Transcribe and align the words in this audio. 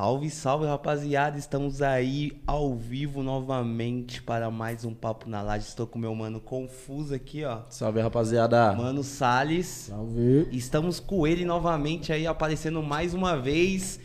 Salve, 0.00 0.30
salve, 0.30 0.64
rapaziada. 0.64 1.36
Estamos 1.36 1.82
aí 1.82 2.32
ao 2.46 2.74
vivo 2.74 3.22
novamente 3.22 4.22
para 4.22 4.50
mais 4.50 4.82
um 4.82 4.94
Papo 4.94 5.28
na 5.28 5.42
Laje. 5.42 5.66
Estou 5.66 5.86
com 5.86 5.98
meu 5.98 6.14
mano 6.14 6.40
Confuso 6.40 7.14
aqui, 7.14 7.44
ó. 7.44 7.58
Salve, 7.68 8.00
rapaziada. 8.00 8.72
Mano 8.72 9.04
Salles. 9.04 9.66
Salve. 9.66 10.48
Estamos 10.52 11.00
com 11.00 11.26
ele 11.26 11.44
novamente 11.44 12.14
aí 12.14 12.26
aparecendo 12.26 12.82
mais 12.82 13.12
uma 13.12 13.36
vez. 13.36 14.00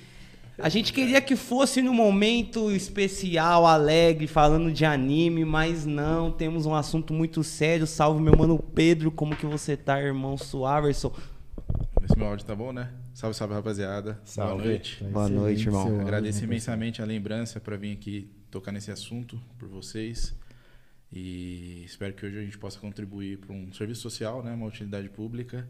A 0.60 0.68
gente 0.68 0.92
queria 0.92 1.22
que 1.22 1.38
fosse 1.38 1.82
num 1.82 1.94
momento 1.94 2.70
especial, 2.72 3.66
alegre, 3.66 4.28
falando 4.28 4.74
de 4.74 4.84
anime, 4.84 5.46
mas 5.46 5.86
não, 5.86 6.30
temos 6.30 6.66
um 6.66 6.76
assunto 6.76 7.14
muito 7.14 7.42
sério. 7.42 7.88
Salve 7.88 8.22
meu 8.22 8.36
mano 8.38 8.60
Pedro, 8.60 9.10
como 9.12 9.34
que 9.34 9.46
você 9.46 9.78
tá, 9.78 10.02
irmão 10.02 10.36
Suaverson? 10.38 11.14
Esse 12.04 12.18
meu 12.18 12.28
áudio 12.28 12.46
tá 12.46 12.54
bom, 12.54 12.74
né? 12.74 12.90
Salve, 13.16 13.34
salve, 13.34 13.54
rapaziada. 13.54 14.20
Salve. 14.26 14.56
Boa 14.56 14.66
noite. 14.66 14.98
Tá 15.02 15.10
Boa 15.10 15.30
noite, 15.30 15.66
irmão. 15.66 15.88
seu 15.88 16.02
Agradeço 16.02 16.40
né, 16.40 16.48
imensamente 16.48 17.02
a 17.02 17.06
lembrança 17.06 17.62
para 17.62 17.78
vir 17.78 17.94
aqui 17.94 18.30
tocar 18.52 18.74
nesse 18.74 18.92
assunto 18.92 19.40
por 19.58 19.70
vocês. 19.70 20.36
E 21.14 21.84
espero 21.86 22.12
que 22.12 22.26
hoje 22.26 22.38
a 22.38 22.42
gente 22.42 22.58
possa 22.58 22.78
contribuir 22.78 23.38
para 23.38 23.54
um 23.54 23.72
serviço 23.72 24.02
social, 24.02 24.44
né? 24.44 24.52
Uma 24.52 24.68
utilidade 24.68 25.08
pública. 25.08 25.66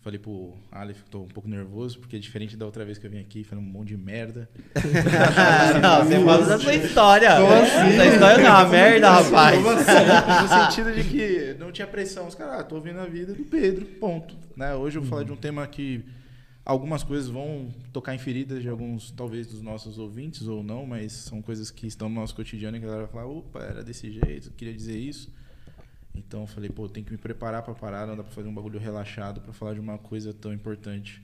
Falei 0.00 0.18
pro 0.18 0.54
Aleph 0.70 1.02
que 1.02 1.10
tô 1.10 1.20
um 1.20 1.28
pouco 1.28 1.46
nervoso, 1.46 1.98
porque 2.00 2.18
diferente 2.18 2.56
da 2.56 2.64
outra 2.64 2.86
vez 2.86 2.96
que 2.96 3.06
eu 3.06 3.10
vim 3.10 3.20
aqui, 3.20 3.44
falei 3.44 3.62
um 3.62 3.68
monte 3.68 3.88
de 3.88 3.98
merda. 3.98 4.48
não, 5.82 6.06
você 6.06 6.24
fala 6.24 6.46
da 6.46 6.58
sua 6.58 6.74
história. 6.74 7.36
Como 7.36 7.52
assim? 7.52 7.96
Essa 7.98 8.06
história 8.06 8.38
não 8.38 8.46
é 8.46 8.50
uma 8.50 8.68
merda, 8.70 9.10
rapaz. 9.10 9.56
Como 9.56 9.68
assim? 9.68 9.92
No 10.42 10.64
sentido 10.64 10.94
de 10.94 11.04
que 11.04 11.56
não 11.60 11.70
tinha 11.70 11.86
pressão. 11.86 12.26
Os 12.28 12.34
caras, 12.34 12.60
ah, 12.60 12.64
tô 12.64 12.76
ouvindo 12.76 12.98
a 12.98 13.04
vida 13.04 13.34
do 13.34 13.44
Pedro, 13.44 13.84
ponto. 13.84 14.34
Né? 14.56 14.74
Hoje 14.74 14.96
eu 14.96 15.02
vou 15.02 15.10
falar 15.10 15.24
de 15.24 15.32
um 15.32 15.36
tema 15.36 15.66
que 15.66 16.02
algumas 16.64 17.02
coisas 17.02 17.28
vão 17.28 17.70
tocar 17.92 18.14
em 18.14 18.18
feridas 18.18 18.62
de 18.62 18.68
alguns, 18.68 19.10
talvez, 19.10 19.46
dos 19.46 19.60
nossos 19.60 19.98
ouvintes 19.98 20.46
ou 20.46 20.62
não, 20.62 20.86
mas 20.86 21.12
são 21.12 21.42
coisas 21.42 21.70
que 21.70 21.86
estão 21.86 22.08
no 22.08 22.16
nosso 22.16 22.34
cotidiano 22.34 22.76
e 22.76 22.80
que 22.80 22.86
a 22.86 22.88
galera 22.88 23.06
vai 23.06 23.12
falar, 23.12 23.26
opa, 23.26 23.60
era 23.60 23.82
desse 23.82 24.10
jeito, 24.10 24.50
queria 24.52 24.74
dizer 24.74 24.98
isso. 24.98 25.32
Então 26.14 26.42
eu 26.42 26.46
falei, 26.46 26.70
pô, 26.70 26.88
tem 26.88 27.02
que 27.02 27.10
me 27.10 27.18
preparar 27.18 27.62
pra 27.62 27.74
parar, 27.74 28.06
não 28.06 28.16
dá 28.16 28.22
pra 28.22 28.32
fazer 28.32 28.48
um 28.48 28.54
bagulho 28.54 28.78
relaxado 28.78 29.40
pra 29.40 29.52
falar 29.52 29.74
de 29.74 29.80
uma 29.80 29.98
coisa 29.98 30.32
tão 30.32 30.52
importante 30.52 31.22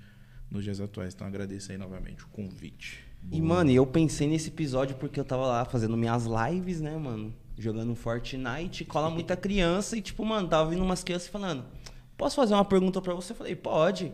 nos 0.50 0.64
dias 0.64 0.80
atuais. 0.80 1.14
Então 1.14 1.26
agradeço 1.26 1.70
aí 1.70 1.78
novamente 1.78 2.24
o 2.24 2.28
convite. 2.28 3.04
E, 3.30 3.40
mano, 3.42 3.70
eu 3.70 3.84
pensei 3.84 4.26
nesse 4.28 4.48
episódio 4.48 4.96
porque 4.96 5.18
eu 5.18 5.24
tava 5.24 5.46
lá 5.46 5.64
fazendo 5.64 5.96
minhas 5.96 6.24
lives, 6.24 6.80
né, 6.80 6.96
mano? 6.96 7.34
Jogando 7.58 7.94
Fortnite, 7.94 8.84
cola 8.84 9.10
muita 9.10 9.36
criança 9.36 9.96
e, 9.96 10.00
tipo, 10.00 10.24
mano, 10.24 10.48
tava 10.48 10.70
vindo 10.70 10.82
umas 10.82 11.02
crianças 11.02 11.28
falando: 11.28 11.64
Posso 12.16 12.36
fazer 12.36 12.54
uma 12.54 12.64
pergunta 12.64 13.02
pra 13.02 13.14
você? 13.14 13.32
Eu 13.32 13.36
falei: 13.36 13.56
Pode. 13.56 14.12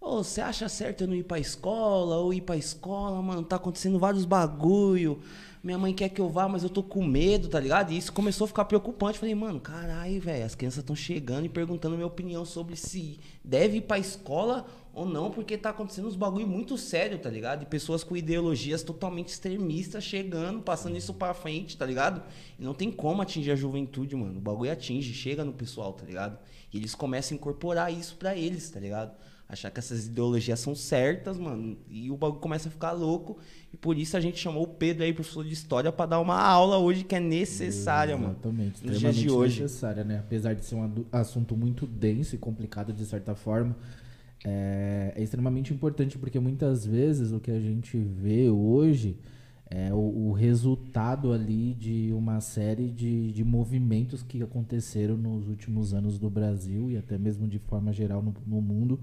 Ô, 0.00 0.22
você 0.22 0.40
acha 0.40 0.68
certo 0.68 1.02
eu 1.02 1.08
não 1.08 1.14
ir 1.14 1.24
pra 1.24 1.40
escola 1.40 2.18
ou 2.18 2.32
ir 2.32 2.40
pra 2.40 2.56
escola, 2.56 3.20
mano? 3.20 3.42
Tá 3.42 3.56
acontecendo 3.56 3.98
vários 3.98 4.24
bagulho. 4.24 5.20
Minha 5.62 5.76
mãe 5.76 5.92
quer 5.92 6.08
que 6.08 6.20
eu 6.20 6.28
vá, 6.28 6.48
mas 6.48 6.62
eu 6.62 6.70
tô 6.70 6.84
com 6.84 7.04
medo, 7.04 7.48
tá 7.48 7.58
ligado? 7.58 7.92
E 7.92 7.98
isso 7.98 8.12
começou 8.12 8.44
a 8.44 8.48
ficar 8.48 8.64
preocupante. 8.64 9.18
Falei, 9.18 9.34
mano, 9.34 9.58
caralho, 9.58 10.20
velho, 10.20 10.44
as 10.44 10.54
crianças 10.54 10.78
estão 10.78 10.94
chegando 10.94 11.46
e 11.46 11.48
perguntando 11.48 11.96
minha 11.96 12.06
opinião 12.06 12.44
sobre 12.44 12.76
se 12.76 13.18
deve 13.44 13.78
ir 13.78 13.80
pra 13.82 13.98
escola 13.98 14.66
ou 14.94 15.04
não, 15.04 15.32
porque 15.32 15.58
tá 15.58 15.70
acontecendo 15.70 16.06
uns 16.06 16.14
bagulho 16.16 16.46
muito 16.46 16.78
sério, 16.78 17.18
tá 17.18 17.28
ligado? 17.28 17.64
E 17.64 17.66
pessoas 17.66 18.04
com 18.04 18.16
ideologias 18.16 18.84
totalmente 18.84 19.28
extremistas 19.28 20.04
chegando, 20.04 20.62
passando 20.62 20.96
isso 20.96 21.12
pra 21.12 21.34
frente, 21.34 21.76
tá 21.76 21.84
ligado? 21.84 22.22
E 22.56 22.62
não 22.62 22.72
tem 22.72 22.90
como 22.90 23.20
atingir 23.20 23.50
a 23.50 23.56
juventude, 23.56 24.14
mano. 24.14 24.38
O 24.38 24.40
bagulho 24.40 24.70
atinge, 24.70 25.12
chega 25.12 25.44
no 25.44 25.52
pessoal, 25.52 25.92
tá 25.92 26.04
ligado? 26.06 26.38
E 26.72 26.76
eles 26.76 26.94
começam 26.94 27.34
a 27.34 27.38
incorporar 27.38 27.92
isso 27.92 28.16
pra 28.16 28.36
eles, 28.36 28.70
tá 28.70 28.78
ligado? 28.78 29.12
Achar 29.48 29.70
que 29.70 29.78
essas 29.78 30.06
ideologias 30.06 30.60
são 30.60 30.74
certas, 30.74 31.38
mano. 31.38 31.78
E 31.88 32.10
o 32.10 32.16
bagulho 32.18 32.40
começa 32.40 32.68
a 32.68 32.70
ficar 32.70 32.92
louco. 32.92 33.38
E 33.72 33.76
por 33.78 33.96
isso 33.96 34.14
a 34.14 34.20
gente 34.20 34.38
chamou 34.38 34.64
o 34.64 34.68
Pedro 34.68 35.04
aí, 35.04 35.12
professor 35.14 35.42
de 35.42 35.54
história, 35.54 35.90
pra 35.90 36.04
dar 36.04 36.20
uma 36.20 36.38
aula 36.38 36.76
hoje 36.76 37.02
que 37.02 37.14
é 37.14 37.20
necessária, 37.20 38.14
mano. 38.16 38.32
Exatamente, 38.32 38.72
Nos 38.72 38.80
dias 38.80 38.94
extremamente 38.96 39.20
de 39.22 39.30
hoje. 39.30 39.62
necessária, 39.62 40.04
né? 40.04 40.18
Apesar 40.18 40.54
de 40.54 40.64
ser 40.66 40.74
um 40.74 41.04
assunto 41.10 41.56
muito 41.56 41.86
denso 41.86 42.34
e 42.34 42.38
complicado 42.38 42.92
de 42.92 43.04
certa 43.06 43.34
forma, 43.34 43.74
é, 44.44 45.14
é 45.16 45.22
extremamente 45.22 45.72
importante 45.72 46.18
porque 46.18 46.38
muitas 46.38 46.84
vezes 46.84 47.32
o 47.32 47.40
que 47.40 47.50
a 47.50 47.58
gente 47.58 47.96
vê 47.96 48.50
hoje 48.50 49.16
é 49.70 49.92
o, 49.92 50.28
o 50.28 50.32
resultado 50.32 51.32
ali 51.32 51.74
de 51.74 52.12
uma 52.12 52.40
série 52.40 52.88
de, 52.88 53.32
de 53.32 53.44
movimentos 53.44 54.22
que 54.22 54.42
aconteceram 54.42 55.16
nos 55.16 55.48
últimos 55.48 55.92
anos 55.92 56.18
do 56.18 56.30
Brasil 56.30 56.90
e 56.90 56.96
até 56.96 57.18
mesmo 57.18 57.46
de 57.46 57.58
forma 57.58 57.92
geral 57.92 58.22
no, 58.22 58.34
no 58.46 58.62
mundo, 58.62 58.98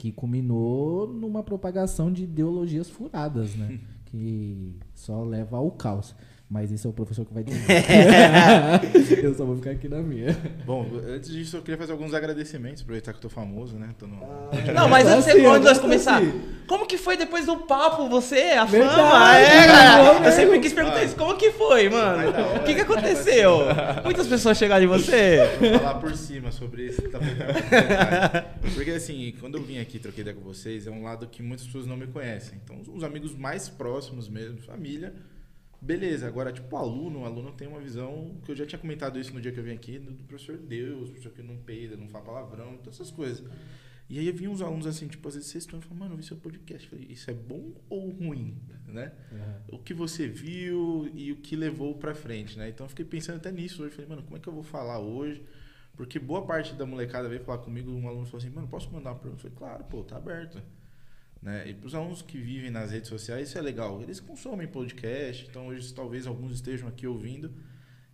que 0.00 0.10
culminou 0.10 1.06
numa 1.06 1.42
propagação 1.42 2.10
de 2.10 2.24
ideologias 2.24 2.88
furadas, 2.88 3.54
né? 3.54 3.78
que 4.06 4.74
só 4.94 5.22
leva 5.22 5.58
ao 5.58 5.70
caos. 5.72 6.16
Mas 6.52 6.72
isso 6.72 6.88
é 6.88 6.90
o 6.90 6.92
professor 6.92 7.24
que 7.24 7.32
vai 7.32 7.44
dizer. 7.46 7.62
eu 9.22 9.32
só 9.36 9.44
vou 9.44 9.54
ficar 9.54 9.70
aqui 9.70 9.88
na 9.88 10.02
minha. 10.02 10.36
Bom, 10.66 10.84
antes 11.06 11.30
disso 11.30 11.56
eu 11.56 11.62
queria 11.62 11.78
fazer 11.78 11.92
alguns 11.92 12.12
agradecimentos, 12.12 12.82
aproveitar 12.82 13.12
que 13.12 13.18
eu 13.18 13.22
tô 13.22 13.28
famoso, 13.28 13.76
né? 13.76 13.90
Tô 13.96 14.08
no... 14.08 14.16
Não, 14.74 14.88
mas 14.88 15.04
Tá 15.06 15.14
antes 15.14 15.28
assim, 15.28 15.38
de 15.38 15.44
nós 15.44 15.62
tá 15.76 15.78
começar, 15.80 16.16
assim. 16.18 16.40
como 16.66 16.86
que 16.88 16.98
foi 16.98 17.16
depois 17.16 17.46
do 17.46 17.56
papo, 17.58 18.08
você, 18.08 18.54
a 18.58 18.64
Verdade, 18.64 18.96
fama? 18.96 19.38
É, 19.38 19.66
cara, 19.68 20.02
bom 20.12 20.24
eu 20.24 20.32
sempre 20.32 20.46
mesmo. 20.50 20.62
quis 20.62 20.72
perguntar 20.72 21.04
isso, 21.04 21.14
como 21.14 21.36
que 21.36 21.52
foi, 21.52 21.88
mano? 21.88 22.30
O 22.56 22.64
que 22.64 22.74
que 22.74 22.82
vai 22.82 22.96
aconteceu? 22.96 23.58
Muitas 24.04 24.26
pessoas 24.26 24.58
chegaram 24.58 24.84
em 24.84 24.88
você? 24.88 25.38
Vou 25.60 25.78
falar 25.78 25.94
por 26.00 26.16
cima 26.16 26.50
sobre 26.50 26.86
esse 26.86 27.02
tapete. 27.02 27.36
Porque 28.74 28.90
assim, 28.90 29.32
quando 29.40 29.56
eu 29.56 29.62
vim 29.62 29.78
aqui 29.78 29.98
e 29.98 30.00
troquei 30.00 30.22
ideia 30.22 30.36
com 30.36 30.42
vocês, 30.42 30.86
é 30.88 30.90
um 30.90 31.04
lado 31.04 31.28
que 31.28 31.42
muitas 31.44 31.64
pessoas 31.66 31.86
não 31.86 31.96
me 31.96 32.08
conhecem. 32.08 32.60
Então, 32.64 32.76
os 32.92 33.04
amigos 33.04 33.36
mais 33.36 33.68
próximos 33.68 34.28
mesmo, 34.28 34.58
família, 34.62 35.12
beleza. 35.80 36.26
Agora, 36.26 36.52
tipo, 36.52 36.74
o 36.74 36.78
aluno, 36.78 37.20
o 37.20 37.24
aluno 37.24 37.52
tem 37.52 37.66
uma 37.68 37.80
visão, 37.80 38.36
que 38.44 38.52
eu 38.52 38.56
já 38.56 38.66
tinha 38.66 38.78
comentado 38.78 39.18
isso 39.18 39.32
no 39.32 39.40
dia 39.40 39.52
que 39.52 39.58
eu 39.58 39.64
vim 39.64 39.72
aqui, 39.72 39.98
do, 39.98 40.12
do 40.12 40.24
professor 40.24 40.56
Deus, 40.56 41.10
professor 41.10 41.32
que 41.32 41.42
não 41.42 41.56
peida, 41.56 41.96
não 41.96 42.08
fala 42.08 42.24
palavrão, 42.24 42.76
todas 42.78 43.00
essas 43.00 43.10
coisas. 43.10 43.44
E 44.08 44.18
aí 44.18 44.30
vinha 44.32 44.50
uns 44.50 44.60
alunos 44.60 44.88
assim, 44.88 45.06
tipo, 45.06 45.28
às 45.28 45.34
vezes 45.34 45.48
vocês 45.48 45.62
estão 45.62 45.78
e 45.78 45.82
falam, 45.82 45.98
mano, 45.98 46.14
eu 46.14 46.16
vi 46.16 46.24
seu 46.24 46.36
podcast. 46.36 46.84
Eu 46.84 46.90
falei, 46.90 47.12
isso 47.12 47.30
é 47.30 47.34
bom 47.34 47.72
ou 47.88 48.10
ruim? 48.10 48.60
Né? 48.88 49.12
o 49.68 49.78
que 49.78 49.94
você 49.94 50.26
viu 50.26 51.08
e 51.14 51.30
o 51.30 51.36
que 51.36 51.54
levou 51.54 51.94
pra 51.94 52.12
frente, 52.12 52.58
né? 52.58 52.68
Então 52.68 52.86
eu 52.86 52.88
fiquei 52.88 53.04
pensando 53.04 53.36
até 53.36 53.52
nisso 53.52 53.84
hoje. 53.84 53.94
Falei, 53.94 54.08
mano, 54.08 54.24
como 54.24 54.36
é 54.36 54.40
que 54.40 54.48
eu 54.48 54.52
vou 54.52 54.64
falar 54.64 54.98
hoje? 54.98 55.40
Porque 55.96 56.18
boa 56.18 56.44
parte 56.44 56.74
da 56.74 56.84
molecada 56.84 57.28
veio 57.28 57.44
falar 57.44 57.58
comigo, 57.58 57.88
um 57.88 58.08
aluno 58.08 58.26
falou 58.26 58.38
assim, 58.38 58.50
mano, 58.50 58.66
posso 58.66 58.90
mandar 58.90 59.12
uma 59.12 59.18
pergunta? 59.20 59.46
Eu 59.46 59.50
falei, 59.52 59.56
claro, 59.56 59.84
pô, 59.84 60.02
tá 60.02 60.16
aberto. 60.16 60.60
Né? 61.42 61.70
E 61.70 61.74
pros 61.74 61.94
alunos 61.94 62.20
que 62.20 62.38
vivem 62.38 62.70
nas 62.70 62.90
redes 62.90 63.08
sociais, 63.08 63.48
isso 63.48 63.58
é 63.58 63.62
legal. 63.62 64.02
Eles 64.02 64.20
consomem 64.20 64.68
podcast, 64.68 65.46
então 65.48 65.68
hoje 65.68 65.92
talvez 65.94 66.26
alguns 66.26 66.52
estejam 66.52 66.88
aqui 66.88 67.06
ouvindo. 67.06 67.52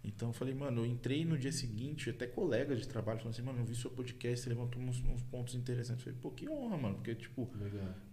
Então 0.04 0.28
eu 0.28 0.32
falei, 0.32 0.54
mano, 0.54 0.82
eu 0.82 0.86
entrei 0.86 1.24
no 1.24 1.36
dia 1.36 1.50
seguinte, 1.50 2.08
até 2.08 2.28
colegas 2.28 2.78
de 2.78 2.86
trabalho 2.86 3.18
falaram 3.18 3.32
assim, 3.32 3.42
mano, 3.42 3.58
eu 3.58 3.64
vi 3.64 3.74
seu 3.74 3.90
podcast, 3.90 4.44
você 4.44 4.48
levantou 4.48 4.80
uns, 4.80 5.02
uns 5.02 5.22
pontos 5.22 5.56
interessantes. 5.56 6.06
Eu 6.06 6.12
falei, 6.12 6.18
pô, 6.22 6.30
que 6.30 6.48
honra, 6.48 6.76
mano, 6.76 6.94
porque, 6.94 7.16
tipo, 7.16 7.50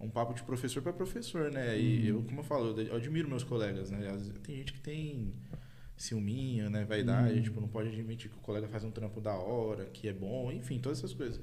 um 0.02 0.10
papo 0.10 0.34
de 0.34 0.42
professor 0.42 0.82
para 0.82 0.92
professor, 0.92 1.52
né? 1.52 1.78
E 1.80 2.08
eu, 2.08 2.24
como 2.24 2.40
eu 2.40 2.44
falo, 2.44 2.80
eu 2.82 2.96
admiro 2.96 3.30
meus 3.30 3.44
colegas, 3.44 3.92
né? 3.92 4.00
Tem 4.42 4.56
gente 4.56 4.74
que 4.74 4.82
tem 4.82 5.32
ciúminho, 5.96 6.68
né? 6.72 6.84
Vaidade, 6.84 7.44
tipo, 7.44 7.62
não 7.62 7.68
pode 7.68 7.90
admitir 7.90 8.32
que 8.32 8.38
o 8.38 8.42
colega 8.42 8.68
faz 8.68 8.84
um 8.84 8.90
trampo 8.90 9.22
da 9.22 9.36
hora, 9.36 9.86
que 9.86 10.08
é 10.08 10.14
bom, 10.14 10.52
enfim, 10.52 10.80
todas 10.80 10.98
essas 10.98 11.14
coisas. 11.14 11.40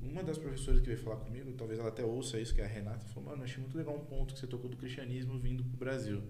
E 0.00 0.06
uma 0.06 0.22
das 0.22 0.38
professoras 0.38 0.80
que 0.80 0.86
veio 0.86 0.98
falar 0.98 1.16
comigo, 1.16 1.52
talvez 1.56 1.78
ela 1.78 1.88
até 1.88 2.04
ouça 2.04 2.38
isso, 2.40 2.54
que 2.54 2.60
é 2.60 2.64
a 2.64 2.68
Renata, 2.68 3.06
falou, 3.08 3.30
mano, 3.30 3.42
eu 3.42 3.44
achei 3.44 3.58
muito 3.62 3.76
legal 3.76 3.94
um 3.94 4.00
ponto 4.04 4.34
que 4.34 4.40
você 4.40 4.46
tocou 4.46 4.68
do 4.70 4.76
cristianismo 4.76 5.38
vindo 5.38 5.62
pro 5.64 5.76
Brasil. 5.78 6.22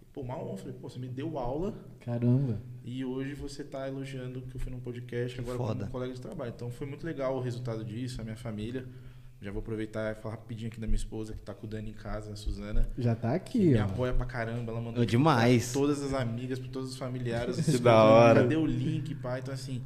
E, 0.00 0.04
pô, 0.12 0.22
mal 0.22 0.48
eu 0.50 0.56
falei, 0.56 0.74
pô, 0.74 0.88
você 0.88 0.98
me 0.98 1.08
deu 1.08 1.38
aula 1.38 1.74
Caramba. 2.00 2.60
e 2.84 3.04
hoje 3.04 3.34
você 3.34 3.62
tá 3.64 3.86
elogiando 3.88 4.42
que 4.42 4.56
eu 4.56 4.60
fui 4.60 4.72
num 4.72 4.80
podcast 4.80 5.38
agora 5.40 5.56
Foda. 5.58 5.74
como 5.74 5.84
um 5.86 5.90
colega 5.90 6.12
de 6.14 6.20
trabalho. 6.20 6.52
Então 6.54 6.70
foi 6.70 6.86
muito 6.86 7.04
legal 7.06 7.36
o 7.36 7.40
resultado 7.40 7.84
disso, 7.84 8.20
a 8.20 8.24
minha 8.24 8.36
família. 8.36 8.84
Já 9.40 9.50
vou 9.50 9.58
aproveitar 9.60 10.12
e 10.12 10.22
falar 10.22 10.36
rapidinho 10.36 10.68
aqui 10.70 10.78
da 10.80 10.86
minha 10.86 10.94
esposa, 10.96 11.32
que 11.32 11.40
tá 11.40 11.52
com 11.52 11.66
o 11.66 11.68
Dani 11.68 11.90
em 11.90 11.94
casa, 11.94 12.32
a 12.32 12.36
Suzana. 12.36 12.88
Já 12.96 13.16
tá 13.16 13.34
aqui, 13.34 13.70
me 13.70 13.78
ó. 13.78 13.84
apoia 13.86 14.12
pra 14.14 14.24
caramba, 14.24 14.70
ela 14.70 14.80
mandou 14.80 15.02
Oh, 15.02 15.04
demais. 15.06 15.72
pra 15.72 15.80
todas 15.80 16.00
as 16.00 16.14
amigas, 16.14 16.60
pra 16.60 16.68
todos 16.68 16.90
os 16.90 16.96
familiares. 16.96 17.56
Que 17.66 17.78
da 17.78 18.04
hora. 18.04 18.42
Cadê 18.42 18.54
o 18.54 18.64
link, 18.64 19.12
pai? 19.16 19.40
Então, 19.40 19.52
assim, 19.52 19.82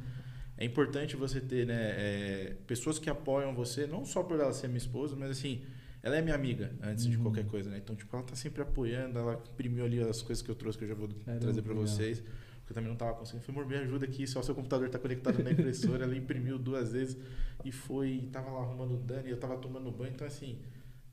é 0.57 0.65
importante 0.65 1.15
você 1.15 1.39
ter, 1.39 1.65
né, 1.67 1.75
é, 1.97 2.55
pessoas 2.65 2.97
que 2.99 3.09
apoiam 3.09 3.53
você, 3.53 3.85
não 3.87 4.05
só 4.05 4.23
por 4.23 4.39
ela 4.39 4.51
ser 4.53 4.67
minha 4.67 4.77
esposa, 4.77 5.15
mas 5.15 5.29
assim, 5.31 5.61
ela 6.01 6.15
é 6.17 6.21
minha 6.21 6.35
amiga 6.35 6.71
antes 6.81 7.05
Uhum. 7.05 7.11
de 7.11 7.17
qualquer 7.17 7.45
coisa, 7.45 7.69
né? 7.69 7.77
Então, 7.83 7.95
tipo, 7.95 8.15
ela 8.15 8.25
tá 8.25 8.35
sempre 8.35 8.61
apoiando, 8.61 9.17
ela 9.19 9.41
imprimiu 9.53 9.85
ali 9.85 9.99
as 10.01 10.21
coisas 10.21 10.41
que 10.43 10.49
eu 10.49 10.55
trouxe, 10.55 10.77
que 10.77 10.83
eu 10.85 10.87
já 10.89 10.95
vou 10.95 11.07
Caramba, 11.09 11.39
trazer 11.41 11.61
legal. 11.61 11.75
vocês. 11.77 12.19
Porque 12.19 12.71
eu 12.71 12.75
também 12.75 12.89
não 12.89 12.97
tava 12.97 13.13
conseguindo. 13.13 13.45
Falei, 13.45 13.61
amor, 13.61 13.71
me 13.71 13.77
ajuda 13.77 14.05
aqui, 14.05 14.27
só 14.27 14.41
seu 14.41 14.53
computador 14.53 14.89
tá 14.89 14.99
conectado 14.99 15.41
na 15.43 15.51
impressora. 15.51 16.03
ela 16.03 16.15
imprimiu 16.15 16.57
duas 16.59 16.91
vezes 16.91 17.17
e 17.63 17.71
foi, 17.71 18.09
e 18.09 18.27
tava 18.27 18.49
lá 18.51 18.59
arrumando 18.61 18.93
o 18.95 18.97
Dani, 18.97 19.29
eu 19.29 19.37
tava 19.37 19.57
tomando 19.57 19.89
banho. 19.91 20.11
Então, 20.13 20.27
assim, 20.27 20.59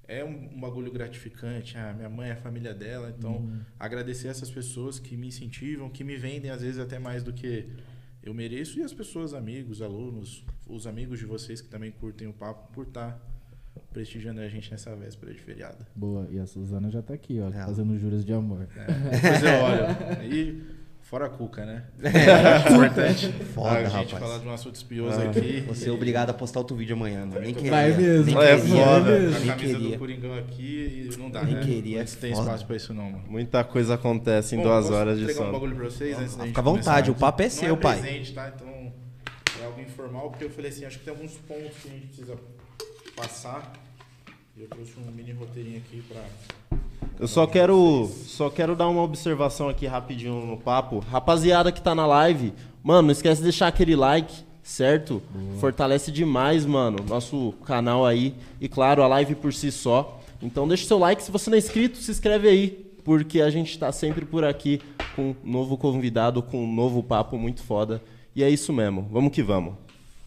é 0.06 0.24
um, 0.24 0.54
um 0.54 0.60
bagulho 0.60 0.90
gratificante. 0.92 1.76
Ah, 1.78 1.92
minha 1.92 2.08
mãe 2.08 2.28
é 2.30 2.32
a 2.32 2.36
família 2.36 2.74
dela. 2.74 3.14
Então, 3.16 3.36
Uhum. 3.36 3.60
agradecer 3.78 4.28
essas 4.28 4.50
pessoas 4.50 4.98
que 4.98 5.16
me 5.16 5.28
incentivam, 5.28 5.88
que 5.88 6.02
me 6.04 6.16
vendem 6.16 6.50
às 6.50 6.60
vezes 6.62 6.78
até 6.78 6.98
mais 6.98 7.22
do 7.22 7.32
que 7.32 7.68
eu 8.24 8.32
mereço. 8.34 8.78
E 8.78 8.82
as 8.82 8.92
pessoas, 8.92 9.34
amigos, 9.34 9.80
alunos, 9.82 10.44
os 10.66 10.86
amigos 10.86 11.18
de 11.18 11.26
vocês 11.26 11.60
que 11.60 11.68
também 11.68 11.90
curtem 11.92 12.26
o 12.26 12.32
papo, 12.32 12.72
por 12.72 12.86
estar 12.86 13.20
prestigiando 13.92 14.40
a 14.40 14.48
gente 14.48 14.70
nessa 14.70 14.94
véspera 14.96 15.32
de 15.34 15.40
feriado. 15.40 15.84
Boa, 15.94 16.26
e 16.30 16.38
a 16.38 16.46
Suzana 16.46 16.90
já 16.90 17.02
tá 17.02 17.14
aqui, 17.14 17.40
ó, 17.40 17.48
É. 17.48 17.64
fazendo 17.66 17.98
juras 17.98 18.24
de 18.24 18.32
amor. 18.32 18.66
É, 18.76 18.86
depois 18.86 19.42
eu 19.42 19.62
olho. 19.62 19.94
E 20.34 20.62
fora 21.04 21.26
a 21.26 21.28
cuca, 21.28 21.64
né? 21.64 21.84
É 22.02 22.68
importante 22.72 23.28
Foda, 23.54 23.70
a 23.78 23.84
gente 23.84 23.92
rapaz. 23.92 24.10
falar 24.10 24.38
de 24.38 24.48
um 24.48 24.52
assunto 24.52 24.74
espioso 24.74 25.20
Ah, 25.20 25.30
aqui. 25.30 25.60
Você 25.68 25.88
é 25.88 25.92
obrigado 25.92 26.30
a 26.30 26.34
postar 26.34 26.58
outro 26.60 26.74
vídeo 26.76 26.96
amanhã, 26.96 27.24
mano. 27.26 27.40
Nem 27.40 27.54
queria. 27.54 27.70
Vai 27.70 27.92
mesmo. 27.92 28.24
Nem 28.26 28.36
É 28.48 28.56
queria. 28.60 28.84
foda. 28.84 29.10
A 29.10 29.18
Nem 29.20 29.30
camisa 29.30 29.56
queria. 29.56 29.90
do 29.92 29.98
Coringão 29.98 30.38
aqui 30.38 31.08
e 31.12 31.16
não 31.18 31.30
dá, 31.30 31.42
Nem 31.44 31.54
né? 31.54 31.60
queria, 31.64 31.98
Não 32.04 32.06
tem 32.06 32.32
foda. 32.34 32.42
espaço 32.46 32.66
pra 32.66 32.76
isso 32.76 32.92
não, 32.94 33.10
mano. 33.10 33.24
Muita 33.28 33.62
coisa 33.62 33.94
acontece 33.94 34.54
em 34.54 34.58
Bom, 34.58 34.64
duas 34.64 34.90
horas 34.90 35.16
de 35.18 35.24
entregar 35.24 35.40
um 35.42 35.44
sono. 35.46 35.52
bagulho 35.58 35.76
pra 35.76 35.84
vocês 35.84 36.18
antes 36.18 36.34
da 36.36 36.44
gente 36.44 36.48
Fica 36.48 36.60
à 36.60 36.64
vontade, 36.64 37.06
começar? 37.10 37.12
o 37.12 37.14
papo 37.14 37.42
é 37.42 37.44
Não 37.44 37.50
seu, 37.50 37.76
pai. 37.76 38.00
presente, 38.00 38.32
tá? 38.32 38.52
Então 38.54 38.92
é 39.62 39.64
algo 39.66 39.80
informal, 39.80 40.30
porque 40.30 40.44
eu 40.44 40.50
falei 40.50 40.70
assim, 40.70 40.84
acho 40.84 40.98
que 40.98 41.04
tem 41.04 41.14
alguns 41.14 41.32
pontos 41.36 41.76
que 41.82 41.88
a 41.88 41.90
gente 41.92 42.06
precisa 42.08 42.36
passar. 43.14 43.72
E 44.56 44.62
eu 44.62 44.68
trouxe 44.68 44.92
um 44.98 45.10
mini 45.12 45.32
roteirinho 45.32 45.78
aqui 45.78 46.02
pra... 46.08 46.22
Eu 47.18 47.28
só 47.28 47.46
quero, 47.46 48.10
só 48.26 48.50
quero 48.50 48.74
dar 48.74 48.88
uma 48.88 49.02
observação 49.02 49.68
aqui 49.68 49.86
rapidinho 49.86 50.44
no 50.46 50.56
papo. 50.56 50.98
Rapaziada 50.98 51.70
que 51.70 51.80
tá 51.80 51.94
na 51.94 52.06
live, 52.06 52.52
mano, 52.82 53.02
não 53.02 53.12
esquece 53.12 53.36
de 53.36 53.44
deixar 53.44 53.68
aquele 53.68 53.94
like, 53.94 54.34
certo? 54.62 55.22
Fortalece 55.60 56.10
demais, 56.10 56.66
mano, 56.66 56.98
nosso 57.08 57.54
canal 57.64 58.04
aí. 58.04 58.34
E 58.60 58.68
claro, 58.68 59.02
a 59.02 59.06
live 59.06 59.36
por 59.36 59.52
si 59.52 59.70
só. 59.70 60.20
Então 60.42 60.66
deixa 60.66 60.86
seu 60.86 60.98
like, 60.98 61.22
se 61.22 61.30
você 61.30 61.48
não 61.48 61.56
é 61.56 61.58
inscrito, 61.58 61.98
se 61.98 62.10
inscreve 62.10 62.48
aí. 62.48 62.84
Porque 63.04 63.40
a 63.40 63.50
gente 63.50 63.78
tá 63.78 63.92
sempre 63.92 64.24
por 64.24 64.44
aqui 64.44 64.80
com 65.14 65.30
um 65.30 65.36
novo 65.44 65.76
convidado, 65.76 66.42
com 66.42 66.64
um 66.64 66.74
novo 66.74 67.02
papo 67.02 67.38
muito 67.38 67.62
foda. 67.62 68.02
E 68.34 68.42
é 68.42 68.50
isso 68.50 68.72
mesmo, 68.72 69.08
vamos 69.12 69.30
que 69.30 69.42
vamos. 69.42 69.83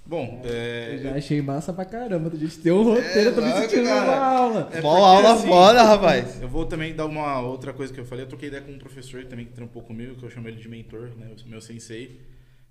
Bom, 0.07 0.41
é... 0.45 0.93
Eu 0.93 0.99
já 0.99 1.15
achei 1.15 1.41
massa 1.41 1.73
pra 1.73 1.83
caramba 1.83 2.29
da 2.29 2.37
gente 2.37 2.59
ter 2.59 2.71
um 2.71 2.81
roteiro, 2.81 3.29
eu 3.29 3.35
tô 3.35 3.41
me 3.41 3.51
sentindo 3.51 3.83
cara. 3.83 4.05
uma 4.05 4.15
aula. 4.15 4.69
É 4.71 4.79
Mó 4.79 4.95
aula 5.03 5.33
assim, 5.33 5.47
foda, 5.47 5.83
rapaz. 5.83 6.41
Eu 6.41 6.47
vou 6.47 6.65
também 6.65 6.95
dar 6.95 7.05
uma 7.05 7.41
outra 7.41 7.73
coisa 7.73 7.93
que 7.93 7.99
eu 7.99 8.05
falei. 8.05 8.23
Eu 8.23 8.29
troquei 8.29 8.47
ideia 8.47 8.63
com 8.63 8.71
um 8.71 8.77
professor 8.77 9.25
também 9.25 9.45
que 9.45 9.51
trampou 9.51 9.83
comigo, 9.83 10.15
que 10.15 10.23
eu 10.23 10.29
chamo 10.29 10.47
ele 10.47 10.61
de 10.61 10.69
mentor, 10.69 11.09
né? 11.17 11.35
O 11.45 11.49
meu 11.49 11.59
sensei. 11.59 12.21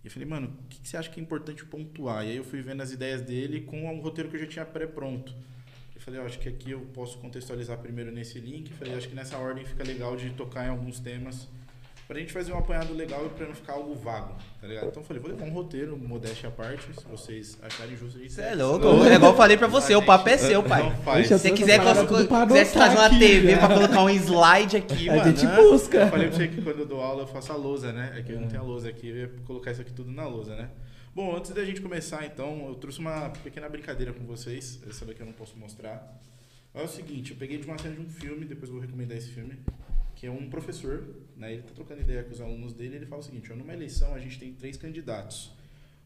E 0.02 0.06
eu 0.06 0.10
falei, 0.10 0.26
mano, 0.26 0.46
o 0.64 0.68
que, 0.70 0.80
que 0.80 0.88
você 0.88 0.96
acha 0.96 1.10
que 1.10 1.20
é 1.20 1.22
importante 1.22 1.62
pontuar? 1.66 2.24
E 2.24 2.30
aí 2.30 2.36
eu 2.38 2.44
fui 2.44 2.62
vendo 2.62 2.82
as 2.82 2.90
ideias 2.90 3.20
dele 3.20 3.60
com 3.60 3.84
um 3.84 4.00
roteiro 4.00 4.30
que 4.30 4.36
eu 4.36 4.40
já 4.40 4.46
tinha 4.46 4.64
pré-pronto. 4.64 5.34
Eu 5.94 6.00
falei, 6.00 6.20
ó, 6.20 6.24
acho 6.24 6.38
que 6.38 6.48
aqui 6.48 6.70
eu 6.70 6.80
posso 6.94 7.18
contextualizar 7.18 7.76
primeiro 7.76 8.10
nesse 8.10 8.38
link. 8.38 8.70
Eu 8.70 8.76
falei, 8.78 8.94
acho 8.94 9.08
que 9.08 9.14
nessa 9.14 9.36
ordem 9.36 9.62
fica 9.66 9.84
legal 9.84 10.16
de 10.16 10.30
tocar 10.30 10.64
em 10.64 10.70
alguns 10.70 11.00
temas. 11.00 11.46
Pra 12.06 12.20
gente 12.20 12.32
fazer 12.32 12.52
um 12.52 12.58
apanhado 12.58 12.94
legal 12.94 13.26
e 13.26 13.28
pra 13.30 13.46
não 13.48 13.54
ficar 13.54 13.72
algo 13.72 13.92
vago, 13.96 14.32
tá 14.60 14.66
ligado? 14.68 14.86
Então 14.86 15.02
eu 15.02 15.06
falei, 15.06 15.20
vou 15.20 15.28
levar 15.32 15.44
um 15.44 15.50
roteiro, 15.50 15.96
modéstia 15.98 16.48
à 16.48 16.52
parte, 16.52 16.84
se 16.94 17.04
vocês 17.04 17.58
acharem 17.60 17.96
justo 17.96 18.16
a 18.18 18.22
gente 18.22 18.32
Você 18.32 18.42
é 18.42 18.54
louco. 18.54 18.86
É 19.04 19.14
igual 19.16 19.32
eu 19.32 19.36
falei 19.36 19.56
pra 19.56 19.66
você, 19.66 19.92
A 19.92 19.98
o 19.98 20.04
papo 20.04 20.28
é 20.28 20.38
gente 20.38 20.46
seu, 20.48 20.62
pai. 20.62 20.84
não 20.84 20.96
faz. 21.02 21.26
Se 21.26 21.36
você 21.36 21.50
quiser, 21.50 21.80
quiser 21.80 21.90
anotar 21.90 22.06
fazer 22.66 22.96
uma 22.96 23.06
aqui, 23.06 23.18
TV 23.18 23.50
já. 23.50 23.58
pra 23.58 23.74
colocar 23.74 24.02
um 24.04 24.10
slide 24.10 24.76
aqui, 24.76 25.08
A 25.08 25.16
mano. 25.16 25.24
gente 25.32 25.46
né? 25.46 25.56
busca. 25.56 25.98
Eu 25.98 26.08
falei 26.08 26.28
pra 26.28 26.36
você 26.36 26.48
que 26.48 26.62
quando 26.62 26.78
eu 26.78 26.86
dou 26.86 27.00
aula 27.00 27.22
eu 27.24 27.26
faço 27.26 27.50
a 27.52 27.56
lousa, 27.56 27.92
né? 27.92 28.14
É 28.16 28.22
que 28.22 28.30
eu 28.32 28.40
não 28.40 28.46
tenho 28.46 28.62
a 28.62 28.64
lousa 28.64 28.88
aqui, 28.88 29.08
eu 29.08 29.16
ia 29.16 29.30
colocar 29.44 29.72
isso 29.72 29.80
aqui 29.80 29.92
tudo 29.92 30.12
na 30.12 30.26
lousa, 30.28 30.54
né? 30.54 30.68
Bom, 31.12 31.34
antes 31.36 31.50
da 31.50 31.64
gente 31.64 31.80
começar, 31.80 32.24
então, 32.24 32.66
eu 32.68 32.74
trouxe 32.76 33.00
uma 33.00 33.30
pequena 33.42 33.68
brincadeira 33.68 34.12
com 34.12 34.24
vocês. 34.26 34.78
Essa 34.88 35.04
daqui 35.04 35.20
eu 35.22 35.26
não 35.26 35.32
posso 35.32 35.56
mostrar. 35.58 36.20
É 36.72 36.82
o 36.82 36.86
seguinte, 36.86 37.30
eu 37.32 37.36
peguei 37.36 37.56
de 37.58 37.66
uma 37.66 37.76
cena 37.78 37.94
de 37.94 38.02
um 38.02 38.08
filme, 38.08 38.44
depois 38.44 38.68
eu 38.68 38.74
vou 38.74 38.82
recomendar 38.82 39.16
esse 39.16 39.30
filme, 39.30 39.58
que 40.16 40.26
é 40.26 40.30
um 40.30 40.48
professor, 40.48 41.06
né? 41.36 41.52
Ele 41.52 41.62
tá 41.62 41.74
trocando 41.74 42.00
ideia 42.00 42.24
com 42.24 42.32
os 42.32 42.40
alunos 42.40 42.72
dele, 42.72 42.96
ele 42.96 43.06
fala 43.06 43.20
o 43.20 43.24
seguinte, 43.24 43.52
numa 43.52 43.72
eleição 43.72 44.14
a 44.14 44.18
gente 44.18 44.38
tem 44.38 44.52
três 44.54 44.76
candidatos. 44.76 45.54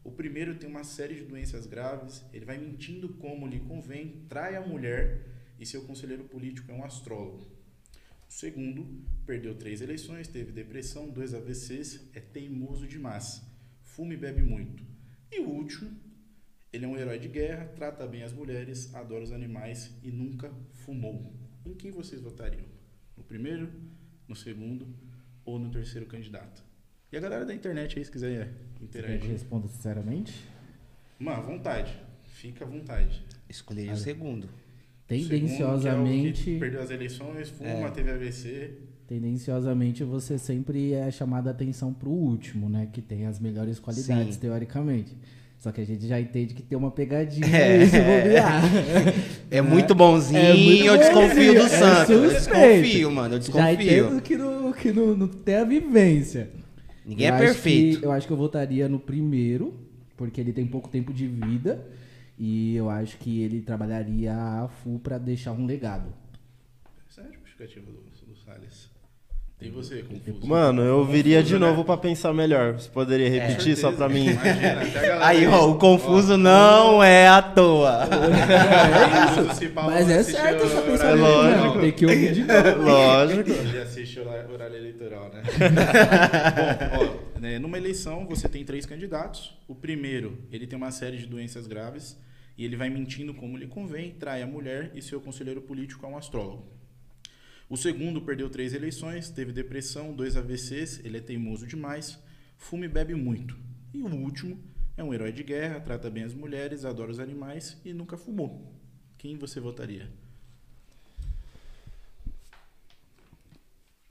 O 0.03 0.11
primeiro 0.11 0.55
tem 0.55 0.69
uma 0.69 0.83
série 0.83 1.15
de 1.15 1.23
doenças 1.23 1.65
graves, 1.65 2.23
ele 2.33 2.43
vai 2.43 2.57
mentindo 2.57 3.09
como 3.15 3.47
lhe 3.47 3.61
convém, 3.61 4.25
trai 4.27 4.55
a 4.55 4.61
mulher 4.61 5.25
e 5.57 5.65
seu 5.65 5.83
conselheiro 5.83 6.25
político 6.25 6.71
é 6.71 6.75
um 6.75 6.83
astrólogo. 6.83 7.47
O 8.27 8.33
segundo 8.33 8.85
perdeu 9.25 9.55
três 9.55 9.79
eleições, 9.81 10.27
teve 10.27 10.51
depressão, 10.51 11.09
dois 11.09 11.33
AVCs, 11.33 12.09
é 12.13 12.19
teimoso 12.19 12.87
demais, 12.87 13.41
fuma 13.83 14.13
e 14.13 14.17
bebe 14.17 14.41
muito. 14.41 14.83
E 15.31 15.39
o 15.39 15.47
último, 15.47 15.89
ele 16.73 16.83
é 16.83 16.87
um 16.87 16.97
herói 16.97 17.17
de 17.17 17.29
guerra, 17.29 17.65
trata 17.75 18.05
bem 18.07 18.23
as 18.23 18.33
mulheres, 18.33 18.93
adora 18.93 19.23
os 19.23 19.31
animais 19.31 19.95
e 20.03 20.11
nunca 20.11 20.51
fumou. 20.73 21.33
Em 21.65 21.73
quem 21.75 21.91
vocês 21.91 22.21
votariam? 22.21 22.65
No 23.15 23.23
primeiro, 23.23 23.71
no 24.31 24.35
segundo 24.35 24.87
ou 25.45 25.59
no 25.59 25.69
terceiro 25.69 26.07
candidato? 26.07 26.63
E 27.11 27.17
a 27.17 27.19
galera 27.19 27.45
da 27.45 27.53
internet 27.53 27.99
aí, 27.99 28.05
se 28.05 28.09
quiser 28.11 28.29
Você 28.29 28.39
quer 28.45 28.53
que 28.77 28.81
eu 28.81 28.85
interagir. 28.85 29.29
responda 29.31 29.67
sinceramente? 29.67 30.33
Mano, 31.19 31.37
à 31.37 31.41
vontade. 31.41 31.93
Fica 32.23 32.63
à 32.63 32.67
vontade. 32.67 33.21
Escolheria 33.49 33.91
o 33.91 33.97
segundo. 33.97 34.45
O 34.45 34.47
segundo, 34.47 34.49
que 35.09 35.13
é 35.13 35.17
o 35.17 35.27
Tendenciosamente, 35.29 36.43
que 36.45 36.57
perdeu 36.59 36.81
as 36.81 36.89
eleições, 36.89 37.49
fuma, 37.49 37.69
É. 37.69 37.91
teve 37.91 38.09
AVC. 38.11 38.77
tendenciosamente 39.05 40.05
você 40.05 40.37
sempre 40.39 40.93
é 40.93 41.11
chamado 41.11 41.49
a 41.49 41.51
atenção 41.51 41.93
pro 41.93 42.09
último, 42.09 42.69
né? 42.69 42.87
Que 42.93 43.01
tem 43.01 43.25
as 43.25 43.37
melhores 43.41 43.77
qualidades, 43.77 44.35
Sim. 44.35 44.39
teoricamente. 44.39 45.13
Só 45.61 45.71
que 45.71 45.79
a 45.79 45.85
gente 45.85 46.07
já 46.07 46.19
entende 46.19 46.55
que 46.55 46.63
tem 46.63 46.75
uma 46.75 46.89
pegadinha 46.89 47.45
É. 47.55 47.85
se 47.85 47.99
bobear. 47.99 48.63
É 49.51 49.61
muito 49.61 49.93
bonzinho, 49.93 50.39
É 50.39 50.53
muito 50.55 50.85
eu 50.85 50.97
desconfio 50.97 51.53
do 51.53 51.59
é 51.61 51.69
Santos. 51.69 52.09
eu 52.09 52.29
desconfio, 52.29 53.11
mano, 53.11 53.35
eu 53.35 53.41
Já 53.41 53.47
desconfio. 53.71 54.05
entendo 54.07 54.21
que, 54.23 54.37
não, 54.37 54.73
que 54.73 54.91
não, 54.91 55.15
não 55.15 55.27
tem 55.27 55.55
a 55.55 55.63
vivência. 55.63 56.49
Ninguém 57.05 57.27
Eu 57.27 57.35
é 57.35 57.37
perfeito. 57.37 57.99
que- 57.99 58.05
eu 58.05 58.11
acho 58.11 58.25
que 58.25 58.33
eu 58.33 58.37
votaria 58.37 58.89
no 58.89 58.99
primeiro, 58.99 59.73
porque 60.17 60.41
ele 60.41 60.51
tem 60.51 60.65
pouco 60.65 60.89
tempo 60.89 61.13
de 61.13 61.27
vida. 61.27 61.85
E 62.39 62.75
eu 62.75 62.89
acho 62.89 63.17
que 63.19 63.41
ele 63.43 63.61
trabalharia 63.61 64.33
a 64.33 64.67
full 64.83 64.97
pra 64.99 65.19
deixar 65.19 65.51
um 65.51 65.65
legado. 65.67 66.11
Essa 67.07 67.21
é 67.21 67.25
a 67.25 67.31
justificativa 67.31 67.85
do, 67.85 68.01
do 68.01 68.35
Salles. 68.35 68.89
E 69.61 69.69
você, 69.69 70.01
Confuso? 70.01 70.47
Mano, 70.47 70.81
eu 70.81 71.05
viria 71.05 71.43
de 71.43 71.53
Confuso, 71.53 71.59
né? 71.59 71.67
novo 71.69 71.85
pra 71.85 71.95
pensar 71.95 72.33
melhor. 72.33 72.73
Você 72.73 72.89
poderia 72.89 73.29
repetir 73.29 73.77
só 73.77 73.91
pra 73.91 74.09
mim? 74.09 74.29
Imagina, 74.31 74.81
até 74.81 74.99
a 74.99 75.01
galera 75.01 75.27
Aí, 75.27 75.45
ó, 75.47 75.69
o 75.69 75.77
confuso 75.77 76.33
Ó, 76.33 76.37
não 76.37 77.03
é 77.03 77.27
à 77.27 77.41
toa. 77.43 78.09
É 78.11 79.41
isso. 79.51 79.71
Mas 79.75 80.09
é 80.09 80.23
certo 80.23 80.63
essa 80.63 80.77
É 80.79 80.81
pensamento, 80.81 81.19
lógico. 81.21 81.65
não. 81.65 81.81
Tem 81.81 81.91
que 81.91 82.05
ouvir 82.05 82.33
de 82.33 82.43
novo. 82.43 82.81
Lógico. 82.81 83.49
Ele 83.51 83.77
assiste 83.79 84.19
o 84.19 84.27
horário 84.27 84.53
horário 84.53 84.75
eleitoral, 84.77 85.31
né? 85.31 85.43
Bom, 86.97 87.19
ó, 87.35 87.39
né, 87.39 87.59
numa 87.59 87.77
eleição 87.77 88.25
você 88.27 88.49
tem 88.49 88.65
três 88.65 88.85
candidatos. 88.85 89.55
O 89.67 89.75
primeiro, 89.75 90.39
ele 90.51 90.65
tem 90.65 90.75
uma 90.77 90.91
série 90.91 91.17
de 91.17 91.27
doenças 91.27 91.67
graves 91.67 92.17
e 92.57 92.65
ele 92.65 92.75
vai 92.75 92.89
mentindo 92.89 93.33
como 93.33 93.57
lhe 93.57 93.67
convém, 93.67 94.11
trai 94.19 94.41
a 94.41 94.47
mulher 94.47 94.91
e 94.95 95.01
seu 95.01 95.21
conselheiro 95.21 95.61
político 95.61 96.05
é 96.05 96.09
um 96.09 96.17
astrólogo. 96.17 96.80
O 97.71 97.77
segundo 97.77 98.19
perdeu 98.21 98.49
três 98.49 98.73
eleições, 98.73 99.29
teve 99.29 99.53
depressão, 99.53 100.13
dois 100.13 100.35
AVCs, 100.35 100.99
ele 101.05 101.19
é 101.19 101.21
teimoso 101.21 101.65
demais, 101.65 102.19
fuma 102.57 102.83
e 102.83 102.89
bebe 102.89 103.15
muito. 103.15 103.55
E 103.93 104.01
o 104.03 104.13
último 104.13 104.59
é 104.97 105.01
um 105.01 105.13
herói 105.13 105.31
de 105.31 105.41
guerra, 105.41 105.79
trata 105.79 106.09
bem 106.09 106.23
as 106.25 106.33
mulheres, 106.33 106.83
adora 106.83 107.09
os 107.09 107.17
animais 107.17 107.77
e 107.85 107.93
nunca 107.93 108.17
fumou. 108.17 108.75
Quem 109.17 109.37
você 109.37 109.61
votaria? 109.61 110.09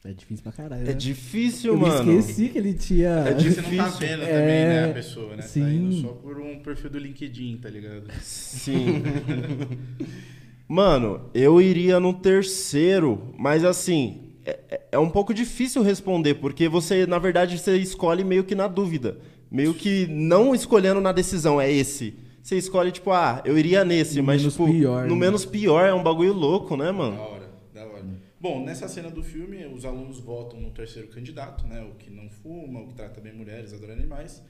É 0.07 0.15
difícil 0.15 0.43
pra 0.43 0.53
caralho. 0.53 0.83
É 0.85 0.87
né? 0.87 0.93
difícil, 0.95 1.75
Eu 1.75 1.79
me 1.79 1.87
mano. 1.87 2.19
esqueci 2.19 2.49
que 2.49 2.57
ele 2.57 2.73
tinha. 2.73 3.11
É 3.11 3.35
Você 3.35 3.43
difícil. 3.51 3.77
não 3.77 3.85
tá 3.85 3.91
vendo 3.99 4.21
também, 4.21 4.31
É, 4.33 4.69
né, 4.87 4.91
a 4.91 4.95
pessoa, 4.95 5.37
né? 5.37 5.43
Tá 5.43 5.49
sim. 5.49 5.61
indo 5.77 6.01
só 6.01 6.13
por 6.15 6.41
um 6.41 6.63
perfil 6.63 6.89
do 6.89 6.99
LinkedIn, 6.99 7.59
tá 7.59 7.69
ligado? 7.69 8.11
Sim. 8.23 9.03
Mano, 10.75 11.29
eu 11.35 11.61
iria 11.61 11.99
no 11.99 12.15
terceiro, 12.15 13.35
mas 13.37 13.65
assim, 13.65 14.35
é, 14.47 14.61
é- 14.71 14.81
é 14.93 14.99
um 15.01 15.11
pouco 15.11 15.35
difícil 15.35 15.83
responder, 15.83 16.35
porque 16.35 16.69
você, 16.69 17.09
na 17.09 17.19
verdade, 17.19 17.59
você 17.59 17.77
escolhe 17.77 18.23
meio 18.23 18.45
que 18.45 18.55
na 18.55 18.69
dúvida. 18.69 19.19
Meio 19.51 19.75
que 19.75 20.07
não 20.07 20.55
escolhendo 20.55 21.01
na 21.01 21.11
decisão, 21.11 21.61
é 21.61 21.69
esse. 21.73 22.15
Você 22.41 22.57
escolhe, 22.57 22.93
tipo, 22.93 23.11
ah, 23.11 23.43
eu 23.45 23.59
iria 23.59 23.85
nesse, 23.85 24.19
No 24.19 24.23
mas, 24.23 24.43
menos 24.43 24.55
tipo, 24.55 24.67
pior, 24.73 25.09
no 25.09 25.15
né? 25.17 25.21
menos 25.21 25.45
pior 25.45 25.85
é 25.89 25.93
um 25.93 26.05
bagulho 26.05 26.33
louco, 26.33 26.77
né, 26.77 26.85
Da 26.87 26.93
mano? 26.93 27.21
hora, 27.21 27.51
da 27.75 27.85
hora. 27.85 28.05
Bom, 28.41 28.65
nessa 28.65 28.87
cena 28.87 29.11
do 29.11 29.25
filme, 29.25 29.67
os 29.67 29.85
alunos 29.85 30.21
votam 30.21 30.61
no 30.61 30.71
terceiro 30.71 31.09
candidato, 31.09 31.67
né? 31.67 31.83
O 31.83 31.97
que 31.97 32.11
não 32.11 32.31
fuma, 32.31 32.79
o 32.81 32.87
que 32.87 32.95
trata 32.95 33.21
bem 33.21 33.33
mulheres, 33.35 33.75
adora 33.75 33.93
animais. 33.93 34.41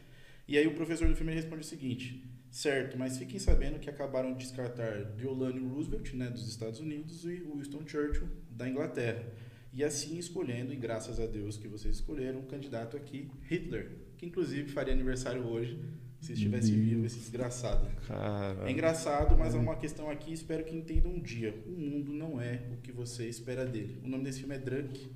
E 0.47 0.59
aí 0.59 0.67
o 0.67 0.75
professor 0.75 1.09
do 1.09 1.17
filme 1.17 1.33
responde 1.33 1.63
o 1.63 1.65
seguinte: 1.65 2.23
certo, 2.51 2.99
mas 2.99 3.17
fiquem 3.19 3.39
sabendo 3.39 3.79
que 3.79 3.89
acabaram 3.89 4.33
de 4.33 4.45
descartar 4.45 5.05
Deolane 5.17 5.61
Roosevelt, 5.61 6.13
né, 6.15 6.29
dos 6.29 6.49
Estados 6.49 6.81
Unidos, 6.81 7.25
e 7.25 7.43
Winston 7.43 7.87
Churchill, 7.87 8.29
da 8.51 8.69
Inglaterra. 8.69 9.25
E 9.73 9.85
assim 9.85 10.19
escolhendo, 10.19 10.73
e 10.73 10.77
graças 10.77 11.21
a 11.21 11.27
Deus 11.27 11.57
que 11.57 11.69
vocês 11.69 11.97
escolheram, 11.97 12.41
um 12.41 12.47
candidato 12.47 12.97
aqui, 12.97 13.31
Hitler, 13.49 13.91
que 14.17 14.27
inclusive 14.27 14.69
faria 14.69 14.93
aniversário 14.93 15.47
hoje, 15.47 15.79
se 16.21 16.35
estivesse 16.35 16.73
vivo 16.73 17.07
esse 17.07 17.19
desgraçado. 17.19 17.89
Cara. 18.07 18.69
É 18.69 18.71
engraçado, 18.71 19.37
mas 19.39 19.55
há 19.55 19.59
uma 19.59 19.77
questão 19.77 20.11
aqui, 20.11 20.33
espero 20.33 20.65
que 20.65 20.77
entendam 20.77 21.13
um 21.13 21.21
dia. 21.21 21.55
O 21.67 21.71
mundo 21.71 22.13
não 22.13 22.41
é 22.41 22.63
o 22.73 22.77
que 22.77 22.93
você 22.93 23.27
espera 23.27 23.65
dele. 23.65 23.99
O 24.05 24.09
nome 24.09 24.25
desse 24.25 24.41
filme 24.41 24.55
é 24.55 24.59
Drunk. 24.59 25.11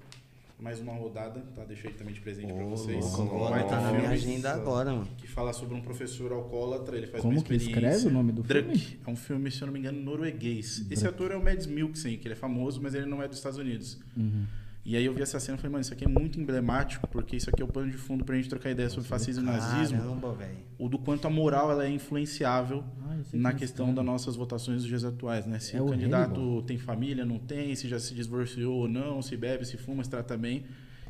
Mais 0.65 0.81
uma 0.81 0.95
rodada, 0.95 1.41
tá? 1.55 1.63
Deixei 1.65 1.91
também 1.93 2.15
de 2.15 2.21
presente 2.23 2.51
pra 2.53 2.65
Ô, 2.65 2.71
vocês. 2.71 3.05
louco, 3.05 3.23
Um 3.23 3.27
agora 3.37 3.51
baita 3.57 3.69
tá 3.69 3.81
na 3.83 3.89
minha 3.91 4.01
filme 4.01 4.15
agenda 4.15 4.53
agora, 4.55 4.93
mano. 4.93 5.09
Que 5.19 5.29
fala 5.29 5.53
sobre 5.53 5.75
um 5.75 5.83
professor 5.83 6.33
alcoólatra, 6.33 6.97
ele 6.97 7.07
faz 7.07 7.23
Como 7.23 7.37
uma 7.37 7.45
que 7.45 7.53
experiência. 7.55 7.91
escreve 7.91 8.09
o 8.09 8.11
nome 8.11 8.33
do 8.33 8.43
filme? 8.43 8.99
É 9.07 9.11
um 9.11 9.15
filme, 9.17 9.51
se 9.51 9.61
eu 9.61 9.67
não 9.67 9.73
me 9.75 9.79
engano, 9.79 10.01
norueguês. 10.01 10.87
Esse 10.91 11.07
ator 11.07 11.31
é 11.33 11.37
o 11.37 11.45
Mads 11.45 11.67
Mikkelsen, 11.67 12.17
que 12.17 12.27
ele 12.27 12.33
é 12.33 12.37
famoso, 12.37 12.81
mas 12.83 12.95
ele 12.95 13.05
não 13.05 13.23
é 13.23 13.29
dos 13.29 13.37
Estados 13.37 13.59
Unidos. 13.59 13.99
Uhum. 14.17 14.47
E 14.87 14.97
aí 14.97 15.05
eu 15.07 15.15
vi 15.15 15.23
essa 15.23 15.41
cena 15.41 15.57
e 15.57 15.61
falei, 15.61 15.73
mano, 15.73 15.81
isso 15.83 15.95
aqui 15.95 16.05
é 16.05 16.09
muito 16.09 16.39
emblemático, 16.39 17.09
porque 17.09 17.37
isso 17.37 17.49
aqui 17.49 17.63
é 17.63 17.65
o 17.65 17.69
pano 17.69 17.91
de 17.91 17.97
fundo 17.97 18.23
pra 18.25 18.37
gente 18.37 18.51
trocar 18.51 18.71
ideia 18.71 18.91
sobre 18.91 19.09
fascismo 19.09 19.43
e 19.43 19.47
nazismo. 19.47 19.99
Caramba, 19.99 20.35
velho. 20.35 20.59
O 20.79 20.89
do 20.91 20.99
quanto 20.99 21.27
a 21.27 21.31
moral 21.31 21.71
ela 21.71 21.87
é 21.87 21.89
influenciável 21.91 22.85
Ah, 23.03 23.17
sei 23.25 23.41
na 23.41 23.53
que 23.55 23.61
questão 23.61 23.95
das 23.95 24.05
nossas 24.05 24.37
votações 24.37 24.81
dos 24.83 24.87
dias 24.87 25.03
atuais, 25.05 25.47
né? 25.47 25.59
Se 25.59 25.75
É 25.77 25.81
o 25.81 25.87
o 25.87 25.89
candidato 25.89 26.39
Hannibal. 26.39 26.63
tem 26.63 26.77
família, 26.77 27.25
não 27.25 27.39
tem, 27.39 27.75
se 27.75 27.89
já 27.89 27.99
se 27.99 28.15
divorciou 28.15 28.75
ou 28.81 28.89
não, 28.89 29.23
se 29.23 29.37
bebe, 29.39 29.65
se 29.65 29.79
fuma, 29.79 30.05
se 30.05 30.11
trata 30.11 30.37
bem. 30.37 30.65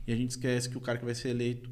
E 0.07 0.12
a 0.12 0.16
gente 0.16 0.31
esquece 0.31 0.69
que 0.69 0.78
o 0.78 0.81
cara 0.81 0.97
que 0.99 1.04
vai 1.04 1.14
ser 1.14 1.31
eleito, 1.31 1.69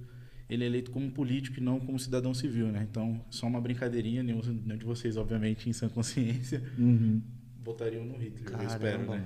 ele 0.51 0.65
é 0.65 0.67
eleito 0.67 0.91
como 0.91 1.09
político 1.11 1.61
e 1.61 1.63
não 1.63 1.79
como 1.79 1.99
cidadão 2.01 2.35
civil, 2.35 2.67
né? 2.69 2.85
Então, 2.91 3.21
só 3.31 3.47
uma 3.47 3.61
brincadeirinha, 3.61 4.25
nenhum 4.25 4.41
nenhum 4.43 4.77
de 4.79 4.85
vocês, 4.85 5.17
obviamente, 5.17 5.69
em 5.71 5.73
sã 5.73 5.89
consciência, 5.89 6.63
Uhum. 6.77 7.23
Votariam 7.65 8.05
no 8.05 8.15
Hitler, 8.15 8.43
eu 8.45 8.51
Caramba, 8.51 8.73
espero, 8.73 8.99
né? 9.11 9.23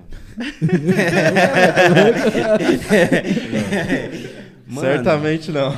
Mano, 4.67 4.81
Certamente 4.81 5.51
não. 5.51 5.71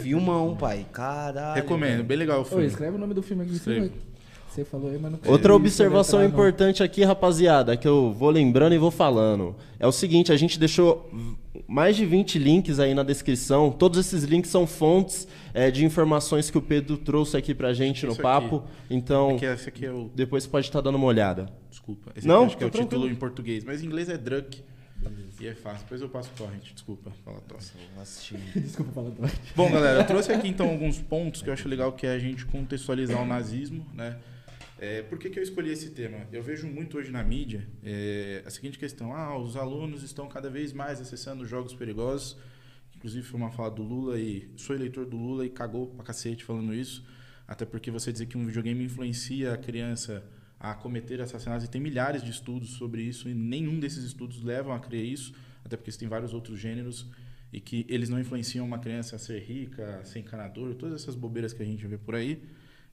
Filmão, 0.00 0.56
pai. 0.56 0.86
Caralho. 0.92 1.56
Recomendo, 1.56 2.04
bem 2.04 2.16
legal 2.16 2.38
o 2.38 2.42
Ô, 2.42 2.44
filme. 2.44 2.66
escreve 2.66 2.96
o 2.96 2.98
nome 2.98 3.12
do 3.14 3.22
filme 3.22 3.42
aqui. 3.42 3.54
Escreve. 3.54 3.90
Você, 4.48 4.64
falou 4.64 4.90
aí, 4.90 4.98
mas 5.00 5.12
não 5.12 5.18
Outra 5.26 5.54
observação 5.54 6.20
soletrar, 6.20 6.28
não. 6.28 6.34
importante 6.48 6.82
aqui, 6.82 7.02
rapaziada, 7.02 7.74
que 7.74 7.88
eu 7.88 8.12
vou 8.12 8.28
lembrando 8.28 8.74
e 8.74 8.78
vou 8.78 8.90
falando. 8.90 9.56
É 9.80 9.86
o 9.86 9.92
seguinte, 9.92 10.30
a 10.30 10.36
gente 10.36 10.58
deixou 10.58 11.10
mais 11.66 11.96
de 11.96 12.04
20 12.04 12.38
links 12.38 12.78
aí 12.78 12.92
na 12.92 13.02
descrição. 13.02 13.70
Todos 13.70 13.98
esses 13.98 14.24
links 14.24 14.50
são 14.50 14.66
fontes 14.66 15.26
é, 15.54 15.70
de 15.70 15.84
informações 15.84 16.50
que 16.50 16.58
o 16.58 16.62
Pedro 16.62 16.96
trouxe 16.96 17.36
aqui 17.36 17.54
pra 17.54 17.72
gente 17.72 18.06
no 18.06 18.12
Isso 18.12 18.22
papo. 18.22 18.64
Então, 18.88 19.36
Aqui, 19.36 19.44
esse 19.44 19.68
aqui 19.68 19.86
é 19.86 19.92
o 19.92 20.10
depois 20.14 20.44
você 20.44 20.50
pode 20.50 20.66
estar 20.66 20.80
dando 20.80 20.96
uma 20.96 21.06
olhada. 21.06 21.48
Desculpa. 21.70 22.12
Esse 22.16 22.26
Não, 22.26 22.44
aqui 22.44 22.46
acho 22.46 22.56
que 22.58 22.64
é 22.64 22.66
o 22.66 22.70
tá 22.70 22.78
título 22.78 22.90
tranquilo. 22.90 23.14
em 23.14 23.18
português, 23.18 23.64
mas 23.64 23.82
em 23.82 23.86
inglês 23.86 24.08
é 24.08 24.16
Druk. 24.16 24.62
E 25.40 25.46
é 25.48 25.54
fácil. 25.54 25.80
Depois 25.82 26.00
eu 26.00 26.08
passo 26.08 26.30
o 26.32 26.36
torrent, 26.36 26.72
desculpa. 26.72 27.10
Fala 27.24 27.40
torrent. 27.40 27.72
Desculpa 28.54 28.92
falar 28.92 29.10
do 29.10 29.22
Bom, 29.56 29.70
galera, 29.70 30.00
eu 30.00 30.06
trouxe 30.06 30.30
aqui 30.30 30.46
então 30.46 30.68
alguns 30.68 31.00
pontos 31.00 31.42
que 31.42 31.48
eu 31.48 31.52
acho 31.52 31.68
legal 31.68 31.92
que 31.92 32.06
é 32.06 32.12
a 32.12 32.18
gente 32.18 32.46
contextualizar 32.46 33.20
o 33.20 33.26
nazismo, 33.26 33.84
né? 33.92 34.16
É, 34.78 35.02
por 35.02 35.18
que, 35.18 35.30
que 35.30 35.38
eu 35.38 35.42
escolhi 35.42 35.70
esse 35.70 35.90
tema? 35.90 36.18
Eu 36.32 36.42
vejo 36.42 36.66
muito 36.68 36.98
hoje 36.98 37.10
na 37.10 37.22
mídia 37.22 37.66
é, 37.84 38.42
a 38.46 38.50
seguinte 38.50 38.78
questão: 38.78 39.12
ah, 39.14 39.36
os 39.36 39.56
alunos 39.56 40.02
estão 40.04 40.28
cada 40.28 40.48
vez 40.48 40.72
mais 40.72 41.00
acessando 41.00 41.44
jogos 41.44 41.74
perigosos. 41.74 42.36
Inclusive, 43.02 43.26
foi 43.26 43.40
uma 43.40 43.50
fala 43.50 43.68
do 43.68 43.82
Lula 43.82 44.16
e 44.16 44.48
sou 44.56 44.76
eleitor 44.76 45.04
do 45.04 45.16
Lula 45.16 45.44
e 45.44 45.50
cagou 45.50 45.88
pra 45.88 46.04
cacete 46.04 46.44
falando 46.44 46.72
isso. 46.72 47.04
Até 47.48 47.66
porque 47.66 47.90
você 47.90 48.12
dizer 48.12 48.26
que 48.26 48.38
um 48.38 48.46
videogame 48.46 48.84
influencia 48.84 49.52
a 49.52 49.56
criança 49.56 50.22
a 50.60 50.72
cometer 50.72 51.20
assassinatos, 51.20 51.66
e 51.66 51.68
tem 51.68 51.80
milhares 51.80 52.22
de 52.22 52.30
estudos 52.30 52.70
sobre 52.74 53.02
isso, 53.02 53.28
e 53.28 53.34
nenhum 53.34 53.80
desses 53.80 54.04
estudos 54.04 54.44
levam 54.44 54.72
a 54.72 54.78
crer 54.78 55.04
isso, 55.04 55.34
até 55.64 55.76
porque 55.76 55.90
tem 55.90 56.06
vários 56.06 56.32
outros 56.32 56.60
gêneros, 56.60 57.10
e 57.52 57.58
que 57.58 57.84
eles 57.88 58.08
não 58.08 58.20
influenciam 58.20 58.64
uma 58.64 58.78
criança 58.78 59.16
a 59.16 59.18
ser 59.18 59.40
rica, 59.40 59.98
a 59.98 60.04
ser 60.04 60.20
encanador, 60.20 60.76
todas 60.76 61.02
essas 61.02 61.16
bobeiras 61.16 61.52
que 61.52 61.60
a 61.60 61.66
gente 61.66 61.84
vê 61.84 61.98
por 61.98 62.14
aí. 62.14 62.40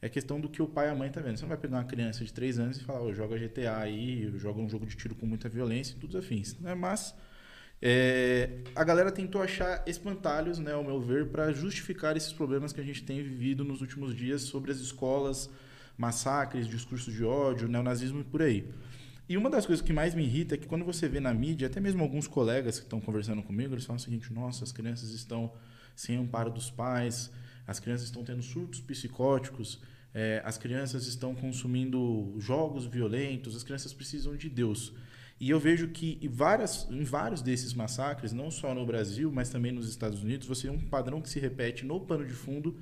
É 0.02 0.10
questão 0.10 0.42
do 0.42 0.50
que 0.50 0.60
o 0.60 0.68
pai 0.68 0.88
e 0.88 0.90
a 0.90 0.96
mãe 0.96 1.12
tá 1.12 1.22
vendo. 1.22 1.38
Você 1.38 1.44
não 1.44 1.50
vai 1.50 1.58
pegar 1.60 1.78
uma 1.78 1.84
criança 1.84 2.26
de 2.26 2.34
3 2.34 2.58
anos 2.58 2.78
e 2.78 2.84
falar, 2.84 3.04
oh, 3.04 3.14
joga 3.14 3.38
GTA 3.38 3.78
aí, 3.78 4.32
joga 4.38 4.60
um 4.60 4.68
jogo 4.68 4.88
de 4.88 4.98
tiro 4.98 5.14
com 5.14 5.28
muita 5.28 5.48
violência 5.48 5.94
e 5.96 6.00
tudo 6.00 6.18
afins. 6.18 6.58
Né? 6.60 6.74
Mas 6.74 7.14
é, 7.82 8.50
a 8.76 8.84
galera 8.84 9.12
tentou 9.12 9.42
achar 9.42 9.84
espantalhos, 9.88 10.60
né, 10.60 10.74
ao 10.74 10.84
meu 10.84 11.00
ver, 11.00 11.28
para 11.28 11.52
justificar 11.54 12.18
esses 12.18 12.34
problemas 12.34 12.74
que 12.74 12.82
a 12.82 12.84
gente 12.84 13.04
tem 13.04 13.24
vivido 13.24 13.64
nos 13.64 13.82
últimos 13.82 14.16
dias 14.16 14.42
sobre 14.42 14.72
as 14.72 14.80
escolas, 14.80 15.50
massacres, 15.98 16.68
discursos 16.68 17.14
de 17.14 17.24
ódio, 17.24 17.68
neonazismo 17.68 18.22
e 18.22 18.24
por 18.24 18.42
aí. 18.42 18.70
E 19.30 19.38
uma 19.38 19.50
das 19.50 19.66
coisas 19.66 19.86
que 19.86 19.94
mais 19.94 20.16
me 20.16 20.24
irrita 20.24 20.56
é 20.56 20.58
que 20.58 20.66
quando 20.66 20.84
você 20.84 21.08
vê 21.08 21.20
na 21.20 21.34
mídia, 21.34 21.68
até 21.68 21.80
mesmo 21.80 22.02
alguns 22.02 22.28
colegas 22.28 22.80
que 22.80 22.86
estão 22.86 23.00
conversando 23.00 23.44
comigo, 23.44 23.76
eles 23.76 23.86
falam 23.86 23.98
o 23.98 24.02
seguinte: 24.02 24.34
nossa, 24.34 24.64
as 24.64 24.72
crianças 24.72 25.12
estão 25.12 25.54
sem 25.96 26.18
amparo 26.18 26.50
dos 26.50 26.72
pais, 26.72 27.32
as 27.68 27.80
crianças 27.80 28.08
estão 28.08 28.24
tendo 28.24 28.42
surtos 28.42 28.82
psicóticos, 28.82 29.80
é, 30.14 30.42
as 30.44 30.58
crianças 30.58 31.06
estão 31.06 31.36
consumindo 31.36 32.34
jogos 32.40 32.88
violentos, 32.88 33.56
as 33.56 33.64
crianças 33.64 33.94
precisam 33.94 34.36
de 34.36 34.50
Deus. 34.50 34.94
E 35.40 35.50
eu 35.50 35.60
vejo 35.60 35.88
que 35.88 36.20
em, 36.22 36.28
várias, 36.28 36.86
em 36.90 37.04
vários 37.04 37.42
desses 37.42 37.74
massacres, 37.74 38.34
não 38.34 38.52
só 38.52 38.76
no 38.76 38.86
Brasil, 38.86 39.32
mas 39.32 39.50
também 39.50 39.72
nos 39.72 39.88
Estados 39.88 40.22
Unidos, 40.22 40.48
você 40.48 40.68
tem 40.68 40.76
um 40.76 40.82
padrão 40.82 41.22
que 41.22 41.30
se 41.30 41.40
repete 41.40 41.86
no 41.86 42.00
pano 42.02 42.26
de 42.26 42.34
fundo, 42.34 42.78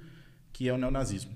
que 0.52 0.68
é 0.68 0.74
o 0.74 0.78
neonazismo. 0.78 1.32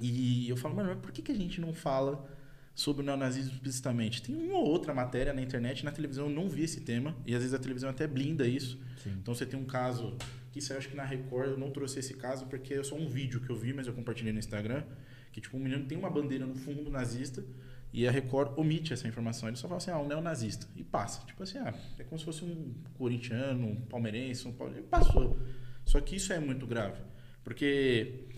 E 0.00 0.48
eu 0.48 0.56
falo, 0.56 0.74
mano, 0.74 0.88
mas 0.88 0.98
por 0.98 1.12
que, 1.12 1.20
que 1.20 1.32
a 1.32 1.34
gente 1.34 1.60
não 1.60 1.74
fala 1.74 2.26
sobre 2.74 3.02
o 3.02 3.04
neonazismo 3.04 3.52
explicitamente? 3.52 4.22
Tem 4.22 4.34
uma 4.34 4.58
ou 4.58 4.66
outra 4.66 4.94
matéria 4.94 5.34
na 5.34 5.42
internet, 5.42 5.84
na 5.84 5.92
televisão 5.92 6.28
eu 6.28 6.34
não 6.34 6.48
vi 6.48 6.62
esse 6.62 6.80
tema, 6.80 7.14
e 7.26 7.34
às 7.34 7.40
vezes 7.40 7.52
a 7.52 7.58
televisão 7.58 7.90
até 7.90 8.06
blinda 8.06 8.46
isso. 8.46 8.80
Então 9.06 9.34
você 9.34 9.44
tem 9.44 9.60
um 9.60 9.66
caso, 9.66 10.16
que 10.50 10.60
isso 10.60 10.72
eu 10.72 10.78
acho 10.78 10.88
que 10.88 10.96
na 10.96 11.04
Record 11.04 11.50
eu 11.50 11.58
não 11.58 11.70
trouxe 11.70 11.98
esse 11.98 12.14
caso, 12.14 12.46
porque 12.46 12.72
é 12.72 12.82
só 12.82 12.94
um 12.94 13.06
vídeo 13.06 13.40
que 13.40 13.50
eu 13.50 13.56
vi, 13.56 13.74
mas 13.74 13.86
eu 13.86 13.92
compartilhei 13.92 14.32
no 14.32 14.38
Instagram, 14.38 14.82
que 15.30 15.42
tipo, 15.42 15.58
um 15.58 15.60
menino 15.60 15.84
tem 15.84 15.98
uma 15.98 16.08
bandeira 16.08 16.46
no 16.46 16.54
fundo 16.54 16.90
nazista, 16.90 17.44
e 17.92 18.08
a 18.08 18.10
Record 18.10 18.58
omite 18.58 18.92
essa 18.92 19.06
informação. 19.06 19.48
Ele 19.48 19.56
só 19.56 19.68
fala 19.68 19.78
assim, 19.78 19.90
ah, 19.90 19.98
um 19.98 20.06
neonazista. 20.06 20.66
E 20.74 20.82
passa. 20.82 21.24
Tipo 21.26 21.42
assim, 21.42 21.58
ah, 21.58 21.74
é 21.98 22.04
como 22.04 22.18
se 22.18 22.24
fosse 22.24 22.44
um 22.44 22.74
corintiano, 22.94 23.66
um 23.66 23.76
palmeirense, 23.82 24.48
um 24.48 24.52
pauliano. 24.52 24.86
Passou. 24.86 25.38
Só 25.84 26.00
que 26.00 26.16
isso 26.16 26.32
é 26.32 26.38
muito 26.38 26.66
grave. 26.66 27.02
Porque, 27.44 28.28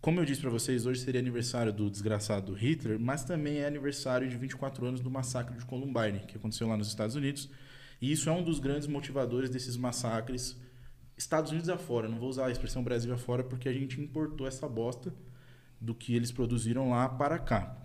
como 0.00 0.20
eu 0.20 0.24
disse 0.24 0.40
para 0.40 0.50
vocês, 0.50 0.84
hoje 0.84 1.00
seria 1.00 1.20
aniversário 1.20 1.72
do 1.72 1.88
desgraçado 1.88 2.52
Hitler, 2.52 2.98
mas 2.98 3.24
também 3.24 3.58
é 3.58 3.66
aniversário 3.66 4.28
de 4.28 4.36
24 4.36 4.84
anos 4.84 5.00
do 5.00 5.10
massacre 5.10 5.56
de 5.56 5.64
Columbine, 5.64 6.20
que 6.26 6.36
aconteceu 6.36 6.68
lá 6.68 6.76
nos 6.76 6.88
Estados 6.88 7.16
Unidos. 7.16 7.48
E 8.02 8.12
isso 8.12 8.28
é 8.28 8.32
um 8.32 8.42
dos 8.42 8.58
grandes 8.58 8.86
motivadores 8.86 9.48
desses 9.48 9.76
massacres 9.76 10.56
Estados 11.16 11.50
Unidos 11.50 11.68
afora. 11.68 12.08
Não 12.08 12.18
vou 12.18 12.28
usar 12.28 12.46
a 12.46 12.50
expressão 12.50 12.82
Brasil 12.82 13.12
afora 13.12 13.42
porque 13.42 13.68
a 13.68 13.72
gente 13.72 14.00
importou 14.00 14.46
essa 14.46 14.68
bosta 14.68 15.12
do 15.80 15.94
que 15.94 16.14
eles 16.14 16.30
produziram 16.30 16.90
lá 16.90 17.08
para 17.08 17.38
cá. 17.38 17.76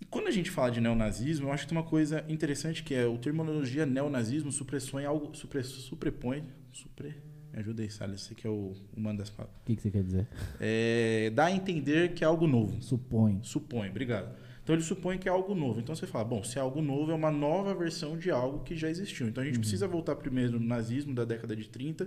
E 0.00 0.04
quando 0.04 0.26
a 0.26 0.30
gente 0.30 0.50
fala 0.50 0.70
de 0.70 0.80
neonazismo, 0.80 1.48
eu 1.48 1.52
acho 1.52 1.64
que 1.64 1.70
tem 1.70 1.78
uma 1.78 1.88
coisa 1.88 2.24
interessante 2.28 2.82
que 2.82 2.94
é 2.94 3.06
o 3.06 3.16
terminologia 3.18 3.86
neonazismo 3.86 4.52
supressõe 4.52 5.04
algo, 5.04 5.34
supre, 5.34 5.62
suprepõe, 5.62 6.44
supre, 6.72 7.14
me 7.56 7.60
ajuda 7.60 7.82
aí, 7.82 7.90
Salles, 7.90 8.20
você 8.20 8.34
que 8.34 8.46
é 8.46 8.50
o, 8.50 8.74
mano 8.94 9.18
das 9.18 9.30
palavras. 9.30 9.58
O 9.62 9.64
que, 9.64 9.76
que 9.76 9.80
você 9.80 9.90
quer 9.90 10.02
dizer? 10.02 10.28
É, 10.60 11.30
dá 11.30 11.46
a 11.46 11.50
entender 11.50 12.12
que 12.12 12.22
é 12.22 12.26
algo 12.26 12.46
novo. 12.46 12.82
Supõe. 12.82 13.40
Supõe, 13.42 13.88
obrigado. 13.88 14.36
Então 14.62 14.74
ele 14.74 14.82
supõe 14.82 15.16
que 15.16 15.26
é 15.26 15.32
algo 15.32 15.54
novo. 15.54 15.80
Então 15.80 15.94
você 15.94 16.06
fala, 16.06 16.24
bom, 16.24 16.44
se 16.44 16.58
é 16.58 16.60
algo 16.60 16.82
novo, 16.82 17.12
é 17.12 17.14
uma 17.14 17.30
nova 17.30 17.74
versão 17.74 18.18
de 18.18 18.30
algo 18.30 18.62
que 18.62 18.76
já 18.76 18.90
existiu. 18.90 19.26
Então 19.28 19.42
a 19.42 19.46
gente 19.46 19.58
precisa 19.58 19.88
voltar 19.88 20.16
primeiro 20.16 20.60
no 20.60 20.66
nazismo 20.66 21.14
da 21.14 21.24
década 21.24 21.56
de 21.56 21.66
30 21.66 22.06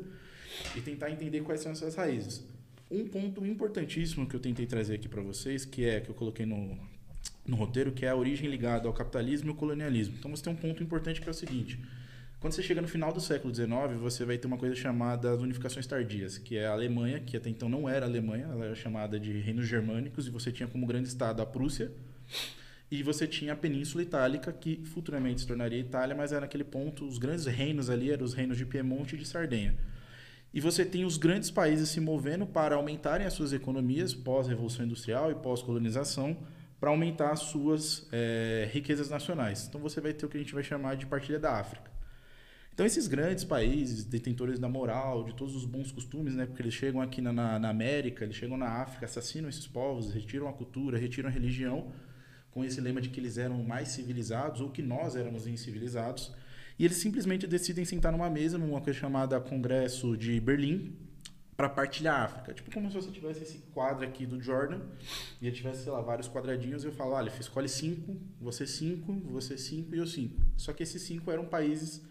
e 0.75 0.81
tentar 0.81 1.10
entender 1.10 1.41
quais 1.41 1.62
são 1.62 1.72
essas 1.72 1.96
raízes. 1.96 2.46
Um 2.91 3.08
ponto 3.08 3.43
importantíssimo 3.43 4.27
que 4.27 4.36
eu 4.36 4.39
tentei 4.39 4.67
trazer 4.67 4.96
aqui 4.96 5.08
para 5.08 5.22
vocês, 5.22 5.65
que 5.65 5.84
é 5.84 6.00
que 6.00 6.10
eu 6.10 6.15
coloquei 6.15 6.46
no, 6.46 6.77
no 7.50 7.56
roteiro, 7.56 7.91
que 7.91 8.06
é 8.06 8.10
a 8.10 8.15
origem 8.15 8.50
ligada 8.50 8.88
ao 8.88 8.94
capitalismo 8.94 9.50
e 9.50 9.51
ao 9.51 9.56
colonialismo. 9.56 10.15
Então 10.18 10.32
você 10.32 10.44
tem 10.44 10.53
um 10.53 10.56
ponto 10.56 10.82
importante 10.82 11.20
que 11.20 11.27
é 11.27 11.32
o 11.32 11.34
seguinte: 11.34 11.79
quando 12.39 12.53
você 12.53 12.63
chega 12.63 12.82
no 12.82 12.88
final 12.88 13.12
do 13.12 13.20
século 13.20 13.53
XIX, 13.53 14.00
você 14.00 14.24
vai 14.24 14.38
ter 14.38 14.48
uma 14.48 14.58
coisa 14.58 14.74
chamada 14.74 15.34
as 15.34 15.41
unificações 15.41 15.86
tardias, 15.86 16.38
que 16.38 16.56
é 16.56 16.68
a 16.68 16.72
Alemanha, 16.72 17.20
que 17.20 17.36
até 17.36 17.50
então 17.50 17.68
não 17.68 17.89
era 17.89 18.06
Alemanha, 18.06 18.46
ela 18.46 18.65
era 18.65 18.75
chamada 18.75 19.20
de 19.20 19.34
reinos 19.39 19.68
germânicos, 19.68 20.25
e 20.25 20.29
você 20.29 20.50
tinha 20.50 20.70
como 20.70 20.88
grande 20.88 21.10
estado 21.10 21.41
a 21.41 21.46
Prússia, 21.46 21.91
e 22.89 23.03
você 23.03 23.27
tinha 23.27 23.51
a 23.51 23.56
Península 23.58 24.03
Itálica, 24.03 24.53
que 24.53 24.82
futuramente 24.86 25.41
se 25.41 25.48
tornaria 25.48 25.79
Itália, 25.79 26.15
mas 26.15 26.32
era 26.32 26.41
naquele 26.41 26.63
ponto, 26.63 27.06
os 27.06 27.18
grandes 27.18 27.46
reinos 27.46 27.89
ali 27.89 28.10
eram 28.10 28.24
os 28.24 28.34
reinos 28.34 28.58
de 28.58 28.65
Piemonte 28.65 29.15
e 29.15 29.18
de 29.18 29.27
Sardenha. 29.27 29.75
E 30.53 30.62
você 30.62 30.86
tem 30.86 31.03
os 31.03 31.18
grandes 31.18 31.51
países 31.51 31.89
se 31.89 32.00
movendo 32.00 32.46
para 32.48 32.75
aumentarem 32.75 33.27
as 33.27 33.34
suas 33.34 33.51
economias 33.51 34.15
pós-revolução 34.15 34.86
industrial 34.86 35.29
e 35.29 35.36
pós-colonização, 35.36 36.38
para 36.79 36.89
aumentar 36.89 37.31
as 37.31 37.41
suas 37.41 38.07
é, 38.12 38.69
riquezas 38.71 39.09
nacionais. 39.09 39.67
Então 39.67 39.81
você 39.81 40.00
vai 40.00 40.13
ter 40.13 40.25
o 40.25 40.29
que 40.29 40.38
a 40.38 40.39
gente 40.39 40.53
vai 40.53 40.63
chamar 40.63 40.95
de 40.95 41.05
partilha 41.05 41.39
da 41.39 41.59
África. 41.59 41.91
Então 42.74 42.86
esses 42.86 43.07
grandes 43.07 43.43
países, 43.43 44.05
detentores 44.05 44.57
da 44.57 44.69
moral, 44.69 45.25
de 45.25 45.36
todos 45.36 45.53
os 45.53 45.65
bons 45.65 45.91
costumes, 45.91 46.33
né, 46.33 46.45
porque 46.45 46.62
eles 46.62 46.74
chegam 46.74 47.01
aqui 47.01 47.19
na, 47.19 47.59
na, 47.59 47.69
América, 47.69 48.24
eles 48.24 48.38
chegam 48.38 48.55
na 48.55 48.81
África, 48.81 49.05
assassinam 49.05 49.50
esses 49.50 49.67
povos, 49.67 50.13
retiram 50.13 50.48
a 50.48 50.53
cultura, 50.53 50.98
retiram 50.98 51.27
a 51.27 51.31
religião, 51.31 51.91
com 52.51 52.63
esse 52.63 52.79
lema 52.79 53.01
de 53.01 53.09
que 53.09 53.19
eles 53.19 53.38
eram 53.38 53.62
mais 53.63 53.89
civilizados 53.89 54.62
ou 54.62 54.69
que 54.69 54.81
nós 54.81 55.17
éramos 55.17 55.45
incivilizados. 55.45 56.33
E 56.79 56.86
eles 56.86 56.95
simplesmente 56.95 57.45
decidem 57.45 57.83
sentar 57.83 58.13
numa 58.13 58.29
mesa, 58.29 58.57
numa 58.57 58.79
coisa 58.79 58.98
chamada 58.98 59.41
Congresso 59.41 60.15
de 60.15 60.39
Berlim, 60.39 60.95
para 61.68 61.84
a 62.12 62.24
África. 62.24 62.54
Tipo 62.54 62.72
como 62.72 62.89
se 62.89 62.96
você 62.96 63.12
tivesse 63.12 63.44
esse 63.44 63.58
quadro 63.74 64.08
aqui 64.08 64.25
do 64.25 64.42
Jordan 64.42 64.80
e 65.42 65.48
ele 65.48 65.54
tivesse, 65.54 65.84
sei 65.84 65.92
lá, 65.92 66.00
vários 66.00 66.30
quadradinhos 66.30 66.86
e 66.86 66.88
eu 66.88 66.92
falo, 66.94 67.12
olha, 67.12 67.30
escolhe 67.38 67.68
cinco, 67.68 68.16
você 68.39 68.66
cinco, 68.66 69.13
você 69.30 69.58
cinco 69.58 69.94
e 69.94 69.98
eu 69.98 70.08
cinco. 70.08 70.42
Só 70.56 70.72
que 70.72 70.84
esses 70.84 71.01
cinco 71.01 71.30
eram 71.30 71.44
países 71.44 72.01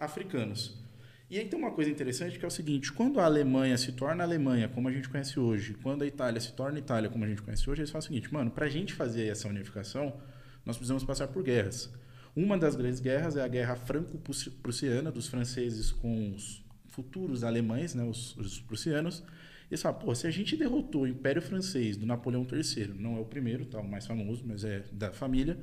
africanos. 0.00 0.82
E 1.28 1.38
aí 1.38 1.46
tem 1.46 1.58
uma 1.58 1.70
coisa 1.70 1.90
interessante 1.90 2.38
que 2.38 2.44
é 2.46 2.48
o 2.48 2.50
seguinte: 2.50 2.90
quando 2.90 3.20
a 3.20 3.26
Alemanha 3.26 3.76
se 3.76 3.92
torna 3.92 4.24
Alemanha, 4.24 4.70
como 4.70 4.88
a 4.88 4.92
gente 4.92 5.06
conhece 5.10 5.38
hoje, 5.38 5.74
quando 5.82 6.02
a 6.02 6.06
Itália 6.06 6.40
se 6.40 6.54
torna 6.54 6.78
Itália, 6.78 7.10
como 7.10 7.26
a 7.26 7.28
gente 7.28 7.42
conhece 7.42 7.68
hoje, 7.68 7.82
eles 7.82 7.90
falam 7.90 8.02
o 8.02 8.06
seguinte, 8.06 8.32
mano, 8.32 8.50
para 8.50 8.64
a 8.64 8.70
gente 8.70 8.94
fazer 8.94 9.26
essa 9.26 9.46
unificação, 9.48 10.18
nós 10.64 10.76
precisamos 10.78 11.04
passar 11.04 11.28
por 11.28 11.42
guerras. 11.42 11.92
Uma 12.34 12.56
das 12.56 12.74
grandes 12.74 13.00
guerras 13.00 13.36
é 13.36 13.42
a 13.42 13.48
Guerra 13.48 13.76
Franco-Prussiana, 13.76 15.12
dos 15.12 15.28
franceses 15.28 15.92
com 15.92 16.32
os 16.32 16.66
futuros 16.98 17.44
alemães, 17.44 17.94
né, 17.94 18.02
os, 18.02 18.36
os 18.36 18.60
prussianos. 18.60 19.22
Eles 19.70 19.80
falam, 19.80 20.00
pô, 20.00 20.12
se 20.14 20.26
a 20.26 20.30
gente 20.30 20.56
derrotou 20.56 21.02
o 21.02 21.06
Império 21.06 21.40
Francês 21.40 21.96
do 21.96 22.04
Napoleão 22.04 22.44
III, 22.44 22.88
não 22.98 23.16
é 23.16 23.20
o 23.20 23.24
primeiro, 23.24 23.64
tá, 23.66 23.80
o 23.80 23.88
mais 23.88 24.04
famoso, 24.04 24.42
mas 24.44 24.64
é 24.64 24.82
da 24.90 25.12
família, 25.12 25.56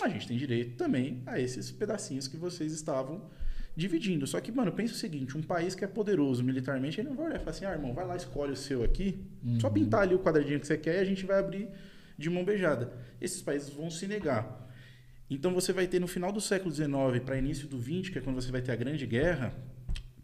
a 0.00 0.08
gente 0.08 0.28
tem 0.28 0.36
direito 0.36 0.76
também 0.76 1.20
a 1.26 1.40
esses 1.40 1.72
pedacinhos 1.72 2.28
que 2.28 2.36
vocês 2.36 2.72
estavam 2.72 3.28
dividindo. 3.74 4.24
Só 4.24 4.40
que, 4.40 4.52
mano, 4.52 4.70
pensa 4.70 4.92
o 4.92 4.96
seguinte: 4.96 5.36
um 5.36 5.42
país 5.42 5.74
que 5.74 5.84
é 5.84 5.88
poderoso 5.88 6.44
militarmente, 6.44 7.00
ele 7.00 7.08
não 7.08 7.16
vai 7.16 7.26
olhar 7.26 7.36
e 7.36 7.38
falar 7.40 7.50
assim, 7.50 7.64
ah, 7.64 7.72
irmão, 7.72 7.92
vai 7.92 8.06
lá, 8.06 8.14
escolhe 8.14 8.52
o 8.52 8.56
seu 8.56 8.84
aqui, 8.84 9.18
uhum. 9.44 9.58
só 9.58 9.68
pintar 9.68 10.02
ali 10.02 10.14
o 10.14 10.20
quadradinho 10.20 10.60
que 10.60 10.66
você 10.66 10.78
quer 10.78 10.98
e 10.98 11.00
a 11.00 11.04
gente 11.04 11.26
vai 11.26 11.40
abrir 11.40 11.68
de 12.16 12.30
mão 12.30 12.44
beijada. 12.44 12.92
Esses 13.20 13.42
países 13.42 13.68
vão 13.70 13.90
se 13.90 14.06
negar. 14.06 14.68
Então 15.28 15.52
você 15.52 15.72
vai 15.72 15.88
ter 15.88 15.98
no 15.98 16.06
final 16.06 16.30
do 16.30 16.40
século 16.40 16.72
XIX 16.72 16.88
para 17.24 17.36
início 17.36 17.66
do 17.66 17.80
XX, 17.80 18.10
que 18.10 18.18
é 18.18 18.20
quando 18.20 18.36
você 18.36 18.52
vai 18.52 18.62
ter 18.62 18.72
a 18.72 18.76
Grande 18.76 19.04
Guerra, 19.04 19.52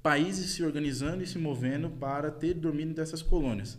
países 0.04 0.50
se 0.50 0.62
organizando 0.62 1.23
e 1.23 1.26
se 1.26 1.38
movendo 1.38 1.88
para 1.88 2.30
ter 2.30 2.52
domínio 2.52 2.94
dessas 2.94 3.23
colônias. 3.23 3.78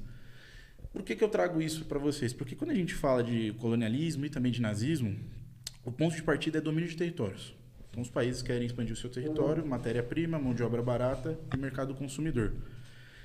Por 0.91 1.03
que, 1.03 1.15
que 1.15 1.23
eu 1.23 1.29
trago 1.29 1.61
isso 1.61 1.85
para 1.85 1.99
vocês? 1.99 2.33
Porque 2.33 2.55
quando 2.55 2.71
a 2.71 2.73
gente 2.73 2.95
fala 2.95 3.23
de 3.23 3.53
colonialismo 3.59 4.25
e 4.25 4.29
também 4.31 4.51
de 4.51 4.59
nazismo, 4.59 5.15
o 5.83 5.91
ponto 5.91 6.15
de 6.15 6.23
partida 6.23 6.57
é 6.57 6.61
domínio 6.61 6.89
de 6.89 6.97
territórios. 6.97 7.53
Então, 7.91 8.01
os 8.01 8.09
países 8.09 8.41
querem 8.41 8.65
expandir 8.65 8.93
o 8.93 8.97
seu 8.97 9.07
território, 9.07 9.63
matéria-prima, 9.63 10.39
mão 10.39 10.55
de 10.55 10.63
obra 10.63 10.81
barata 10.81 11.37
e 11.53 11.57
mercado 11.57 11.93
consumidor. 11.93 12.53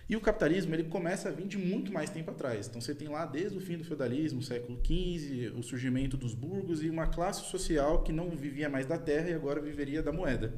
E 0.07 0.15
o 0.15 0.21
capitalismo 0.21 0.75
ele 0.75 0.85
começa 0.85 1.31
a 1.31 1.33
vir 1.33 1.47
de 1.47 1.57
muito 1.57 1.91
mais 1.91 2.11
tempo 2.11 2.33
atrás. 2.33 2.69
Então 2.69 2.83
você 2.83 2.95
tem 2.95 3.09
lá 3.09 3.25
desde 3.25 3.57
o 3.57 3.61
fim 3.63 3.79
do 3.79 3.85
feudalismo, 3.85 4.43
século 4.43 4.79
XV, 4.85 5.53
o 5.57 5.63
surgimento 5.63 6.19
dos 6.19 6.35
burgos 6.35 6.83
e 6.83 6.91
uma 6.91 7.07
classe 7.07 7.49
social 7.49 8.03
que 8.03 8.13
não 8.13 8.29
vivia 8.31 8.69
mais 8.69 8.85
da 8.85 8.99
terra 8.99 9.31
e 9.31 9.33
agora 9.33 9.59
viveria 9.59 10.03
da 10.03 10.13
moeda. 10.13 10.53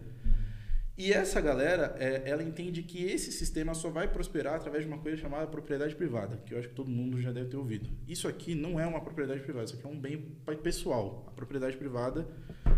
E 1.02 1.12
essa 1.12 1.40
galera, 1.40 1.97
é, 1.99 2.23
ela 2.30 2.44
entende 2.44 2.80
que 2.80 3.04
esse 3.04 3.32
sistema 3.32 3.75
só 3.75 3.90
vai 3.90 4.06
prosperar 4.06 4.54
através 4.54 4.85
de 4.85 4.88
uma 4.88 4.99
coisa 4.99 5.16
chamada 5.16 5.49
propriedade 5.49 5.97
privada, 5.97 6.37
que 6.47 6.54
eu 6.54 6.61
acho 6.61 6.68
que 6.68 6.76
todo 6.76 6.88
mundo 6.88 7.21
já 7.21 7.32
deve 7.32 7.49
ter 7.49 7.56
ouvido. 7.56 7.90
Isso 8.06 8.28
aqui 8.28 8.54
não 8.54 8.78
é 8.78 8.87
uma 8.87 9.00
propriedade 9.00 9.40
privada, 9.40 9.64
isso 9.64 9.75
aqui 9.75 9.85
é 9.85 9.88
um 9.90 9.99
bem 9.99 10.32
pessoal. 10.62 11.25
A 11.26 11.32
propriedade 11.32 11.76
privada 11.76 12.25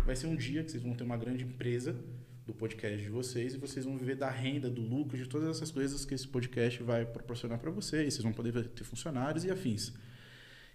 vai 0.07 0.15
ser 0.15 0.25
um 0.25 0.35
dia 0.35 0.63
que 0.63 0.71
vocês 0.71 0.81
vão 0.81 0.95
ter 0.95 1.03
uma 1.03 1.17
grande 1.17 1.43
empresa 1.43 1.95
do 2.47 2.51
podcast 2.51 2.97
de 2.97 3.09
vocês 3.11 3.53
e 3.53 3.59
vocês 3.59 3.85
vão 3.85 3.95
viver 3.95 4.15
da 4.15 4.31
renda, 4.31 4.71
do 4.71 4.81
lucro, 4.81 5.15
de 5.15 5.29
todas 5.29 5.47
essas 5.47 5.69
coisas 5.69 6.03
que 6.03 6.15
esse 6.15 6.27
podcast 6.27 6.81
vai 6.81 7.05
proporcionar 7.05 7.59
para 7.59 7.69
vocês. 7.69 8.11
Vocês 8.11 8.23
vão 8.23 8.33
poder 8.33 8.69
ter 8.69 8.83
funcionários 8.85 9.45
e 9.45 9.51
afins. 9.51 9.93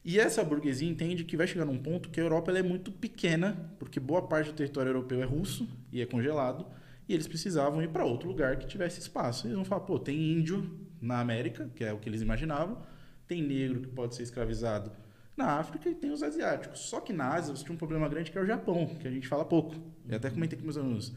E 0.05 0.21
essa 0.21 0.45
burguesia 0.45 0.89
entende 0.89 1.25
que 1.25 1.37
vai 1.37 1.49
chegar 1.49 1.65
num 1.65 1.79
ponto 1.79 2.11
que 2.11 2.21
a 2.21 2.23
Europa 2.23 2.57
é 2.57 2.63
muito 2.63 2.93
pequena, 2.93 3.75
porque 3.77 3.99
boa 3.99 4.23
parte 4.29 4.53
do 4.53 4.55
território 4.55 4.91
europeu 4.91 5.21
é 5.21 5.27
russo 5.27 5.69
e 5.91 6.01
é 6.01 6.07
congelado 6.07 6.79
e 7.11 7.13
eles 7.13 7.27
precisavam 7.27 7.83
ir 7.83 7.89
para 7.89 8.05
outro 8.05 8.29
lugar 8.29 8.57
que 8.57 8.69
tivesse 8.69 9.01
espaço. 9.01 9.49
Eles 9.49 9.57
vão 9.57 9.65
falar, 9.65 9.81
pô, 9.81 9.99
tem 9.99 10.17
índio 10.17 10.79
na 11.03 11.19
América, 11.19 11.69
que 11.75 11.83
é 11.83 11.93
o 11.93 11.99
que 11.99 12.09
eles 12.09 12.23
imaginavam, 12.23 12.81
tem 13.27 13.43
negro 13.43 13.81
que 13.81 13.89
pode 13.89 14.15
ser 14.15 14.23
escravizado 14.23 14.93
na 15.37 15.59
África 15.59 15.91
e 15.91 15.95
tem 15.97 16.13
os 16.13 16.23
asiáticos. 16.23 16.79
Só 16.79 17.01
que 17.01 17.13
na 17.13 17.35
Ásia 17.35 17.53
você 17.53 17.65
tinha 17.65 17.75
um 17.75 17.79
problema 17.79 18.09
grande 18.09 18.31
que 18.31 18.39
é 18.39 18.41
o 18.41 18.47
Japão, 18.47 18.87
que 18.87 19.09
a 19.09 19.11
gente 19.11 19.27
fala 19.27 19.45
pouco. 19.45 19.75
Eu 20.09 20.19
até 20.19 20.31
comentei 20.31 20.57
com 20.57 20.63
meus 20.63 20.77
alunos. 20.77 21.13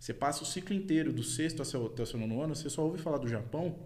Você 0.00 0.12
passa 0.12 0.42
o 0.42 0.46
ciclo 0.46 0.74
inteiro, 0.74 1.12
do 1.12 1.22
sexto 1.22 1.62
até 1.62 2.02
o 2.02 2.06
seu 2.06 2.18
nono 2.18 2.42
ano, 2.42 2.56
você 2.56 2.68
só 2.68 2.82
ouve 2.82 2.98
falar 2.98 3.18
do 3.18 3.28
Japão 3.28 3.78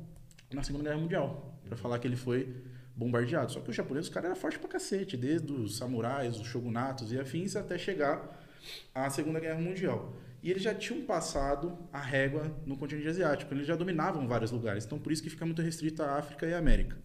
na 0.54 0.62
Segunda 0.62 0.84
Guerra 0.84 1.02
Mundial, 1.02 1.60
para 1.68 1.76
falar 1.76 1.98
que 1.98 2.08
ele 2.08 2.16
foi 2.16 2.62
bombardeado. 2.96 3.52
Só 3.52 3.60
que 3.60 3.68
os 3.68 3.76
japoneses, 3.76 4.08
os 4.08 4.14
caras 4.14 4.30
eram 4.30 4.40
fortes 4.40 4.58
pra 4.58 4.70
cacete, 4.70 5.18
desde 5.18 5.52
os 5.52 5.76
samurais, 5.76 6.40
os 6.40 6.46
shogunatos 6.46 7.12
e 7.12 7.20
afins, 7.20 7.56
até 7.56 7.76
chegar 7.76 8.42
à 8.94 9.10
Segunda 9.10 9.38
Guerra 9.38 9.60
Mundial. 9.60 10.14
E 10.42 10.50
eles 10.50 10.62
já 10.62 10.74
tinham 10.74 11.02
passado 11.02 11.78
a 11.92 12.00
régua 12.00 12.54
no 12.66 12.76
continente 12.76 13.08
asiático, 13.08 13.54
eles 13.54 13.66
já 13.66 13.76
dominavam 13.76 14.26
vários 14.26 14.50
lugares. 14.50 14.84
Então, 14.84 14.98
por 14.98 15.12
isso 15.12 15.22
que 15.22 15.30
fica 15.30 15.46
muito 15.46 15.62
restrito 15.62 16.02
a 16.02 16.18
África 16.18 16.46
e 16.46 16.52
a 16.52 16.58
América. 16.58 16.96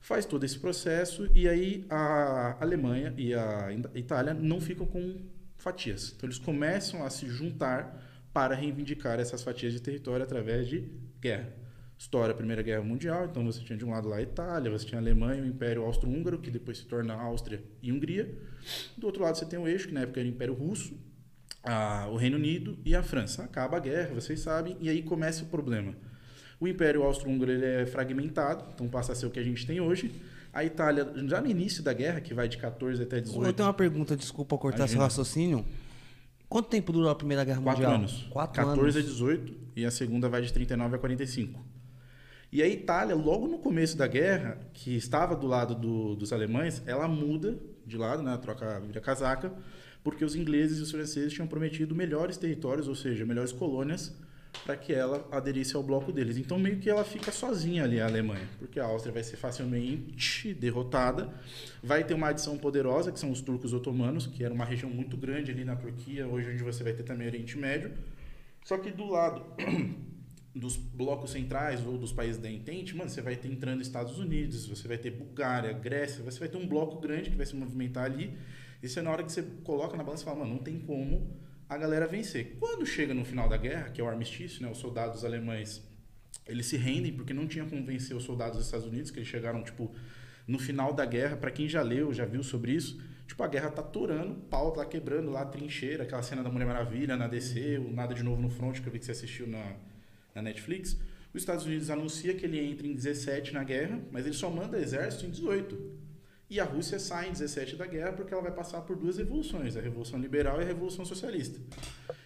Faz 0.00 0.26
todo 0.26 0.44
esse 0.44 0.58
processo 0.58 1.28
e 1.34 1.48
aí 1.48 1.86
a 1.88 2.56
Alemanha 2.60 3.14
e 3.16 3.34
a 3.34 3.72
Itália 3.94 4.34
não 4.34 4.60
ficam 4.60 4.86
com 4.86 5.26
fatias. 5.56 6.12
Então, 6.14 6.28
eles 6.28 6.38
começam 6.38 7.04
a 7.04 7.10
se 7.10 7.26
juntar 7.26 8.28
para 8.32 8.54
reivindicar 8.54 9.18
essas 9.18 9.42
fatias 9.42 9.72
de 9.72 9.80
território 9.80 10.22
através 10.22 10.68
de 10.68 10.88
guerra. 11.20 11.52
História, 11.98 12.32
Primeira 12.32 12.62
Guerra 12.62 12.84
Mundial, 12.84 13.24
então 13.24 13.44
você 13.44 13.60
tinha 13.64 13.76
de 13.76 13.84
um 13.84 13.90
lado 13.90 14.08
lá 14.08 14.18
a 14.18 14.22
Itália, 14.22 14.70
você 14.70 14.86
tinha 14.86 15.00
a 15.00 15.02
Alemanha, 15.02 15.42
o 15.42 15.46
Império 15.46 15.82
Austro-Húngaro, 15.82 16.38
que 16.38 16.48
depois 16.48 16.78
se 16.78 16.84
torna 16.84 17.12
Áustria 17.14 17.60
e 17.82 17.90
Hungria. 17.90 18.38
Do 18.96 19.06
outro 19.06 19.20
lado 19.20 19.36
você 19.36 19.44
tem 19.44 19.58
o 19.58 19.66
eixo, 19.66 19.88
que 19.88 19.94
na 19.94 20.02
época 20.02 20.20
era 20.20 20.28
o 20.28 20.30
Império 20.30 20.54
Russo, 20.54 20.96
a, 21.62 22.08
o 22.10 22.16
Reino 22.16 22.36
Unido 22.36 22.78
e 22.84 22.94
a 22.94 23.02
França. 23.02 23.44
Acaba 23.44 23.76
a 23.76 23.80
guerra, 23.80 24.14
vocês 24.14 24.40
sabem, 24.40 24.76
e 24.80 24.88
aí 24.88 25.02
começa 25.02 25.44
o 25.44 25.46
problema. 25.46 25.94
O 26.60 26.66
Império 26.66 27.02
Austro-Húngaro 27.02 27.52
é 27.52 27.86
fragmentado, 27.86 28.64
então 28.74 28.88
passa 28.88 29.12
a 29.12 29.14
ser 29.14 29.26
o 29.26 29.30
que 29.30 29.38
a 29.38 29.42
gente 29.42 29.66
tem 29.66 29.80
hoje. 29.80 30.12
A 30.52 30.64
Itália, 30.64 31.12
já 31.26 31.40
no 31.40 31.46
início 31.46 31.82
da 31.82 31.92
guerra, 31.92 32.20
que 32.20 32.34
vai 32.34 32.48
de 32.48 32.56
14 32.58 33.02
até 33.02 33.20
18. 33.20 33.46
Eu 33.46 33.52
tenho 33.52 33.68
uma 33.68 33.74
pergunta, 33.74 34.16
desculpa 34.16 34.56
cortar 34.58 34.78
Imagina. 34.78 34.96
seu 34.96 35.02
raciocínio. 35.02 35.64
Quanto 36.48 36.68
tempo 36.68 36.92
durou 36.92 37.10
a 37.10 37.14
Primeira 37.14 37.44
Guerra 37.44 37.60
Quatro 37.60 37.82
Mundial? 37.82 38.00
Anos. 38.00 38.26
Quatro 38.30 38.56
14 38.56 38.80
anos. 38.80 38.96
a 38.96 39.00
18 39.12 39.54
e 39.76 39.84
a 39.84 39.90
segunda 39.90 40.28
vai 40.28 40.40
de 40.40 40.52
39 40.52 40.96
a 40.96 40.98
45. 40.98 41.60
E 42.50 42.62
a 42.62 42.66
Itália, 42.66 43.14
logo 43.14 43.46
no 43.46 43.58
começo 43.58 43.96
da 43.96 44.06
guerra, 44.06 44.58
que 44.72 44.96
estava 44.96 45.36
do 45.36 45.46
lado 45.46 45.74
do, 45.74 46.16
dos 46.16 46.32
alemães, 46.32 46.82
ela 46.86 47.06
muda 47.06 47.58
de 47.86 47.96
lado, 47.98 48.22
né, 48.22 48.36
troca 48.38 48.80
vira 48.80 49.00
casaca, 49.00 49.52
porque 50.08 50.24
os 50.24 50.34
ingleses 50.34 50.78
e 50.78 50.82
os 50.82 50.90
franceses 50.90 51.34
tinham 51.34 51.46
prometido 51.46 51.94
melhores 51.94 52.38
territórios, 52.38 52.88
ou 52.88 52.94
seja, 52.94 53.26
melhores 53.26 53.52
colônias, 53.52 54.16
para 54.64 54.74
que 54.74 54.90
ela 54.90 55.28
aderisse 55.30 55.76
ao 55.76 55.82
bloco 55.82 56.10
deles. 56.10 56.38
Então, 56.38 56.58
meio 56.58 56.78
que 56.78 56.88
ela 56.88 57.04
fica 57.04 57.30
sozinha 57.30 57.84
ali, 57.84 58.00
a 58.00 58.06
Alemanha, 58.06 58.48
porque 58.58 58.80
a 58.80 58.86
Áustria 58.86 59.12
vai 59.12 59.22
ser 59.22 59.36
facilmente 59.36 60.54
derrotada. 60.54 61.30
Vai 61.82 62.04
ter 62.04 62.14
uma 62.14 62.28
adição 62.28 62.56
poderosa, 62.56 63.12
que 63.12 63.20
são 63.20 63.30
os 63.30 63.42
turcos 63.42 63.74
otomanos, 63.74 64.26
que 64.26 64.42
era 64.42 64.54
uma 64.54 64.64
região 64.64 64.88
muito 64.88 65.14
grande 65.14 65.50
ali 65.50 65.62
na 65.62 65.76
Turquia, 65.76 66.26
hoje 66.26 66.52
onde 66.52 66.62
você 66.62 66.82
vai 66.82 66.94
ter 66.94 67.02
também 67.02 67.26
o 67.26 67.30
Oriente 67.30 67.58
Médio. 67.58 67.92
Só 68.64 68.78
que 68.78 68.90
do 68.90 69.04
lado 69.04 69.44
dos 70.56 70.74
blocos 70.74 71.32
centrais 71.32 71.86
ou 71.86 71.98
dos 71.98 72.12
países 72.12 72.40
da 72.40 72.50
Entente, 72.50 72.96
mano, 72.96 73.10
você 73.10 73.20
vai 73.20 73.36
ter 73.36 73.48
entrando 73.48 73.82
Estados 73.82 74.18
Unidos, 74.18 74.66
você 74.66 74.88
vai 74.88 74.96
ter 74.96 75.10
Bulgária, 75.10 75.70
Grécia, 75.74 76.24
você 76.24 76.38
vai 76.38 76.48
ter 76.48 76.56
um 76.56 76.66
bloco 76.66 76.98
grande 76.98 77.28
que 77.28 77.36
vai 77.36 77.44
se 77.44 77.54
movimentar 77.54 78.06
ali 78.06 78.34
isso 78.82 78.98
é 78.98 79.02
na 79.02 79.10
hora 79.10 79.24
que 79.24 79.32
você 79.32 79.42
coloca 79.64 79.96
na 79.96 80.04
balança 80.04 80.22
e 80.22 80.24
fala, 80.24 80.38
mano, 80.40 80.54
não 80.54 80.62
tem 80.62 80.78
como 80.78 81.36
a 81.68 81.76
galera 81.76 82.06
vencer. 82.06 82.56
Quando 82.58 82.86
chega 82.86 83.12
no 83.12 83.24
final 83.24 83.48
da 83.48 83.56
guerra, 83.56 83.90
que 83.90 84.00
é 84.00 84.04
o 84.04 84.08
armistício, 84.08 84.62
né, 84.62 84.70
os 84.70 84.78
soldados 84.78 85.24
alemães, 85.24 85.82
eles 86.46 86.66
se 86.66 86.76
rendem 86.76 87.12
porque 87.12 87.34
não 87.34 87.46
tinha 87.46 87.64
como 87.66 87.84
vencer 87.84 88.16
os 88.16 88.24
soldados 88.24 88.56
dos 88.56 88.66
Estados 88.66 88.86
Unidos, 88.86 89.10
que 89.10 89.18
eles 89.18 89.28
chegaram, 89.28 89.62
tipo, 89.62 89.94
no 90.46 90.58
final 90.58 90.94
da 90.94 91.04
guerra, 91.04 91.36
para 91.36 91.50
quem 91.50 91.68
já 91.68 91.82
leu, 91.82 92.12
já 92.14 92.24
viu 92.24 92.42
sobre 92.42 92.72
isso, 92.72 93.02
tipo, 93.26 93.42
a 93.42 93.48
guerra 93.48 93.70
tá 93.70 93.82
torando, 93.82 94.34
pau 94.34 94.72
tá 94.72 94.84
quebrando 94.86 95.30
lá, 95.30 95.44
trincheira, 95.44 96.04
aquela 96.04 96.22
cena 96.22 96.42
da 96.42 96.50
Mulher 96.50 96.66
Maravilha 96.66 97.16
na 97.16 97.28
DC, 97.28 97.78
o 97.78 97.92
Nada 97.92 98.14
de 98.14 98.22
Novo 98.22 98.40
no 98.40 98.48
Front, 98.48 98.80
que 98.80 98.88
eu 98.88 98.92
vi 98.92 98.98
que 98.98 99.04
você 99.04 99.12
assistiu 99.12 99.46
na, 99.46 99.76
na 100.34 100.40
Netflix. 100.40 100.98
Os 101.34 101.42
Estados 101.42 101.66
Unidos 101.66 101.90
anuncia 101.90 102.34
que 102.34 102.46
ele 102.46 102.58
entra 102.58 102.86
em 102.86 102.94
17 102.94 103.52
na 103.52 103.62
guerra, 103.62 104.00
mas 104.10 104.24
ele 104.24 104.34
só 104.34 104.50
manda 104.50 104.80
exército 104.80 105.26
em 105.26 105.30
18. 105.30 106.07
E 106.50 106.58
a 106.58 106.64
Rússia 106.64 106.98
sai 106.98 107.28
em 107.28 107.32
17 107.32 107.76
da 107.76 107.86
guerra 107.86 108.12
porque 108.12 108.32
ela 108.32 108.42
vai 108.42 108.52
passar 108.52 108.80
por 108.80 108.96
duas 108.96 109.18
revoluções, 109.18 109.76
a 109.76 109.80
Revolução 109.80 110.18
Liberal 110.18 110.60
e 110.60 110.64
a 110.64 110.66
Revolução 110.66 111.04
Socialista. 111.04 111.60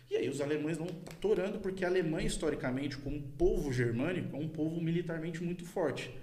E 0.08 0.16
aí 0.16 0.28
os 0.28 0.40
alemães 0.40 0.78
vão 0.78 0.86
torando 1.20 1.58
porque 1.58 1.84
a 1.84 1.88
Alemanha, 1.88 2.26
historicamente, 2.26 2.96
como 2.98 3.20
povo 3.20 3.72
germânico, 3.72 4.36
é 4.36 4.38
um 4.38 4.48
povo 4.48 4.80
militarmente 4.80 5.42
muito 5.42 5.64
forte. 5.64 6.14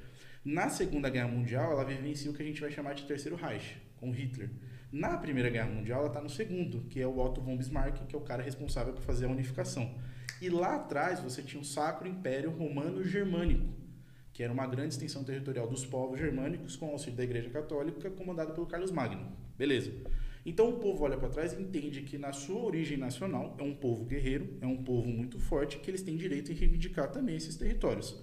Na 0.45 0.69
Segunda 0.69 1.09
Guerra 1.09 1.27
Mundial, 1.27 1.73
ela 1.73 1.83
vivencia 1.83 2.31
o 2.31 2.33
que 2.33 2.41
a 2.41 2.45
gente 2.45 2.61
vai 2.61 2.71
chamar 2.71 2.93
de 2.93 3.03
Terceiro 3.03 3.35
Reich, 3.35 3.75
com 3.97 4.11
Hitler. 4.11 4.49
Na 4.91 5.17
Primeira 5.17 5.49
Guerra 5.49 5.69
Mundial, 5.69 5.99
ela 5.99 6.07
está 6.07 6.21
no 6.21 6.29
segundo, 6.29 6.85
que 6.89 7.01
é 7.01 7.05
o 7.05 7.19
Otto 7.19 7.41
von 7.41 7.57
Bismarck, 7.57 8.07
que 8.07 8.15
é 8.15 8.17
o 8.17 8.21
cara 8.21 8.41
responsável 8.41 8.93
por 8.93 9.03
fazer 9.03 9.25
a 9.25 9.29
unificação. 9.29 9.99
E 10.41 10.49
lá 10.49 10.75
atrás 10.75 11.19
você 11.19 11.43
tinha 11.43 11.61
o 11.61 11.65
Sacro 11.65 12.07
Império 12.07 12.49
Romano 12.49 13.03
Germânico, 13.03 13.67
que 14.39 14.43
era 14.43 14.53
uma 14.53 14.65
grande 14.65 14.93
extensão 14.93 15.21
territorial 15.21 15.67
dos 15.67 15.85
povos 15.85 16.17
germânicos 16.17 16.77
com 16.77 16.91
auxílio 16.91 17.17
da 17.17 17.25
Igreja 17.25 17.49
Católica, 17.49 18.09
comandado 18.09 18.53
pelo 18.53 18.65
Carlos 18.65 18.89
Magno. 18.89 19.29
Beleza. 19.57 19.91
Então 20.45 20.69
o 20.69 20.77
povo 20.79 21.03
olha 21.03 21.17
para 21.17 21.27
trás 21.27 21.51
e 21.51 21.61
entende 21.61 22.03
que 22.03 22.17
na 22.17 22.31
sua 22.31 22.61
origem 22.61 22.97
nacional 22.97 23.57
é 23.59 23.63
um 23.63 23.75
povo 23.75 24.05
guerreiro, 24.05 24.57
é 24.61 24.65
um 24.65 24.81
povo 24.81 25.09
muito 25.09 25.37
forte, 25.41 25.79
que 25.79 25.91
eles 25.91 26.01
têm 26.01 26.15
direito 26.15 26.53
em 26.53 26.55
reivindicar 26.55 27.11
também 27.11 27.35
esses 27.35 27.57
territórios. 27.57 28.17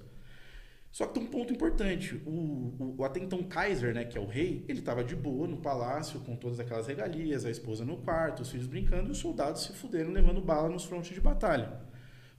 Só 0.90 1.04
que 1.04 1.12
tem 1.12 1.24
um 1.24 1.26
ponto 1.26 1.52
importante. 1.52 2.14
O, 2.24 2.30
o, 2.30 2.94
o 2.96 3.04
até 3.04 3.20
então 3.20 3.42
Kaiser, 3.42 3.92
né, 3.92 4.06
que 4.06 4.16
é 4.16 4.20
o 4.20 4.24
rei, 4.24 4.64
ele 4.66 4.78
estava 4.78 5.04
de 5.04 5.14
boa 5.14 5.46
no 5.46 5.58
palácio, 5.58 6.20
com 6.20 6.34
todas 6.34 6.58
aquelas 6.58 6.86
regalias, 6.86 7.44
a 7.44 7.50
esposa 7.50 7.84
no 7.84 7.98
quarto, 7.98 8.40
os 8.40 8.50
filhos 8.50 8.66
brincando, 8.66 9.08
e 9.08 9.12
os 9.12 9.18
soldados 9.18 9.64
se 9.64 9.74
fuderam 9.74 10.12
levando 10.12 10.40
bala 10.40 10.70
nos 10.70 10.86
frontes 10.86 11.12
de 11.12 11.20
batalha. 11.20 11.78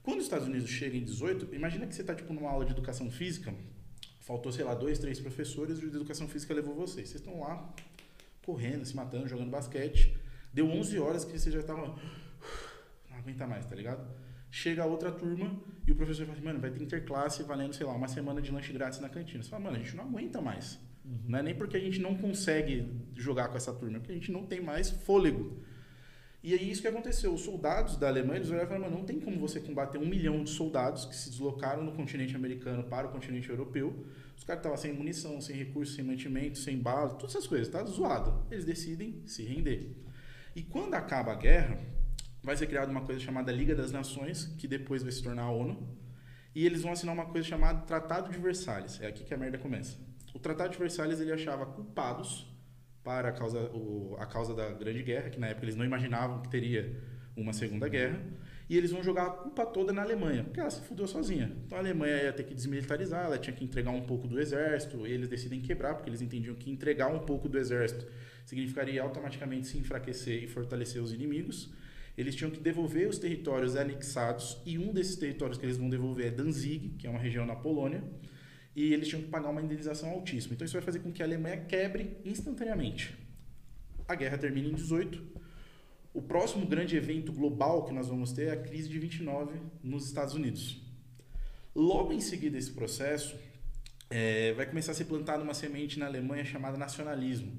Quando 0.02 0.18
os 0.18 0.24
Estados 0.24 0.46
Unidos 0.46 0.68
chegam 0.70 0.98
em 0.98 1.04
18, 1.04 1.54
imagina 1.54 1.86
que 1.86 1.94
você 1.94 2.00
está 2.00 2.14
tipo, 2.14 2.32
numa 2.32 2.50
aula 2.50 2.64
de 2.64 2.72
educação 2.72 3.10
física, 3.10 3.54
faltou, 4.20 4.52
sei 4.52 4.64
lá, 4.64 4.74
dois, 4.74 4.98
três 4.98 5.20
professores, 5.20 5.78
o 5.78 5.90
de 5.90 5.96
educação 5.96 6.28
física 6.28 6.52
levou 6.54 6.74
vocês. 6.74 7.08
Vocês 7.08 7.20
estão 7.20 7.40
lá 7.40 7.74
correndo, 8.44 8.84
se 8.84 8.94
matando, 8.96 9.28
jogando 9.28 9.50
basquete. 9.50 10.16
Deu 10.52 10.66
11 10.66 10.98
horas 10.98 11.24
que 11.24 11.38
você 11.38 11.50
já 11.50 11.60
estava. 11.60 11.98
Não 13.10 13.16
aguenta 13.16 13.46
mais, 13.46 13.66
tá 13.66 13.74
ligado? 13.74 14.06
Chega 14.50 14.82
a 14.82 14.86
outra 14.86 15.12
turma 15.12 15.60
e 15.86 15.92
o 15.92 15.94
professor 15.94 16.24
fala 16.24 16.36
assim, 16.36 16.46
mano, 16.46 16.58
vai 16.58 16.70
ter 16.70 16.82
interclasse 16.82 17.42
valendo, 17.42 17.74
sei 17.74 17.84
lá, 17.84 17.92
uma 17.92 18.08
semana 18.08 18.40
de 18.40 18.50
lanche 18.50 18.72
grátis 18.72 19.00
na 19.00 19.08
cantina. 19.08 19.42
Você 19.42 19.50
fala, 19.50 19.64
mano, 19.64 19.76
a 19.76 19.78
gente 19.78 19.94
não 19.94 20.04
aguenta 20.04 20.40
mais. 20.40 20.80
Uhum. 21.04 21.20
Não 21.26 21.38
é 21.38 21.42
nem 21.42 21.54
porque 21.54 21.76
a 21.76 21.80
gente 21.80 22.00
não 22.00 22.16
consegue 22.16 22.90
jogar 23.14 23.48
com 23.48 23.56
essa 23.56 23.72
turma, 23.72 23.96
é 23.96 24.00
porque 24.00 24.12
a 24.12 24.14
gente 24.14 24.32
não 24.32 24.46
tem 24.46 24.60
mais 24.60 24.90
fôlego. 24.90 25.62
E 26.42 26.54
aí 26.54 26.70
isso 26.70 26.80
que 26.80 26.88
aconteceu. 26.88 27.34
Os 27.34 27.40
soldados 27.40 27.96
da 27.96 28.08
Alemanha, 28.08 28.38
eles 28.38 28.50
olharam 28.50 28.66
e 28.66 28.72
falaram, 28.72 28.92
não 28.92 29.04
tem 29.04 29.18
como 29.18 29.38
você 29.38 29.60
combater 29.60 29.98
um 29.98 30.06
milhão 30.06 30.44
de 30.44 30.50
soldados 30.50 31.04
que 31.04 31.14
se 31.14 31.30
deslocaram 31.30 31.82
no 31.82 31.92
continente 31.92 32.36
americano 32.36 32.84
para 32.84 33.08
o 33.08 33.10
continente 33.10 33.50
europeu. 33.50 34.06
Os 34.36 34.44
caras 34.44 34.60
estavam 34.60 34.78
sem 34.78 34.92
munição, 34.92 35.40
sem 35.40 35.56
recursos, 35.56 35.96
sem 35.96 36.04
mantimento, 36.04 36.58
sem 36.58 36.78
bala, 36.78 37.10
todas 37.10 37.34
essas 37.34 37.46
coisas, 37.46 37.68
tá 37.68 37.84
zoado. 37.84 38.46
Eles 38.50 38.64
decidem 38.64 39.22
se 39.26 39.42
render. 39.42 39.96
E 40.54 40.62
quando 40.62 40.94
acaba 40.94 41.32
a 41.32 41.34
guerra, 41.34 41.80
vai 42.42 42.56
ser 42.56 42.66
criada 42.68 42.90
uma 42.90 43.02
coisa 43.02 43.20
chamada 43.20 43.50
Liga 43.50 43.74
das 43.74 43.90
Nações, 43.90 44.46
que 44.58 44.68
depois 44.68 45.02
vai 45.02 45.10
se 45.10 45.22
tornar 45.22 45.42
a 45.42 45.50
ONU, 45.50 45.98
e 46.54 46.64
eles 46.64 46.82
vão 46.82 46.92
assinar 46.92 47.14
uma 47.14 47.26
coisa 47.26 47.46
chamada 47.46 47.82
Tratado 47.82 48.30
de 48.30 48.38
Versalhes. 48.38 49.00
É 49.00 49.08
aqui 49.08 49.24
que 49.24 49.34
a 49.34 49.36
merda 49.36 49.58
começa. 49.58 49.96
O 50.34 50.38
Tratado 50.38 50.72
de 50.72 50.78
Versalhes 50.78 51.20
ele 51.20 51.32
achava 51.32 51.66
culpados 51.66 52.46
para 53.08 53.30
a 53.30 53.32
causa, 53.32 53.58
o, 53.72 54.14
a 54.18 54.26
causa 54.26 54.54
da 54.54 54.70
Grande 54.70 55.02
Guerra, 55.02 55.30
que 55.30 55.40
na 55.40 55.46
época 55.46 55.64
eles 55.64 55.74
não 55.74 55.82
imaginavam 55.82 56.42
que 56.42 56.50
teria 56.50 56.94
uma 57.34 57.54
Segunda 57.54 57.88
Guerra, 57.88 58.20
e 58.68 58.76
eles 58.76 58.90
vão 58.90 59.02
jogar 59.02 59.26
a 59.28 59.30
culpa 59.30 59.64
toda 59.64 59.94
na 59.94 60.02
Alemanha, 60.02 60.44
porque 60.44 60.60
ela 60.60 60.68
se 60.68 60.82
fudeu 60.82 61.06
sozinha. 61.06 61.50
Então 61.64 61.78
a 61.78 61.80
Alemanha 61.80 62.24
ia 62.24 62.32
ter 62.34 62.42
que 62.42 62.54
desmilitarizar, 62.54 63.24
ela 63.24 63.38
tinha 63.38 63.56
que 63.56 63.64
entregar 63.64 63.92
um 63.92 64.02
pouco 64.02 64.28
do 64.28 64.38
exército, 64.38 65.06
e 65.06 65.10
eles 65.10 65.26
decidem 65.26 65.58
quebrar, 65.58 65.94
porque 65.94 66.10
eles 66.10 66.20
entendiam 66.20 66.54
que 66.54 66.70
entregar 66.70 67.08
um 67.08 67.20
pouco 67.20 67.48
do 67.48 67.56
exército 67.56 68.06
significaria 68.44 69.02
automaticamente 69.02 69.68
se 69.68 69.78
enfraquecer 69.78 70.44
e 70.44 70.46
fortalecer 70.46 71.02
os 71.02 71.10
inimigos. 71.10 71.72
Eles 72.14 72.34
tinham 72.34 72.50
que 72.50 72.60
devolver 72.60 73.08
os 73.08 73.18
territórios 73.18 73.74
anexados, 73.74 74.60
e 74.66 74.76
um 74.76 74.92
desses 74.92 75.16
territórios 75.16 75.56
que 75.56 75.64
eles 75.64 75.78
vão 75.78 75.88
devolver 75.88 76.26
é 76.26 76.30
Danzig, 76.30 76.90
que 76.98 77.06
é 77.06 77.10
uma 77.10 77.18
região 77.18 77.46
na 77.46 77.56
Polônia, 77.56 78.04
e 78.78 78.94
eles 78.94 79.08
tinham 79.08 79.22
que 79.22 79.28
pagar 79.28 79.48
uma 79.50 79.60
indenização 79.60 80.08
altíssima. 80.10 80.54
Então 80.54 80.64
isso 80.64 80.74
vai 80.74 80.82
fazer 80.82 81.00
com 81.00 81.10
que 81.10 81.20
a 81.20 81.26
Alemanha 81.26 81.64
quebre 81.64 82.16
instantaneamente. 82.24 83.12
A 84.06 84.14
guerra 84.14 84.38
termina 84.38 84.68
em 84.68 84.72
18. 84.72 85.20
O 86.14 86.22
próximo 86.22 86.64
grande 86.64 86.96
evento 86.96 87.32
global 87.32 87.84
que 87.84 87.92
nós 87.92 88.06
vamos 88.06 88.30
ter 88.30 88.46
é 88.46 88.52
a 88.52 88.56
crise 88.56 88.88
de 88.88 88.96
29 89.00 89.58
nos 89.82 90.06
Estados 90.06 90.34
Unidos. 90.34 90.80
Logo 91.74 92.12
em 92.12 92.20
seguida 92.20 92.56
desse 92.56 92.70
processo, 92.70 93.36
é, 94.08 94.52
vai 94.52 94.64
começar 94.64 94.92
a 94.92 94.94
ser 94.94 95.06
plantada 95.06 95.42
uma 95.42 95.54
semente 95.54 95.98
na 95.98 96.06
Alemanha 96.06 96.44
chamada 96.44 96.78
nacionalismo. 96.78 97.50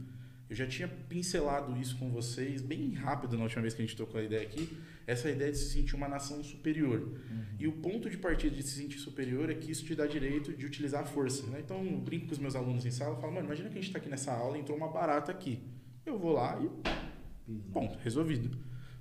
Eu 0.50 0.56
já 0.56 0.68
tinha 0.68 0.88
pincelado 0.88 1.78
isso 1.78 1.98
com 1.98 2.10
vocês 2.10 2.62
bem 2.62 2.94
rápido 2.94 3.36
na 3.36 3.44
última 3.44 3.62
vez 3.62 3.74
que 3.74 3.82
a 3.82 3.86
gente 3.86 3.98
tocou 3.98 4.22
a 4.22 4.24
ideia 4.24 4.44
aqui, 4.44 4.70
essa 5.10 5.30
ideia 5.30 5.52
de 5.52 5.58
se 5.58 5.72
sentir 5.72 5.96
uma 5.96 6.08
nação 6.08 6.44
superior. 6.44 7.00
Uhum. 7.00 7.44
E 7.60 7.68
o 7.68 7.72
ponto 7.72 8.10
de 8.10 8.18
partida 8.18 8.56
de 8.56 8.62
se 8.62 8.78
sentir 8.78 9.00
superior 9.00 9.50
é 9.50 9.56
que 9.56 9.72
isso 9.72 9.84
te 9.84 9.96
dá 9.96 10.06
direito 10.06 10.54
de 10.54 10.66
utilizar 10.66 11.02
a 11.02 11.06
força. 11.06 11.48
Né? 11.48 11.62
Então, 11.66 11.84
eu 11.84 11.98
brinco 11.98 12.28
com 12.28 12.34
os 12.34 12.38
meus 12.38 12.56
alunos 12.56 12.86
em 12.86 12.92
sala 12.92 13.18
e 13.18 13.22
falo, 13.22 13.34
mano, 13.34 13.48
imagina 13.48 13.70
que 13.70 13.74
a 13.74 13.82
gente 13.82 13.90
está 13.90 13.98
aqui 13.98 14.08
nessa 14.08 14.32
aula 14.32 14.56
e 14.56 14.62
entrou 14.62 14.78
uma 14.78 14.88
barata 14.88 15.32
aqui. 15.32 15.64
Eu 16.06 16.20
vou 16.20 16.34
lá 16.34 16.62
e. 16.62 17.70
Ponto, 17.74 17.98
resolvido. 18.04 18.56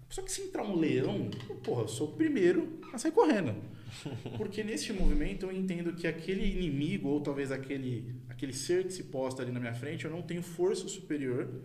Só 0.09 0.23
que 0.23 0.33
se 0.33 0.41
entrar 0.41 0.63
um 0.63 0.75
leão, 0.75 1.31
porra, 1.63 1.83
eu 1.83 1.89
sou 1.89 2.09
o 2.09 2.13
primeiro 2.13 2.81
a 2.91 2.97
sair 2.97 3.13
correndo. 3.13 3.55
Porque 4.39 4.65
nesse 4.65 4.91
movimento 4.95 5.45
eu 5.45 5.53
entendo 5.53 5.93
que 5.93 6.07
aquele 6.07 6.47
inimigo, 6.47 7.11
ou 7.11 7.21
talvez 7.21 7.53
aquele, 7.53 8.15
aquele 8.29 8.55
ser 8.55 8.85
que 8.87 8.93
se 8.95 9.05
posta 9.05 9.43
ali 9.43 9.53
na 9.53 9.61
minha 9.61 9.75
frente, 9.75 10.07
eu 10.07 10.11
não 10.11 10.23
tenho 10.23 10.43
força 10.43 10.89
superior 10.89 11.63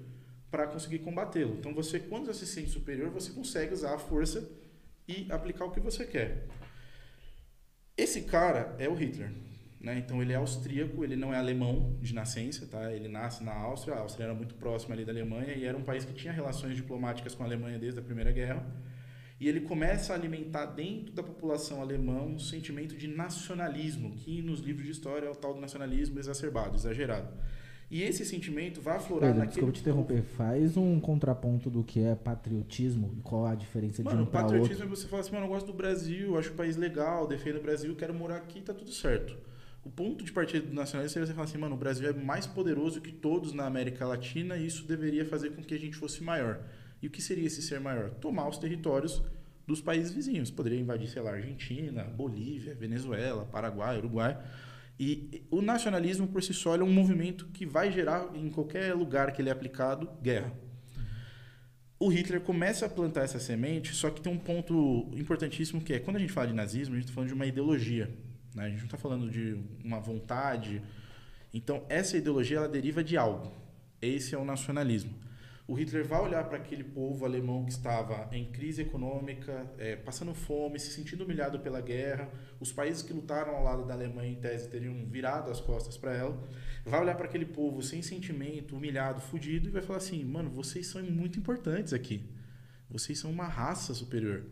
para 0.54 0.68
conseguir 0.68 1.00
combatê-lo. 1.00 1.56
Então 1.58 1.74
você, 1.74 2.00
quando 2.00 2.28
você 2.28 2.46
se 2.46 2.54
sente 2.54 2.70
superior, 2.70 3.10
você 3.10 3.32
consegue 3.32 3.74
usar 3.74 3.96
a 3.96 3.98
força 3.98 4.48
e 5.08 5.26
aplicar 5.32 5.66
o 5.66 5.72
que 5.72 5.80
você 5.80 6.06
quer. 6.06 6.46
Esse 7.98 8.22
cara 8.22 8.76
é 8.78 8.88
o 8.88 8.94
Hitler. 8.94 9.32
Né? 9.82 9.98
Então 9.98 10.22
ele 10.22 10.32
é 10.32 10.36
austríaco, 10.36 11.04
ele 11.04 11.16
não 11.16 11.34
é 11.34 11.38
alemão 11.38 11.98
de 12.00 12.14
nascença, 12.14 12.68
tá? 12.68 12.94
Ele 12.94 13.08
nasce 13.08 13.44
na 13.44 13.52
Áustria, 13.52 13.96
a 13.96 14.02
Áustria 14.02 14.26
era 14.26 14.36
muito 14.36 14.54
próxima 14.54 14.94
ali 14.94 15.04
da 15.04 15.12
Alemanha 15.12 15.56
e 15.56 15.66
era 15.66 15.76
um 15.76 15.84
país 15.84 16.06
que 16.06 16.14
tinha 16.14 16.32
relações 16.32 16.76
diplomáticas 16.76 17.34
com 17.34 17.42
a 17.42 17.48
Alemanha 17.48 17.80
desde 17.80 18.00
a 18.00 18.04
Primeira 18.04 18.32
Guerra. 18.32 18.64
E 19.40 19.48
ele 19.50 19.62
começa 19.62 20.14
a 20.14 20.16
alimentar 20.16 20.68
dentro 20.68 21.14
da 21.14 21.24
população 21.24 21.82
alemã 21.82 22.22
um 22.22 22.38
sentimento 22.38 22.96
de 22.96 23.08
nacionalismo, 23.08 24.12
que 24.18 24.40
nos 24.44 24.60
livros 24.60 24.86
de 24.86 24.92
história 24.92 25.26
é 25.26 25.32
o 25.32 25.36
tal 25.36 25.56
do 25.56 25.60
nacionalismo 25.60 26.20
exacerbado, 26.20 26.76
exagerado. 26.76 27.34
E 27.94 28.02
esse 28.02 28.26
sentimento 28.26 28.82
vai 28.82 28.98
aflorar 28.98 29.30
Pedro, 29.30 29.40
naquele... 29.42 29.52
Desculpa 29.52 29.72
te 29.72 29.82
interromper. 29.82 30.24
Faz 30.24 30.76
um 30.76 31.00
contraponto 31.00 31.70
do 31.70 31.84
que 31.84 32.00
é 32.00 32.16
patriotismo 32.16 33.14
e 33.16 33.22
qual 33.22 33.46
a 33.46 33.54
diferença 33.54 34.02
mano, 34.02 34.18
de 34.18 34.24
um 34.24 34.26
para 34.26 34.46
outro. 34.46 34.58
patriotismo 34.62 34.86
é 34.86 34.88
você 34.88 35.08
falar 35.08 35.22
assim, 35.22 35.32
mano, 35.32 35.46
eu 35.46 35.50
gosto 35.50 35.68
do 35.68 35.74
Brasil, 35.74 36.36
acho 36.36 36.50
o 36.50 36.56
país 36.56 36.76
legal, 36.76 37.28
defendo 37.28 37.58
o 37.58 37.62
Brasil, 37.62 37.96
quero 37.96 38.12
morar 38.12 38.38
aqui, 38.38 38.62
tá 38.62 38.74
tudo 38.74 38.92
certo. 38.92 39.38
O 39.86 39.92
ponto 39.92 40.26
de 40.26 40.32
partida 40.32 40.66
do 40.66 40.74
nacionalismo 40.74 41.22
é 41.22 41.26
você 41.28 41.34
falar 41.34 41.46
assim, 41.46 41.60
mano, 41.60 41.76
o 41.76 41.78
Brasil 41.78 42.10
é 42.10 42.14
mais 42.14 42.48
poderoso 42.48 43.00
que 43.00 43.12
todos 43.12 43.54
na 43.54 43.68
América 43.68 44.08
Latina 44.08 44.58
e 44.58 44.66
isso 44.66 44.88
deveria 44.88 45.24
fazer 45.24 45.52
com 45.52 45.62
que 45.62 45.76
a 45.76 45.80
gente 45.80 45.96
fosse 45.96 46.24
maior. 46.24 46.62
E 47.00 47.06
o 47.06 47.12
que 47.12 47.22
seria 47.22 47.46
esse 47.46 47.62
ser 47.62 47.80
maior? 47.80 48.10
Tomar 48.10 48.50
os 48.50 48.58
territórios 48.58 49.22
dos 49.68 49.82
países 49.82 50.12
vizinhos. 50.12 50.50
Poderia 50.50 50.80
invadir, 50.80 51.10
sei 51.10 51.22
lá, 51.22 51.34
Argentina, 51.34 52.06
Bolívia, 52.06 52.74
Venezuela, 52.74 53.46
Paraguai, 53.46 54.00
Uruguai 54.00 54.36
e 55.00 55.44
o 55.50 55.62
nacionalismo 55.62 56.28
por 56.28 56.44
si 56.44 56.54
só 56.54 56.76
é 56.76 56.84
um 56.84 56.92
movimento 56.92 57.48
que 57.48 57.66
vai 57.66 57.92
gerar 57.92 58.30
em 58.36 58.50
qualquer 58.50 58.94
lugar 58.94 59.32
que 59.32 59.42
ele 59.42 59.50
é 59.50 59.52
aplicado 59.52 60.10
guerra. 60.22 60.54
O 62.00 62.10
Hitler 62.10 62.42
começa 62.42 62.86
a 62.86 62.90
plantar 62.90 63.24
essa 63.24 63.40
semente, 63.40 63.94
só 63.94 64.10
que 64.10 64.22
tem 64.22 64.32
um 64.32 64.38
ponto 64.38 65.10
importantíssimo 65.14 65.82
que 65.82 65.94
é 65.94 66.00
quando 66.00 66.18
a 66.18 66.20
gente 66.20 66.34
fala 66.34 66.48
de 66.48 66.54
nazismo, 66.54 66.96
a 66.96 66.98
gente 66.98 67.06
está 67.06 67.16
falando 67.16 67.30
de 67.30 67.34
uma 67.34 67.46
ideologia. 67.46 68.14
Né? 68.54 68.66
A 68.66 68.70
gente 68.70 68.80
não 68.80 68.86
está 68.86 68.98
falando 68.98 69.30
de 69.30 69.58
uma 69.84 70.00
vontade. 70.00 70.82
Então, 71.54 71.84
essa 71.90 72.18
ideologia 72.18 72.58
ela 72.58 72.68
deriva 72.68 73.04
de 73.04 73.18
algo. 73.18 73.52
Esse 74.02 74.36
é 74.36 74.38
o 74.38 74.46
nacionalismo 74.46 75.14
o 75.66 75.74
Hitler 75.74 76.06
vai 76.06 76.20
olhar 76.20 76.44
para 76.44 76.58
aquele 76.58 76.84
povo 76.84 77.24
alemão 77.24 77.64
que 77.64 77.72
estava 77.72 78.28
em 78.36 78.52
crise 78.52 78.82
econômica, 78.82 79.72
é, 79.78 79.96
passando 79.96 80.34
fome, 80.34 80.78
se 80.78 80.92
sentindo 80.92 81.24
humilhado 81.24 81.58
pela 81.60 81.80
guerra. 81.80 82.30
Os 82.60 82.72
países 82.72 83.02
que 83.02 83.14
lutaram 83.14 83.56
ao 83.56 83.64
lado 83.64 83.86
da 83.86 83.94
Alemanha, 83.94 84.32
em 84.32 84.36
tese, 84.36 84.68
teriam 84.68 85.06
virado 85.06 85.50
as 85.50 85.62
costas 85.62 85.98
para 85.98 86.14
ela. 86.14 86.38
Vai 86.86 87.00
olhar 87.00 87.16
para 87.16 87.28
aquele 87.28 87.46
povo 87.46 87.82
sem 87.82 88.02
sentimento, 88.02 88.76
humilhado, 88.76 89.22
fudido, 89.22 89.70
e 89.70 89.72
vai 89.72 89.82
falar 89.82 90.00
assim: 90.00 90.22
mano, 90.26 90.50
vocês 90.50 90.88
são 90.88 91.02
muito 91.02 91.40
importantes 91.40 91.94
aqui. 91.94 92.30
Vocês 92.90 93.18
são 93.18 93.32
uma 93.32 93.48
raça 93.48 93.94
superior. 93.94 94.46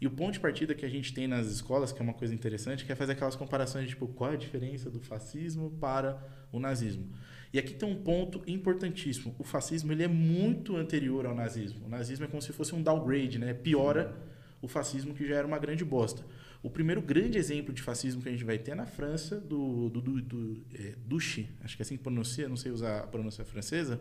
E 0.00 0.06
o 0.06 0.10
ponto 0.10 0.32
de 0.32 0.40
partida 0.40 0.74
que 0.74 0.84
a 0.84 0.88
gente 0.88 1.12
tem 1.12 1.26
nas 1.26 1.48
escolas, 1.48 1.92
que 1.92 2.00
é 2.00 2.02
uma 2.02 2.14
coisa 2.14 2.34
interessante, 2.34 2.84
que 2.84 2.90
é 2.92 2.94
fazer 2.94 3.12
aquelas 3.12 3.36
comparações 3.36 3.84
de 3.84 3.90
tipo, 3.90 4.06
qual 4.08 4.30
é 4.30 4.34
a 4.34 4.38
diferença 4.38 4.88
do 4.88 5.00
fascismo 5.00 5.70
para 5.80 6.20
o 6.52 6.58
nazismo. 6.58 7.12
E 7.52 7.58
aqui 7.58 7.74
tem 7.74 7.88
um 7.88 8.02
ponto 8.02 8.42
importantíssimo. 8.46 9.34
O 9.38 9.44
fascismo 9.44 9.92
ele 9.92 10.02
é 10.02 10.08
muito 10.08 10.76
anterior 10.76 11.26
ao 11.26 11.34
nazismo. 11.34 11.86
O 11.86 11.88
nazismo 11.88 12.24
é 12.24 12.28
como 12.28 12.40
se 12.40 12.52
fosse 12.52 12.74
um 12.74 12.82
downgrade, 12.82 13.38
né? 13.38 13.52
Piora 13.52 14.16
o 14.62 14.68
fascismo 14.68 15.12
que 15.12 15.26
já 15.26 15.36
era 15.36 15.46
uma 15.46 15.58
grande 15.58 15.84
bosta. 15.84 16.24
O 16.62 16.70
primeiro 16.70 17.02
grande 17.02 17.36
exemplo 17.36 17.74
de 17.74 17.82
fascismo 17.82 18.22
que 18.22 18.28
a 18.28 18.32
gente 18.32 18.44
vai 18.44 18.56
ter 18.56 18.70
é 18.70 18.74
na 18.76 18.86
França, 18.86 19.40
do, 19.40 19.90
do, 19.90 20.00
do, 20.00 20.22
do 20.22 20.64
é, 20.72 20.94
Duchy, 21.04 21.50
acho 21.64 21.76
que 21.76 21.82
é 21.82 21.84
assim 21.84 21.96
que 21.96 22.02
pronuncia, 22.04 22.48
não 22.48 22.56
sei 22.56 22.70
usar 22.70 23.00
a 23.00 23.06
pronúncia 23.06 23.44
francesa. 23.44 24.00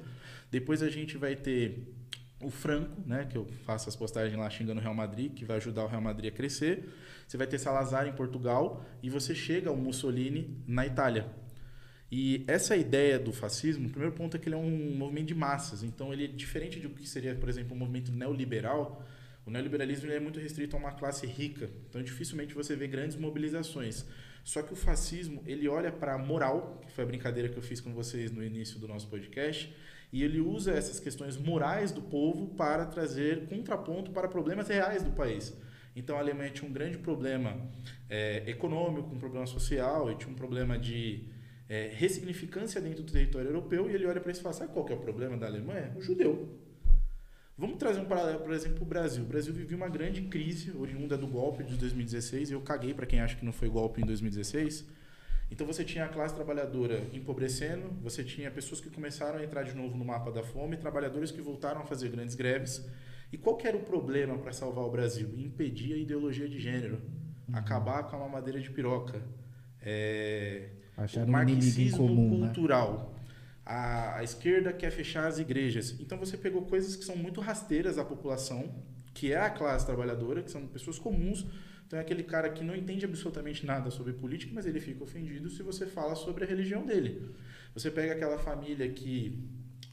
Depois 0.51 0.83
a 0.83 0.89
gente 0.89 1.17
vai 1.17 1.35
ter 1.35 1.91
o 2.39 2.51
Franco, 2.51 3.01
né, 3.05 3.25
que 3.25 3.35
eu 3.35 3.47
faço 3.65 3.89
as 3.89 3.95
postagens 3.95 4.37
lá 4.37 4.47
xingando 4.49 4.79
o 4.79 4.83
Real 4.83 4.93
Madrid, 4.93 5.33
que 5.33 5.43
vai 5.43 5.57
ajudar 5.57 5.83
o 5.83 5.87
Real 5.87 6.01
Madrid 6.01 6.31
a 6.31 6.35
crescer. 6.35 6.87
Você 7.27 7.35
vai 7.35 7.47
ter 7.47 7.57
Salazar 7.57 8.07
em 8.07 8.13
Portugal 8.13 8.85
e 9.01 9.09
você 9.09 9.33
chega 9.33 9.69
ao 9.69 9.75
Mussolini 9.75 10.63
na 10.67 10.85
Itália. 10.85 11.25
E 12.12 12.43
essa 12.45 12.76
ideia 12.76 13.17
do 13.17 13.32
fascismo, 13.32 13.88
o 13.88 13.89
primeiro 13.89 14.13
ponto 14.13 14.36
é 14.36 14.39
que 14.39 14.50
ele 14.50 14.56
é 14.56 14.58
um 14.58 14.95
movimento 14.97 15.28
de 15.28 15.36
massas. 15.36 15.82
Então, 15.82 16.12
ele 16.12 16.26
é 16.26 16.28
diferente 16.28 16.78
do 16.78 16.89
que 16.89 17.08
seria, 17.08 17.34
por 17.36 17.47
exemplo, 17.47 17.74
um 17.74 17.80
movimento 17.80 18.12
neoliberal. 18.12 19.02
O 19.45 19.50
neoliberalismo 19.50 20.12
é 20.12 20.19
muito 20.19 20.38
restrito 20.38 20.76
a 20.76 20.80
uma 20.80 20.91
classe 20.91 21.26
rica. 21.26 21.69
Então, 21.89 22.04
dificilmente 22.04 22.54
você 22.54 22.76
vê 22.76 22.86
grandes 22.86 23.15
mobilizações. 23.15 24.06
Só 24.43 24.62
que 24.62 24.74
o 24.74 24.76
fascismo, 24.76 25.41
ele 25.45 25.69
olha 25.69 25.89
para 25.89 26.15
a 26.15 26.17
moral, 26.17 26.82
que 26.86 26.91
foi 26.91 27.06
a 27.06 27.08
brincadeira 27.08 27.47
que 27.47 27.58
eu 27.58 27.62
fiz 27.62 27.80
com 27.80 27.93
vocês 27.93 28.30
no 28.30 28.43
início 28.43 28.78
do 28.78 28.89
nosso 28.89 29.08
podcast, 29.08 29.74
e 30.12 30.21
ele 30.21 30.41
usa 30.41 30.74
essas 30.74 31.00
questões 31.00 31.38
morais 31.38 31.93
do 31.93 32.02
povo 32.02 32.47
para 32.56 32.86
trazer 32.86 33.45
contraponto 33.47 34.12
para 34.12 34.28
problemas 34.28 34.67
reais 34.67 35.02
do 35.02 35.12
país. 35.12 35.56
Então, 35.95 36.17
a 36.17 36.19
Alemanha 36.19 36.50
tinha 36.50 36.69
um 36.69 36.74
grande 36.74 36.97
problema 36.97 37.56
é, 38.10 38.43
econômico, 38.47 39.15
um 39.15 39.19
problema 39.19 39.45
social, 39.45 40.12
e 40.12 40.15
tinha 40.15 40.30
um 40.30 40.36
problema 40.36 40.78
de 40.78 41.24
é, 41.71 41.89
ressignificância 41.95 42.81
dentro 42.81 43.01
do 43.01 43.13
território 43.13 43.47
europeu 43.47 43.89
e 43.89 43.93
ele 43.93 44.05
olha 44.05 44.19
para 44.19 44.29
isso 44.29 44.41
e 44.41 44.43
fala: 44.43 44.53
sabe 44.53 44.73
qual 44.73 44.84
que 44.84 44.91
é 44.91 44.95
o 44.95 44.99
problema 44.99 45.38
da 45.38 45.47
Alemanha? 45.47 45.93
O 45.95 46.01
judeu. 46.01 46.60
Vamos 47.57 47.77
trazer 47.77 48.01
um 48.01 48.05
paralelo, 48.05 48.39
por 48.39 48.51
exemplo, 48.51 48.81
o 48.81 48.86
Brasil. 48.86 49.23
O 49.23 49.25
Brasil 49.25 49.53
vivia 49.53 49.77
uma 49.77 49.88
grande 49.88 50.23
crise 50.23 50.75
oriunda 50.77 51.17
do 51.17 51.27
golpe 51.27 51.63
de 51.63 51.77
2016, 51.77 52.49
e 52.49 52.53
eu 52.53 52.62
caguei 52.62 52.93
para 52.93 53.05
quem 53.05 53.21
acha 53.21 53.38
que 53.38 53.45
não 53.45 53.53
foi 53.53 53.69
golpe 53.69 54.01
em 54.01 54.05
2016. 54.05 54.86
Então 55.49 55.65
você 55.65 55.86
tinha 55.86 56.03
a 56.03 56.10
classe 56.10 56.36
trabalhadora 56.36 57.03
empobrecendo, 57.13 57.89
você 58.01 58.21
tinha 58.21 58.51
pessoas 58.51 58.81
que 58.81 58.89
começaram 58.89 59.39
a 59.39 59.43
entrar 59.43 59.63
de 59.63 59.73
novo 59.73 59.95
no 59.95 60.03
mapa 60.03 60.29
da 60.29 60.43
fome, 60.43 60.75
trabalhadores 60.75 61.31
que 61.31 61.39
voltaram 61.39 61.79
a 61.79 61.86
fazer 61.86 62.10
grandes 62.10 62.36
greves. 62.36 62.86
E 63.31 63.38
qual 63.38 63.57
era 63.63 63.77
o 63.77 63.84
problema 63.84 64.38
para 64.38 64.51
salvar 64.51 64.84
o 64.84 64.91
Brasil? 64.91 65.29
Impedir 65.38 65.93
a 65.93 65.97
ideologia 65.97 66.49
de 66.49 66.60
gênero, 66.60 67.01
uhum. 67.47 67.55
acabar 67.55 68.03
com 68.03 68.17
a 68.17 68.19
mamadeira 68.19 68.60
de 68.60 68.69
piroca, 68.69 69.21
é, 69.81 70.81
O 71.15 71.23
um 71.23 71.27
marxismo 71.27 72.07
comum, 72.07 72.39
né? 72.39 72.47
cultural. 72.47 73.15
A, 73.65 74.17
a 74.17 74.23
esquerda 74.23 74.73
quer 74.73 74.91
fechar 74.91 75.27
as 75.27 75.39
igrejas. 75.39 75.95
Então 75.99 76.17
você 76.17 76.37
pegou 76.37 76.63
coisas 76.63 76.95
que 76.95 77.05
são 77.05 77.15
muito 77.15 77.39
rasteiras 77.41 77.97
à 77.97 78.03
população, 78.03 78.69
que 79.13 79.31
é 79.31 79.39
a 79.39 79.49
classe 79.49 79.85
trabalhadora, 79.85 80.41
que 80.41 80.51
são 80.51 80.65
pessoas 80.67 80.97
comuns. 80.97 81.45
Então 81.85 81.99
é 81.99 82.01
aquele 82.01 82.23
cara 82.23 82.49
que 82.49 82.63
não 82.63 82.75
entende 82.75 83.05
absolutamente 83.05 83.65
nada 83.65 83.91
sobre 83.91 84.13
política, 84.13 84.51
mas 84.55 84.65
ele 84.65 84.79
fica 84.79 85.03
ofendido 85.03 85.49
se 85.49 85.61
você 85.61 85.85
fala 85.85 86.15
sobre 86.15 86.45
a 86.45 86.47
religião 86.47 86.85
dele. 86.85 87.29
Você 87.73 87.91
pega 87.91 88.13
aquela 88.13 88.37
família 88.37 88.89
que 88.89 89.37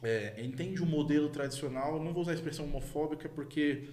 é, 0.02 0.42
entende 0.44 0.82
o 0.82 0.86
modelo 0.86 1.28
tradicional, 1.28 2.02
não 2.02 2.12
vou 2.12 2.22
usar 2.22 2.32
a 2.32 2.34
expressão 2.34 2.66
homofóbica 2.66 3.28
porque 3.28 3.88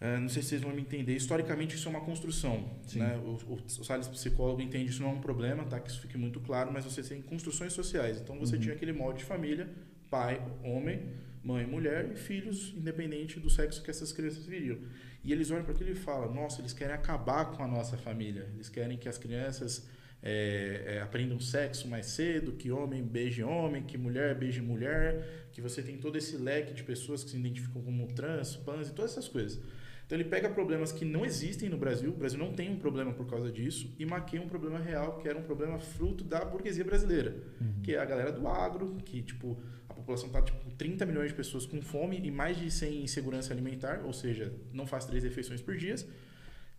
é, 0.00 0.16
não 0.18 0.28
sei 0.28 0.42
se 0.42 0.50
vocês 0.50 0.62
vão 0.62 0.72
me 0.72 0.80
entender. 0.80 1.14
Historicamente, 1.16 1.74
isso 1.74 1.88
é 1.88 1.90
uma 1.90 2.00
construção. 2.00 2.70
Né? 2.94 3.16
O, 3.24 3.30
o, 3.52 3.54
o 3.54 3.84
Salles, 3.84 4.06
psicólogo, 4.08 4.62
entende 4.62 4.90
isso 4.90 5.02
não 5.02 5.10
é 5.10 5.12
um 5.14 5.20
problema, 5.20 5.64
tá? 5.64 5.80
que 5.80 5.90
isso 5.90 6.00
fique 6.00 6.16
muito 6.16 6.38
claro, 6.40 6.70
mas 6.72 6.84
você 6.84 7.02
tem 7.02 7.20
construções 7.20 7.72
sociais. 7.72 8.20
Então, 8.20 8.38
você 8.38 8.54
Uhum. 8.56 8.62
tinha 8.62 8.74
aquele 8.74 8.92
molde 8.92 9.18
de 9.20 9.24
família, 9.24 9.68
pai, 10.08 10.40
homem, 10.62 11.02
mãe, 11.42 11.66
mulher 11.66 12.10
e 12.12 12.16
filhos, 12.16 12.72
independente 12.76 13.40
do 13.40 13.50
sexo 13.50 13.82
que 13.82 13.90
essas 13.90 14.12
crianças 14.12 14.46
viriam. 14.46 14.78
E 15.24 15.32
eles 15.32 15.50
olham 15.50 15.64
para 15.64 15.74
aquilo 15.74 15.90
e 15.90 15.94
falam: 15.94 16.32
nossa, 16.32 16.60
eles 16.60 16.72
querem 16.72 16.94
acabar 16.94 17.46
com 17.46 17.62
a 17.62 17.66
nossa 17.66 17.96
família. 17.96 18.48
Eles 18.54 18.68
querem 18.68 18.96
que 18.96 19.08
as 19.08 19.18
crianças 19.18 19.88
é, 20.22 20.84
é, 20.86 21.00
aprendam 21.00 21.38
sexo 21.40 21.88
mais 21.88 22.06
cedo, 22.06 22.52
que 22.52 22.70
homem 22.70 23.02
beije 23.02 23.42
homem, 23.42 23.82
que 23.82 23.98
mulher 23.98 24.34
beije 24.36 24.60
mulher, 24.60 25.48
que 25.52 25.60
você 25.60 25.82
tem 25.82 25.96
todo 25.98 26.16
esse 26.16 26.36
leque 26.36 26.72
de 26.72 26.82
pessoas 26.84 27.24
que 27.24 27.30
se 27.30 27.36
identificam 27.36 27.82
como 27.82 28.06
trans, 28.08 28.56
pans 28.56 28.88
e 28.88 28.92
todas 28.94 29.12
essas 29.12 29.28
coisas. 29.28 29.60
Então 30.08 30.16
ele 30.16 30.24
pega 30.24 30.48
problemas 30.48 30.90
que 30.90 31.04
não 31.04 31.22
existem 31.22 31.68
no 31.68 31.76
Brasil, 31.76 32.08
o 32.08 32.14
Brasil 32.14 32.38
não 32.38 32.50
tem 32.50 32.70
um 32.70 32.78
problema 32.78 33.12
por 33.12 33.26
causa 33.26 33.52
disso, 33.52 33.94
e 33.98 34.06
maquia 34.06 34.40
um 34.40 34.48
problema 34.48 34.78
real, 34.78 35.18
que 35.18 35.28
era 35.28 35.38
um 35.38 35.42
problema 35.42 35.78
fruto 35.78 36.24
da 36.24 36.42
burguesia 36.46 36.82
brasileira, 36.82 37.36
que 37.82 37.94
é 37.94 37.98
a 37.98 38.06
galera 38.06 38.32
do 38.32 38.48
agro, 38.48 38.96
que 39.04 39.20
tipo, 39.20 39.62
a 39.86 39.92
população 39.92 40.30
tá 40.30 40.40
tipo 40.40 40.70
30 40.78 41.04
milhões 41.04 41.28
de 41.28 41.34
pessoas 41.34 41.66
com 41.66 41.82
fome 41.82 42.18
e 42.24 42.30
mais 42.30 42.56
de 42.56 42.70
100 42.70 42.90
em 42.90 43.02
insegurança 43.02 43.52
alimentar, 43.52 44.00
ou 44.02 44.14
seja, 44.14 44.50
não 44.72 44.86
faz 44.86 45.04
três 45.04 45.22
refeições 45.22 45.60
por 45.60 45.76
dia. 45.76 45.96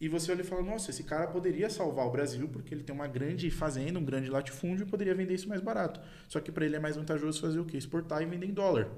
E 0.01 0.07
você 0.07 0.31
olha 0.31 0.41
e 0.41 0.43
fala, 0.43 0.63
nossa, 0.63 0.89
esse 0.89 1.03
cara 1.03 1.27
poderia 1.27 1.69
salvar 1.69 2.07
o 2.07 2.09
Brasil 2.09 2.47
porque 2.47 2.73
ele 2.73 2.81
tem 2.81 2.95
uma 2.95 3.05
grande 3.05 3.51
fazenda, 3.51 3.99
um 3.99 4.05
grande 4.05 4.27
latifúndio 4.27 4.87
e 4.87 4.89
poderia 4.89 5.13
vender 5.13 5.35
isso 5.35 5.47
mais 5.47 5.61
barato. 5.61 5.99
Só 6.27 6.39
que 6.39 6.51
para 6.51 6.65
ele 6.65 6.77
é 6.77 6.79
mais 6.79 6.95
vantajoso 6.95 7.39
fazer 7.39 7.59
o 7.59 7.65
quê? 7.65 7.77
Exportar 7.77 8.23
e 8.23 8.25
vender 8.25 8.47
em 8.47 8.53
dólar. 8.53 8.89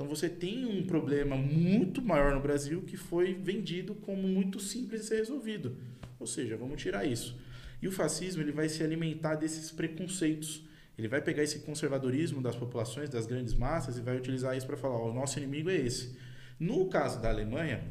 Então 0.00 0.08
você 0.08 0.30
tem 0.30 0.64
um 0.64 0.82
problema 0.86 1.36
muito 1.36 2.00
maior 2.00 2.32
no 2.32 2.40
Brasil 2.40 2.80
que 2.80 2.96
foi 2.96 3.34
vendido 3.34 3.94
como 3.94 4.26
muito 4.26 4.58
simples 4.58 5.02
de 5.02 5.08
ser 5.08 5.16
resolvido. 5.16 5.76
Ou 6.18 6.26
seja, 6.26 6.56
vamos 6.56 6.80
tirar 6.80 7.04
isso. 7.04 7.38
E 7.82 7.86
o 7.86 7.92
fascismo 7.92 8.40
ele 8.40 8.50
vai 8.50 8.66
se 8.70 8.82
alimentar 8.82 9.34
desses 9.34 9.70
preconceitos. 9.70 10.64
Ele 10.96 11.06
vai 11.06 11.20
pegar 11.20 11.42
esse 11.42 11.58
conservadorismo 11.58 12.40
das 12.40 12.56
populações, 12.56 13.10
das 13.10 13.26
grandes 13.26 13.52
massas 13.52 13.98
e 13.98 14.00
vai 14.00 14.16
utilizar 14.16 14.56
isso 14.56 14.66
para 14.66 14.78
falar: 14.78 14.96
o 15.04 15.12
nosso 15.12 15.38
inimigo 15.38 15.68
é 15.68 15.76
esse. 15.76 16.16
No 16.58 16.86
caso 16.88 17.20
da 17.20 17.28
Alemanha, 17.28 17.84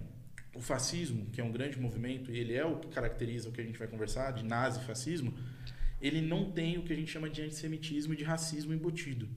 o 0.56 0.62
fascismo, 0.62 1.28
que 1.28 1.40
é 1.40 1.44
um 1.44 1.52
grande 1.52 1.80
movimento, 1.80 2.32
e 2.32 2.40
ele 2.40 2.56
é 2.56 2.66
o 2.66 2.78
que 2.78 2.88
caracteriza 2.88 3.50
o 3.50 3.52
que 3.52 3.62
a 3.62 3.64
gente 3.64 3.78
vai 3.78 3.88
conversar, 3.88 4.32
de 4.32 4.44
nazi-fascismo, 4.44 5.32
ele 6.02 6.22
não 6.22 6.50
tem 6.50 6.76
o 6.80 6.82
que 6.82 6.92
a 6.92 6.96
gente 6.96 7.12
chama 7.12 7.30
de 7.30 7.44
antissemitismo 7.44 8.16
e 8.16 8.18
de 8.18 8.24
racismo 8.24 8.74
embutido. 8.74 9.30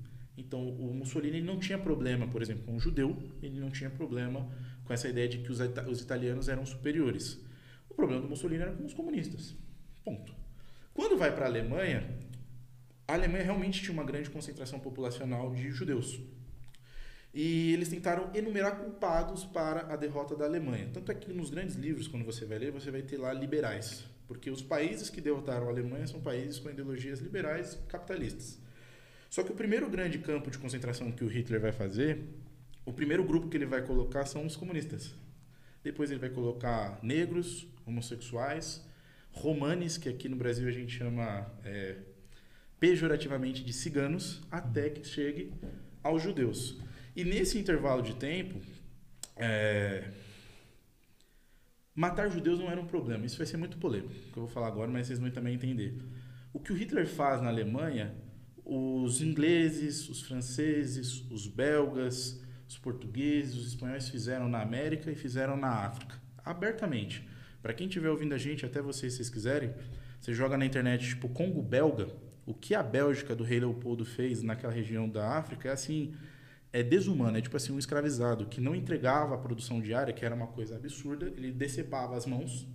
Então, 0.46 0.68
o 0.68 0.92
Mussolini 0.94 1.38
ele 1.38 1.46
não 1.46 1.59
tinha 1.59 1.78
problema, 1.78 2.26
por 2.26 2.42
exemplo, 2.42 2.64
com 2.64 2.76
o 2.76 2.81
judeu, 2.81 3.16
ele 3.42 3.59
não 3.61 3.70
tinha 3.70 3.88
problema 3.88 4.48
com 4.85 4.92
essa 4.92 5.09
ideia 5.09 5.28
de 5.28 5.38
que 5.38 5.50
os, 5.50 5.61
ita- 5.61 5.88
os 5.88 6.00
italianos 6.00 6.48
eram 6.48 6.66
superiores. 6.66 7.38
O 7.88 7.94
problema 7.94 8.20
do 8.22 8.28
Mussolini 8.28 8.62
era 8.62 8.72
com 8.72 8.85
os 8.85 8.92
comunistas. 8.94 9.55
Ponto. 10.05 10.35
Quando 10.92 11.16
vai 11.16 11.35
para 11.35 11.44
a 11.44 11.48
Alemanha, 11.48 12.18
a 13.07 13.14
Alemanha 13.14 13.44
realmente 13.44 13.81
tinha 13.81 13.92
uma 13.92 14.05
grande 14.05 14.28
concentração 14.31 14.81
populacional 14.81 15.55
de 15.55 15.70
judeus. 15.70 16.20
E 17.33 17.72
eles 17.72 17.88
tentaram 17.88 18.31
enumerar 18.35 18.76
culpados 18.78 19.44
para 19.44 19.92
a 19.92 19.96
derrota 19.96 20.37
da 20.37 20.44
Alemanha. 20.44 20.90
Tanto 20.92 21.11
é 21.11 21.14
que 21.14 21.33
nos 21.33 21.48
grandes 21.50 21.76
livros, 21.76 22.07
quando 22.09 22.24
você 22.24 22.44
vai 22.44 22.59
ler, 22.59 22.72
você 22.72 22.90
vai 22.90 23.02
ter 23.02 23.16
lá 23.16 23.33
liberais. 23.33 24.05
Porque 24.28 24.50
os 24.50 24.61
países 24.61 25.09
que 25.09 25.20
derrotaram 25.20 25.66
a 25.66 25.70
Alemanha 25.70 26.07
são 26.07 26.20
países 26.20 26.59
com 26.59 26.68
ideologias 26.68 27.20
liberais 27.20 27.78
capitalistas. 27.88 28.61
Só 29.33 29.42
que 29.42 29.51
o 29.51 29.55
primeiro 29.55 29.88
grande 29.88 30.18
campo 30.18 30.51
de 30.51 30.59
concentração 30.59 31.11
que 31.11 31.25
o 31.25 31.27
Hitler 31.27 31.59
vai 31.59 31.73
fazer, 31.73 32.23
o 32.85 32.92
primeiro 32.92 33.25
grupo 33.25 33.49
que 33.49 33.57
ele 33.57 33.64
vai 33.64 33.81
colocar 33.81 34.27
são 34.27 34.45
os 34.45 34.57
comunistas. 34.57 35.14
Depois 35.83 36.11
ele 36.11 36.21
vai 36.21 36.29
colocar 36.29 36.99
negros, 37.03 37.66
homossexuais, 37.87 38.87
romanes, 39.31 39.97
que 39.97 40.07
aqui 40.07 40.29
no 40.29 40.37
Brasil 40.37 40.68
a 40.68 40.71
gente 40.71 40.92
chama 40.95 41.51
é, 41.64 41.97
pejorativamente 42.79 43.64
de 43.64 43.73
ciganos, 43.73 44.42
até 44.51 44.90
que 44.90 45.03
chegue 45.03 45.51
aos 46.03 46.23
judeus. 46.23 46.79
E 47.16 47.25
nesse 47.25 47.59
intervalo 47.59 48.03
de 48.03 48.14
tempo, 48.16 48.61
é, 49.35 50.11
matar 51.95 52.29
judeus 52.29 52.59
não 52.59 52.71
era 52.71 52.79
um 52.79 52.87
problema. 52.87 53.25
Isso 53.25 53.38
vai 53.38 53.47
ser 53.47 53.57
muito 53.57 53.79
polêmico, 53.79 54.12
que 54.12 54.37
eu 54.37 54.42
vou 54.42 54.49
falar 54.49 54.66
agora, 54.66 54.90
mas 54.90 55.07
vocês 55.07 55.18
vão 55.18 55.31
também 55.31 55.55
entender. 55.55 55.97
O 56.53 56.61
que 56.61 56.71
o 56.71 56.77
Hitler 56.77 57.07
faz 57.07 57.40
na 57.40 57.49
Alemanha, 57.49 58.14
os 58.75 59.21
ingleses, 59.21 60.09
os 60.09 60.23
franceses, 60.23 61.23
os 61.31 61.47
belgas, 61.47 62.41
os 62.67 62.79
portugueses, 62.79 63.55
os 63.55 63.67
espanhóis 63.69 64.09
fizeram 64.09 64.49
na 64.49 64.63
América 64.63 65.11
e 65.11 65.15
fizeram 65.15 65.59
na 65.59 65.69
África, 65.69 66.19
abertamente. 66.43 67.29
Para 67.61 67.75
quem 67.75 67.87
estiver 67.87 68.09
ouvindo 68.09 68.35
a 68.35 68.39
gente, 68.39 68.65
até 68.65 68.81
vocês, 68.81 69.13
se 69.13 69.19
vocês 69.19 69.29
quiserem, 69.29 69.75
você 70.19 70.33
joga 70.33 70.57
na 70.57 70.65
internet 70.65 71.07
tipo 71.07 71.29
Congo 71.29 71.61
belga, 71.61 72.09
o 72.47 72.55
que 72.55 72.75
a 72.75 72.83
Bélgica 72.83 73.37
do 73.37 73.45
rei 73.45 73.61
Leopoldo 73.61 74.07
fez 74.07 74.43
naquela 74.43 74.73
região 74.73 75.07
da 75.07 75.37
África 75.37 75.69
é 75.69 75.73
assim, 75.73 76.15
é 76.73 76.83
desumano, 76.83 77.37
é 77.37 77.43
tipo 77.43 77.57
assim 77.57 77.73
um 77.73 77.79
escravizado 77.79 78.47
que 78.47 78.61
não 78.61 78.75
entregava 78.75 79.35
a 79.35 79.39
produção 79.39 79.83
diária, 79.83 80.15
que 80.15 80.25
era 80.25 80.35
uma 80.35 80.47
coisa 80.47 80.77
absurda, 80.77 81.27
ele 81.37 81.53
decepava 81.53 82.17
as 82.17 82.25
mãos 82.25 82.67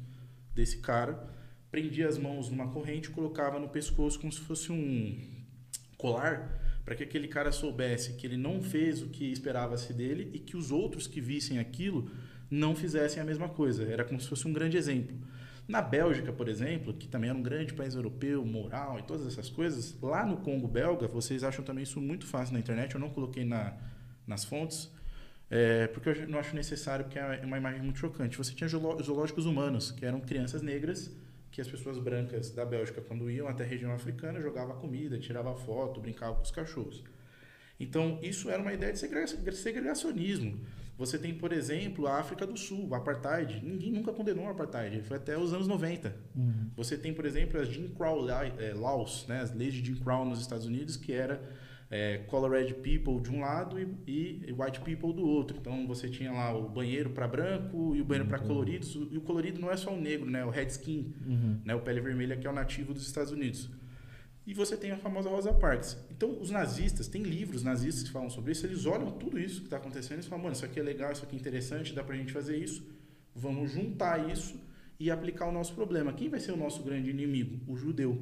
desse 0.54 0.78
cara, 0.78 1.28
prendia 1.72 2.08
as 2.08 2.20
mãos 2.20 2.50
numa 2.50 2.68
corrente 2.68 3.10
colocava 3.10 3.60
no 3.60 3.68
pescoço 3.68 4.20
como 4.20 4.32
se 4.32 4.42
fosse 4.42 4.72
um 4.72 5.37
colar 5.98 6.82
para 6.86 6.96
que 6.96 7.04
aquele 7.04 7.28
cara 7.28 7.52
soubesse 7.52 8.14
que 8.14 8.26
ele 8.26 8.38
não 8.38 8.62
fez 8.62 9.02
o 9.02 9.08
que 9.10 9.32
esperava-se 9.32 9.92
dele 9.94 10.30
e 10.34 10.40
que 10.40 10.56
os 10.56 10.72
outros 10.72 11.06
que 11.06 11.20
vissem 11.20 11.60
aquilo 11.60 12.10
não 12.50 12.76
fizessem 12.76 13.22
a 13.22 13.26
mesma 13.26 13.50
coisa. 13.50 13.84
Era 13.84 14.06
como 14.06 14.20
se 14.22 14.28
fosse 14.28 14.48
um 14.48 14.54
grande 14.54 14.78
exemplo. 14.78 15.18
Na 15.68 15.82
Bélgica, 15.82 16.32
por 16.32 16.48
exemplo, 16.48 16.94
que 16.94 17.10
também 17.10 17.30
era 17.30 17.38
um 17.38 17.42
grande 17.42 17.74
país 17.74 17.94
europeu, 17.94 18.46
moral 18.46 19.00
e 19.00 19.04
todas 19.04 19.28
essas 19.28 19.50
coisas, 19.50 19.98
lá 20.02 20.26
no 20.26 20.38
Congo 20.38 20.66
belga, 20.66 21.10
vocês 21.10 21.44
acham 21.44 21.64
também 21.66 21.84
isso 21.84 22.00
muito 22.00 22.26
fácil 22.26 22.54
na 22.54 22.60
internet, 22.60 22.96
eu 22.96 23.02
não 23.02 23.10
coloquei 23.10 23.44
na, 23.44 23.74
nas 24.26 24.46
fontes, 24.46 24.90
é, 25.50 25.88
porque 25.88 26.08
eu 26.08 26.30
não 26.30 26.40
acho 26.40 26.56
necessário, 26.56 27.04
porque 27.04 27.20
é 27.20 27.42
uma 27.44 27.58
imagem 27.58 27.82
muito 27.82 28.00
chocante. 28.00 28.38
Você 28.38 28.54
tinha 28.54 28.70
zooló- 28.70 29.02
zoológicos 29.02 29.46
humanos, 29.46 29.92
que 29.92 30.06
eram 30.06 30.22
crianças 30.22 30.62
negras, 30.62 31.12
que 31.58 31.62
as 31.62 31.68
pessoas 31.68 31.98
brancas 31.98 32.52
da 32.52 32.64
Bélgica, 32.64 33.02
quando 33.02 33.32
iam 33.32 33.48
até 33.48 33.64
a 33.64 33.68
região 33.68 33.92
africana, 33.92 34.40
jogavam 34.40 34.78
comida, 34.78 35.18
tirava 35.18 35.56
foto, 35.56 36.00
brincava 36.00 36.36
com 36.36 36.44
os 36.44 36.52
cachorros. 36.52 37.04
Então, 37.80 38.20
isso 38.22 38.48
era 38.52 38.62
uma 38.62 38.72
ideia 38.72 38.94
de 38.94 39.00
segrega- 39.00 39.52
segregacionismo. 39.52 40.60
Você 41.00 41.18
tem, 41.18 41.34
por 41.34 41.52
exemplo, 41.52 42.06
a 42.06 42.20
África 42.20 42.46
do 42.46 42.56
Sul, 42.56 42.88
o 42.90 42.94
apartheid. 42.94 43.60
Ninguém 43.66 43.92
nunca 43.92 44.14
condenou 44.14 44.46
o 44.46 44.50
apartheid, 44.50 45.02
foi 45.02 45.18
até 45.18 45.36
os 45.36 45.52
anos 45.52 45.68
90. 45.68 46.16
Você 46.76 46.96
tem, 46.96 47.12
por 47.12 47.26
exemplo, 47.26 47.60
as 47.60 47.68
Jim 47.70 47.88
Crow 47.88 48.28
eh, 48.30 48.74
Laws, 48.76 49.26
né, 49.28 49.40
as 49.42 49.52
leis 49.52 49.74
de 49.74 49.84
Jim 49.84 49.96
Crow 49.96 50.26
nos 50.26 50.40
Estados 50.40 50.68
Unidos, 50.68 50.96
que 50.96 51.12
era 51.12 51.42
é, 51.90 52.20
colored 52.28 52.74
people 52.76 53.22
de 53.22 53.32
um 53.32 53.42
lado 53.42 53.80
e, 53.80 54.44
e 54.46 54.52
white 54.52 54.82
people 54.82 55.14
do 55.14 55.26
outro. 55.26 55.58
Então 55.60 55.88
você 55.88 56.10
tinha 56.10 56.32
lá 56.32 56.56
o 56.56 56.70
banheiro 56.70 57.10
para 57.12 57.28
branco 57.28 57.96
e 57.96 58.02
o 58.02 58.06
banheiro 58.06 58.28
para 58.28 58.40
coloridos. 58.40 58.96
E 59.12 59.18
o 59.18 59.22
colorido 59.22 59.60
não 59.60 59.72
é 59.72 59.78
só 59.78 59.94
o 59.94 60.00
negro, 60.00 60.30
né? 60.30 60.44
O 60.46 60.50
red 60.50 60.68
skin, 60.68 61.14
né? 61.64 61.76
O 61.76 61.82
pele 61.82 62.02
vermelha 62.02 62.36
que 62.36 62.46
é 62.46 62.50
o 62.50 62.54
nativo 62.54 62.94
dos 62.94 63.06
Estados 63.06 63.32
Unidos. 63.32 63.70
E 64.48 64.54
você 64.54 64.78
tem 64.78 64.92
a 64.92 64.98
famosa 64.98 65.30
Rosa 65.30 65.54
Parks. 65.54 65.98
Então, 66.10 66.40
os 66.40 66.50
nazistas, 66.50 67.10
tem 67.10 67.22
livros 67.22 67.64
nazistas 67.64 68.04
que 68.04 68.12
falam 68.12 68.30
sobre 68.30 68.54
isso, 68.54 68.66
eles 68.66 68.86
olham 68.86 69.12
tudo 69.12 69.38
isso 69.38 69.60
que 69.60 69.68
está 69.68 69.76
acontecendo 69.76 70.22
e 70.22 70.24
falam, 70.24 70.46
mano, 70.46 70.56
isso 70.56 70.64
aqui 70.64 70.80
é 70.80 70.84
legal, 70.84 71.12
isso 71.12 71.26
aqui 71.26 71.36
é 71.36 71.40
interessante, 71.40 71.94
dá 71.94 72.02
pra 72.02 72.16
gente 72.16 72.32
fazer 72.32 72.56
isso, 72.56 72.82
vamos 73.36 73.72
juntar 73.72 74.30
isso 74.32 74.58
e 74.98 75.12
aplicar 75.12 75.48
o 75.48 75.52
nosso 75.52 75.74
problema. 75.74 76.14
Quem 76.14 76.30
vai 76.30 76.40
ser 76.40 76.54
o 76.54 76.58
nosso 76.58 76.82
grande 76.82 77.10
inimigo? 77.10 77.60
O 77.68 77.76
judeu. 77.76 78.18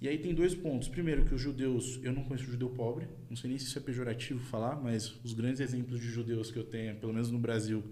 E 0.00 0.08
aí 0.08 0.18
tem 0.18 0.34
dois 0.34 0.54
pontos. 0.54 0.88
Primeiro, 0.88 1.24
que 1.24 1.34
os 1.34 1.40
judeus, 1.40 1.98
eu 2.02 2.12
não 2.12 2.22
conheço 2.24 2.44
judeu 2.50 2.68
pobre, 2.68 3.06
não 3.30 3.36
sei 3.36 3.48
nem 3.50 3.58
se 3.58 3.66
isso 3.66 3.78
é 3.78 3.80
pejorativo 3.82 4.40
falar, 4.40 4.76
mas 4.76 5.14
os 5.24 5.32
grandes 5.32 5.60
exemplos 5.60 5.98
de 6.00 6.06
judeus 6.06 6.50
que 6.50 6.58
eu 6.58 6.64
tenho, 6.64 6.96
pelo 6.96 7.12
menos 7.14 7.30
no 7.30 7.38
Brasil, 7.38 7.82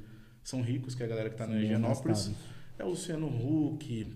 são 0.42 0.60
ricos, 0.60 0.94
que 0.94 1.02
é 1.02 1.06
a 1.06 1.08
galera 1.08 1.28
que 1.30 1.34
está 1.34 1.46
na 1.46 1.54
Higienópolis. 1.64 2.26
É 2.78 2.84
o 2.84 2.88
Luciano 2.88 3.26
Huck, 3.28 4.12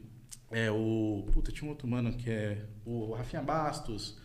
é 0.51 0.71
o. 0.71 1.25
Puta, 1.33 1.51
tinha 1.51 1.67
um 1.67 1.71
outro 1.71 1.89
mano 1.89 2.13
que 2.15 2.29
é 2.29 2.67
o 2.85 3.13
Rafinha 3.15 3.41
Bastos. 3.43 4.19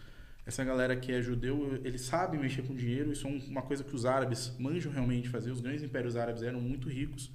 Essa 0.45 0.61
galera 0.65 0.97
que 0.97 1.09
é 1.13 1.21
judeu, 1.21 1.79
eles 1.85 2.01
sabem 2.01 2.37
mexer 2.37 2.63
com 2.63 2.75
dinheiro, 2.75 3.13
isso 3.13 3.25
é 3.25 3.29
um- 3.29 3.39
uma 3.47 3.61
coisa 3.61 3.81
que 3.81 3.95
os 3.95 4.05
árabes 4.05 4.53
manjam 4.59 4.91
realmente 4.91 5.29
fazer. 5.29 5.51
Os 5.51 5.61
grandes 5.61 5.83
impérios 5.83 6.17
árabes 6.17 6.43
eram 6.43 6.59
muito 6.59 6.89
ricos. 6.89 7.31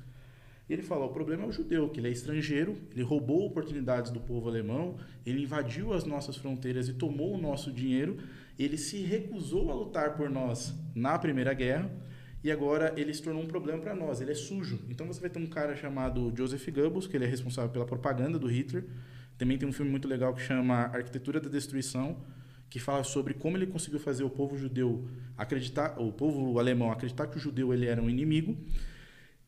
E 0.68 0.72
ele 0.72 0.83
falou: 0.83 1.09
o 1.09 1.12
problema 1.12 1.44
é 1.44 1.46
o 1.46 1.52
judeu, 1.52 1.88
que 1.88 1.98
ele 1.98 2.09
é 2.09 2.12
estrangeiro, 2.12 2.76
ele 2.92 3.02
roubou 3.02 3.46
oportunidades 3.46 4.11
do 4.11 4.20
povo 4.20 4.48
alemão, 4.48 4.96
ele 5.24 5.42
invadiu 5.42 5.94
as 5.94 6.04
nossas 6.04 6.37
fronteiras 6.37 6.88
e 6.88 6.92
tomou 6.92 7.35
o 7.35 7.40
nosso 7.40 7.72
dinheiro, 7.72 8.18
ele 8.59 8.76
se 8.76 8.98
recusou 8.98 9.70
a 9.70 9.74
lutar 9.74 10.16
por 10.16 10.28
nós 10.28 10.74
na 10.94 11.18
Primeira 11.18 11.54
Guerra 11.54 11.90
e 12.42 12.50
agora 12.52 12.92
ele 12.96 13.12
se 13.12 13.22
tornou 13.22 13.42
um 13.42 13.46
problema 13.46 13.81
para 13.81 13.94
nós, 13.94 14.20
ele 14.20 14.33
é 14.33 14.35
sujo. 14.35 14.78
Então 14.88 15.07
você 15.07 15.20
vai 15.20 15.31
ter 15.31 15.38
um 15.38 15.46
cara 15.46 15.74
chamado 15.74 16.33
Joseph 16.37 16.68
Goebbels, 16.68 17.07
que 17.07 17.16
ele 17.16 17.24
é 17.24 17.28
responsável 17.28 17.70
pela 17.70 17.87
propaganda 17.87 18.38
do 18.38 18.46
Hitler. 18.46 18.85
Também 19.37 19.57
tem 19.57 19.68
um 19.68 19.72
filme 19.72 19.90
muito 19.90 20.07
legal 20.07 20.35
que 20.35 20.42
chama 20.42 20.74
Arquitetura 20.74 21.40
da 21.40 21.48
Destruição, 21.48 22.16
que 22.68 22.78
fala 22.78 23.02
sobre 23.02 23.35
como 23.35 23.57
ele 23.57 23.66
conseguiu 23.66 23.98
fazer 23.98 24.24
o 24.24 24.31
povo 24.31 24.57
judeu 24.57 25.09
acreditar, 25.37 25.98
o 25.98 26.12
povo 26.12 26.59
alemão 26.59 26.92
acreditar 26.92 27.26
que 27.26 27.38
o 27.38 27.40
judeu 27.40 27.72
ele 27.72 27.87
era 27.87 28.00
um 28.02 28.11
inimigo 28.11 28.57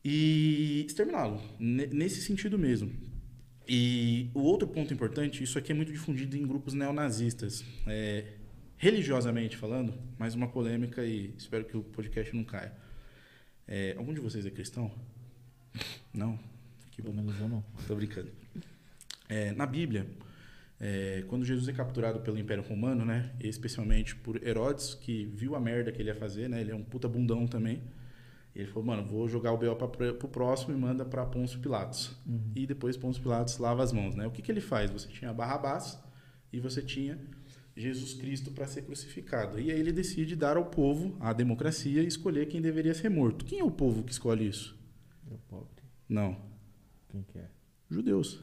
e 0.04 0.84
exterminá-lo, 0.86 1.40
ne- 1.58 1.86
nesse 1.86 2.20
sentido 2.22 2.58
mesmo. 2.58 2.92
E 3.68 4.30
o 4.34 4.40
outro 4.40 4.66
ponto 4.66 4.92
importante, 4.92 5.44
isso 5.44 5.58
aqui 5.58 5.70
é 5.72 5.74
muito 5.74 5.92
difundido 5.92 6.36
em 6.36 6.46
grupos 6.46 6.74
neonazistas. 6.74 7.64
É, 7.86 8.24
religiosamente 8.76 9.56
falando, 9.56 9.94
mais 10.18 10.34
uma 10.34 10.48
polêmica 10.48 11.04
e 11.04 11.34
espero 11.36 11.64
que 11.64 11.76
o 11.76 11.82
podcast 11.82 12.34
não 12.34 12.42
caia. 12.42 12.72
É, 13.68 13.94
algum 13.96 14.12
de 14.12 14.20
vocês 14.20 14.44
é 14.44 14.50
cristão? 14.50 14.90
Não? 16.12 16.38
Que 16.90 17.00
bom. 17.00 17.12
Pelo 17.12 17.22
menos 17.22 17.40
eu 17.40 17.48
não. 17.48 17.64
Tô 17.86 17.94
brincando. 17.94 18.30
É, 19.28 19.52
na 19.52 19.66
Bíblia, 19.66 20.06
é, 20.80 21.22
quando 21.28 21.44
Jesus 21.44 21.68
é 21.68 21.72
capturado 21.72 22.20
pelo 22.20 22.38
Império 22.38 22.64
Romano, 22.64 23.04
né, 23.04 23.30
especialmente 23.38 24.16
por 24.16 24.42
Herodes, 24.44 24.94
que 24.94 25.26
viu 25.26 25.54
a 25.54 25.60
merda 25.60 25.92
que 25.92 26.02
ele 26.02 26.08
ia 26.08 26.14
fazer, 26.16 26.48
né, 26.48 26.60
ele 26.60 26.72
é 26.72 26.74
um 26.74 26.82
puta 26.82 27.06
bundão 27.06 27.46
também. 27.46 27.82
Ele 28.54 28.66
falou, 28.66 28.84
mano, 28.84 29.04
vou 29.04 29.28
jogar 29.28 29.52
o 29.52 29.56
B.O. 29.58 29.76
pra, 29.76 29.88
pro 29.88 30.28
próximo 30.28 30.74
e 30.74 30.76
manda 30.76 31.04
pra 31.04 31.24
Pôncio 31.24 31.60
Pilatos. 31.60 32.16
E 32.54 32.66
depois 32.66 32.96
Pôncio 32.96 33.22
Pilatos 33.22 33.58
lava 33.58 33.82
as 33.82 33.92
mãos, 33.92 34.14
né? 34.14 34.26
O 34.26 34.30
que, 34.30 34.42
que 34.42 34.50
ele 34.50 34.60
faz? 34.60 34.90
Você 34.90 35.08
tinha 35.08 35.32
Barrabás 35.32 35.98
e 36.52 36.58
você 36.58 36.82
tinha 36.82 37.18
Jesus 37.76 38.14
Cristo 38.14 38.50
para 38.50 38.66
ser 38.66 38.82
crucificado. 38.82 39.58
E 39.58 39.70
aí 39.70 39.78
ele 39.78 39.92
decide 39.92 40.34
dar 40.34 40.56
ao 40.56 40.66
povo 40.66 41.16
a 41.20 41.32
democracia 41.32 42.02
e 42.02 42.06
escolher 42.06 42.46
quem 42.46 42.60
deveria 42.60 42.92
ser 42.92 43.08
morto. 43.08 43.44
Quem 43.44 43.60
é 43.60 43.64
o 43.64 43.70
povo 43.70 44.02
que 44.02 44.12
escolhe 44.12 44.46
isso? 44.48 44.76
Eu 45.30 45.38
pobre. 45.48 45.84
Não, 46.08 46.36
Quem 47.08 47.22
que 47.22 47.38
é? 47.38 47.48
judeus. 47.88 48.42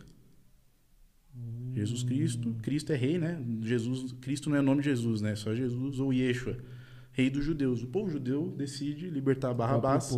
Jesus 1.73 2.01
Cristo, 2.01 2.55
Cristo 2.63 2.91
é 2.91 2.95
rei, 2.95 3.17
né? 3.19 3.39
Jesus, 3.61 4.13
Cristo 4.13 4.49
não 4.49 4.57
é 4.57 4.61
nome 4.61 4.81
de 4.81 4.89
Jesus, 4.89 5.21
né? 5.21 5.35
Só 5.35 5.53
Jesus 5.53 5.99
ou 5.99 6.11
Yeshua, 6.11 6.57
rei 7.17 7.31
dos 7.31 7.43
judeus. 7.43 7.81
O 7.81 7.87
povo 7.87 8.11
judeu 8.11 8.53
decide 8.55 9.09
libertar 9.09 9.51
Barrabás 9.51 10.11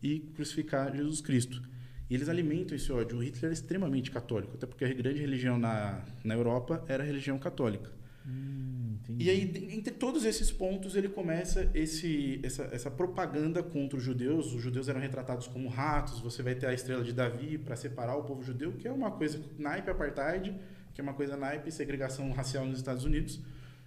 e 0.00 0.20
crucificar 0.20 0.94
Jesus 0.94 1.20
Cristo. 1.20 1.60
E 2.08 2.14
eles 2.14 2.28
alimentam 2.28 2.76
esse 2.76 2.92
ódio. 2.92 3.18
O 3.18 3.24
Hitler 3.24 3.50
é 3.50 3.52
extremamente 3.52 4.12
católico, 4.12 4.54
até 4.54 4.64
porque 4.64 4.84
a 4.84 4.94
grande 4.94 5.20
religião 5.20 5.58
na, 5.58 6.04
na 6.22 6.34
Europa 6.34 6.84
era 6.86 7.02
a 7.02 7.06
religião 7.06 7.36
católica. 7.36 7.90
Hum. 8.24 8.96
E 9.18 9.28
aí, 9.28 9.68
entre 9.76 9.92
todos 9.92 10.24
esses 10.24 10.52
pontos, 10.52 10.94
ele 10.94 11.08
começa 11.08 11.68
esse, 11.74 12.40
essa, 12.44 12.62
essa 12.72 12.90
propaganda 12.90 13.60
contra 13.60 13.98
os 13.98 14.04
judeus. 14.04 14.54
Os 14.54 14.62
judeus 14.62 14.88
eram 14.88 15.00
retratados 15.00 15.48
como 15.48 15.68
ratos. 15.68 16.20
Você 16.20 16.44
vai 16.44 16.54
ter 16.54 16.66
a 16.66 16.74
estrela 16.74 17.02
de 17.02 17.12
Davi 17.12 17.58
para 17.58 17.74
separar 17.74 18.16
o 18.16 18.22
povo 18.22 18.42
judeu, 18.44 18.72
que 18.72 18.86
é 18.86 18.92
uma 18.92 19.10
coisa 19.10 19.40
naipe 19.58 19.90
apartheid, 19.90 20.54
que 20.94 21.00
é 21.00 21.02
uma 21.02 21.14
coisa 21.14 21.36
naipe 21.36 21.72
segregação 21.72 22.30
racial 22.30 22.64
nos 22.64 22.78
Estados 22.78 23.04
Unidos. 23.04 23.40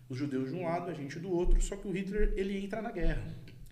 Os 0.10 0.18
judeus 0.18 0.50
de 0.50 0.56
um 0.56 0.64
lado, 0.64 0.90
a 0.90 0.94
gente 0.94 1.20
do 1.20 1.30
outro. 1.32 1.62
Só 1.62 1.76
que 1.76 1.88
o 1.88 1.92
Hitler 1.92 2.34
ele 2.36 2.58
entra 2.58 2.82
na 2.82 2.92
guerra. 2.92 3.24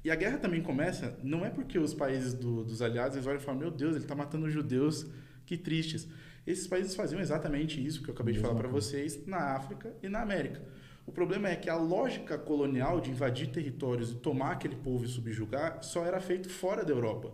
E 0.03 0.11
a 0.11 0.15
guerra 0.15 0.37
também 0.37 0.61
começa, 0.61 1.17
não 1.23 1.43
é 1.45 1.49
porque 1.49 1.77
os 1.79 1.93
países 1.93 2.33
do- 2.33 2.63
dos 2.63 2.81
aliados 2.81 3.15
eles 3.17 3.27
olham 3.27 3.39
e 3.39 3.43
falam: 3.43 3.59
Meu 3.59 3.71
Deus, 3.71 3.95
ele 3.95 4.05
está 4.05 4.15
matando 4.15 4.45
os 4.45 4.53
judeus, 4.53 5.05
que 5.45 5.57
tristes. 5.57 6.07
Esses 6.45 6.65
países 6.67 6.95
faziam 6.95 7.19
exatamente 7.19 7.83
isso 7.85 8.01
que 8.01 8.09
eu 8.09 8.13
acabei 8.13 8.33
de 8.33 8.39
falar 8.39 8.55
para 8.55 8.67
vocês 8.69 9.25
na 9.25 9.55
África 9.55 9.93
e 10.01 10.07
na 10.07 10.21
América. 10.21 10.61
O 11.05 11.11
problema 11.11 11.49
é 11.49 11.55
que 11.55 11.69
a 11.69 11.75
lógica 11.75 12.37
colonial 12.37 13.01
de 13.01 13.09
invadir 13.11 13.47
territórios 13.47 14.11
e 14.11 14.15
tomar 14.15 14.51
aquele 14.51 14.75
povo 14.75 15.03
e 15.03 15.07
subjugar 15.07 15.81
só 15.83 16.05
era 16.05 16.19
feito 16.21 16.49
fora 16.49 16.85
da 16.85 16.91
Europa. 16.93 17.33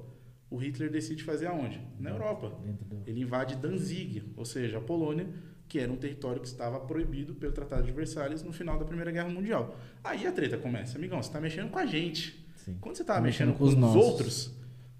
O 0.50 0.58
Hitler 0.58 0.90
decide 0.92 1.24
fazer 1.24 1.48
aonde? 1.48 1.82
Na 2.00 2.12
Europa. 2.12 2.56
Ele 3.08 3.22
invade 3.22 3.56
Danzig, 3.56 4.32
ou 4.38 4.46
seja, 4.46 4.78
a 4.78 4.82
Polônia, 4.82 5.28
que 5.74 5.80
era 5.80 5.92
um 5.92 5.96
território 5.96 6.40
que 6.40 6.46
estava 6.46 6.80
proibido 6.82 7.34
pelo 7.34 7.52
Tratado 7.52 7.82
de 7.82 7.92
Versalhes 7.92 8.44
no 8.44 8.54
final 8.54 8.78
da 8.78 8.86
Primeira 8.86 9.10
Guerra 9.10 9.28
Mundial. 9.30 9.76
Aí 10.04 10.28
a 10.28 10.32
treta 10.32 10.56
começa. 10.56 11.00
Amigão, 11.00 11.20
você 11.20 11.30
está 11.30 11.42
mexendo 11.42 11.72
com 11.72 11.80
a 11.80 11.86
gente. 11.88 12.46
Sim. 12.58 12.78
Quando 12.80 12.96
você 12.96 13.02
estava 13.02 13.18
Tá 13.18 13.26
mexendo, 13.26 13.48
mexendo 13.48 13.58
com, 13.58 13.64
os 13.64 13.74
os 13.74 13.76
nossos. 13.80 14.04
outros, 14.04 14.52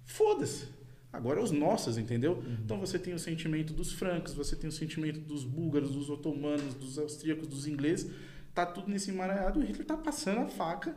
foda-se. 0.04 0.66
Agora 1.12 1.38
é 1.38 1.42
os 1.44 1.52
nossos, 1.52 1.96
entendeu? 1.96 2.32
Uhum. 2.32 2.56
Então 2.64 2.80
você 2.80 2.98
tem 2.98 3.14
o 3.14 3.20
sentimento 3.20 3.72
dos 3.72 3.92
francos, 3.92 4.34
você 4.34 4.56
tem 4.56 4.66
o 4.68 4.72
sentimento 4.72 5.20
dos 5.20 5.44
búlgaros, 5.44 5.92
dos 5.92 6.10
otomanos, 6.10 6.74
dos 6.74 6.98
austríacos, 6.98 7.46
dos 7.46 7.68
ingleses. 7.68 8.10
Tá 8.52 8.66
tudo 8.66 8.90
nesse 8.90 9.10
emaranhado. 9.12 9.60
O 9.60 9.62
Hitler 9.62 9.86
tá 9.86 9.96
passando 9.96 10.40
a 10.40 10.48
faca 10.48 10.96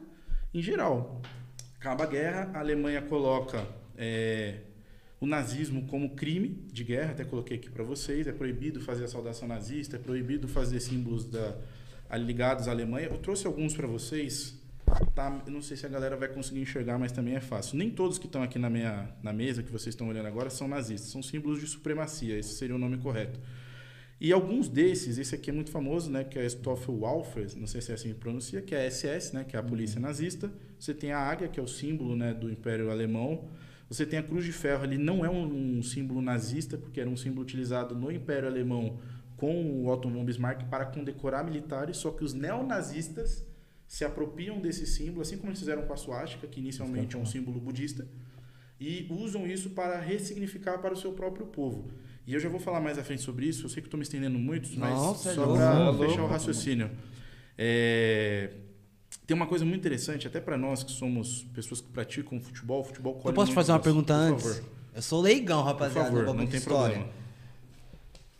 em 0.55 0.59
geral. 0.59 1.21
Acaba 1.79 2.03
a 2.03 2.07
guerra, 2.07 2.49
a 2.55 2.59
Alemanha 2.61 3.03
coloca 3.03 3.63
é, 3.95 4.61
o 5.19 5.25
nazismo 5.25 5.87
como 5.87 6.15
crime 6.15 6.63
de 6.71 6.83
guerra. 6.83 7.11
Até 7.11 7.23
coloquei 7.23 7.57
aqui 7.57 7.69
para 7.69 7.83
vocês. 7.83 8.27
É 8.27 8.31
proibido 8.31 8.79
fazer 8.79 9.05
a 9.05 9.07
saudação 9.07 9.47
nazista, 9.47 9.95
é 9.95 9.99
proibido 9.99 10.47
fazer 10.47 10.79
símbolos 10.79 11.25
da, 11.25 11.55
ligados 12.15 12.67
à 12.67 12.71
Alemanha. 12.71 13.07
Eu 13.07 13.17
trouxe 13.17 13.47
alguns 13.47 13.75
para 13.75 13.87
vocês. 13.87 14.55
Tá? 15.13 15.43
Eu 15.45 15.51
não 15.51 15.61
sei 15.61 15.75
se 15.75 15.85
a 15.85 15.89
galera 15.89 16.15
vai 16.15 16.29
conseguir 16.29 16.61
enxergar, 16.61 16.97
mas 16.97 17.11
também 17.11 17.35
é 17.35 17.41
fácil. 17.41 17.77
Nem 17.77 17.89
todos 17.89 18.17
que 18.17 18.25
estão 18.25 18.41
aqui 18.41 18.57
na, 18.57 18.69
minha, 18.69 19.09
na 19.21 19.33
mesa, 19.33 19.61
que 19.61 19.71
vocês 19.71 19.93
estão 19.93 20.07
olhando 20.07 20.27
agora, 20.27 20.49
são 20.49 20.67
nazistas. 20.67 21.11
São 21.11 21.21
símbolos 21.21 21.59
de 21.59 21.67
supremacia. 21.67 22.37
Esse 22.37 22.53
seria 22.53 22.75
o 22.75 22.79
nome 22.79 22.97
correto. 22.97 23.39
E 24.19 24.31
alguns 24.31 24.67
desses, 24.67 25.19
esse 25.19 25.35
aqui 25.35 25.51
é 25.51 25.53
muito 25.53 25.69
famoso, 25.69 26.09
né, 26.09 26.23
que 26.23 26.39
é 26.39 26.49
Stoffelwalfer, 26.49 27.55
não 27.55 27.67
sei 27.67 27.81
se 27.81 27.91
é 27.91 27.93
assim 27.93 28.09
que 28.09 28.15
pronuncia, 28.15 28.63
que 28.63 28.73
é 28.73 28.87
a 28.87 28.89
SS, 28.89 29.31
né, 29.35 29.43
que 29.43 29.55
é 29.55 29.59
a 29.59 29.63
polícia 29.63 29.99
nazista. 29.99 30.51
Você 30.79 30.91
tem 30.91 31.11
a 31.11 31.19
águia, 31.19 31.47
que 31.47 31.59
é 31.59 31.63
o 31.63 31.67
símbolo, 31.67 32.15
né, 32.15 32.33
do 32.33 32.49
Império 32.49 32.89
Alemão. 32.89 33.47
Você 33.89 34.05
tem 34.05 34.19
a 34.19 34.23
cruz 34.23 34.43
de 34.43 34.51
ferro, 34.51 34.83
ele 34.83 34.97
não 34.97 35.23
é 35.23 35.29
um, 35.29 35.77
um 35.77 35.83
símbolo 35.83 36.21
nazista, 36.21 36.77
porque 36.77 36.99
era 36.99 37.09
um 37.09 37.15
símbolo 37.15 37.41
utilizado 37.41 37.95
no 37.95 38.11
Império 38.11 38.47
Alemão 38.47 38.99
com 39.37 39.53
o 39.63 39.87
Otto 39.87 40.09
von 40.09 40.25
Bismarck 40.25 40.65
para 40.65 40.85
condecorar 40.85 41.45
militares, 41.45 41.97
só 41.97 42.11
que 42.11 42.23
os 42.23 42.33
neonazistas 42.33 43.45
se 43.87 44.03
apropriam 44.03 44.59
desse 44.59 44.85
símbolo, 44.85 45.21
assim 45.21 45.37
como 45.37 45.49
eles 45.49 45.59
fizeram 45.59 45.83
com 45.83 45.93
a 45.93 45.97
suástica, 45.97 46.47
que 46.47 46.59
inicialmente 46.59 47.15
é 47.15 47.19
um 47.19 47.25
símbolo 47.25 47.59
budista, 47.59 48.05
e 48.79 49.07
usam 49.09 49.47
isso 49.47 49.69
para 49.69 49.99
ressignificar 49.99 50.79
para 50.79 50.93
o 50.93 50.97
seu 50.97 51.13
próprio 51.13 51.45
povo. 51.45 51.89
E 52.25 52.33
eu 52.33 52.39
já 52.39 52.49
vou 52.49 52.59
falar 52.59 52.81
mais 52.81 52.97
à 52.97 53.03
frente 53.03 53.21
sobre 53.21 53.45
isso, 53.45 53.65
eu 53.65 53.69
sei 53.69 53.81
que 53.81 53.87
estou 53.87 53.97
me 53.97 54.03
estendendo 54.03 54.37
muito, 54.37 54.67
mas 54.77 54.93
Nossa, 54.93 55.29
é 55.29 55.33
só 55.33 55.53
para 55.55 55.91
Louco. 55.91 56.03
fechar 56.03 56.23
o 56.23 56.27
raciocínio. 56.27 56.91
É, 57.57 58.51
Tem 59.27 59.35
uma 59.35 59.45
coisa 59.45 59.65
muito 59.65 59.81
interessante, 59.81 60.25
até 60.25 60.39
para 60.39 60.57
nós 60.57 60.83
que 60.83 60.91
somos 60.91 61.45
pessoas 61.53 61.81
que 61.81 61.89
praticam 61.89 62.39
futebol, 62.39 62.81
futebol 62.81 63.13
Eu 63.25 63.33
posso 63.33 63.47
muito 63.47 63.53
fazer 63.53 63.73
uma 63.73 63.77
nós. 63.77 63.83
pergunta 63.83 64.13
Por 64.13 64.19
antes? 64.21 64.45
favor. 64.55 64.63
Eu 64.95 65.01
sou 65.01 65.21
leigão, 65.21 65.59
Por 65.59 65.65
rapaziada. 65.65 66.09
no 66.11 66.17
favor, 66.19 66.33
não 66.33 66.47
tem 66.47 66.57
história. 66.57 66.95
problema. 66.95 67.17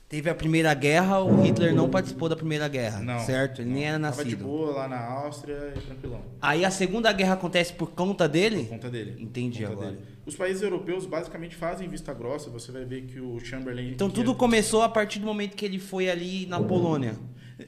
Teve 0.08 0.30
a 0.30 0.34
Primeira 0.36 0.74
Guerra, 0.74 1.20
o 1.20 1.42
Hitler 1.44 1.76
não 1.76 1.90
participou 1.90 2.30
da 2.30 2.36
Primeira 2.38 2.70
Guerra, 2.70 3.02
Não, 3.02 3.20
certo? 3.20 3.62
Ele 3.62 3.72
nem 3.72 3.84
era 3.84 4.00
Tava 4.00 4.24
de 4.24 4.30
nascido. 4.32 4.46
boa 4.46 4.72
lá 4.72 4.88
na 4.88 5.04
Áustria 5.06 5.74
e 5.76 5.82
tranquilão. 5.82 6.22
Aí 6.42 6.64
a 6.64 6.72
Segunda 6.72 7.12
Guerra 7.12 7.34
acontece 7.34 7.74
por 7.74 7.92
conta 7.92 8.24
Por 8.24 8.32
dele? 8.32 8.64
conta 8.68 8.90
dele. 8.90 9.22
Entendi 9.22 9.60
Por 9.64 9.72
conta 9.72 9.82
agora. 9.82 9.96
dele. 9.98 10.08
Os 10.26 10.36
países 10.38 10.62
europeus 10.64 11.06
basicamente 11.06 11.58
fazem 11.58 11.90
vista 11.90 12.14
grossa. 12.14 12.50
Você 12.50 12.72
vai 12.72 12.86
ver 12.86 13.02
que 13.02 13.20
o 13.20 13.38
Chamberlain. 13.42 13.90
Então 13.92 14.10
tudo 14.10 14.32
é- 14.32 14.36
começou 14.36 14.82
a 14.82 14.88
partir 14.88 15.20
do 15.20 15.26
momento 15.26 15.56
que 15.58 15.66
ele 15.66 15.78
foi 15.78 16.10
ali 16.10 16.46
na 16.46 16.62
Polônia. 16.62 17.18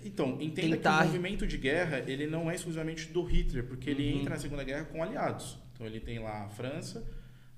Então, 0.06 0.38
entenda 0.42 0.76
Tentar- 0.76 0.98
que 1.00 1.04
o 1.04 1.08
movimento 1.08 1.48
de 1.48 1.58
guerra 1.58 2.04
ele 2.08 2.28
não 2.28 2.50
é 2.50 2.56
exclusivamente 2.56 3.08
do 3.10 3.24
Hitler, 3.24 3.64
porque 3.66 3.90
ele 3.90 4.14
Uhum. 4.14 4.20
entra 4.20 4.32
na 4.36 4.40
Segunda 4.40 4.64
Guerra 4.64 4.86
com 4.86 5.02
aliados. 5.02 5.58
Então 5.74 5.86
ele 5.88 6.00
tem 6.00 6.20
lá 6.20 6.46
a 6.46 6.50
França, 6.50 7.04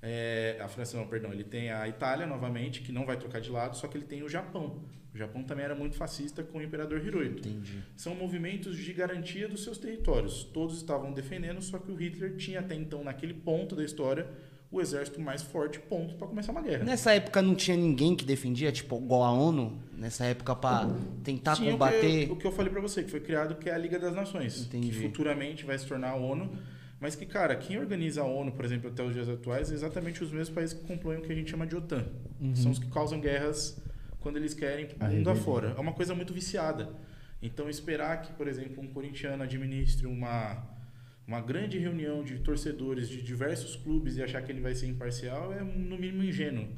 é, 0.00 0.58
a 0.60 0.68
França 0.68 0.96
não, 0.96 1.06
perdão, 1.06 1.32
ele 1.32 1.44
tem 1.44 1.70
a 1.70 1.86
Itália 1.88 2.26
novamente, 2.26 2.80
que 2.80 2.90
não 2.92 3.04
vai 3.04 3.16
trocar 3.16 3.40
de 3.40 3.50
lado, 3.50 3.76
só 3.76 3.86
que 3.86 3.96
ele 3.96 4.04
tem 4.06 4.22
o 4.22 4.28
Japão. 4.28 4.82
O 5.14 5.18
Japão 5.18 5.42
também 5.44 5.64
era 5.64 5.74
muito 5.74 5.94
fascista 5.94 6.42
com 6.42 6.56
o 6.58 6.62
Imperador 6.62 7.04
Hirohito. 7.04 7.46
Entendi. 7.46 7.82
São 7.94 8.14
movimentos 8.14 8.78
de 8.78 8.92
garantia 8.94 9.46
dos 9.46 9.62
seus 9.62 9.76
territórios. 9.76 10.42
Todos 10.44 10.78
estavam 10.78 11.12
defendendo, 11.12 11.60
só 11.60 11.78
que 11.78 11.90
o 11.92 11.94
Hitler 11.94 12.34
tinha 12.36 12.60
até 12.60 12.74
então, 12.74 13.04
naquele 13.04 13.34
ponto 13.34 13.76
da 13.76 13.84
história, 13.84 14.26
o 14.72 14.80
exército 14.80 15.20
mais 15.20 15.42
forte, 15.42 15.78
ponto, 15.78 16.14
para 16.14 16.26
começar 16.26 16.50
uma 16.50 16.62
guerra. 16.62 16.82
Nessa 16.82 17.12
época 17.12 17.42
não 17.42 17.54
tinha 17.54 17.76
ninguém 17.76 18.16
que 18.16 18.24
defendia, 18.24 18.72
tipo, 18.72 18.96
igual 18.96 19.22
a 19.22 19.30
ONU, 19.30 19.78
nessa 19.94 20.24
época 20.24 20.56
pra 20.56 20.88
tentar 21.22 21.56
Tinha 21.56 21.72
combater. 21.72 22.24
O 22.24 22.26
que, 22.26 22.32
o 22.32 22.36
que 22.36 22.46
eu 22.46 22.52
falei 22.52 22.72
para 22.72 22.80
você, 22.80 23.02
que 23.02 23.10
foi 23.10 23.20
criado, 23.20 23.56
que 23.56 23.68
é 23.68 23.74
a 23.74 23.78
Liga 23.78 23.98
das 23.98 24.14
Nações, 24.14 24.62
Entendi. 24.62 24.88
que 24.88 25.02
futuramente 25.02 25.66
vai 25.66 25.78
se 25.78 25.86
tornar 25.86 26.10
a 26.10 26.16
ONU. 26.16 26.50
Mas 26.98 27.14
que, 27.14 27.26
cara, 27.26 27.54
quem 27.56 27.78
organiza 27.78 28.22
a 28.22 28.24
ONU, 28.24 28.52
por 28.52 28.64
exemplo, 28.64 28.88
até 28.88 29.02
os 29.02 29.12
dias 29.12 29.28
atuais, 29.28 29.70
é 29.70 29.74
exatamente 29.74 30.22
os 30.22 30.30
mesmos 30.30 30.50
países 30.50 30.78
que 30.78 30.86
compõem 30.86 31.18
o 31.18 31.22
que 31.22 31.32
a 31.32 31.34
gente 31.34 31.50
chama 31.50 31.66
de 31.66 31.76
OTAN. 31.76 32.06
São 32.54 32.70
os 32.70 32.78
que 32.78 32.88
causam 32.88 33.20
guerras 33.20 33.76
quando 34.20 34.36
eles 34.36 34.54
querem 34.54 34.88
A 35.00 35.08
mundo 35.08 35.28
afora. 35.28 35.74
É 35.76 35.80
uma 35.80 35.92
coisa 35.92 36.14
muito 36.14 36.32
viciada. 36.32 36.90
Então, 37.42 37.68
esperar 37.68 38.22
que, 38.22 38.32
por 38.34 38.46
exemplo, 38.46 38.80
um 38.80 38.86
corintiano 38.86 39.42
administre 39.42 40.06
uma, 40.06 40.64
uma 41.26 41.40
grande 41.40 41.78
reunião 41.78 42.22
de 42.22 42.38
torcedores 42.38 43.08
de 43.08 43.22
diversos 43.22 43.76
clubes 43.76 44.16
e 44.16 44.22
achar 44.22 44.42
que 44.42 44.50
ele 44.50 44.60
vai 44.60 44.74
ser 44.74 44.86
imparcial 44.86 45.52
é, 45.52 45.62
no 45.62 45.96
mínimo, 45.96 46.24
ingênuo. 46.24 46.68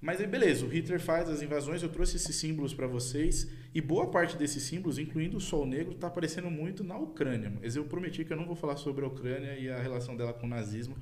Mas 0.00 0.20
aí, 0.20 0.26
beleza, 0.28 0.64
o 0.64 0.68
Hitler 0.68 1.00
faz 1.00 1.28
as 1.28 1.42
invasões, 1.42 1.82
eu 1.82 1.88
trouxe 1.88 2.16
esses 2.16 2.36
símbolos 2.36 2.72
para 2.72 2.86
vocês, 2.86 3.50
e 3.74 3.80
boa 3.80 4.08
parte 4.10 4.36
desses 4.36 4.62
símbolos, 4.62 4.96
incluindo 4.96 5.36
o 5.36 5.40
Sol 5.40 5.66
Negro, 5.66 5.94
tá 5.94 6.06
aparecendo 6.06 6.48
muito 6.48 6.84
na 6.84 6.96
Ucrânia. 6.96 7.52
Mas 7.60 7.74
eu 7.74 7.84
prometi 7.84 8.24
que 8.24 8.32
eu 8.32 8.36
não 8.36 8.46
vou 8.46 8.54
falar 8.54 8.76
sobre 8.76 9.04
a 9.04 9.08
Ucrânia 9.08 9.58
e 9.58 9.68
a 9.68 9.80
relação 9.80 10.16
dela 10.16 10.32
com 10.32 10.46
o 10.46 10.48
nazismo, 10.48 10.96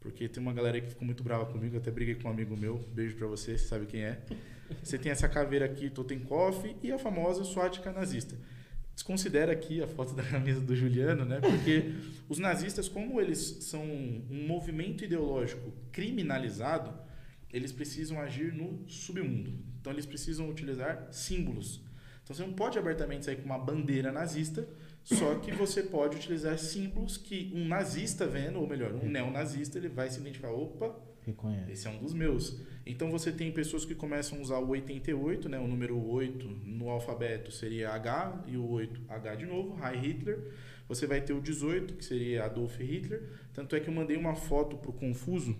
porque 0.00 0.28
tem 0.28 0.42
uma 0.42 0.54
galera 0.54 0.80
que 0.80 0.88
ficou 0.88 1.04
muito 1.04 1.22
brava 1.22 1.44
comigo, 1.44 1.76
até 1.76 1.90
briguei 1.90 2.14
com 2.14 2.26
um 2.26 2.30
amigo 2.30 2.56
meu, 2.56 2.78
beijo 2.94 3.16
para 3.16 3.26
você, 3.26 3.58
você 3.58 3.66
sabe 3.66 3.84
quem 3.84 4.02
é. 4.02 4.18
Você 4.82 4.96
tem 4.96 5.12
essa 5.12 5.28
caveira 5.28 5.66
aqui, 5.66 5.90
Totenkopf, 5.90 6.74
e 6.82 6.90
a 6.90 6.98
famosa 6.98 7.44
swastika 7.44 7.92
nazista. 7.92 8.34
Desconsidera 8.98 9.52
aqui 9.52 9.80
a 9.80 9.86
foto 9.86 10.12
da 10.12 10.24
camisa 10.24 10.60
do 10.60 10.74
Juliano, 10.74 11.24
né? 11.24 11.38
Porque 11.38 11.92
os 12.28 12.40
nazistas, 12.40 12.88
como 12.88 13.20
eles 13.20 13.58
são 13.60 13.80
um 13.80 14.44
movimento 14.44 15.04
ideológico 15.04 15.72
criminalizado, 15.92 16.92
eles 17.48 17.70
precisam 17.70 18.20
agir 18.20 18.52
no 18.52 18.82
submundo. 18.88 19.52
Então 19.80 19.92
eles 19.92 20.04
precisam 20.04 20.50
utilizar 20.50 21.06
símbolos. 21.12 21.80
Então 22.24 22.34
você 22.34 22.42
não 22.42 22.52
pode 22.52 22.76
abertamente 22.76 23.26
sair 23.26 23.36
com 23.36 23.44
uma 23.44 23.56
bandeira 23.56 24.10
nazista, 24.10 24.68
só 25.04 25.36
que 25.36 25.52
você 25.52 25.80
pode 25.80 26.16
utilizar 26.16 26.58
símbolos 26.58 27.16
que 27.16 27.52
um 27.54 27.68
nazista 27.68 28.26
vendo, 28.26 28.58
ou 28.58 28.66
melhor, 28.66 28.92
um 28.92 29.08
neonazista, 29.08 29.78
ele 29.78 29.88
vai 29.88 30.10
se 30.10 30.18
identificar, 30.18 30.50
opa, 30.50 30.92
Reconhece. 31.28 31.70
esse 31.70 31.86
é 31.86 31.90
um 31.90 31.98
dos 31.98 32.14
meus. 32.14 32.58
Então 32.86 33.10
você 33.10 33.30
tem 33.30 33.52
pessoas 33.52 33.84
que 33.84 33.94
começam 33.94 34.38
a 34.38 34.40
usar 34.40 34.58
o 34.58 34.68
88, 34.68 35.46
né, 35.46 35.58
o 35.58 35.68
número 35.68 36.02
8 36.10 36.48
no 36.64 36.88
alfabeto 36.88 37.52
seria 37.52 37.90
H 37.90 38.44
e 38.46 38.56
o 38.56 38.66
8 38.66 39.02
H 39.06 39.34
de 39.34 39.44
novo, 39.44 39.78
Heil 39.84 40.00
Hitler. 40.00 40.52
Você 40.88 41.06
vai 41.06 41.20
ter 41.20 41.34
o 41.34 41.40
18, 41.40 41.94
que 41.94 42.04
seria 42.04 42.46
Adolf 42.46 42.80
Hitler. 42.80 43.22
Tanto 43.52 43.76
é 43.76 43.80
que 43.80 43.90
eu 43.90 43.94
mandei 43.94 44.16
uma 44.16 44.34
foto 44.34 44.78
pro 44.78 44.90
Confuso 44.90 45.54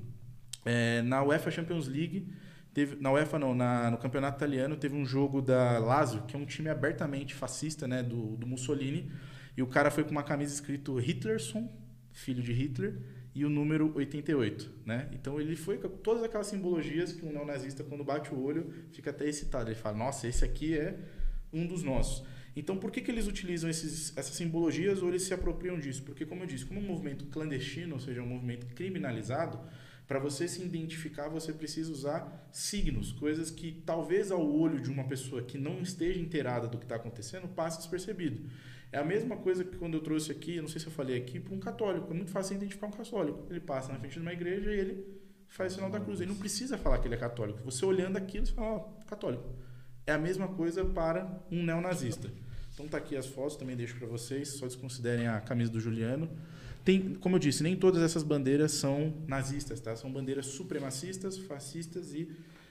é, 0.64 1.02
na 1.02 1.22
UEFA 1.22 1.50
Champions 1.50 1.86
League. 1.86 2.32
Teve, 2.72 2.96
na 2.96 3.12
UEFA 3.12 3.38
não, 3.38 3.54
na, 3.54 3.90
no 3.90 3.98
campeonato 3.98 4.38
italiano 4.38 4.74
teve 4.74 4.96
um 4.96 5.04
jogo 5.04 5.42
da 5.42 5.78
Lazio, 5.78 6.22
que 6.22 6.34
é 6.34 6.38
um 6.38 6.46
time 6.46 6.70
abertamente 6.70 7.34
fascista, 7.34 7.86
né, 7.86 8.02
do, 8.02 8.38
do 8.38 8.46
Mussolini, 8.46 9.12
e 9.54 9.62
o 9.62 9.66
cara 9.66 9.90
foi 9.90 10.02
com 10.02 10.12
uma 10.12 10.22
camisa 10.22 10.54
escrito 10.54 10.98
Hitlerson, 10.98 11.70
filho 12.10 12.42
de 12.42 12.54
Hitler, 12.54 12.98
e 13.34 13.44
o 13.44 13.50
número 13.50 13.92
88, 13.94 14.70
né? 14.84 15.08
Então 15.12 15.40
ele 15.40 15.54
foi 15.54 15.78
com 15.78 15.88
todas 15.88 16.22
aquelas 16.22 16.46
simbologias 16.46 17.12
que 17.12 17.24
um 17.24 17.32
neonazista 17.32 17.84
quando 17.84 18.02
bate 18.02 18.34
o 18.34 18.42
olho 18.42 18.72
fica 18.92 19.10
até 19.10 19.28
excitado, 19.28 19.70
ele 19.70 19.78
fala: 19.78 19.96
"Nossa, 19.96 20.26
esse 20.26 20.44
aqui 20.44 20.76
é 20.76 20.98
um 21.52 21.66
dos 21.66 21.82
nossos". 21.82 22.26
Então 22.56 22.76
por 22.76 22.90
que 22.90 23.00
que 23.00 23.10
eles 23.10 23.26
utilizam 23.26 23.70
esses, 23.70 24.16
essas 24.16 24.34
simbologias 24.34 25.02
ou 25.02 25.08
eles 25.08 25.22
se 25.22 25.32
apropriam 25.32 25.78
disso? 25.78 26.02
Porque 26.02 26.26
como 26.26 26.42
eu 26.42 26.46
disse, 26.46 26.64
como 26.64 26.80
um 26.80 26.84
movimento 26.84 27.26
clandestino, 27.26 27.94
ou 27.94 28.00
seja, 28.00 28.22
um 28.22 28.26
movimento 28.26 28.66
criminalizado, 28.74 29.60
para 30.08 30.18
você 30.18 30.48
se 30.48 30.62
identificar, 30.62 31.28
você 31.28 31.52
precisa 31.52 31.92
usar 31.92 32.48
signos, 32.50 33.12
coisas 33.12 33.50
que 33.50 33.82
talvez 33.84 34.30
ao 34.30 34.42
olho 34.42 34.80
de 34.80 34.90
uma 34.90 35.04
pessoa 35.04 35.42
que 35.42 35.58
não 35.58 35.82
esteja 35.82 36.18
inteirada 36.18 36.66
do 36.66 36.78
que 36.78 36.86
está 36.86 36.96
acontecendo 36.96 37.46
passe 37.46 37.76
despercebido. 37.76 38.48
É 38.91 38.99
a 38.99 39.05
mesma 39.05 39.36
coisa 39.36 39.64
que 39.64 39.76
quando 39.76 39.95
eu 39.95 40.01
trouxe 40.01 40.32
aqui, 40.32 40.61
não 40.61 40.68
sei 40.68 40.80
se 40.80 40.86
eu 40.86 40.93
falei 40.93 41.16
aqui, 41.18 41.39
para 41.39 41.55
um 41.55 41.59
católico. 41.59 42.11
É 42.11 42.14
muito 42.14 42.30
fácil 42.30 42.57
identificar 42.57 42.86
um 42.86 42.91
católico. 42.91 43.47
Ele 43.51 43.61
passa 43.61 43.93
na 43.93 43.99
frente 43.99 44.14
de 44.14 44.20
uma 44.20 44.32
igreja 44.32 44.72
e 44.72 44.78
ele 44.78 45.05
faz 45.47 45.72
o 45.72 45.74
sinal 45.76 45.91
da 45.91 46.01
cruz. 46.01 46.20
Ele 46.20 46.30
não 46.30 46.39
precisa 46.39 46.78
falar 46.78 46.99
que 46.99 47.07
ele 47.07 47.14
é 47.14 47.18
católico. 47.18 47.61
Você 47.64 47.84
olhando 47.84 48.16
aquilo, 48.16 48.47
você 48.47 48.53
fala, 48.53 48.76
ó, 48.76 48.80
católico. 49.07 49.45
É 50.07 50.12
a 50.12 50.18
mesma 50.18 50.49
coisa 50.49 50.84
para 50.84 51.45
um 51.51 51.62
neonazista. 51.62 52.30
Então 52.72 52.89
tá 52.89 52.97
aqui 52.97 53.16
as 53.16 53.26
fotos, 53.26 53.57
também 53.57 53.76
deixo 53.76 53.97
para 53.99 54.07
vocês, 54.07 54.51
só 54.51 54.66
desconsiderem 54.66 55.26
a 55.26 55.41
camisa 55.41 55.70
do 55.70 55.80
Juliano. 55.80 56.30
Tem, 56.84 57.14
como 57.16 57.36
eu 57.36 57.41
disse, 57.41 57.62
nem 57.62 57.76
todas 57.76 58.03
essas 58.03 58.22
bandeiras 58.22 58.72
são 58.72 59.12
nazistas, 59.26 59.80
tá? 59.80 59.95
São 59.97 60.11
bandeiras 60.11 60.47
supremacistas, 60.47 61.36
fascistas 61.36 62.14
e 62.14 62.30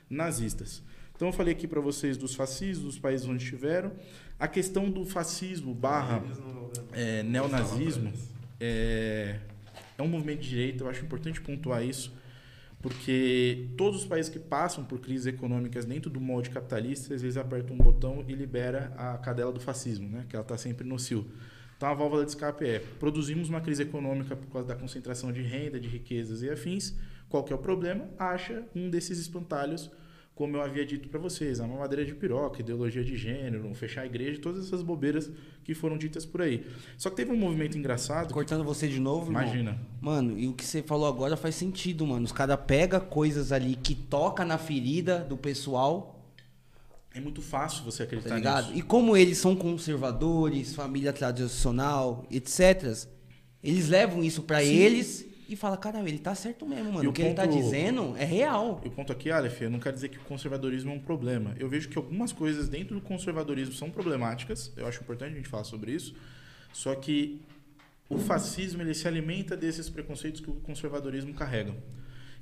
nazistas. 0.10 0.82
Então 1.18 1.30
eu 1.30 1.34
falei 1.34 1.54
aqui 1.54 1.68
para 1.68 1.82
vocês 1.82 2.16
dos 2.16 2.36
fascistas, 2.36 2.86
dos 2.86 3.00
países 3.00 3.28
onde 3.28 3.44
estiveram. 3.44 3.92
A 4.40 4.48
questão 4.48 4.88
do 4.88 5.04
fascismo 5.04 5.74
barra 5.74 6.24
é, 6.94 7.24
neonazismo 7.24 8.14
é, 8.60 9.40
é 9.98 10.02
um 10.04 10.08
movimento 10.08 10.42
de 10.42 10.50
direita, 10.50 10.84
eu 10.84 10.90
acho 10.90 11.04
importante 11.04 11.42
pontuar 11.42 11.84
isso, 11.84 12.14
porque 12.84 13.68
todos 13.76 14.02
os 14.02 14.06
países 14.06 14.32
que 14.32 14.38
passam 14.38 14.86
por 14.86 15.00
crises 15.00 15.26
econômicas 15.26 15.86
dentro 15.86 16.08
do 16.08 16.22
molde 16.22 16.52
capitalista, 16.52 17.16
às 17.16 17.24
vezes 17.24 17.36
apertam 17.36 17.76
um 17.76 17.80
botão 17.80 18.24
e 18.28 18.34
libera 18.34 18.94
a 18.96 19.18
cadela 19.18 19.52
do 19.52 19.60
fascismo, 19.60 20.08
né? 20.08 20.24
que 20.30 20.36
ela 20.36 20.44
está 20.44 20.56
sempre 20.56 20.88
no 20.88 21.00
cio. 21.00 21.26
Então 21.76 21.90
a 21.90 21.96
válvula 21.96 22.26
de 22.26 22.30
escape 22.30 22.64
é: 22.64 22.80
produzimos 23.00 23.50
uma 23.50 23.60
crise 23.60 23.82
econômica 23.82 24.36
por 24.36 24.52
causa 24.52 24.68
da 24.68 24.76
concentração 24.76 25.32
de 25.32 25.42
renda, 25.42 25.80
de 25.80 25.88
riquezas 25.88 26.44
e 26.44 26.50
afins. 26.50 26.94
Qual 27.28 27.44
que 27.44 27.52
é 27.52 27.56
o 27.56 27.60
problema? 27.60 28.08
Acha 28.20 28.64
um 28.76 28.88
desses 28.88 29.20
espantalhos, 29.20 29.90
como 30.38 30.56
eu 30.56 30.62
havia 30.62 30.86
dito 30.86 31.10
para 31.10 31.20
vocês, 31.20 31.60
a 31.60 31.68
mamadeira 31.68 32.06
de 32.06 32.14
piroca, 32.14 32.62
ideologia 32.62 33.04
de 33.04 33.18
gênero, 33.18 33.74
fechar 33.74 34.02
a 34.02 34.06
igreja, 34.06 34.40
todas 34.40 34.68
essas 34.68 34.84
bobeiras 34.84 35.32
que 35.64 35.74
foram 35.74 35.98
ditas 35.98 36.28
por 36.28 36.44
aí. 36.44 36.64
Só 36.96 37.10
que 37.10 37.16
teve 37.16 37.32
um 37.32 37.38
movimento 37.38 37.76
engraçado. 37.76 38.32
Cortando 38.32 38.64
você 38.64 38.88
de 38.88 39.00
novo, 39.00 39.32
irmão. 39.32 39.42
Imagina. 39.42 39.80
Mano, 40.00 40.38
e 40.38 40.48
o 40.48 40.54
que 40.54 40.64
você 40.64 40.84
falou 40.84 41.08
agora 41.08 41.36
faz 41.36 41.56
sentido, 41.56 42.06
mano. 42.06 42.24
Os 42.24 42.32
caras 42.32 42.60
pegam 42.68 43.00
coisas 43.00 43.52
ali 43.52 43.76
que 43.76 43.96
toca 43.96 44.46
na 44.46 44.60
ferida 44.60 45.20
do 45.20 45.36
pessoal, 45.36 46.24
É 47.16 47.20
muito 47.20 47.42
fácil 47.42 47.84
você 47.84 47.98
tá 47.98 48.04
acreditar 48.04 48.36
ligado? 48.36 48.68
nisso. 48.68 48.78
E 48.78 48.84
como 48.84 49.18
eles 49.18 49.40
são 49.40 49.56
conservadores, 49.56 50.76
família 50.76 51.12
tradicional, 51.12 52.28
etc., 52.30 52.96
eles 53.64 53.90
levam 53.90 54.24
isso 54.24 54.42
Sim. 54.68 54.76
eles 54.76 55.27
e 55.50 55.56
falam, 55.56 55.78
caralho, 55.80 56.08
ele 56.08 56.20
tá 56.20 56.34
certo 56.36 56.66
mesmo, 56.66 56.90
E 56.90 56.92
mano. 56.94 57.08
o 57.08 57.12
O 57.12 57.14
que 57.14 57.22
ele 57.22 57.34
tá 57.34 57.44
ponto- 57.48 57.56
dizendo 57.56 58.16
é 58.18 58.26
real. 58.26 58.82
E 58.84 58.88
o 58.88 58.92
ponto 58.92 59.12
aqui, 59.14 59.32
Aleph, 59.32 59.62
eu 59.62 59.70
não 59.70 59.80
quero 59.80 59.96
dizer 59.96 60.10
que 60.10 60.18
o 60.18 60.22
conservadorismo 60.22 60.92
é 60.92 60.94
um 60.96 61.00
problema. 61.00 61.56
Eu 61.60 61.70
vejo 61.70 61.88
que 61.90 61.98
algumas 61.98 62.32
coisas 62.34 62.68
dentro 62.68 62.96
do 62.96 63.02
conservadorismo 63.02 63.74
são 63.74 63.90
problemáticas. 63.90 64.72
Eu 64.76 64.88
acho 64.88 65.02
importante 65.02 65.34
a 65.34 65.36
gente 65.36 65.48
falar 65.48 65.64
sobre 65.64 65.92
isso. 65.92 66.14
Só 66.74 66.94
que 66.96 67.42
o 68.10 68.18
fascismo 68.18 68.82
ele 68.82 68.94
se 68.94 69.08
alimenta 69.08 69.56
desses 69.58 69.90
preconceitos 69.90 70.42
que 70.42 70.50
o 70.50 70.54
conservadorismo 70.56 71.34
carrega. 71.34 71.74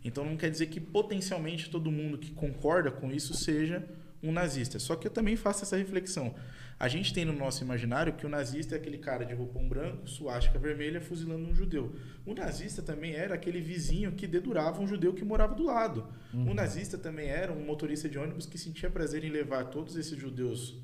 Então 0.04 0.24
não 0.26 0.38
quer 0.38 0.50
dizer 0.52 0.68
que 0.68 0.80
potencialmente 0.80 1.70
todo 1.70 1.92
mundo 1.92 2.18
que 2.18 2.32
concorda 2.32 2.92
com 2.92 3.12
isso 3.12 3.34
seja 3.34 3.84
um 4.22 4.32
nazista. 4.32 4.78
Só 4.80 4.96
que 4.96 5.08
eu 5.08 5.12
também 5.12 5.36
faço 5.36 5.64
essa 5.64 5.78
reflexão. 5.78 6.36
A 6.78 6.90
gente 6.90 7.14
tem 7.14 7.24
no 7.24 7.32
nosso 7.32 7.64
imaginário 7.64 8.14
que 8.14 8.26
o 8.26 8.30
nazista 8.30 8.76
é 8.76 8.78
aquele 8.78 8.98
cara 8.98 9.26
de 9.26 9.34
roupão 9.34 9.68
branco, 9.68 10.10
suástica 10.10 10.60
vermelha, 10.60 11.00
fuzilando 11.00 11.48
um 11.48 11.56
judeu. 11.56 11.96
O 12.26 12.34
nazista 12.34 12.82
também 12.82 13.14
era 13.14 13.34
aquele 13.34 13.62
vizinho 13.62 14.12
que 14.12 14.28
dedurava 14.28 14.82
um 14.82 14.88
judeu 14.88 15.14
que 15.14 15.24
morava 15.24 15.56
do 15.56 15.64
lado. 15.64 16.06
O 16.34 16.54
nazista 16.54 16.98
também 16.98 17.30
era 17.30 17.54
um 17.54 17.64
motorista 17.64 18.10
de 18.10 18.18
ônibus 18.18 18.46
que 18.46 18.58
sentia 18.58 18.90
prazer 18.90 19.24
em 19.24 19.30
levar 19.30 19.66
todos 19.66 19.96
esses 19.96 20.18
judeus 20.18 20.78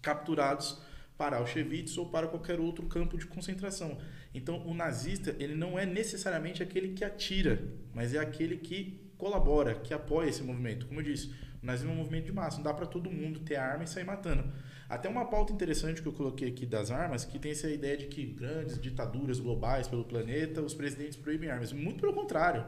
capturados 0.00 0.80
para 1.18 1.38
Auschwitz 1.38 1.98
ou 1.98 2.08
para 2.08 2.28
qualquer 2.28 2.60
outro 2.60 2.86
campo 2.86 3.18
de 3.18 3.26
concentração. 3.26 3.98
Então, 4.32 4.64
o 4.66 4.74
nazista, 4.74 5.34
ele 5.40 5.54
não 5.54 5.78
é 5.78 5.84
necessariamente 5.84 6.62
aquele 6.62 6.90
que 6.90 7.04
atira, 7.04 7.62
mas 7.92 8.14
é 8.14 8.18
aquele 8.18 8.56
que 8.56 9.00
colabora, 9.18 9.74
que 9.74 9.92
apoia 9.92 10.28
esse 10.28 10.42
movimento. 10.42 10.86
Como 10.86 11.00
eu 11.00 11.04
disse, 11.04 11.32
o 11.62 11.66
nazismo 11.66 11.90
é 11.90 11.94
um 11.94 11.98
movimento 11.98 12.26
de 12.26 12.32
massa, 12.32 12.56
não 12.56 12.64
dá 12.64 12.74
para 12.74 12.86
todo 12.86 13.10
mundo 13.10 13.40
ter 13.40 13.56
arma 13.56 13.84
e 13.84 13.86
sair 13.86 14.04
matando. 14.04 14.52
Até 14.92 15.08
uma 15.08 15.24
pauta 15.24 15.54
interessante 15.54 16.02
que 16.02 16.08
eu 16.08 16.12
coloquei 16.12 16.50
aqui 16.50 16.66
das 16.66 16.90
armas, 16.90 17.24
que 17.24 17.38
tem 17.38 17.52
essa 17.52 17.70
ideia 17.70 17.96
de 17.96 18.08
que 18.08 18.26
grandes 18.26 18.78
ditaduras 18.78 19.40
globais 19.40 19.88
pelo 19.88 20.04
planeta, 20.04 20.60
os 20.60 20.74
presidentes 20.74 21.16
proíbem 21.16 21.48
armas. 21.48 21.72
Muito 21.72 21.98
pelo 21.98 22.12
contrário. 22.12 22.62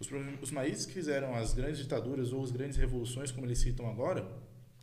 Os, 0.00 0.08
os 0.42 0.50
países 0.50 0.84
que 0.84 0.92
fizeram 0.92 1.32
as 1.32 1.54
grandes 1.54 1.78
ditaduras 1.78 2.32
ou 2.32 2.42
as 2.42 2.50
grandes 2.50 2.76
revoluções, 2.76 3.30
como 3.30 3.46
eles 3.46 3.60
citam 3.60 3.88
agora, 3.88 4.26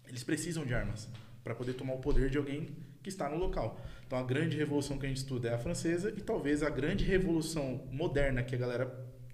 eles 0.08 0.24
precisam 0.24 0.66
de 0.66 0.74
armas 0.74 1.10
para 1.44 1.54
poder 1.54 1.74
tomar 1.74 1.96
o 1.96 2.00
poder 2.00 2.30
de 2.30 2.38
alguém 2.38 2.70
que 3.04 3.10
está 3.10 3.28
no 3.28 3.36
local. 3.36 3.82
Então 4.06 4.18
a 4.18 4.24
grande 4.24 4.56
revolução 4.56 4.98
que 4.98 5.06
a 5.06 5.10
gente 5.10 5.18
estuda 5.18 5.50
é 5.50 5.56
a 5.56 5.60
francesa 5.60 6.10
e 6.16 6.22
talvez 6.22 6.64
a 6.64 6.70
grande 6.70 7.04
revolução 7.04 7.86
moderna 7.92 8.42
que 8.44 8.56
a 8.56 8.58
galera 8.58 8.86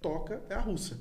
toca 0.01 0.41
é 0.49 0.55
a 0.55 0.59
russa. 0.59 0.97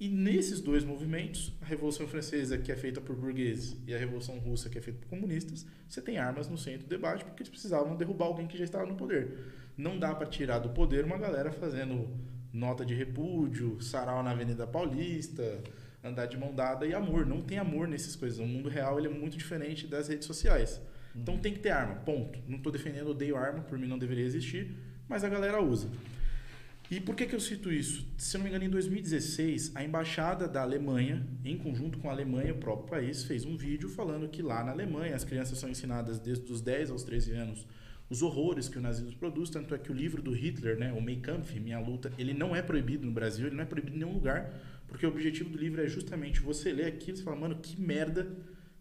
E 0.00 0.08
nesses 0.08 0.62
dois 0.62 0.82
movimentos, 0.82 1.52
a 1.60 1.66
Revolução 1.66 2.08
Francesa, 2.08 2.56
que 2.56 2.72
é 2.72 2.74
feita 2.74 3.02
por 3.02 3.14
burgueses, 3.14 3.76
e 3.86 3.94
a 3.94 3.98
Revolução 3.98 4.38
Russa, 4.38 4.70
que 4.70 4.78
é 4.78 4.80
feita 4.80 4.98
por 4.98 5.08
comunistas, 5.08 5.66
você 5.86 6.00
tem 6.00 6.16
armas 6.16 6.48
no 6.48 6.56
centro 6.56 6.86
do 6.86 6.88
debate 6.88 7.22
porque 7.22 7.42
eles 7.42 7.50
precisavam 7.50 7.94
derrubar 7.94 8.24
alguém 8.24 8.46
que 8.46 8.56
já 8.56 8.64
estava 8.64 8.86
no 8.86 8.94
poder. 8.94 9.36
Não 9.76 9.98
dá 9.98 10.14
para 10.14 10.26
tirar 10.26 10.58
do 10.58 10.70
poder 10.70 11.04
uma 11.04 11.18
galera 11.18 11.52
fazendo 11.52 12.08
nota 12.50 12.82
de 12.82 12.94
repúdio, 12.94 13.78
sarau 13.82 14.22
na 14.22 14.30
Avenida 14.30 14.66
Paulista, 14.66 15.62
andar 16.02 16.24
de 16.24 16.38
mão 16.38 16.54
dada 16.54 16.86
e 16.86 16.94
amor. 16.94 17.26
Não 17.26 17.42
tem 17.42 17.58
amor 17.58 17.86
nessas 17.86 18.16
coisas. 18.16 18.38
O 18.38 18.46
mundo 18.46 18.70
real 18.70 18.98
ele 18.98 19.08
é 19.08 19.10
muito 19.10 19.36
diferente 19.36 19.86
das 19.86 20.08
redes 20.08 20.26
sociais. 20.26 20.80
Então 21.14 21.36
tem 21.36 21.52
que 21.52 21.58
ter 21.58 21.72
arma, 21.72 21.96
ponto. 21.96 22.38
Não 22.48 22.56
estou 22.56 22.72
defendendo, 22.72 23.10
odeio 23.10 23.36
arma, 23.36 23.60
por 23.60 23.78
mim 23.78 23.86
não 23.86 23.98
deveria 23.98 24.24
existir, 24.24 24.74
mas 25.06 25.24
a 25.24 25.28
galera 25.28 25.62
usa. 25.62 25.88
E 26.90 27.00
por 27.00 27.14
que, 27.14 27.26
que 27.26 27.34
eu 27.34 27.40
cito 27.40 27.72
isso? 27.72 28.04
Se 28.18 28.36
não 28.36 28.44
me 28.44 28.50
engano, 28.50 28.64
em 28.64 28.70
2016, 28.70 29.76
a 29.76 29.84
embaixada 29.84 30.48
da 30.48 30.62
Alemanha, 30.62 31.24
em 31.44 31.56
conjunto 31.56 31.98
com 31.98 32.08
a 32.08 32.12
Alemanha, 32.12 32.52
o 32.52 32.58
próprio 32.58 32.88
país, 32.88 33.22
fez 33.22 33.44
um 33.44 33.56
vídeo 33.56 33.88
falando 33.88 34.28
que 34.28 34.42
lá 34.42 34.64
na 34.64 34.72
Alemanha 34.72 35.14
as 35.14 35.22
crianças 35.22 35.58
são 35.58 35.70
ensinadas 35.70 36.18
desde 36.18 36.50
os 36.50 36.60
10 36.60 36.90
aos 36.90 37.04
13 37.04 37.32
anos 37.32 37.66
os 38.10 38.22
horrores 38.22 38.68
que 38.68 38.76
o 38.76 38.80
nazismo 38.80 39.16
produz, 39.16 39.48
tanto 39.50 39.72
é 39.72 39.78
que 39.78 39.92
o 39.92 39.94
livro 39.94 40.20
do 40.20 40.32
Hitler, 40.32 40.76
né, 40.76 40.92
o 40.92 41.00
Mein 41.00 41.20
Kampf, 41.20 41.58
Minha 41.60 41.78
Luta, 41.78 42.12
ele 42.18 42.34
não 42.34 42.56
é 42.56 42.60
proibido 42.60 43.06
no 43.06 43.12
Brasil, 43.12 43.46
ele 43.46 43.54
não 43.54 43.62
é 43.62 43.66
proibido 43.66 43.94
em 43.94 44.00
nenhum 44.00 44.14
lugar, 44.14 44.52
porque 44.88 45.06
o 45.06 45.08
objetivo 45.08 45.48
do 45.48 45.56
livro 45.56 45.80
é 45.80 45.86
justamente 45.86 46.40
você 46.40 46.72
ler 46.72 46.86
aquilo 46.86 47.18
e 47.18 47.22
falar, 47.22 47.36
mano, 47.36 47.60
que 47.62 47.80
merda 47.80 48.28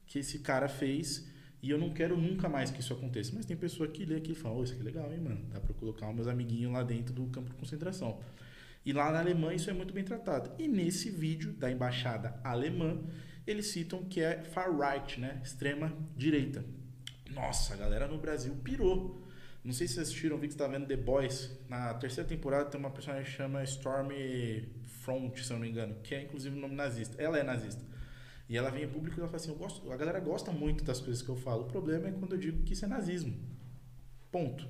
que 0.07 0.17
esse 0.17 0.39
cara 0.39 0.67
fez 0.67 1.29
e 1.61 1.69
eu 1.69 1.77
não 1.77 1.89
quero 1.89 2.15
nunca 2.15 2.47
mais 2.47 2.71
que 2.71 2.79
isso 2.79 2.93
aconteça. 2.93 3.31
Mas 3.35 3.45
tem 3.45 3.57
pessoa 3.57 3.87
que 3.87 4.05
lê 4.05 4.15
aquilo 4.15 4.37
e 4.37 4.39
fala, 4.39 4.55
oh, 4.55 4.63
isso 4.63 4.73
aqui 4.73 4.81
é 4.81 4.85
legal, 4.85 5.11
hein, 5.11 5.19
mano, 5.19 5.41
dá 5.49 5.59
pra 5.59 5.73
colocar 5.73 6.09
os 6.09 6.15
meus 6.15 6.27
amiguinhos 6.27 6.71
lá 6.71 6.83
dentro 6.83 7.13
do 7.13 7.25
campo 7.27 7.49
de 7.49 7.55
concentração. 7.55 8.19
E 8.85 8.93
lá 8.93 9.11
na 9.11 9.19
Alemanha 9.19 9.55
isso 9.55 9.69
é 9.69 9.73
muito 9.73 9.93
bem 9.93 10.03
tratado. 10.03 10.51
E 10.57 10.67
nesse 10.67 11.09
vídeo 11.09 11.51
da 11.53 11.69
embaixada 11.69 12.39
alemã, 12.43 12.97
eles 13.45 13.67
citam 13.67 14.03
que 14.03 14.21
é 14.21 14.43
far 14.43 14.69
right, 14.75 15.19
né, 15.19 15.41
extrema 15.43 15.93
direita. 16.15 16.63
Nossa, 17.31 17.73
a 17.73 17.77
galera 17.77 18.07
no 18.07 18.17
Brasil 18.17 18.55
pirou. 18.63 19.21
Não 19.63 19.73
sei 19.73 19.87
se 19.87 19.95
vocês 19.95 20.07
assistiram, 20.07 20.37
vi 20.37 20.47
que 20.47 20.53
você 20.53 20.59
tá 20.59 20.67
vendo 20.67 20.87
The 20.87 20.95
Boys. 20.95 21.51
Na 21.67 21.93
terceira 21.93 22.27
temporada 22.27 22.69
tem 22.69 22.79
uma 22.79 22.89
personagem 22.89 23.25
que 23.25 23.35
chama 23.35 23.63
Stormy 23.63 24.69
Front, 24.85 25.37
se 25.37 25.51
eu 25.51 25.55
não 25.55 25.61
me 25.61 25.69
engano, 25.69 25.95
que 26.01 26.15
é 26.15 26.23
inclusive 26.23 26.57
o 26.57 26.59
nome 26.59 26.75
nazista. 26.75 27.21
Ela 27.21 27.37
é 27.37 27.43
nazista. 27.43 27.83
E 28.49 28.57
ela 28.57 28.71
vem 28.71 28.83
em 28.83 28.89
público 28.89 29.17
e 29.17 29.19
ela 29.19 29.27
fala 29.27 29.37
assim: 29.37 29.51
eu 29.51 29.55
gosto, 29.55 29.91
a 29.91 29.95
galera 29.95 30.19
gosta 30.19 30.51
muito 30.51 30.83
das 30.83 30.99
coisas 30.99 31.21
que 31.21 31.29
eu 31.29 31.35
falo. 31.35 31.61
O 31.61 31.67
problema 31.67 32.07
é 32.07 32.11
quando 32.11 32.33
eu 32.33 32.39
digo 32.39 32.63
que 32.63 32.73
isso 32.73 32.83
é 32.83 32.87
nazismo. 32.87 33.37
Ponto. 34.31 34.67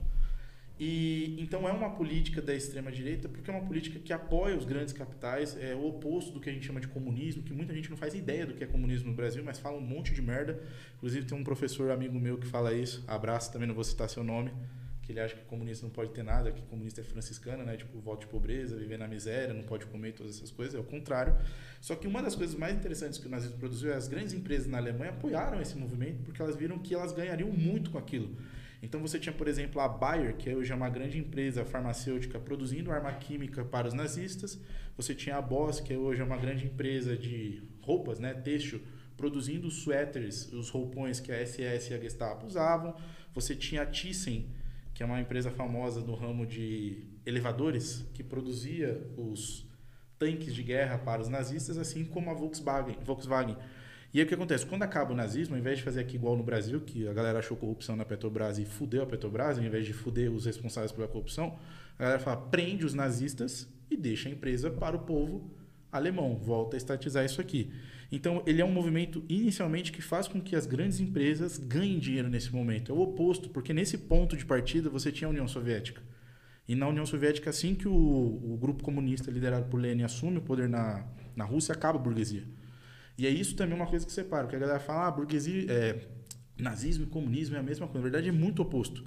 E 0.78 1.36
então 1.38 1.68
é 1.68 1.72
uma 1.74 1.90
política 1.90 2.42
da 2.42 2.54
extrema 2.54 2.90
direita 2.90 3.28
porque 3.28 3.50
é 3.50 3.54
uma 3.54 3.66
política 3.66 4.00
que 4.00 4.14
apoia 4.14 4.56
os 4.56 4.64
grandes 4.64 4.94
capitais, 4.94 5.58
é 5.58 5.76
o 5.76 5.86
oposto 5.86 6.32
do 6.32 6.40
que 6.40 6.50
a 6.50 6.54
gente 6.54 6.66
chama 6.66 6.80
de 6.80 6.88
comunismo, 6.88 7.44
que 7.44 7.54
muita 7.54 7.74
gente 7.74 7.90
não 7.90 7.98
faz 7.98 8.14
ideia 8.14 8.46
do 8.46 8.54
que 8.54 8.64
é 8.64 8.68
comunismo 8.68 9.10
no 9.10 9.16
Brasil, 9.16 9.44
mas 9.44 9.60
fala 9.60 9.78
um 9.78 9.82
monte 9.82 10.14
de 10.14 10.22
merda. 10.22 10.62
Inclusive 10.96 11.26
tem 11.26 11.38
um 11.38 11.44
professor 11.44 11.92
amigo 11.92 12.18
meu 12.18 12.38
que 12.38 12.48
fala 12.48 12.74
isso. 12.74 13.04
Abraço, 13.08 13.52
também 13.52 13.68
não 13.68 13.76
vou 13.76 13.84
citar 13.84 14.10
seu 14.10 14.24
nome, 14.24 14.52
que 15.10 15.14
ele 15.14 15.22
acha 15.22 15.36
que 15.36 15.44
comunista 15.46 15.84
não 15.84 15.92
pode 15.92 16.12
ter 16.12 16.22
nada, 16.22 16.52
que 16.52 16.62
comunista 16.62 17.02
é 17.02 17.04
franciscana, 17.04 17.64
né? 17.64 17.76
Tipo, 17.76 18.00
voto 18.00 18.22
de 18.22 18.28
pobreza, 18.28 18.78
viver 18.78 19.00
na 19.00 19.08
miséria, 19.08 19.56
não 19.56 19.64
pode 19.64 19.88
comer 19.88 20.14
todas 20.14 20.36
essas 20.36 20.52
coisas, 20.52 20.76
é 20.76 20.78
o 20.78 20.84
contrário. 20.84 21.36
Só 21.82 21.96
que 21.96 22.06
uma 22.06 22.22
das 22.22 22.36
coisas 22.36 22.56
mais 22.56 22.76
interessantes 22.76 23.18
que 23.18 23.26
o 23.26 23.30
nazismo 23.30 23.58
produziu 23.58 23.92
é 23.92 23.96
as 23.96 24.08
grandes 24.08 24.36
empresas 24.36 24.68
na 24.68 24.78
Alemanha 24.78 25.10
apoiaram 25.10 25.60
esse 25.60 25.76
movimento 25.76 26.22
porque 26.22 26.40
elas 26.40 26.56
viram 26.56 26.78
que 26.78 26.94
elas 26.94 27.12
ganhariam 27.12 27.50
muito 27.52 27.90
com 27.90 27.98
aquilo. 27.98 28.38
Então 28.84 29.02
você 29.02 29.18
tinha, 29.18 29.34
por 29.34 29.48
exemplo, 29.48 29.82
a 29.82 29.88
Bayer, 29.88 30.38
que 30.38 30.54
hoje 30.54 30.72
é 30.72 30.76
uma 30.76 30.90
grande 30.90 31.18
empresa 31.18 31.66
farmacêutica 31.66 32.40
produzindo 32.40 32.92
arma 32.92 33.12
química 33.12 33.66
para 33.66 33.88
os 33.88 33.96
nazistas. 33.96 34.62
Você 34.96 35.16
tinha 35.16 35.38
a 35.38 35.42
Boss, 35.42 35.80
que 35.80 35.96
hoje 35.96 36.22
é 36.22 36.24
uma 36.24 36.38
grande 36.38 36.68
empresa 36.68 37.18
de 37.18 37.64
roupas, 37.82 38.20
né, 38.20 38.36
têxtil, 38.36 38.80
produzindo 39.18 39.68
os 39.68 39.78
suéteres, 39.82 40.54
os 40.54 40.70
roupões 40.70 41.20
que 41.20 41.32
a 41.32 41.44
SS 41.44 41.92
e 41.92 41.96
a 41.96 42.00
Gestapo 42.00 42.46
usavam. 42.46 42.96
Você 43.34 43.56
tinha 43.56 43.82
a 43.82 43.86
Thyssen, 43.88 44.48
que 45.00 45.04
é 45.04 45.06
uma 45.06 45.22
empresa 45.22 45.50
famosa 45.50 46.02
no 46.02 46.14
ramo 46.14 46.46
de 46.46 47.06
elevadores, 47.26 48.06
que 48.14 48.22
produzia 48.22 49.02
os 49.16 49.66
tanques 50.18 50.54
de 50.54 50.62
guerra 50.62 50.98
para 50.98 51.22
os 51.22 51.30
nazistas, 51.30 51.78
assim 51.78 52.04
como 52.04 52.30
a 52.30 52.34
Volkswagen. 52.34 52.98
Volkswagen 53.06 53.56
e 54.14 54.20
aí 54.20 54.26
o 54.26 54.28
que 54.28 54.34
acontece? 54.34 54.66
Quando 54.66 54.84
acaba 54.84 55.14
o 55.14 55.16
nazismo, 55.16 55.56
ao 55.56 55.60
invés 55.62 55.78
de 55.78 55.86
fazer 55.86 56.02
aqui 56.02 56.18
igual 56.18 56.36
no 56.36 56.44
Brasil, 56.44 56.82
que 56.82 57.08
a 57.08 57.14
galera 57.14 57.40
achou 57.40 57.56
corrupção 57.56 57.96
na 57.96 58.04
Petrobras 58.04 58.60
e 58.60 58.66
fudeu 58.66 59.02
a 59.02 59.06
Petrobras, 59.06 59.58
ao 59.58 59.64
invés 59.64 59.86
de 59.86 59.94
fuder 59.94 60.30
os 60.34 60.46
responsáveis 60.46 60.92
pela 60.92 61.08
corrupção, 61.08 61.58
a 61.98 62.04
galera 62.04 62.20
fala, 62.20 62.36
prende 62.36 62.84
os 62.84 62.94
nazistas 62.94 63.70
e 63.90 63.96
deixa 63.96 64.28
a 64.28 64.34
empresa 64.34 64.70
para 64.70 64.98
o 64.98 65.00
povo 65.00 65.50
alemão, 65.90 66.36
volta 66.36 66.76
a 66.76 66.78
estatizar 66.78 67.24
isso 67.24 67.40
aqui. 67.40 67.72
Então, 68.12 68.42
ele 68.46 68.62
é 68.62 68.66
um 68.66 68.72
movimento 68.72 69.24
inicialmente 69.30 69.92
que 69.92 70.02
faz 70.02 70.28
com 70.28 70.42
que 70.42 70.56
as 70.56 70.66
grandes 70.66 71.00
empresas 71.00 71.58
ganhem 71.58 72.00
dinheiro 72.00 72.28
nesse 72.28 72.52
momento. 72.52 72.92
É 72.92 72.96
o 72.96 73.00
oposto, 73.00 73.50
porque 73.50 73.72
nesse 73.72 73.98
ponto 73.98 74.36
de 74.36 74.46
partida 74.46 74.90
você 74.90 75.12
tinha 75.12 75.28
a 75.28 75.32
União 75.32 75.48
Soviética. 75.48 76.02
E 76.68 76.76
na 76.76 76.88
União 76.88 77.06
Soviética, 77.06 77.50
assim 77.50 77.76
que 77.76 77.88
o, 77.88 77.94
o 77.94 78.58
grupo 78.60 78.84
comunista 78.84 79.32
liderado 79.32 79.66
por 79.70 79.80
Lenin 79.80 80.04
assume 80.04 80.38
o 80.38 80.42
poder 80.42 80.70
na, 80.70 81.06
na 81.36 81.46
Rússia, 81.46 81.74
acaba 81.74 81.98
a 82.00 82.02
burguesia. 82.02 82.44
E 83.18 83.28
é 83.28 83.30
isso 83.30 83.56
também 83.56 83.76
uma 83.76 83.88
coisa 83.88 84.06
que 84.06 84.12
separa, 84.12 84.44
porque 84.44 84.56
a 84.56 84.60
galera 84.60 84.80
fala, 84.80 85.08
ah, 85.08 85.12
burguesia, 85.12 85.66
é, 85.70 86.00
nazismo 86.58 87.06
e 87.06 87.08
comunismo 87.08 87.56
é 87.56 87.60
a 87.60 87.64
mesma 87.64 87.88
coisa. 87.88 88.00
Na 88.00 88.04
verdade, 88.04 88.30
é 88.30 88.32
muito 88.32 88.62
oposto. 88.62 89.04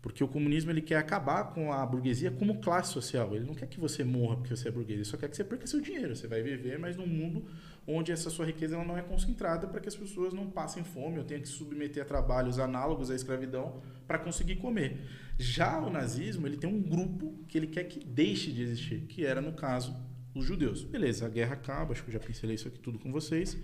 Porque 0.00 0.24
o 0.24 0.28
comunismo 0.28 0.70
ele 0.70 0.80
quer 0.80 0.96
acabar 0.96 1.52
com 1.52 1.72
a 1.72 1.84
burguesia 1.84 2.30
como 2.30 2.60
classe 2.60 2.92
social. 2.92 3.34
Ele 3.36 3.44
não 3.44 3.54
quer 3.54 3.66
que 3.66 3.78
você 3.78 4.02
morra 4.02 4.36
porque 4.36 4.56
você 4.56 4.68
é 4.68 4.70
burguês, 4.70 4.98
ele 4.98 5.04
só 5.04 5.16
quer 5.16 5.28
que 5.28 5.36
você 5.36 5.44
perca 5.44 5.66
seu 5.66 5.80
dinheiro. 5.80 6.16
Você 6.16 6.26
vai 6.26 6.42
viver, 6.42 6.78
mas 6.78 6.96
num 6.96 7.06
mundo 7.06 7.44
onde 7.86 8.12
essa 8.12 8.30
sua 8.30 8.46
riqueza 8.46 8.74
ela 8.74 8.84
não 8.84 8.96
é 8.96 9.02
concentrada 9.02 9.66
para 9.66 9.80
que 9.80 9.88
as 9.88 9.96
pessoas 9.96 10.32
não 10.32 10.50
passem 10.50 10.84
fome 10.84 11.18
ou 11.18 11.24
tenham 11.24 11.42
que 11.42 11.48
se 11.48 11.54
submeter 11.54 12.02
a 12.02 12.06
trabalhos 12.06 12.58
análogos 12.58 13.10
à 13.10 13.14
escravidão 13.14 13.82
para 14.06 14.18
conseguir 14.18 14.56
comer. 14.56 15.00
Já 15.38 15.80
o 15.80 15.90
nazismo 15.90 16.46
ele 16.46 16.56
tem 16.56 16.68
um 16.68 16.80
grupo 16.80 17.44
que 17.48 17.56
ele 17.56 17.66
quer 17.66 17.84
que 17.84 18.04
deixe 18.04 18.52
de 18.52 18.62
existir, 18.62 19.00
que 19.02 19.24
era 19.24 19.40
no 19.40 19.52
caso 19.52 19.96
os 20.34 20.44
judeus. 20.44 20.84
Beleza, 20.84 21.26
a 21.26 21.28
guerra 21.28 21.54
acaba, 21.54 21.92
acho 21.92 22.02
que 22.02 22.10
eu 22.10 22.14
já 22.14 22.20
pincelei 22.20 22.54
isso 22.54 22.68
aqui 22.68 22.78
tudo 22.78 22.98
com 22.98 23.10
vocês, 23.10 23.56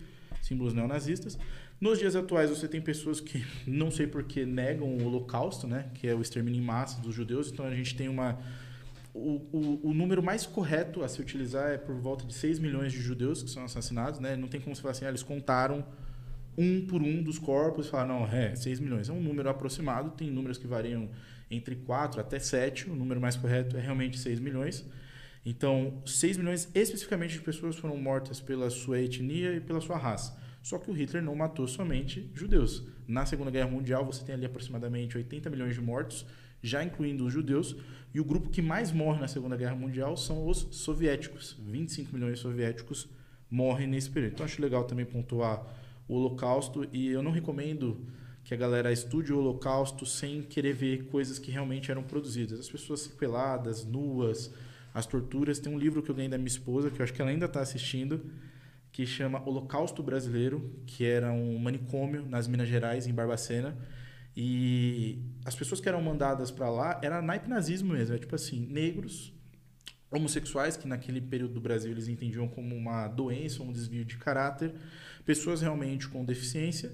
símbolos 0.42 0.74
neonazistas. 0.74 1.38
Nos 1.80 1.98
dias 1.98 2.16
atuais 2.16 2.50
você 2.50 2.66
tem 2.66 2.80
pessoas 2.80 3.20
que 3.20 3.44
não 3.66 3.90
sei 3.90 4.06
por 4.06 4.24
que 4.24 4.44
negam 4.46 4.88
o 4.88 5.04
holocausto, 5.04 5.66
né, 5.66 5.90
que 5.94 6.08
é 6.08 6.14
o 6.14 6.22
extermínio 6.22 6.60
em 6.60 6.64
massa 6.64 7.00
dos 7.00 7.14
judeus, 7.14 7.50
então 7.50 7.66
a 7.66 7.74
gente 7.74 7.94
tem 7.94 8.08
uma 8.08 8.38
o, 9.16 9.48
o, 9.52 9.90
o, 9.90 9.94
número 9.94 10.22
mais 10.22 10.46
correto 10.46 11.02
a 11.02 11.08
se 11.08 11.20
utilizar 11.20 11.70
é 11.70 11.78
por 11.78 11.94
volta 11.96 12.26
de 12.26 12.34
6 12.34 12.58
milhões 12.58 12.92
de 12.92 13.00
judeus 13.00 13.42
que 13.42 13.50
são 13.50 13.64
assassinados, 13.64 14.20
né? 14.20 14.36
Não 14.36 14.48
tem 14.48 14.60
como 14.60 14.76
se 14.76 14.82
falar 14.82 14.92
assim, 14.92 15.04
ah, 15.04 15.08
eles 15.08 15.22
contaram 15.22 15.84
um 16.56 16.86
por 16.86 17.02
um 17.02 17.22
dos 17.22 17.38
corpos 17.38 17.86
e 17.86 17.90
falar, 17.90 18.06
não, 18.06 18.26
é, 18.26 18.54
6 18.54 18.80
milhões. 18.80 19.08
É 19.08 19.12
um 19.12 19.20
número 19.20 19.48
aproximado, 19.48 20.10
tem 20.10 20.30
números 20.30 20.58
que 20.58 20.66
variam 20.66 21.08
entre 21.50 21.76
4 21.76 22.20
até 22.20 22.38
7, 22.38 22.90
o 22.90 22.94
número 22.94 23.20
mais 23.20 23.36
correto 23.36 23.76
é 23.76 23.80
realmente 23.80 24.18
6 24.18 24.40
milhões. 24.40 24.84
Então, 25.44 26.02
6 26.04 26.36
milhões 26.38 26.68
especificamente 26.74 27.34
de 27.34 27.40
pessoas 27.40 27.76
foram 27.76 27.96
mortas 27.96 28.40
pela 28.40 28.68
sua 28.68 29.00
etnia 29.00 29.54
e 29.54 29.60
pela 29.60 29.80
sua 29.80 29.96
raça. 29.96 30.36
Só 30.60 30.78
que 30.78 30.90
o 30.90 30.94
Hitler 30.94 31.22
não 31.22 31.36
matou 31.36 31.68
somente 31.68 32.28
judeus. 32.34 32.84
Na 33.06 33.24
Segunda 33.24 33.52
Guerra 33.52 33.70
Mundial, 33.70 34.04
você 34.04 34.24
tem 34.24 34.34
ali 34.34 34.44
aproximadamente 34.44 35.16
80 35.16 35.48
milhões 35.48 35.76
de 35.76 35.80
mortos, 35.80 36.26
já 36.60 36.82
incluindo 36.82 37.24
os 37.24 37.32
judeus, 37.32 37.76
e 38.16 38.20
o 38.20 38.24
grupo 38.24 38.48
que 38.48 38.62
mais 38.62 38.92
morre 38.92 39.20
na 39.20 39.28
Segunda 39.28 39.58
Guerra 39.58 39.74
Mundial 39.74 40.16
são 40.16 40.48
os 40.48 40.66
soviéticos. 40.70 41.54
25 41.58 42.14
milhões 42.14 42.36
de 42.36 42.40
soviéticos 42.40 43.06
morrem 43.50 43.86
nesse 43.86 44.08
período. 44.08 44.32
Então, 44.32 44.46
acho 44.46 44.62
legal 44.62 44.84
também 44.84 45.04
pontuar 45.04 45.62
o 46.08 46.14
Holocausto, 46.14 46.88
e 46.94 47.08
eu 47.08 47.22
não 47.22 47.30
recomendo 47.30 48.00
que 48.42 48.54
a 48.54 48.56
galera 48.56 48.90
estude 48.90 49.34
o 49.34 49.38
Holocausto 49.38 50.06
sem 50.06 50.40
querer 50.40 50.72
ver 50.72 51.08
coisas 51.08 51.38
que 51.38 51.50
realmente 51.50 51.90
eram 51.90 52.02
produzidas. 52.02 52.58
As 52.58 52.70
pessoas 52.70 53.00
sequeladas, 53.00 53.84
nuas, 53.84 54.50
as 54.94 55.04
torturas. 55.04 55.58
Tem 55.58 55.70
um 55.70 55.78
livro 55.78 56.02
que 56.02 56.10
eu 56.10 56.14
ganhei 56.14 56.30
da 56.30 56.38
minha 56.38 56.48
esposa, 56.48 56.90
que 56.90 56.98
eu 56.98 57.04
acho 57.04 57.12
que 57.12 57.20
ela 57.20 57.30
ainda 57.30 57.44
está 57.44 57.60
assistindo, 57.60 58.24
que 58.92 59.04
chama 59.04 59.46
Holocausto 59.46 60.02
Brasileiro, 60.02 60.72
que 60.86 61.04
era 61.04 61.30
um 61.34 61.58
manicômio 61.58 62.24
nas 62.24 62.48
Minas 62.48 62.66
Gerais, 62.66 63.06
em 63.06 63.12
Barbacena. 63.12 63.76
E 64.36 65.18
as 65.44 65.54
pessoas 65.54 65.80
que 65.80 65.88
eram 65.88 66.02
mandadas 66.02 66.50
para 66.50 66.68
lá 66.68 67.00
era 67.02 67.22
naipe 67.22 67.48
nazismo 67.48 67.94
mesmo, 67.94 68.14
é 68.14 68.18
tipo 68.18 68.34
assim, 68.34 68.66
negros, 68.66 69.32
homossexuais, 70.10 70.76
que 70.76 70.86
naquele 70.86 71.20
período 71.20 71.54
do 71.54 71.60
Brasil 71.60 71.90
eles 71.90 72.06
entendiam 72.06 72.46
como 72.46 72.74
uma 72.74 73.08
doença, 73.08 73.62
um 73.62 73.72
desvio 73.72 74.04
de 74.04 74.18
caráter, 74.18 74.74
pessoas 75.24 75.62
realmente 75.62 76.06
com 76.08 76.24
deficiência 76.24 76.92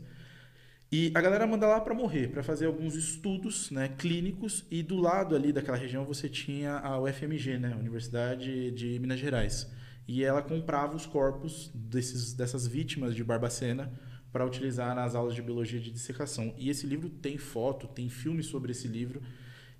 e 0.94 1.10
a 1.14 1.22
galera 1.22 1.46
manda 1.46 1.66
lá 1.66 1.80
para 1.80 1.94
morrer, 1.94 2.28
para 2.28 2.42
fazer 2.42 2.66
alguns 2.66 2.94
estudos 2.94 3.70
né, 3.70 3.88
clínicos. 3.96 4.66
E 4.70 4.82
do 4.82 4.98
lado 4.98 5.34
ali 5.34 5.50
daquela 5.50 5.78
região 5.78 6.04
você 6.04 6.28
tinha 6.28 6.76
a 6.76 7.00
UFMG, 7.00 7.56
né, 7.58 7.74
Universidade 7.74 8.70
de 8.72 8.98
Minas 8.98 9.18
Gerais. 9.18 9.72
E 10.06 10.22
ela 10.22 10.42
comprava 10.42 10.94
os 10.94 11.06
corpos 11.06 11.70
desses, 11.74 12.34
dessas 12.34 12.66
vítimas 12.66 13.14
de 13.14 13.24
Barbacena 13.24 13.90
para 14.32 14.46
utilizar 14.46 14.94
nas 14.94 15.14
aulas 15.14 15.34
de 15.34 15.42
biologia 15.42 15.78
de 15.78 15.90
dissecação. 15.90 16.54
E 16.56 16.70
esse 16.70 16.86
livro 16.86 17.08
tem 17.10 17.36
foto, 17.36 17.86
tem 17.86 18.08
filme 18.08 18.42
sobre 18.42 18.72
esse 18.72 18.88
livro. 18.88 19.20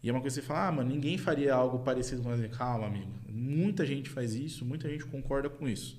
E 0.02 0.08
é 0.08 0.12
uma 0.12 0.20
coisa 0.20 0.40
que 0.40 0.42
você 0.42 0.46
fala, 0.46 0.68
ah, 0.68 0.72
mano, 0.72 0.90
ninguém 0.90 1.16
faria 1.16 1.54
algo 1.54 1.78
parecido 1.78 2.22
com 2.22 2.34
isso. 2.34 2.48
Calma, 2.50 2.86
amigo. 2.86 3.10
Muita 3.28 3.86
gente 3.86 4.10
faz 4.10 4.34
isso, 4.34 4.64
muita 4.64 4.88
gente 4.88 5.04
concorda 5.06 5.48
com 5.48 5.68
isso. 5.68 5.98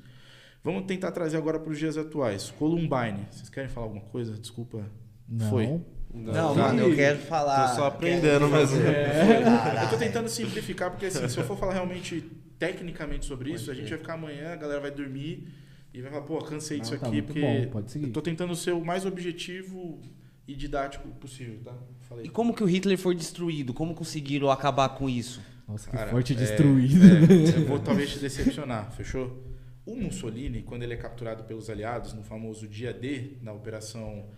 Vamos 0.64 0.84
tentar 0.86 1.12
trazer 1.12 1.38
agora 1.38 1.60
para 1.60 1.72
os 1.72 1.80
dias 1.80 1.98
atuais. 1.98 2.52
Columbine. 2.52 3.26
Vocês 3.32 3.50
querem 3.50 3.70
falar 3.70 3.88
alguma 3.88 4.04
coisa? 4.04 4.38
Desculpa 4.38 4.86
Não. 5.28 5.50
Foi. 5.50 5.66
Não, 6.14 6.32
Não, 6.32 6.56
mano, 6.56 6.80
eu 6.82 6.96
quero 6.96 7.18
falar. 7.20 7.70
Tô 7.70 7.76
só 7.76 7.88
aprendendo 7.88 8.48
mesmo. 8.48 8.78
fazer- 8.78 8.84
Eu 9.84 9.90
tô 9.90 9.98
tentando 9.98 10.30
simplificar, 10.30 10.92
porque 10.92 11.08
assim, 11.08 11.28
se 11.28 11.38
eu 11.40 11.44
for 11.44 11.58
falar 11.58 11.74
realmente 11.74 12.22
tecnicamente 12.60 13.26
sobre 13.26 13.50
Pode 13.50 13.62
isso, 13.62 13.72
a 13.72 13.74
gente 13.74 13.90
vai 13.90 13.98
ficar 13.98 14.14
amanhã, 14.14 14.54
a 14.54 14.56
galera 14.56 14.80
vai 14.80 14.92
dormir 14.92 15.48
e 15.94 16.02
vai 16.02 16.12
falar, 16.12 16.24
pô, 16.24 16.40
cansei 16.40 16.80
disso 16.80 16.98
tá 16.98 17.08
aqui, 17.08 17.22
porque 17.22 17.40
bom, 17.42 17.68
pode 17.70 17.92
seguir. 17.92 18.08
eu 18.08 18.12
tô 18.14 18.22
tentando 18.22 18.56
ser 18.56 18.72
o 18.72 18.84
mais 18.84 19.06
objetivo 19.06 20.02
e 20.48 20.56
didático 20.56 21.08
possível, 21.20 21.60
tá? 21.64 21.74
Falei. 22.02 22.26
E 22.26 22.30
como 22.30 22.54
que 22.54 22.64
o 22.64 22.66
Hitler 22.68 22.98
foi 22.98 23.16
destruído? 23.16 23.74
Como 23.74 23.94
conseguiram 23.94 24.50
acabar 24.50 24.90
com 24.90 25.10
isso? 25.10 25.42
Nossa, 25.68 25.90
que 25.90 25.96
Cara, 25.96 26.10
forte 26.12 26.34
é, 26.34 26.36
destruído. 26.36 27.06
é, 27.06 27.58
eu 27.62 27.66
vou 27.68 27.80
talvez 27.80 28.12
te 28.12 28.20
decepcionar, 28.20 28.92
fechou? 28.92 29.42
O 29.86 29.96
Mussolini, 29.96 30.62
quando 30.62 30.84
ele 30.84 30.94
é 30.94 30.98
capturado 30.98 31.44
pelos 31.44 31.70
aliados 31.70 32.14
no 32.14 32.24
famoso 32.24 32.68
dia 32.68 32.94
D, 32.94 33.38
na 33.42 33.52
operação 33.54 34.30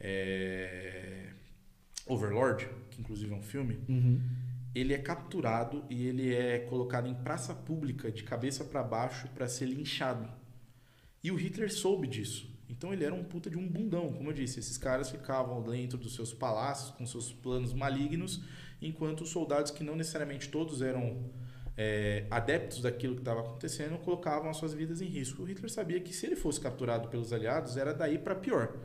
é, 0.00 1.28
Overlord, 2.06 2.68
que 2.90 3.00
inclusive 3.00 3.32
é 3.32 3.36
um 3.36 3.42
filme, 3.42 3.78
Uhum. 3.88 4.20
ele 4.74 4.92
é 4.94 4.98
capturado 4.98 5.84
e 5.88 6.06
ele 6.06 6.34
é 6.34 6.58
colocado 6.60 7.06
em 7.08 7.14
praça 7.14 7.54
pública 7.54 8.10
de 8.10 8.22
cabeça 8.22 8.64
para 8.64 8.82
baixo 8.82 9.28
para 9.34 9.46
ser 9.48 9.66
linchado. 9.66 10.28
E 11.24 11.30
o 11.30 11.36
Hitler 11.36 11.72
soube 11.72 12.06
disso. 12.06 12.54
Então 12.68 12.92
ele 12.92 13.02
era 13.02 13.14
um 13.14 13.24
puta 13.24 13.48
de 13.48 13.56
um 13.56 13.66
bundão, 13.66 14.12
como 14.12 14.28
eu 14.28 14.34
disse. 14.34 14.60
Esses 14.60 14.76
caras 14.76 15.10
ficavam 15.10 15.62
dentro 15.62 15.96
dos 15.96 16.14
seus 16.14 16.34
palácios 16.34 16.90
com 16.90 17.06
seus 17.06 17.32
planos 17.32 17.72
malignos, 17.72 18.42
enquanto 18.82 19.22
os 19.22 19.30
soldados 19.30 19.70
que 19.70 19.82
não 19.82 19.96
necessariamente 19.96 20.50
todos 20.50 20.82
eram 20.82 21.30
é, 21.76 22.26
adeptos 22.30 22.82
daquilo 22.82 23.14
que 23.14 23.22
estava 23.22 23.40
acontecendo 23.40 23.98
colocavam 23.98 24.50
as 24.50 24.58
suas 24.58 24.74
vidas 24.74 25.00
em 25.00 25.06
risco. 25.06 25.42
O 25.42 25.46
Hitler 25.46 25.70
sabia 25.70 25.98
que 25.98 26.12
se 26.12 26.26
ele 26.26 26.36
fosse 26.36 26.60
capturado 26.60 27.08
pelos 27.08 27.32
aliados 27.32 27.78
era 27.78 27.94
daí 27.94 28.18
para 28.18 28.34
pior. 28.34 28.76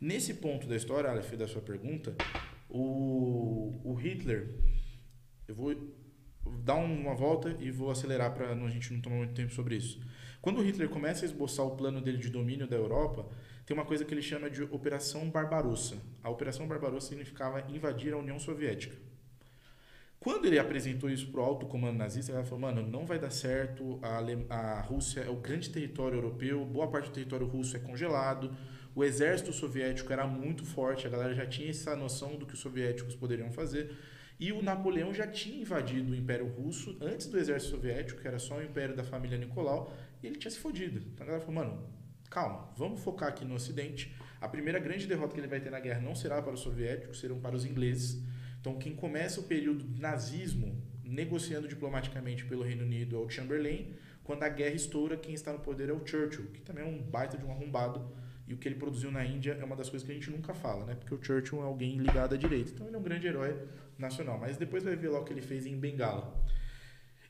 Nesse 0.00 0.34
ponto 0.34 0.68
da 0.68 0.76
história, 0.76 1.10
Aleph, 1.10 1.32
da 1.32 1.48
sua 1.48 1.60
pergunta, 1.60 2.14
o, 2.68 3.80
o 3.84 3.94
Hitler 3.94 4.48
eu 5.48 5.54
vou 5.56 5.74
dar 6.64 6.76
uma 6.76 7.14
volta 7.14 7.54
e 7.58 7.70
vou 7.70 7.90
acelerar 7.90 8.32
para 8.32 8.52
a 8.52 8.70
gente 8.70 8.92
não 8.92 9.00
tomar 9.00 9.16
muito 9.16 9.34
tempo 9.34 9.52
sobre 9.52 9.76
isso. 9.76 10.00
Quando 10.40 10.62
Hitler 10.62 10.88
começa 10.88 11.24
a 11.24 11.26
esboçar 11.26 11.66
o 11.66 11.76
plano 11.76 12.00
dele 12.00 12.16
de 12.16 12.30
domínio 12.30 12.66
da 12.66 12.76
Europa, 12.76 13.26
tem 13.66 13.76
uma 13.76 13.84
coisa 13.84 14.04
que 14.04 14.14
ele 14.14 14.22
chama 14.22 14.48
de 14.48 14.62
Operação 14.62 15.28
Barbarossa. 15.28 15.98
A 16.22 16.30
Operação 16.30 16.66
Barbarossa 16.66 17.08
significava 17.08 17.60
invadir 17.70 18.14
a 18.14 18.16
União 18.16 18.38
Soviética. 18.38 18.96
Quando 20.18 20.46
ele 20.46 20.58
apresentou 20.58 21.08
isso 21.10 21.30
para 21.30 21.40
o 21.40 21.44
alto 21.44 21.66
comando 21.66 21.96
nazista, 21.96 22.32
ele 22.32 22.44
falou: 22.44 22.60
mano, 22.60 22.82
não 22.82 23.06
vai 23.06 23.18
dar 23.18 23.30
certo. 23.30 23.98
A, 24.02 24.18
Ale- 24.18 24.46
a 24.48 24.80
Rússia 24.80 25.20
é 25.20 25.30
o 25.30 25.36
grande 25.36 25.70
território 25.70 26.16
europeu, 26.16 26.64
boa 26.64 26.88
parte 26.88 27.08
do 27.08 27.14
território 27.14 27.46
russo 27.46 27.76
é 27.76 27.80
congelado. 27.80 28.54
O 28.94 29.04
exército 29.04 29.52
soviético 29.52 30.12
era 30.12 30.26
muito 30.26 30.64
forte, 30.64 31.06
a 31.06 31.10
galera 31.10 31.34
já 31.34 31.46
tinha 31.46 31.70
essa 31.70 31.94
noção 31.94 32.36
do 32.36 32.44
que 32.44 32.54
os 32.54 32.60
soviéticos 32.60 33.14
poderiam 33.14 33.52
fazer. 33.52 33.96
E 34.38 34.52
o 34.52 34.62
Napoleão 34.62 35.12
já 35.12 35.26
tinha 35.26 35.60
invadido 35.60 36.12
o 36.12 36.16
Império 36.16 36.48
Russo 36.48 36.96
antes 37.00 37.26
do 37.26 37.38
exército 37.38 37.72
soviético, 37.72 38.20
que 38.20 38.26
era 38.26 38.38
só 38.38 38.56
o 38.56 38.62
império 38.62 38.96
da 38.96 39.04
família 39.04 39.36
Nicolau, 39.38 39.92
e 40.22 40.26
ele 40.26 40.36
tinha 40.36 40.50
se 40.50 40.58
fodido. 40.58 40.98
Então 40.98 41.24
a 41.24 41.26
galera 41.26 41.44
falou: 41.44 41.64
mano, 41.64 41.88
calma, 42.28 42.70
vamos 42.76 43.00
focar 43.02 43.28
aqui 43.28 43.44
no 43.44 43.54
Ocidente. 43.54 44.14
A 44.40 44.48
primeira 44.48 44.78
grande 44.78 45.06
derrota 45.06 45.34
que 45.34 45.40
ele 45.40 45.48
vai 45.48 45.60
ter 45.60 45.70
na 45.70 45.80
guerra 45.80 46.00
não 46.00 46.14
será 46.14 46.40
para 46.40 46.54
os 46.54 46.60
soviéticos, 46.60 47.20
serão 47.20 47.40
para 47.40 47.54
os 47.54 47.64
ingleses. 47.64 48.22
Então, 48.60 48.78
quem 48.78 48.94
começa 48.94 49.40
o 49.40 49.44
período 49.44 49.84
do 49.84 50.00
nazismo 50.00 50.82
negociando 51.02 51.66
diplomaticamente 51.66 52.44
pelo 52.44 52.62
Reino 52.62 52.84
Unido 52.84 53.16
é 53.16 53.18
o 53.18 53.28
Chamberlain. 53.28 53.94
Quando 54.22 54.42
a 54.42 54.48
guerra 54.48 54.74
estoura, 54.74 55.16
quem 55.16 55.34
está 55.34 55.52
no 55.52 55.58
poder 55.58 55.88
é 55.88 55.92
o 55.92 56.06
Churchill, 56.06 56.46
que 56.52 56.60
também 56.60 56.84
é 56.84 56.86
um 56.86 57.02
baita 57.02 57.36
de 57.36 57.44
um 57.44 57.50
arrombado. 57.50 58.10
E 58.46 58.54
o 58.54 58.56
que 58.56 58.68
ele 58.68 58.76
produziu 58.76 59.10
na 59.10 59.24
Índia 59.24 59.56
é 59.60 59.64
uma 59.64 59.76
das 59.76 59.88
coisas 59.88 60.06
que 60.06 60.12
a 60.12 60.14
gente 60.14 60.30
nunca 60.30 60.54
fala, 60.54 60.84
né? 60.84 60.94
Porque 60.94 61.14
o 61.14 61.22
Churchill 61.22 61.60
é 61.60 61.64
alguém 61.64 61.98
ligado 61.98 62.34
à 62.34 62.38
direita. 62.38 62.72
Então, 62.72 62.86
ele 62.86 62.96
é 62.96 62.98
um 62.98 63.02
grande 63.02 63.26
herói 63.26 63.56
nacional. 63.98 64.38
Mas 64.38 64.56
depois 64.56 64.84
vai 64.84 64.96
ver 64.96 65.08
lá 65.08 65.20
o 65.20 65.24
que 65.24 65.32
ele 65.32 65.42
fez 65.42 65.66
em 65.66 65.76
Bengala. 65.78 66.34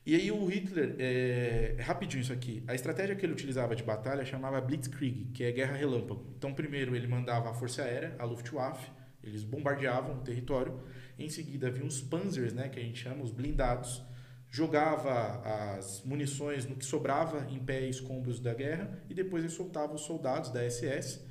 E 0.03 0.15
aí 0.15 0.31
o 0.31 0.45
Hitler, 0.47 0.95
é, 0.97 1.75
é 1.77 1.81
rapidinho 1.81 2.21
isso 2.21 2.33
aqui, 2.33 2.63
a 2.67 2.73
estratégia 2.73 3.15
que 3.15 3.23
ele 3.23 3.33
utilizava 3.33 3.75
de 3.75 3.83
batalha 3.83 4.25
chamava 4.25 4.59
Blitzkrieg, 4.59 5.25
que 5.31 5.43
é 5.43 5.51
guerra 5.51 5.75
relâmpago. 5.75 6.25
Então 6.37 6.53
primeiro 6.53 6.95
ele 6.95 7.07
mandava 7.07 7.51
a 7.51 7.53
força 7.53 7.83
aérea, 7.83 8.15
a 8.17 8.25
Luftwaffe, 8.25 8.89
eles 9.23 9.43
bombardeavam 9.43 10.17
o 10.17 10.21
território, 10.21 10.81
em 11.19 11.29
seguida 11.29 11.69
vinham 11.69 11.87
os 11.87 12.01
panzers, 12.01 12.51
né, 12.51 12.67
que 12.67 12.79
a 12.79 12.83
gente 12.83 12.99
chama, 12.99 13.23
os 13.23 13.31
blindados, 13.31 14.01
jogava 14.49 15.41
as 15.75 16.03
munições 16.03 16.65
no 16.65 16.75
que 16.75 16.85
sobrava 16.85 17.47
em 17.49 17.59
pé 17.59 17.85
e 17.85 17.89
escombros 17.89 18.39
da 18.39 18.53
guerra 18.53 19.01
e 19.09 19.13
depois 19.13 19.43
ele 19.43 19.53
soltava 19.53 19.93
os 19.93 20.01
soldados 20.01 20.49
da 20.49 20.67
SS 20.69 21.25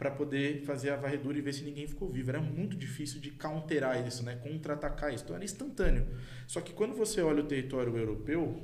para 0.00 0.10
poder 0.10 0.62
fazer 0.62 0.88
a 0.88 0.96
varredura 0.96 1.36
e 1.36 1.42
ver 1.42 1.52
se 1.52 1.62
ninguém 1.62 1.86
ficou 1.86 2.08
vivo. 2.08 2.30
Era 2.30 2.40
muito 2.40 2.74
difícil 2.74 3.20
de 3.20 3.32
counterar 3.32 4.06
isso, 4.08 4.24
né? 4.24 4.34
contra-atacar 4.36 5.12
isso. 5.12 5.24
Então 5.24 5.36
era 5.36 5.44
instantâneo. 5.44 6.06
Só 6.46 6.62
que 6.62 6.72
quando 6.72 6.94
você 6.94 7.20
olha 7.20 7.42
o 7.42 7.46
território 7.46 7.94
europeu, 7.94 8.62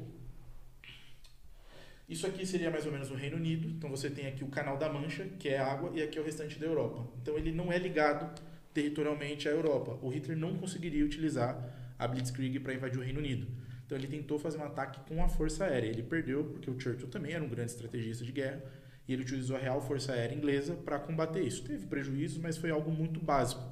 isso 2.09 2.26
aqui 2.26 2.47
seria 2.47 2.70
mais 2.70 2.87
ou 2.87 2.93
menos 2.93 3.11
o 3.11 3.14
Reino 3.14 3.37
Unido. 3.37 3.68
Então 3.68 3.91
você 3.91 4.09
tem 4.09 4.26
aqui 4.26 4.45
o 4.45 4.49
Canal 4.49 4.78
da 4.78 4.89
Mancha, 4.89 5.26
que 5.39 5.51
é 5.51 5.59
água, 5.59 5.91
e 5.95 6.03
aqui 6.03 6.16
é 6.16 6.22
o 6.22 6.24
restante 6.24 6.59
da 6.59 6.64
Europa. 6.64 7.07
Então 7.20 7.37
ele 7.37 7.53
não 7.53 7.70
é 7.70 7.76
ligado 7.76 8.41
territorialmente 8.72 9.47
à 9.47 9.53
Europa. 9.53 9.99
O 10.01 10.09
Hitler 10.09 10.39
não 10.39 10.57
conseguiria 10.57 11.05
utilizar 11.05 11.55
a 11.99 12.09
Blitzkrieg 12.09 12.61
para 12.61 12.72
invadir 12.72 12.99
o 12.99 13.03
Reino 13.03 13.18
Unido. 13.18 13.47
Então 13.84 13.99
ele 13.99 14.07
tentou 14.07 14.39
fazer 14.39 14.57
um 14.57 14.64
ataque 14.64 15.01
com 15.07 15.22
a 15.22 15.28
força 15.28 15.66
aérea. 15.66 15.89
Ele 15.89 16.03
perdeu 16.03 16.45
porque 16.45 16.70
o 16.70 16.80
Churchill 16.80 17.09
também 17.09 17.34
era 17.34 17.45
um 17.45 17.49
grande 17.49 17.72
estrategista 17.72 18.24
de 18.24 18.32
guerra 18.32 18.86
e 19.09 19.12
ele 19.12 19.22
utilizou 19.22 19.57
a 19.57 19.59
Real 19.59 19.80
Força 19.80 20.12
Aérea 20.12 20.34
Inglesa 20.34 20.74
para 20.74 20.98
combater 20.98 21.42
isso. 21.42 21.62
Teve 21.62 21.86
prejuízos, 21.86 22.38
mas 22.38 22.57
foi 22.57 22.70
algo 22.70 22.90
muito 22.90 23.20
básico. 23.20 23.62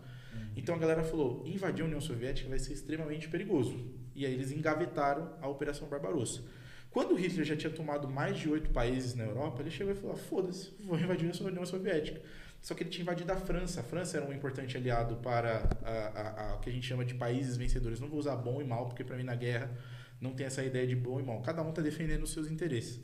Então 0.57 0.75
a 0.75 0.79
galera 0.79 1.03
falou: 1.03 1.43
invadir 1.47 1.83
a 1.83 1.87
União 1.87 2.01
Soviética 2.01 2.49
vai 2.49 2.59
ser 2.59 2.73
extremamente 2.73 3.29
perigoso. 3.29 3.93
E 4.15 4.25
aí 4.25 4.33
eles 4.33 4.53
engavetaram 4.53 5.33
a 5.41 5.49
Operação 5.49 5.89
Barbarossa. 5.89 6.43
Quando 6.91 7.13
o 7.13 7.17
Hitler 7.17 7.45
já 7.45 7.57
tinha 7.57 7.73
tomado 7.73 8.09
mais 8.09 8.39
de 8.39 8.49
oito 8.49 8.71
países 8.71 9.17
na 9.17 9.25
Europa, 9.25 9.61
ele 9.61 9.71
chegou 9.71 9.93
e 9.93 9.97
falou: 9.97 10.17
foda-se, 10.17 10.73
vou 10.81 10.99
invadir 10.99 11.29
a 11.29 11.45
União 11.45 11.67
Soviética. 11.67 12.21
Só 12.63 12.73
que 12.73 12.83
ele 12.83 12.91
tinha 12.91 13.03
invadido 13.03 13.31
a 13.31 13.37
França. 13.37 13.81
A 13.81 13.83
França 13.83 14.17
era 14.17 14.27
um 14.27 14.33
importante 14.33 14.75
aliado 14.77 15.17
para 15.17 15.69
o 16.57 16.61
que 16.61 16.71
a 16.71 16.73
gente 16.73 16.87
chama 16.87 17.05
de 17.05 17.15
países 17.15 17.59
vencedores. 17.59 18.01
Não 18.01 18.09
vou 18.09 18.19
usar 18.19 18.37
bom 18.37 18.63
e 18.63 18.65
mal, 18.65 18.87
porque 18.87 19.05
para 19.05 19.17
mim 19.17 19.23
na 19.23 19.35
guerra 19.35 19.71
não 20.19 20.33
tem 20.33 20.47
essa 20.47 20.65
ideia 20.65 20.87
de 20.87 20.97
bom 20.97 21.21
e 21.21 21.23
mal. 21.23 21.43
Cada 21.43 21.63
um 21.63 21.69
está 21.71 21.83
defendendo 21.83 22.23
os 22.23 22.33
seus 22.33 22.51
interesses. 22.51 23.01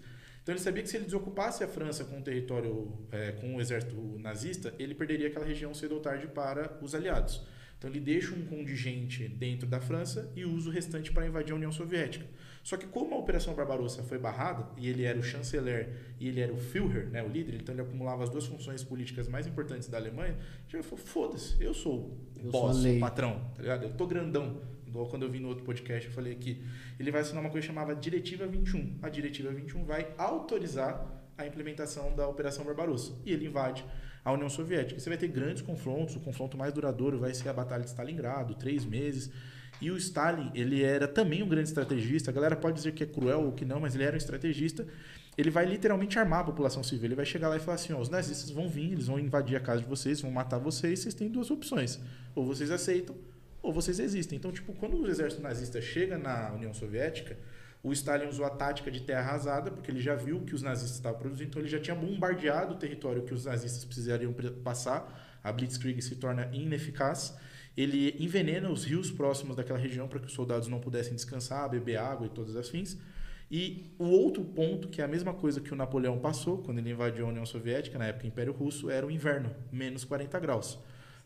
Então 0.51 0.57
ele 0.57 0.65
sabia 0.65 0.83
que 0.83 0.89
se 0.89 0.97
ele 0.97 1.05
desocupasse 1.05 1.63
a 1.63 1.69
França 1.69 2.05
com 2.05 2.19
o 2.19 2.23
território, 2.23 2.93
é, 3.13 3.31
com 3.31 3.55
o 3.55 3.61
exército 3.61 3.95
nazista, 4.19 4.75
ele 4.81 4.97
perderia 4.97 5.29
aquela 5.29 5.47
região 5.47 5.73
cedo 5.73 5.95
ou 5.95 6.01
tarde 6.01 6.27
para 6.27 6.77
os 6.83 6.93
aliados. 6.93 7.47
Então 7.79 7.89
ele 7.89 8.01
deixa 8.01 8.35
um 8.35 8.45
contingente 8.47 9.29
dentro 9.29 9.69
da 9.69 9.81
França 9.81 10.29
e 10.35 10.45
usa 10.45 10.69
o 10.69 10.73
restante 10.73 11.13
para 11.13 11.25
invadir 11.25 11.53
a 11.53 11.55
União 11.55 11.71
Soviética. 11.71 12.27
Só 12.65 12.77
que 12.77 12.85
como 12.85 13.15
a 13.15 13.19
Operação 13.19 13.55
Barbarossa 13.55 14.03
foi 14.03 14.19
barrada, 14.19 14.67
e 14.77 14.89
ele 14.89 15.05
era 15.05 15.21
o 15.21 15.23
chanceler 15.23 16.17
e 16.19 16.27
ele 16.27 16.41
era 16.41 16.53
o 16.53 16.59
Führer, 16.59 17.09
né, 17.11 17.23
o 17.23 17.29
líder, 17.29 17.55
então 17.55 17.73
ele 17.73 17.83
acumulava 17.83 18.25
as 18.25 18.29
duas 18.29 18.45
funções 18.45 18.83
políticas 18.83 19.29
mais 19.29 19.47
importantes 19.47 19.89
da 19.89 19.99
Alemanha, 19.99 20.37
ele 20.73 20.83
falou, 20.83 21.05
foda-se, 21.05 21.63
eu 21.63 21.73
sou 21.73 22.19
o 22.35 22.47
Eu 22.47 22.51
boss, 22.51 22.77
sou 22.77 22.97
o 22.97 22.99
patrão, 22.99 23.41
tá 23.55 23.63
ligado? 23.63 23.85
Eu 23.85 23.93
tô 23.93 24.05
grandão. 24.05 24.61
Igual 24.91 25.07
quando 25.07 25.23
eu 25.23 25.31
vi 25.31 25.39
no 25.39 25.49
outro 25.49 25.65
podcast, 25.65 26.09
eu 26.09 26.13
falei 26.13 26.33
aqui. 26.33 26.63
Ele 26.99 27.13
vai 27.13 27.21
assinar 27.21 27.41
uma 27.43 27.51
coisa 27.51 27.67
chamada 27.67 27.95
Diretiva 27.95 28.47
21. 28.47 28.99
A 29.01 29.09
Diretiva 29.09 29.51
21 29.51 29.85
vai 29.85 30.13
autorizar 30.19 31.07
a 31.39 31.47
implementação 31.47 32.15
da 32.15 32.27
Operação 32.27 32.65
Barbarossa. 32.65 33.15
E 33.25 33.33
ele 33.33 33.47
invade 33.47 33.85
a 34.25 34.33
União 34.33 34.49
Soviética. 34.49 34.99
E 34.99 35.01
você 35.01 35.09
vai 35.09 35.17
ter 35.17 35.29
grandes 35.29 35.63
confrontos. 35.63 36.17
O 36.17 36.21
confronto 36.21 36.59
mais 36.59 36.73
duradouro 36.73 37.19
vai 37.19 37.33
ser 37.33 37.49
a 37.49 37.53
Batalha 37.53 37.85
de 37.85 37.91
Stalingrado, 37.91 38.55
três 38.57 38.85
meses. 38.85 39.31
E 39.81 39.91
o 39.91 39.97
Stalin, 39.97 40.51
ele 40.55 40.83
era 40.83 41.09
também 41.09 41.43
um 41.43 41.49
grande 41.49 41.69
estrategista. 41.69 42.31
A 42.31 42.35
galera 42.35 42.57
pode 42.57 42.77
dizer 42.77 42.93
que 42.93 43.05
é 43.05 43.07
cruel 43.07 43.45
ou 43.45 43.53
que 43.53 43.65
não, 43.65 43.81
mas 43.81 43.95
ele 43.95 44.05
era 44.05 44.15
um 44.15 44.19
estrategista. 44.19 44.87
Ele 45.39 45.51
vai 45.51 45.65
literalmente 45.65 46.19
armar 46.19 46.41
a 46.41 46.45
população 46.45 46.83
civil. 46.83 47.07
Ele 47.07 47.15
vai 47.15 47.25
chegar 47.25 47.49
lá 47.49 47.57
e 47.57 47.61
falar 47.61 47.77
assim: 47.77 47.95
os 47.95 48.09
nazistas 48.09 48.51
vão 48.51 48.69
vir, 48.69 48.93
eles 48.93 49.07
vão 49.07 49.19
invadir 49.19 49.57
a 49.57 49.61
casa 49.61 49.81
de 49.81 49.89
vocês, 49.89 50.21
vão 50.21 50.31
matar 50.31 50.59
vocês. 50.59 50.99
Vocês 50.99 51.15
têm 51.15 51.31
duas 51.31 51.51
opções. 51.51 51.99
Ou 52.35 52.45
vocês 52.45 52.71
aceitam, 52.71 53.17
ou 53.63 53.73
vocês 53.73 53.99
existem. 54.01 54.37
Então, 54.39 54.53
tipo, 54.53 54.73
quando 54.75 54.97
o 54.97 55.07
exército 55.09 55.43
nazista 55.43 55.81
chega 55.81 56.17
na 56.19 56.53
União 56.53 56.73
Soviética, 56.73 57.39
o 57.83 57.93
Stalin 57.93 58.27
usou 58.27 58.45
a 58.45 58.51
tática 58.51 58.91
de 58.91 59.01
terra 59.01 59.21
arrasada, 59.21 59.71
porque 59.71 59.91
ele 59.91 60.01
já 60.01 60.15
viu 60.15 60.41
que 60.43 60.55
os 60.55 60.63
nazistas 60.63 60.97
estavam 60.97 61.19
produzindo, 61.19 61.49
então 61.49 61.63
ele 61.63 61.69
já 61.69 61.81
tinha 61.81 61.97
bombardeado 61.97 62.75
o 62.75 62.77
território 62.77 63.23
que 63.23 63.33
os 63.33 63.47
nazistas 63.47 63.85
precisariam 63.85 64.33
pre- 64.33 64.51
passar. 64.51 65.39
A 65.43 65.51
Blitzkrieg 65.51 66.03
se 66.03 66.17
torna 66.17 66.51
ineficaz. 66.53 67.35
Ele 67.77 68.15
envenena 68.19 68.71
os 68.71 68.85
rios 68.85 69.11
próximos 69.11 69.57
daquela 69.57 69.79
região 69.79 70.07
para 70.09 70.19
que 70.21 70.27
os 70.27 70.33
soldados 70.35 70.69
não 70.69 70.79
pudessem 70.81 71.15
descansar, 71.15 71.71
beber 71.71 71.97
água 71.97 72.27
e 72.27 72.31
todas 72.31 72.55
as 72.57 72.69
fins. 72.69 72.99
E 73.51 73.95
o 73.99 74.05
outro 74.05 74.45
ponto, 74.45 74.89
que 74.89 75.01
é 75.01 75.05
a 75.05 75.09
mesma 75.09 75.33
coisa 75.33 75.61
que 75.61 75.73
o 75.73 75.77
Napoleão 75.77 76.19
passou 76.19 76.59
quando 76.59 76.79
ele 76.79 76.91
invadiu 76.91 77.27
a 77.27 77.29
União 77.31 77.47
Soviética, 77.47 77.99
na 77.99 78.07
época 78.07 78.27
Império 78.27 78.53
Russo, 78.53 78.91
era 78.91 79.07
o 79.07 79.11
inverno, 79.11 79.55
menos 79.73 80.05
40 80.05 80.39
graus. 80.39 80.79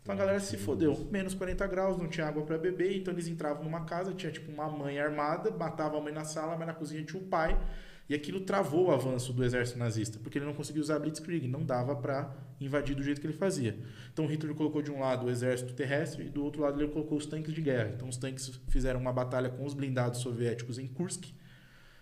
Então 0.05 0.14
a 0.14 0.18
galera 0.18 0.38
se 0.38 0.59
fodeu. 0.59 1.09
Menos 1.11 1.32
40 1.32 1.66
graus, 1.66 1.96
não 1.96 2.07
tinha 2.07 2.26
água 2.26 2.42
para 2.44 2.59
beber, 2.59 2.94
então 2.94 3.14
eles 3.14 3.26
entravam 3.26 3.64
numa 3.64 3.86
casa, 3.86 4.12
tinha 4.12 4.30
tipo 4.30 4.52
uma 4.52 4.68
mãe 4.68 5.00
armada, 5.00 5.50
matava 5.50 5.96
a 5.96 6.00
mãe 6.00 6.12
na 6.12 6.24
sala, 6.24 6.59
mas 6.59 6.66
na 6.66 6.74
cozinha 6.74 7.02
tinha 7.02 7.20
o 7.20 7.24
pai. 7.24 7.59
E 8.07 8.14
aquilo 8.14 8.40
travou 8.42 8.88
o 8.88 8.90
avanço 8.90 9.32
do 9.32 9.42
exército 9.42 9.78
nazista, 9.78 10.18
porque 10.18 10.36
ele 10.36 10.44
não 10.44 10.52
conseguia 10.52 10.82
usar 10.82 10.98
Blitzkrieg, 10.98 11.48
não 11.48 11.64
dava 11.64 11.96
para 11.96 12.30
invadir 12.61 12.94
do 12.94 13.02
jeito 13.02 13.18
que 13.18 13.26
ele 13.26 13.32
fazia. 13.32 13.78
Então 14.12 14.26
Hitler 14.26 14.55
colocou 14.55 14.82
de 14.82 14.90
um 14.90 15.00
lado 15.00 15.24
o 15.24 15.30
exército 15.30 15.72
terrestre 15.72 16.26
e 16.26 16.28
do 16.28 16.44
outro 16.44 16.61
lado 16.61 16.78
ele 16.78 16.92
colocou 16.92 17.16
os 17.16 17.24
tanques 17.24 17.55
de 17.55 17.62
guerra. 17.62 17.92
Então 17.94 18.07
os 18.07 18.18
tanques 18.18 18.61
fizeram 18.68 19.00
uma 19.00 19.11
batalha 19.11 19.48
com 19.48 19.64
os 19.64 19.72
blindados 19.72 20.20
soviéticos 20.20 20.78
em 20.78 20.86
Kursk, 20.86 21.24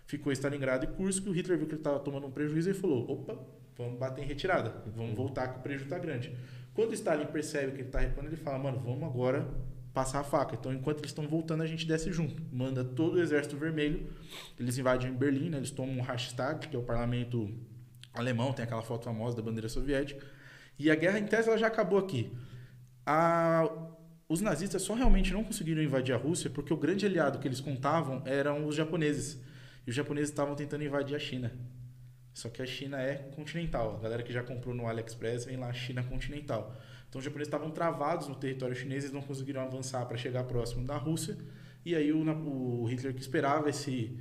ficou 0.05 0.29
Stalingrado 0.33 0.83
e 0.83 0.87
Kursk, 0.89 1.25
o 1.25 1.31
Hitler 1.31 1.57
viu 1.57 1.67
que 1.67 1.73
ele 1.73 1.79
estava 1.79 2.01
tomando 2.01 2.27
um 2.27 2.31
prejuízo 2.31 2.69
e 2.69 2.73
falou, 2.73 3.09
opa, 3.09 3.39
vamos 3.77 3.97
bater 3.97 4.25
em 4.25 4.27
retirada, 4.27 4.83
vamos 4.93 5.15
voltar 5.15 5.47
que 5.47 5.59
o 5.59 5.61
prejuízo 5.61 5.85
está 5.85 5.97
grande. 5.97 6.35
Quando 6.73 6.93
Stalin 6.93 7.25
percebe 7.27 7.71
que 7.73 7.77
ele 7.79 7.87
está 7.87 7.99
recuando, 7.99 8.29
ele 8.29 8.35
fala, 8.35 8.57
mano, 8.57 8.79
vamos 8.79 9.03
agora 9.03 9.47
passar 9.93 10.21
a 10.21 10.23
faca. 10.23 10.55
Então, 10.55 10.73
enquanto 10.73 10.99
eles 10.99 11.11
estão 11.11 11.27
voltando, 11.27 11.61
a 11.61 11.67
gente 11.67 11.85
desce 11.85 12.11
junto. 12.11 12.41
Manda 12.51 12.83
todo 12.83 13.15
o 13.15 13.21
exército 13.21 13.55
vermelho, 13.55 14.09
eles 14.59 14.77
invadem 14.77 15.13
Berlim, 15.13 15.49
né? 15.49 15.57
eles 15.57 15.69
tomam 15.69 15.99
o 15.99 16.01
Reichstag, 16.01 16.67
que 16.67 16.75
é 16.75 16.79
o 16.79 16.83
parlamento 16.83 17.53
alemão, 18.13 18.51
tem 18.53 18.63
aquela 18.63 18.81
foto 18.81 19.05
famosa 19.05 19.35
da 19.35 19.43
bandeira 19.43 19.69
soviética. 19.69 20.25
E 20.77 20.89
a 20.89 20.95
guerra, 20.95 21.19
em 21.19 21.25
tese, 21.25 21.47
ela 21.47 21.57
já 21.57 21.67
acabou 21.67 21.99
aqui. 21.99 22.35
A, 23.05 23.69
os 24.27 24.41
nazistas 24.41 24.81
só 24.81 24.95
realmente 24.95 25.31
não 25.31 25.43
conseguiram 25.43 25.81
invadir 25.81 26.15
a 26.15 26.17
Rússia 26.17 26.49
porque 26.49 26.73
o 26.73 26.77
grande 26.77 27.05
aliado 27.05 27.37
que 27.37 27.47
eles 27.47 27.59
contavam 27.59 28.23
eram 28.25 28.65
os 28.65 28.75
japoneses. 28.75 29.39
E 29.85 29.89
os 29.91 29.95
japoneses 29.95 30.29
estavam 30.29 30.55
tentando 30.55 30.83
invadir 30.83 31.15
a 31.15 31.19
China. 31.19 31.51
Só 32.33 32.49
que 32.49 32.61
a 32.61 32.65
China 32.65 32.99
é 32.99 33.15
continental. 33.35 33.97
A 33.97 33.99
galera 33.99 34.23
que 34.23 34.33
já 34.33 34.41
comprou 34.41 34.73
no 34.73 34.87
AliExpress 34.87 35.45
vem 35.45 35.57
lá, 35.57 35.71
China 35.71 36.03
continental. 36.03 36.75
Então 37.07 37.19
os 37.19 37.25
japoneses 37.25 37.47
estavam 37.47 37.69
travados 37.69 38.27
no 38.27 38.35
território 38.35 38.75
chinês, 38.75 39.03
eles 39.03 39.13
não 39.13 39.21
conseguiram 39.21 39.61
avançar 39.61 40.03
para 40.07 40.17
chegar 40.17 40.43
próximo 40.45 40.83
da 40.83 40.97
Rússia. 40.97 41.37
E 41.85 41.95
aí 41.95 42.11
o, 42.11 42.23
o, 42.23 42.85
Hitler 42.85 43.13
que 43.13 43.21
esperava 43.21 43.69
esse 43.69 44.17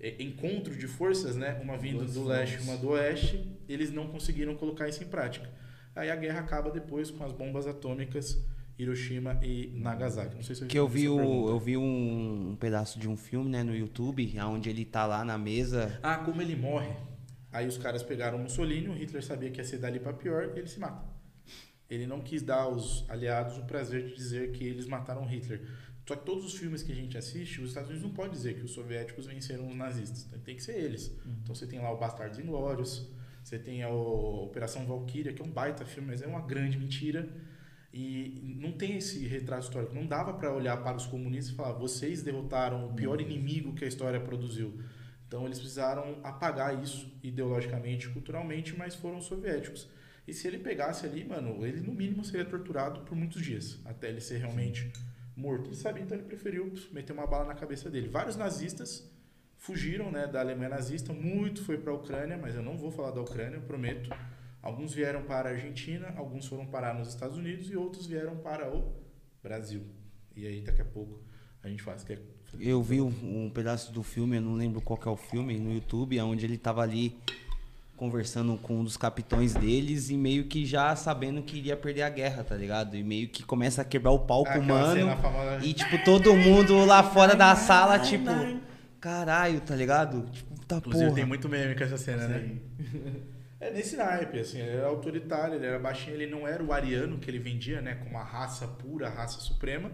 é, 0.00 0.20
encontro 0.20 0.74
de 0.74 0.88
forças, 0.88 1.36
né, 1.36 1.60
uma 1.62 1.76
vindo 1.76 2.04
do 2.04 2.24
leste 2.24 2.58
e 2.58 2.62
uma 2.62 2.76
do 2.76 2.88
oeste, 2.90 3.56
eles 3.68 3.92
não 3.92 4.08
conseguiram 4.08 4.56
colocar 4.56 4.88
isso 4.88 5.04
em 5.04 5.06
prática. 5.06 5.48
Aí 5.94 6.10
a 6.10 6.16
guerra 6.16 6.40
acaba 6.40 6.70
depois 6.70 7.10
com 7.10 7.22
as 7.22 7.32
bombas 7.32 7.66
atômicas 7.68 8.44
Hiroshima 8.78 9.38
e 9.42 9.70
Nagasaki. 9.76 10.34
Não 10.34 10.42
sei 10.42 10.56
se 10.56 10.62
eu 10.62 10.68
que 10.68 10.78
eu 10.78 10.88
vi, 10.88 11.08
o, 11.08 11.48
eu 11.48 11.60
vi 11.60 11.76
um, 11.76 12.50
um, 12.50 12.56
pedaço 12.56 12.98
de 12.98 13.08
um 13.08 13.16
filme 13.16 13.50
né, 13.50 13.62
no 13.62 13.74
YouTube, 13.74 14.34
onde 14.40 14.68
ele 14.68 14.84
tá 14.84 15.06
lá 15.06 15.24
na 15.24 15.38
mesa. 15.38 15.98
Ah, 16.02 16.16
como 16.16 16.42
ele 16.42 16.56
morre. 16.56 16.90
Aí 17.52 17.68
os 17.68 17.76
caras 17.76 18.02
pegaram 18.02 18.38
Mussolini, 18.38 18.88
o 18.88 18.94
Hitler 18.94 19.22
sabia 19.22 19.50
que 19.50 19.60
ia 19.60 19.64
ser 19.64 19.78
dali 19.78 20.00
para 20.00 20.12
pior, 20.14 20.52
e 20.54 20.58
ele 20.58 20.66
se 20.66 20.80
mata. 20.80 21.04
Ele 21.88 22.06
não 22.06 22.20
quis 22.20 22.42
dar 22.42 22.62
aos 22.62 23.08
aliados 23.10 23.58
o 23.58 23.64
prazer 23.64 24.06
de 24.06 24.14
dizer 24.14 24.52
que 24.52 24.64
eles 24.64 24.86
mataram 24.86 25.26
Hitler. 25.26 25.68
Só 26.08 26.16
que 26.16 26.24
todos 26.24 26.44
os 26.44 26.54
filmes 26.54 26.82
que 26.82 26.90
a 26.90 26.94
gente 26.94 27.16
assiste, 27.16 27.60
os 27.60 27.68
Estados 27.68 27.90
Unidos 27.90 28.08
não 28.08 28.14
pode 28.14 28.32
dizer 28.32 28.54
que 28.54 28.64
os 28.64 28.72
soviéticos 28.72 29.26
venceram 29.26 29.68
os 29.68 29.76
nazistas. 29.76 30.26
Tem 30.42 30.56
que 30.56 30.62
ser 30.62 30.76
eles. 30.76 31.08
Uhum. 31.08 31.36
Então 31.42 31.54
você 31.54 31.66
tem 31.66 31.80
lá 31.80 31.92
o 31.92 31.98
Bastardos 31.98 32.38
Inglórios, 32.38 33.08
você 33.44 33.58
tem 33.58 33.82
a 33.82 33.90
Operação 33.90 34.86
Valkyria, 34.86 35.32
que 35.32 35.42
é 35.42 35.44
um 35.44 35.50
baita 35.50 35.84
filme, 35.84 36.08
mas 36.08 36.22
é 36.22 36.26
uma 36.26 36.40
grande 36.40 36.78
mentira. 36.78 37.28
E 37.92 38.56
não 38.58 38.72
tem 38.72 38.96
esse 38.96 39.26
retrato 39.26 39.64
histórico. 39.64 39.94
Não 39.94 40.06
dava 40.06 40.32
para 40.32 40.52
olhar 40.52 40.78
para 40.78 40.96
os 40.96 41.04
comunistas 41.06 41.52
e 41.52 41.56
falar: 41.56 41.72
vocês 41.72 42.22
derrotaram 42.22 42.86
o 42.86 42.94
pior 42.94 43.20
inimigo 43.20 43.74
que 43.74 43.84
a 43.84 43.88
história 43.88 44.18
produziu. 44.18 44.82
Então 45.32 45.46
eles 45.46 45.58
precisaram 45.58 46.18
apagar 46.22 46.82
isso 46.82 47.10
ideologicamente, 47.22 48.06
culturalmente, 48.10 48.76
mas 48.76 48.94
foram 48.94 49.18
soviéticos. 49.18 49.88
E 50.28 50.34
se 50.34 50.46
ele 50.46 50.58
pegasse 50.58 51.06
ali, 51.06 51.24
mano, 51.24 51.64
ele 51.64 51.80
no 51.80 51.94
mínimo 51.94 52.22
seria 52.22 52.44
torturado 52.44 53.00
por 53.00 53.16
muitos 53.16 53.40
dias, 53.40 53.80
até 53.86 54.10
ele 54.10 54.20
ser 54.20 54.36
realmente 54.36 54.92
morto. 55.34 55.68
Ele 55.68 55.74
sabia, 55.76 56.02
então 56.02 56.18
ele 56.18 56.26
preferiu 56.26 56.70
meter 56.92 57.14
uma 57.14 57.26
bala 57.26 57.46
na 57.46 57.54
cabeça 57.54 57.88
dele. 57.88 58.10
Vários 58.10 58.36
nazistas 58.36 59.10
fugiram 59.56 60.12
né, 60.12 60.26
da 60.26 60.40
Alemanha 60.40 60.68
nazista, 60.68 61.14
muito 61.14 61.64
foi 61.64 61.78
para 61.78 61.92
a 61.92 61.96
Ucrânia, 61.96 62.36
mas 62.36 62.54
eu 62.54 62.62
não 62.62 62.76
vou 62.76 62.90
falar 62.90 63.12
da 63.12 63.22
Ucrânia, 63.22 63.58
prometo. 63.58 64.10
Alguns 64.60 64.92
vieram 64.92 65.22
para 65.22 65.48
a 65.48 65.52
Argentina, 65.52 66.12
alguns 66.14 66.46
foram 66.46 66.66
parar 66.66 66.92
nos 66.92 67.08
Estados 67.08 67.38
Unidos 67.38 67.70
e 67.70 67.76
outros 67.76 68.06
vieram 68.06 68.36
para 68.36 68.70
o 68.70 68.94
Brasil. 69.42 69.82
E 70.36 70.46
aí 70.46 70.60
daqui 70.60 70.82
a 70.82 70.84
pouco 70.84 71.24
a 71.62 71.68
gente 71.70 71.82
faz. 71.82 72.04
Quer... 72.04 72.20
Eu 72.60 72.82
vi 72.82 73.00
um, 73.00 73.12
um 73.22 73.50
pedaço 73.52 73.92
do 73.92 74.02
filme, 74.02 74.36
eu 74.36 74.42
não 74.42 74.54
lembro 74.54 74.80
qual 74.80 74.98
é 75.04 75.08
o 75.08 75.16
filme, 75.16 75.58
no 75.58 75.72
YouTube, 75.72 76.20
onde 76.20 76.44
ele 76.44 76.56
estava 76.56 76.82
ali 76.82 77.16
conversando 77.96 78.56
com 78.56 78.80
um 78.80 78.84
dos 78.84 78.96
capitões 78.96 79.54
deles 79.54 80.10
e 80.10 80.16
meio 80.16 80.44
que 80.44 80.66
já 80.66 80.94
sabendo 80.96 81.40
que 81.40 81.58
iria 81.58 81.76
perder 81.76 82.02
a 82.02 82.10
guerra, 82.10 82.42
tá 82.42 82.56
ligado? 82.56 82.96
E 82.96 83.02
meio 83.04 83.28
que 83.28 83.44
começa 83.44 83.82
a 83.82 83.84
quebrar 83.84 84.10
o 84.10 84.18
palco, 84.18 84.50
ah, 84.50 84.60
mano. 84.60 85.16
E 85.62 85.72
tipo, 85.72 85.96
todo 86.04 86.34
mundo 86.34 86.84
lá 86.84 87.02
fora 87.02 87.36
da 87.36 87.54
sala, 87.54 87.98
tipo, 88.00 88.28
caralho, 89.00 89.60
tá 89.60 89.76
ligado? 89.76 90.26
Tipo, 90.32 90.66
tá 90.66 90.76
Inclusive 90.78 91.04
porra. 91.04 91.14
tem 91.14 91.24
muito 91.24 91.48
meme 91.48 91.76
com 91.76 91.84
essa 91.84 91.96
cena, 91.96 92.26
né? 92.26 92.56
É 93.60 93.70
nesse 93.70 93.94
naipe, 93.94 94.40
assim, 94.40 94.58
ele 94.58 94.70
era 94.70 94.88
autoritário, 94.88 95.54
ele 95.54 95.64
era 95.64 95.78
baixinho, 95.78 96.16
ele 96.16 96.26
não 96.26 96.48
era 96.48 96.60
o 96.60 96.72
ariano 96.72 97.18
que 97.18 97.30
ele 97.30 97.38
vendia, 97.38 97.80
né, 97.80 97.94
como 97.94 98.18
a 98.18 98.24
raça 98.24 98.66
pura, 98.66 99.06
a 99.06 99.10
raça 99.10 99.38
suprema, 99.38 99.88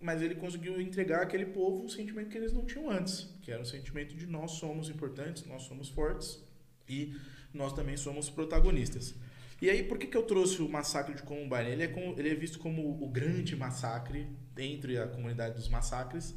mas 0.00 0.22
ele 0.22 0.34
conseguiu 0.34 0.80
entregar 0.80 1.22
àquele 1.22 1.46
povo 1.46 1.84
um 1.84 1.88
sentimento 1.88 2.28
que 2.28 2.38
eles 2.38 2.52
não 2.52 2.64
tinham 2.64 2.90
antes, 2.90 3.28
que 3.42 3.50
era 3.50 3.62
o 3.62 3.66
sentimento 3.66 4.14
de 4.14 4.26
nós 4.26 4.52
somos 4.52 4.88
importantes, 4.88 5.44
nós 5.44 5.62
somos 5.62 5.88
fortes 5.88 6.42
e 6.88 7.14
nós 7.52 7.72
também 7.72 7.96
somos 7.96 8.30
protagonistas. 8.30 9.14
E 9.60 9.68
aí, 9.68 9.82
por 9.82 9.98
que, 9.98 10.06
que 10.06 10.16
eu 10.16 10.22
trouxe 10.22 10.62
o 10.62 10.68
massacre 10.68 11.14
de 11.14 11.22
Columbine? 11.22 11.70
Ele 11.70 11.82
é, 11.82 11.88
como, 11.88 12.18
ele 12.18 12.30
é 12.30 12.34
visto 12.34 12.60
como 12.60 13.02
o 13.02 13.08
grande 13.08 13.56
massacre 13.56 14.28
entre 14.56 14.98
a 14.98 15.08
comunidade 15.08 15.56
dos 15.56 15.68
massacres. 15.68 16.34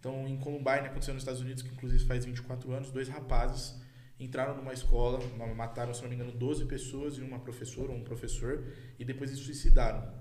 Então, 0.00 0.26
em 0.26 0.36
Columbine, 0.36 0.86
aconteceu 0.86 1.14
nos 1.14 1.22
Estados 1.22 1.40
Unidos, 1.40 1.62
que 1.62 1.72
inclusive 1.72 2.04
faz 2.04 2.24
24 2.24 2.72
anos, 2.72 2.90
dois 2.90 3.08
rapazes 3.08 3.80
entraram 4.18 4.56
numa 4.56 4.72
escola, 4.72 5.20
mataram, 5.54 5.92
se 5.92 6.02
não 6.02 6.08
me 6.08 6.14
engano, 6.14 6.32
12 6.32 6.66
pessoas 6.66 7.18
e 7.18 7.20
uma 7.20 7.40
professora 7.40 7.90
ou 7.90 7.98
um 7.98 8.04
professor, 8.04 8.64
e 8.98 9.04
depois 9.04 9.30
se 9.30 9.36
suicidaram. 9.36 10.12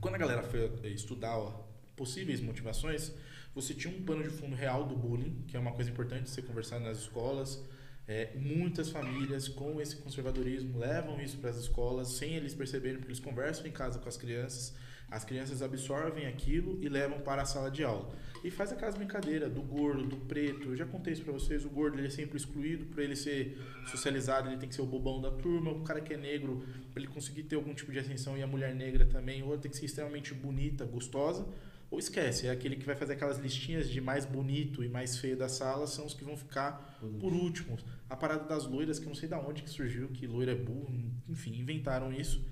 Quando 0.00 0.14
a 0.14 0.18
galera 0.18 0.42
foi 0.42 0.90
estudar 0.92 1.36
ó, 1.36 1.69
possíveis 2.00 2.40
motivações, 2.40 3.12
você 3.54 3.74
tinha 3.74 3.94
um 3.94 4.02
pano 4.02 4.22
de 4.22 4.30
fundo 4.30 4.56
real 4.56 4.86
do 4.86 4.96
bullying, 4.96 5.44
que 5.46 5.54
é 5.54 5.60
uma 5.60 5.72
coisa 5.72 5.90
importante 5.90 6.22
de 6.22 6.30
ser 6.30 6.42
conversado 6.42 6.82
nas 6.82 6.96
escolas. 6.96 7.62
É, 8.08 8.30
muitas 8.36 8.88
famílias 8.88 9.48
com 9.48 9.78
esse 9.82 9.96
conservadorismo 9.96 10.78
levam 10.78 11.20
isso 11.20 11.36
para 11.36 11.50
as 11.50 11.58
escolas 11.58 12.08
sem 12.08 12.34
eles 12.36 12.54
perceberem, 12.54 12.96
porque 12.96 13.12
eles 13.12 13.20
conversam 13.20 13.66
em 13.66 13.70
casa 13.70 13.98
com 13.98 14.08
as 14.08 14.16
crianças, 14.16 14.74
as 15.10 15.24
crianças 15.24 15.60
absorvem 15.60 16.26
aquilo 16.26 16.78
e 16.82 16.88
levam 16.88 17.20
para 17.20 17.42
a 17.42 17.44
sala 17.44 17.70
de 17.70 17.84
aula. 17.84 18.08
E 18.42 18.50
faz 18.50 18.72
aquelas 18.72 18.94
brincadeiras 18.94 19.52
do 19.52 19.60
gordo, 19.60 20.06
do 20.06 20.16
preto. 20.16 20.70
Eu 20.70 20.76
já 20.76 20.86
contei 20.86 21.12
isso 21.12 21.22
pra 21.22 21.32
vocês. 21.32 21.66
O 21.66 21.68
gordo 21.68 21.98
ele 21.98 22.06
é 22.06 22.10
sempre 22.10 22.38
excluído. 22.38 22.86
Para 22.86 23.04
ele 23.04 23.14
ser 23.14 23.58
socializado, 23.90 24.48
ele 24.48 24.56
tem 24.56 24.68
que 24.68 24.74
ser 24.74 24.80
o 24.80 24.86
bobão 24.86 25.20
da 25.20 25.30
turma. 25.30 25.70
O 25.70 25.82
cara 25.82 26.00
que 26.00 26.14
é 26.14 26.16
negro, 26.16 26.64
para 26.90 27.02
ele 27.02 27.12
conseguir 27.12 27.42
ter 27.42 27.56
algum 27.56 27.74
tipo 27.74 27.92
de 27.92 27.98
ascensão. 27.98 28.38
E 28.38 28.42
a 28.42 28.46
mulher 28.46 28.74
negra 28.74 29.04
também. 29.04 29.42
Ou 29.42 29.58
tem 29.58 29.70
que 29.70 29.76
ser 29.76 29.84
extremamente 29.84 30.32
bonita, 30.32 30.86
gostosa. 30.86 31.46
Ou 31.90 31.98
esquece, 31.98 32.46
é 32.46 32.50
aquele 32.50 32.76
que 32.76 32.86
vai 32.86 32.94
fazer 32.94 33.14
aquelas 33.14 33.38
listinhas 33.38 33.90
de 33.90 34.00
mais 34.00 34.24
bonito 34.24 34.84
e 34.84 34.88
mais 34.88 35.18
feio 35.18 35.36
da 35.36 35.48
sala. 35.48 35.86
São 35.86 36.06
os 36.06 36.14
que 36.14 36.24
vão 36.24 36.36
ficar 36.36 36.98
por 37.18 37.32
último. 37.32 37.76
A 38.08 38.16
parada 38.16 38.44
das 38.44 38.64
loiras, 38.64 38.98
que 38.98 39.06
eu 39.06 39.08
não 39.08 39.16
sei 39.16 39.28
de 39.28 39.34
onde 39.34 39.62
que 39.62 39.70
surgiu, 39.70 40.08
que 40.08 40.26
loira 40.26 40.52
é 40.52 40.54
burro. 40.54 40.88
Enfim, 41.28 41.58
inventaram 41.58 42.12
isso. 42.12 42.46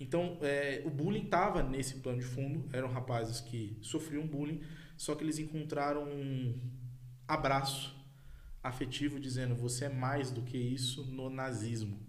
Então, 0.00 0.38
é, 0.40 0.82
o 0.86 0.90
bullying 0.90 1.24
estava 1.24 1.62
nesse 1.62 1.96
plano 1.96 2.18
de 2.18 2.24
fundo. 2.24 2.64
Eram 2.72 2.88
rapazes 2.88 3.40
que 3.40 3.76
sofriam 3.82 4.26
bullying 4.26 4.62
só 4.98 5.14
que 5.14 5.22
eles 5.22 5.38
encontraram 5.38 6.02
um 6.02 6.60
abraço 7.26 7.96
afetivo 8.60 9.20
dizendo 9.20 9.54
você 9.54 9.84
é 9.84 9.88
mais 9.88 10.32
do 10.32 10.42
que 10.42 10.58
isso 10.58 11.04
no 11.06 11.30
nazismo. 11.30 12.00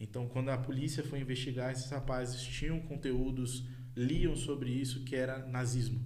Então, 0.00 0.26
quando 0.26 0.48
a 0.48 0.56
polícia 0.56 1.04
foi 1.04 1.20
investigar, 1.20 1.70
esses 1.70 1.90
rapazes 1.90 2.42
tinham 2.42 2.80
conteúdos, 2.80 3.62
liam 3.96 4.36
sobre 4.36 4.70
isso 4.70 5.04
que 5.04 5.14
era 5.14 5.46
nazismo. 5.46 6.00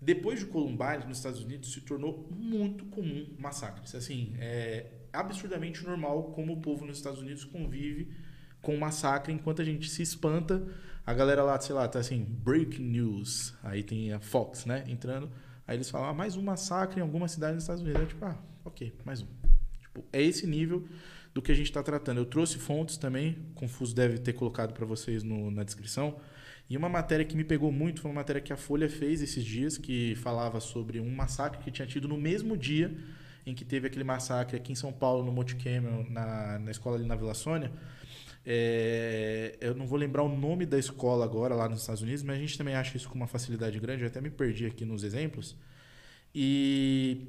Depois 0.00 0.38
de 0.38 0.46
Columbine, 0.46 1.04
nos 1.06 1.18
Estados 1.18 1.42
Unidos, 1.42 1.72
se 1.72 1.80
tornou 1.80 2.28
muito 2.30 2.84
comum 2.86 3.26
massacres. 3.38 3.94
Assim, 3.94 4.34
é 4.38 4.86
absurdamente 5.12 5.84
normal 5.84 6.32
como 6.32 6.52
o 6.52 6.60
povo 6.60 6.84
nos 6.84 6.98
Estados 6.98 7.20
Unidos 7.20 7.44
convive 7.44 8.12
com 8.62 8.76
massacre, 8.76 9.32
enquanto 9.32 9.62
a 9.62 9.64
gente 9.64 9.88
se 9.88 10.02
espanta 10.02 10.66
a 11.04 11.14
galera 11.14 11.42
lá, 11.42 11.58
sei 11.58 11.74
lá, 11.74 11.88
tá 11.88 11.98
assim, 11.98 12.24
breaking 12.24 12.82
news. 12.84 13.54
Aí 13.62 13.82
tem 13.82 14.12
a 14.12 14.20
Fox, 14.20 14.66
né, 14.66 14.84
entrando. 14.86 15.30
Aí 15.66 15.76
eles 15.76 15.90
falam, 15.90 16.08
ah, 16.08 16.14
mais 16.14 16.36
um 16.36 16.42
massacre 16.42 17.00
em 17.00 17.02
alguma 17.02 17.28
cidade 17.28 17.54
nos 17.54 17.64
Estados 17.64 17.82
Unidos. 17.82 18.02
É 18.02 18.06
tipo, 18.06 18.24
ah, 18.24 18.38
ok, 18.64 18.94
mais 19.04 19.22
um. 19.22 19.26
Tipo, 19.80 20.04
é 20.12 20.22
esse 20.22 20.46
nível 20.46 20.86
do 21.34 21.42
que 21.42 21.50
a 21.50 21.54
gente 21.54 21.66
está 21.66 21.82
tratando. 21.82 22.18
Eu 22.18 22.26
trouxe 22.26 22.58
fontes 22.58 22.96
também, 22.96 23.38
Confuso 23.54 23.94
deve 23.94 24.18
ter 24.18 24.32
colocado 24.32 24.72
para 24.72 24.84
vocês 24.86 25.22
no, 25.22 25.50
na 25.50 25.64
descrição. 25.64 26.20
E 26.68 26.76
uma 26.76 26.88
matéria 26.88 27.24
que 27.24 27.36
me 27.36 27.44
pegou 27.44 27.72
muito 27.72 28.00
foi 28.02 28.10
uma 28.10 28.16
matéria 28.16 28.42
que 28.42 28.52
a 28.52 28.56
Folha 28.56 28.88
fez 28.90 29.22
esses 29.22 29.44
dias, 29.44 29.78
que 29.78 30.14
falava 30.16 30.60
sobre 30.60 31.00
um 31.00 31.10
massacre 31.10 31.62
que 31.62 31.70
tinha 31.70 31.86
tido 31.86 32.06
no 32.06 32.18
mesmo 32.18 32.56
dia 32.56 32.94
em 33.46 33.54
que 33.54 33.64
teve 33.64 33.86
aquele 33.86 34.04
massacre 34.04 34.56
aqui 34.56 34.72
em 34.72 34.74
São 34.74 34.92
Paulo, 34.92 35.24
no 35.24 35.32
Monte 35.32 35.56
Cameron, 35.56 36.04
na, 36.10 36.58
na 36.58 36.70
escola 36.70 36.96
ali 36.96 37.06
na 37.06 37.16
Vila 37.16 37.32
Sônia. 37.32 37.72
É, 38.44 39.56
eu 39.60 39.74
não 39.74 39.86
vou 39.86 39.98
lembrar 39.98 40.22
o 40.22 40.28
nome 40.28 40.66
da 40.66 40.78
escola 40.78 41.24
agora 41.24 41.54
lá 41.54 41.68
nos 41.68 41.80
Estados 41.80 42.02
Unidos, 42.02 42.22
mas 42.22 42.36
a 42.36 42.38
gente 42.38 42.58
também 42.58 42.74
acha 42.74 42.96
isso 42.96 43.08
com 43.08 43.14
uma 43.14 43.26
facilidade 43.26 43.80
grande. 43.80 44.02
Eu 44.02 44.08
até 44.08 44.20
me 44.20 44.30
perdi 44.30 44.66
aqui 44.66 44.84
nos 44.84 45.02
exemplos. 45.02 45.56
E 46.34 47.28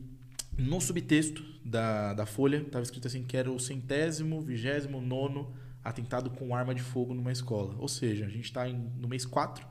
no 0.58 0.82
subtexto 0.82 1.44
da, 1.64 2.14
da 2.14 2.26
folha 2.26 2.58
estava 2.58 2.84
escrito 2.84 3.08
assim 3.08 3.24
que 3.24 3.38
era 3.38 3.50
o 3.50 3.60
centésimo, 3.60 4.42
vigésimo 4.42 5.00
nono 5.00 5.54
atentado 5.84 6.30
com 6.30 6.56
arma 6.56 6.74
de 6.74 6.82
fogo 6.82 7.14
numa 7.14 7.32
escola. 7.32 7.76
Ou 7.80 7.88
seja, 7.88 8.26
a 8.26 8.30
gente 8.30 8.46
está 8.46 8.68
no 8.68 9.08
mês 9.08 9.26
4, 9.26 9.66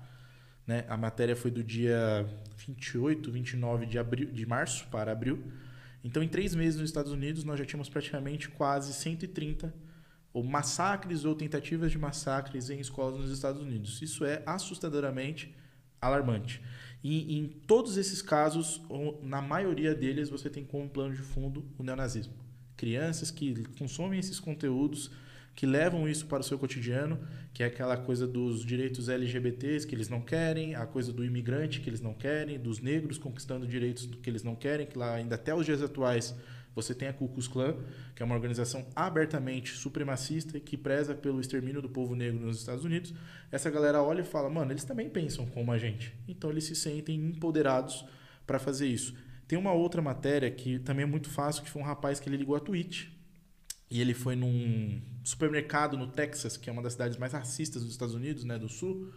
né? 0.67 0.85
a 0.89 0.97
matéria 0.97 1.37
foi 1.37 1.51
do 1.51 1.63
dia 1.63 2.29
28, 2.67 3.31
29 3.31 3.87
de, 3.87 3.99
abril, 3.99 4.31
de 4.31 4.47
março 4.47 4.87
para 4.89 5.13
abril. 5.13 5.43
Então, 6.03 6.23
em 6.23 6.29
três 6.29 6.55
meses 6.55 6.81
nos 6.81 6.91
Estados 6.91 7.13
Unidos, 7.13 7.45
nós 7.45 7.59
já 7.59 7.65
tínhamos 7.65 7.89
praticamente 7.89 8.49
quase 8.49 8.93
130 8.93 9.75
ou 10.33 10.45
massacres 10.45 11.25
ou 11.25 11.35
tentativas 11.35 11.91
de 11.91 11.99
massacres 11.99 12.71
em 12.71 12.79
escolas 12.79 13.19
nos 13.19 13.31
Estados 13.31 13.61
Unidos. 13.61 14.01
Isso 14.03 14.25
é 14.25 14.43
assustadoramente 14.47 15.55
alarmante. 16.01 16.63
E 17.03 17.39
em 17.39 17.49
todos 17.49 17.97
esses 17.97 18.21
casos, 18.23 18.83
na 19.23 19.41
maioria 19.41 19.95
deles, 19.95 20.29
você 20.29 20.51
tem 20.51 20.65
como 20.65 20.89
plano 20.89 21.15
de 21.15 21.23
fundo 21.23 21.65
o 21.79 21.83
neonazismo. 21.83 22.35
Crianças 22.77 23.31
que 23.31 23.65
consomem 23.79 24.19
esses 24.19 24.39
conteúdos, 24.39 25.11
que 25.59 25.67
levam 25.67 26.09
isso 26.09 26.25
para 26.27 26.39
o 26.39 26.45
seu 26.45 26.57
cotidiano, 26.57 27.19
que 27.53 27.65
é 27.65 27.67
aquela 27.67 27.97
coisa 27.97 28.29
dos 28.29 28.65
direitos 28.65 29.09
LGBTs 29.09 29.85
que 29.89 29.93
eles 29.93 30.09
não 30.09 30.21
querem, 30.21 30.77
a 30.77 30.87
coisa 30.87 31.13
do 31.13 31.25
imigrante 31.25 31.81
que 31.81 31.91
eles 31.91 32.01
não 32.01 32.15
querem, 32.15 32.61
dos 32.61 32.79
negros 32.79 33.19
conquistando 33.19 33.67
direitos 33.67 34.09
que 34.23 34.31
eles 34.31 34.45
não 34.45 34.55
querem, 34.55 34.87
que 34.87 34.97
lá 34.97 35.15
ainda 35.15 35.35
até 35.35 35.53
os 35.53 35.67
dias 35.67 35.83
atuais 35.83 36.33
você 36.77 36.95
tem 36.95 37.09
a 37.09 37.13
Ku 37.13 37.27
Klux 37.27 37.49
Klan, 37.49 37.75
que 38.15 38.23
é 38.23 38.25
uma 38.25 38.37
organização 38.37 38.87
abertamente 38.95 39.73
supremacista 39.73 40.61
que 40.61 40.77
preza 40.77 41.13
pelo 41.13 41.41
extermínio 41.41 41.83
do 41.83 41.89
povo 41.89 42.15
negro 42.15 42.47
nos 42.47 42.61
Estados 42.61 42.85
Unidos. 42.85 43.13
Essa 43.51 43.69
galera 43.69 44.01
olha 44.01 44.21
e 44.21 44.25
fala, 44.25 44.49
mano, 44.49 44.71
eles 44.71 44.85
também 44.85 45.11
pensam 45.11 45.45
como 45.45 45.73
a 45.73 45.77
gente. 45.77 46.15
Então 46.29 46.51
eles 46.51 46.67
se 46.67 46.77
sentem 46.77 47.17
empoderados 47.17 48.05
para 48.47 48.61
fazer 48.61 48.87
isso. 48.87 49.13
Tem 49.49 49.59
uma 49.59 49.73
outra 49.73 50.01
matéria 50.01 50.53
que 50.53 50.79
também 50.79 51.03
é 51.03 51.07
muito 51.07 51.29
fácil, 51.29 51.65
que 51.65 51.71
foi 51.71 51.83
um 51.83 51.85
rapaz 51.85 52.21
que 52.21 52.29
ele 52.29 52.37
ligou 52.37 52.55
a 52.55 52.61
Twitch. 52.61 53.18
E 53.91 54.01
ele 54.01 54.15
foi 54.15 54.37
num 54.37 55.01
supermercado 55.25 55.97
no 55.97 56.07
Texas, 56.07 56.57
que 56.57 56.69
é 56.69 56.73
uma 56.73 56.83
das 56.83 56.93
cidades 56.93 57.17
mais 57.17 57.33
racistas 57.33 57.83
dos 57.83 57.93
Estados 57.93 58.15
Unidos, 58.15 58.45
né, 58.45 58.59
do 58.59 58.69
sul. 58.69 59.13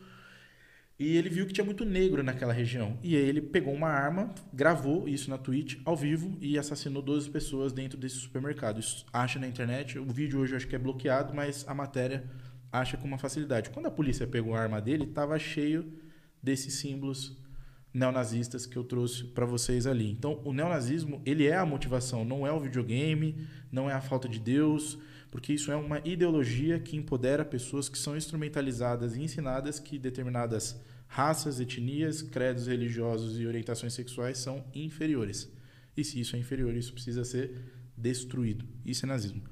E 0.97 1.17
ele 1.17 1.29
viu 1.29 1.47
que 1.47 1.53
tinha 1.53 1.65
muito 1.65 1.83
negro 1.83 2.21
naquela 2.21 2.53
região. 2.53 2.97
E 3.01 3.15
aí 3.15 3.23
ele 3.23 3.41
pegou 3.41 3.73
uma 3.73 3.89
arma, 3.89 4.33
gravou 4.53 5.09
isso 5.09 5.29
na 5.29 5.37
Twitch 5.37 5.79
ao 5.83 5.97
vivo 5.97 6.37
e 6.39 6.59
assassinou 6.59 7.01
12 7.01 7.29
pessoas 7.29 7.73
dentro 7.73 7.97
desse 7.97 8.17
supermercado. 8.17 8.79
Isso 8.79 9.05
acha 9.11 9.39
na 9.39 9.47
internet. 9.47 9.97
O 9.97 10.05
vídeo 10.05 10.39
hoje 10.39 10.55
acho 10.55 10.67
que 10.67 10.75
é 10.75 10.79
bloqueado, 10.79 11.33
mas 11.33 11.67
a 11.67 11.73
matéria 11.73 12.23
acha 12.71 12.97
com 12.97 13.07
uma 13.07 13.17
facilidade. 13.17 13.71
Quando 13.71 13.87
a 13.87 13.91
polícia 13.91 14.27
pegou 14.27 14.55
a 14.55 14.61
arma 14.61 14.79
dele, 14.79 15.05
estava 15.05 15.37
cheio 15.39 15.91
desses 16.41 16.75
símbolos 16.75 17.35
neonazistas 17.93 18.65
que 18.65 18.77
eu 18.77 18.83
trouxe 18.83 19.25
para 19.25 19.45
vocês 19.45 19.85
ali. 19.85 20.09
Então, 20.09 20.41
o 20.45 20.53
neonazismo, 20.53 21.21
ele 21.25 21.45
é 21.45 21.55
a 21.55 21.65
motivação, 21.65 22.23
não 22.23 22.47
é 22.47 22.51
o 22.51 22.59
videogame, 22.59 23.45
não 23.71 23.89
é 23.89 23.93
a 23.93 24.01
falta 24.01 24.29
de 24.29 24.39
Deus, 24.39 24.97
porque 25.29 25.53
isso 25.53 25.71
é 25.71 25.75
uma 25.75 25.99
ideologia 26.05 26.79
que 26.79 26.95
empodera 26.95 27.43
pessoas 27.43 27.89
que 27.89 27.97
são 27.97 28.15
instrumentalizadas 28.15 29.15
e 29.15 29.21
ensinadas 29.21 29.79
que 29.79 29.99
determinadas 29.99 30.79
raças, 31.07 31.59
etnias, 31.59 32.21
credos 32.21 32.67
religiosos 32.67 33.39
e 33.39 33.45
orientações 33.45 33.93
sexuais 33.93 34.37
são 34.37 34.63
inferiores. 34.73 35.51
E 35.95 36.03
se 36.03 36.19
isso 36.19 36.35
é 36.35 36.39
inferior, 36.39 36.73
isso 36.73 36.93
precisa 36.93 37.25
ser 37.25 37.51
destruído. 37.97 38.65
Isso 38.85 39.05
é 39.05 39.09
nazismo. 39.09 39.43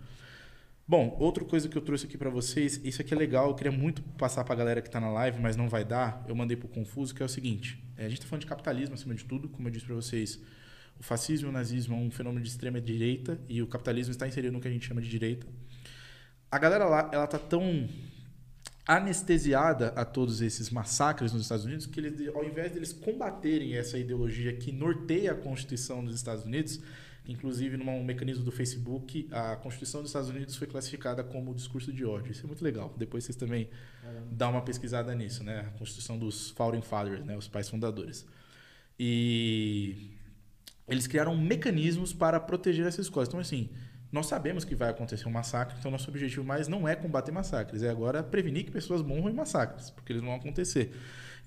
Bom, 0.89 1.15
outra 1.19 1.45
coisa 1.45 1.69
que 1.69 1.77
eu 1.77 1.83
trouxe 1.83 2.07
aqui 2.07 2.17
para 2.17 2.31
vocês, 2.31 2.81
isso 2.83 2.99
aqui 2.99 3.13
é 3.13 3.17
legal, 3.17 3.49
eu 3.49 3.53
queria 3.53 3.71
muito 3.71 4.01
passar 4.17 4.43
para 4.43 4.55
a 4.55 4.57
galera 4.57 4.81
que 4.81 4.87
está 4.87 4.99
na 4.99 5.11
live, 5.11 5.39
mas 5.39 5.55
não 5.55 5.69
vai 5.69 5.85
dar. 5.85 6.25
Eu 6.27 6.33
mandei 6.33 6.57
para 6.57 6.65
o 6.65 6.67
Confuso, 6.67 7.13
que 7.13 7.21
é 7.21 7.25
o 7.27 7.29
seguinte: 7.29 7.79
é, 7.95 8.07
a 8.07 8.09
gente 8.09 8.17
está 8.17 8.27
falando 8.27 8.41
de 8.41 8.47
capitalismo 8.47 8.95
acima 8.95 9.13
de 9.13 9.23
tudo, 9.23 9.47
como 9.49 9.67
eu 9.67 9.71
disse 9.71 9.85
para 9.85 9.93
vocês. 9.93 10.39
O 10.99 11.03
fascismo 11.03 11.47
e 11.47 11.49
o 11.51 11.51
nazismo 11.51 11.95
é 11.95 11.99
um 11.99 12.09
fenômeno 12.09 12.43
de 12.43 12.49
extrema 12.49 12.81
direita 12.81 13.39
e 13.47 13.61
o 13.61 13.67
capitalismo 13.67 14.09
está 14.09 14.27
inserido 14.27 14.51
no 14.51 14.59
que 14.59 14.67
a 14.67 14.71
gente 14.71 14.87
chama 14.87 14.99
de 14.99 15.07
direita. 15.07 15.45
A 16.49 16.57
galera 16.57 16.85
lá, 16.85 17.11
ela 17.13 17.27
tá 17.27 17.37
tão 17.37 17.87
anestesiada 18.87 19.89
a 19.89 20.03
todos 20.03 20.41
esses 20.41 20.71
massacres 20.71 21.31
nos 21.31 21.43
Estados 21.43 21.65
Unidos 21.65 21.85
que 21.85 21.99
eles, 21.99 22.27
ao 22.29 22.43
invés 22.43 22.71
deles 22.71 22.93
combaterem 22.93 23.75
essa 23.75 23.95
ideologia 23.99 24.53
que 24.53 24.71
norteia 24.71 25.33
a 25.33 25.35
Constituição 25.35 26.03
dos 26.03 26.15
Estados 26.15 26.43
Unidos, 26.45 26.81
inclusive 27.29 27.77
num 27.77 28.03
mecanismo 28.03 28.43
do 28.43 28.51
Facebook, 28.51 29.27
a 29.31 29.55
Constituição 29.55 30.01
dos 30.01 30.09
Estados 30.09 30.29
Unidos 30.29 30.55
foi 30.55 30.67
classificada 30.67 31.23
como 31.23 31.53
discurso 31.53 31.93
de 31.93 32.03
ódio. 32.03 32.31
Isso 32.31 32.43
é 32.45 32.47
muito 32.47 32.63
legal. 32.63 32.93
Depois 32.97 33.23
vocês 33.23 33.35
também 33.35 33.69
dão 34.31 34.51
uma 34.51 34.61
pesquisada 34.61 35.13
nisso, 35.13 35.43
né? 35.43 35.59
A 35.61 35.77
Constituição 35.77 36.17
dos 36.17 36.49
Founding 36.51 36.81
Fathers, 36.81 37.23
né? 37.23 37.37
Os 37.37 37.47
pais 37.47 37.69
fundadores. 37.69 38.25
E 38.99 40.11
eles 40.87 41.05
criaram 41.05 41.37
mecanismos 41.37 42.11
para 42.11 42.39
proteger 42.39 42.85
essas 42.85 43.05
escolas. 43.05 43.29
Então, 43.29 43.39
assim, 43.39 43.69
nós 44.11 44.25
sabemos 44.25 44.65
que 44.65 44.73
vai 44.73 44.89
acontecer 44.89 45.27
um 45.27 45.31
massacre, 45.31 45.75
então 45.79 45.91
nosso 45.91 46.09
objetivo 46.09 46.43
mais 46.43 46.67
não 46.67 46.87
é 46.87 46.95
combater 46.95 47.31
massacres, 47.31 47.83
é 47.83 47.89
agora 47.89 48.23
prevenir 48.23 48.65
que 48.65 48.71
pessoas 48.71 49.03
morram 49.03 49.29
em 49.29 49.33
massacres, 49.33 49.91
porque 49.91 50.11
eles 50.11 50.23
vão 50.23 50.33
acontecer. 50.33 50.91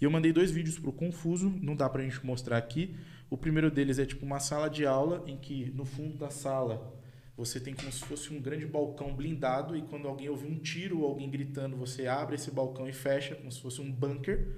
E 0.00 0.04
eu 0.04 0.10
mandei 0.10 0.32
dois 0.32 0.50
vídeos 0.50 0.78
para 0.78 0.90
o 0.90 0.92
Confuso, 0.92 1.50
não 1.60 1.74
dá 1.74 1.88
para 1.88 2.02
a 2.02 2.04
gente 2.04 2.24
mostrar 2.24 2.56
aqui. 2.56 2.96
O 3.32 3.38
primeiro 3.38 3.70
deles 3.70 3.98
é 3.98 4.04
tipo 4.04 4.26
uma 4.26 4.38
sala 4.38 4.68
de 4.68 4.84
aula 4.84 5.24
em 5.26 5.38
que 5.38 5.70
no 5.70 5.86
fundo 5.86 6.18
da 6.18 6.28
sala 6.28 6.94
você 7.34 7.58
tem 7.58 7.72
como 7.72 7.90
se 7.90 8.04
fosse 8.04 8.30
um 8.30 8.38
grande 8.38 8.66
balcão 8.66 9.16
blindado 9.16 9.74
e 9.74 9.80
quando 9.80 10.06
alguém 10.06 10.28
ouvir 10.28 10.48
um 10.48 10.58
tiro 10.58 11.00
ou 11.00 11.06
alguém 11.06 11.30
gritando, 11.30 11.74
você 11.74 12.06
abre 12.06 12.34
esse 12.34 12.50
balcão 12.50 12.86
e 12.86 12.92
fecha 12.92 13.34
como 13.34 13.50
se 13.50 13.58
fosse 13.58 13.80
um 13.80 13.90
bunker. 13.90 14.54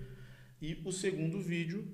E 0.61 0.83
o 0.85 0.91
segundo 0.91 1.41
vídeo 1.41 1.87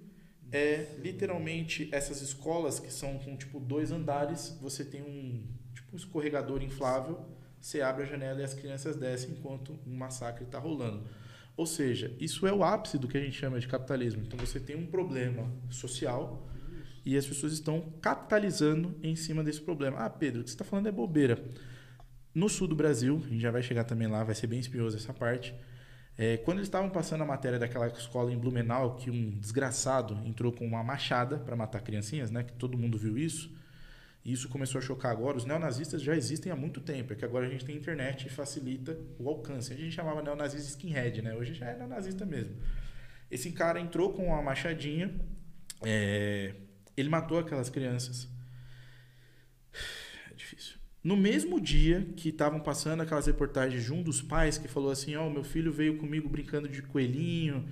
é 0.51 0.97
literalmente 1.03 1.87
essas 1.93 2.23
escolas 2.23 2.81
que 2.81 2.91
são 2.91 3.19
com 3.19 3.37
tipo 3.37 3.61
dois 3.61 3.93
andares, 3.93 4.59
você 4.59 4.83
tem 4.83 5.03
um 5.03 5.47
um 5.93 5.97
escorregador 5.97 6.63
inflável, 6.63 7.27
você 7.61 7.83
abre 7.83 8.05
a 8.05 8.07
janela 8.07 8.41
e 8.41 8.45
as 8.45 8.55
crianças 8.55 8.97
descem 8.97 9.33
enquanto 9.33 9.79
um 9.87 9.95
massacre 9.95 10.45
está 10.45 10.59
rolando. 10.59 11.07
Ou 11.59 11.67
seja, 11.67 12.17
isso 12.19 12.47
é 12.47 12.53
o 12.55 12.65
ápice 12.65 12.97
do 12.97 13.07
que 13.07 13.19
a 13.19 13.21
gente 13.21 13.37
chama 13.37 13.61
de 13.61 13.69
capitalismo. 13.69 14.23
Então 14.23 14.39
você 14.39 14.59
tem 14.59 14.77
um 14.77 14.87
problema 14.87 15.53
social 15.69 16.50
e 17.05 17.17
as 17.17 17.27
pessoas 17.27 17.53
estão 17.53 17.93
capitalizando 18.01 18.95
em 19.03 19.17
cima 19.17 19.43
desse 19.43 19.61
problema. 19.61 19.99
Ah, 19.99 20.11
Pedro, 20.11 20.41
o 20.41 20.45
que 20.45 20.51
você 20.51 20.55
está 20.55 20.65
falando 20.65 20.89
é 20.89 20.93
bobeira. 20.93 21.43
No 22.35 22.49
sul 22.49 22.69
do 22.69 22.77
Brasil, 22.77 23.21
a 23.25 23.29
gente 23.29 23.41
já 23.41 23.51
vai 23.51 23.63
chegar 23.63 23.85
também 23.85 24.07
lá, 24.07 24.23
vai 24.23 24.35
ser 24.35 24.47
bem 24.47 24.61
espinhoso 24.61 24.97
essa 24.97 25.13
parte. 25.13 25.55
É, 26.17 26.37
quando 26.37 26.59
eles 26.59 26.69
estavam 26.69 26.91
passando 26.91 27.23
a 27.23 27.27
matéria 27.27 27.59
daquela 27.59 27.87
escola 27.89 28.31
em 28.33 28.39
Blumenau, 28.39 28.97
que 28.97 29.11
um 29.11 29.31
desgraçado 29.39 30.19
entrou 30.27 30.53
com 30.53 30.67
uma 30.67 30.85
machada 30.85 31.39
para 31.39 31.57
matar 31.57 31.81
criancinhas, 31.81 32.31
né? 32.31 32.45
Que 32.45 32.53
todo 32.53 32.77
mundo 32.77 32.99
viu 32.99 33.17
isso. 33.17 33.51
E 34.25 34.33
isso 34.33 34.49
começou 34.49 34.79
a 34.79 34.83
chocar 34.83 35.11
agora. 35.11 35.39
Os 35.39 35.47
neonazistas 35.47 36.03
já 36.03 36.15
existem 36.15 36.53
há 36.53 36.57
muito 36.57 36.81
tempo, 36.81 37.13
é 37.13 37.17
que 37.17 37.25
agora 37.25 37.47
a 37.47 37.49
gente 37.49 37.65
tem 37.65 37.75
internet 37.75 38.27
e 38.27 38.31
facilita 38.31 38.99
o 39.19 39.29
alcance. 39.29 39.73
A 39.73 39.77
gente 39.77 39.93
chamava 39.93 40.23
neonazista 40.23 40.69
skinhead, 40.69 41.23
né? 41.23 41.35
Hoje 41.35 41.55
já 41.55 41.71
é 41.71 41.77
neonazista 41.77 42.27
mesmo. 42.27 42.55
Esse 43.31 43.51
cara 43.53 43.81
entrou 43.81 44.13
com 44.13 44.27
uma 44.27 44.43
machadinha, 44.43 45.15
é... 45.83 46.55
ele 46.97 47.09
matou 47.09 47.39
aquelas 47.39 47.71
crianças. 47.71 48.29
É 50.31 50.35
difícil. 50.35 50.77
No 51.03 51.17
mesmo 51.17 51.61
dia 51.61 52.07
que 52.17 52.29
estavam 52.29 52.61
passando 52.61 53.03
aquelas 53.03 53.27
reportagens 53.27 53.85
de 53.85 53.93
um 53.93 54.03
dos 54.03 54.23
pais 54.23 54.57
que 54.57 54.69
falou 54.69 54.91
assim: 54.91 55.17
Ó, 55.17 55.27
oh, 55.27 55.31
meu 55.31 55.43
filho 55.43 55.73
veio 55.73 55.97
comigo 55.99 56.29
brincando 56.29 56.69
de 56.69 56.83
coelhinho 56.83 57.69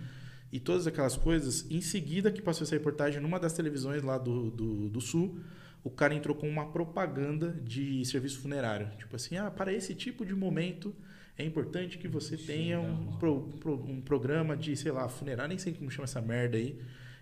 e 0.53 0.59
todas 0.59 0.87
aquelas 0.87 1.17
coisas, 1.17 1.67
em 1.71 1.81
seguida 1.81 2.33
que 2.33 2.43
passou 2.43 2.65
essa 2.65 2.75
reportagem 2.75 3.21
numa 3.21 3.39
das 3.39 3.53
televisões 3.53 4.03
lá 4.03 4.19
do, 4.19 4.51
do, 4.51 4.89
do 4.89 5.01
Sul 5.01 5.41
o 5.83 5.91
cara 5.91 6.15
entrou 6.15 6.35
com 6.35 6.49
uma 6.49 6.71
propaganda 6.71 7.53
de 7.65 8.05
serviço 8.05 8.41
funerário. 8.41 8.91
Tipo 8.99 9.17
assim, 9.17 9.37
ah, 9.37 9.51
para 9.51 9.73
esse 9.73 9.95
tipo 9.95 10.25
de 10.25 10.35
momento 10.35 10.95
é 11.37 11.45
importante 11.45 11.99
que 11.99 12.09
você 12.09 12.37
tenha 12.37 12.81
um, 12.81 13.17
pro, 13.17 13.49
um 13.65 14.01
programa 14.01 14.57
de, 14.57 14.77
sei 14.77 14.91
lá, 14.91 15.09
funerário, 15.09 15.51
nem 15.51 15.59
sei 15.59 15.73
como 15.73 15.91
chama 15.91 16.05
essa 16.05 16.21
merda 16.21 16.57
aí. 16.57 16.79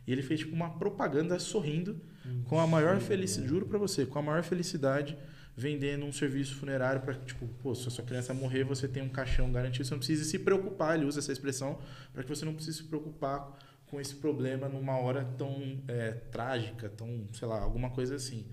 E 0.06 0.12
ele 0.12 0.22
fez 0.22 0.40
tipo 0.40 0.54
uma 0.54 0.70
propaganda 0.70 1.38
sorrindo 1.38 2.00
com 2.44 2.58
a 2.58 2.66
maior 2.66 2.98
felicidade, 3.00 3.48
juro 3.48 3.66
para 3.66 3.78
você, 3.78 4.04
com 4.06 4.18
a 4.18 4.22
maior 4.22 4.42
felicidade 4.42 5.16
vendendo 5.56 6.04
um 6.04 6.12
serviço 6.12 6.54
funerário 6.56 7.00
para 7.00 7.14
tipo, 7.14 7.48
pô, 7.62 7.74
se 7.74 7.88
a 7.88 7.90
sua 7.90 8.04
criança 8.04 8.34
morrer, 8.34 8.62
você 8.62 8.86
tem 8.86 9.02
um 9.02 9.08
caixão 9.08 9.50
garantido, 9.50 9.86
você 9.86 9.94
não 9.94 9.98
precisa 9.98 10.24
se 10.24 10.38
preocupar, 10.38 10.96
ele 10.96 11.06
usa 11.06 11.18
essa 11.18 11.32
expressão 11.32 11.78
para 12.12 12.22
que 12.22 12.28
você 12.28 12.44
não 12.44 12.52
precise 12.52 12.78
se 12.78 12.84
preocupar 12.84 13.56
com 13.86 13.98
esse 13.98 14.14
problema 14.16 14.68
numa 14.68 14.98
hora 14.98 15.24
tão 15.38 15.82
é, 15.88 16.10
trágica, 16.10 16.90
tão, 16.90 17.26
sei 17.32 17.48
lá, 17.48 17.60
alguma 17.60 17.88
coisa 17.88 18.16
assim. 18.16 18.46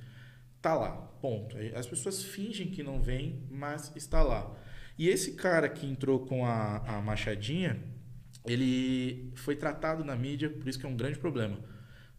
Tá 0.62 0.76
lá, 0.76 0.91
ponto. 1.22 1.58
As 1.76 1.86
pessoas 1.86 2.24
fingem 2.24 2.68
que 2.68 2.82
não 2.82 3.01
vem, 3.01 3.43
mas 3.51 3.91
está 3.97 4.24
lá. 4.24 4.56
E 4.97 5.10
esse 5.10 5.34
cara 5.34 5.68
que 5.68 5.86
entrou 5.86 6.26
com 6.26 6.45
a, 6.45 6.78
a 6.78 7.01
machadinha, 7.01 7.84
ele 8.46 9.32
foi 9.36 9.56
tratado 9.56 10.04
na 10.04 10.16
mídia, 10.16 10.50
por 10.50 10.68
isso 10.68 10.80
que 10.80 10.86
é 10.86 10.89
um 10.89 10.98
grande 10.98 11.20
problema, 11.20 11.58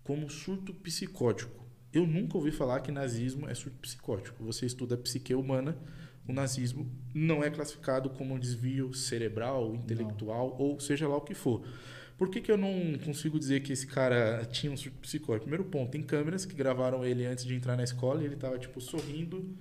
como 0.02 0.28
surto 0.28 0.72
psicótico. 0.74 1.64
Eu 1.92 2.06
nunca 2.06 2.36
ouvi 2.36 2.50
falar 2.50 2.80
que 2.80 2.90
nazismo 2.90 3.48
é 3.48 3.54
surto 3.54 3.78
psicótico. 3.78 4.42
Você 4.44 4.66
estuda 4.66 4.96
a 4.96 4.98
psique 4.98 5.34
humana, 5.34 5.78
o 6.26 6.32
nazismo 6.32 6.90
não 7.14 7.44
é 7.44 7.50
classificado 7.50 8.10
como 8.10 8.34
um 8.34 8.38
desvio 8.38 8.92
cerebral, 8.94 9.74
intelectual, 9.74 10.50
não. 10.50 10.58
ou 10.58 10.80
seja 10.80 11.06
lá 11.06 11.16
o 11.16 11.20
que 11.20 11.34
for. 11.34 11.64
Por 12.16 12.30
que, 12.30 12.40
que 12.40 12.50
eu 12.50 12.56
não 12.56 12.96
consigo 13.04 13.38
dizer 13.38 13.60
que 13.60 13.72
esse 13.72 13.86
cara 13.86 14.44
tinha 14.44 14.72
um 14.72 14.76
surto 14.76 14.98
psicótico? 14.98 15.44
Primeiro 15.44 15.64
ponto, 15.64 15.90
tem 15.90 16.02
câmeras 16.02 16.44
que 16.44 16.54
gravaram 16.54 17.04
ele 17.04 17.26
antes 17.26 17.44
de 17.44 17.54
entrar 17.54 17.76
na 17.76 17.84
escola 17.84 18.22
e 18.22 18.24
ele 18.24 18.34
estava 18.34 18.58
tipo 18.58 18.80
sorrindo, 18.80 19.56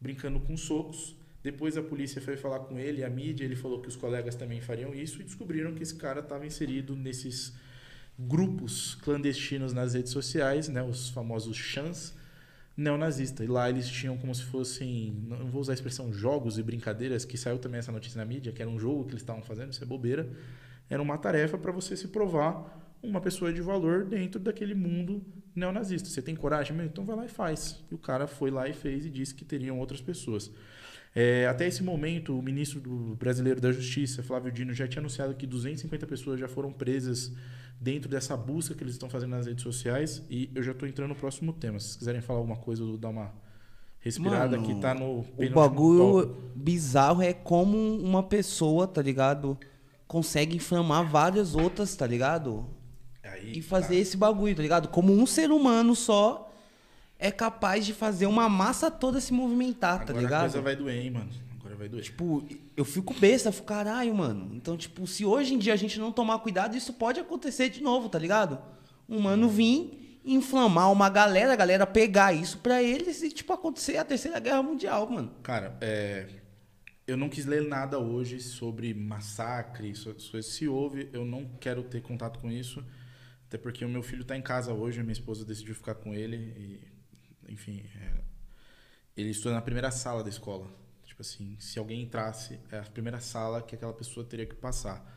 brincando 0.00 0.40
com 0.40 0.56
socos. 0.56 1.16
Depois 1.50 1.78
a 1.78 1.82
polícia 1.82 2.20
foi 2.20 2.36
falar 2.36 2.58
com 2.58 2.78
ele, 2.78 3.02
a 3.02 3.08
mídia, 3.08 3.42
ele 3.42 3.56
falou 3.56 3.80
que 3.80 3.88
os 3.88 3.96
colegas 3.96 4.34
também 4.34 4.60
fariam 4.60 4.94
isso 4.94 5.22
e 5.22 5.24
descobriram 5.24 5.72
que 5.72 5.82
esse 5.82 5.94
cara 5.94 6.20
estava 6.20 6.44
inserido 6.44 6.94
nesses 6.94 7.54
grupos 8.18 8.94
clandestinos 8.96 9.72
nas 9.72 9.94
redes 9.94 10.12
sociais, 10.12 10.68
né, 10.68 10.82
os 10.82 11.08
famosos 11.08 11.56
chans, 11.56 12.14
neonazista. 12.76 13.42
E 13.42 13.46
lá 13.46 13.70
eles 13.70 13.88
tinham 13.88 14.18
como 14.18 14.34
se 14.34 14.44
fossem, 14.44 15.24
não 15.26 15.46
vou 15.46 15.62
usar 15.62 15.72
a 15.72 15.74
expressão 15.74 16.12
jogos 16.12 16.58
e 16.58 16.62
brincadeiras, 16.62 17.24
que 17.24 17.38
saiu 17.38 17.58
também 17.58 17.78
essa 17.78 17.90
notícia 17.90 18.18
na 18.18 18.26
mídia, 18.26 18.52
que 18.52 18.60
era 18.60 18.70
um 18.70 18.78
jogo 18.78 19.04
que 19.04 19.12
eles 19.12 19.22
estavam 19.22 19.40
fazendo, 19.42 19.72
isso 19.72 19.82
é 19.82 19.86
bobeira. 19.86 20.28
Era 20.90 21.00
uma 21.00 21.16
tarefa 21.16 21.56
para 21.56 21.72
você 21.72 21.96
se 21.96 22.08
provar 22.08 22.78
uma 23.02 23.22
pessoa 23.22 23.50
de 23.50 23.62
valor 23.62 24.04
dentro 24.04 24.38
daquele 24.38 24.74
mundo 24.74 25.24
neonazista. 25.54 26.10
Você 26.10 26.20
tem 26.20 26.36
coragem? 26.36 26.76
Então 26.84 27.06
vai 27.06 27.16
lá 27.16 27.24
e 27.24 27.28
faz. 27.30 27.82
E 27.90 27.94
o 27.94 27.98
cara 27.98 28.26
foi 28.26 28.50
lá 28.50 28.68
e 28.68 28.74
fez 28.74 29.06
e 29.06 29.08
disse 29.08 29.34
que 29.34 29.46
teriam 29.46 29.78
outras 29.78 30.02
pessoas. 30.02 30.50
É, 31.20 31.48
até 31.48 31.66
esse 31.66 31.82
momento, 31.82 32.38
o 32.38 32.40
ministro 32.40 32.78
do 32.80 33.16
brasileiro 33.16 33.60
da 33.60 33.72
Justiça, 33.72 34.22
Flávio 34.22 34.52
Dino, 34.52 34.72
já 34.72 34.86
tinha 34.86 35.00
anunciado 35.00 35.34
que 35.34 35.48
250 35.48 36.06
pessoas 36.06 36.38
já 36.38 36.46
foram 36.46 36.72
presas 36.72 37.32
dentro 37.80 38.08
dessa 38.08 38.36
busca 38.36 38.72
que 38.72 38.84
eles 38.84 38.94
estão 38.94 39.10
fazendo 39.10 39.30
nas 39.30 39.46
redes 39.46 39.64
sociais. 39.64 40.22
E 40.30 40.48
eu 40.54 40.62
já 40.62 40.70
estou 40.70 40.88
entrando 40.88 41.08
no 41.08 41.16
próximo 41.16 41.52
tema. 41.52 41.80
Se 41.80 41.86
vocês 41.86 41.96
quiserem 41.96 42.20
falar 42.20 42.38
alguma 42.38 42.56
coisa, 42.56 42.84
eu 42.84 42.86
vou 42.90 42.96
dar 42.96 43.08
uma 43.08 43.32
respirada 43.98 44.56
Mano, 44.58 44.62
que 44.62 44.80
tá 44.80 44.94
no 44.94 45.24
O 45.36 45.50
bagulho 45.52 46.22
tópico. 46.26 46.52
bizarro 46.54 47.20
é 47.20 47.32
como 47.32 47.76
uma 47.98 48.22
pessoa, 48.22 48.86
tá 48.86 49.02
ligado? 49.02 49.58
Consegue 50.06 50.54
inflamar 50.54 51.04
várias 51.04 51.56
outras, 51.56 51.96
tá 51.96 52.06
ligado? 52.06 52.64
Aí, 53.24 53.58
E 53.58 53.60
fazer 53.60 53.96
esse 53.96 54.16
bagulho, 54.16 54.54
tá 54.54 54.62
ligado? 54.62 54.86
Como 54.86 55.12
um 55.12 55.26
ser 55.26 55.50
humano 55.50 55.96
só 55.96 56.47
é 57.18 57.30
capaz 57.30 57.84
de 57.84 57.92
fazer 57.92 58.26
uma 58.26 58.48
massa 58.48 58.90
toda 58.90 59.20
se 59.20 59.32
movimentar, 59.32 59.98
tá 59.98 60.02
Agora 60.04 60.18
a 60.18 60.22
ligado? 60.22 60.40
coisa 60.42 60.60
vai 60.60 60.76
doer, 60.76 60.96
hein, 61.04 61.10
mano. 61.10 61.30
Agora 61.58 61.74
vai 61.76 61.88
doer. 61.88 62.02
Tipo, 62.04 62.46
eu 62.76 62.84
fico 62.84 63.12
besta, 63.14 63.48
eu 63.48 63.52
fico, 63.52 63.66
caralho, 63.66 64.14
mano. 64.14 64.54
Então, 64.54 64.76
tipo, 64.76 65.06
se 65.06 65.24
hoje 65.24 65.54
em 65.54 65.58
dia 65.58 65.72
a 65.72 65.76
gente 65.76 65.98
não 65.98 66.12
tomar 66.12 66.38
cuidado, 66.38 66.76
isso 66.76 66.92
pode 66.92 67.18
acontecer 67.20 67.68
de 67.70 67.82
novo, 67.82 68.08
tá 68.08 68.18
ligado? 68.18 68.58
Um 69.08 69.20
mano 69.20 69.48
vir 69.48 70.20
inflamar 70.24 70.92
uma 70.92 71.08
galera, 71.08 71.52
a 71.54 71.56
galera 71.56 71.86
pegar 71.86 72.32
isso 72.34 72.58
pra 72.58 72.82
eles 72.82 73.22
e, 73.22 73.30
tipo, 73.30 73.52
acontecer 73.52 73.96
a 73.96 74.04
terceira 74.04 74.38
guerra 74.38 74.62
mundial, 74.62 75.08
mano. 75.08 75.30
Cara, 75.42 75.76
é, 75.80 76.26
eu 77.06 77.16
não 77.16 77.28
quis 77.28 77.46
ler 77.46 77.62
nada 77.62 77.98
hoje 77.98 78.38
sobre 78.40 78.92
massacre. 78.94 79.94
so- 79.94 80.18
so- 80.20 80.42
Se 80.42 80.68
houve, 80.68 81.08
eu 81.12 81.24
não 81.24 81.46
quero 81.58 81.82
ter 81.82 82.02
contato 82.02 82.38
com 82.38 82.50
isso. 82.50 82.84
Até 83.46 83.56
porque 83.56 83.84
o 83.84 83.88
meu 83.88 84.02
filho 84.02 84.22
está 84.22 84.36
em 84.36 84.42
casa 84.42 84.72
hoje, 84.74 85.00
a 85.00 85.02
minha 85.02 85.12
esposa 85.14 85.44
decidiu 85.44 85.74
ficar 85.74 85.94
com 85.94 86.12
ele. 86.14 86.36
E, 86.36 86.80
enfim, 87.48 87.84
é, 87.96 88.20
ele 89.16 89.30
estuda 89.30 89.54
na 89.54 89.62
primeira 89.62 89.90
sala 89.90 90.22
da 90.22 90.28
escola. 90.28 90.68
Tipo 91.04 91.22
assim, 91.22 91.56
se 91.58 91.78
alguém 91.78 92.02
entrasse, 92.02 92.60
é 92.70 92.78
a 92.78 92.82
primeira 92.82 93.20
sala 93.20 93.62
que 93.62 93.74
aquela 93.74 93.92
pessoa 93.92 94.24
teria 94.24 94.46
que 94.46 94.54
passar. 94.54 95.16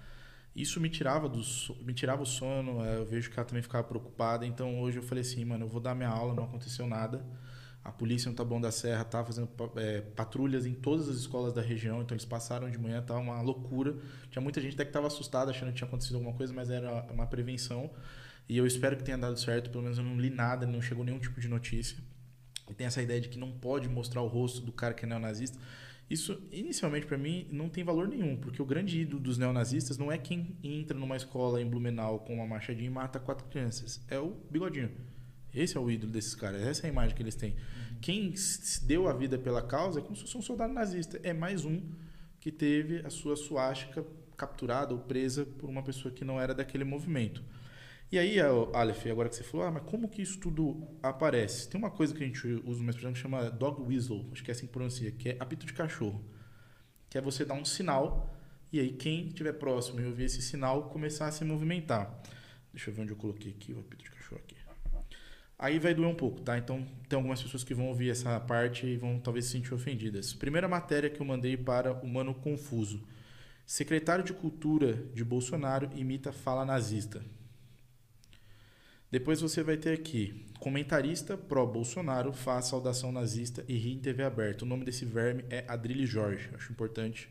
Isso 0.56 0.82
me 0.82 0.90
tirava 0.90 1.30
do 1.30 1.42
me 1.82 1.94
tirava 1.94 2.24
o 2.24 2.26
sono, 2.26 2.84
é, 2.84 2.98
eu 2.98 3.06
vejo 3.06 3.30
que 3.30 3.40
ela 3.40 3.48
também 3.48 3.64
ficava 3.64 3.84
preocupada. 3.84 4.46
Então 4.46 4.82
hoje 4.82 4.98
eu 4.98 5.04
falei 5.04 5.22
assim, 5.22 5.44
mano, 5.46 5.66
eu 5.66 5.70
vou 5.70 5.80
dar 5.80 5.96
minha 5.96 6.10
aula, 6.10 6.34
não 6.34 6.44
aconteceu 6.46 6.88
nada. 6.88 7.26
A 7.84 7.92
polícia 7.92 8.30
no 8.30 8.36
Taboão 8.36 8.62
da 8.62 8.72
Serra 8.72 9.04
tá 9.04 9.24
fazendo 9.24 9.50
é, 9.76 10.02
patrulhas 10.02 10.66
em 10.66 10.74
todas 10.74 11.10
as 11.10 11.18
escolas 11.18 11.52
da 11.52 11.62
região, 11.62 12.02
então 12.02 12.14
eles 12.14 12.26
passaram 12.26 12.70
de 12.70 12.78
manhã, 12.78 13.02
tava 13.02 13.20
uma 13.20 13.42
loucura. 13.42 13.96
Tinha 14.30 14.42
muita 14.42 14.62
gente 14.62 14.76
até 14.76 14.86
que 14.86 14.92
tava 14.92 15.08
assustada, 15.08 15.50
achando 15.50 15.70
que 15.70 15.78
tinha 15.78 15.88
acontecido 15.88 16.16
alguma 16.16 16.34
coisa, 16.36 16.54
mas 16.54 16.70
era 16.70 17.04
uma 17.12 17.26
prevenção. 17.26 17.90
E 18.48 18.58
eu 18.58 18.68
espero 18.68 18.98
que 18.98 19.04
tenha 19.04 19.18
dado 19.18 19.40
certo, 19.40 19.70
pelo 19.70 19.84
menos 19.84 19.98
eu 19.98 20.04
não 20.04 20.20
li 20.20 20.30
nada, 20.30 20.68
não 20.68 20.82
chegou 20.82 21.04
nenhum 21.04 21.20
tipo 21.20 21.40
de 21.40 21.48
notícia. 21.48 21.98
E 22.72 22.74
tem 22.74 22.88
essa 22.88 23.02
ideia 23.02 23.20
de 23.20 23.30
que 23.30 23.38
não 23.38 23.52
pode 23.52 23.90
mostrar 23.90 24.22
o 24.22 24.28
rosto 24.28 24.62
do 24.62 24.72
cara 24.72 24.94
que 24.94 25.06
é 25.06 25.08
neonazista. 25.08 25.60
Isso, 26.10 26.42
inicialmente, 26.52 27.06
para 27.06 27.18
mim, 27.18 27.48
não 27.52 27.70
tem 27.70 27.84
valor 27.84 28.08
nenhum, 28.08 28.36
porque 28.36 28.62
o 28.62 28.66
grande 28.66 29.00
ídolo 29.00 29.22
dos 29.22 29.38
neonazistas 29.38 29.98
não 29.98 30.12
é 30.12 30.18
quem 30.18 30.56
entra 30.64 30.98
numa 30.98 31.16
escola 31.16 31.62
em 31.62 31.66
Blumenau 31.66 32.20
com 32.20 32.36
uma 32.36 32.48
machadinha 32.48 32.88
e 32.88 32.90
mata 32.90 33.20
quatro 33.20 33.46
crianças. 33.48 34.02
É 34.10 34.18
o 34.20 34.36
bigodinho. 34.50 34.92
Esse 35.54 35.78
é 35.78 35.80
o 35.80 35.92
ídolo 35.92 36.12
desses 36.12 36.34
caras, 36.34 36.62
essa 36.62 36.88
é 36.88 36.90
a 36.90 36.92
imagem 36.92 37.16
que 37.16 37.22
eles 37.22 37.36
têm. 37.36 37.56
Quem 38.02 38.36
se 38.36 38.86
deu 38.86 39.08
a 39.08 39.14
vida 39.14 39.38
pela 39.38 39.62
causa 39.62 40.00
é 40.00 40.02
como 40.02 40.16
se 40.16 40.22
fosse 40.22 40.38
um 40.38 40.42
soldado 40.42 40.74
nazista. 40.74 41.20
É 41.24 41.34
mais 41.34 41.66
um 41.66 41.82
que 42.40 42.52
teve 42.52 43.06
a 43.06 43.10
sua 43.10 43.36
suástica 43.36 44.06
capturada 44.38 44.94
ou 44.94 45.00
presa 45.02 45.46
por 45.46 45.70
uma 45.70 45.84
pessoa 45.84 46.14
que 46.14 46.26
não 46.26 46.40
era 46.40 46.54
daquele 46.54 46.84
movimento. 46.84 47.44
E 48.12 48.20
aí, 48.20 48.38
Aleph, 48.74 49.07
agora 49.07 49.30
que 49.30 49.38
você 49.38 49.43
falou, 49.43 49.68
ah, 49.68 49.72
mas 49.72 49.84
como 49.84 50.09
que 50.09 50.22
isso 50.22 50.38
tudo 50.38 50.86
aparece? 51.01 51.70
Tem 51.70 51.80
uma 51.80 51.89
coisa 51.89 52.14
que 52.14 52.22
a 52.22 52.28
gente 52.28 52.45
usa 52.66 52.82
uma 52.82 52.89
expressão 52.89 53.14
que 53.14 53.20
chama 53.20 53.49
dog 53.49 53.82
whistle, 53.82 54.28
acho 54.34 54.43
que 54.43 54.51
é 54.51 54.53
assim 54.53 54.66
que 54.66 54.74
pronuncia, 54.74 55.12
que 55.12 55.30
é 55.30 55.38
apito 55.39 55.66
de 55.66 55.72
cachorro. 55.72 56.22
Que 57.09 57.18
é 57.18 57.22
você 57.22 57.45
dar 57.45 57.53
um 57.53 57.64
sinal 57.64 58.36
e 58.70 58.82
aí 58.82 58.91
quem 58.91 59.28
estiver 59.28 59.53
próximo 59.53 60.01
e 60.01 60.05
ouvir 60.05 60.26
esse 60.26 60.41
sinal 60.41 60.89
começar 60.89 61.28
a 61.28 61.32
se 61.32 61.45
movimentar. 61.45 62.22
Deixa 62.74 62.89
eu 62.89 62.93
ver 62.93 63.03
onde 63.03 63.12
eu 63.12 63.18
coloquei 63.18 63.53
aqui 63.53 63.72
o 63.72 63.80
apito 63.80 64.03
de 64.03 64.12
cachorro 64.12 64.41
aqui. 64.43 64.57
Aí 65.57 65.80
vai 65.80 65.93
doer 65.93 66.09
um 66.09 66.16
pouco, 66.16 66.41
tá? 66.41 66.57
Então 66.57 66.86
tem 67.07 67.16
algumas 67.16 67.41
pessoas 67.41 67.64
que 67.64 67.74
vão 67.74 67.88
ouvir 67.88 68.09
essa 68.09 68.38
parte 68.41 68.86
e 68.88 68.97
vão 68.97 69.20
talvez 69.20 69.45
se 69.45 69.51
sentir 69.51 69.74
ofendidas. 69.74 70.34
Primeira 70.34 70.68
matéria 70.68 71.09
que 71.09 71.22
eu 71.22 71.26
mandei 71.26 71.55
para 71.55 71.93
o 71.93 72.07
Mano 72.07 72.34
Confuso. 72.34 73.07
Secretário 73.66 74.24
de 74.24 74.34
Cultura 74.34 74.93
de 75.14 75.24
Bolsonaro 75.24 75.89
imita 75.95 76.34
fala 76.34 76.66
nazista. 76.66 77.24
Depois 79.12 79.41
você 79.41 79.62
vai 79.62 79.76
ter 79.76 79.91
aqui, 79.91 80.45
comentarista 80.57 81.36
pró-Bolsonaro 81.38 82.32
faz 82.32 82.68
saudação 82.68 83.12
nazista 83.12 83.62
e 83.68 83.76
ri 83.76 83.91
em 83.91 83.99
TV 83.99 84.24
aberta. 84.24 84.64
O 84.64 84.68
nome 84.68 84.86
desse 84.86 85.03
verme 85.03 85.43
é 85.49 85.66
Adrilho 85.68 86.07
Jorge. 86.07 86.49
Acho 86.53 86.72
importante 86.72 87.30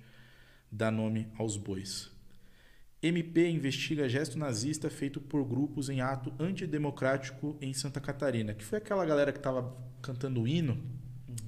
dar 0.70 0.90
nome 0.90 1.26
aos 1.38 1.56
bois. 1.56 2.10
MP 3.02 3.48
investiga 3.48 4.10
gesto 4.10 4.38
nazista 4.38 4.90
feito 4.90 5.22
por 5.22 5.42
grupos 5.42 5.88
em 5.88 6.02
ato 6.02 6.30
antidemocrático 6.38 7.56
em 7.62 7.72
Santa 7.72 7.98
Catarina. 7.98 8.52
Que 8.52 8.62
foi 8.62 8.76
aquela 8.76 9.06
galera 9.06 9.32
que 9.32 9.38
estava 9.38 9.74
cantando 10.02 10.42
o 10.42 10.46
hino 10.46 10.78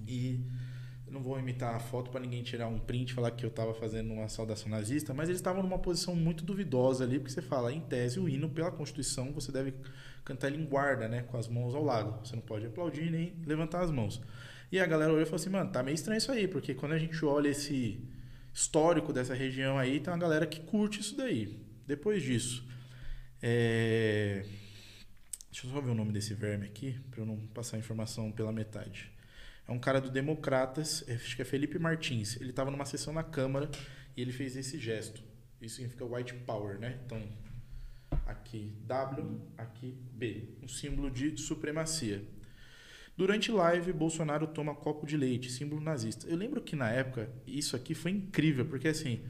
e 0.08 0.40
não 1.10 1.22
vou 1.22 1.38
imitar 1.38 1.74
a 1.74 1.78
foto 1.78 2.10
para 2.10 2.22
ninguém 2.22 2.42
tirar 2.42 2.68
um 2.68 2.78
print 2.78 3.10
e 3.10 3.14
falar 3.14 3.32
que 3.32 3.44
eu 3.44 3.50
estava 3.50 3.74
fazendo 3.74 4.14
uma 4.14 4.28
saudação 4.28 4.70
nazista, 4.70 5.12
mas 5.12 5.28
eles 5.28 5.40
estavam 5.40 5.62
numa 5.62 5.78
posição 5.78 6.16
muito 6.16 6.42
duvidosa 6.42 7.04
ali, 7.04 7.18
porque 7.18 7.30
você 7.30 7.42
fala, 7.42 7.70
em 7.70 7.80
tese, 7.82 8.18
o 8.18 8.26
hino, 8.26 8.48
pela 8.48 8.70
Constituição, 8.70 9.30
você 9.30 9.52
deve 9.52 9.74
cantar 10.24 10.48
ele 10.48 10.62
em 10.62 10.66
guarda, 10.66 11.08
né, 11.08 11.22
com 11.22 11.36
as 11.36 11.48
mãos 11.48 11.74
ao 11.74 11.82
lado. 11.82 12.26
Você 12.26 12.36
não 12.36 12.42
pode 12.42 12.66
aplaudir 12.66 13.10
nem 13.10 13.34
levantar 13.46 13.82
as 13.82 13.90
mãos. 13.90 14.20
E 14.70 14.80
a 14.80 14.86
galera 14.86 15.12
olhou 15.12 15.22
e 15.22 15.26
falou 15.26 15.40
assim, 15.40 15.50
mano, 15.50 15.70
tá 15.70 15.82
meio 15.82 15.94
estranho 15.94 16.18
isso 16.18 16.32
aí, 16.32 16.48
porque 16.48 16.74
quando 16.74 16.92
a 16.92 16.98
gente 16.98 17.24
olha 17.24 17.48
esse 17.48 18.00
histórico 18.54 19.12
dessa 19.12 19.34
região 19.34 19.78
aí, 19.78 20.00
tem 20.00 20.12
uma 20.12 20.18
galera 20.18 20.46
que 20.46 20.60
curte 20.60 21.00
isso 21.00 21.16
daí. 21.16 21.60
Depois 21.86 22.22
disso, 22.22 22.66
é... 23.42 24.44
deixa 25.50 25.66
eu 25.66 25.70
só 25.70 25.80
ver 25.80 25.90
o 25.90 25.94
nome 25.94 26.12
desse 26.12 26.32
verme 26.32 26.66
aqui, 26.66 26.98
para 27.10 27.20
eu 27.20 27.26
não 27.26 27.36
passar 27.48 27.76
a 27.76 27.80
informação 27.80 28.32
pela 28.32 28.52
metade. 28.52 29.10
É 29.68 29.72
um 29.72 29.78
cara 29.78 30.00
do 30.00 30.10
Democratas, 30.10 31.04
acho 31.08 31.36
que 31.36 31.42
é 31.42 31.44
Felipe 31.44 31.78
Martins. 31.78 32.40
Ele 32.40 32.50
estava 32.50 32.70
numa 32.70 32.84
sessão 32.84 33.12
na 33.12 33.22
Câmara 33.22 33.70
e 34.16 34.20
ele 34.22 34.32
fez 34.32 34.56
esse 34.56 34.78
gesto. 34.78 35.22
Isso 35.60 35.76
significa 35.76 36.04
white 36.04 36.34
power, 36.34 36.78
né? 36.78 36.98
Então, 37.06 37.22
aqui 38.26 38.72
W, 38.86 39.40
aqui 39.56 39.96
B, 40.12 40.48
um 40.62 40.68
símbolo 40.68 41.10
de 41.10 41.36
supremacia. 41.36 42.24
Durante 43.16 43.52
live, 43.52 43.92
Bolsonaro 43.92 44.46
toma 44.46 44.74
copo 44.74 45.06
de 45.06 45.16
leite, 45.16 45.50
símbolo 45.50 45.80
nazista. 45.80 46.26
Eu 46.26 46.36
lembro 46.36 46.62
que 46.62 46.74
na 46.74 46.90
época 46.90 47.30
isso 47.46 47.76
aqui 47.76 47.94
foi 47.94 48.10
incrível, 48.10 48.64
porque 48.64 48.88
assim, 48.88 49.20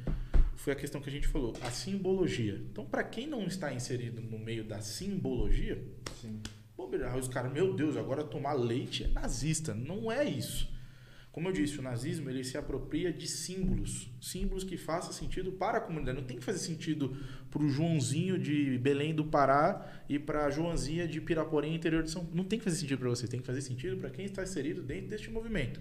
foi 0.56 0.72
a 0.72 0.76
questão 0.76 1.00
que 1.00 1.08
a 1.08 1.12
gente 1.12 1.26
falou, 1.26 1.52
a 1.62 1.70
simbologia. 1.70 2.54
Então, 2.70 2.84
para 2.84 3.02
quem 3.02 3.26
não 3.26 3.44
está 3.44 3.72
inserido 3.72 4.20
no 4.20 4.38
meio 4.38 4.64
da 4.64 4.80
simbologia, 4.80 5.84
bobeira, 6.76 7.16
os 7.16 7.26
caras, 7.28 7.52
meu 7.52 7.74
Deus, 7.74 7.96
agora 7.96 8.22
tomar 8.22 8.52
leite 8.52 9.04
é 9.04 9.08
nazista. 9.08 9.74
Não 9.74 10.10
é 10.10 10.24
isso. 10.24 10.72
Como 11.32 11.48
eu 11.48 11.52
disse, 11.52 11.78
o 11.78 11.82
nazismo 11.82 12.28
ele 12.28 12.44
se 12.44 12.58
apropria 12.58 13.10
de 13.10 13.26
símbolos, 13.26 14.10
símbolos 14.20 14.64
que 14.64 14.76
façam 14.76 15.12
sentido 15.12 15.50
para 15.50 15.78
a 15.78 15.80
comunidade. 15.80 16.18
Não 16.18 16.26
tem 16.26 16.36
que 16.36 16.44
fazer 16.44 16.58
sentido 16.58 17.16
para 17.50 17.62
o 17.62 17.68
Joãozinho 17.70 18.38
de 18.38 18.76
Belém 18.76 19.14
do 19.14 19.24
Pará 19.24 20.04
e 20.10 20.18
para 20.18 20.44
a 20.44 20.50
Joãozinha 20.50 21.08
de 21.08 21.22
Piraporém, 21.22 21.74
interior 21.74 22.02
de 22.02 22.10
São 22.10 22.20
Paulo. 22.20 22.36
Não 22.36 22.44
tem 22.44 22.58
que 22.58 22.64
fazer 22.66 22.76
sentido 22.76 22.98
para 22.98 23.08
você, 23.08 23.26
tem 23.26 23.40
que 23.40 23.46
fazer 23.46 23.62
sentido 23.62 23.96
para 23.96 24.10
quem 24.10 24.26
está 24.26 24.42
inserido 24.42 24.82
dentro 24.82 25.08
deste 25.08 25.30
movimento. 25.30 25.80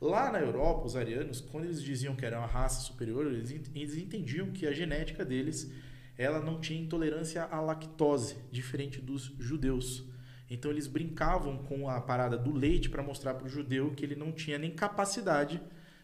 Lá 0.00 0.32
na 0.32 0.40
Europa, 0.40 0.86
os 0.86 0.96
arianos, 0.96 1.42
quando 1.42 1.64
eles 1.64 1.82
diziam 1.82 2.16
que 2.16 2.24
era 2.24 2.38
uma 2.38 2.46
raça 2.46 2.80
superior, 2.80 3.26
eles, 3.26 3.50
eles 3.74 3.96
entendiam 3.98 4.50
que 4.50 4.66
a 4.66 4.72
genética 4.72 5.26
deles 5.26 5.70
ela 6.16 6.40
não 6.40 6.58
tinha 6.58 6.80
intolerância 6.80 7.44
à 7.44 7.60
lactose, 7.60 8.36
diferente 8.50 8.98
dos 9.00 9.34
judeus. 9.38 10.04
Então 10.48 10.70
eles 10.70 10.86
brincavam 10.86 11.58
com 11.64 11.88
a 11.88 12.00
parada 12.00 12.36
do 12.38 12.52
leite 12.52 12.88
para 12.88 13.02
mostrar 13.02 13.34
para 13.34 13.46
o 13.46 13.48
judeu 13.48 13.90
que 13.90 14.04
ele 14.04 14.14
não 14.14 14.30
tinha 14.32 14.58
nem 14.58 14.70
capacidade 14.70 15.60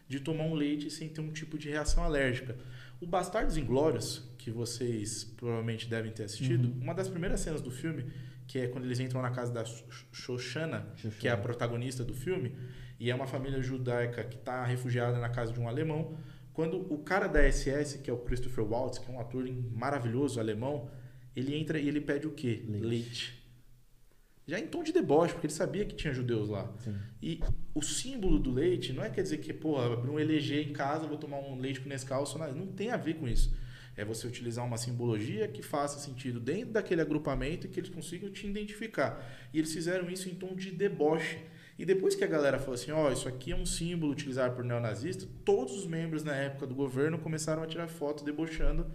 de 0.07 0.19
tomar 0.19 0.43
um 0.43 0.53
leite 0.53 0.89
sem 0.91 1.07
ter 1.09 1.21
um 1.21 1.31
tipo 1.31 1.57
de 1.57 1.69
reação 1.69 2.03
alérgica. 2.03 2.57
O 2.99 3.05
Bastardos 3.07 3.57
Inglórios, 3.57 4.29
que 4.37 4.51
vocês 4.51 5.23
provavelmente 5.23 5.87
devem 5.89 6.11
ter 6.11 6.23
assistido, 6.23 6.71
uma 6.81 6.93
das 6.93 7.07
primeiras 7.07 7.39
cenas 7.39 7.61
do 7.61 7.71
filme, 7.71 8.05
que 8.45 8.59
é 8.59 8.67
quando 8.67 8.83
eles 8.85 8.99
entram 8.99 9.21
na 9.21 9.31
casa 9.31 9.51
da 9.53 9.63
Sh- 9.63 9.83
Shoshana, 10.11 10.87
que 11.19 11.27
é 11.27 11.31
a 11.31 11.37
protagonista 11.37 12.03
do 12.03 12.13
filme, 12.13 12.53
e 12.99 13.09
é 13.09 13.15
uma 13.15 13.25
família 13.27 13.61
judaica 13.61 14.23
que 14.25 14.35
está 14.35 14.63
refugiada 14.65 15.17
na 15.19 15.29
casa 15.29 15.51
de 15.53 15.59
um 15.59 15.67
alemão. 15.67 16.17
Quando 16.53 16.77
o 16.93 16.97
cara 16.99 17.27
da 17.27 17.41
SS, 17.49 17.99
que 18.03 18.09
é 18.09 18.13
o 18.13 18.17
Christopher 18.17 18.63
Waltz, 18.63 18.99
que 18.99 19.09
é 19.09 19.13
um 19.13 19.19
ator 19.19 19.45
maravilhoso 19.73 20.39
alemão, 20.39 20.89
ele 21.35 21.55
entra 21.55 21.79
e 21.79 21.87
ele 21.87 21.99
pede 22.01 22.27
o 22.27 22.31
quê? 22.31 22.63
Leite. 22.67 22.85
Leite. 22.85 23.42
Já 24.45 24.59
em 24.59 24.67
tom 24.67 24.83
de 24.83 24.91
deboche, 24.91 25.33
porque 25.33 25.47
ele 25.47 25.53
sabia 25.53 25.85
que 25.85 25.95
tinha 25.95 26.13
judeus 26.13 26.49
lá. 26.49 26.71
Sim. 26.79 26.95
E 27.21 27.39
o 27.73 27.81
símbolo 27.81 28.37
do 28.37 28.51
leite 28.51 28.91
não 28.91 29.03
é 29.03 29.09
quer 29.09 29.21
dizer 29.21 29.37
que, 29.37 29.53
pô, 29.53 29.79
abri 29.79 30.09
um 30.09 30.19
eleger 30.19 30.67
em 30.67 30.73
casa, 30.73 31.07
vou 31.07 31.17
tomar 31.17 31.39
um 31.39 31.57
leite 31.59 31.79
com 31.79 31.89
Nescau, 31.89 32.25
não 32.55 32.67
tem 32.67 32.91
a 32.91 32.97
ver 32.97 33.15
com 33.15 33.27
isso. 33.27 33.53
É 33.95 34.03
você 34.03 34.27
utilizar 34.27 34.65
uma 34.65 34.77
simbologia 34.77 35.47
que 35.47 35.61
faça 35.61 35.99
sentido 35.99 36.39
dentro 36.39 36.73
daquele 36.73 37.01
agrupamento 37.01 37.67
e 37.67 37.69
que 37.69 37.79
eles 37.79 37.91
consigam 37.91 38.29
te 38.31 38.47
identificar. 38.47 39.23
E 39.53 39.59
eles 39.59 39.71
fizeram 39.71 40.09
isso 40.09 40.27
em 40.27 40.33
tom 40.33 40.55
de 40.55 40.71
deboche. 40.71 41.39
E 41.77 41.85
depois 41.85 42.15
que 42.15 42.23
a 42.23 42.27
galera 42.27 42.59
falou 42.59 42.75
assim, 42.75 42.91
ó, 42.91 43.11
isso 43.11 43.27
aqui 43.27 43.51
é 43.51 43.55
um 43.55 43.65
símbolo 43.65 44.11
utilizado 44.11 44.55
por 44.55 44.63
neonazistas, 44.63 45.27
todos 45.45 45.75
os 45.75 45.87
membros 45.87 46.23
na 46.23 46.35
época 46.35 46.67
do 46.67 46.75
governo 46.75 47.17
começaram 47.17 47.63
a 47.63 47.67
tirar 47.67 47.87
foto 47.87 48.23
debochando, 48.23 48.91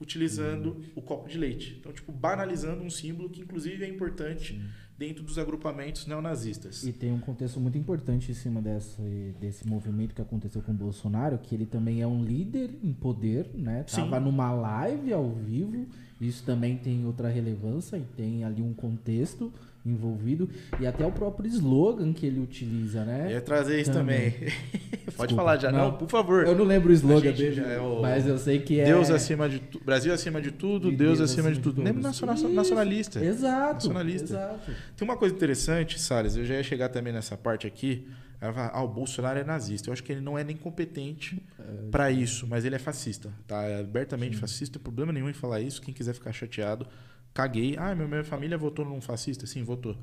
utilizando 0.00 0.82
o 0.94 1.02
copo 1.02 1.28
de 1.28 1.38
leite. 1.38 1.76
Então, 1.78 1.92
tipo, 1.92 2.10
banalizando 2.10 2.82
um 2.82 2.90
símbolo 2.90 3.30
que 3.30 3.40
inclusive 3.40 3.84
é 3.84 3.88
importante 3.88 4.62
dentro 4.98 5.22
dos 5.24 5.38
agrupamentos 5.38 6.06
neonazistas. 6.06 6.84
E 6.84 6.92
tem 6.92 7.12
um 7.12 7.18
contexto 7.18 7.58
muito 7.58 7.76
importante 7.76 8.30
em 8.30 8.34
cima 8.34 8.60
desse, 8.60 9.34
desse 9.40 9.66
movimento 9.66 10.14
que 10.14 10.22
aconteceu 10.22 10.62
com 10.62 10.72
o 10.72 10.74
Bolsonaro, 10.74 11.38
que 11.38 11.54
ele 11.54 11.66
também 11.66 12.00
é 12.00 12.06
um 12.06 12.22
líder 12.22 12.70
em 12.82 12.92
poder, 12.92 13.50
né? 13.54 13.84
Sim. 13.86 14.02
Tava 14.02 14.20
numa 14.20 14.52
live 14.52 15.12
ao 15.12 15.30
vivo, 15.30 15.86
isso 16.20 16.44
também 16.44 16.76
tem 16.76 17.04
outra 17.04 17.28
relevância 17.28 17.96
e 17.96 18.04
tem 18.16 18.44
ali 18.44 18.62
um 18.62 18.74
contexto 18.74 19.52
envolvido 19.84 20.48
e 20.80 20.86
até 20.86 21.04
o 21.04 21.10
próprio 21.10 21.48
slogan 21.48 22.12
que 22.12 22.24
ele 22.24 22.38
utiliza, 22.40 23.04
né? 23.04 23.32
Ia 23.32 23.40
trazer 23.40 23.80
isso 23.80 23.92
Também. 23.92 24.30
também. 24.30 24.52
Pode 25.16 25.34
falar 25.34 25.56
já, 25.58 25.70
não, 25.72 25.90
Não. 25.90 25.98
por 25.98 26.08
favor. 26.08 26.46
Eu 26.46 26.56
não 26.56 26.64
lembro 26.64 26.90
o 26.90 26.92
slogan 26.92 27.32
dele, 27.32 27.60
é 27.60 27.78
o- 27.80 28.00
mas 28.00 28.26
eu 28.26 28.38
sei 28.38 28.60
que 28.60 28.78
é 28.80 28.84
Deus 28.84 29.10
acima 29.10 29.48
de 29.48 29.58
tudo. 29.58 29.84
Brasil 29.84 30.12
acima 30.12 30.40
de 30.40 30.50
tudo, 30.52 30.90
E 30.90 30.96
Deus, 30.96 31.20
acima 31.20 31.52
de 31.52 31.60
tudo. 31.60 31.82
Todos. 31.82 32.02
nacional- 32.02 32.36
nacionalista. 32.50 33.22
Exato. 33.24 33.74
Nacionalista. 33.74 34.24
Exato. 34.34 34.70
Tem 34.96 35.06
uma 35.06 35.16
coisa 35.16 35.34
interessante, 35.34 36.00
Salles, 36.00 36.36
eu 36.36 36.44
já 36.44 36.54
ia 36.54 36.62
chegar 36.62 36.88
também 36.88 37.12
nessa 37.12 37.36
parte 37.36 37.66
aqui. 37.66 38.06
Ela 38.40 38.52
fala, 38.52 38.70
ah, 38.74 38.82
o 38.82 38.88
Bolsonaro 38.88 39.38
é 39.38 39.44
nazista. 39.44 39.88
Eu 39.88 39.92
acho 39.92 40.02
que 40.02 40.10
ele 40.10 40.20
não 40.20 40.36
é 40.36 40.42
nem 40.42 40.56
competente 40.56 41.40
pra 41.92 42.10
isso, 42.10 42.44
mas 42.48 42.64
ele 42.64 42.74
é 42.74 42.78
fascista. 42.78 43.30
Tá? 43.46 43.62
É 43.64 43.80
abertamente 43.80 44.36
fascista, 44.36 44.78
não 44.78 44.82
tem 44.82 44.82
problema 44.82 45.12
nenhum 45.12 45.28
em 45.28 45.32
falar 45.32 45.60
isso. 45.60 45.80
Quem 45.80 45.94
quiser 45.94 46.12
ficar 46.12 46.32
chateado, 46.32 46.84
caguei. 47.34 47.76
Ah, 47.78 47.94
minha, 47.94 48.08
minha 48.08 48.24
família 48.24 48.56
votou 48.58 48.84
num 48.84 49.00
fascista? 49.00 49.46
Sim, 49.46 49.62
votou. 49.62 49.96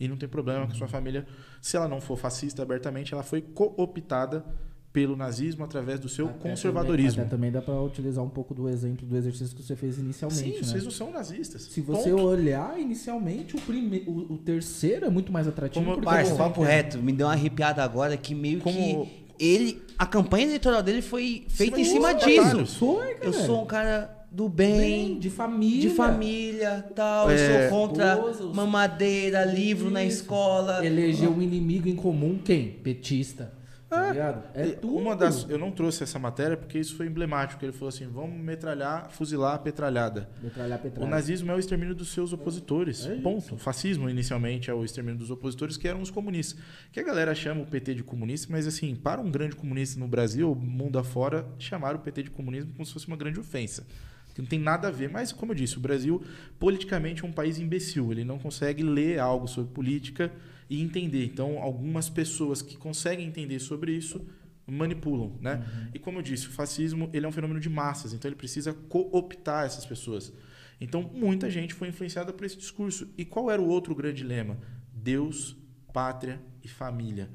E 0.00 0.08
não 0.08 0.16
tem 0.16 0.28
problema 0.28 0.66
que 0.66 0.76
sua 0.76 0.88
família, 0.88 1.26
se 1.60 1.76
ela 1.76 1.86
não 1.86 2.00
for 2.00 2.16
fascista 2.16 2.62
abertamente, 2.62 3.14
ela 3.14 3.22
foi 3.22 3.40
cooptada 3.40 4.44
pelo 4.92 5.16
nazismo 5.16 5.64
através 5.64 5.98
do 5.98 6.08
seu 6.08 6.26
Até 6.26 6.50
conservadorismo. 6.50 7.12
Também, 7.12 7.26
até 7.26 7.30
também 7.36 7.50
dá 7.52 7.62
pra 7.62 7.80
utilizar 7.80 8.22
um 8.22 8.28
pouco 8.28 8.52
do 8.52 8.68
exemplo 8.68 9.06
do 9.06 9.16
exercício 9.16 9.56
que 9.56 9.62
você 9.62 9.74
fez 9.74 9.96
inicialmente, 9.98 10.40
Sim, 10.42 10.52
né? 10.56 10.62
vocês 10.62 10.84
não 10.84 10.90
são 10.90 11.10
nazistas. 11.10 11.62
Se 11.62 11.80
você 11.80 12.10
Ponto. 12.10 12.22
olhar 12.24 12.78
inicialmente, 12.78 13.56
o, 13.56 13.60
prime... 13.60 14.02
o, 14.06 14.34
o 14.34 14.38
terceiro 14.38 15.06
é 15.06 15.08
muito 15.08 15.32
mais 15.32 15.48
atrativo. 15.48 15.84
Como- 15.84 16.02
Parça, 16.02 16.34
papo 16.34 16.62
reto, 16.62 16.98
me 16.98 17.12
deu 17.12 17.26
uma 17.26 17.32
arrepiada 17.32 17.82
agora 17.82 18.16
que 18.18 18.34
meio 18.34 18.60
Como- 18.60 19.06
que 19.06 19.24
ele. 19.38 19.82
A 19.96 20.04
campanha 20.04 20.44
eleitoral 20.46 20.82
dele 20.82 21.00
foi 21.00 21.46
feita 21.48 21.80
em 21.80 21.84
Cima 21.84 22.12
dos 22.12 22.24
disso. 22.24 22.66
Foi, 22.78 23.14
cara. 23.14 23.24
Eu 23.26 23.32
sou 23.32 23.62
um 23.62 23.66
cara 23.66 24.21
do 24.32 24.48
Bem, 24.48 24.78
bem, 24.78 25.18
de 25.18 25.28
família. 25.28 25.80
de 25.80 25.90
família, 25.94 26.84
tal. 26.94 27.30
É. 27.30 27.34
Eu 27.34 27.68
sou 27.68 27.78
contra 27.78 28.18
mamadeira, 28.54 29.44
livro 29.44 29.90
na 29.90 30.02
escola. 30.04 30.84
Eleger 30.84 31.28
um 31.30 31.42
inimigo 31.42 31.88
em 31.88 31.94
comum, 31.96 32.38
quem? 32.42 32.70
Petista. 32.70 33.52
Tá 33.90 34.08
ligado? 34.10 34.42
É 34.54 34.68
E 34.68 34.72
tudo. 34.72 34.96
Uma 34.96 35.14
das, 35.14 35.46
eu 35.50 35.58
não 35.58 35.70
trouxe 35.70 36.02
essa 36.02 36.18
matéria 36.18 36.56
porque 36.56 36.78
isso 36.78 36.96
foi 36.96 37.06
emblemático. 37.06 37.62
Ele 37.62 37.72
falou 37.72 37.90
assim: 37.90 38.06
vamos 38.06 38.40
metralhar, 38.40 39.10
fuzilar 39.10 39.54
a 39.54 39.58
petralhada. 39.58 40.30
Metralhar 40.42 40.78
O 40.78 40.82
petralha. 40.82 41.10
nazismo 41.10 41.52
é 41.52 41.54
o 41.54 41.58
extermínio 41.58 41.94
dos 41.94 42.10
seus 42.10 42.32
opositores. 42.32 43.04
É 43.04 43.16
ponto. 43.16 43.54
O 43.54 43.58
fascismo, 43.58 44.08
inicialmente, 44.08 44.70
é 44.70 44.74
o 44.74 44.82
extermínio 44.82 45.18
dos 45.18 45.30
opositores, 45.30 45.76
que 45.76 45.86
eram 45.86 46.00
os 46.00 46.10
comunistas. 46.10 46.58
Que 46.90 47.00
a 47.00 47.02
galera 47.02 47.34
chama 47.34 47.60
o 47.60 47.66
PT 47.66 47.96
de 47.96 48.02
comunista, 48.02 48.48
mas 48.50 48.66
assim, 48.66 48.94
para 48.94 49.20
um 49.20 49.30
grande 49.30 49.56
comunista 49.56 50.00
no 50.00 50.08
Brasil, 50.08 50.54
mundo 50.54 50.98
afora, 50.98 51.46
chamar 51.58 51.94
o 51.94 51.98
PT 51.98 52.22
de 52.22 52.30
comunismo 52.30 52.72
como 52.72 52.86
se 52.86 52.94
fosse 52.94 53.06
uma 53.08 53.16
grande 53.16 53.38
ofensa. 53.40 53.86
Que 54.34 54.40
não 54.40 54.48
tem 54.48 54.58
nada 54.58 54.88
a 54.88 54.90
ver. 54.90 55.10
Mas, 55.10 55.32
como 55.32 55.52
eu 55.52 55.56
disse, 55.56 55.76
o 55.76 55.80
Brasil, 55.80 56.22
politicamente, 56.58 57.24
é 57.24 57.26
um 57.26 57.32
país 57.32 57.58
imbecil. 57.58 58.10
Ele 58.12 58.24
não 58.24 58.38
consegue 58.38 58.82
ler 58.82 59.18
algo 59.18 59.46
sobre 59.46 59.72
política 59.72 60.32
e 60.68 60.80
entender. 60.80 61.24
Então, 61.26 61.58
algumas 61.58 62.08
pessoas 62.08 62.62
que 62.62 62.76
conseguem 62.76 63.26
entender 63.26 63.58
sobre 63.58 63.92
isso 63.92 64.24
manipulam, 64.66 65.36
né? 65.40 65.64
E 65.92 65.98
como 65.98 66.18
eu 66.18 66.22
disse, 66.22 66.46
o 66.46 66.50
fascismo 66.50 67.10
ele 67.12 67.26
é 67.26 67.28
um 67.28 67.32
fenômeno 67.32 67.60
de 67.60 67.68
massas, 67.68 68.12
então 68.12 68.28
ele 68.28 68.36
precisa 68.36 68.72
cooptar 68.72 69.66
essas 69.66 69.84
pessoas. 69.84 70.32
Então 70.80 71.02
muita 71.02 71.50
gente 71.50 71.74
foi 71.74 71.88
influenciada 71.88 72.32
por 72.32 72.44
esse 72.44 72.56
discurso. 72.56 73.08
E 73.16 73.24
qual 73.24 73.50
era 73.50 73.60
o 73.60 73.68
outro 73.68 73.94
grande 73.94 74.24
lema? 74.24 74.58
Deus, 74.92 75.56
pátria 75.92 76.40
e 76.62 76.68
família. 76.68 77.28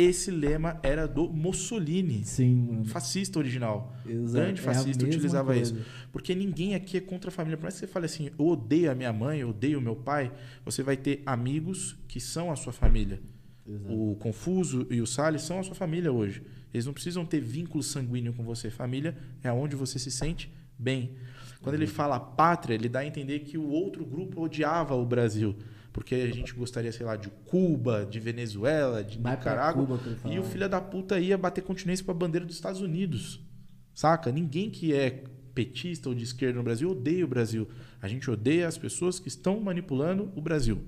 Esse 0.00 0.30
lema 0.30 0.78
era 0.80 1.08
do 1.08 1.28
Mussolini, 1.28 2.24
Sim, 2.24 2.82
fascista 2.84 3.36
original. 3.36 3.92
Exato. 4.06 4.44
grande 4.44 4.60
É 4.60 4.62
fascista 4.62 5.04
mesma 5.04 5.08
utilizava 5.08 5.52
coisa. 5.52 5.74
isso. 5.74 5.86
Porque 6.12 6.36
ninguém 6.36 6.76
aqui 6.76 6.98
é 6.98 7.00
contra 7.00 7.30
a 7.30 7.32
família. 7.32 7.56
Por 7.56 7.64
mais 7.64 7.74
que 7.74 7.80
você 7.80 7.88
fale 7.88 8.06
assim, 8.06 8.30
eu 8.38 8.46
odeio 8.46 8.92
a 8.92 8.94
minha 8.94 9.12
mãe, 9.12 9.40
eu 9.40 9.48
odeio 9.48 9.80
o 9.80 9.82
meu 9.82 9.96
pai, 9.96 10.30
você 10.64 10.84
vai 10.84 10.96
ter 10.96 11.20
amigos 11.26 11.96
que 12.06 12.20
são 12.20 12.52
a 12.52 12.54
sua 12.54 12.72
família. 12.72 13.20
Exato. 13.66 13.92
O 13.92 14.14
Confuso 14.14 14.86
e 14.88 15.00
o 15.00 15.06
Salles 15.06 15.42
são 15.42 15.58
a 15.58 15.64
sua 15.64 15.74
família 15.74 16.12
hoje. 16.12 16.44
Eles 16.72 16.86
não 16.86 16.92
precisam 16.92 17.26
ter 17.26 17.40
vínculo 17.40 17.82
sanguíneo 17.82 18.32
com 18.32 18.44
você. 18.44 18.70
Família 18.70 19.16
é 19.42 19.50
onde 19.50 19.74
você 19.74 19.98
se 19.98 20.12
sente 20.12 20.48
bem. 20.78 21.16
Quando 21.60 21.74
ele 21.74 21.88
fala 21.88 22.20
pátria, 22.20 22.74
ele 22.74 22.88
dá 22.88 23.00
a 23.00 23.06
entender 23.06 23.40
que 23.40 23.58
o 23.58 23.68
outro 23.68 24.04
grupo 24.06 24.40
odiava 24.40 24.94
o 24.94 25.04
Brasil. 25.04 25.56
Porque 25.98 26.14
a 26.14 26.30
gente 26.30 26.54
gostaria, 26.54 26.92
sei 26.92 27.04
lá, 27.04 27.16
de 27.16 27.28
Cuba, 27.44 28.06
de 28.08 28.20
Venezuela, 28.20 29.02
de 29.02 29.18
Vai 29.18 29.34
Nicarágua. 29.34 29.98
Cuba. 29.98 30.32
E 30.32 30.38
o 30.38 30.44
filho 30.44 30.68
da 30.68 30.80
puta 30.80 31.18
ia 31.18 31.36
bater 31.36 31.64
continência 31.64 32.04
pra 32.04 32.14
bandeira 32.14 32.46
dos 32.46 32.54
Estados 32.54 32.80
Unidos. 32.80 33.44
Saca? 33.92 34.30
Ninguém 34.30 34.70
que 34.70 34.94
é 34.94 35.24
petista 35.52 36.08
ou 36.08 36.14
de 36.14 36.22
esquerda 36.22 36.56
no 36.56 36.62
Brasil 36.62 36.88
odeia 36.88 37.24
o 37.24 37.28
Brasil. 37.28 37.68
A 38.00 38.06
gente 38.06 38.30
odeia 38.30 38.68
as 38.68 38.78
pessoas 38.78 39.18
que 39.18 39.26
estão 39.26 39.58
manipulando 39.60 40.32
o 40.36 40.40
Brasil. 40.40 40.84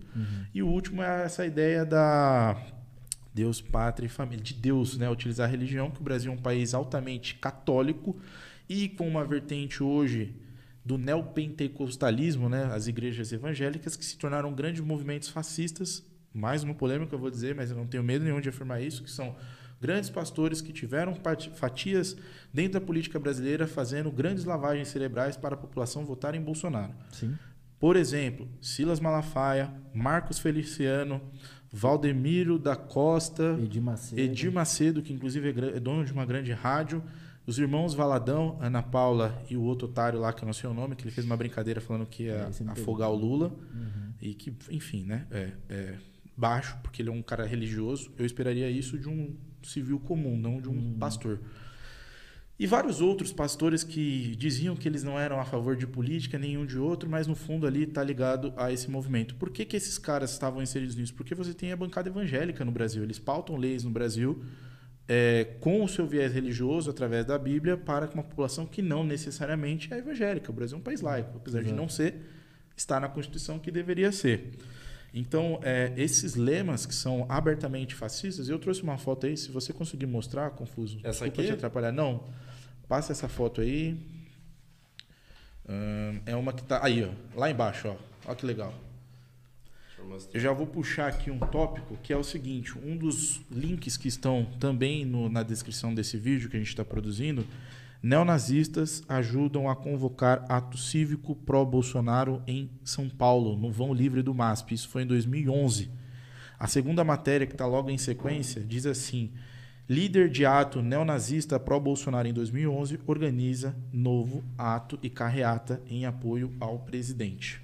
E 0.55 0.63
o 0.63 0.69
último 0.69 1.03
é 1.03 1.25
essa 1.25 1.45
ideia 1.45 1.85
da 1.85 2.57
Deus, 3.35 3.61
pátria 3.61 4.07
e 4.07 4.09
família. 4.09 4.45
De 4.45 4.55
Deus, 4.55 4.97
né? 4.97 5.11
Utilizar 5.11 5.49
a 5.49 5.51
religião, 5.51 5.91
que 5.91 6.01
o 6.01 6.05
Brasil 6.05 6.31
é 6.31 6.35
um 6.37 6.39
país 6.39 6.73
altamente 6.73 7.35
católico 7.35 8.17
e 8.69 8.89
com 8.89 9.09
uma 9.09 9.25
vertente 9.25 9.83
hoje 9.83 10.37
do 10.91 10.99
neopentecostalismo, 10.99 12.49
né? 12.49 12.65
As 12.75 12.89
igrejas 12.89 13.31
evangélicas 13.33 13.95
que 13.95 14.05
se 14.05 14.19
tornaram 14.19 14.53
grandes 14.53 14.81
movimentos 14.81 15.29
fascistas. 15.29 16.05
Mais 16.35 16.65
uma 16.65 16.75
polêmica, 16.75 17.15
eu 17.15 17.19
vou 17.19 17.31
dizer, 17.31 17.55
mas 17.55 17.71
eu 17.71 17.77
não 17.77 17.87
tenho 17.87 18.03
medo 18.03 18.25
nenhum 18.25 18.41
de 18.41 18.49
afirmar 18.49 18.83
isso, 18.83 19.05
que 19.05 19.11
são 19.11 19.37
grandes 19.81 20.11
pastores 20.11 20.61
que 20.61 20.73
tiveram 20.73 21.17
fatias 21.55 22.17
dentro 22.53 22.81
da 22.81 22.81
política 22.81 23.21
brasileira 23.21 23.69
fazendo 23.69 24.11
grandes 24.11 24.45
lavagens 24.45 24.89
cerebrais 24.89 25.37
para 25.37 25.55
a 25.55 25.59
população 25.59 26.05
votar 26.05 26.35
em 26.35 26.41
Bolsonaro. 26.41 26.93
Sim. 27.13 27.39
Por 27.79 27.95
exemplo, 27.95 28.49
Silas 28.61 28.99
Malafaia, 28.99 29.73
Marcos 29.95 30.41
Feliciano, 30.41 31.21
Valdemiro 31.73 32.59
da 32.59 32.75
Costa, 32.75 33.57
Edir 33.63 33.81
Macedo. 33.81 34.21
Edir 34.21 34.53
Macedo, 34.53 35.03
que 35.03 35.13
inclusive 35.13 35.49
é 35.49 35.77
é 35.77 35.81
dono 35.81 36.05
de 36.05 36.13
uma 36.13 36.27
grande 36.27 36.53
rádio, 36.53 37.03
os 37.47 37.59
irmãos 37.59 37.95
Valadão, 37.95 38.57
Ana 38.61 38.83
Paula 38.83 39.43
e 39.51 39.57
o 39.57 39.63
outro 39.63 39.89
otário 39.89 40.21
lá, 40.21 40.33
que 40.33 40.43
eu 40.43 40.47
não 40.47 40.53
sei 40.53 40.69
o 40.71 40.75
nome, 40.75 40.95
que 40.95 41.03
ele 41.05 41.11
fez 41.11 41.27
uma 41.27 41.37
brincadeira 41.37 41.81
falando 41.81 42.07
que 42.07 42.25
ia 42.25 42.33
É, 42.67 42.71
afogar 42.71 43.11
o 43.11 43.15
Lula. 43.17 43.49
Uhum. 43.49 44.13
E 44.21 44.35
que, 44.35 44.53
enfim, 44.71 45.05
né? 45.05 45.27
É, 45.31 45.51
é 45.69 45.95
baixo, 46.37 46.77
porque 46.83 47.03
ele 47.03 47.09
é 47.09 47.13
um 47.13 47.23
cara 47.23 47.45
religioso. 47.47 48.11
Eu 48.19 48.25
esperaria 48.27 48.71
isso 48.71 48.99
de 48.99 49.09
um 49.09 49.35
civil 49.63 49.99
comum, 49.99 50.37
não 50.39 50.61
de 50.61 50.69
um 50.69 50.73
Uhum. 50.75 50.97
pastor. 50.99 51.41
E 52.59 52.67
vários 52.67 53.01
outros 53.01 53.33
pastores 53.33 53.83
que 53.83 54.37
diziam 54.37 54.77
que 54.77 54.87
eles 54.87 55.03
não 55.03 55.19
eram 55.19 55.41
a 55.41 55.45
favor 55.47 55.75
de 55.75 55.87
política, 55.87 56.39
nenhum 56.39 56.67
de 56.67 56.79
outro, 56.79 57.09
mas 57.09 57.27
no 57.27 57.35
fundo 57.35 57.67
ali 57.67 57.85
está 57.85 58.05
ligado 58.05 58.53
a 58.55 58.71
esse 58.71 58.91
movimento. 58.91 59.35
Por 59.37 59.49
que, 59.51 59.65
que 59.65 59.75
esses 59.77 59.97
caras 59.97 60.31
estavam 60.33 60.63
inseridos 60.63 60.95
nisso? 60.95 61.15
Porque 61.15 61.35
você 61.35 61.55
tem 61.55 61.73
a 61.73 61.77
bancada 61.77 62.11
evangélica 62.11 62.63
no 62.63 62.71
Brasil. 62.71 63.03
Eles 63.03 63.19
pautam 63.19 63.57
leis 63.57 63.83
no 63.83 63.91
Brasil 63.91 64.45
é, 65.13 65.57
com 65.59 65.83
o 65.83 65.89
seu 65.89 66.07
viés 66.07 66.33
religioso 66.33 66.89
através 66.89 67.27
da 67.27 67.37
Bíblia 67.37 67.77
para 67.77 68.09
uma 68.15 68.23
população 68.23 68.65
que 68.65 68.81
não 68.81 69.03
necessariamente 69.03 69.93
é 69.93 69.99
evangélica. 69.99 70.53
O 70.53 70.55
Brasil 70.55 70.77
é 70.77 70.81
um 70.81 70.83
país 70.85 71.01
laico, 71.01 71.37
apesar 71.37 71.59
de 71.63 71.67
Exato. 71.67 71.83
não 71.83 71.89
ser, 71.89 72.15
está 72.77 73.01
na 73.01 73.09
Constituição 73.09 73.59
que 73.59 73.73
deveria 73.73 74.13
ser. 74.13 74.53
Então, 75.13 75.59
é, 75.65 75.93
esses 75.97 76.37
lemas 76.37 76.87
que 76.87 76.95
são 76.95 77.27
abertamente 77.29 77.93
fascistas, 77.93 78.49
eu 78.49 78.57
trouxe 78.57 78.85
uma 78.85 78.97
foto 78.97 79.27
aí, 79.27 79.37
se 79.37 79.51
você 79.51 79.73
conseguir 79.73 80.07
mostrar, 80.07 80.49
Confuso. 80.51 80.99
Essa 80.99 81.25
desculpa 81.25 81.41
aqui? 81.41 81.47
te 81.49 81.55
atrapalhar. 81.55 81.91
Não, 81.91 82.23
passa 82.87 83.11
essa 83.11 83.29
foto 83.29 83.61
aí. 83.61 83.99
Ahn, 85.69 86.21
é 86.25 86.37
uma 86.37 86.53
que 86.53 86.63
tá 86.63 86.85
aí, 86.85 87.03
ó, 87.03 87.11
lá 87.37 87.51
embaixo, 87.51 87.89
ó. 87.89 87.97
Olha 88.27 88.37
que 88.37 88.47
legal. 88.47 88.73
Eu 90.33 90.41
já 90.41 90.53
vou 90.53 90.67
puxar 90.67 91.09
aqui 91.09 91.31
um 91.31 91.39
tópico 91.39 91.97
que 92.03 92.13
é 92.13 92.17
o 92.17 92.25
seguinte: 92.25 92.77
um 92.79 92.97
dos 92.97 93.41
links 93.51 93.97
que 93.97 94.09
estão 94.09 94.45
também 94.59 95.05
no- 95.05 95.29
na 95.29 95.43
descrição 95.43 95.95
desse 95.95 96.17
vídeo 96.17 96.49
que 96.49 96.57
a 96.57 96.61
gente 96.61 96.69
está 96.69 96.85
produzindo 96.85 97.47
Neonazistas 98.03 99.03
ajudam 99.07 99.69
a 99.69 99.77
convocar 99.77 100.47
ato 100.49 100.79
cívico 100.79 101.37
pró-Bolsonaro 101.37 102.43
em 102.47 102.71
São 102.83 103.11
Paulo, 103.11 103.59
no 103.59 103.71
vão 103.71 103.93
livre 103.93 104.23
do 104.23 104.33
MASP. 104.33 104.73
Isso 104.73 104.89
foi 104.89 105.03
em 105.03 105.07
2011. 105.07 105.91
A 106.59 106.67
segunda 106.67 107.05
matéria, 107.05 107.47
que 107.47 107.53
está 107.53 107.67
logo 107.67 107.91
em 107.91 107.99
sequência, 107.99 108.63
diz 108.63 108.87
assim: 108.87 109.31
líder 109.87 110.31
de 110.31 110.47
ato 110.47 110.81
neonazista 110.81 111.61
pró-Bolsonaro 111.61 112.27
em 112.27 112.33
2011 112.33 112.99
organiza 113.07 113.77
novo 113.93 114.43
ato 114.57 114.99
e 115.03 115.11
carreata 115.11 115.83
em 115.87 116.07
apoio 116.07 116.55
ao 116.59 116.79
presidente. 116.79 117.61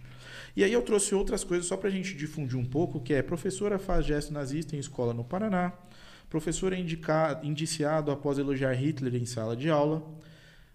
E 0.57 0.65
aí 0.65 0.73
eu 0.73 0.83
trouxe 0.83 1.15
outras 1.15 1.45
coisas 1.45 1.67
só 1.67 1.77
para 1.77 1.89
a 1.89 1.93
gente 1.93 2.17
difundir 2.17 2.59
um 2.59 2.65
pouco, 2.65 3.01
que 3.01 3.13
é 3.13 3.23
professora 3.23 3.79
faz 3.79 4.07
gesto 4.07 4.33
nazista 4.33 4.75
em 4.75 4.79
escola 4.79 5.13
no 5.13 5.23
Paraná, 5.23 5.73
professor 6.31 6.73
é 6.73 6.79
indicado, 6.79 7.47
indiciado 7.47 8.11
após 8.11 8.39
elogiar 8.39 8.73
Hitler 8.73 9.15
em 9.15 9.27
sala 9.27 9.55
de 9.55 9.69
aula, 9.69 10.03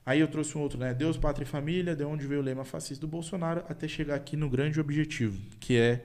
Aí 0.06 0.20
eu 0.20 0.28
trouxe 0.28 0.58
um 0.58 0.62
outro, 0.62 0.80
né? 0.80 0.94
Deus, 0.94 1.16
Pátria 1.16 1.46
e 1.46 1.48
Família, 1.48 1.96
de 1.96 2.04
onde 2.04 2.26
veio 2.26 2.42
o 2.42 2.44
lema 2.44 2.66
fascista 2.66 3.06
do 3.06 3.08
Bolsonaro, 3.08 3.64
até 3.70 3.88
chegar 3.88 4.16
aqui 4.16 4.36
no 4.36 4.50
grande 4.50 4.80
objetivo, 4.80 5.40
que 5.60 5.78
é, 5.78 6.04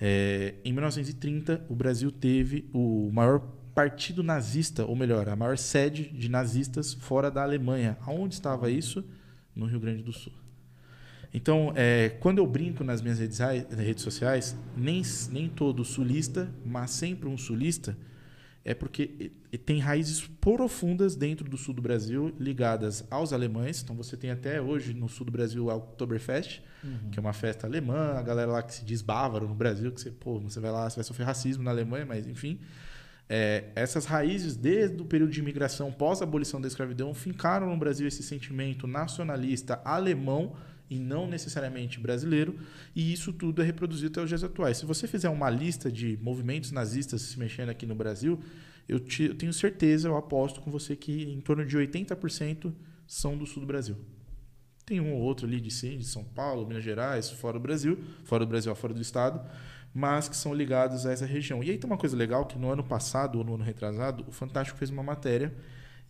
é 0.00 0.54
em 0.64 0.72
1930 0.72 1.66
o 1.68 1.74
Brasil 1.74 2.12
teve 2.12 2.70
o 2.72 3.10
maior 3.12 3.40
partido 3.74 4.22
nazista, 4.22 4.84
ou 4.84 4.94
melhor, 4.94 5.28
a 5.28 5.34
maior 5.34 5.58
sede 5.58 6.04
de 6.04 6.28
nazistas 6.28 6.94
fora 6.94 7.30
da 7.30 7.42
Alemanha. 7.42 7.98
Aonde 8.02 8.34
estava 8.34 8.70
isso? 8.70 9.04
No 9.54 9.66
Rio 9.66 9.80
Grande 9.80 10.02
do 10.02 10.12
Sul. 10.12 10.41
Então, 11.34 11.72
é, 11.74 12.10
quando 12.20 12.38
eu 12.38 12.46
brinco 12.46 12.84
nas 12.84 13.00
minhas 13.00 13.18
redes, 13.18 13.38
redes 13.38 14.02
sociais, 14.02 14.56
nem, 14.76 15.02
nem 15.30 15.48
todo 15.48 15.84
sulista, 15.84 16.52
mas 16.64 16.90
sempre 16.90 17.28
um 17.28 17.38
sulista, 17.38 17.96
é 18.64 18.74
porque 18.74 19.32
tem 19.64 19.80
raízes 19.80 20.28
profundas 20.40 21.16
dentro 21.16 21.48
do 21.48 21.56
sul 21.56 21.74
do 21.74 21.82
Brasil 21.82 22.32
ligadas 22.38 23.04
aos 23.10 23.32
alemães. 23.32 23.82
Então 23.82 23.96
você 23.96 24.16
tem 24.16 24.30
até 24.30 24.60
hoje 24.60 24.94
no 24.94 25.08
sul 25.08 25.26
do 25.26 25.32
Brasil 25.32 25.68
a 25.70 25.74
Oktoberfest, 25.74 26.60
uhum. 26.84 27.10
que 27.10 27.18
é 27.18 27.20
uma 27.20 27.32
festa 27.32 27.66
alemã, 27.66 28.14
a 28.14 28.22
galera 28.22 28.52
lá 28.52 28.62
que 28.62 28.74
se 28.74 28.84
diz 28.84 29.02
bávaro 29.02 29.48
no 29.48 29.54
Brasil, 29.54 29.90
que 29.90 30.00
você, 30.00 30.10
pô, 30.10 30.38
você 30.38 30.60
vai 30.60 30.70
lá, 30.70 30.88
você 30.88 30.96
vai 30.96 31.04
sofrer 31.04 31.24
racismo 31.24 31.64
na 31.64 31.70
Alemanha, 31.70 32.06
mas 32.06 32.26
enfim. 32.26 32.60
É, 33.28 33.64
essas 33.74 34.04
raízes, 34.04 34.54
desde 34.54 35.00
o 35.00 35.06
período 35.06 35.32
de 35.32 35.40
imigração 35.40 35.90
pós-abolição 35.90 36.60
da 36.60 36.68
escravidão, 36.68 37.14
fincaram 37.14 37.68
no 37.68 37.76
Brasil 37.76 38.06
esse 38.06 38.22
sentimento 38.22 38.86
nacionalista 38.86 39.80
alemão 39.84 40.54
e 40.92 40.98
não 40.98 41.26
necessariamente 41.26 41.98
brasileiro, 41.98 42.58
e 42.94 43.12
isso 43.12 43.32
tudo 43.32 43.62
é 43.62 43.64
reproduzido 43.64 44.12
até 44.12 44.22
os 44.22 44.28
dias 44.28 44.44
atuais. 44.44 44.76
Se 44.76 44.84
você 44.84 45.06
fizer 45.06 45.30
uma 45.30 45.48
lista 45.48 45.90
de 45.90 46.18
movimentos 46.20 46.70
nazistas 46.70 47.22
se 47.22 47.38
mexendo 47.38 47.70
aqui 47.70 47.86
no 47.86 47.94
Brasil, 47.94 48.38
eu, 48.86 49.00
te, 49.00 49.22
eu 49.22 49.34
tenho 49.34 49.54
certeza, 49.54 50.08
eu 50.08 50.16
aposto 50.18 50.60
com 50.60 50.70
você 50.70 50.94
que 50.94 51.22
em 51.32 51.40
torno 51.40 51.64
de 51.64 51.78
80% 51.78 52.72
são 53.06 53.38
do 53.38 53.46
sul 53.46 53.62
do 53.62 53.66
Brasil. 53.66 53.96
Tem 54.84 55.00
um 55.00 55.14
ou 55.14 55.20
outro 55.20 55.46
ali 55.46 55.62
de, 55.62 55.70
de 55.70 56.04
São 56.04 56.24
Paulo, 56.24 56.66
Minas 56.66 56.84
Gerais, 56.84 57.30
fora 57.30 57.54
do 57.54 57.62
Brasil, 57.62 57.98
fora 58.24 58.44
do 58.44 58.48
Brasil, 58.48 58.74
fora 58.74 58.92
do 58.92 59.00
estado, 59.00 59.40
mas 59.94 60.28
que 60.28 60.36
são 60.36 60.52
ligados 60.52 61.06
a 61.06 61.12
essa 61.12 61.24
região. 61.24 61.64
E 61.64 61.70
aí 61.70 61.78
tem 61.78 61.88
uma 61.88 61.96
coisa 61.96 62.14
legal 62.14 62.44
que 62.44 62.58
no 62.58 62.70
ano 62.70 62.84
passado 62.84 63.38
ou 63.38 63.44
no 63.44 63.54
ano 63.54 63.64
retrasado, 63.64 64.26
o 64.28 64.32
Fantástico 64.32 64.78
fez 64.78 64.90
uma 64.90 65.02
matéria 65.02 65.54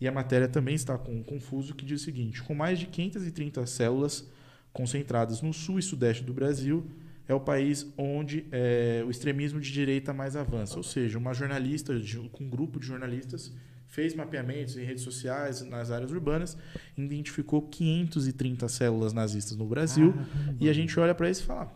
e 0.01 0.07
a 0.09 0.11
matéria 0.11 0.49
também 0.49 0.75
está 0.75 0.97
com 0.97 1.15
um 1.15 1.23
confuso 1.23 1.73
que 1.73 1.85
diz 1.85 2.01
o 2.01 2.03
seguinte: 2.03 2.43
com 2.43 2.53
mais 2.53 2.77
de 2.77 2.87
530 2.87 3.65
células 3.65 4.27
concentradas 4.73 5.41
no 5.41 5.53
sul 5.53 5.77
e 5.77 5.83
sudeste 5.83 6.23
do 6.23 6.33
Brasil, 6.33 6.85
é 7.27 7.33
o 7.33 7.39
país 7.39 7.87
onde 7.97 8.45
é, 8.51 9.03
o 9.05 9.11
extremismo 9.11 9.61
de 9.61 9.71
direita 9.71 10.11
mais 10.13 10.35
avança. 10.35 10.75
Ou 10.75 10.83
seja, 10.83 11.17
uma 11.17 11.33
jornalista, 11.33 11.93
com 12.31 12.43
um 12.43 12.49
grupo 12.49 12.79
de 12.79 12.87
jornalistas, 12.87 13.53
fez 13.87 14.15
mapeamentos 14.15 14.75
em 14.75 14.83
redes 14.83 15.03
sociais, 15.03 15.61
nas 15.61 15.91
áreas 15.91 16.11
urbanas, 16.11 16.57
identificou 16.97 17.61
530 17.61 18.67
células 18.67 19.13
nazistas 19.13 19.55
no 19.55 19.65
Brasil, 19.65 20.13
ah, 20.17 20.55
e 20.59 20.67
a 20.67 20.73
gente 20.73 20.99
olha 20.99 21.13
para 21.13 21.29
isso 21.29 21.43
e 21.43 21.45
fala: 21.45 21.73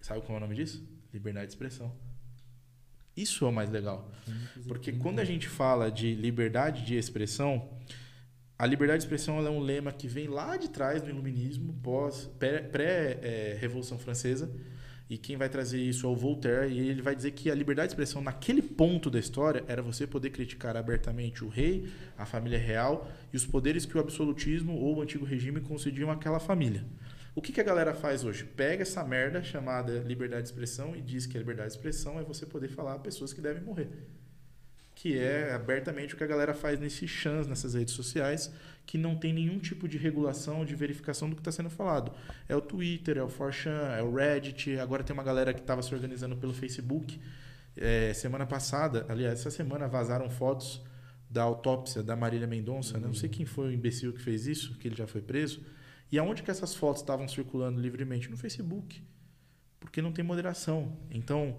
sabe 0.00 0.20
qual 0.20 0.34
é 0.34 0.36
o 0.36 0.40
nome 0.40 0.54
disso? 0.54 0.86
Liberdade 1.12 1.46
de 1.46 1.52
expressão. 1.52 1.92
Isso 3.16 3.44
é 3.44 3.48
o 3.48 3.52
mais 3.52 3.70
legal. 3.70 4.10
Porque 4.66 4.92
quando 4.92 5.18
a 5.18 5.24
gente 5.24 5.48
fala 5.48 5.90
de 5.90 6.14
liberdade 6.14 6.84
de 6.84 6.96
expressão, 6.96 7.68
a 8.62 8.66
liberdade 8.66 9.00
de 9.00 9.06
expressão 9.06 9.44
é 9.44 9.50
um 9.50 9.58
lema 9.58 9.90
que 9.90 10.06
vem 10.06 10.28
lá 10.28 10.56
de 10.56 10.70
trás 10.70 11.02
do 11.02 11.10
iluminismo, 11.10 11.74
pós 11.82 12.30
pré-revolução 12.38 13.98
é, 13.98 14.00
francesa, 14.00 14.48
e 15.10 15.18
quem 15.18 15.36
vai 15.36 15.48
trazer 15.48 15.80
isso 15.80 16.06
é 16.06 16.08
o 16.08 16.14
Voltaire, 16.14 16.72
e 16.72 16.78
ele 16.78 17.02
vai 17.02 17.16
dizer 17.16 17.32
que 17.32 17.50
a 17.50 17.56
liberdade 17.56 17.88
de 17.88 17.94
expressão 17.94 18.22
naquele 18.22 18.62
ponto 18.62 19.10
da 19.10 19.18
história 19.18 19.64
era 19.66 19.82
você 19.82 20.06
poder 20.06 20.30
criticar 20.30 20.76
abertamente 20.76 21.44
o 21.44 21.48
rei, 21.48 21.88
a 22.16 22.24
família 22.24 22.56
real 22.56 23.10
e 23.32 23.36
os 23.36 23.44
poderes 23.44 23.84
que 23.84 23.98
o 23.98 24.00
absolutismo 24.00 24.78
ou 24.78 24.98
o 24.98 25.02
antigo 25.02 25.24
regime 25.24 25.60
concediam 25.60 26.08
àquela 26.08 26.38
família. 26.38 26.84
O 27.34 27.42
que, 27.42 27.50
que 27.50 27.60
a 27.60 27.64
galera 27.64 27.92
faz 27.94 28.22
hoje? 28.22 28.44
Pega 28.44 28.82
essa 28.82 29.02
merda 29.02 29.42
chamada 29.42 29.98
liberdade 30.06 30.44
de 30.44 30.50
expressão 30.50 30.94
e 30.94 31.02
diz 31.02 31.26
que 31.26 31.36
a 31.36 31.40
liberdade 31.40 31.70
de 31.70 31.78
expressão 31.78 32.16
é 32.20 32.22
você 32.22 32.46
poder 32.46 32.68
falar 32.68 32.94
a 32.94 33.00
pessoas 33.00 33.32
que 33.32 33.40
devem 33.40 33.64
morrer 33.64 33.88
que 35.02 35.18
é 35.18 35.52
abertamente 35.52 36.14
o 36.14 36.16
que 36.16 36.22
a 36.22 36.26
galera 36.28 36.54
faz 36.54 36.78
nesses 36.78 37.10
chans, 37.10 37.48
nessas 37.48 37.74
redes 37.74 37.92
sociais, 37.92 38.52
que 38.86 38.96
não 38.96 39.16
tem 39.16 39.32
nenhum 39.32 39.58
tipo 39.58 39.88
de 39.88 39.98
regulação, 39.98 40.64
de 40.64 40.76
verificação 40.76 41.28
do 41.28 41.34
que 41.34 41.40
está 41.40 41.50
sendo 41.50 41.68
falado. 41.68 42.12
É 42.48 42.54
o 42.54 42.60
Twitter, 42.60 43.18
é 43.18 43.22
o 43.24 43.26
4chan, 43.26 43.98
é 43.98 44.00
o 44.00 44.14
Reddit, 44.14 44.78
agora 44.78 45.02
tem 45.02 45.12
uma 45.12 45.24
galera 45.24 45.52
que 45.52 45.58
estava 45.58 45.82
se 45.82 45.92
organizando 45.92 46.36
pelo 46.36 46.54
Facebook. 46.54 47.20
É, 47.76 48.14
semana 48.14 48.46
passada, 48.46 49.04
aliás, 49.08 49.40
essa 49.40 49.50
semana 49.50 49.88
vazaram 49.88 50.30
fotos 50.30 50.80
da 51.28 51.42
autópsia 51.42 52.00
da 52.00 52.14
Marília 52.14 52.46
Mendonça, 52.46 52.96
né? 52.96 53.08
não 53.08 53.14
sei 53.14 53.28
quem 53.28 53.44
foi 53.44 53.70
o 53.70 53.72
imbecil 53.72 54.12
que 54.12 54.22
fez 54.22 54.46
isso, 54.46 54.78
que 54.78 54.86
ele 54.86 54.94
já 54.94 55.08
foi 55.08 55.20
preso. 55.20 55.66
E 56.12 56.18
aonde 56.20 56.44
que 56.44 56.50
essas 56.52 56.76
fotos 56.76 57.02
estavam 57.02 57.26
circulando 57.26 57.80
livremente? 57.80 58.30
No 58.30 58.36
Facebook. 58.36 59.02
Porque 59.80 60.00
não 60.00 60.12
tem 60.12 60.24
moderação. 60.24 60.96
Então, 61.10 61.58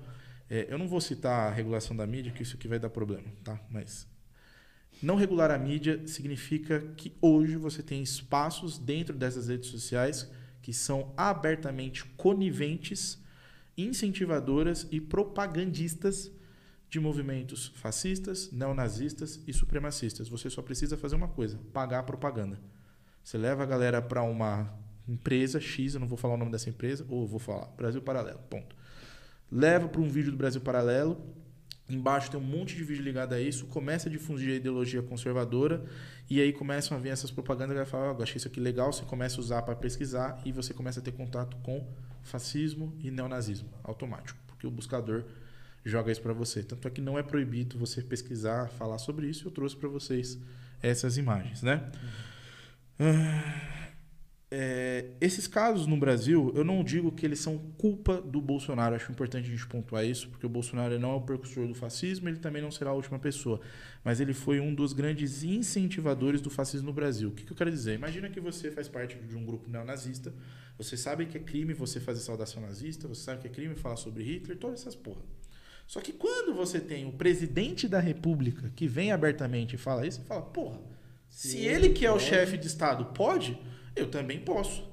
é, 0.54 0.68
eu 0.70 0.78
não 0.78 0.88
vou 0.88 1.02
citar 1.02 1.52
a 1.52 1.52
regulação 1.52 1.96
da 1.96 2.06
mídia, 2.06 2.32
que 2.32 2.44
isso 2.44 2.56
aqui 2.56 2.68
vai 2.68 2.78
dar 2.78 2.92
problema, 2.92 3.26
tá? 3.44 3.60
Mas 3.72 4.08
não 5.02 5.16
regular 5.16 5.50
a 5.50 5.58
mídia 5.58 6.06
significa 6.06 6.80
que 6.96 7.18
hoje 7.20 7.56
você 7.56 7.82
tem 7.82 8.04
espaços 8.04 8.78
dentro 8.78 9.16
dessas 9.16 9.48
redes 9.48 9.70
sociais 9.70 10.30
que 10.62 10.72
são 10.72 11.12
abertamente 11.18 12.06
coniventes, 12.06 13.20
incentivadoras 13.76 14.88
e 14.92 15.02
propagandistas 15.02 16.32
de 16.88 17.00
movimentos 17.00 17.74
fascistas, 17.78 18.52
neonazistas 18.52 19.42
e 19.48 19.54
supremacistas. 19.54 20.30
Você 20.30 20.52
só 20.52 20.62
precisa 20.62 20.96
fazer 20.96 21.16
uma 21.16 21.30
coisa: 21.30 21.60
pagar 21.74 22.00
a 22.00 22.04
propaganda. 22.04 22.62
Você 23.24 23.40
leva 23.40 23.64
a 23.64 23.66
galera 23.66 24.04
para 24.04 24.22
uma 24.22 24.72
empresa 25.08 25.60
X, 25.60 25.96
eu 25.96 26.00
não 26.00 26.08
vou 26.08 26.18
falar 26.18 26.36
o 26.36 26.38
nome 26.38 26.52
dessa 26.52 26.70
empresa, 26.70 27.04
ou 27.10 27.26
vou 27.26 27.40
falar 27.40 27.66
Brasil 27.76 28.04
Paralelo, 28.04 28.40
ponto 28.52 28.83
leva 29.54 29.88
para 29.88 30.02
um 30.02 30.10
vídeo 30.10 30.32
do 30.32 30.38
Brasil 30.38 30.60
Paralelo. 30.60 31.22
Embaixo 31.88 32.32
tem 32.32 32.40
um 32.40 32.44
monte 32.44 32.76
de 32.76 32.84
vídeo 32.84 33.04
ligado 33.04 33.34
a 33.34 33.42
isso, 33.42 33.66
começa 33.68 34.10
a 34.10 34.12
difundir 34.12 34.54
a 34.54 34.56
ideologia 34.56 35.02
conservadora 35.04 35.84
e 36.30 36.42
aí 36.42 36.52
começam 36.52 36.98
a 36.98 37.00
vir 37.00 37.10
essas 37.10 37.30
propagandas 37.30 37.78
que 37.78 37.86
fala, 37.86 38.16
oh, 38.18 38.24
achei 38.24 38.38
isso 38.38 38.48
aqui 38.48 38.60
legal, 38.60 38.92
você 38.92 39.04
começa 39.04 39.38
a 39.38 39.40
usar 39.42 39.62
para 39.62 39.76
pesquisar 39.76 40.42
e 40.46 40.52
você 40.52 40.74
começa 40.74 41.02
a 41.02 41.04
ter 41.04 41.12
contato 41.12 41.58
com 41.58 41.86
fascismo 42.24 42.98
e 43.00 43.12
neonazismo 43.12 43.70
automático, 43.84 44.40
porque 44.48 44.66
o 44.66 44.72
buscador 44.72 45.26
joga 45.84 46.10
isso 46.10 46.22
para 46.22 46.34
você. 46.34 46.64
Tanto 46.64 46.88
é 46.88 46.92
que 46.92 47.02
não 47.02 47.20
é 47.20 47.22
proibido 47.22 47.78
você 47.78 48.02
pesquisar, 48.02 48.70
falar 48.70 48.98
sobre 48.98 49.28
isso, 49.28 49.48
eu 49.48 49.52
trouxe 49.52 49.76
para 49.76 49.90
vocês 49.90 50.40
essas 50.82 51.18
imagens, 51.18 51.62
né? 51.62 51.92
Uhum. 52.98 53.10
Ah, 53.10 53.93
é, 54.56 55.06
esses 55.20 55.48
casos 55.48 55.88
no 55.88 55.98
Brasil, 55.98 56.54
eu 56.56 56.64
não 56.64 56.84
digo 56.84 57.12
que 57.12 57.26
eles 57.26 57.40
são 57.40 57.58
culpa 57.76 58.22
do 58.22 58.40
Bolsonaro. 58.40 58.94
Acho 58.94 59.12
importante 59.12 59.48
a 59.48 59.50
gente 59.50 59.66
pontuar 59.66 60.06
isso, 60.06 60.30
porque 60.30 60.46
o 60.46 60.50
Bolsonaro 60.50 61.00
não 61.00 61.10
é 61.10 61.16
o 61.16 61.22
precursor 61.22 61.68
do 61.68 61.74
fascismo, 61.74 62.30
ele 62.30 62.38
também 62.38 62.62
não 62.62 62.70
será 62.70 62.92
a 62.92 62.94
última 62.94 63.18
pessoa. 63.18 63.60
Mas 64.04 64.20
ele 64.20 64.32
foi 64.32 64.60
um 64.60 64.72
dos 64.72 64.94
grandes 64.94 65.44
incentivadores 65.44 66.40
do 66.40 66.52
fascismo 66.52 66.86
no 66.86 66.94
Brasil. 66.94 67.30
O 67.30 67.32
que, 67.32 67.44
que 67.44 67.52
eu 67.52 67.58
quero 67.58 67.72
dizer? 67.72 67.96
Imagina 67.96 68.30
que 68.30 68.40
você 68.40 68.70
faz 68.70 68.88
parte 68.88 69.18
de 69.18 69.36
um 69.36 69.44
grupo 69.44 69.68
neonazista, 69.68 70.32
você 70.78 70.96
sabe 70.96 71.26
que 71.26 71.36
é 71.36 71.42
crime 71.42 71.74
você 71.74 72.00
fazer 72.00 72.20
saudação 72.20 72.62
nazista, 72.62 73.08
você 73.08 73.24
sabe 73.24 73.42
que 73.42 73.48
é 73.48 73.50
crime 73.50 73.74
falar 73.74 73.96
sobre 73.96 74.24
Hitler, 74.24 74.56
todas 74.56 74.82
essas 74.82 74.96
porra. 74.96 75.24
Só 75.88 76.00
que 76.00 76.14
quando 76.14 76.54
você 76.54 76.80
tem 76.80 77.08
o 77.08 77.14
presidente 77.14 77.88
da 77.88 78.00
república 78.00 78.72
que 78.76 78.86
vem 78.86 79.12
abertamente 79.12 79.74
e 79.74 79.80
fala 79.80 80.06
isso, 80.06 80.22
você 80.22 80.28
fala, 80.28 80.44
porra, 80.44 80.80
se 81.28 81.58
ele 81.58 81.90
que 81.90 82.06
é 82.06 82.12
o 82.12 82.20
chefe 82.20 82.56
de 82.56 82.68
Estado 82.68 83.06
pode 83.16 83.60
eu 83.96 84.10
também 84.10 84.40
posso. 84.40 84.92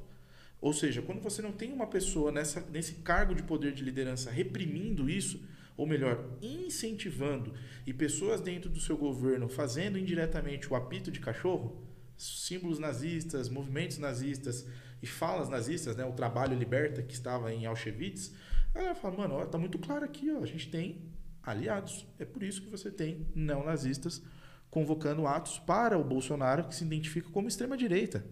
Ou 0.61 0.73
seja, 0.73 1.01
quando 1.01 1.21
você 1.21 1.41
não 1.41 1.53
tem 1.53 1.73
uma 1.73 1.87
pessoa 1.87 2.31
nessa, 2.31 2.61
nesse 2.71 2.97
cargo 2.97 3.35
de 3.35 3.43
poder 3.43 3.73
de 3.73 3.83
liderança 3.83 4.31
reprimindo 4.31 5.09
isso, 5.09 5.43
ou 5.77 5.87
melhor, 5.87 6.23
incentivando, 6.43 7.55
e 7.87 7.95
pessoas 7.95 8.41
dentro 8.41 8.69
do 8.69 8.79
seu 8.79 8.99
governo 8.99 9.49
fazendo 9.49 9.99
indiretamente 9.99 10.71
o 10.71 10.77
apito 10.77 11.11
de 11.11 11.21
cachorro, 11.21 11.83
símbolos 12.19 12.79
nazistas, 12.79 13.49
movimentos 13.49 13.97
nazistas 13.97 14.67
e 15.03 15.07
falas 15.07 15.49
nazistas, 15.49 15.97
né, 15.97 16.05
o 16.05 16.13
trabalho 16.13 16.55
liberta 16.55 17.03
que 17.03 17.15
estava 17.15 17.51
em 17.55 17.65
Auschwitz, 17.65 18.35
ela 18.75 18.95
fala, 18.95 19.17
mano, 19.17 19.35
ó, 19.37 19.47
tá 19.47 19.57
muito 19.57 19.79
claro 19.79 20.05
aqui, 20.05 20.31
ó, 20.31 20.43
a 20.43 20.47
gente 20.47 20.71
tem 20.71 21.11
aliados. 21.43 22.07
É 22.19 22.27
por 22.27 22.43
isso 22.43 22.61
que 22.61 22.69
você 22.69 22.91
tem 22.91 23.27
neonazistas 23.35 24.23
convocando 24.71 25.27
atos 25.27 25.59
para 25.59 25.99
o 25.99 26.05
Bolsonaro 26.05 26.65
que 26.65 26.75
se 26.75 26.85
identifica 26.85 27.31
como 27.31 27.49
extrema-direita. 27.49 28.25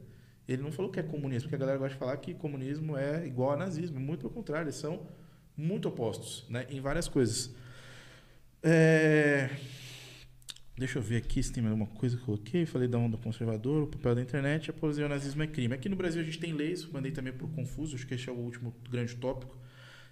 Ele 0.48 0.62
não 0.62 0.72
falou 0.72 0.90
que 0.90 0.98
é 0.98 1.02
comunismo, 1.02 1.42
porque 1.42 1.56
a 1.56 1.58
galera 1.58 1.78
gosta 1.78 1.92
de 1.92 1.98
falar 1.98 2.16
que 2.16 2.32
comunismo 2.32 2.96
é 2.96 3.26
igual 3.26 3.52
a 3.52 3.56
nazismo. 3.56 4.00
Muito 4.00 4.20
pelo 4.20 4.32
contrário, 4.32 4.64
eles 4.64 4.76
são 4.76 5.06
muito 5.54 5.88
opostos 5.88 6.46
né, 6.48 6.66
em 6.70 6.80
várias 6.80 7.06
coisas. 7.06 7.54
É... 8.62 9.50
Deixa 10.76 10.98
eu 10.98 11.02
ver 11.02 11.16
aqui 11.16 11.42
se 11.42 11.52
tem 11.52 11.64
alguma 11.66 11.86
coisa 11.86 12.16
que 12.16 12.22
eu 12.22 12.26
coloquei. 12.26 12.64
Falei 12.64 12.88
da 12.88 12.96
onda 12.96 13.18
conservadora, 13.18 13.84
o 13.84 13.88
papel 13.88 14.14
da 14.14 14.22
internet, 14.22 14.70
apologia 14.70 15.04
ao 15.04 15.10
nazismo 15.10 15.42
é 15.42 15.46
crime. 15.46 15.74
Aqui 15.74 15.88
no 15.88 15.96
Brasil 15.96 16.22
a 16.22 16.24
gente 16.24 16.38
tem 16.38 16.52
leis, 16.52 16.86
mandei 16.86 17.12
também 17.12 17.32
por 17.32 17.50
confuso, 17.50 17.94
acho 17.94 18.06
que 18.06 18.14
esse 18.14 18.28
é 18.28 18.32
o 18.32 18.36
último 18.36 18.74
grande 18.88 19.16
tópico. 19.16 19.54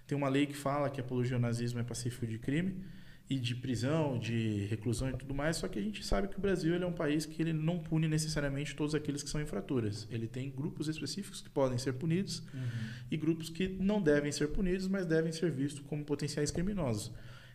Tem 0.05 0.15
uma 0.15 0.29
lei 0.29 0.45
que 0.45 0.55
fala 0.55 0.89
que 0.89 1.01
apologia 1.01 1.35
ao 1.35 1.41
nazismo 1.41 1.79
é 1.79 1.83
pacífico 1.83 2.27
de 2.27 2.37
crime 2.37 2.83
e 3.29 3.37
de 3.37 3.55
prisão, 3.55 4.17
de 4.17 4.65
reclusão 4.69 5.09
e 5.09 5.13
tudo 5.13 5.33
mais, 5.33 5.57
só 5.57 5.67
que 5.67 5.77
a 5.77 5.81
gente 5.81 6.05
sabe 6.05 6.29
que 6.29 6.37
o 6.37 6.41
Brasil 6.41 6.73
ele 6.73 6.85
é 6.85 6.87
um 6.87 6.93
país 6.93 7.25
que 7.25 7.41
ele 7.41 7.51
não 7.51 7.77
pune 7.77 8.07
necessariamente 8.07 8.75
todos 8.75 8.95
aqueles 8.95 9.21
que 9.21 9.29
são 9.29 9.41
infraturas. 9.41 10.07
Ele 10.09 10.27
tem 10.27 10.49
grupos 10.49 10.87
específicos 10.87 11.41
que 11.41 11.49
podem 11.49 11.77
ser 11.77 11.93
punidos 11.93 12.39
uhum. 12.53 12.89
e 13.11 13.17
grupos 13.17 13.49
que 13.49 13.67
não 13.67 14.01
devem 14.01 14.31
ser 14.31 14.47
punidos, 14.47 14.87
mas 14.87 15.05
devem 15.05 15.31
ser 15.31 15.51
vistos 15.51 15.83
como 15.87 16.05
potenciais 16.05 16.51
criminosos. 16.51 17.11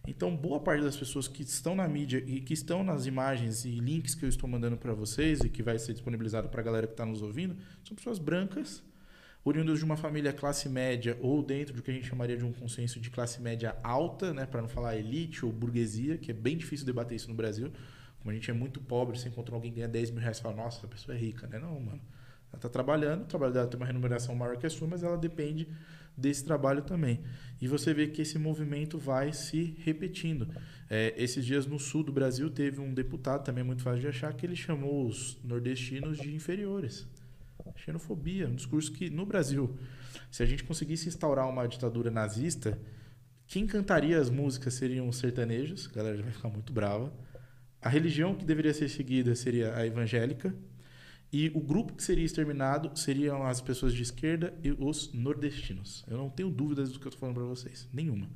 Então, 0.06 0.36
boa 0.36 0.58
parte 0.60 0.82
das 0.82 0.96
pessoas 0.96 1.28
que 1.28 1.42
estão 1.42 1.74
na 1.74 1.86
mídia 1.86 2.22
e 2.26 2.40
que 2.40 2.52
estão 2.52 2.82
nas 2.82 3.06
imagens 3.06 3.64
e 3.64 3.70
links 3.78 4.14
que 4.14 4.24
eu 4.24 4.28
estou 4.28 4.48
mandando 4.50 4.76
para 4.76 4.92
vocês 4.92 5.40
e 5.40 5.48
que 5.48 5.62
vai 5.62 5.78
ser 5.78 5.92
disponibilizado 5.92 6.48
para 6.48 6.60
a 6.60 6.64
galera 6.64 6.86
que 6.86 6.92
está 6.92 7.06
nos 7.06 7.22
ouvindo, 7.22 7.56
são 7.84 7.94
pessoas 7.94 8.18
brancas, 8.18 8.82
oriundas 9.44 9.78
de 9.78 9.84
uma 9.84 9.96
família 9.96 10.32
classe 10.32 10.68
média 10.68 11.18
ou 11.20 11.42
dentro 11.42 11.74
do 11.74 11.82
que 11.82 11.90
a 11.90 11.94
gente 11.94 12.06
chamaria 12.06 12.36
de 12.36 12.44
um 12.44 12.52
consenso 12.52 13.00
de 13.00 13.10
classe 13.10 13.40
média 13.40 13.76
alta, 13.82 14.32
né, 14.32 14.46
para 14.46 14.62
não 14.62 14.68
falar 14.68 14.96
elite 14.96 15.44
ou 15.44 15.52
burguesia, 15.52 16.16
que 16.16 16.30
é 16.30 16.34
bem 16.34 16.56
difícil 16.56 16.86
debater 16.86 17.16
isso 17.16 17.28
no 17.28 17.34
Brasil. 17.34 17.72
Como 18.20 18.30
a 18.30 18.34
gente 18.34 18.50
é 18.50 18.54
muito 18.54 18.80
pobre, 18.80 19.18
você 19.18 19.28
encontra 19.28 19.54
alguém 19.54 19.72
que 19.72 19.76
ganha 19.76 19.88
10 19.88 20.12
mil 20.12 20.20
reais 20.20 20.38
e 20.38 20.42
fala, 20.42 20.54
nossa, 20.54 20.78
essa 20.78 20.86
pessoa 20.86 21.16
é 21.16 21.18
rica, 21.18 21.48
né? 21.48 21.58
Não, 21.58 21.80
mano. 21.80 22.00
Ela 22.50 22.58
está 22.58 22.68
trabalhando, 22.68 23.22
o 23.22 23.26
trabalho 23.26 23.52
dela 23.52 23.66
tem 23.66 23.80
uma 23.80 23.86
remuneração 23.86 24.34
maior 24.34 24.56
que 24.58 24.66
a 24.66 24.70
sua, 24.70 24.86
mas 24.86 25.02
ela 25.02 25.16
depende 25.16 25.66
desse 26.16 26.44
trabalho 26.44 26.82
também. 26.82 27.20
E 27.60 27.66
você 27.66 27.94
vê 27.94 28.06
que 28.06 28.22
esse 28.22 28.38
movimento 28.38 28.98
vai 28.98 29.32
se 29.32 29.76
repetindo. 29.80 30.48
É, 30.88 31.14
esses 31.16 31.44
dias 31.44 31.66
no 31.66 31.78
sul 31.78 32.04
do 32.04 32.12
Brasil 32.12 32.50
teve 32.50 32.80
um 32.80 32.92
deputado, 32.92 33.42
também 33.42 33.64
muito 33.64 33.82
fácil 33.82 34.02
de 34.02 34.08
achar, 34.08 34.32
que 34.34 34.44
ele 34.44 34.54
chamou 34.54 35.06
os 35.06 35.38
nordestinos 35.42 36.18
de 36.18 36.34
inferiores. 36.34 37.08
Xenofobia, 37.76 38.48
um 38.48 38.54
discurso 38.54 38.92
que 38.92 39.10
no 39.10 39.26
Brasil, 39.26 39.76
se 40.30 40.42
a 40.42 40.46
gente 40.46 40.64
conseguisse 40.64 41.08
instaurar 41.08 41.48
uma 41.48 41.66
ditadura 41.66 42.10
nazista, 42.10 42.78
quem 43.46 43.66
cantaria 43.66 44.18
as 44.18 44.30
músicas 44.30 44.74
seriam 44.74 45.08
os 45.08 45.16
sertanejos, 45.16 45.88
a 45.90 45.94
galera 45.94 46.16
já 46.16 46.22
vai 46.22 46.32
ficar 46.32 46.48
muito 46.48 46.72
brava. 46.72 47.12
A 47.80 47.88
religião 47.88 48.34
que 48.34 48.44
deveria 48.44 48.72
ser 48.72 48.88
seguida 48.88 49.34
seria 49.34 49.74
a 49.76 49.86
evangélica, 49.86 50.54
e 51.32 51.50
o 51.54 51.60
grupo 51.60 51.94
que 51.94 52.02
seria 52.02 52.26
exterminado 52.26 52.96
seriam 52.98 53.46
as 53.46 53.60
pessoas 53.60 53.94
de 53.94 54.02
esquerda 54.02 54.52
e 54.62 54.70
os 54.70 55.12
nordestinos. 55.14 56.04
Eu 56.06 56.18
não 56.18 56.28
tenho 56.28 56.50
dúvidas 56.50 56.92
do 56.92 57.00
que 57.00 57.06
eu 57.06 57.08
estou 57.08 57.20
falando 57.20 57.36
para 57.36 57.44
vocês. 57.44 57.88
Nenhuma. 57.90 58.28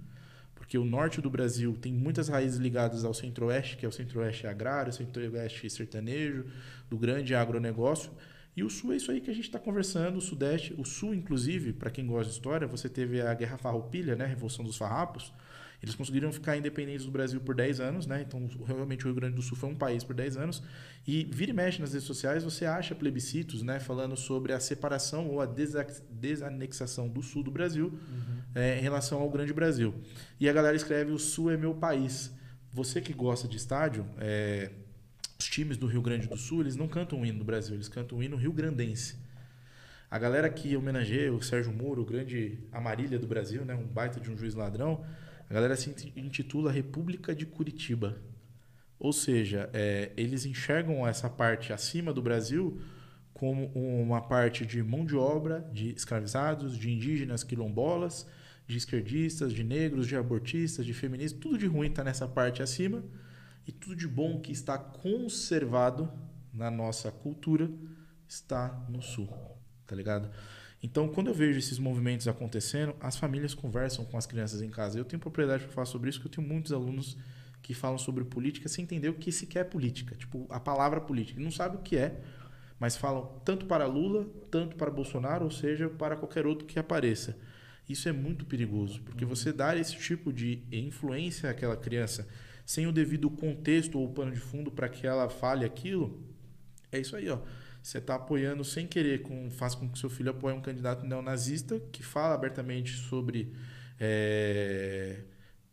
Porque 0.54 0.78
o 0.78 0.84
norte 0.84 1.20
do 1.20 1.28
Brasil 1.28 1.76
tem 1.78 1.92
muitas 1.92 2.28
raízes 2.28 2.58
ligadas 2.58 3.04
ao 3.04 3.12
centro-oeste, 3.12 3.76
que 3.76 3.84
é 3.84 3.88
o 3.88 3.92
centro-oeste 3.92 4.46
agrário, 4.46 4.92
centro-oeste 4.92 5.68
sertanejo, 5.68 6.46
do 6.88 6.96
grande 6.96 7.34
agronegócio. 7.34 8.10
E 8.56 8.64
o 8.64 8.70
sul 8.70 8.94
é 8.94 8.96
isso 8.96 9.10
aí 9.10 9.20
que 9.20 9.30
a 9.30 9.34
gente 9.34 9.44
está 9.44 9.58
conversando, 9.58 10.16
o 10.16 10.20
sudeste. 10.20 10.74
O 10.78 10.84
sul, 10.84 11.14
inclusive, 11.14 11.74
para 11.74 11.90
quem 11.90 12.06
gosta 12.06 12.30
de 12.30 12.36
história, 12.36 12.66
você 12.66 12.88
teve 12.88 13.20
a 13.20 13.34
Guerra 13.34 13.58
Farroupilha, 13.58 14.16
né? 14.16 14.24
a 14.24 14.28
Revolução 14.28 14.64
dos 14.64 14.78
Farrapos. 14.78 15.32
Eles 15.82 15.94
conseguiram 15.94 16.32
ficar 16.32 16.56
independentes 16.56 17.04
do 17.04 17.12
Brasil 17.12 17.38
por 17.38 17.54
10 17.54 17.80
anos, 17.80 18.06
né? 18.06 18.24
Então, 18.26 18.48
realmente 18.66 19.04
o 19.04 19.08
Rio 19.08 19.14
Grande 19.14 19.36
do 19.36 19.42
Sul 19.42 19.58
foi 19.58 19.68
um 19.68 19.74
país 19.74 20.02
por 20.02 20.14
10 20.14 20.38
anos. 20.38 20.62
E 21.06 21.24
vira 21.30 21.50
e 21.50 21.54
mexe 21.54 21.80
nas 21.80 21.92
redes 21.92 22.06
sociais, 22.06 22.42
você 22.42 22.64
acha 22.64 22.94
plebiscitos, 22.94 23.62
né? 23.62 23.78
Falando 23.78 24.16
sobre 24.16 24.54
a 24.54 24.58
separação 24.58 25.28
ou 25.28 25.40
a 25.40 25.46
desanexação 26.10 27.08
do 27.08 27.22
Sul 27.22 27.42
do 27.42 27.50
Brasil 27.50 27.88
uhum. 27.88 28.42
é, 28.54 28.78
em 28.78 28.80
relação 28.80 29.20
ao 29.20 29.28
Grande 29.28 29.52
Brasil. 29.52 29.94
E 30.40 30.48
a 30.48 30.52
galera 30.52 30.74
escreve: 30.74 31.12
O 31.12 31.18
Sul 31.18 31.50
é 31.50 31.58
meu 31.58 31.74
país. 31.74 32.34
Você 32.72 33.00
que 33.00 33.12
gosta 33.12 33.46
de 33.46 33.56
estádio, 33.56 34.06
é, 34.18 34.70
os 35.38 35.46
times 35.46 35.76
do 35.76 35.86
Rio 35.86 36.00
Grande 36.00 36.26
do 36.26 36.36
Sul, 36.36 36.60
eles 36.60 36.76
não 36.76 36.88
cantam 36.88 37.20
o 37.20 37.26
hino 37.26 37.38
do 37.38 37.44
Brasil, 37.44 37.74
eles 37.74 37.88
cantam 37.88 38.18
o 38.18 38.22
hino 38.22 38.36
rio-grandense. 38.36 39.16
A 40.10 40.18
galera 40.18 40.48
que 40.48 40.76
homenageia 40.76 41.32
o 41.32 41.42
Sérgio 41.42 41.72
Moro, 41.72 42.02
o 42.02 42.04
grande 42.04 42.58
Amarília 42.72 43.18
do 43.18 43.26
Brasil, 43.26 43.64
né? 43.64 43.74
um 43.74 43.86
baita 43.86 44.20
de 44.20 44.30
um 44.30 44.36
juiz 44.36 44.54
ladrão, 44.54 45.04
a 45.50 45.54
galera 45.54 45.76
se 45.76 45.94
intitula 46.16 46.72
República 46.72 47.34
de 47.34 47.44
Curitiba. 47.44 48.16
Ou 48.98 49.12
seja, 49.12 49.68
é, 49.72 50.12
eles 50.16 50.46
enxergam 50.46 51.06
essa 51.06 51.28
parte 51.28 51.72
acima 51.72 52.12
do 52.12 52.22
Brasil 52.22 52.80
como 53.34 53.66
uma 53.74 54.22
parte 54.22 54.64
de 54.64 54.82
mão 54.82 55.04
de 55.04 55.14
obra, 55.14 55.68
de 55.72 55.90
escravizados, 55.90 56.78
de 56.78 56.90
indígenas 56.90 57.44
quilombolas, 57.44 58.26
de 58.66 58.78
esquerdistas, 58.78 59.52
de 59.52 59.62
negros, 59.62 60.06
de 60.06 60.16
abortistas, 60.16 60.86
de 60.86 60.94
feministas. 60.94 61.38
Tudo 61.38 61.58
de 61.58 61.66
ruim 61.66 61.88
está 61.88 62.02
nessa 62.02 62.26
parte 62.26 62.62
acima 62.62 63.04
e 63.66 63.72
tudo 63.72 63.96
de 63.96 64.06
bom 64.06 64.40
que 64.40 64.52
está 64.52 64.78
conservado 64.78 66.10
na 66.52 66.70
nossa 66.70 67.10
cultura 67.10 67.70
está 68.28 68.86
no 68.88 69.02
sul, 69.02 69.28
tá 69.86 69.94
ligado? 69.94 70.30
Então, 70.82 71.08
quando 71.08 71.28
eu 71.28 71.34
vejo 71.34 71.58
esses 71.58 71.78
movimentos 71.78 72.28
acontecendo, 72.28 72.94
as 73.00 73.16
famílias 73.16 73.54
conversam 73.54 74.04
com 74.04 74.16
as 74.16 74.26
crianças 74.26 74.62
em 74.62 74.70
casa. 74.70 74.98
Eu 74.98 75.04
tenho 75.04 75.20
propriedade 75.20 75.64
para 75.64 75.72
falar 75.72 75.86
sobre 75.86 76.10
isso, 76.10 76.20
porque 76.20 76.38
eu 76.38 76.44
tenho 76.44 76.54
muitos 76.54 76.72
alunos 76.72 77.16
que 77.62 77.74
falam 77.74 77.98
sobre 77.98 78.24
política 78.24 78.68
sem 78.68 78.84
entender 78.84 79.08
o 79.08 79.14
que 79.14 79.32
sequer 79.32 79.60
é 79.60 79.64
política. 79.64 80.14
Tipo, 80.14 80.46
a 80.48 80.60
palavra 80.60 81.00
política. 81.00 81.40
Não 81.40 81.50
sabe 81.50 81.76
o 81.76 81.80
que 81.80 81.96
é, 81.96 82.20
mas 82.78 82.96
falam 82.96 83.40
tanto 83.44 83.66
para 83.66 83.86
Lula, 83.86 84.26
tanto 84.50 84.76
para 84.76 84.90
Bolsonaro, 84.90 85.44
ou 85.44 85.50
seja, 85.50 85.88
para 85.88 86.14
qualquer 86.14 86.46
outro 86.46 86.66
que 86.66 86.78
apareça. 86.78 87.36
Isso 87.88 88.08
é 88.08 88.12
muito 88.12 88.44
perigoso, 88.44 89.00
porque 89.02 89.24
uhum. 89.24 89.30
você 89.30 89.52
dar 89.52 89.76
esse 89.76 89.96
tipo 89.96 90.32
de 90.32 90.62
influência 90.70 91.50
àquela 91.50 91.76
criança 91.76 92.28
sem 92.66 92.86
o 92.86 92.92
devido 92.92 93.30
contexto 93.30 93.98
ou 93.98 94.12
pano 94.12 94.32
de 94.32 94.40
fundo 94.40 94.70
para 94.70 94.88
que 94.90 95.06
ela 95.06 95.30
fale 95.30 95.64
aquilo, 95.64 96.22
é 96.92 96.98
isso 96.98 97.16
aí, 97.16 97.30
ó 97.30 97.38
você 97.86 97.98
está 97.98 98.16
apoiando 98.16 98.64
sem 98.64 98.84
querer, 98.84 99.22
com, 99.22 99.48
faz 99.48 99.76
com 99.76 99.88
que 99.88 99.96
seu 99.96 100.10
filho 100.10 100.30
apoie 100.32 100.52
um 100.52 100.60
candidato 100.60 101.06
neonazista 101.06 101.78
que 101.92 102.02
fala 102.02 102.34
abertamente 102.34 102.90
sobre 102.90 103.52
é, 104.00 105.20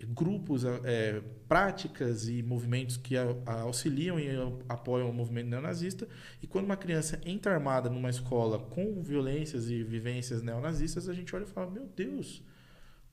grupos, 0.10 0.64
é, 0.64 1.24
práticas 1.48 2.28
e 2.28 2.44
movimentos 2.44 2.98
que 2.98 3.18
a, 3.18 3.36
a 3.48 3.62
auxiliam 3.62 4.20
e 4.20 4.28
apoiam 4.70 5.10
o 5.10 5.14
movimento 5.14 5.48
neonazista. 5.48 6.08
E 6.40 6.46
quando 6.46 6.66
uma 6.66 6.78
criança 6.78 7.20
entra 7.26 7.52
armada 7.52 7.90
numa 7.90 8.12
escola 8.12 8.60
com 8.60 9.02
violências 9.02 9.68
e 9.68 9.82
vivências 9.82 10.44
neonazistas, 10.44 11.10
a 11.10 11.16
gente 11.16 11.36
olha 11.36 11.46
e 11.46 11.48
fala: 11.48 11.72
Meu 11.72 11.88
Deus, 11.96 12.44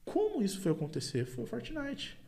como 0.05 0.43
isso 0.43 0.61
foi 0.61 0.73
acontecer? 0.73 1.25
Foi 1.25 1.45
o 1.45 1.47
Fortnite. 1.47 2.20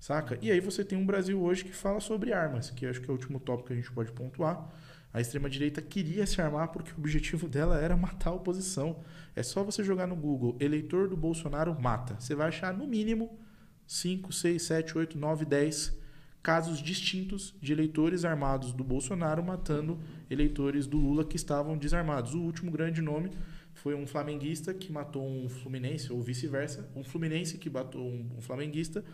Saca? 0.00 0.38
E 0.42 0.50
aí 0.50 0.58
você 0.58 0.84
tem 0.84 0.98
um 0.98 1.06
Brasil 1.06 1.40
hoje 1.40 1.64
que 1.64 1.72
fala 1.72 2.00
sobre 2.00 2.32
armas, 2.32 2.70
que 2.70 2.86
acho 2.86 3.00
que 3.00 3.08
é 3.08 3.10
o 3.10 3.16
último 3.16 3.38
tópico 3.38 3.68
que 3.68 3.74
a 3.74 3.76
gente 3.76 3.92
pode 3.92 4.10
pontuar 4.10 4.68
a 5.12 5.20
extrema-direita 5.20 5.82
queria 5.82 6.24
se 6.24 6.40
armar 6.40 6.68
porque 6.68 6.92
o 6.92 6.98
objetivo 6.98 7.46
dela 7.48 7.78
era 7.78 7.96
matar 7.96 8.30
a 8.30 8.34
oposição. 8.34 9.00
É 9.34 9.42
só 9.42 9.62
você 9.62 9.82
jogar 9.82 10.06
no 10.06 10.16
Google, 10.16 10.56
eleitor 10.60 11.08
do 11.08 11.16
Bolsonaro 11.16 11.78
mata. 11.80 12.16
Você 12.18 12.34
vai 12.34 12.48
achar 12.48 12.72
no 12.72 12.86
mínimo 12.86 13.38
5, 13.86 14.32
6, 14.32 14.62
7, 14.62 14.98
8, 14.98 15.18
9, 15.18 15.44
10 15.44 15.98
casos 16.42 16.78
distintos 16.78 17.54
de 17.60 17.72
eleitores 17.72 18.24
armados 18.24 18.72
do 18.72 18.82
Bolsonaro 18.82 19.42
matando 19.42 20.00
eleitores 20.30 20.86
do 20.86 20.96
Lula 20.96 21.24
que 21.24 21.36
estavam 21.36 21.76
desarmados. 21.76 22.32
O 22.32 22.40
último 22.40 22.70
grande 22.70 23.02
nome 23.02 23.30
foi 23.74 23.94
um 23.94 24.06
flamenguista 24.06 24.72
que 24.72 24.92
matou 24.92 25.26
um 25.26 25.48
fluminense, 25.48 26.12
ou 26.12 26.22
vice-versa, 26.22 26.88
um 26.94 27.02
fluminense 27.02 27.58
que 27.58 27.68
matou 27.68 28.06
um, 28.06 28.40
flamenguista. 28.40 29.04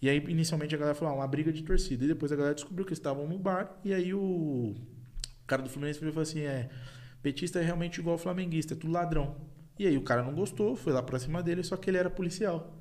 E 0.00 0.08
aí, 0.08 0.18
inicialmente, 0.28 0.74
a 0.74 0.78
galera 0.78 0.94
falou, 0.94 1.14
ah, 1.14 1.16
uma 1.18 1.26
briga 1.26 1.52
de 1.52 1.62
torcida. 1.62 2.04
E 2.04 2.08
depois 2.08 2.30
a 2.30 2.36
galera 2.36 2.54
descobriu 2.54 2.86
que 2.86 2.92
estavam 2.92 3.26
no 3.26 3.38
bar. 3.38 3.78
E 3.84 3.92
aí 3.92 4.14
o 4.14 4.74
cara 5.46 5.62
do 5.62 5.68
Fluminense 5.68 5.98
falou 5.98 6.20
assim: 6.20 6.40
é, 6.40 6.68
petista 7.22 7.58
é 7.58 7.62
realmente 7.62 7.98
igual 7.98 8.16
flamenguista, 8.16 8.74
é 8.74 8.76
tudo 8.76 8.92
ladrão. 8.92 9.36
E 9.78 9.86
aí 9.86 9.96
o 9.96 10.02
cara 10.02 10.22
não 10.22 10.34
gostou, 10.34 10.76
foi 10.76 10.92
lá 10.92 11.02
pra 11.02 11.18
cima 11.18 11.42
dele, 11.42 11.62
só 11.62 11.76
que 11.76 11.88
ele 11.88 11.96
era 11.96 12.10
policial. 12.10 12.76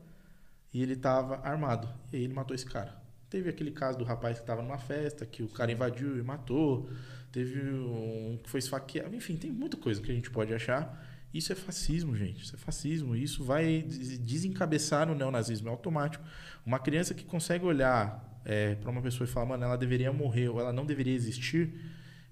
E 0.73 0.81
ele 0.81 0.95
tava 0.95 1.37
armado. 1.37 1.87
E 2.11 2.17
aí 2.17 2.23
ele 2.23 2.33
matou 2.33 2.53
esse 2.53 2.65
cara. 2.65 3.01
Teve 3.29 3.49
aquele 3.49 3.71
caso 3.71 3.97
do 3.97 4.03
rapaz 4.03 4.39
que 4.39 4.45
tava 4.45 4.61
numa 4.61 4.77
festa, 4.77 5.25
que 5.25 5.43
o 5.43 5.47
cara 5.47 5.71
invadiu 5.71 6.17
e 6.17 6.23
matou. 6.23 6.89
Teve 7.31 7.59
um 7.69 8.39
que 8.43 8.49
foi 8.49 8.59
esfaqueado. 8.59 9.15
Enfim, 9.15 9.37
tem 9.37 9.51
muita 9.51 9.77
coisa 9.77 10.01
que 10.01 10.11
a 10.11 10.15
gente 10.15 10.29
pode 10.31 10.53
achar. 10.53 11.06
Isso 11.37 11.51
é 11.53 11.55
fascismo, 11.55 12.15
gente. 12.15 12.43
Isso 12.43 12.55
é 12.55 12.57
fascismo. 12.57 13.15
Isso 13.15 13.43
vai 13.43 13.83
desencabeçar 14.21 15.07
no 15.07 15.15
neonazismo. 15.15 15.67
É 15.67 15.71
automático. 15.71 16.23
Uma 16.65 16.79
criança 16.79 17.13
que 17.13 17.23
consegue 17.23 17.65
olhar 17.65 18.41
é, 18.43 18.75
para 18.75 18.89
uma 18.89 19.01
pessoa 19.01 19.27
e 19.27 19.31
falar, 19.31 19.45
mano, 19.45 19.63
ela 19.63 19.77
deveria 19.77 20.11
morrer 20.11 20.49
ou 20.49 20.59
ela 20.59 20.73
não 20.73 20.85
deveria 20.85 21.13
existir 21.13 21.73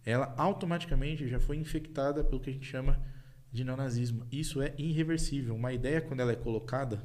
ela 0.05 0.33
automaticamente 0.37 1.27
já 1.27 1.39
foi 1.39 1.57
infectada 1.57 2.23
pelo 2.23 2.39
que 2.39 2.51
a 2.51 2.53
gente 2.53 2.67
chama 2.67 3.01
de 3.51 3.63
neonazismo. 3.63 4.25
Isso 4.31 4.61
é 4.61 4.73
irreversível. 4.77 5.55
Uma 5.55 5.73
ideia, 5.73 5.99
quando 5.99 6.19
ela 6.19 6.31
é 6.31 6.35
colocada, 6.35 7.01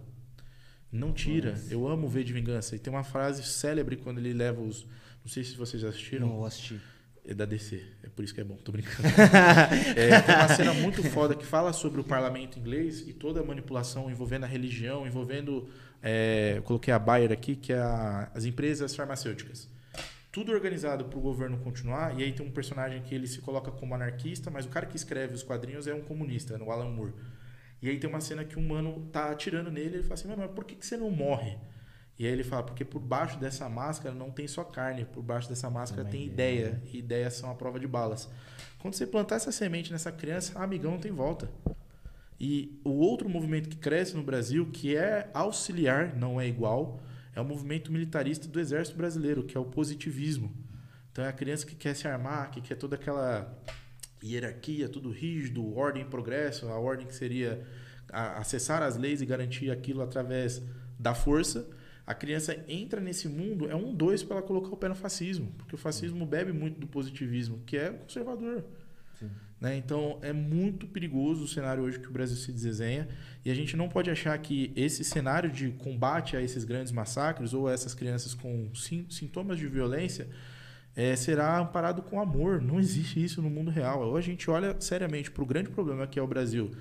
Não 0.93 1.13
tira. 1.13 1.55
Eu 1.71 1.87
amo 1.87 2.09
ver 2.09 2.25
de 2.25 2.33
vingança. 2.33 2.75
E 2.75 2.79
tem 2.79 2.93
uma 2.93 3.05
frase 3.05 3.45
célebre 3.45 3.97
quando 3.97 4.19
ele 4.19 4.33
leva 4.33 4.61
os. 4.61 4.85
Não 5.23 5.29
sei 5.29 5.45
se 5.45 5.57
vocês 5.57 5.85
assistiram. 5.85 6.27
Não 6.27 6.37
vou 6.39 6.45
assistir. 6.45 6.81
É 7.27 7.35
da 7.35 7.45
DC. 7.45 7.83
É 8.03 8.09
por 8.09 8.25
isso 8.25 8.35
que 8.35 8.41
é 8.41 8.45
bom. 8.45 8.57
Tô 8.57 8.73
brincando. 8.73 9.09
É, 9.97 10.21
tem 10.23 10.35
uma 10.35 10.49
cena 10.49 10.73
muito 10.75 11.03
foda 11.03 11.35
que 11.35 11.45
fala 11.45 11.73
sobre 11.73 12.01
o 12.01 12.05
parlamento 12.05 12.59
inglês 12.59 13.07
e 13.07 13.13
toda 13.13 13.41
a 13.41 13.45
manipulação 13.45 14.11
envolvendo 14.11 14.45
a 14.45 14.47
religião, 14.47 15.07
envolvendo. 15.07 15.69
é, 16.03 16.63
coloquei 16.65 16.93
a 16.95 16.99
Bayer 16.99 17.31
aqui, 17.31 17.55
que 17.55 17.73
é 17.75 17.79
a- 17.79 18.31
as 18.35 18.45
empresas 18.47 18.95
farmacêuticas. 18.97 19.69
Tudo 20.33 20.51
organizado 20.53 21.05
para 21.05 21.19
o 21.19 21.21
governo 21.21 21.59
continuar. 21.59 22.19
E 22.19 22.23
aí 22.23 22.33
tem 22.33 22.47
um 22.47 22.51
personagem 22.51 23.03
que 23.03 23.15
ele 23.15 23.27
se 23.27 23.41
coloca 23.41 23.71
como 23.71 23.95
anarquista, 23.95 24.51
mas 24.51 24.65
o 24.65 24.69
cara 24.71 24.87
que 24.87 24.97
escreve 24.97 25.35
os 25.35 25.43
quadrinhos 25.43 25.87
é 25.87 25.93
um 25.95 26.01
comunista, 26.01 26.57
no 26.57 26.71
Alan 26.71 26.89
Moore. 26.89 27.13
E 27.83 27.89
aí 27.91 27.99
tem 27.99 28.09
uma 28.09 28.21
cena 28.21 28.45
que 28.45 28.59
um 28.59 28.67
mano 28.67 29.09
tá 29.13 29.31
atirando 29.31 29.71
nele 29.71 29.91
e 29.91 29.95
ele 29.97 30.03
fala 30.05 30.15
assim, 30.15 30.29
mano, 30.29 30.43
mas 30.43 30.53
por 30.53 30.65
que, 30.65 30.75
que 30.77 30.87
você 30.87 30.97
não 30.97 31.11
morre? 31.11 31.57
E 32.21 32.27
aí 32.27 32.33
ele 32.33 32.45
fala, 32.45 32.63
porque 32.63 32.85
por 32.85 33.01
baixo 33.01 33.39
dessa 33.39 33.67
máscara 33.67 34.15
não 34.15 34.31
tem 34.31 34.47
só 34.47 34.63
carne, 34.63 35.07
por 35.07 35.23
baixo 35.23 35.49
dessa 35.49 35.71
máscara 35.71 36.05
tem 36.05 36.27
ideia. 36.27 36.67
ideia. 36.67 36.83
E 36.93 36.99
ideias 36.99 37.33
são 37.33 37.51
a 37.51 37.55
prova 37.55 37.81
de 37.81 37.87
balas. 37.87 38.29
Quando 38.79 38.93
você 38.93 39.07
plantar 39.07 39.37
essa 39.37 39.51
semente 39.51 39.91
nessa 39.91 40.13
criança, 40.13 40.59
amigão, 40.59 40.91
não 40.91 40.99
tem 40.99 41.11
volta. 41.11 41.51
E 42.39 42.79
o 42.85 42.91
outro 42.91 43.27
movimento 43.27 43.71
que 43.71 43.77
cresce 43.77 44.15
no 44.15 44.23
Brasil, 44.23 44.69
que 44.71 44.95
é 44.95 45.31
auxiliar, 45.33 46.15
não 46.15 46.39
é 46.39 46.47
igual, 46.47 47.01
é 47.35 47.41
o 47.41 47.45
movimento 47.45 47.91
militarista 47.91 48.47
do 48.47 48.61
Exército 48.61 48.99
Brasileiro, 48.99 49.43
que 49.45 49.57
é 49.57 49.61
o 49.61 49.65
positivismo. 49.65 50.55
Então 51.11 51.25
é 51.25 51.29
a 51.29 51.33
criança 51.33 51.65
que 51.65 51.75
quer 51.75 51.97
se 51.97 52.07
armar, 52.07 52.51
que 52.51 52.61
quer 52.61 52.75
toda 52.75 52.97
aquela 52.97 53.51
hierarquia, 54.23 54.91
tudo 54.91 55.11
rígido, 55.11 55.75
ordem 55.75 56.03
e 56.03 56.05
progresso, 56.05 56.69
a 56.69 56.79
ordem 56.79 57.07
que 57.07 57.15
seria 57.15 57.67
acessar 58.13 58.83
as 58.83 58.99
leis 58.99 59.23
e 59.23 59.25
garantir 59.25 59.71
aquilo 59.71 60.03
através 60.03 60.61
da 60.99 61.15
força. 61.15 61.80
A 62.11 62.15
criança 62.15 62.59
entra 62.67 63.01
nesse 63.01 63.29
mundo, 63.29 63.71
é 63.71 63.77
um 63.77 63.95
dois 63.95 64.21
para 64.21 64.39
ela 64.39 64.45
colocar 64.45 64.71
o 64.71 64.77
pé 64.77 64.89
no 64.89 64.97
fascismo, 64.97 65.53
porque 65.57 65.77
o 65.77 65.79
fascismo 65.79 66.27
bebe 66.27 66.53
muito 66.53 66.81
do 66.81 66.89
positivismo, 66.89 67.61
que 67.65 67.77
é 67.77 67.91
conservador. 67.91 68.65
Né? 69.61 69.77
Então 69.77 70.19
é 70.21 70.33
muito 70.33 70.89
perigoso 70.89 71.45
o 71.45 71.47
cenário 71.47 71.85
hoje 71.85 72.01
que 72.01 72.09
o 72.09 72.11
Brasil 72.11 72.37
se 72.37 72.51
desenha 72.51 73.07
e 73.45 73.51
a 73.51 73.55
gente 73.55 73.77
não 73.77 73.89
pode 73.89 74.11
achar 74.11 74.37
que 74.39 74.73
esse 74.75 75.05
cenário 75.05 75.53
de 75.53 75.71
combate 75.71 76.37
a 76.37 76.43
esses 76.43 76.65
grandes 76.65 76.91
massacres 76.91 77.55
ou 77.55 77.69
a 77.69 77.73
essas 77.73 77.95
crianças 77.95 78.35
com 78.35 78.75
sim- 78.75 79.07
sintomas 79.09 79.57
de 79.57 79.69
violência 79.69 80.27
eh, 80.97 81.15
será 81.15 81.61
amparado 81.61 82.03
com 82.03 82.21
amor. 82.21 82.61
Não 82.61 82.81
existe 82.81 83.23
isso 83.23 83.41
no 83.41 83.49
mundo 83.49 83.71
real. 83.71 84.03
Ou 84.03 84.17
a 84.17 84.21
gente 84.21 84.51
olha 84.51 84.75
seriamente 84.81 85.31
para 85.31 85.45
o 85.45 85.47
grande 85.47 85.71
problema 85.71 86.09
que 86.09 86.19
é 86.19 86.23
o 86.23 86.27
Brasil, 86.27 86.73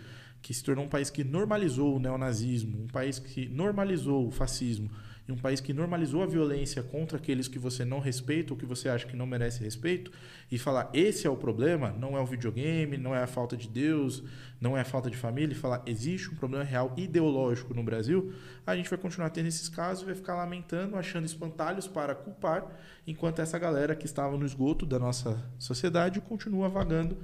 que 0.42 0.56
se 0.56 0.64
tornou 0.64 0.86
um 0.86 0.90
país 0.90 1.12
que 1.12 1.24
normalizou 1.24 1.98
o 1.98 2.00
neonazismo, 2.00 2.82
um 2.86 2.88
país 2.88 3.20
que 3.20 3.48
normalizou 3.48 4.28
o 4.28 4.32
fascismo 4.32 4.90
e 5.30 5.32
um 5.32 5.38
país 5.38 5.62
que 5.62 5.74
normalizou 5.74 6.24
a 6.24 6.26
violência 6.26 6.82
contra 6.82 7.18
aqueles 7.18 7.48
que 7.48 7.60
você 7.60 7.86
não 7.86 8.00
respeita 8.00 8.52
ou 8.52 8.58
que 8.58 8.66
você 8.66 8.90
acha 8.90 9.06
que 9.06 9.16
não 9.16 9.28
merece 9.28 9.64
respeito 9.64 10.12
e 10.52 10.58
falar 10.58 10.90
esse 10.92 11.28
é 11.28 11.30
o 11.30 11.38
problema, 11.38 11.92
não 11.92 12.18
é 12.18 12.20
o 12.20 12.26
videogame, 12.26 12.98
não 12.98 13.14
é 13.14 13.22
a 13.22 13.28
falta 13.28 13.56
de 13.56 13.70
Deus, 13.70 14.24
não 14.60 14.76
é 14.76 14.82
a 14.82 14.86
falta 14.86 15.08
de 15.08 15.16
família, 15.16 15.54
e 15.54 15.56
falar 15.56 15.84
existe 15.86 16.32
um 16.32 16.36
problema 16.36 16.64
real 16.64 16.94
ideológico 16.98 17.76
no 17.76 17.84
Brasil, 17.84 18.34
a 18.66 18.76
gente 18.76 18.90
vai 18.90 18.98
continuar 18.98 19.30
tendo 19.30 19.46
esses 19.46 19.70
casos 19.70 20.04
vai 20.04 20.16
ficar 20.16 20.36
lamentando, 20.36 20.98
achando 20.98 21.26
espantalhos 21.26 21.88
para 21.88 22.16
culpar, 22.16 22.66
enquanto 23.06 23.40
essa 23.40 23.60
galera 23.60 23.96
que 23.96 24.08
estava 24.08 24.36
no 24.36 24.46
esgoto 24.46 24.84
da 24.84 24.98
nossa 24.98 25.48
sociedade 25.60 26.20
continua 26.22 26.70
vagando 26.70 27.18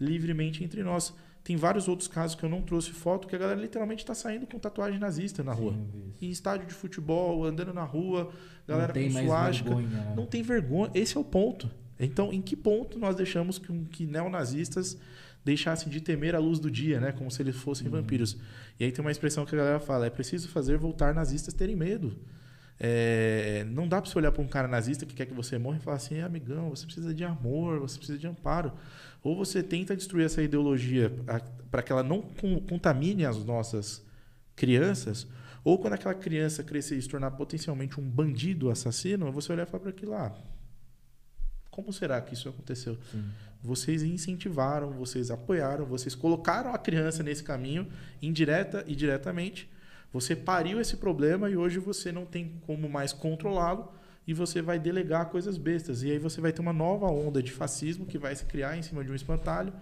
livremente 0.00 0.64
entre 0.64 0.82
nós. 0.82 1.14
Tem 1.42 1.56
vários 1.56 1.88
outros 1.88 2.06
casos 2.06 2.36
que 2.36 2.44
eu 2.44 2.48
não 2.48 2.60
trouxe 2.62 2.90
foto 2.92 3.26
que 3.26 3.34
a 3.34 3.38
galera 3.38 3.58
literalmente 3.60 4.02
está 4.02 4.14
saindo 4.14 4.46
com 4.46 4.58
tatuagem 4.58 5.00
nazista 5.00 5.42
na 5.42 5.52
rua. 5.52 5.72
Sim. 5.72 6.12
Em 6.26 6.30
estádio 6.30 6.66
de 6.66 6.74
futebol, 6.74 7.44
andando 7.44 7.72
na 7.72 7.82
rua, 7.84 8.30
galera 8.68 8.88
não 8.88 8.94
tem 8.94 9.08
com 9.08 9.14
mais 9.14 9.26
suástica. 9.26 9.70
vergonha. 9.74 9.88
né? 10.04 10.14
Não 10.16 10.26
tem 10.26 10.42
vergonha. 10.42 10.90
Esse 10.94 11.16
é 11.16 11.20
o 11.20 11.24
ponto. 11.24 11.70
Então, 11.98 12.32
em 12.32 12.40
que 12.42 12.54
ponto 12.56 12.98
nós 12.98 13.16
deixamos 13.16 13.58
que, 13.58 13.72
que 13.86 14.06
neonazistas 14.06 14.98
deixassem 15.44 15.88
de 15.90 16.00
temer 16.00 16.34
a 16.34 16.38
luz 16.38 16.58
do 16.58 16.70
dia, 16.70 17.00
né? 17.00 17.12
Como 17.12 17.30
se 17.30 17.40
eles 17.42 17.56
fossem 17.56 17.86
Uhum. 17.86 17.92
vampiros. 17.92 18.36
E 18.78 18.84
aí 18.84 18.92
tem 18.92 19.02
uma 19.02 19.10
expressão 19.10 19.46
que 19.46 19.54
a 19.54 19.58
galera 19.58 19.80
fala: 19.80 20.06
é 20.06 20.10
preciso 20.10 20.48
fazer 20.48 20.76
voltar 20.76 21.14
nazistas 21.14 21.54
terem 21.54 21.74
medo. 21.74 22.16
É, 22.82 23.66
não 23.68 23.86
dá 23.86 24.00
para 24.00 24.10
você 24.10 24.16
olhar 24.16 24.32
para 24.32 24.42
um 24.42 24.48
cara 24.48 24.66
nazista 24.66 25.04
que 25.04 25.14
quer 25.14 25.26
que 25.26 25.34
você 25.34 25.58
morra 25.58 25.76
e 25.76 25.80
falar 25.80 25.98
assim, 25.98 26.20
amigão, 26.20 26.70
você 26.70 26.86
precisa 26.86 27.12
de 27.12 27.22
amor, 27.22 27.78
você 27.78 27.98
precisa 27.98 28.18
de 28.18 28.26
amparo. 28.26 28.72
Ou 29.22 29.36
você 29.36 29.62
tenta 29.62 29.94
destruir 29.94 30.24
essa 30.24 30.42
ideologia 30.42 31.12
para 31.70 31.82
que 31.82 31.92
ela 31.92 32.02
não 32.02 32.22
con- 32.22 32.60
contamine 32.60 33.26
as 33.26 33.44
nossas 33.44 34.02
crianças, 34.56 35.26
ou 35.62 35.78
quando 35.78 35.92
aquela 35.92 36.14
criança 36.14 36.64
crescer 36.64 36.96
e 36.96 37.02
se 37.02 37.08
tornar 37.08 37.32
potencialmente 37.32 38.00
um 38.00 38.02
bandido 38.02 38.70
assassino, 38.70 39.30
você 39.30 39.52
olhar 39.52 39.66
e 39.66 39.70
falar 39.70 39.82
para 39.82 39.90
aquilo 39.90 40.12
lá. 40.12 40.34
Como 41.70 41.92
será 41.92 42.18
que 42.22 42.32
isso 42.32 42.48
aconteceu? 42.48 42.98
Sim. 43.12 43.24
Vocês 43.62 44.02
incentivaram, 44.02 44.90
vocês 44.92 45.30
apoiaram, 45.30 45.84
vocês 45.84 46.14
colocaram 46.14 46.74
a 46.74 46.78
criança 46.78 47.22
nesse 47.22 47.44
caminho, 47.44 47.86
indireta 48.22 48.82
e 48.86 48.96
diretamente. 48.96 49.68
Você 50.12 50.34
pariu 50.34 50.80
esse 50.80 50.96
problema 50.96 51.48
e 51.48 51.56
hoje 51.56 51.78
você 51.78 52.10
não 52.10 52.24
tem 52.24 52.60
como 52.66 52.88
mais 52.88 53.12
controlá-lo 53.12 53.92
e 54.26 54.34
você 54.34 54.60
vai 54.60 54.78
delegar 54.78 55.26
coisas 55.30 55.56
bestas. 55.56 56.02
E 56.02 56.10
aí 56.10 56.18
você 56.18 56.40
vai 56.40 56.52
ter 56.52 56.60
uma 56.60 56.72
nova 56.72 57.06
onda 57.06 57.42
de 57.42 57.52
fascismo 57.52 58.06
que 58.06 58.18
vai 58.18 58.34
se 58.34 58.44
criar 58.44 58.76
em 58.76 58.82
cima 58.82 59.04
de 59.04 59.10
um 59.10 59.14
espantalho, 59.14 59.72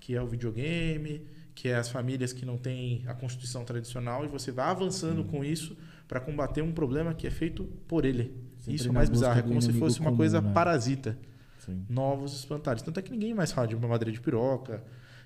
que 0.00 0.14
é 0.14 0.22
o 0.22 0.26
videogame, 0.26 1.26
que 1.54 1.68
é 1.68 1.76
as 1.76 1.88
famílias 1.88 2.32
que 2.32 2.44
não 2.44 2.58
têm 2.58 3.04
a 3.06 3.14
constituição 3.14 3.64
tradicional, 3.64 4.24
e 4.24 4.28
você 4.28 4.50
vai 4.50 4.66
avançando 4.66 5.24
com 5.24 5.44
isso 5.44 5.76
para 6.08 6.20
combater 6.20 6.62
um 6.62 6.72
problema 6.72 7.14
que 7.14 7.26
é 7.26 7.30
feito 7.30 7.64
por 7.86 8.04
ele. 8.04 8.34
Sempre 8.58 8.74
isso 8.74 8.88
é 8.88 8.92
mais 8.92 9.08
bizarro, 9.08 9.38
é 9.38 9.42
como 9.42 9.62
se 9.62 9.72
fosse 9.72 10.00
uma 10.00 10.06
comum, 10.06 10.16
coisa 10.16 10.40
né? 10.40 10.52
parasita 10.52 11.16
Sim. 11.58 11.84
novos 11.88 12.34
espantalhos. 12.34 12.82
Tanto 12.82 12.98
é 12.98 13.02
que 13.02 13.10
ninguém 13.10 13.32
mais 13.34 13.52
fala 13.52 13.68
de 13.68 13.76
madeira 13.76 14.10
de 14.10 14.20
piroca, 14.20 14.82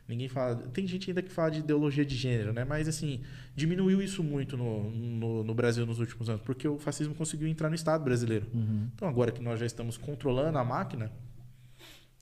ninguém 0.09 0.29
fala. 0.29 0.57
Tem 0.57 0.87
gente 0.87 1.11
ainda 1.11 1.23
que 1.23 1.31
fala 1.31 1.51
de 1.51 1.59
ideologia 1.61 2.05
de 2.05 2.17
gênero, 2.17 2.53
né? 2.53 2.65
Mas 2.65 2.89
assim, 2.89 3.21
diminuiu 3.55 4.01
isso 4.01 4.25
muito 4.25 4.57
no, 4.57 4.91
no, 4.91 5.45
no 5.45 5.55
Brasil 5.55 5.85
nos 5.85 6.01
últimos 6.01 6.29
anos, 6.31 6.43
porque 6.43 6.67
o 6.67 6.79
fascismo 6.79 7.15
conseguiu 7.15 7.47
entrar 7.47 7.69
no 7.69 7.75
Estado 7.75 8.03
brasileiro. 8.03 8.47
Uhum. 8.55 8.89
Então 8.95 9.07
agora 9.07 9.31
que 9.31 9.43
nós 9.43 9.61
já 9.61 9.67
estamos 9.67 9.97
controlando 9.99 10.57
a 10.57 10.65
máquina, 10.65 11.13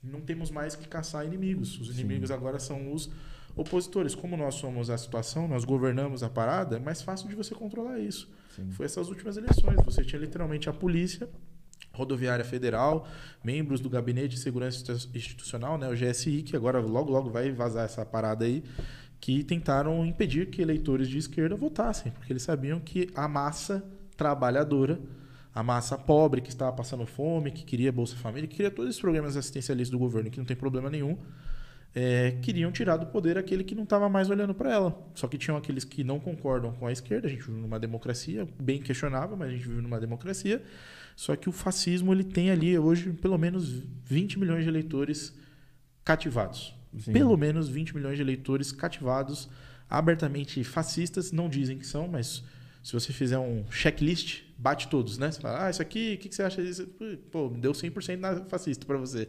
não 0.03 0.21
temos 0.21 0.51
mais 0.51 0.75
que 0.75 0.87
caçar 0.87 1.25
inimigos. 1.25 1.79
Os 1.79 1.87
Sim. 1.87 2.01
inimigos 2.01 2.29
agora 2.29 2.59
são 2.59 2.93
os 2.93 3.09
opositores. 3.55 4.13
Como 4.13 4.35
nós 4.37 4.55
somos 4.55 4.89
a 4.89 4.97
situação, 4.97 5.47
nós 5.47 5.65
governamos 5.65 6.23
a 6.23 6.29
parada, 6.29 6.75
é 6.75 6.79
mais 6.79 7.01
fácil 7.01 7.27
de 7.29 7.35
você 7.35 7.55
controlar 7.55 7.99
isso. 7.99 8.29
Sim. 8.55 8.69
Foi 8.71 8.85
essas 8.85 9.09
últimas 9.09 9.37
eleições. 9.37 9.77
Você 9.85 10.03
tinha 10.03 10.19
literalmente 10.19 10.69
a 10.69 10.73
polícia, 10.73 11.29
rodoviária 11.97 12.45
federal, 12.45 13.07
membros 13.43 13.79
do 13.81 13.89
Gabinete 13.89 14.29
de 14.35 14.39
Segurança 14.39 14.77
Institu- 14.77 15.17
Institucional, 15.17 15.77
né, 15.77 15.89
o 15.89 15.95
GSI, 15.95 16.43
que 16.43 16.55
agora 16.55 16.79
logo 16.79 17.11
logo 17.11 17.29
vai 17.29 17.51
vazar 17.51 17.85
essa 17.85 18.05
parada 18.05 18.45
aí, 18.45 18.63
que 19.19 19.43
tentaram 19.43 20.05
impedir 20.05 20.47
que 20.47 20.61
eleitores 20.61 21.07
de 21.09 21.17
esquerda 21.17 21.55
votassem, 21.55 22.11
porque 22.11 22.31
eles 22.31 22.43
sabiam 22.43 22.79
que 22.79 23.09
a 23.15 23.27
massa 23.27 23.83
trabalhadora, 24.15 24.99
a 25.53 25.63
massa 25.63 25.97
pobre 25.97 26.39
que 26.41 26.49
estava 26.49 26.71
passando 26.71 27.05
fome, 27.05 27.51
que 27.51 27.65
queria 27.65 27.91
Bolsa 27.91 28.15
Família, 28.15 28.47
que 28.47 28.55
queria 28.57 28.69
todos 28.71 28.89
esses 28.89 29.01
programas 29.01 29.35
assistencialistas 29.35 29.91
do 29.91 29.97
governo, 29.97 30.29
que 30.29 30.37
não 30.37 30.45
tem 30.45 30.55
problema 30.55 30.89
nenhum, 30.89 31.17
é, 31.95 32.37
queriam 32.43 32.71
tirar 32.71 32.97
do 32.97 33.07
poder 33.07 33.39
aquele 33.39 33.63
que 33.63 33.73
não 33.73 33.83
estava 33.83 34.07
mais 34.07 34.29
olhando 34.29 34.53
para 34.53 34.71
ela. 34.71 35.01
Só 35.15 35.27
que 35.27 35.35
tinham 35.35 35.57
aqueles 35.57 35.83
que 35.83 36.03
não 36.03 36.19
concordam 36.19 36.71
com 36.73 36.85
a 36.85 36.91
esquerda. 36.91 37.27
A 37.27 37.29
gente 37.29 37.41
vive 37.41 37.59
numa 37.59 37.79
democracia, 37.79 38.47
bem 38.59 38.79
questionável, 38.79 39.35
mas 39.35 39.49
a 39.49 39.51
gente 39.51 39.67
vive 39.67 39.81
numa 39.81 39.99
democracia. 39.99 40.61
Só 41.17 41.35
que 41.35 41.49
o 41.49 41.51
fascismo 41.51 42.13
ele 42.13 42.23
tem 42.23 42.51
ali 42.51 42.77
hoje 42.77 43.11
pelo 43.11 43.39
menos 43.39 43.81
20 44.05 44.37
milhões 44.37 44.63
de 44.63 44.69
eleitores 44.69 45.33
cativados. 46.05 46.75
Sim. 46.99 47.11
Pelo 47.11 47.35
menos 47.35 47.67
20 47.67 47.95
milhões 47.95 48.17
de 48.17 48.21
eleitores 48.21 48.71
cativados, 48.71 49.49
abertamente 49.89 50.63
fascistas. 50.63 51.31
Não 51.31 51.49
dizem 51.49 51.79
que 51.79 51.87
são, 51.87 52.07
mas 52.07 52.43
se 52.83 52.93
você 52.93 53.11
fizer 53.11 53.39
um 53.39 53.65
checklist, 53.71 54.43
bate 54.59 54.87
todos, 54.89 55.17
né? 55.17 55.31
Você 55.31 55.41
fala, 55.41 55.65
ah, 55.65 55.69
isso 55.71 55.81
aqui, 55.81 56.13
o 56.13 56.17
que, 56.19 56.29
que 56.29 56.35
você 56.35 56.43
acha 56.43 56.63
disso? 56.63 56.85
Pô, 57.31 57.49
deu 57.49 57.71
100% 57.71 58.19
na 58.19 58.45
fascista 58.45 58.85
para 58.85 58.99
você. 58.99 59.27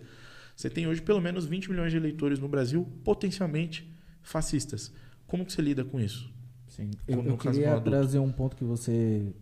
Você 0.55 0.69
tem 0.69 0.87
hoje 0.87 1.01
pelo 1.01 1.23
menos 1.23 1.47
20 1.47 1.71
milhões 1.71 1.91
de 1.91 1.97
eleitores 1.97 2.39
no 2.39 2.49
Brasil 2.49 2.87
potencialmente 3.03 3.91
fascistas. 4.21 4.93
Como 5.27 5.47
que 5.47 5.55
você 5.55 5.63
lida 5.63 5.87
com 5.87 5.99
isso? 5.99 6.31
Sim. 6.69 6.91
Eu, 7.09 7.25
eu 7.25 7.39
queria 7.39 7.81
trazer 7.81 8.19
um 8.19 8.31
ponto 8.31 8.55
que 8.55 8.65
você 8.65 9.33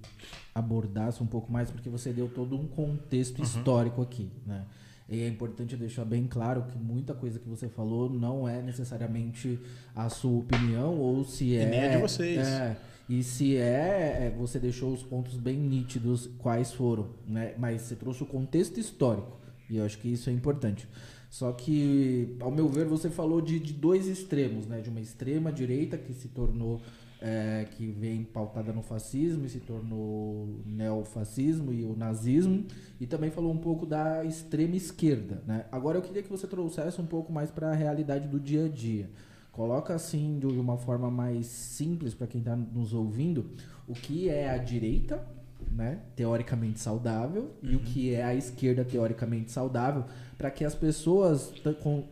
abordasse 0.57 1.23
um 1.23 1.27
pouco 1.27 1.53
mais, 1.53 1.70
porque 1.70 1.91
você 1.91 2.12
deu 2.12 2.28
todo 2.28 2.57
um 2.57 2.66
contexto 2.66 3.39
Uhum. 3.41 3.45
histórico 3.45 4.01
aqui, 4.01 4.31
né? 4.47 4.65
E 5.09 5.20
é 5.20 5.28
importante 5.28 5.77
deixar 5.77 6.05
bem 6.05 6.27
claro 6.27 6.62
que 6.62 6.77
muita 6.78 7.15
coisa 7.15 7.39
que 7.39 7.49
você 7.49 7.69
falou 7.69 8.11
não 8.11 8.49
é 8.49 8.61
necessariamente 8.62 9.59
a 9.95 10.09
sua 10.09 10.41
opinião 10.41 10.99
ou 10.99 11.24
se 11.24 11.55
é. 11.57 11.66
nem 11.66 11.81
é 11.81 11.89
de 11.91 11.99
vocês. 11.99 12.39
É, 12.39 12.77
e 13.09 13.23
se 13.23 13.57
é, 13.57 14.27
é, 14.27 14.35
você 14.37 14.59
deixou 14.59 14.93
os 14.93 15.03
pontos 15.03 15.37
bem 15.37 15.59
nítidos 15.59 16.28
quais 16.39 16.73
foram, 16.73 17.09
né? 17.28 17.55
Mas 17.59 17.83
você 17.83 17.95
trouxe 17.95 18.23
o 18.23 18.27
contexto 18.27 18.81
histórico 18.81 19.39
e 19.70 19.77
eu 19.77 19.85
acho 19.85 19.99
que 19.99 20.09
isso 20.09 20.31
é 20.31 20.33
importante. 20.33 20.89
Só 21.31 21.53
que, 21.53 22.35
ao 22.41 22.51
meu 22.51 22.66
ver, 22.69 22.87
você 22.87 23.11
falou 23.11 23.41
de, 23.43 23.61
de 23.61 23.74
dois 23.74 24.07
extremos, 24.09 24.66
né? 24.66 24.81
De 24.81 24.89
uma 24.89 25.01
extrema 25.01 25.53
direita 25.53 25.99
que 25.99 26.15
se 26.15 26.28
tornou 26.28 26.81
é, 27.21 27.67
que 27.77 27.87
vem 27.87 28.25
pautada 28.25 28.73
no 28.73 28.83
fascismo 28.83 29.47
e 29.47 29.49
se 29.49 29.61
tornou 29.61 30.61
neofascismo 30.67 31.73
e 31.73 31.85
o 31.85 31.97
nazismo, 31.97 32.65
e 33.01 33.07
também 33.07 33.31
falou 33.31 33.53
um 33.53 33.59
pouco 33.59 33.87
da 33.87 34.25
extrema 34.25 34.77
esquerda. 34.77 35.43
Né? 35.47 35.65
Agora 35.73 35.99
eu 35.99 36.03
queria 36.03 36.23
que 36.23 36.31
você 36.31 36.47
trouxesse 36.47 37.01
um 37.01 37.07
pouco 37.07 37.33
mais 37.33 37.51
para 37.51 37.71
a 37.71 37.75
realidade 37.75 38.29
do 38.29 38.39
dia 38.39 38.67
a 38.67 38.69
dia. 38.69 39.11
Coloca 39.51 39.95
assim 39.95 40.39
de 40.39 40.47
uma 40.47 40.77
forma 40.77 41.11
mais 41.11 41.47
simples 41.47 42.13
para 42.13 42.27
quem 42.27 42.41
está 42.41 42.55
nos 42.55 42.93
ouvindo 42.93 43.47
o 43.89 43.95
que 43.95 44.29
é 44.29 44.51
a 44.51 44.59
direita, 44.59 45.27
né, 45.71 46.01
teoricamente 46.15 46.79
saudável, 46.79 47.51
uhum. 47.63 47.71
e 47.71 47.77
o 47.77 47.81
que 47.81 48.15
é 48.15 48.23
a 48.23 48.35
esquerda 48.35 48.85
teoricamente 48.85 49.51
saudável, 49.51 50.05
para 50.37 50.51
que 50.51 50.65
as 50.65 50.75
pessoas 50.75 51.53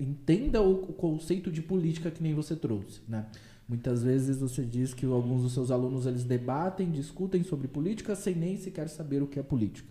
entendam 0.01 0.73
o 0.73 0.93
conceito 0.95 1.51
de 1.51 1.61
política 1.61 2.11
que 2.11 2.23
nem 2.23 2.35
você 2.35 2.57
trouxe, 2.57 3.03
né? 3.07 3.27
Muitas 3.67 4.03
vezes 4.03 4.39
você 4.39 4.63
diz 4.63 4.93
que 4.93 5.07
alguns 5.07 5.43
dos 5.43 5.55
seus 5.55 5.71
alunos 5.71 6.05
eles 6.05 6.25
debatem, 6.25 6.91
discutem 6.91 7.43
sobre 7.43 7.67
política 7.67 8.15
sem 8.15 8.35
nem 8.35 8.57
sequer 8.59 8.89
saber 8.89 9.23
o 9.23 9.27
que 9.27 9.39
é 9.39 9.43
política. 9.43 9.89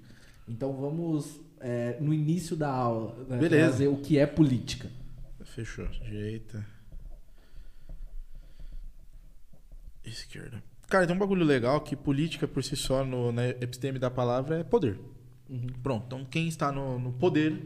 Então 0.47 0.73
vamos 0.73 1.41
é, 1.59 1.97
no 1.99 2.13
início 2.13 2.55
da 2.55 2.69
aula 2.69 3.25
né, 3.27 3.49
trazer 3.49 3.87
o 3.87 3.97
que 3.97 4.17
é 4.17 4.27
política. 4.27 4.89
Fechou. 5.43 5.87
Direita. 5.87 6.65
Esquerda. 10.03 10.61
Cara, 10.87 11.07
tem 11.07 11.15
um 11.15 11.19
bagulho 11.19 11.45
legal 11.45 11.81
que 11.81 11.95
política 11.95 12.47
por 12.47 12.63
si 12.63 12.75
só, 12.75 13.03
no, 13.03 13.31
na 13.31 13.47
episteme 13.47 13.97
da 13.97 14.11
palavra, 14.11 14.59
é 14.59 14.63
poder. 14.63 14.99
Uhum. 15.49 15.67
Pronto. 15.81 16.05
Então 16.05 16.25
quem 16.25 16.47
está 16.47 16.71
no, 16.71 16.99
no 16.99 17.13
poder 17.13 17.59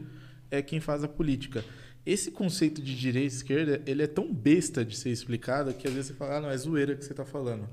é 0.50 0.62
quem 0.62 0.80
faz 0.80 1.04
a 1.04 1.08
política. 1.08 1.64
Esse 2.08 2.30
conceito 2.30 2.80
de 2.80 2.96
direita 2.96 3.34
e 3.34 3.36
esquerda, 3.36 3.82
ele 3.84 4.02
é 4.02 4.06
tão 4.06 4.32
besta 4.32 4.82
de 4.82 4.96
ser 4.96 5.10
explicado 5.10 5.74
que 5.74 5.86
às 5.86 5.92
vezes 5.92 6.06
você 6.06 6.14
fala, 6.14 6.36
ah, 6.36 6.40
não, 6.40 6.50
é 6.50 6.56
zoeira 6.56 6.96
que 6.96 7.04
você 7.04 7.12
está 7.12 7.22
falando. 7.22 7.68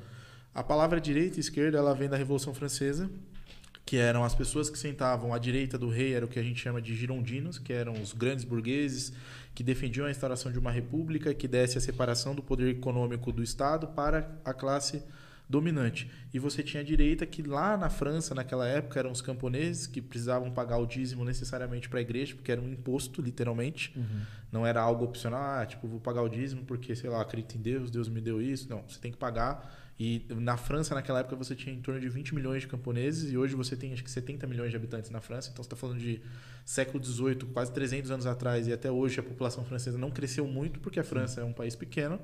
A 0.54 0.62
palavra 0.62 1.00
direita 1.00 1.38
e 1.38 1.40
esquerda, 1.40 1.78
ela 1.78 1.96
vem 1.96 2.10
da 2.10 2.18
Revolução 2.18 2.54
Francesa, 2.54 3.10
que 3.86 3.96
eram 3.96 4.26
as 4.26 4.36
pessoas 4.36 4.70
que 4.70 4.78
sentavam 4.78 5.34
à 5.34 5.38
direita 5.38 5.78
do 5.78 5.88
rei, 5.88 6.14
era 6.14 6.26
o 6.26 6.28
que 6.28 6.38
a 6.38 6.44
gente 6.44 6.60
chama 6.60 6.82
de 6.82 6.94
girondinos, 6.94 7.58
que 7.58 7.72
eram 7.72 7.94
os 7.94 8.12
grandes 8.12 8.44
burgueses 8.44 9.14
que 9.54 9.64
defendiam 9.64 10.06
a 10.06 10.12
instauração 10.12 10.52
de 10.52 10.60
uma 10.60 10.70
república 10.70 11.34
que 11.34 11.48
desse 11.48 11.78
a 11.78 11.82
separação 11.82 12.36
do 12.36 12.44
poder 12.44 12.68
econômico 12.72 13.32
do 13.32 13.42
Estado 13.42 13.88
para 13.88 14.38
a 14.44 14.54
classe 14.54 15.02
dominante. 15.48 16.10
E 16.34 16.40
você 16.40 16.64
tinha 16.64 16.82
a 16.82 16.84
direita, 16.84 17.26
que 17.26 17.42
lá 17.42 17.78
na 17.78 17.90
França, 17.90 18.34
naquela 18.34 18.68
época, 18.68 19.00
eram 19.00 19.12
os 19.12 19.22
camponeses 19.22 19.88
que 19.88 20.02
precisavam 20.02 20.52
pagar 20.52 20.78
o 20.78 20.86
dízimo 20.86 21.24
necessariamente 21.24 21.88
para 21.88 22.00
a 22.00 22.02
igreja, 22.02 22.36
porque 22.36 22.52
era 22.52 22.62
um 22.62 22.70
imposto, 22.70 23.22
literalmente. 23.22 23.94
Uhum. 23.96 24.22
Não 24.52 24.66
era 24.66 24.82
algo 24.82 25.06
opcional, 25.06 25.62
ah, 25.62 25.66
tipo, 25.66 25.88
vou 25.88 26.00
pagar 26.00 26.22
o 26.22 26.30
dízimo 26.30 26.64
porque, 26.66 26.96
sei 26.96 27.10
lá, 27.10 27.22
acredito 27.22 27.58
em 27.58 27.62
Deus, 27.62 27.92
Deus 27.92 28.10
me 28.10 28.22
deu 28.22 28.42
isso. 28.42 28.70
Não, 28.70 28.84
você 28.88 29.00
tem 29.00 29.12
que 29.12 29.18
pagar. 29.18 29.86
E 29.98 30.26
na 30.30 30.58
França, 30.58 30.94
naquela 30.94 31.20
época, 31.20 31.38
você 31.38 31.56
tinha 31.56 31.74
em 31.74 31.82
torno 31.82 32.02
de 32.02 32.10
20 32.10 32.36
milhões 32.36 32.62
de 32.62 32.68
camponeses 32.68 33.32
e 33.32 33.38
hoje 33.38 33.56
você 33.56 33.78
tem 33.78 33.94
acho 33.94 34.04
que 34.04 34.12
70 34.12 34.46
milhões 34.46 34.70
de 34.70 34.76
habitantes 34.76 35.10
na 35.10 35.22
França. 35.22 35.50
Então 35.52 35.64
você 35.64 35.68
está 35.68 35.76
falando 35.78 36.00
de 36.00 36.22
século 36.66 37.02
XVIII, 37.02 37.46
quase 37.54 37.72
300 37.72 38.12
anos 38.12 38.26
atrás, 38.26 38.68
e 38.68 38.74
até 38.74 38.92
hoje 38.92 39.20
a 39.20 39.24
população 39.24 39.64
francesa 39.64 39.98
não 39.98 40.12
cresceu 40.12 40.46
muito 40.46 40.82
porque 40.82 41.00
a 41.00 41.04
França 41.04 41.40
é 41.40 41.44
um 41.46 41.54
país 41.54 41.76
pequeno. 41.76 42.20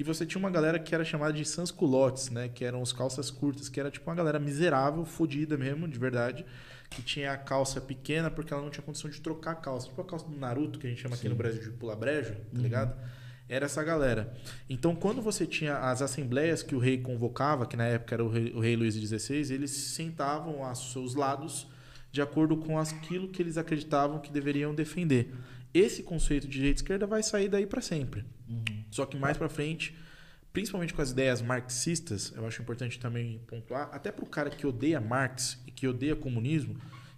E 0.00 0.02
você 0.02 0.24
tinha 0.24 0.38
uma 0.38 0.48
galera 0.48 0.78
que 0.78 0.94
era 0.94 1.04
chamada 1.04 1.34
de 1.34 1.44
sans-culottes, 1.44 2.30
né? 2.30 2.48
Que 2.48 2.64
eram 2.64 2.80
os 2.80 2.90
calças 2.90 3.30
curtas, 3.30 3.68
que 3.68 3.78
era 3.78 3.90
tipo 3.90 4.08
uma 4.08 4.16
galera 4.16 4.38
miserável, 4.38 5.04
fodida 5.04 5.58
mesmo, 5.58 5.86
de 5.86 5.98
verdade. 5.98 6.46
Que 6.88 7.02
tinha 7.02 7.30
a 7.32 7.36
calça 7.36 7.82
pequena 7.82 8.30
porque 8.30 8.50
ela 8.50 8.62
não 8.62 8.70
tinha 8.70 8.82
condição 8.82 9.10
de 9.10 9.20
trocar 9.20 9.50
a 9.50 9.54
calça. 9.56 9.88
Tipo 9.88 10.00
a 10.00 10.04
calça 10.06 10.26
do 10.26 10.34
Naruto, 10.34 10.78
que 10.78 10.86
a 10.86 10.88
gente 10.90 11.02
chama 11.02 11.16
Sim. 11.16 11.20
aqui 11.20 11.28
no 11.28 11.34
Brasil 11.34 11.60
de 11.60 11.68
pula 11.72 11.94
brejo, 11.94 12.32
tá 12.32 12.40
uhum. 12.54 12.62
ligado? 12.62 12.98
Era 13.46 13.66
essa 13.66 13.84
galera. 13.84 14.34
Então, 14.70 14.96
quando 14.96 15.20
você 15.20 15.46
tinha 15.46 15.76
as 15.76 16.00
assembleias 16.00 16.62
que 16.62 16.74
o 16.74 16.78
rei 16.78 16.96
convocava, 16.96 17.66
que 17.66 17.76
na 17.76 17.84
época 17.84 18.14
era 18.14 18.24
o 18.24 18.30
rei, 18.30 18.54
o 18.54 18.60
rei 18.60 18.76
Luís 18.76 18.94
XVI, 18.94 19.52
eles 19.52 19.70
sentavam 19.70 20.64
aos 20.64 20.92
seus 20.92 21.14
lados 21.14 21.68
de 22.10 22.22
acordo 22.22 22.56
com 22.56 22.78
aquilo 22.78 23.28
que 23.28 23.42
eles 23.42 23.58
acreditavam 23.58 24.18
que 24.18 24.32
deveriam 24.32 24.74
defender. 24.74 25.34
Esse 25.74 26.02
conceito 26.02 26.48
de 26.48 26.54
direita 26.54 26.80
esquerda 26.80 27.06
vai 27.06 27.22
sair 27.22 27.50
daí 27.50 27.66
para 27.66 27.82
sempre. 27.82 28.24
Uhum. 28.48 28.79
Só 28.90 29.06
que 29.06 29.16
mais 29.16 29.36
para 29.36 29.48
frente, 29.48 29.96
principalmente 30.52 30.92
com 30.92 31.02
as 31.02 31.10
ideias 31.10 31.40
marxistas, 31.40 32.32
eu 32.36 32.46
acho 32.46 32.60
importante 32.60 32.98
também 32.98 33.40
pontuar, 33.46 33.88
até 33.92 34.10
para 34.10 34.24
o 34.24 34.28
cara 34.28 34.50
que 34.50 34.66
odeia 34.66 35.00
Marx 35.00 35.58
e 35.66 35.70
que 35.70 35.86
odeia 35.86 36.16
comunismo, 36.16 36.76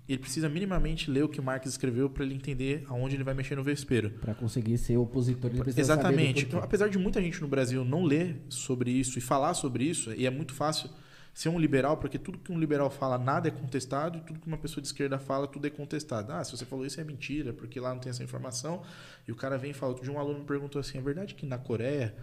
ele 0.09 0.19
precisa 0.19 0.49
minimamente 0.49 1.11
ler 1.11 1.23
o 1.25 1.29
que 1.29 1.41
Marx 1.41 1.67
escreveu 1.67 2.11
para 2.11 2.25
ele 2.25 2.35
entender 2.35 2.85
aonde 2.89 3.17
ele 3.17 3.25
vai 3.25 3.35
mexer 3.35 3.55
no 3.55 3.63
vespeiro. 3.63 4.11
Para 4.11 4.35
conseguir 4.35 4.77
ser 4.77 4.97
opositor, 4.97 5.51
ele 5.51 5.63
precisa 5.63 5.81
Exatamente. 5.81 6.45
Então, 6.45 6.61
apesar 6.61 6.89
de 6.89 6.99
muita 6.99 7.23
gente 7.23 7.41
no 7.41 7.49
Brasil 7.49 7.85
não 7.85 8.05
ler 8.05 8.37
sobre 8.49 8.91
isso 8.91 9.19
e 9.19 9.23
falar 9.23 9.55
sobre 9.55 9.85
isso, 9.85 10.13
e 10.13 10.27
é 10.27 10.31
muito 10.31 10.53
fácil 10.53 10.91
ser 11.35 11.49
um 11.49 11.59
liberal, 11.59 11.97
porque 11.97 12.19
tudo 12.19 12.39
que 12.39 12.53
um 12.53 12.59
liberal 12.59 12.91
fala, 12.91 13.17
nada 13.17 13.49
é 13.49 13.51
contestado, 13.51 14.19
e 14.19 14.21
tudo 14.21 14.39
que 14.39 14.47
uma 14.47 14.59
pessoa 14.59 14.83
de 14.83 14.89
esquerda 14.89 15.19
fala, 15.19 15.47
tudo 15.47 15.67
é 15.67 15.71
contestado. 15.71 16.33
Ah, 16.33 16.45
se 16.45 16.57
você 16.57 16.65
falou 16.65 16.85
isso 16.85 17.01
é 17.01 17.05
mentira, 17.05 17.53
porque 17.53 17.81
lá 17.81 17.95
não 17.95 18.01
tem 18.01 18.11
essa 18.11 18.23
informação. 18.23 18.83
E 19.27 19.33
o 19.33 19.37
cara 19.37 19.57
vem 19.57 19.71
e 19.71 19.75
fala. 19.75 19.93
Outro 19.93 20.05
dia 20.05 20.13
um 20.13 20.19
aluno 20.19 20.41
me 20.41 20.45
perguntou 20.45 20.81
assim: 20.81 20.99
é 20.99 21.01
verdade 21.01 21.35
que 21.35 21.47
na 21.47 21.59
Coreia 21.59 22.15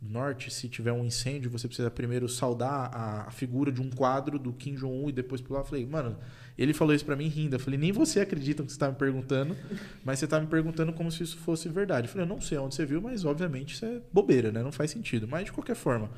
do 0.00 0.08
Norte, 0.08 0.50
se 0.50 0.68
tiver 0.68 0.92
um 0.92 1.04
incêndio, 1.04 1.50
você 1.50 1.66
precisa 1.66 1.90
primeiro 1.90 2.28
saudar 2.28 2.90
a, 2.94 3.30
figura 3.30 3.72
de 3.72 3.80
um 3.80 3.90
quadro 3.90 4.38
do 4.38 4.52
Kim 4.52 4.74
Jong-un 4.74 5.08
e 5.08 5.12
depois 5.12 5.40
pular? 5.40 5.60
Eu 5.60 5.64
falei, 5.64 5.84
mano, 5.84 6.16
ele 6.56 6.72
falou 6.72 6.94
isso 6.94 7.04
para 7.04 7.16
mim 7.16 7.26
rindo. 7.26 7.56
Eu 7.56 7.60
falei, 7.60 7.78
nem 7.78 7.90
você 7.90 8.20
acredita 8.20 8.62
no 8.62 8.66
que 8.66 8.72
você 8.72 8.76
está 8.76 8.88
me 8.88 8.96
perguntando, 8.96 9.56
mas 10.04 10.18
você 10.18 10.26
está 10.26 10.38
me 10.38 10.46
perguntando 10.46 10.92
como 10.92 11.10
se 11.10 11.22
isso 11.22 11.36
fosse 11.38 11.68
verdade. 11.68 12.06
Eu 12.06 12.12
falei, 12.12 12.24
eu 12.24 12.28
não 12.28 12.40
sei 12.40 12.58
onde 12.58 12.74
você 12.74 12.86
viu, 12.86 13.00
mas 13.00 13.24
obviamente 13.24 13.74
isso 13.74 13.84
é 13.84 14.00
bobeira, 14.12 14.52
né? 14.52 14.62
Não 14.62 14.72
faz 14.72 14.90
sentido. 14.90 15.26
Mas 15.26 15.46
de 15.46 15.52
qualquer 15.52 15.74
forma. 15.74 16.10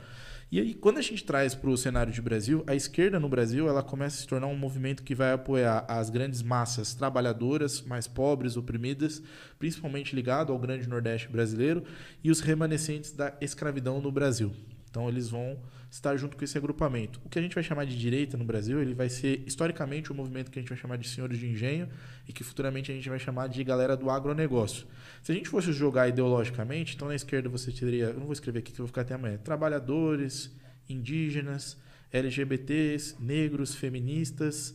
E 0.52 0.59
aí, 0.59 0.74
quando 0.74 0.98
a 0.98 1.02
gente 1.02 1.22
traz 1.22 1.55
para 1.55 1.70
o 1.70 1.77
cenário 1.77 2.12
de 2.12 2.20
Brasil, 2.20 2.64
a 2.66 2.74
esquerda 2.74 3.20
no 3.20 3.28
Brasil 3.28 3.68
ela 3.68 3.85
começa 3.85 4.16
a 4.16 4.20
se 4.20 4.27
tornar 4.27 4.48
um 4.48 4.56
movimento 4.56 5.05
que 5.05 5.14
vai 5.14 5.32
apoiar 5.32 5.85
as 5.86 6.10
grandes 6.10 6.43
massas 6.43 6.93
trabalhadoras, 6.93 7.82
mais 7.82 8.09
pobres, 8.09 8.56
oprimidas, 8.56 9.22
principalmente 9.60 10.12
ligado 10.12 10.52
ao 10.52 10.59
grande 10.59 10.89
Nordeste 10.89 11.28
brasileiro, 11.28 11.85
e 12.24 12.32
os 12.32 12.40
remanescentes 12.40 13.12
da 13.12 13.32
escravidão 13.40 14.01
no 14.01 14.10
Brasil. 14.10 14.52
Então, 14.90 15.09
eles 15.09 15.28
vão 15.28 15.56
estar 15.89 16.16
junto 16.16 16.36
com 16.36 16.43
esse 16.43 16.59
agrupamento. 16.59 17.20
O 17.24 17.28
que 17.28 17.39
a 17.39 17.43
gente 17.43 17.55
vai 17.55 17.62
chamar 17.62 17.86
de 17.86 17.97
direita 17.97 18.36
no 18.36 18.44
Brasil, 18.44 18.82
ele 18.82 18.93
vai 18.93 19.09
ser 19.09 19.44
historicamente 19.47 20.10
o 20.10 20.14
um 20.14 20.16
movimento 20.16 20.51
que 20.51 20.59
a 20.59 20.62
gente 20.62 20.68
vai 20.68 20.78
chamar 20.78 20.97
de 20.97 21.09
senhores 21.09 21.39
de 21.39 21.48
engenho 21.48 21.89
e 22.28 22.32
que 22.32 22.43
futuramente 22.43 22.90
a 22.90 22.94
gente 22.94 23.09
vai 23.09 23.20
chamar 23.20 23.48
de 23.48 23.62
galera 23.62 23.97
do 23.97 24.10
agronegócio. 24.10 24.85
Se 25.22 25.32
a 25.32 25.34
gente 25.34 25.48
fosse 25.48 25.72
jogar 25.72 26.09
ideologicamente, 26.09 26.94
então 26.97 27.09
na 27.09 27.14
esquerda 27.14 27.48
você 27.48 27.70
teria, 27.70 28.06
eu 28.06 28.14
não 28.14 28.24
vou 28.24 28.32
escrever 28.32 28.60
aqui 28.60 28.72
que 28.72 28.80
eu 28.80 28.84
vou 28.84 28.88
ficar 28.88 29.02
até 29.02 29.14
amanhã, 29.14 29.36
trabalhadores, 29.36 30.51
indígenas, 30.88 31.76
LGBTs, 32.12 33.16
negros, 33.20 33.74
feministas 33.74 34.74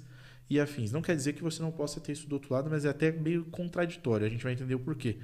e 0.49 0.59
afins. 0.59 0.91
Não 0.91 1.01
quer 1.01 1.15
dizer 1.15 1.33
que 1.33 1.43
você 1.43 1.61
não 1.61 1.71
possa 1.71 1.99
ter 1.99 2.11
isso 2.11 2.27
do 2.27 2.33
outro 2.33 2.53
lado, 2.53 2.69
mas 2.69 2.85
é 2.85 2.89
até 2.89 3.11
meio 3.11 3.45
contraditório. 3.45 4.25
A 4.25 4.29
gente 4.29 4.43
vai 4.43 4.53
entender 4.53 4.75
o 4.75 4.79
porquê. 4.79 5.17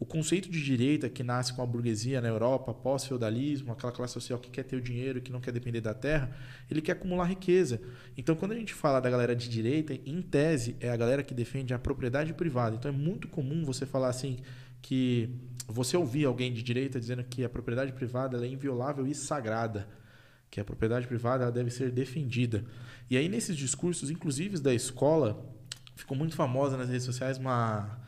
O 0.00 0.06
conceito 0.06 0.48
de 0.48 0.62
direita 0.62 1.08
que 1.08 1.24
nasce 1.24 1.52
com 1.52 1.60
a 1.60 1.66
burguesia 1.66 2.20
na 2.20 2.28
Europa, 2.28 2.72
pós-feudalismo, 2.72 3.72
aquela 3.72 3.92
classe 3.92 4.12
social 4.12 4.38
que 4.38 4.48
quer 4.48 4.62
ter 4.62 4.76
o 4.76 4.80
dinheiro, 4.80 5.20
que 5.20 5.32
não 5.32 5.40
quer 5.40 5.50
depender 5.50 5.80
da 5.80 5.92
terra, 5.92 6.30
ele 6.70 6.80
quer 6.80 6.92
acumular 6.92 7.24
riqueza. 7.24 7.80
Então, 8.16 8.36
quando 8.36 8.52
a 8.52 8.54
gente 8.54 8.72
fala 8.72 9.00
da 9.00 9.10
galera 9.10 9.34
de 9.34 9.48
direita, 9.48 9.92
em 9.92 10.22
tese, 10.22 10.76
é 10.78 10.88
a 10.88 10.96
galera 10.96 11.24
que 11.24 11.34
defende 11.34 11.74
a 11.74 11.80
propriedade 11.80 12.32
privada. 12.32 12.76
Então, 12.76 12.88
é 12.88 12.94
muito 12.94 13.26
comum 13.26 13.64
você 13.64 13.84
falar 13.84 14.08
assim 14.08 14.36
que 14.82 15.30
você 15.66 15.96
ouvir 15.96 16.24
alguém 16.24 16.52
de 16.52 16.62
direita 16.62 16.98
dizendo 16.98 17.22
que 17.24 17.44
a 17.44 17.48
propriedade 17.48 17.92
privada 17.92 18.44
é 18.44 18.48
inviolável 18.48 19.06
e 19.06 19.14
sagrada, 19.14 19.86
que 20.50 20.60
a 20.60 20.64
propriedade 20.64 21.06
privada 21.06 21.50
deve 21.52 21.70
ser 21.70 21.90
defendida. 21.90 22.64
E 23.10 23.16
aí, 23.16 23.28
nesses 23.28 23.56
discursos, 23.56 24.10
inclusive 24.10 24.58
da 24.58 24.72
escola, 24.72 25.44
ficou 25.94 26.16
muito 26.16 26.34
famosa 26.34 26.76
nas 26.76 26.88
redes 26.88 27.04
sociais 27.04 27.38
uma 27.38 27.98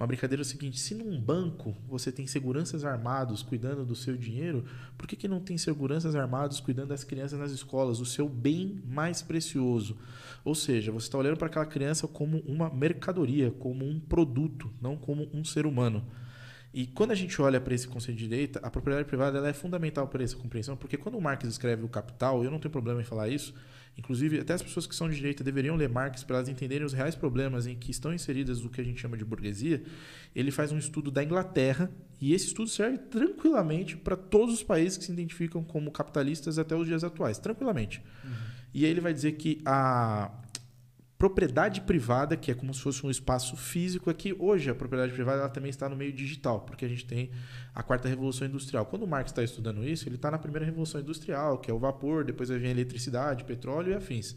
uma 0.00 0.06
brincadeira 0.06 0.40
é 0.40 0.44
o 0.44 0.46
seguinte: 0.46 0.80
se 0.80 0.94
num 0.94 1.20
banco 1.20 1.76
você 1.86 2.10
tem 2.10 2.26
seguranças 2.26 2.86
armados 2.86 3.42
cuidando 3.42 3.84
do 3.84 3.94
seu 3.94 4.16
dinheiro, 4.16 4.64
por 4.96 5.06
que, 5.06 5.14
que 5.14 5.28
não 5.28 5.40
tem 5.40 5.58
seguranças 5.58 6.16
armados 6.16 6.58
cuidando 6.58 6.88
das 6.88 7.04
crianças 7.04 7.38
nas 7.38 7.52
escolas, 7.52 8.00
o 8.00 8.06
seu 8.06 8.26
bem 8.26 8.82
mais 8.88 9.20
precioso? 9.20 9.98
Ou 10.42 10.54
seja, 10.54 10.90
você 10.90 11.06
está 11.06 11.18
olhando 11.18 11.36
para 11.36 11.48
aquela 11.48 11.66
criança 11.66 12.08
como 12.08 12.38
uma 12.46 12.70
mercadoria, 12.70 13.50
como 13.50 13.84
um 13.84 14.00
produto, 14.00 14.72
não 14.80 14.96
como 14.96 15.28
um 15.34 15.44
ser 15.44 15.66
humano. 15.66 16.02
E 16.72 16.86
quando 16.86 17.10
a 17.10 17.14
gente 17.14 17.40
olha 17.42 17.60
para 17.60 17.74
esse 17.74 17.88
conceito 17.88 18.18
de 18.18 18.28
direita, 18.28 18.60
a 18.62 18.70
propriedade 18.70 19.08
privada 19.08 19.46
é 19.48 19.52
fundamental 19.52 20.06
para 20.08 20.22
essa 20.22 20.36
compreensão, 20.36 20.76
porque 20.76 20.96
quando 20.96 21.18
o 21.18 21.20
Marx 21.20 21.44
escreve 21.48 21.84
o 21.84 21.88
Capital, 21.88 22.44
eu 22.44 22.50
não 22.50 22.60
tenho 22.60 22.70
problema 22.70 23.00
em 23.00 23.04
falar 23.04 23.28
isso, 23.28 23.54
Inclusive, 24.00 24.40
até 24.40 24.54
as 24.54 24.62
pessoas 24.62 24.86
que 24.86 24.94
são 24.94 25.08
de 25.08 25.16
direita 25.16 25.44
deveriam 25.44 25.76
ler 25.76 25.88
Marx 25.88 26.24
para 26.24 26.36
elas 26.36 26.48
entenderem 26.48 26.86
os 26.86 26.92
reais 26.92 27.14
problemas 27.14 27.66
em 27.66 27.76
que 27.76 27.90
estão 27.90 28.14
inseridas 28.14 28.60
do 28.60 28.70
que 28.70 28.80
a 28.80 28.84
gente 28.84 29.00
chama 29.00 29.16
de 29.16 29.24
burguesia. 29.24 29.82
Ele 30.34 30.50
faz 30.50 30.72
um 30.72 30.78
estudo 30.78 31.10
da 31.10 31.22
Inglaterra 31.22 31.90
e 32.20 32.32
esse 32.32 32.46
estudo 32.46 32.70
serve 32.70 32.98
tranquilamente 32.98 33.96
para 33.96 34.16
todos 34.16 34.54
os 34.54 34.62
países 34.62 34.96
que 34.96 35.04
se 35.04 35.12
identificam 35.12 35.62
como 35.62 35.90
capitalistas 35.90 36.58
até 36.58 36.74
os 36.74 36.86
dias 36.86 37.04
atuais, 37.04 37.38
tranquilamente. 37.38 38.02
Uhum. 38.24 38.30
E 38.72 38.84
aí 38.84 38.90
ele 38.90 39.00
vai 39.00 39.12
dizer 39.12 39.32
que 39.32 39.60
a 39.66 40.30
propriedade 41.20 41.82
privada, 41.82 42.34
que 42.34 42.50
é 42.50 42.54
como 42.54 42.72
se 42.72 42.80
fosse 42.80 43.04
um 43.06 43.10
espaço 43.10 43.54
físico, 43.54 44.08
aqui 44.08 44.34
hoje 44.38 44.70
a 44.70 44.74
propriedade 44.74 45.12
privada 45.12 45.46
também 45.50 45.68
está 45.68 45.86
no 45.86 45.94
meio 45.94 46.14
digital, 46.14 46.62
porque 46.62 46.82
a 46.82 46.88
gente 46.88 47.04
tem 47.04 47.30
a 47.74 47.82
quarta 47.82 48.08
revolução 48.08 48.48
industrial. 48.48 48.86
Quando 48.86 49.02
o 49.02 49.06
Marx 49.06 49.30
está 49.30 49.42
estudando 49.42 49.86
isso, 49.86 50.08
ele 50.08 50.16
está 50.16 50.30
na 50.30 50.38
primeira 50.38 50.64
revolução 50.64 50.98
industrial, 50.98 51.58
que 51.58 51.70
é 51.70 51.74
o 51.74 51.78
vapor, 51.78 52.24
depois 52.24 52.48
vai 52.48 52.58
vir 52.58 52.68
a 52.68 52.70
eletricidade, 52.70 53.44
petróleo 53.44 53.92
e 53.92 53.94
afins. 53.94 54.34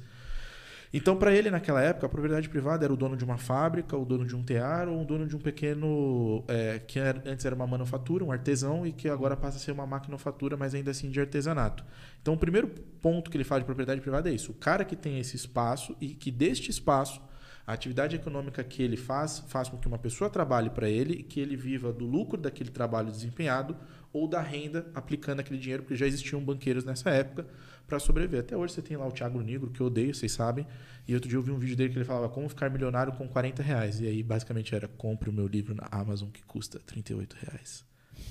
Então, 0.95 1.17
para 1.17 1.33
ele, 1.33 1.49
naquela 1.49 1.81
época, 1.81 2.05
a 2.05 2.09
propriedade 2.09 2.47
privada 2.47 2.85
era 2.85 2.93
o 2.93 2.95
dono 2.95 3.17
de 3.17 3.25
uma 3.25 3.35
fábrica, 3.35 3.97
o 3.97 4.05
dono 4.05 4.27
de 4.27 4.35
um 4.35 4.43
tear 4.43 4.87
ou 4.87 5.01
o 5.01 5.05
dono 5.05 5.25
de 5.25 5.35
um 5.35 5.39
pequeno. 5.39 6.43
É, 6.47 6.77
que 6.77 6.99
antes 6.99 7.43
era 7.43 7.55
uma 7.55 7.65
manufatura, 7.65 8.23
um 8.23 8.31
artesão, 8.31 8.85
e 8.85 8.93
que 8.93 9.09
agora 9.09 9.35
passa 9.35 9.57
a 9.57 9.59
ser 9.59 9.71
uma 9.71 9.87
maquinofatura, 9.87 10.55
mas 10.55 10.75
ainda 10.75 10.91
assim 10.91 11.09
de 11.09 11.19
artesanato. 11.19 11.83
Então, 12.21 12.35
o 12.35 12.37
primeiro 12.37 12.67
ponto 13.01 13.31
que 13.31 13.35
ele 13.35 13.43
fala 13.43 13.61
de 13.61 13.65
propriedade 13.65 14.01
privada 14.01 14.29
é 14.29 14.33
isso: 14.33 14.51
o 14.51 14.53
cara 14.53 14.85
que 14.85 14.95
tem 14.95 15.17
esse 15.17 15.35
espaço 15.35 15.95
e 15.99 16.09
que 16.09 16.29
deste 16.29 16.69
espaço. 16.69 17.19
A 17.65 17.71
atividade 17.71 18.13
econômica 18.13 18.61
que 18.61 18.83
ele 18.83 18.97
faz 18.97 19.41
faz 19.47 19.69
com 19.69 19.77
que 19.77 19.87
uma 19.87 19.97
pessoa 19.97 20.29
trabalhe 20.29 20.69
para 20.69 20.89
ele 20.89 21.13
e 21.13 21.23
que 21.23 21.39
ele 21.39 21.55
viva 21.55 21.93
do 21.93 22.05
lucro 22.05 22.37
daquele 22.37 22.69
trabalho 22.69 23.09
desempenhado 23.09 23.77
ou 24.11 24.27
da 24.27 24.41
renda 24.41 24.91
aplicando 24.93 25.39
aquele 25.39 25.57
dinheiro, 25.57 25.83
porque 25.83 25.95
já 25.95 26.05
existiam 26.05 26.43
banqueiros 26.43 26.83
nessa 26.83 27.09
época 27.09 27.47
para 27.93 27.99
sobreviver. 27.99 28.39
Até 28.39 28.57
hoje 28.57 28.73
você 28.73 28.81
tem 28.81 28.97
lá 28.97 29.07
o 29.07 29.11
Thiago 29.11 29.39
Negro, 29.39 29.69
que 29.69 29.79
eu 29.79 29.85
odeio, 29.85 30.15
vocês 30.15 30.31
sabem. 30.31 30.65
E 31.07 31.13
outro 31.13 31.29
dia 31.29 31.37
eu 31.37 31.43
vi 31.43 31.51
um 31.51 31.59
vídeo 31.59 31.75
dele 31.75 31.91
que 31.91 31.97
ele 31.97 32.05
falava 32.05 32.27
como 32.27 32.49
ficar 32.49 32.69
milionário 32.71 33.13
com 33.13 33.27
40 33.27 33.61
reais. 33.61 33.99
E 33.99 34.07
aí 34.07 34.23
basicamente 34.23 34.73
era 34.73 34.87
compre 34.87 35.29
o 35.29 35.33
meu 35.33 35.45
livro 35.45 35.75
na 35.75 35.87
Amazon 35.91 36.29
que 36.29 36.41
custa 36.43 36.79
38 36.79 37.35
reais. 37.35 37.85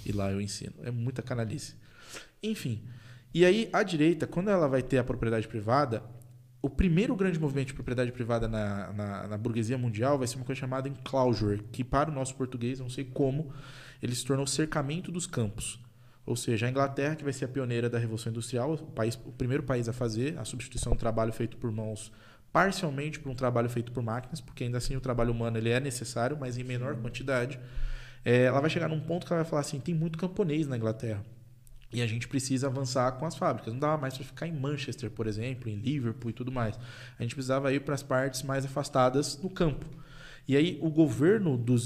E 0.04 0.10
lá 0.10 0.32
eu 0.32 0.40
ensino. 0.40 0.74
É 0.82 0.90
muita 0.90 1.22
canalice. 1.22 1.76
Enfim. 2.42 2.82
E 3.32 3.44
aí 3.44 3.70
a 3.72 3.84
direita, 3.84 4.26
quando 4.26 4.50
ela 4.50 4.66
vai 4.66 4.82
ter 4.82 4.98
a 4.98 5.04
propriedade 5.04 5.46
privada, 5.46 6.02
o 6.60 6.68
primeiro 6.68 7.14
grande 7.14 7.38
movimento 7.38 7.68
de 7.68 7.74
propriedade 7.74 8.10
privada 8.10 8.48
na, 8.48 8.92
na, 8.92 9.28
na, 9.28 9.38
burguesia 9.38 9.78
mundial 9.78 10.18
vai 10.18 10.26
ser 10.26 10.36
uma 10.36 10.44
coisa 10.44 10.60
chamada 10.60 10.88
enclosure, 10.88 11.62
que 11.70 11.84
para 11.84 12.10
o 12.10 12.12
nosso 12.12 12.34
português, 12.34 12.80
não 12.80 12.88
sei 12.88 13.04
como, 13.04 13.52
ele 14.02 14.14
se 14.14 14.24
tornou 14.24 14.46
cercamento 14.46 15.12
dos 15.12 15.26
campos. 15.26 15.80
Ou 16.24 16.36
seja, 16.36 16.66
a 16.66 16.70
Inglaterra, 16.70 17.16
que 17.16 17.24
vai 17.24 17.32
ser 17.32 17.46
a 17.46 17.48
pioneira 17.48 17.90
da 17.90 17.98
Revolução 17.98 18.30
Industrial, 18.30 18.72
o, 18.74 18.86
país, 18.92 19.18
o 19.24 19.32
primeiro 19.32 19.62
país 19.62 19.88
a 19.88 19.92
fazer 19.92 20.38
a 20.38 20.44
substituição 20.44 20.92
do 20.92 20.98
trabalho 20.98 21.32
feito 21.32 21.56
por 21.56 21.70
mãos 21.72 22.12
parcialmente 22.52 23.18
por 23.18 23.30
um 23.30 23.34
trabalho 23.34 23.68
feito 23.68 23.90
por 23.90 24.02
máquinas, 24.02 24.40
porque 24.40 24.64
ainda 24.64 24.78
assim 24.78 24.94
o 24.94 25.00
trabalho 25.00 25.32
humano 25.32 25.56
ele 25.56 25.70
é 25.70 25.80
necessário, 25.80 26.36
mas 26.38 26.58
em 26.58 26.62
menor 26.62 26.94
quantidade. 26.96 27.58
É, 28.24 28.44
ela 28.44 28.60
vai 28.60 28.70
chegar 28.70 28.88
num 28.88 29.00
ponto 29.00 29.26
que 29.26 29.32
ela 29.32 29.42
vai 29.42 29.48
falar 29.48 29.60
assim: 29.60 29.80
tem 29.80 29.94
muito 29.94 30.18
camponês 30.18 30.68
na 30.68 30.76
Inglaterra. 30.76 31.24
E 31.92 32.00
a 32.00 32.06
gente 32.06 32.26
precisa 32.26 32.68
avançar 32.68 33.12
com 33.12 33.26
as 33.26 33.36
fábricas. 33.36 33.72
Não 33.72 33.80
dava 33.80 34.00
mais 34.00 34.16
para 34.16 34.24
ficar 34.24 34.46
em 34.46 34.52
Manchester, 34.52 35.10
por 35.10 35.26
exemplo, 35.26 35.68
em 35.68 35.76
Liverpool 35.76 36.30
e 36.30 36.32
tudo 36.32 36.50
mais. 36.50 36.78
A 37.18 37.22
gente 37.22 37.34
precisava 37.34 37.72
ir 37.72 37.80
para 37.80 37.94
as 37.94 38.02
partes 38.02 38.42
mais 38.42 38.64
afastadas 38.64 39.38
no 39.42 39.50
campo. 39.50 39.84
E 40.46 40.56
aí 40.56 40.78
o 40.82 40.90
governo 40.90 41.56
do, 41.56 41.76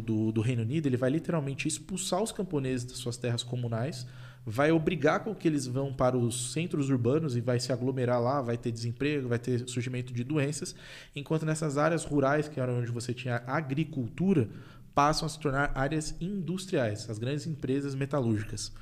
do, 0.00 0.32
do, 0.32 0.40
Reino 0.40 0.62
Unido 0.62 0.86
ele 0.86 0.96
vai 0.96 1.10
literalmente 1.10 1.66
expulsar 1.66 2.22
os 2.22 2.30
camponeses 2.30 2.84
das 2.84 2.98
suas 2.98 3.16
terras 3.16 3.42
comunais, 3.42 4.06
vai 4.46 4.70
obrigar 4.70 5.24
com 5.24 5.34
que 5.34 5.48
eles 5.48 5.66
vão 5.66 5.92
para 5.92 6.16
os 6.16 6.52
centros 6.52 6.90
urbanos 6.90 7.36
e 7.36 7.40
vai 7.40 7.58
se 7.58 7.72
aglomerar 7.72 8.20
lá, 8.20 8.40
vai 8.40 8.56
ter 8.56 8.70
desemprego, 8.70 9.28
vai 9.28 9.38
ter 9.38 9.68
surgimento 9.68 10.12
de 10.12 10.22
doenças, 10.22 10.74
enquanto 11.16 11.46
nessas 11.46 11.78
áreas 11.78 12.04
rurais, 12.04 12.46
que 12.46 12.60
era 12.60 12.72
onde 12.72 12.90
você 12.90 13.12
tinha 13.12 13.42
agricultura, 13.46 14.48
passam 14.94 15.26
a 15.26 15.28
se 15.28 15.40
tornar 15.40 15.72
áreas 15.74 16.14
industriais, 16.20 17.08
as 17.10 17.18
grandes 17.18 17.46
empresas 17.46 17.94
metalúrgicas. 17.94 18.72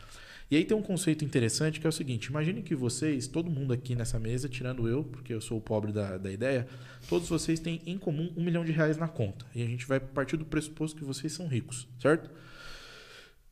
E 0.53 0.57
aí 0.57 0.67
tem 0.67 0.77
um 0.77 0.83
conceito 0.83 1.25
interessante 1.25 1.81
que 1.81 1.87
é 1.87 1.89
o 1.89 1.93
seguinte: 1.93 2.27
imagine 2.27 2.61
que 2.61 2.75
vocês, 2.75 3.27
todo 3.27 3.51
mundo 3.51 3.73
aqui 3.73 3.95
nessa 3.95 4.19
mesa, 4.19 4.51
tirando 4.51 4.87
eu, 4.87 5.03
porque 5.03 5.33
eu 5.33 5.41
sou 5.41 5.57
o 5.57 5.61
pobre 5.63 5.93
da, 5.93 6.19
da 6.19 6.31
ideia, 6.31 6.69
todos 7.09 7.27
vocês 7.27 7.59
têm 7.59 7.81
em 7.87 7.97
comum 7.97 8.31
um 8.37 8.45
milhão 8.45 8.63
de 8.63 8.71
reais 8.71 8.99
na 8.99 9.09
conta. 9.09 9.47
E 9.55 9.63
a 9.63 9.67
gente 9.67 9.87
vai 9.87 9.99
partir 9.99 10.37
do 10.37 10.45
pressuposto 10.45 10.99
que 10.99 11.05
vocês 11.07 11.33
são 11.33 11.47
ricos, 11.47 11.89
certo? 11.99 12.31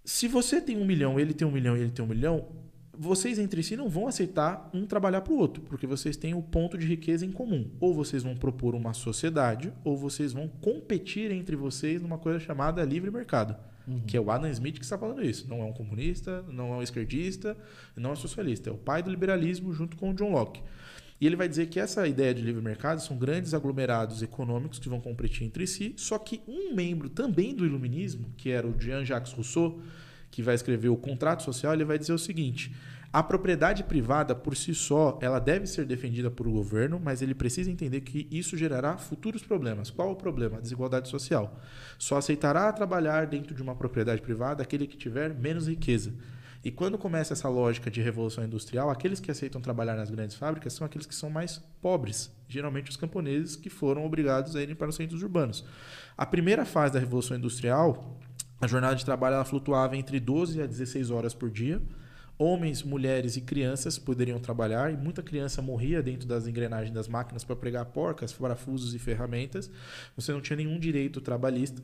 Se 0.04 0.28
você 0.28 0.60
tem 0.60 0.76
um 0.76 0.84
milhão, 0.84 1.18
ele 1.18 1.32
tem 1.32 1.48
um 1.48 1.50
milhão 1.50 1.74
e 1.74 1.80
ele 1.80 1.90
tem 1.90 2.04
um 2.04 2.08
milhão, 2.08 2.48
vocês 2.92 3.38
entre 3.38 3.62
si 3.62 3.76
não 3.76 3.88
vão 3.88 4.06
aceitar 4.06 4.68
um 4.74 4.84
trabalhar 4.84 5.22
para 5.22 5.32
o 5.32 5.38
outro, 5.38 5.62
porque 5.62 5.86
vocês 5.86 6.18
têm 6.18 6.34
o 6.34 6.42
ponto 6.42 6.76
de 6.76 6.86
riqueza 6.86 7.24
em 7.24 7.32
comum. 7.32 7.70
Ou 7.80 7.94
vocês 7.94 8.24
vão 8.24 8.36
propor 8.36 8.74
uma 8.74 8.92
sociedade, 8.92 9.72
ou 9.82 9.96
vocês 9.96 10.34
vão 10.34 10.48
competir 10.48 11.30
entre 11.30 11.56
vocês 11.56 12.02
numa 12.02 12.18
coisa 12.18 12.38
chamada 12.38 12.84
livre 12.84 13.10
mercado. 13.10 13.56
Uhum. 13.90 14.00
Que 14.06 14.16
é 14.16 14.20
o 14.20 14.30
Adam 14.30 14.48
Smith 14.50 14.78
que 14.78 14.84
está 14.84 14.96
falando 14.96 15.22
isso. 15.22 15.48
Não 15.48 15.60
é 15.60 15.64
um 15.64 15.72
comunista, 15.72 16.44
não 16.48 16.72
é 16.72 16.76
um 16.76 16.82
esquerdista, 16.82 17.56
não 17.96 18.10
é 18.10 18.12
um 18.12 18.16
socialista. 18.16 18.70
É 18.70 18.72
o 18.72 18.78
pai 18.78 19.02
do 19.02 19.10
liberalismo 19.10 19.72
junto 19.72 19.96
com 19.96 20.10
o 20.10 20.14
John 20.14 20.30
Locke. 20.30 20.62
E 21.20 21.26
ele 21.26 21.36
vai 21.36 21.48
dizer 21.48 21.66
que 21.66 21.78
essa 21.78 22.06
ideia 22.08 22.32
de 22.32 22.40
livre 22.40 22.62
mercado 22.62 23.00
são 23.02 23.18
grandes 23.18 23.52
aglomerados 23.52 24.22
econômicos 24.22 24.78
que 24.78 24.88
vão 24.88 25.00
competir 25.00 25.46
entre 25.46 25.66
si, 25.66 25.92
só 25.98 26.18
que 26.18 26.40
um 26.48 26.74
membro 26.74 27.10
também 27.10 27.54
do 27.54 27.66
iluminismo, 27.66 28.32
que 28.38 28.48
era 28.48 28.66
o 28.66 28.74
Jean-Jacques 28.80 29.32
Rousseau, 29.32 29.82
que 30.30 30.42
vai 30.42 30.54
escrever 30.54 30.88
o 30.88 30.96
contrato 30.96 31.42
social, 31.42 31.74
ele 31.74 31.84
vai 31.84 31.98
dizer 31.98 32.14
o 32.14 32.18
seguinte: 32.18 32.74
a 33.12 33.24
propriedade 33.24 33.82
privada, 33.82 34.36
por 34.36 34.56
si 34.56 34.72
só, 34.72 35.18
ela 35.20 35.40
deve 35.40 35.66
ser 35.66 35.84
defendida 35.84 36.30
por 36.30 36.46
o 36.46 36.52
governo, 36.52 37.00
mas 37.02 37.20
ele 37.20 37.34
precisa 37.34 37.68
entender 37.68 38.02
que 38.02 38.28
isso 38.30 38.56
gerará 38.56 38.96
futuros 38.96 39.42
problemas. 39.42 39.90
Qual 39.90 40.12
o 40.12 40.16
problema? 40.16 40.58
A 40.58 40.60
desigualdade 40.60 41.08
social. 41.08 41.58
Só 41.98 42.18
aceitará 42.18 42.72
trabalhar 42.72 43.26
dentro 43.26 43.52
de 43.52 43.60
uma 43.62 43.74
propriedade 43.74 44.22
privada 44.22 44.62
aquele 44.62 44.86
que 44.86 44.96
tiver 44.96 45.34
menos 45.34 45.66
riqueza. 45.66 46.14
E 46.62 46.70
quando 46.70 46.96
começa 46.96 47.32
essa 47.32 47.48
lógica 47.48 47.90
de 47.90 48.00
revolução 48.00 48.44
industrial, 48.44 48.90
aqueles 48.90 49.18
que 49.18 49.30
aceitam 49.30 49.60
trabalhar 49.60 49.96
nas 49.96 50.10
grandes 50.10 50.36
fábricas 50.36 50.74
são 50.74 50.86
aqueles 50.86 51.06
que 51.06 51.14
são 51.14 51.30
mais 51.30 51.58
pobres, 51.82 52.30
geralmente 52.46 52.90
os 52.90 52.96
camponeses 52.96 53.56
que 53.56 53.70
foram 53.70 54.04
obrigados 54.04 54.54
a 54.54 54.62
irem 54.62 54.76
para 54.76 54.90
os 54.90 54.94
centros 54.94 55.22
urbanos. 55.22 55.64
A 56.16 56.26
primeira 56.26 56.64
fase 56.64 56.92
da 56.92 57.00
revolução 57.00 57.36
industrial, 57.36 58.20
a 58.60 58.68
jornada 58.68 58.94
de 58.94 59.04
trabalho 59.04 59.34
ela 59.34 59.44
flutuava 59.44 59.96
entre 59.96 60.20
12 60.20 60.62
a 60.62 60.66
16 60.66 61.10
horas 61.10 61.34
por 61.34 61.50
dia 61.50 61.82
homens, 62.40 62.82
mulheres 62.82 63.36
e 63.36 63.42
crianças 63.42 63.98
poderiam 63.98 64.40
trabalhar 64.40 64.90
e 64.90 64.96
muita 64.96 65.22
criança 65.22 65.60
morria 65.60 66.02
dentro 66.02 66.26
das 66.26 66.46
engrenagens 66.46 66.90
das 66.90 67.06
máquinas 67.06 67.44
para 67.44 67.54
pregar 67.54 67.84
porcas, 67.84 68.32
parafusos 68.32 68.94
e 68.94 68.98
ferramentas. 68.98 69.70
Você 70.16 70.32
não 70.32 70.40
tinha 70.40 70.56
nenhum 70.56 70.78
direito 70.78 71.20
trabalhista. 71.20 71.82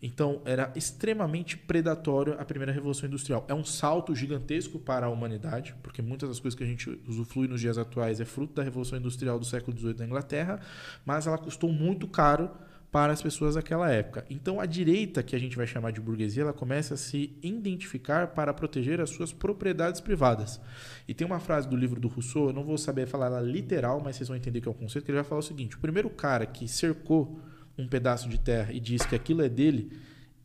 Então, 0.00 0.42
era 0.44 0.70
extremamente 0.76 1.56
predatório 1.56 2.36
a 2.38 2.44
primeira 2.44 2.70
revolução 2.70 3.08
industrial. 3.08 3.44
É 3.48 3.54
um 3.54 3.64
salto 3.64 4.14
gigantesco 4.14 4.78
para 4.78 5.06
a 5.06 5.08
humanidade, 5.08 5.74
porque 5.82 6.00
muitas 6.00 6.28
das 6.28 6.38
coisas 6.38 6.56
que 6.56 6.62
a 6.62 6.66
gente 6.66 6.88
usufrui 7.08 7.48
nos 7.48 7.60
dias 7.60 7.76
atuais 7.76 8.20
é 8.20 8.24
fruto 8.24 8.54
da 8.54 8.62
revolução 8.62 8.98
industrial 8.98 9.40
do 9.40 9.44
século 9.44 9.76
XVIII 9.76 9.96
na 9.98 10.04
Inglaterra, 10.04 10.60
mas 11.04 11.26
ela 11.26 11.38
custou 11.38 11.72
muito 11.72 12.06
caro 12.06 12.50
para 12.96 13.12
as 13.12 13.20
pessoas 13.20 13.56
daquela 13.56 13.92
época. 13.92 14.24
Então 14.30 14.58
a 14.58 14.64
direita, 14.64 15.22
que 15.22 15.36
a 15.36 15.38
gente 15.38 15.54
vai 15.54 15.66
chamar 15.66 15.90
de 15.90 16.00
burguesia, 16.00 16.44
ela 16.44 16.52
começa 16.54 16.94
a 16.94 16.96
se 16.96 17.36
identificar 17.42 18.28
para 18.28 18.54
proteger 18.54 19.02
as 19.02 19.10
suas 19.10 19.34
propriedades 19.34 20.00
privadas. 20.00 20.58
E 21.06 21.12
tem 21.12 21.26
uma 21.26 21.38
frase 21.38 21.68
do 21.68 21.76
livro 21.76 22.00
do 22.00 22.08
Rousseau, 22.08 22.46
eu 22.46 22.54
não 22.54 22.64
vou 22.64 22.78
saber 22.78 23.06
falar 23.06 23.26
ela 23.26 23.42
literal, 23.42 24.00
mas 24.02 24.16
vocês 24.16 24.28
vão 24.28 24.36
entender 24.38 24.62
que 24.62 24.68
é 24.68 24.70
o 24.70 24.74
conceito, 24.74 25.04
que 25.04 25.10
ele 25.10 25.18
vai 25.18 25.28
falar 25.28 25.40
o 25.40 25.42
seguinte: 25.42 25.76
o 25.76 25.78
primeiro 25.78 26.08
cara 26.08 26.46
que 26.46 26.66
cercou 26.66 27.38
um 27.76 27.86
pedaço 27.86 28.30
de 28.30 28.40
terra 28.40 28.72
e 28.72 28.80
disse 28.80 29.06
que 29.06 29.14
aquilo 29.14 29.42
é 29.42 29.48
dele, 29.50 29.92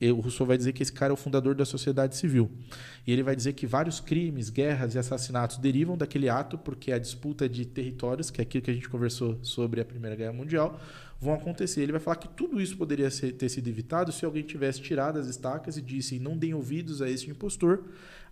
o 0.02 0.20
Rousseau 0.20 0.46
vai 0.46 0.58
dizer 0.58 0.74
que 0.74 0.84
esse 0.84 0.92
cara 0.92 1.12
é 1.12 1.14
o 1.14 1.18
fundador 1.18 1.56
da 1.56 1.64
sociedade 1.64 2.18
civil. 2.18 2.52
E 3.08 3.14
ele 3.14 3.24
vai 3.24 3.36
dizer 3.36 3.54
que 3.54 3.66
vários 3.66 4.02
crimes, 4.02 4.50
guerras 4.50 4.96
e 4.96 5.00
assassinatos 5.00 5.58
derivam 5.58 5.96
daquele 5.96 6.28
ato, 6.28 6.58
porque 6.58 6.92
a 6.92 6.98
disputa 6.98 7.48
de 7.48 7.66
territórios, 7.66 8.30
que 8.30 8.42
é 8.42 8.44
aquilo 8.44 8.64
que 8.64 8.72
a 8.72 8.74
gente 8.74 8.90
conversou 8.90 9.38
sobre 9.42 9.80
a 9.80 9.86
Primeira 9.86 10.16
Guerra 10.16 10.34
Mundial, 10.34 10.82
vão 11.22 11.36
acontecer. 11.36 11.82
Ele 11.82 11.92
vai 11.92 12.02
falar 12.02 12.16
que 12.16 12.28
tudo 12.28 12.60
isso 12.60 12.76
poderia 12.76 13.12
ser, 13.12 13.34
ter 13.34 13.48
sido 13.48 13.68
evitado 13.68 14.12
se 14.12 14.26
alguém 14.26 14.42
tivesse 14.42 14.82
tirado 14.82 15.20
as 15.20 15.28
estacas 15.28 15.78
e 15.78 15.82
disse: 15.82 16.20
não 16.20 16.36
deem 16.36 16.56
ouvidos 16.56 17.02
a 17.02 17.10
esse 17.10 17.30
impostor. 17.30 17.86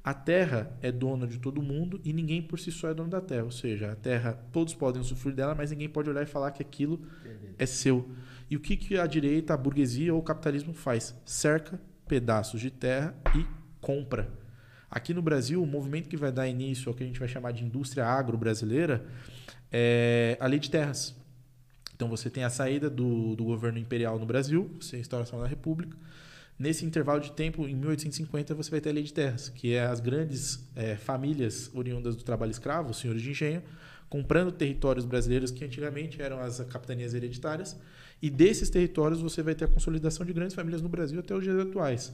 A 0.04 0.14
terra 0.14 0.76
é 0.82 0.92
dona 0.92 1.28
de 1.28 1.38
todo 1.38 1.62
mundo 1.62 2.02
e 2.04 2.14
ninguém 2.14 2.42
por 2.42 2.58
si 2.58 2.72
só 2.72 2.90
é 2.90 2.94
dono 2.94 3.10
da 3.10 3.22
terra. 3.22 3.44
Ou 3.44 3.52
seja, 3.52 3.92
a 3.92 3.96
terra, 3.96 4.34
todos 4.52 4.74
podem 4.74 5.00
usufruir 5.00 5.36
dela, 5.36 5.54
mas 5.54 5.72
ninguém 5.72 5.90
pode 5.90 6.10
olhar 6.10 6.24
e 6.24 6.26
falar 6.26 6.52
que 6.52 6.64
aquilo 6.64 7.02
é 7.58 7.66
seu. 7.66 8.10
E 8.50 8.56
o 8.56 8.60
que, 8.60 8.76
que 8.76 8.98
a 8.98 9.06
direita, 9.06 9.54
a 9.54 9.58
burguesia 9.58 10.14
ou 10.14 10.20
o 10.20 10.24
capitalismo 10.24 10.74
faz? 10.74 11.14
Cerca 11.26 11.80
pedaços 12.08 12.60
de 12.60 12.72
terra 12.72 13.14
e 13.38 13.46
compra. 13.80 14.32
Aqui 14.90 15.14
no 15.14 15.22
Brasil, 15.22 15.62
o 15.62 15.68
movimento 15.68 16.10
que 16.10 16.18
vai 16.18 16.32
dar 16.32 16.48
início 16.48 16.90
ao 16.90 16.96
que 16.96 17.04
a 17.04 17.06
gente 17.06 17.20
vai 17.20 17.28
chamar 17.28 17.52
de 17.52 17.64
indústria 17.64 18.06
agro-brasileira 18.06 19.06
é 19.72 20.38
a 20.40 20.48
lei 20.48 20.58
de 20.58 20.72
terras. 20.72 21.19
Então 22.00 22.08
você 22.08 22.30
tem 22.30 22.46
a 22.46 22.50
saída 22.50 22.90
do, 22.90 23.36
do 23.36 23.44
governo 23.44 23.78
imperial 23.78 24.18
no 24.18 24.26
Brasil, 24.26 24.72
você 24.80 24.96
a 24.96 25.00
instauração 25.00 25.38
da 25.42 25.46
República. 25.46 25.98
Nesse 26.58 26.86
intervalo 26.86 27.20
de 27.20 27.34
tempo, 27.34 27.68
em 27.68 27.76
1850, 27.76 28.56
você 28.56 28.72
vai 28.72 28.80
ter 28.80 28.92
a 28.92 28.94
lei 28.94 29.04
de 29.04 29.12
terras, 29.12 29.50
que 29.50 29.74
é 29.74 29.86
as 29.86 30.00
grandes 30.00 30.66
é, 30.78 30.96
famílias 30.96 31.70
oriundas 31.74 32.16
do 32.16 32.24
trabalho 32.24 32.52
escravo, 32.52 32.92
os 32.92 33.00
senhores 33.00 33.22
de 33.22 33.32
engenho, 33.32 33.62
comprando 34.08 34.50
territórios 34.50 35.04
brasileiros 35.04 35.52
que 35.52 35.66
antigamente 35.66 36.22
eram 36.22 36.40
as 36.40 36.62
capitanias 36.62 37.14
hereditárias. 37.14 37.78
E 38.22 38.30
desses 38.30 38.70
territórios 38.70 39.20
você 39.20 39.44
vai 39.44 39.54
ter 39.54 39.66
a 39.66 39.68
consolidação 39.68 40.26
de 40.26 40.32
grandes 40.32 40.56
famílias 40.56 40.82
no 40.82 40.88
Brasil 40.88 41.20
até 41.20 41.36
os 41.36 41.44
dias 41.44 41.60
atuais. 41.60 42.14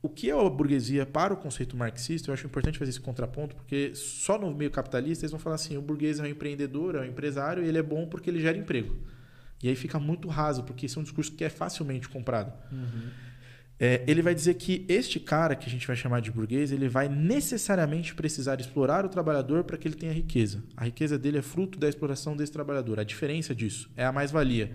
O 0.00 0.08
que 0.08 0.30
é 0.30 0.40
a 0.40 0.48
burguesia 0.48 1.04
para 1.04 1.34
o 1.34 1.36
conceito 1.36 1.76
marxista, 1.76 2.30
eu 2.30 2.32
acho 2.32 2.46
importante 2.46 2.78
fazer 2.78 2.90
esse 2.90 3.00
contraponto, 3.00 3.56
porque 3.56 3.90
só 3.92 4.38
no 4.38 4.54
meio 4.54 4.70
capitalista 4.70 5.24
eles 5.24 5.32
vão 5.32 5.40
falar 5.40 5.56
assim: 5.56 5.76
o 5.76 5.82
burguês 5.82 6.20
é 6.20 6.22
um 6.22 6.26
empreendedor, 6.26 6.94
é 6.94 7.00
um 7.00 7.04
empresário, 7.04 7.64
e 7.64 7.68
ele 7.68 7.78
é 7.78 7.82
bom 7.82 8.06
porque 8.06 8.30
ele 8.30 8.38
gera 8.38 8.56
emprego. 8.56 8.94
E 9.66 9.68
aí 9.68 9.74
fica 9.74 9.98
muito 9.98 10.28
raso, 10.28 10.62
porque 10.62 10.86
esse 10.86 10.96
é 10.96 11.00
um 11.00 11.02
discurso 11.02 11.32
que 11.32 11.42
é 11.42 11.48
facilmente 11.48 12.08
comprado. 12.08 12.52
É, 13.80 14.04
ele 14.06 14.22
vai 14.22 14.32
dizer 14.32 14.54
que 14.54 14.86
este 14.88 15.18
cara, 15.18 15.56
que 15.56 15.66
a 15.66 15.68
gente 15.68 15.84
vai 15.84 15.96
chamar 15.96 16.20
de 16.20 16.30
burguês, 16.30 16.70
ele 16.70 16.88
vai 16.88 17.08
necessariamente 17.08 18.14
precisar 18.14 18.60
explorar 18.60 19.04
o 19.04 19.08
trabalhador 19.08 19.64
para 19.64 19.76
que 19.76 19.88
ele 19.88 19.96
tenha 19.96 20.12
riqueza. 20.12 20.62
A 20.76 20.84
riqueza 20.84 21.18
dele 21.18 21.38
é 21.38 21.42
fruto 21.42 21.80
da 21.80 21.88
exploração 21.88 22.36
desse 22.36 22.52
trabalhador. 22.52 23.00
A 23.00 23.02
diferença 23.02 23.52
disso 23.52 23.90
é 23.96 24.04
a 24.04 24.12
mais-valia. 24.12 24.70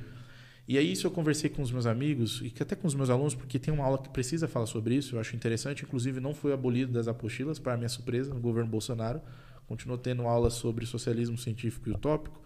E 0.67 0.77
aí 0.77 0.91
isso 0.91 1.07
eu 1.07 1.11
conversei 1.11 1.49
com 1.49 1.61
os 1.61 1.71
meus 1.71 1.85
amigos 1.85 2.41
e 2.43 2.53
até 2.61 2.75
com 2.75 2.85
os 2.85 2.93
meus 2.93 3.09
alunos, 3.09 3.33
porque 3.33 3.57
tem 3.57 3.73
uma 3.73 3.85
aula 3.85 3.97
que 3.97 4.09
precisa 4.09 4.45
falar 4.45 4.65
sobre 4.65 4.95
isso, 4.95 5.15
eu 5.15 5.21
acho 5.21 5.37
interessante. 5.37 5.85
Inclusive, 5.85 6.19
não 6.19 6.33
foi 6.33 6.51
abolido 6.51 6.91
das 6.91 7.07
apostilas, 7.07 7.59
para 7.59 7.77
minha 7.77 7.89
surpresa, 7.89 8.33
no 8.33 8.41
governo 8.41 8.69
Bolsonaro. 8.69 9.21
Continuou 9.67 9.97
tendo 9.97 10.23
aula 10.23 10.49
sobre 10.49 10.85
socialismo 10.85 11.37
científico 11.37 11.87
e 11.87 11.93
utópico. 11.93 12.40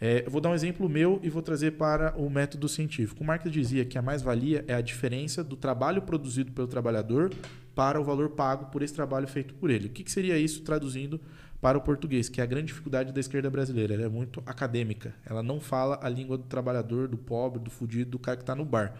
É, 0.00 0.24
eu 0.26 0.30
vou 0.30 0.40
dar 0.40 0.50
um 0.50 0.54
exemplo 0.54 0.88
meu 0.88 1.20
e 1.22 1.30
vou 1.30 1.42
trazer 1.42 1.72
para 1.72 2.14
o 2.16 2.28
método 2.28 2.68
científico. 2.68 3.22
O 3.22 3.26
Marx 3.26 3.50
dizia 3.50 3.84
que 3.84 3.96
a 3.96 4.02
mais-valia 4.02 4.64
é 4.66 4.74
a 4.74 4.80
diferença 4.80 5.42
do 5.42 5.56
trabalho 5.56 6.02
produzido 6.02 6.52
pelo 6.52 6.66
trabalhador 6.66 7.32
para 7.74 8.00
o 8.00 8.04
valor 8.04 8.30
pago 8.30 8.66
por 8.66 8.82
esse 8.82 8.94
trabalho 8.94 9.26
feito 9.26 9.54
por 9.54 9.70
ele. 9.70 9.86
O 9.86 9.90
que, 9.90 10.04
que 10.04 10.10
seria 10.10 10.38
isso 10.38 10.62
traduzindo 10.62 11.20
para 11.60 11.78
o 11.78 11.80
português, 11.80 12.28
que 12.28 12.40
é 12.40 12.44
a 12.44 12.46
grande 12.46 12.66
dificuldade 12.66 13.12
da 13.12 13.18
esquerda 13.18 13.48
brasileira? 13.48 13.94
Ela 13.94 14.04
é 14.04 14.08
muito 14.08 14.42
acadêmica. 14.44 15.14
Ela 15.24 15.42
não 15.42 15.58
fala 15.58 15.98
a 16.02 16.08
língua 16.08 16.36
do 16.36 16.44
trabalhador, 16.44 17.08
do 17.08 17.16
pobre, 17.16 17.58
do 17.58 17.70
fudido, 17.70 18.10
do 18.10 18.18
cara 18.18 18.36
que 18.36 18.42
está 18.42 18.54
no 18.54 18.64
bar. 18.64 18.94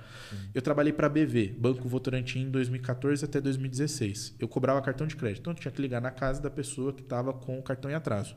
Eu 0.54 0.62
trabalhei 0.62 0.92
para 0.92 1.06
a 1.06 1.10
BV, 1.10 1.54
Banco 1.58 1.88
Votorantim, 1.88 2.40
em 2.40 2.50
2014 2.50 3.24
até 3.24 3.40
2016. 3.40 4.36
Eu 4.38 4.48
cobrava 4.48 4.80
cartão 4.80 5.06
de 5.06 5.14
crédito, 5.14 5.40
então 5.40 5.52
eu 5.52 5.56
tinha 5.58 5.70
que 5.70 5.82
ligar 5.82 6.00
na 6.00 6.10
casa 6.10 6.40
da 6.40 6.50
pessoa 6.50 6.92
que 6.92 7.02
estava 7.02 7.32
com 7.32 7.58
o 7.58 7.62
cartão 7.62 7.90
em 7.90 7.94
atraso. 7.94 8.34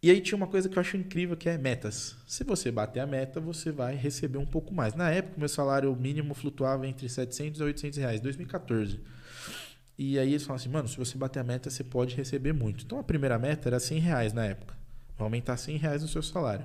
E 0.00 0.12
aí 0.12 0.20
tinha 0.20 0.36
uma 0.36 0.46
coisa 0.46 0.68
que 0.68 0.78
eu 0.78 0.80
acho 0.80 0.96
incrível 0.96 1.36
que 1.36 1.48
é 1.48 1.58
metas. 1.58 2.16
Se 2.24 2.44
você 2.44 2.70
bater 2.70 3.00
a 3.00 3.06
meta, 3.06 3.40
você 3.40 3.72
vai 3.72 3.96
receber 3.96 4.38
um 4.38 4.46
pouco 4.46 4.72
mais. 4.72 4.94
Na 4.94 5.10
época, 5.10 5.34
meu 5.36 5.48
salário 5.48 5.94
mínimo 5.96 6.34
flutuava 6.34 6.86
entre 6.86 7.08
700 7.08 7.60
e 7.60 7.64
800 7.64 7.98
reais, 7.98 8.20
2014. 8.20 9.00
E 9.98 10.16
aí 10.16 10.30
eles 10.30 10.44
falam 10.44 10.54
assim, 10.54 10.68
mano, 10.68 10.86
se 10.86 10.96
você 10.96 11.18
bater 11.18 11.40
a 11.40 11.44
meta, 11.44 11.68
você 11.68 11.82
pode 11.82 12.14
receber 12.14 12.52
muito. 12.52 12.84
Então 12.84 13.00
a 13.00 13.02
primeira 13.02 13.36
meta 13.40 13.68
era 13.68 13.80
100 13.80 13.98
reais 13.98 14.32
na 14.32 14.44
época. 14.44 14.76
Vai 15.16 15.26
aumentar 15.26 15.56
100 15.56 15.76
reais 15.78 16.02
no 16.02 16.06
seu 16.06 16.22
salário. 16.22 16.64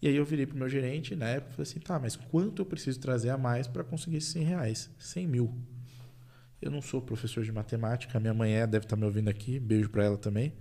E 0.00 0.08
aí 0.08 0.16
eu 0.16 0.24
virei 0.24 0.46
pro 0.46 0.56
meu 0.56 0.68
gerente 0.68 1.14
na 1.14 1.28
época 1.28 1.52
falei 1.52 1.70
assim, 1.70 1.80
tá, 1.80 1.98
mas 1.98 2.16
quanto 2.16 2.62
eu 2.62 2.66
preciso 2.66 2.98
trazer 2.98 3.28
a 3.28 3.36
mais 3.38 3.66
para 3.66 3.84
conseguir 3.84 4.16
esses 4.16 4.32
100 4.32 4.42
reais? 4.42 4.90
100 4.98 5.26
mil. 5.26 5.54
Eu 6.62 6.70
não 6.70 6.80
sou 6.80 7.02
professor 7.02 7.44
de 7.44 7.52
matemática, 7.52 8.18
minha 8.18 8.32
mãe 8.32 8.54
é, 8.54 8.66
deve 8.66 8.86
estar 8.86 8.96
me 8.96 9.04
ouvindo 9.04 9.28
aqui, 9.28 9.60
beijo 9.60 9.90
para 9.90 10.04
ela 10.04 10.16
também 10.16 10.54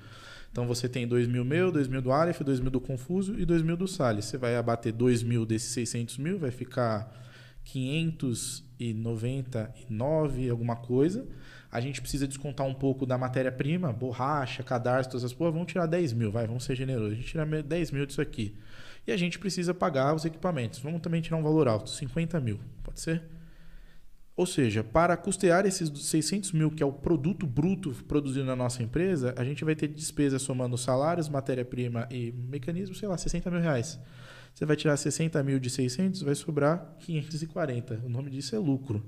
Então 0.55 0.66
você 0.68 0.89
tem 0.89 1.05
2 1.05 1.26
mil 1.26 1.44
meu, 1.44 1.72
2 1.72 1.89
mil 1.89 2.01
do 2.01 2.12
Aleph, 2.12 2.40
2 2.40 2.60
mil 2.60 2.70
do 2.70 2.81
Confuso 2.81 3.36
e 3.36 3.44
2 3.44 3.62
mil 3.62 3.76
do 3.76 3.89
Salles. 3.89 4.26
Você 4.26 4.39
vai 4.39 4.55
abater 4.55 4.93
2 4.93 5.24
mil 5.24 5.44
desses 5.44 5.72
600 5.72 6.16
mil, 6.18 6.39
vai 6.39 6.52
ficar 6.52 7.12
599 7.64 10.48
alguma 10.48 10.76
coisa. 10.76 11.26
A 11.72 11.81
gente 11.81 12.01
precisa 12.01 12.28
descontar 12.28 12.68
um 12.68 12.74
pouco 12.74 13.05
da 13.05 13.18
matéria-prima, 13.18 13.93
borracha, 13.93 14.62
cadarço, 14.62 15.10
todas 15.10 15.24
essas 15.24 15.36
porra. 15.36 15.51
Vamos 15.51 15.66
tirar 15.66 15.86
10 15.86 16.12
mil, 16.12 16.31
vai, 16.31 16.47
vamos 16.47 16.62
ser 16.62 16.76
generosos. 16.76 17.14
A 17.14 17.16
gente 17.16 17.26
tira 17.26 17.44
10 17.44 17.90
mil 17.90 18.06
disso 18.06 18.20
aqui. 18.20 18.56
E 19.09 19.10
a 19.10 19.16
gente 19.16 19.40
precisa 19.40 19.74
pagar 19.74 20.14
os 20.14 20.24
equipamentos. 20.24 20.78
Vamos 20.78 21.01
também 21.01 21.20
tirar 21.20 21.36
um 21.36 21.43
valor 21.43 21.66
alto, 21.66 21.90
50 21.90 22.39
mil, 22.39 22.60
pode 22.85 23.01
ser? 23.01 23.24
Ou 24.36 24.47
seja, 24.47 24.82
para 24.82 25.16
custear 25.16 25.65
esses 25.65 25.89
600 25.89 26.52
mil, 26.52 26.70
que 26.70 26.82
é 26.82 26.86
o 26.86 26.93
produto 26.93 27.47
bruto 27.47 27.93
produzido 28.09 28.44
na 28.44 28.56
nossa 28.56 28.82
empresa, 28.82 29.32
a 29.36 29.44
gente 29.44 29.65
vai 29.65 29.77
ter 29.77 29.86
despesa 29.86 30.40
somando 30.40 30.77
salários, 30.77 31.28
matéria-prima 31.28 32.09
e 32.11 32.32
mecanismo, 32.32 32.97
sei 32.97 33.09
lá, 33.09 33.16
60 33.16 33.48
mil 33.51 33.61
reais. 33.61 33.98
Você 34.52 34.66
vai 34.66 34.74
tirar 34.74 34.97
60 34.97 35.40
mil 35.44 35.61
de 35.61 35.70
600, 35.70 36.23
vai 36.23 36.35
sobrar 36.35 36.97
540. 37.01 38.02
O 38.05 38.09
nome 38.09 38.31
disso 38.31 38.56
é 38.56 38.59
lucro. 38.59 39.05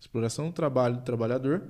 Exploração 0.00 0.46
do 0.46 0.52
trabalho 0.52 0.96
do 0.96 1.02
trabalhador. 1.02 1.62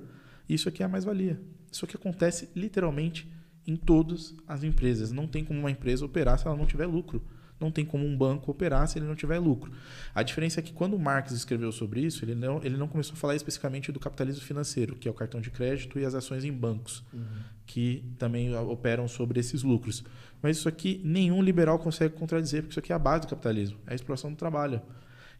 Isso 0.49 0.67
aqui 0.67 0.81
é 0.81 0.85
a 0.85 0.89
mais-valia. 0.89 1.39
Isso 1.71 1.85
aqui 1.85 1.95
acontece 1.95 2.49
literalmente 2.55 3.31
em 3.65 3.75
todas 3.75 4.35
as 4.47 4.63
empresas. 4.63 5.11
Não 5.11 5.27
tem 5.27 5.45
como 5.45 5.59
uma 5.59 5.71
empresa 5.71 6.05
operar 6.05 6.39
se 6.39 6.47
ela 6.47 6.55
não 6.55 6.65
tiver 6.65 6.87
lucro 6.87 7.21
não 7.59 7.71
tem 7.71 7.85
como 7.85 8.05
um 8.05 8.15
banco 8.15 8.51
operar 8.51 8.87
se 8.87 8.99
ele 8.99 9.05
não 9.05 9.15
tiver 9.15 9.39
lucro. 9.39 9.71
A 10.13 10.23
diferença 10.23 10.59
é 10.59 10.63
que 10.63 10.73
quando 10.73 10.97
Marx 10.97 11.31
escreveu 11.31 11.71
sobre 11.71 12.01
isso, 12.01 12.23
ele 12.23 12.35
não, 12.35 12.63
ele 12.63 12.77
não 12.77 12.87
começou 12.87 13.13
a 13.13 13.17
falar 13.17 13.35
especificamente 13.35 13.91
do 13.91 13.99
capitalismo 13.99 14.43
financeiro, 14.43 14.95
que 14.95 15.07
é 15.07 15.11
o 15.11 15.13
cartão 15.13 15.41
de 15.41 15.49
crédito 15.49 15.99
e 15.99 16.05
as 16.05 16.13
ações 16.13 16.43
em 16.43 16.51
bancos, 16.51 17.03
uhum. 17.13 17.25
que 17.65 18.03
também 18.17 18.55
operam 18.55 19.07
sobre 19.07 19.39
esses 19.39 19.63
lucros. 19.63 20.03
Mas 20.41 20.57
isso 20.57 20.69
aqui 20.69 21.01
nenhum 21.03 21.41
liberal 21.41 21.79
consegue 21.79 22.13
contradizer, 22.15 22.61
porque 22.61 22.73
isso 22.73 22.79
aqui 22.79 22.91
é 22.91 22.95
a 22.95 22.99
base 22.99 23.21
do 23.21 23.27
capitalismo, 23.27 23.77
é 23.87 23.93
a 23.93 23.95
exploração 23.95 24.31
do 24.31 24.37
trabalho. 24.37 24.81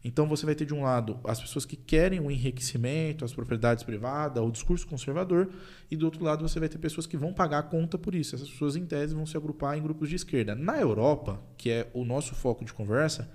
Então 0.08 0.26
você 0.26 0.46
vai 0.46 0.54
ter 0.54 0.64
de 0.64 0.72
um 0.72 0.84
lado 0.84 1.20
as 1.22 1.38
pessoas 1.38 1.66
que 1.66 1.76
querem 1.76 2.18
o 2.18 2.30
enriquecimento, 2.30 3.26
as 3.26 3.34
propriedades 3.34 3.84
privadas, 3.84 4.42
o 4.42 4.50
discurso 4.50 4.86
conservador, 4.86 5.50
e 5.90 5.96
do 5.98 6.06
outro 6.06 6.24
lado 6.24 6.48
você 6.48 6.58
vai 6.58 6.66
ter 6.66 6.78
pessoas 6.78 7.06
que 7.06 7.14
vão 7.14 7.30
pagar 7.30 7.58
a 7.58 7.62
conta 7.62 7.98
por 7.98 8.14
isso. 8.14 8.34
Essas 8.34 8.48
pessoas, 8.48 8.74
em 8.74 8.86
tese, 8.86 9.14
vão 9.14 9.26
se 9.26 9.36
agrupar 9.36 9.76
em 9.76 9.82
grupos 9.82 10.08
de 10.08 10.16
esquerda. 10.16 10.54
Na 10.54 10.80
Europa, 10.80 11.38
que 11.58 11.70
é 11.70 11.90
o 11.92 12.06
nosso 12.06 12.34
foco 12.34 12.64
de 12.64 12.72
conversa, 12.72 13.30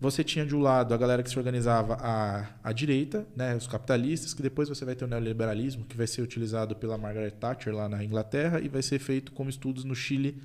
você 0.00 0.24
tinha 0.24 0.44
de 0.44 0.56
um 0.56 0.60
lado 0.60 0.92
a 0.92 0.96
galera 0.96 1.22
que 1.22 1.30
se 1.30 1.38
organizava 1.38 1.94
à, 2.00 2.48
à 2.64 2.72
direita, 2.72 3.24
né, 3.36 3.54
os 3.54 3.68
capitalistas, 3.68 4.34
que 4.34 4.42
depois 4.42 4.68
você 4.68 4.84
vai 4.84 4.96
ter 4.96 5.04
o 5.04 5.08
neoliberalismo, 5.08 5.84
que 5.84 5.96
vai 5.96 6.08
ser 6.08 6.20
utilizado 6.20 6.74
pela 6.74 6.98
Margaret 6.98 7.30
Thatcher 7.30 7.72
lá 7.72 7.88
na 7.88 8.02
Inglaterra 8.02 8.60
e 8.60 8.68
vai 8.68 8.82
ser 8.82 8.98
feito 8.98 9.30
como 9.30 9.48
estudos 9.48 9.84
no 9.84 9.94
Chile 9.94 10.42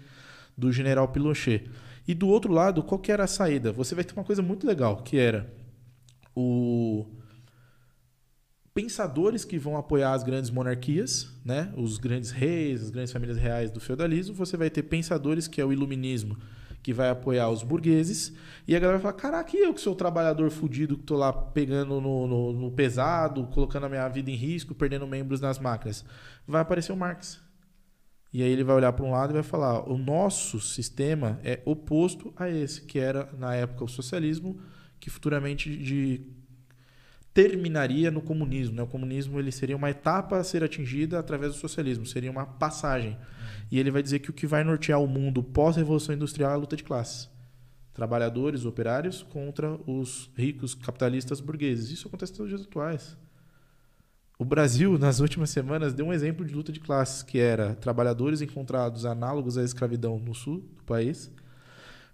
do 0.56 0.72
general 0.72 1.08
Pinochet. 1.08 1.68
E 2.08 2.14
do 2.14 2.28
outro 2.28 2.52
lado, 2.52 2.84
qual 2.84 3.00
que 3.00 3.12
era 3.12 3.24
a 3.24 3.28
saída? 3.28 3.72
Você 3.72 3.96
vai 3.96 4.04
ter 4.04 4.14
uma 4.14 4.24
coisa 4.24 4.42
muito 4.42 4.66
legal, 4.66 5.04
que 5.04 5.18
era 5.18 5.52
o 6.36 7.06
pensadores 8.74 9.44
que 9.44 9.58
vão 9.58 9.78
apoiar 9.78 10.14
as 10.14 10.24
grandes 10.24 10.50
monarquias, 10.50 11.30
né? 11.44 11.74
os 11.76 11.98
grandes 11.98 12.32
reis, 12.32 12.84
as 12.84 12.90
grandes 12.90 13.12
famílias 13.12 13.38
reais 13.38 13.70
do 13.70 13.80
feudalismo. 13.80 14.34
Você 14.36 14.56
vai 14.56 14.70
ter 14.70 14.84
pensadores 14.84 15.48
que 15.48 15.60
é 15.60 15.66
o 15.66 15.74
iluminismo, 15.74 16.38
que 16.82 16.94
vai 16.94 17.10
apoiar 17.10 17.50
os 17.50 17.64
burgueses. 17.64 18.34
E 18.68 18.76
a 18.76 18.80
galera 18.80 18.98
vai 18.98 19.12
falar: 19.12 19.22
caraca, 19.22 19.58
eu 19.58 19.74
que 19.74 19.82
sou 19.82 19.96
trabalhador 19.96 20.50
fudido, 20.50 20.96
que 20.96 21.04
estou 21.04 21.18
lá 21.18 21.34
pegando 21.34 22.00
no, 22.00 22.28
no, 22.28 22.54
no, 22.54 22.72
pesado, 22.72 23.46
colocando 23.48 23.86
a 23.86 23.90
minha 23.90 24.08
vida 24.08 24.32
em 24.32 24.36
risco, 24.36 24.74
perdendo 24.74 25.06
membros 25.06 25.42
nas 25.42 25.60
máquinas. 25.60 26.06
Vai 26.48 26.62
aparecer 26.62 26.92
o 26.92 26.98
Marx. 26.98 27.40
E 28.34 28.42
aí 28.42 28.50
ele 28.50 28.64
vai 28.64 28.76
olhar 28.76 28.94
para 28.94 29.06
um 29.06 29.12
lado 29.12 29.32
e 29.32 29.34
vai 29.34 29.44
falar: 29.44 29.90
o 29.90 29.98
nosso 29.98 30.60
sistema 30.60 31.40
é 31.44 31.62
oposto 31.66 32.34
a 32.36 32.50
esse, 32.50 32.82
que 32.82 32.98
era 33.00 33.30
na 33.38 33.54
época 33.54 33.84
o 33.84 33.88
socialismo, 33.88 34.60
que 35.00 35.10
futuramente 35.10 35.76
de 35.76 36.22
terminaria 37.34 38.12
no 38.12 38.22
comunismo. 38.22 38.76
Né? 38.76 38.84
O 38.84 38.88
comunismo 38.88 39.40
ele 39.40 39.52
seria 39.52 39.76
uma 39.76 39.90
etapa 39.90 40.38
a 40.38 40.44
ser 40.44 40.64
atingida 40.64 41.20
através 41.20 41.54
do 41.54 41.60
socialismo, 41.60 42.06
seria 42.06 42.32
uma 42.32 42.46
passagem. 42.46 43.18
E 43.70 43.80
ele 43.80 43.92
vai 43.92 44.04
dizer 44.04 44.20
que 44.20 44.30
o 44.30 44.34
que 44.34 44.46
vai 44.46 44.64
nortear 44.64 45.02
o 45.02 45.08
mundo 45.08 45.42
pós-revolução 45.42 46.14
industrial 46.14 46.52
é 46.52 46.54
a 46.56 46.58
luta 46.58 46.76
de 46.76 46.84
classes. 46.84 47.30
Trabalhadores, 47.94 48.66
operários 48.66 49.24
contra 49.24 49.78
os 49.86 50.30
ricos 50.36 50.74
capitalistas 50.74 51.40
burgueses. 51.40 51.90
Isso 51.90 52.08
acontece 52.08 52.38
nos 52.40 52.50
dias 52.50 52.62
atuais. 52.62 53.18
O 54.42 54.44
Brasil, 54.44 54.98
nas 54.98 55.20
últimas 55.20 55.52
semanas, 55.52 55.94
deu 55.94 56.08
um 56.08 56.12
exemplo 56.12 56.44
de 56.44 56.52
luta 56.52 56.72
de 56.72 56.80
classes, 56.80 57.22
que 57.22 57.38
era 57.38 57.76
trabalhadores 57.76 58.42
encontrados 58.42 59.06
análogos 59.06 59.56
à 59.56 59.64
escravidão 59.64 60.18
no 60.18 60.34
sul 60.34 60.62
do 60.78 60.84
país, 60.84 61.32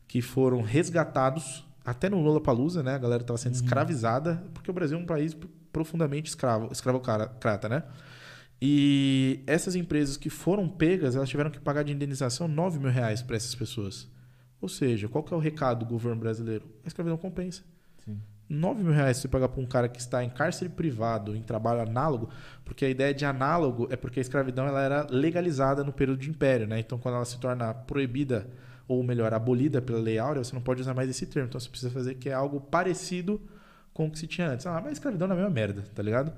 que 0.09 0.21
foram 0.21 0.61
resgatados, 0.61 1.65
até 1.85 2.09
no 2.09 2.21
Lula 2.21 2.41
Palusa, 2.41 2.83
né? 2.83 2.95
A 2.95 2.97
galera 2.97 3.23
estava 3.23 3.37
sendo 3.37 3.53
escravizada, 3.53 4.43
porque 4.53 4.69
o 4.69 4.73
Brasil 4.73 4.97
é 4.97 5.01
um 5.01 5.05
país 5.05 5.37
profundamente 5.71 6.27
escravo, 6.27 6.69
escravocrata, 6.69 7.69
né? 7.69 7.83
E 8.61 9.41
essas 9.47 9.73
empresas 9.75 10.17
que 10.17 10.29
foram 10.29 10.67
pegas, 10.67 11.15
elas 11.15 11.29
tiveram 11.29 11.49
que 11.49 11.61
pagar 11.61 11.83
de 11.83 11.93
indenização 11.93 12.45
9 12.45 12.77
mil 12.77 12.91
reais 12.91 13.21
para 13.21 13.37
essas 13.37 13.55
pessoas. 13.55 14.05
Ou 14.59 14.67
seja, 14.67 15.07
qual 15.07 15.23
que 15.23 15.33
é 15.33 15.37
o 15.37 15.39
recado 15.39 15.85
do 15.85 15.89
governo 15.89 16.19
brasileiro? 16.19 16.65
A 16.83 16.89
escravidão 16.89 17.17
compensa. 17.17 17.63
Sim. 18.47 18.55
9 18.55 18.83
mil 18.83 18.93
reais 18.93 19.17
você 19.17 19.27
pagar 19.27 19.49
para 19.49 19.61
um 19.61 19.65
cara 19.65 19.89
que 19.89 19.99
está 19.99 20.23
em 20.23 20.29
cárcere 20.29 20.69
privado, 20.69 21.35
em 21.35 21.41
trabalho 21.41 21.81
análogo, 21.81 22.29
porque 22.63 22.85
a 22.85 22.89
ideia 22.89 23.13
de 23.13 23.25
análogo 23.25 23.87
é 23.91 23.95
porque 23.95 24.19
a 24.19 24.21
escravidão 24.21 24.65
ela 24.65 24.81
era 24.81 25.07
legalizada 25.09 25.83
no 25.83 25.91
período 25.91 26.19
de 26.19 26.29
império, 26.29 26.67
né? 26.67 26.79
Então, 26.79 26.97
quando 26.97 27.15
ela 27.15 27.25
se 27.25 27.39
torna 27.39 27.73
proibida, 27.73 28.47
ou 28.87 29.03
melhor, 29.03 29.33
abolida 29.33 29.81
pela 29.81 29.99
lei 29.99 30.17
áurea, 30.17 30.43
você 30.43 30.53
não 30.53 30.61
pode 30.61 30.81
usar 30.81 30.93
mais 30.93 31.09
esse 31.09 31.25
termo. 31.25 31.49
Então, 31.49 31.59
você 31.59 31.69
precisa 31.69 31.91
fazer 31.91 32.15
que 32.15 32.29
é 32.29 32.33
algo 32.33 32.61
parecido 32.61 33.41
com 33.97 34.05
o 34.05 34.11
que 34.11 34.19
se 34.19 34.27
tinha 34.27 34.51
antes. 34.51 34.63
Ah, 34.67 34.79
mas 34.79 34.93
escravidão 34.93 35.27
é 35.27 35.31
a 35.31 35.35
mesma 35.35 35.49
merda, 35.49 35.83
tá 35.95 36.03
ligado? 36.03 36.31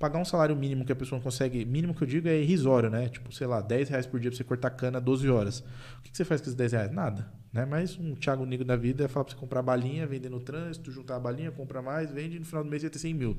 Pagar 0.00 0.18
um 0.18 0.24
salário 0.24 0.56
mínimo 0.56 0.84
que 0.84 0.90
a 0.90 0.96
pessoa 0.96 1.16
não 1.16 1.22
consegue, 1.22 1.64
mínimo 1.64 1.94
que 1.94 2.02
eu 2.02 2.08
digo 2.08 2.26
é 2.26 2.40
irrisório, 2.40 2.90
né? 2.90 3.08
Tipo, 3.08 3.32
sei 3.32 3.46
lá, 3.46 3.60
10 3.60 3.88
reais 3.88 4.04
por 4.04 4.18
dia 4.18 4.32
pra 4.32 4.36
você 4.36 4.42
cortar 4.42 4.70
cana 4.70 5.00
12 5.00 5.30
horas. 5.30 5.60
O 5.60 6.02
que 6.02 6.10
que 6.10 6.16
você 6.16 6.24
faz 6.24 6.40
com 6.40 6.46
esses 6.46 6.56
10 6.56 6.72
reais? 6.72 6.90
Nada. 6.90 7.32
Né? 7.52 7.64
Mas 7.64 7.96
um 7.96 8.16
Thiago 8.16 8.44
Nigo 8.44 8.64
da 8.64 8.74
vida 8.74 9.04
é 9.04 9.08
falar 9.08 9.26
pra 9.26 9.32
você 9.32 9.38
comprar 9.38 9.62
balinha, 9.62 10.08
vender 10.08 10.28
no 10.28 10.40
trânsito, 10.40 10.90
juntar 10.90 11.14
a 11.14 11.20
balinha, 11.20 11.52
comprar 11.52 11.82
mais, 11.82 12.10
vende 12.10 12.34
e 12.34 12.40
no 12.40 12.44
final 12.44 12.64
do 12.64 12.68
mês 12.68 12.82
você 12.82 12.88
vai 12.88 12.92
ter 12.92 12.98
100 12.98 13.14
mil. 13.14 13.38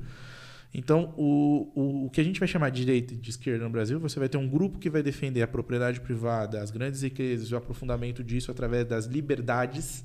Então, 0.72 1.12
o, 1.14 1.70
o, 1.74 2.06
o 2.06 2.10
que 2.10 2.20
a 2.20 2.24
gente 2.24 2.40
vai 2.40 2.48
chamar 2.48 2.70
de 2.70 2.80
direita 2.80 3.12
e 3.12 3.16
de 3.18 3.28
esquerda 3.28 3.64
no 3.64 3.70
Brasil, 3.70 4.00
você 4.00 4.18
vai 4.18 4.28
ter 4.30 4.38
um 4.38 4.48
grupo 4.48 4.78
que 4.78 4.88
vai 4.88 5.02
defender 5.02 5.42
a 5.42 5.46
propriedade 5.46 6.00
privada, 6.00 6.62
as 6.62 6.70
grandes 6.70 7.02
riquezas, 7.02 7.52
o 7.52 7.56
aprofundamento 7.56 8.24
disso 8.24 8.50
através 8.50 8.86
das 8.86 9.04
liberdades. 9.04 10.02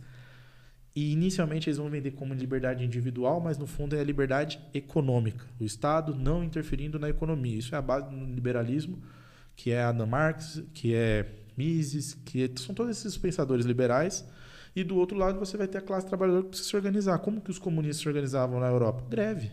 E 0.93 1.13
inicialmente 1.13 1.69
eles 1.69 1.77
vão 1.77 1.89
vender 1.89 2.11
como 2.11 2.34
liberdade 2.34 2.84
individual, 2.84 3.39
mas 3.39 3.57
no 3.57 3.65
fundo 3.65 3.95
é 3.95 4.01
a 4.01 4.03
liberdade 4.03 4.59
econômica. 4.73 5.45
O 5.59 5.63
Estado 5.63 6.13
não 6.13 6.43
interferindo 6.43 6.99
na 6.99 7.09
economia. 7.09 7.57
Isso 7.57 7.73
é 7.73 7.77
a 7.77 7.81
base 7.81 8.09
do 8.09 8.26
liberalismo, 8.26 8.99
que 9.55 9.72
é 9.72 9.81
Adam 9.81 10.05
Marx, 10.05 10.61
que 10.73 10.93
é 10.93 11.34
Mises, 11.55 12.13
que 12.26 12.43
é- 12.43 12.49
são 12.55 12.76
todos 12.76 12.97
esses 12.97 13.18
pensadores 13.18 13.65
liberais. 13.65 14.26
E 14.76 14.84
do 14.84 14.95
outro 14.97 15.18
lado 15.18 15.39
você 15.39 15.57
vai 15.57 15.68
ter 15.68 15.77
a 15.77 15.81
classe 15.81 16.07
trabalhadora 16.07 16.43
que 16.43 16.49
precisa 16.49 16.69
se 16.69 16.76
organizar. 16.76 17.19
Como 17.19 17.41
que 17.41 17.51
os 17.51 17.59
comunistas 17.59 18.01
se 18.01 18.07
organizavam 18.07 18.59
na 18.59 18.68
Europa? 18.68 19.03
Greve. 19.09 19.51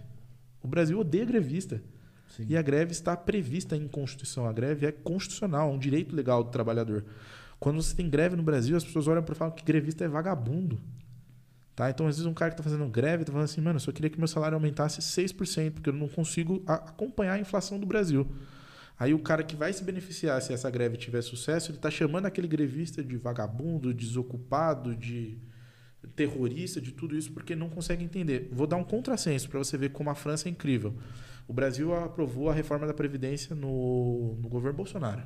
O 0.62 0.69
Brasil 0.69 0.98
odeia 0.98 1.24
grevista. 1.24 1.82
Sim. 2.36 2.47
E 2.48 2.56
a 2.56 2.62
greve 2.62 2.93
está 2.93 3.16
prevista 3.16 3.77
em 3.77 3.89
Constituição. 3.89 4.47
A 4.47 4.52
greve 4.52 4.86
é 4.86 4.93
constitucional, 4.93 5.70
é 5.70 5.73
um 5.73 5.78
direito 5.78 6.15
legal 6.15 6.44
do 6.44 6.51
trabalhador. 6.51 7.05
Quando 7.59 7.82
você 7.82 7.94
tem 7.97 8.09
greve 8.09 8.36
no 8.36 8.43
Brasil, 8.43 8.77
as 8.77 8.85
pessoas 8.85 9.09
olham 9.09 9.23
para 9.23 9.35
falar 9.35 9.51
que 9.52 9.65
grevista 9.65 10.05
é 10.05 10.09
vagabundo. 10.09 10.81
Tá? 11.78 11.88
Então, 11.88 12.09
às 12.09 12.16
vezes, 12.16 12.26
um 12.26 12.34
cara 12.34 12.50
que 12.50 12.60
está 12.60 12.68
fazendo 12.68 12.88
greve 12.88 13.22
está 13.22 13.32
falando 13.32 13.44
assim, 13.44 13.60
mano, 13.60 13.76
eu 13.76 13.80
só 13.80 13.92
queria 13.92 14.10
que 14.10 14.18
meu 14.18 14.26
salário 14.26 14.56
aumentasse 14.56 15.00
6%, 15.00 15.70
porque 15.74 15.90
eu 15.90 15.92
não 15.92 16.09
consigo 16.09 16.60
acompanhar 16.66 17.34
a 17.34 17.38
inflação 17.38 17.78
do 17.78 17.86
Brasil. 17.86 18.26
Aí 18.98 19.14
o 19.14 19.20
cara 19.20 19.44
que 19.44 19.55
vai 19.55 19.72
se 19.72 19.84
beneficiar 19.84 20.42
se 20.42 20.52
essa 20.52 20.68
greve 20.70 20.96
tiver 20.96 21.22
sucesso, 21.22 21.70
ele 21.70 21.78
está 21.78 21.88
chamando 21.88 22.26
aquele 22.26 22.48
grevista 22.48 23.00
de 23.00 23.16
vagabundo, 23.16 23.94
desocupado, 23.94 24.96
de 24.96 25.38
terrorista, 26.16 26.80
de 26.80 26.90
tudo 26.90 27.16
isso, 27.16 27.30
porque 27.30 27.55
não 27.55 27.68
consegue 27.68 28.02
entender. 28.02 28.48
Vou 28.50 28.66
dar 28.66 28.74
um 28.76 28.82
contrassenso 28.82 29.48
para 29.48 29.60
você 29.60 29.78
ver 29.78 29.90
como 29.90 30.10
a 30.10 30.16
França 30.16 30.48
é 30.48 30.50
incrível. 30.50 30.96
O 31.46 31.52
Brasil 31.52 31.94
aprovou 31.94 32.50
a 32.50 32.52
reforma 32.52 32.88
da 32.88 32.92
Previdência 32.92 33.55
no, 33.55 34.34
no 34.42 34.48
governo 34.48 34.78
Bolsonaro. 34.78 35.22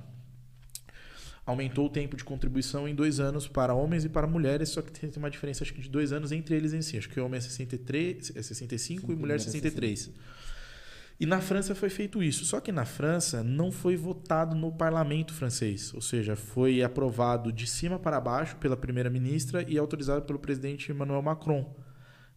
Aumentou 1.45 1.87
o 1.87 1.91
tempo 1.91 2.17
de 2.17 2.23
contribuição 2.23 2.87
em 2.87 2.95
dois 2.95 3.19
anos 3.19 3.49
para 3.49 3.75
homens 3.75 4.05
e 4.05 4.09
para 4.09 4.27
mulheres, 4.27 4.69
só 4.69 4.81
que 4.81 4.93
tem 4.93 5.11
uma 5.17 5.31
diferença 5.31 5.65
acho 5.65 5.75
que 5.75 5.81
de 5.81 5.89
dois 5.89 6.13
anos 6.13 6.31
entre 6.31 6.55
eles 6.55 6.73
em 6.73 6.81
si. 6.81 6.97
Acho 6.97 7.09
que 7.09 7.19
o 7.19 7.25
homem 7.25 7.39
é, 7.39 7.41
63, 7.41 8.37
é 8.37 8.43
65 8.43 9.13
e 9.13 9.17
mulher 9.17 9.37
é 9.37 9.39
63. 9.39 10.11
E 11.19 11.27
na 11.27 11.41
França 11.41 11.75
foi 11.75 11.89
feito 11.89 12.23
isso. 12.23 12.45
Só 12.45 12.61
que 12.61 12.73
na 12.73 12.85
França 12.85 13.43
não 13.43 13.71
foi 13.71 13.97
votado 13.97 14.57
no 14.57 14.73
parlamento 14.73 15.33
francês. 15.33 15.93
Ou 15.95 16.01
seja, 16.01 16.35
foi 16.35 16.83
aprovado 16.83 17.53
de 17.53 17.67
cima 17.67 17.99
para 17.99 18.21
baixo 18.21 18.57
pela 18.57 18.77
primeira-ministra 18.77 19.65
e 19.69 19.79
autorizado 19.79 20.23
pelo 20.23 20.39
presidente 20.39 20.91
Emmanuel 20.91 21.23
Macron. 21.23 21.77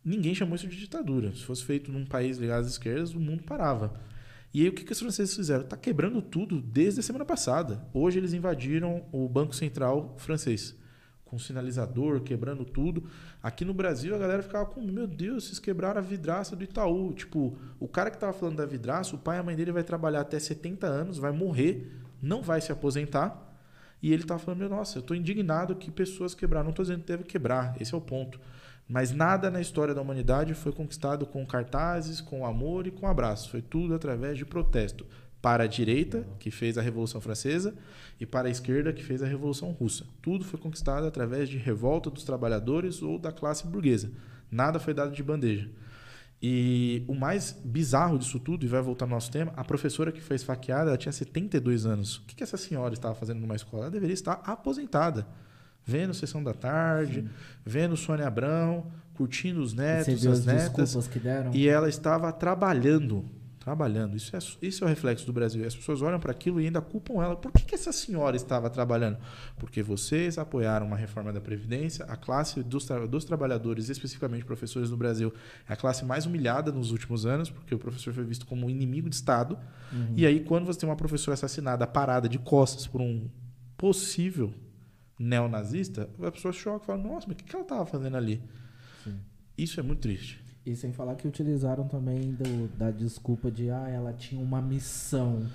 Ninguém 0.03 0.35
chamou 0.35 0.55
isso 0.55 0.67
de 0.67 0.77
ditadura. 0.77 1.31
Se 1.31 1.43
fosse 1.43 1.63
feito 1.63 1.91
num 1.91 2.05
país 2.05 2.37
ligado 2.37 2.61
às 2.61 2.67
esquerdas, 2.67 3.13
o 3.13 3.19
mundo 3.19 3.43
parava. 3.43 3.99
E 4.55 4.61
aí 4.61 4.69
o 4.69 4.71
que, 4.71 4.85
que 4.85 4.93
os 4.93 4.99
franceses 5.01 5.35
fizeram? 5.35 5.65
Tá 5.65 5.75
quebrando 5.75 6.21
tudo 6.21 6.61
desde 6.61 7.01
a 7.01 7.03
semana 7.03 7.25
passada. 7.25 7.85
Hoje 7.93 8.19
eles 8.19 8.31
invadiram 8.31 9.05
o 9.11 9.27
Banco 9.27 9.53
Central 9.53 10.15
francês. 10.17 10.73
Com 11.25 11.37
sinalizador, 11.37 12.21
quebrando 12.21 12.63
tudo. 12.63 13.03
Aqui 13.43 13.65
no 13.65 13.73
Brasil 13.73 14.15
a 14.15 14.17
galera 14.17 14.41
ficava 14.41 14.65
com, 14.65 14.79
meu 14.81 15.07
Deus, 15.07 15.43
vocês 15.43 15.59
quebraram 15.59 15.99
a 15.99 16.01
vidraça 16.01 16.55
do 16.55 16.63
Itaú. 16.63 17.11
Tipo, 17.11 17.57
o 17.77 17.85
cara 17.85 18.09
que 18.09 18.17
tava 18.17 18.31
falando 18.31 18.55
da 18.55 18.65
vidraça, 18.65 19.13
o 19.13 19.19
pai 19.19 19.35
e 19.35 19.39
a 19.41 19.43
mãe 19.43 19.57
dele 19.57 19.73
vai 19.73 19.83
trabalhar 19.83 20.21
até 20.21 20.39
70 20.39 20.87
anos, 20.87 21.17
vai 21.17 21.33
morrer, 21.33 21.91
não 22.21 22.41
vai 22.41 22.61
se 22.61 22.71
aposentar. 22.71 23.59
E 24.01 24.13
ele 24.13 24.23
tava 24.23 24.39
falando, 24.39 24.59
meu, 24.59 24.69
nossa, 24.69 24.99
eu 24.99 25.01
tô 25.01 25.13
indignado 25.13 25.75
que 25.75 25.91
pessoas 25.91 26.33
quebraram. 26.33 26.67
Não 26.67 26.73
tô 26.73 26.81
dizendo 26.81 27.01
que 27.01 27.07
deve 27.07 27.23
quebrar, 27.25 27.75
esse 27.81 27.93
é 27.93 27.97
o 27.97 27.99
ponto. 27.99 28.39
Mas 28.87 29.11
nada 29.11 29.49
na 29.49 29.59
história 29.59 29.95
da 29.95 30.01
humanidade 30.01 30.53
foi 30.53 30.71
conquistado 30.71 31.25
com 31.25 31.45
cartazes, 31.45 32.21
com 32.21 32.45
amor 32.45 32.85
e 32.85 32.91
com 32.91 33.07
abraço. 33.07 33.49
Foi 33.49 33.61
tudo 33.61 33.95
através 33.95 34.37
de 34.37 34.45
protesto. 34.45 35.05
Para 35.41 35.65
a 35.65 35.67
direita, 35.67 36.25
que 36.39 36.49
fez 36.49 36.77
a 36.77 36.81
Revolução 36.81 37.21
Francesa, 37.21 37.75
e 38.19 38.25
para 38.25 38.47
a 38.47 38.51
esquerda, 38.51 38.93
que 38.93 39.03
fez 39.03 39.21
a 39.21 39.27
Revolução 39.27 39.71
Russa. 39.71 40.05
Tudo 40.21 40.43
foi 40.43 40.59
conquistado 40.59 41.05
através 41.05 41.49
de 41.49 41.57
revolta 41.57 42.09
dos 42.09 42.23
trabalhadores 42.23 43.01
ou 43.01 43.19
da 43.19 43.31
classe 43.31 43.67
burguesa. 43.67 44.11
Nada 44.49 44.79
foi 44.79 44.93
dado 44.93 45.11
de 45.11 45.21
bandeja. 45.21 45.69
E 46.41 47.03
o 47.07 47.15
mais 47.15 47.51
bizarro 47.63 48.19
disso 48.19 48.39
tudo, 48.39 48.65
e 48.65 48.67
vai 48.67 48.81
voltar 48.81 49.05
ao 49.05 49.09
nosso 49.09 49.31
tema, 49.31 49.51
a 49.55 49.63
professora 49.63 50.11
que 50.11 50.21
foi 50.21 50.35
esfaqueada, 50.35 50.89
ela 50.89 50.97
tinha 50.97 51.11
72 51.11 51.85
anos. 51.85 52.17
O 52.17 52.25
que 52.25 52.43
essa 52.43 52.57
senhora 52.57 52.93
estava 52.93 53.15
fazendo 53.15 53.39
numa 53.39 53.55
escola? 53.55 53.83
Ela 53.83 53.91
deveria 53.91 54.13
estar 54.13 54.41
aposentada. 54.43 55.27
Vendo 55.85 56.13
Sessão 56.13 56.43
da 56.43 56.53
Tarde, 56.53 57.29
vendo 57.65 57.95
Sônia 57.95 58.27
Abrão, 58.27 58.87
curtindo 59.13 59.61
os 59.61 59.73
netos, 59.73 60.25
as 60.25 60.39
as 60.39 60.45
netas. 60.45 60.75
desculpas 60.75 61.07
que 61.07 61.19
deram? 61.19 61.51
E 61.53 61.67
ela 61.67 61.87
estava 61.87 62.31
trabalhando. 62.33 63.23
Trabalhando. 63.59 64.15
Isso 64.15 64.35
é, 64.35 64.39
isso 64.61 64.83
é 64.83 64.85
o 64.85 64.87
reflexo 64.87 65.25
do 65.25 65.33
Brasil. 65.33 65.65
As 65.65 65.75
pessoas 65.75 65.99
olham 66.03 66.19
para 66.19 66.31
aquilo 66.31 66.61
e 66.61 66.65
ainda 66.65 66.79
culpam 66.81 67.15
ela. 67.23 67.35
Por 67.35 67.51
que, 67.51 67.63
que 67.63 67.73
essa 67.73 67.91
senhora 67.91 68.35
estava 68.35 68.69
trabalhando? 68.69 69.17
Porque 69.57 69.81
vocês 69.81 70.37
apoiaram 70.37 70.85
uma 70.85 70.95
reforma 70.95 71.33
da 71.33 71.41
Previdência. 71.41 72.05
A 72.05 72.15
classe 72.15 72.61
dos, 72.61 72.85
tra- 72.85 73.07
dos 73.07 73.25
trabalhadores, 73.25 73.89
especificamente 73.89 74.45
professores 74.45 74.91
no 74.91 74.97
Brasil, 74.97 75.33
é 75.67 75.73
a 75.73 75.75
classe 75.75 76.05
mais 76.05 76.27
humilhada 76.27 76.71
nos 76.71 76.91
últimos 76.91 77.25
anos, 77.25 77.49
porque 77.49 77.73
o 77.73 77.79
professor 77.79 78.13
foi 78.13 78.23
visto 78.23 78.45
como 78.45 78.67
um 78.67 78.69
inimigo 78.69 79.09
de 79.09 79.15
Estado. 79.15 79.57
E 80.15 80.27
aí, 80.27 80.41
quando 80.41 80.65
você 80.65 80.79
tem 80.81 80.87
uma 80.87 80.95
professora 80.95 81.33
assassinada, 81.33 81.87
parada 81.87 82.29
de 82.29 82.37
costas 82.37 82.85
por 82.85 83.01
um 83.01 83.27
possível 83.75 84.53
neonazista, 85.17 86.09
a 86.21 86.31
pessoa 86.31 86.51
choca 86.53 86.83
e 86.83 86.85
fala: 86.87 87.01
Nossa, 87.01 87.25
mas 87.27 87.35
o 87.35 87.37
que, 87.37 87.43
que 87.43 87.55
ela 87.55 87.63
estava 87.63 87.85
fazendo 87.85 88.17
ali? 88.17 88.41
Isso 89.57 89.79
é 89.79 89.83
muito 89.83 89.99
triste. 89.99 90.43
E 90.65 90.75
sem 90.75 90.91
falar 90.91 91.15
que 91.15 91.27
utilizaram 91.27 91.87
também 91.87 92.31
do- 92.33 92.67
da 92.77 92.89
desculpa 92.91 93.51
de 93.51 93.69
ah, 93.69 93.87
ela 93.87 94.11
tinha 94.11 94.41
uma 94.41 94.61
missão 94.61 95.45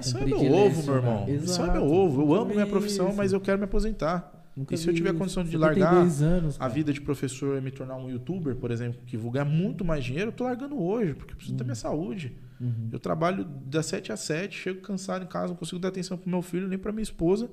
Isso 0.00 0.16
é 0.16 0.20
cumprir 0.20 0.26
meu 0.34 0.38
de 0.40 0.48
ovo, 0.52 0.82
meu 0.82 0.94
irmão. 0.96 1.22
Isso 1.28 1.30
é 1.30 1.64
Exato. 1.64 1.72
meu 1.72 1.84
ovo. 1.86 2.20
Eu 2.22 2.26
Nunca 2.26 2.40
amo 2.42 2.50
minha 2.52 2.66
profissão, 2.66 3.08
isso. 3.08 3.16
mas 3.16 3.32
eu 3.32 3.40
quero 3.40 3.58
me 3.58 3.64
aposentar. 3.64 4.32
Nunca 4.56 4.74
E 4.74 4.78
se 4.78 4.88
eu 4.88 4.94
tiver 4.94 5.10
isso. 5.10 5.18
condição 5.18 5.44
de 5.44 5.50
72 5.50 6.20
largar 6.20 6.26
anos, 6.36 6.56
a 6.58 6.66
vida 6.66 6.92
de 6.92 7.00
professor 7.00 7.56
e 7.58 7.60
me 7.60 7.70
tornar 7.70 7.94
um 7.96 8.10
youtuber, 8.10 8.56
por 8.56 8.70
exemplo, 8.70 9.00
que 9.06 9.16
vou 9.16 9.30
ganhar 9.30 9.44
muito 9.44 9.84
mais 9.84 10.04
dinheiro, 10.04 10.28
eu 10.28 10.32
tô 10.32 10.44
largando 10.44 10.78
hoje, 10.82 11.14
porque 11.14 11.32
eu 11.32 11.36
preciso 11.36 11.56
ter 11.56 11.62
minha 11.64 11.74
saúde. 11.76 12.36
Uhum. 12.60 12.88
Eu 12.90 12.98
trabalho 12.98 13.44
das 13.44 13.86
7 13.86 14.10
às 14.12 14.20
7, 14.20 14.56
chego 14.58 14.80
cansado 14.80 15.22
em 15.24 15.28
casa, 15.28 15.48
não 15.48 15.56
consigo 15.56 15.78
dar 15.78 15.88
atenção 15.88 16.16
pro 16.18 16.28
meu 16.28 16.42
filho 16.42 16.66
nem 16.68 16.78
pra 16.78 16.90
minha 16.90 17.02
esposa. 17.02 17.48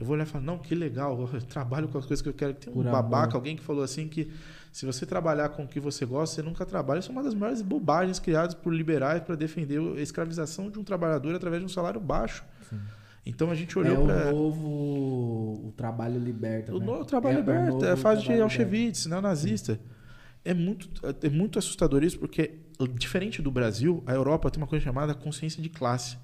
Eu 0.00 0.06
vou 0.06 0.14
olhar 0.14 0.24
e 0.24 0.26
falar, 0.26 0.42
não, 0.44 0.58
que 0.58 0.74
legal, 0.74 1.28
eu 1.32 1.40
trabalho 1.42 1.86
com 1.86 1.98
as 1.98 2.06
coisas 2.06 2.22
que 2.22 2.28
eu 2.28 2.32
quero. 2.32 2.54
Tem 2.54 2.72
um 2.72 2.76
Por 2.76 2.84
babaca, 2.84 3.24
amor. 3.26 3.34
alguém 3.36 3.54
que 3.54 3.62
falou 3.62 3.84
assim 3.84 4.08
que 4.08 4.30
se 4.72 4.86
você 4.86 5.04
trabalhar 5.04 5.50
com 5.50 5.64
o 5.64 5.68
que 5.68 5.78
você 5.78 6.06
gosta, 6.06 6.36
você 6.36 6.42
nunca 6.42 6.64
trabalha. 6.64 7.00
Isso 7.00 7.10
é 7.10 7.12
uma 7.12 7.22
das 7.22 7.34
maiores 7.34 7.60
bobagens 7.60 8.18
criadas 8.18 8.54
por 8.54 8.72
liberais 8.72 9.22
para 9.22 9.34
defender 9.34 9.78
a 9.78 10.00
escravização 10.00 10.70
de 10.70 10.78
um 10.78 10.82
trabalhador 10.84 11.34
através 11.34 11.60
de 11.60 11.66
um 11.66 11.68
salário 11.68 12.00
baixo. 12.00 12.42
Então 13.26 13.50
a 13.50 13.54
gente 13.54 13.76
É 13.76 13.80
olhou 13.80 14.04
o 14.04 14.06
para 14.06 14.32
novo 14.32 14.66
o 15.68 15.72
trabalho 15.76 16.18
liberta. 16.18 16.74
o 16.74 16.78
né? 16.80 16.86
novo 16.86 17.04
trabalho 17.04 17.34
É 17.34 17.38
o 17.38 17.40
liberto, 17.40 17.72
novo 17.72 17.84
é 17.84 17.90
a 17.92 17.96
fase 17.96 18.22
de 18.22 18.40
Auschwitz, 18.40 19.04
neonazista. 19.06 19.78
É 20.42 20.54
muito, 20.54 20.88
é 21.22 21.28
muito 21.28 21.58
assustador 21.58 22.02
isso, 22.02 22.18
porque, 22.18 22.60
diferente 22.94 23.42
do 23.42 23.50
Brasil, 23.50 24.02
a 24.06 24.14
Europa 24.14 24.50
tem 24.50 24.58
uma 24.62 24.66
coisa 24.66 24.82
chamada 24.82 25.14
consciência 25.14 25.62
de 25.62 25.68
classe. 25.68 26.16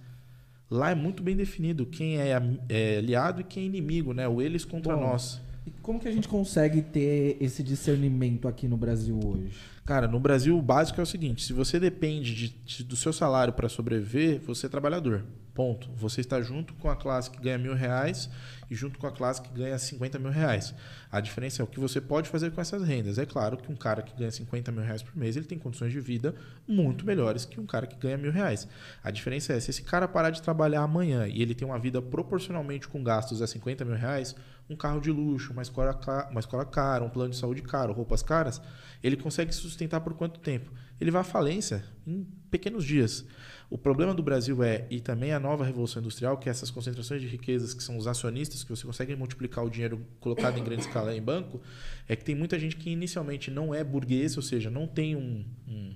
Lá 0.70 0.90
é 0.90 0.94
muito 0.94 1.22
bem 1.22 1.36
definido 1.36 1.86
quem 1.86 2.18
é, 2.18 2.30
é 2.68 2.98
aliado 2.98 3.40
e 3.40 3.44
quem 3.44 3.62
é 3.62 3.66
inimigo, 3.66 4.12
né? 4.12 4.26
O 4.26 4.42
eles 4.42 4.64
contra 4.64 4.96
Bom. 4.96 5.02
nós. 5.02 5.40
E 5.66 5.70
como 5.82 5.98
que 6.00 6.08
a 6.08 6.12
gente 6.12 6.28
consegue 6.28 6.82
ter 6.82 7.36
esse 7.40 7.62
discernimento 7.62 8.46
aqui 8.48 8.66
no 8.68 8.76
Brasil 8.76 9.18
hoje? 9.24 9.52
Cara, 9.84 10.08
no 10.08 10.18
Brasil 10.18 10.56
o 10.58 10.62
básico 10.62 11.00
é 11.00 11.02
o 11.02 11.06
seguinte: 11.06 11.42
se 11.44 11.52
você 11.52 11.78
depende 11.78 12.34
de- 12.34 12.48
de- 12.64 12.84
do 12.84 12.96
seu 12.96 13.12
salário 13.12 13.52
para 13.52 13.68
sobreviver, 13.68 14.40
você 14.40 14.66
é 14.66 14.68
trabalhador. 14.68 15.24
Ponto. 15.56 15.90
Você 15.96 16.20
está 16.20 16.42
junto 16.42 16.74
com 16.74 16.90
a 16.90 16.94
classe 16.94 17.30
que 17.30 17.40
ganha 17.40 17.56
mil 17.56 17.72
reais 17.72 18.28
e 18.70 18.74
junto 18.74 18.98
com 18.98 19.06
a 19.06 19.10
classe 19.10 19.40
que 19.40 19.48
ganha 19.48 19.78
50 19.78 20.18
mil 20.18 20.30
reais. 20.30 20.74
A 21.10 21.18
diferença 21.18 21.62
é 21.62 21.64
o 21.64 21.66
que 21.66 21.80
você 21.80 21.98
pode 21.98 22.28
fazer 22.28 22.50
com 22.50 22.60
essas 22.60 22.86
rendas. 22.86 23.16
É 23.16 23.24
claro 23.24 23.56
que 23.56 23.72
um 23.72 23.74
cara 23.74 24.02
que 24.02 24.14
ganha 24.14 24.30
50 24.30 24.70
mil 24.70 24.84
reais 24.84 25.02
por 25.02 25.16
mês 25.16 25.34
ele 25.34 25.46
tem 25.46 25.58
condições 25.58 25.92
de 25.92 25.98
vida 25.98 26.34
muito 26.68 27.06
melhores 27.06 27.46
que 27.46 27.58
um 27.58 27.64
cara 27.64 27.86
que 27.86 27.96
ganha 27.96 28.18
mil 28.18 28.30
reais. 28.30 28.68
A 29.02 29.10
diferença 29.10 29.54
é 29.54 29.58
se 29.58 29.70
esse 29.70 29.80
cara 29.80 30.06
parar 30.06 30.28
de 30.28 30.42
trabalhar 30.42 30.82
amanhã 30.82 31.26
e 31.26 31.40
ele 31.40 31.54
tem 31.54 31.66
uma 31.66 31.78
vida 31.78 32.02
proporcionalmente 32.02 32.86
com 32.86 33.02
gastos 33.02 33.40
a 33.40 33.46
50 33.46 33.82
mil 33.82 33.96
reais, 33.96 34.36
um 34.68 34.76
carro 34.76 35.00
de 35.00 35.10
luxo, 35.10 35.54
uma 35.54 35.62
escola, 35.62 35.98
uma 36.30 36.40
escola 36.40 36.66
cara, 36.66 37.02
um 37.02 37.08
plano 37.08 37.30
de 37.30 37.36
saúde 37.38 37.62
caro, 37.62 37.94
roupas 37.94 38.22
caras, 38.22 38.60
ele 39.02 39.16
consegue 39.16 39.54
se 39.54 39.60
sustentar 39.62 40.00
por 40.02 40.12
quanto 40.12 40.38
tempo? 40.38 40.70
Ele 41.00 41.10
vai 41.10 41.22
à 41.22 41.24
falência 41.24 41.82
em 42.06 42.26
pequenos 42.50 42.84
dias. 42.84 43.24
O 43.68 43.76
problema 43.76 44.14
do 44.14 44.22
Brasil 44.22 44.62
é, 44.62 44.86
e 44.90 45.00
também 45.00 45.32
a 45.32 45.40
nova 45.40 45.64
revolução 45.64 46.00
industrial, 46.00 46.38
que 46.38 46.48
é 46.48 46.50
essas 46.50 46.70
concentrações 46.70 47.20
de 47.20 47.26
riquezas 47.26 47.74
que 47.74 47.82
são 47.82 47.96
os 47.96 48.06
acionistas, 48.06 48.62
que 48.62 48.70
você 48.70 48.86
consegue 48.86 49.16
multiplicar 49.16 49.64
o 49.64 49.68
dinheiro 49.70 50.06
colocado 50.20 50.56
em 50.58 50.62
grande 50.62 50.82
escala 50.82 51.14
em 51.16 51.20
banco, 51.20 51.60
é 52.08 52.14
que 52.14 52.24
tem 52.24 52.34
muita 52.34 52.58
gente 52.60 52.76
que 52.76 52.90
inicialmente 52.90 53.50
não 53.50 53.74
é 53.74 53.82
burguês, 53.82 54.36
ou 54.36 54.42
seja, 54.42 54.70
não 54.70 54.86
tem 54.86 55.16
um- 55.16 55.44
um- 55.66 55.94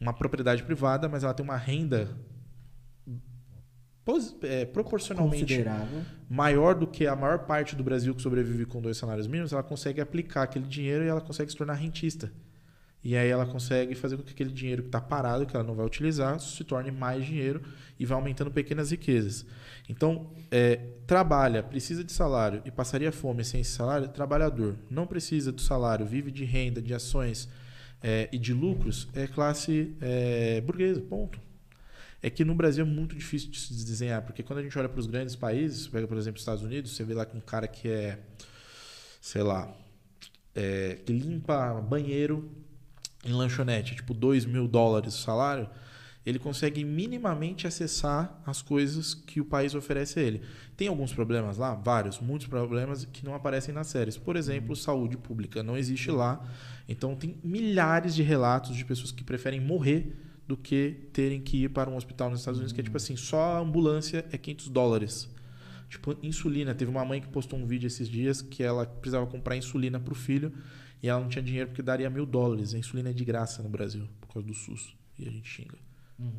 uma 0.00 0.14
propriedade 0.14 0.62
privada, 0.62 1.06
mas 1.06 1.22
ela 1.22 1.34
tem 1.34 1.44
uma 1.44 1.56
renda 1.56 2.16
é, 4.42 4.64
proporcionalmente 4.64 5.44
maior 6.30 6.76
do 6.76 6.86
que 6.86 7.06
a 7.08 7.16
maior 7.16 7.40
parte 7.40 7.74
do 7.74 7.82
Brasil 7.82 8.14
que 8.14 8.22
sobrevive 8.22 8.64
com 8.64 8.80
dois 8.80 8.96
salários 8.96 9.26
mínimos, 9.26 9.52
ela 9.52 9.64
consegue 9.64 10.00
aplicar 10.00 10.42
aquele 10.44 10.64
dinheiro 10.66 11.04
e 11.04 11.08
ela 11.08 11.20
consegue 11.20 11.50
se 11.50 11.56
tornar 11.56 11.74
rentista. 11.74 12.32
E 13.06 13.16
aí 13.16 13.28
ela 13.28 13.46
consegue 13.46 13.94
fazer 13.94 14.16
com 14.16 14.24
que 14.24 14.32
aquele 14.32 14.50
dinheiro 14.50 14.82
que 14.82 14.88
está 14.88 15.00
parado, 15.00 15.46
que 15.46 15.54
ela 15.54 15.64
não 15.64 15.76
vai 15.76 15.86
utilizar, 15.86 16.40
se 16.40 16.64
torne 16.64 16.90
mais 16.90 17.24
dinheiro 17.24 17.62
e 18.00 18.04
vai 18.04 18.18
aumentando 18.18 18.50
pequenas 18.50 18.90
riquezas. 18.90 19.46
Então, 19.88 20.32
é, 20.50 20.80
trabalha, 21.06 21.62
precisa 21.62 22.02
de 22.02 22.10
salário 22.10 22.62
e 22.64 22.70
passaria 22.72 23.12
fome 23.12 23.44
sem 23.44 23.60
esse 23.60 23.70
salário, 23.70 24.08
trabalhador. 24.08 24.76
Não 24.90 25.06
precisa 25.06 25.52
do 25.52 25.60
salário, 25.60 26.04
vive 26.04 26.32
de 26.32 26.44
renda, 26.44 26.82
de 26.82 26.92
ações 26.92 27.48
é, 28.02 28.28
e 28.32 28.38
de 28.38 28.52
lucros, 28.52 29.06
é 29.14 29.28
classe 29.28 29.96
é, 30.00 30.60
burguesa, 30.62 31.00
ponto. 31.00 31.38
É 32.20 32.28
que 32.28 32.44
no 32.44 32.56
Brasil 32.56 32.84
é 32.84 32.88
muito 32.88 33.14
difícil 33.14 33.52
de 33.52 33.60
se 33.60 33.72
desenhar, 33.84 34.22
porque 34.22 34.42
quando 34.42 34.58
a 34.58 34.62
gente 34.64 34.76
olha 34.76 34.88
para 34.88 34.98
os 34.98 35.06
grandes 35.06 35.36
países, 35.36 35.86
pega, 35.86 36.08
por 36.08 36.18
exemplo, 36.18 36.38
os 36.38 36.42
Estados 36.42 36.64
Unidos, 36.64 36.96
você 36.96 37.04
vê 37.04 37.14
lá 37.14 37.24
que 37.24 37.36
um 37.36 37.40
cara 37.40 37.68
que 37.68 37.88
é, 37.88 38.18
sei 39.20 39.44
lá, 39.44 39.72
é, 40.56 40.98
que 41.06 41.12
limpa 41.12 41.80
banheiro 41.80 42.65
em 43.26 43.32
lanchonete, 43.32 43.94
tipo 43.94 44.14
2 44.14 44.44
mil 44.44 44.68
dólares 44.68 45.14
o 45.14 45.18
salário, 45.18 45.68
ele 46.26 46.40
consegue 46.40 46.84
minimamente 46.84 47.68
acessar 47.68 48.42
as 48.44 48.60
coisas 48.60 49.14
que 49.14 49.40
o 49.40 49.44
país 49.44 49.76
oferece 49.76 50.18
a 50.18 50.22
ele. 50.22 50.42
Tem 50.76 50.88
alguns 50.88 51.12
problemas 51.12 51.56
lá? 51.56 51.74
Vários, 51.76 52.18
muitos 52.18 52.48
problemas 52.48 53.04
que 53.04 53.24
não 53.24 53.32
aparecem 53.32 53.72
nas 53.72 53.86
séries. 53.86 54.16
Por 54.16 54.34
exemplo, 54.34 54.74
saúde 54.74 55.16
pública 55.16 55.62
não 55.62 55.76
existe 55.76 56.10
lá. 56.10 56.44
Então 56.88 57.14
tem 57.14 57.38
milhares 57.44 58.12
de 58.12 58.24
relatos 58.24 58.74
de 58.74 58.84
pessoas 58.84 59.12
que 59.12 59.22
preferem 59.22 59.60
morrer 59.60 60.16
do 60.48 60.56
que 60.56 61.08
terem 61.12 61.40
que 61.40 61.64
ir 61.64 61.68
para 61.68 61.88
um 61.88 61.96
hospital 61.96 62.28
nos 62.28 62.40
Estados 62.40 62.58
Unidos, 62.58 62.72
que 62.72 62.80
é 62.80 62.84
tipo 62.84 62.96
assim, 62.96 63.16
só 63.16 63.56
a 63.56 63.58
ambulância 63.60 64.24
é 64.32 64.36
500 64.36 64.68
dólares. 64.68 65.28
Tipo, 65.88 66.16
insulina. 66.24 66.74
Teve 66.74 66.90
uma 66.90 67.04
mãe 67.04 67.20
que 67.20 67.28
postou 67.28 67.56
um 67.56 67.66
vídeo 67.66 67.86
esses 67.86 68.08
dias 68.08 68.42
que 68.42 68.64
ela 68.64 68.84
precisava 68.84 69.26
comprar 69.26 69.56
insulina 69.56 70.00
para 70.00 70.12
o 70.12 70.16
filho 70.16 70.52
e 71.02 71.08
ela 71.08 71.20
não 71.20 71.28
tinha 71.28 71.42
dinheiro 71.42 71.68
porque 71.68 71.82
daria 71.82 72.08
mil 72.10 72.26
dólares. 72.26 72.74
A 72.74 72.78
insulina 72.78 73.10
é 73.10 73.12
de 73.12 73.24
graça 73.24 73.62
no 73.62 73.68
Brasil, 73.68 74.08
por 74.20 74.32
causa 74.32 74.46
do 74.46 74.54
SUS. 74.54 74.96
E 75.18 75.26
a 75.26 75.30
gente 75.30 75.48
xinga. 75.48 75.78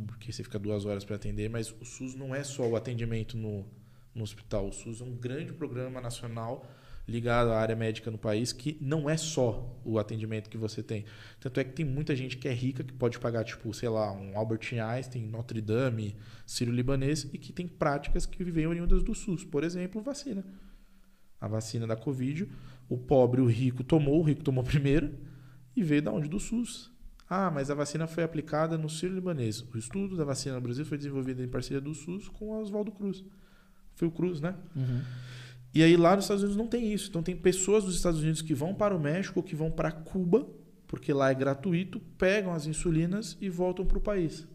Porque 0.07 0.31
você 0.31 0.43
fica 0.43 0.57
duas 0.57 0.85
horas 0.85 1.05
para 1.05 1.15
atender, 1.15 1.49
mas 1.49 1.71
o 1.79 1.85
SUS 1.85 2.15
não 2.15 2.33
é 2.33 2.43
só 2.43 2.67
o 2.67 2.75
atendimento 2.75 3.37
no, 3.37 3.65
no 4.13 4.23
hospital. 4.23 4.67
O 4.67 4.73
SUS 4.73 5.01
é 5.01 5.03
um 5.03 5.15
grande 5.15 5.53
programa 5.53 6.01
nacional 6.01 6.65
ligado 7.07 7.51
à 7.51 7.59
área 7.59 7.75
médica 7.75 8.11
no 8.11 8.17
país 8.17 8.51
que 8.51 8.77
não 8.81 9.09
é 9.09 9.15
só 9.15 9.79
o 9.85 9.97
atendimento 9.97 10.49
que 10.49 10.57
você 10.57 10.83
tem. 10.83 11.05
Tanto 11.39 11.59
é 11.59 11.63
que 11.63 11.71
tem 11.71 11.85
muita 11.85 12.15
gente 12.15 12.37
que 12.37 12.47
é 12.47 12.53
rica 12.53 12.83
que 12.83 12.91
pode 12.91 13.17
pagar, 13.17 13.45
tipo, 13.45 13.73
sei 13.73 13.87
lá, 13.87 14.11
um 14.11 14.37
Albert 14.37 14.73
Einstein, 14.73 15.25
Notre 15.27 15.61
Dame, 15.61 16.17
Sírio-Libanês 16.45 17.29
e 17.31 17.37
que 17.37 17.53
tem 17.53 17.67
práticas 17.67 18.25
que 18.25 18.43
vivem 18.43 18.67
oriundas 18.67 19.03
do 19.03 19.15
SUS. 19.15 19.45
Por 19.45 19.63
exemplo, 19.63 20.01
vacina. 20.01 20.43
A 21.39 21.47
vacina 21.47 21.87
da 21.87 21.95
Covid, 21.95 22.49
o 22.89 22.97
pobre, 22.97 23.41
o 23.41 23.45
rico 23.45 23.83
tomou, 23.83 24.19
o 24.19 24.23
rico 24.23 24.43
tomou 24.43 24.63
primeiro 24.65 25.13
e 25.75 25.83
veio 25.83 26.01
da 26.01 26.11
onde? 26.11 26.27
Do 26.27 26.39
SUS. 26.39 26.91
Ah, 27.29 27.51
mas 27.51 27.69
a 27.69 27.75
vacina 27.75 28.07
foi 28.07 28.23
aplicada 28.23 28.77
no 28.77 28.89
Sírio-Libanês. 28.89 29.61
O 29.73 29.77
estudo 29.77 30.15
da 30.15 30.23
vacina 30.23 30.55
no 30.55 30.61
Brasil 30.61 30.85
foi 30.85 30.97
desenvolvido 30.97 31.43
em 31.43 31.47
parceria 31.47 31.81
do 31.81 31.93
SUS 31.93 32.29
com 32.29 32.45
o 32.45 32.61
Oswaldo 32.61 32.91
Cruz. 32.91 33.23
Foi 33.95 34.07
o 34.07 34.11
Cruz, 34.11 34.39
né? 34.39 34.55
E 35.73 35.83
aí 35.83 35.97
lá 35.97 36.15
nos 36.15 36.25
Estados 36.25 36.43
Unidos 36.43 36.57
não 36.57 36.67
tem 36.67 36.93
isso. 36.93 37.09
Então 37.09 37.21
tem 37.21 37.35
pessoas 37.35 37.83
dos 37.83 37.95
Estados 37.95 38.21
Unidos 38.21 38.41
que 38.41 38.53
vão 38.53 38.73
para 38.73 38.95
o 38.95 38.99
México 38.99 39.39
ou 39.39 39.43
que 39.43 39.55
vão 39.55 39.69
para 39.69 39.91
Cuba, 39.91 40.47
porque 40.87 41.11
lá 41.11 41.29
é 41.29 41.35
gratuito, 41.35 41.99
pegam 42.17 42.53
as 42.53 42.65
insulinas 42.65 43.37
e 43.41 43.49
voltam 43.49 43.85
para 43.85 43.97
o 43.97 44.01
país. 44.01 44.47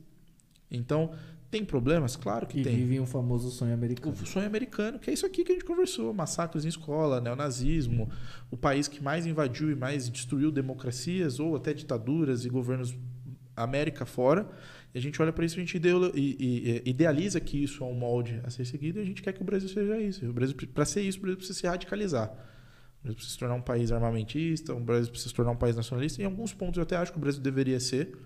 Então, 0.70 1.12
tem 1.52 1.64
problemas? 1.64 2.16
Claro 2.16 2.46
que 2.46 2.60
E 2.60 2.62
tem. 2.64 2.74
vivem 2.76 2.98
o 2.98 3.06
famoso 3.06 3.50
sonho 3.50 3.74
americano. 3.74 4.16
O 4.20 4.26
sonho 4.26 4.46
americano, 4.46 4.98
que 4.98 5.10
é 5.10 5.12
isso 5.12 5.26
aqui 5.26 5.44
que 5.44 5.52
a 5.52 5.54
gente 5.54 5.64
conversou: 5.66 6.12
massacres 6.12 6.64
em 6.64 6.68
escola, 6.68 7.20
neonazismo, 7.20 8.10
o 8.50 8.56
país 8.56 8.88
que 8.88 9.00
mais 9.02 9.26
invadiu 9.26 9.70
e 9.70 9.76
mais 9.76 10.08
destruiu 10.10 10.50
democracias 10.50 11.38
ou 11.38 11.54
até 11.54 11.72
ditaduras 11.74 12.44
e 12.44 12.48
governos 12.48 12.96
América 13.54 14.04
fora. 14.06 14.48
E 14.94 14.98
a 14.98 15.00
gente 15.00 15.20
olha 15.22 15.32
para 15.32 15.44
isso, 15.44 15.56
a 15.56 15.60
gente 15.60 15.76
e- 15.76 15.80
e- 16.18 16.82
e- 16.86 16.90
idealiza 16.90 17.38
que 17.38 17.62
isso 17.62 17.84
é 17.84 17.86
um 17.86 17.94
molde 17.94 18.40
a 18.44 18.50
ser 18.50 18.64
seguido 18.64 18.98
e 18.98 19.02
a 19.02 19.04
gente 19.04 19.22
quer 19.22 19.32
que 19.32 19.42
o 19.42 19.44
Brasil 19.44 19.68
seja 19.68 19.98
isso. 20.00 20.24
O 20.26 20.32
Brasil, 20.32 20.56
para 20.74 20.84
ser 20.84 21.02
isso, 21.02 21.18
o 21.18 21.20
Brasil 21.22 21.36
precisa 21.36 21.58
se 21.58 21.66
radicalizar. 21.66 22.28
O 22.30 23.02
Brasil 23.02 23.14
precisa 23.16 23.32
se 23.34 23.38
tornar 23.38 23.54
um 23.54 23.62
país 23.62 23.92
armamentista, 23.92 24.74
o 24.74 24.80
Brasil 24.80 25.10
precisa 25.10 25.28
se 25.30 25.34
tornar 25.34 25.52
um 25.52 25.56
país 25.56 25.76
nacionalista. 25.76 26.20
Em 26.22 26.24
alguns 26.24 26.52
pontos 26.54 26.76
eu 26.78 26.82
até 26.82 26.96
acho 26.96 27.12
que 27.12 27.18
o 27.18 27.20
Brasil 27.20 27.40
deveria 27.42 27.78
ser. 27.80 28.16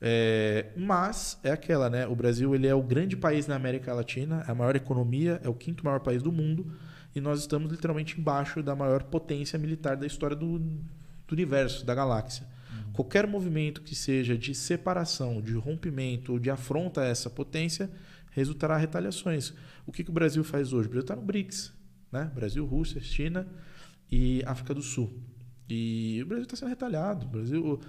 É, 0.00 0.72
mas 0.76 1.38
é 1.44 1.50
aquela, 1.50 1.90
né? 1.90 2.06
O 2.06 2.14
Brasil 2.14 2.54
ele 2.54 2.66
é 2.66 2.74
o 2.74 2.82
grande 2.82 3.16
país 3.16 3.46
na 3.46 3.56
América 3.56 3.92
Latina, 3.92 4.44
é 4.48 4.50
a 4.50 4.54
maior 4.54 4.74
economia, 4.74 5.40
é 5.44 5.48
o 5.48 5.54
quinto 5.54 5.84
maior 5.84 6.00
país 6.00 6.22
do 6.22 6.32
mundo 6.32 6.72
e 7.14 7.20
nós 7.20 7.40
estamos 7.40 7.70
literalmente 7.70 8.18
embaixo 8.18 8.62
da 8.62 8.74
maior 8.74 9.02
potência 9.04 9.58
militar 9.58 9.96
da 9.96 10.06
história 10.06 10.36
do, 10.36 10.58
do 10.58 11.32
universo, 11.32 11.84
da 11.84 11.94
galáxia. 11.94 12.46
Qualquer 12.92 13.26
movimento 13.26 13.82
que 13.82 13.94
seja 13.94 14.36
de 14.36 14.54
separação, 14.54 15.40
de 15.40 15.54
rompimento 15.54 16.32
ou 16.32 16.38
de 16.38 16.50
afronta 16.50 17.02
a 17.02 17.06
essa 17.06 17.30
potência 17.30 17.90
resultará 18.32 18.76
em 18.76 18.80
retaliações. 18.80 19.54
O 19.86 19.92
que, 19.92 20.04
que 20.04 20.10
o 20.10 20.12
Brasil 20.12 20.42
faz 20.44 20.72
hoje? 20.72 20.86
O 20.86 20.90
Brasil 20.90 21.02
está 21.02 21.16
no 21.16 21.22
BRICS, 21.22 21.72
né? 22.12 22.30
Brasil, 22.34 22.64
Rússia, 22.66 23.00
China 23.00 23.46
e 24.10 24.42
África 24.44 24.74
do 24.74 24.82
Sul. 24.82 25.12
E 25.68 26.20
o 26.22 26.26
Brasil 26.26 26.44
está 26.44 26.56
sendo 26.56 26.68
retalhado. 26.68 27.26
O 27.26 27.28
Brasil, 27.28 27.80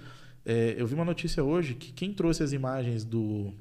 é, 0.44 0.74
eu 0.76 0.86
vi 0.86 0.94
uma 0.94 1.04
notícia 1.04 1.42
hoje 1.42 1.74
que 1.74 1.92
quem 1.92 2.12
trouxe 2.12 2.42
as 2.42 2.52
imagens 2.52 3.04
do, 3.04 3.52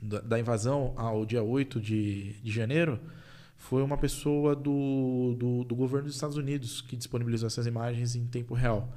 da, 0.00 0.20
da 0.20 0.40
invasão 0.40 0.92
ao 0.96 1.24
dia 1.24 1.42
8 1.42 1.80
de, 1.80 2.32
de 2.42 2.50
janeiro 2.50 2.98
foi 3.56 3.82
uma 3.82 3.98
pessoa 3.98 4.56
do, 4.56 5.36
do, 5.38 5.64
do 5.64 5.74
governo 5.76 6.06
dos 6.06 6.14
Estados 6.14 6.36
Unidos 6.36 6.80
que 6.80 6.96
disponibilizou 6.96 7.46
essas 7.46 7.66
imagens 7.66 8.16
em 8.16 8.26
tempo 8.26 8.54
real. 8.54 8.90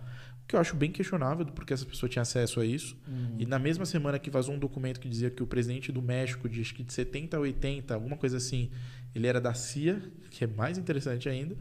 O 0.43 0.47
que 0.47 0.55
eu 0.55 0.59
acho 0.59 0.75
bem 0.75 0.91
questionável, 0.91 1.45
porque 1.45 1.73
essa 1.73 1.85
pessoa 1.85 2.09
tinha 2.09 2.21
acesso 2.21 2.59
a 2.59 2.65
isso. 2.65 2.97
E 3.37 3.45
na 3.45 3.59
mesma 3.59 3.85
semana 3.85 4.17
que 4.17 4.29
vazou 4.29 4.55
um 4.55 4.59
documento 4.59 4.99
que 4.99 5.07
dizia 5.07 5.29
que 5.29 5.43
o 5.43 5.47
presidente 5.47 5.91
do 5.91 6.01
México, 6.01 6.47
acho 6.47 6.73
que 6.73 6.83
de 6.83 6.93
70 6.93 7.37
a 7.37 7.39
80, 7.41 7.93
alguma 7.93 8.17
coisa 8.17 8.37
assim, 8.37 8.71
ele 9.13 9.27
era 9.27 9.39
da 9.39 9.53
CIA, 9.53 10.01
que 10.29 10.43
é 10.43 10.47
mais 10.47 10.77
interessante 10.77 11.29
ainda. 11.29 11.55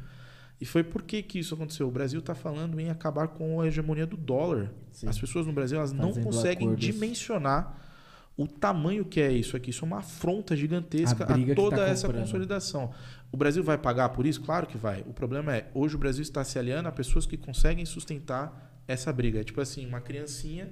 E 0.63 0.65
foi 0.65 0.85
por 0.85 1.03
que, 1.03 1.21
que 1.25 1.41
isso 1.41 1.55
aconteceu? 1.57 1.89
O 1.89 1.91
Brasil 1.91 2.21
está 2.21 2.37
falando 2.37 2.79
em 2.79 2.89
acabar 2.89 3.27
com 3.27 3.61
a 3.61 3.67
hegemonia 3.67 4.07
do 4.07 4.17
dólar. 4.17 4.71
Sim. 4.93 5.09
As 5.09 5.19
pessoas 5.19 5.45
no 5.45 5.53
Brasil 5.53 5.77
elas 5.77 5.93
não 5.93 6.13
conseguem 6.13 6.69
acordos. 6.69 6.87
dimensionar 6.87 7.77
o 8.37 8.47
tamanho 8.47 9.05
que 9.05 9.21
é 9.21 9.33
isso 9.33 9.57
aqui. 9.57 9.71
Isso 9.71 9.85
é 9.85 9.89
uma 9.89 9.99
afronta 9.99 10.55
gigantesca 10.55 11.25
A 11.25 11.35
a, 11.35 11.55
toda 11.57 11.79
tá 11.79 11.89
essa 11.89 12.07
comprando. 12.07 12.27
consolidação. 12.27 12.93
O 13.33 13.37
Brasil 13.37 13.65
vai 13.65 13.77
pagar 13.77 14.11
por 14.11 14.25
isso? 14.25 14.41
Claro 14.41 14.69
que 14.69 14.79
vai. 14.79 15.01
O 15.01 15.13
problema 15.13 15.57
é, 15.57 15.69
hoje 15.75 15.97
o 15.97 15.99
Brasil 15.99 16.23
está 16.23 16.45
se 16.45 16.57
aliando 16.61 16.89
a 16.89 16.93
pessoas 16.93 17.27
que 17.27 17.37
conseguem 17.37 17.85
sustentar 17.85 18.81
essa 18.87 19.13
briga. 19.13 19.41
É 19.41 19.43
tipo 19.43 19.61
assim, 19.61 19.85
uma 19.85 20.01
criancinha 20.01 20.71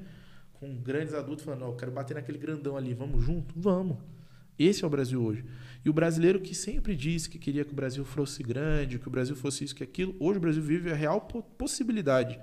com 0.52 0.72
grandes 0.76 1.14
adultos 1.14 1.44
falando, 1.44 1.62
"Ó, 1.64 1.68
eu 1.70 1.74
quero 1.74 1.90
bater 1.90 2.14
naquele 2.14 2.38
grandão 2.38 2.76
ali, 2.76 2.94
vamos 2.94 3.24
junto? 3.24 3.52
Vamos. 3.58 3.96
Esse 4.62 4.84
é 4.84 4.86
o 4.86 4.90
Brasil 4.90 5.22
hoje. 5.22 5.44
E 5.84 5.88
o 5.88 5.92
brasileiro 5.92 6.40
que 6.40 6.54
sempre 6.54 6.94
disse 6.94 7.30
que 7.30 7.38
queria 7.38 7.64
que 7.64 7.72
o 7.72 7.74
Brasil 7.74 8.04
fosse 8.04 8.42
grande, 8.42 8.98
que 8.98 9.08
o 9.08 9.10
Brasil 9.10 9.34
fosse 9.34 9.64
isso, 9.64 9.74
que 9.74 9.82
aquilo, 9.82 10.14
hoje 10.20 10.36
o 10.36 10.40
Brasil 10.40 10.62
vive 10.62 10.92
a 10.92 10.94
real 10.94 11.22
po- 11.22 11.42
possibilidade 11.42 12.38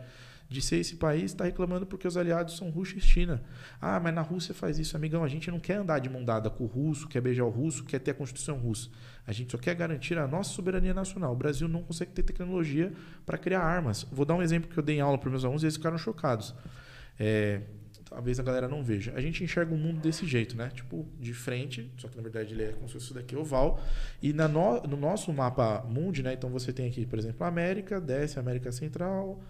de 0.49 0.61
ser 0.61 0.77
esse 0.77 0.95
país 0.95 1.25
está 1.25 1.43
reclamando 1.43 1.85
porque 1.85 2.07
os 2.07 2.15
aliados 2.15 2.55
são 2.57 2.69
Rússia 2.69 2.97
e 2.97 3.01
China. 3.01 3.43
Ah, 3.81 3.99
mas 3.99 4.15
na 4.15 4.21
Rússia 4.21 4.53
faz 4.53 4.79
isso, 4.79 4.95
amigão. 4.95 5.23
A 5.23 5.27
gente 5.27 5.51
não 5.51 5.59
quer 5.59 5.75
andar 5.75 5.99
de 5.99 6.09
mão 6.09 6.23
dada 6.23 6.49
com 6.49 6.63
o 6.63 6.67
russo, 6.67 7.07
quer 7.07 7.21
beijar 7.21 7.43
o 7.43 7.49
russo, 7.49 7.83
quer 7.83 7.99
ter 7.99 8.11
a 8.11 8.13
Constituição 8.13 8.57
russa. 8.57 8.89
A 9.25 9.33
gente 9.33 9.51
só 9.51 9.57
quer 9.57 9.75
garantir 9.75 10.17
a 10.17 10.27
nossa 10.27 10.51
soberania 10.51 10.93
nacional. 10.93 11.33
O 11.33 11.35
Brasil 11.35 11.67
não 11.67 11.83
consegue 11.83 12.11
ter 12.11 12.23
tecnologia 12.23 12.93
para 13.25 13.37
criar 13.37 13.61
armas. 13.61 14.07
Vou 14.11 14.25
dar 14.25 14.35
um 14.35 14.41
exemplo 14.41 14.69
que 14.69 14.77
eu 14.77 14.83
dei 14.83 14.95
em 14.97 15.01
aula 15.01 15.17
para 15.17 15.29
meus 15.29 15.43
alunos 15.43 15.63
e 15.63 15.65
eles 15.65 15.75
ficaram 15.75 15.97
chocados. 15.97 16.55
É, 17.19 17.61
talvez 18.09 18.39
a 18.39 18.43
galera 18.43 18.67
não 18.67 18.83
veja. 18.83 19.13
A 19.15 19.21
gente 19.21 19.43
enxerga 19.43 19.73
o 19.73 19.77
mundo 19.77 19.99
desse 19.99 20.25
jeito, 20.25 20.55
né? 20.55 20.71
Tipo, 20.73 21.05
de 21.19 21.33
frente, 21.33 21.91
só 21.97 22.07
que 22.07 22.15
na 22.15 22.23
verdade 22.23 22.53
ele 22.53 22.63
é 22.63 22.71
como 22.71 22.87
se 22.87 22.93
fosse 22.93 23.05
isso 23.05 23.13
daqui 23.13 23.35
oval. 23.35 23.81
E 24.21 24.33
na 24.33 24.47
no, 24.47 24.81
no 24.83 24.97
nosso 24.97 25.31
mapa 25.33 25.83
mundi, 25.87 26.23
né? 26.23 26.33
Então 26.33 26.49
você 26.49 26.71
tem 26.71 26.87
aqui, 26.87 27.05
por 27.05 27.19
exemplo, 27.19 27.43
a 27.43 27.47
América, 27.47 27.99
desce 27.99 28.37
a 28.37 28.41
América 28.41 28.71
Central, 28.71 29.41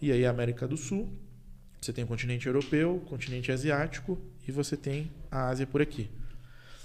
e 0.00 0.12
aí 0.12 0.24
a 0.24 0.30
América 0.30 0.66
do 0.66 0.76
Sul. 0.76 1.12
Você 1.80 1.92
tem 1.92 2.04
o 2.04 2.06
continente 2.06 2.46
europeu, 2.46 2.96
o 2.96 3.00
continente 3.00 3.52
asiático 3.52 4.18
e 4.46 4.50
você 4.50 4.76
tem 4.76 5.10
a 5.30 5.48
Ásia 5.48 5.66
por 5.66 5.80
aqui. 5.80 6.10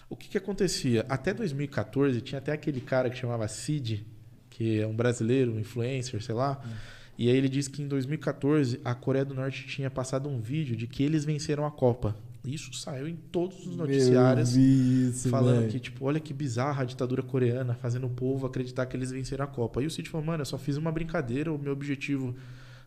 O 0.07 0.15
que, 0.15 0.29
que 0.29 0.37
acontecia? 0.37 1.05
Até 1.09 1.33
2014 1.33 2.21
tinha 2.21 2.37
até 2.37 2.51
aquele 2.51 2.79
cara 2.79 3.09
que 3.09 3.17
chamava 3.17 3.47
Cid, 3.47 4.05
que 4.49 4.79
é 4.79 4.85
um 4.85 4.95
brasileiro, 4.95 5.53
um 5.53 5.59
influencer, 5.59 6.21
sei 6.21 6.35
lá. 6.35 6.61
Hum. 6.63 6.69
E 7.18 7.30
aí 7.30 7.35
ele 7.35 7.49
disse 7.49 7.69
que 7.69 7.81
em 7.81 7.88
2014 7.88 8.80
a 8.84 8.95
Coreia 8.95 9.26
do 9.26 9.34
Norte 9.34 9.68
tinha 9.68 9.90
passado 9.90 10.27
um 10.27 10.40
vídeo 10.40 10.76
de 10.76 10.88
que 10.88 11.03
eles 11.03 11.23
venceram 11.23 11.65
a 11.65 11.72
Copa. 11.72 12.15
Isso 12.45 12.73
saiu 12.73 13.07
em 13.07 13.15
todos 13.15 13.65
os 13.65 13.77
noticiários 13.77 14.57
isso, 14.57 15.30
falando 15.30 15.60
véio. 15.60 15.72
que, 15.72 15.80
tipo, 15.80 16.06
olha 16.06 16.19
que 16.19 16.34
bizarra 16.34 16.81
a 16.81 16.85
ditadura 16.85 17.23
coreana, 17.23 17.73
fazendo 17.76 18.07
o 18.07 18.10
povo 18.10 18.45
acreditar 18.45 18.85
que 18.85 18.98
eles 18.98 19.11
venceram 19.11 19.45
a 19.45 19.48
Copa. 19.48 19.81
E 19.81 19.85
o 19.85 19.90
Cid 19.90 20.10
falou, 20.10 20.26
mano, 20.26 20.41
eu 20.41 20.45
só 20.45 20.57
fiz 20.57 20.76
uma 20.76 20.91
brincadeira, 20.91 21.53
o 21.53 21.57
meu 21.57 21.72
objetivo 21.72 22.35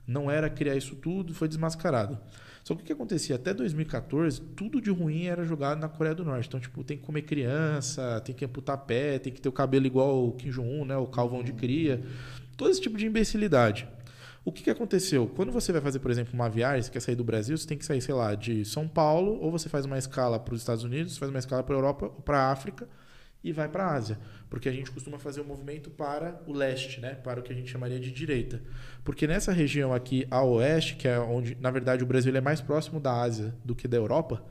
não 0.07 0.31
era 0.31 0.51
criar 0.51 0.77
isso 0.77 0.95
tudo, 0.95 1.33
foi 1.33 1.49
desmascarado. 1.49 2.19
Só 2.63 2.75
que 2.75 2.83
o 2.83 2.85
que 2.85 2.93
acontecia? 2.93 3.37
Até 3.37 3.55
2014, 3.55 4.41
tudo 4.41 4.81
de 4.81 4.91
ruim 4.91 5.25
era 5.27 5.45
jogado 5.45 5.79
na 5.79 5.89
Coreia 5.89 6.15
do 6.15 6.25
Norte. 6.25 6.49
Então, 6.49 6.61
tipo, 6.61 6.85
tem 6.85 6.99
que 6.99 7.05
comer 7.05 7.23
criança, 7.23 8.21
tem 8.25 8.35
que 8.35 8.45
amputar 8.45 8.77
pé, 8.79 9.19
tem 9.19 9.33
que 9.33 9.41
ter 9.41 9.49
o 9.49 9.53
cabelo 9.53 9.87
igual 9.87 10.29
o 10.29 10.33
Kim 10.33 10.51
Jong-un, 10.51 10.85
né? 10.85 10.97
O 10.97 11.07
calvão 11.07 11.43
de 11.43 11.53
cria. 11.53 12.03
Todo 12.57 12.71
esse 12.71 12.81
tipo 12.81 12.99
de 12.99 13.07
imbecilidade. 13.07 13.89
O 14.47 14.53
que, 14.53 14.63
que 14.63 14.71
aconteceu? 14.71 15.27
Quando 15.27 15.51
você 15.51 15.73
vai 15.73 15.81
fazer, 15.81 15.99
por 15.99 16.09
exemplo, 16.09 16.33
uma 16.33 16.49
viagem, 16.49 16.81
você 16.81 16.89
quer 16.89 17.01
sair 17.01 17.17
do 17.17 17.25
Brasil, 17.25 17.59
você 17.59 17.67
tem 17.67 17.77
que 17.77 17.85
sair, 17.85 18.01
sei 18.01 18.15
lá, 18.15 18.33
de 18.37 18.65
São 18.65 18.87
Paulo, 18.87 19.41
ou 19.41 19.51
você 19.51 19.69
faz 19.69 19.85
uma 19.85 19.99
escala 19.99 20.39
para 20.39 20.55
os 20.55 20.61
Estados 20.61 20.85
Unidos, 20.85 21.19
faz 21.19 21.31
uma 21.31 21.41
escala 21.41 21.65
para 21.65 21.75
a 21.75 21.79
Europa 21.79 22.07
ou 22.07 22.23
para 22.23 22.39
a 22.39 22.53
África 22.53 22.89
e 23.43 23.53
vai 23.53 23.69
para 23.69 23.87
a 23.87 23.93
Ásia. 23.93 24.21
Porque 24.49 24.69
a 24.69 24.73
gente 24.73 24.89
costuma 24.93 25.19
fazer 25.19 25.41
o 25.41 25.43
um 25.43 25.49
movimento 25.49 25.91
para 25.91 26.41
o 26.47 26.53
leste, 26.53 27.01
né? 27.01 27.17
para 27.17 27.41
o 27.41 27.43
que 27.43 27.53
a 27.53 27.57
gente 27.57 27.69
chamaria 27.69 27.99
de 27.99 28.13
direita. 28.13 28.63
Porque 29.03 29.27
nessa 29.27 29.51
região 29.51 29.93
aqui, 29.93 30.29
a 30.31 30.45
oeste, 30.45 30.95
que 30.95 31.09
é 31.09 31.19
onde, 31.19 31.57
na 31.57 31.73
verdade, 31.73 32.05
o 32.05 32.07
Brasil 32.07 32.33
é 32.37 32.41
mais 32.41 32.61
próximo 32.61 33.01
da 33.01 33.21
Ásia 33.21 33.53
do 33.65 33.75
que 33.75 33.89
da 33.89 33.97
Europa, 33.97 34.45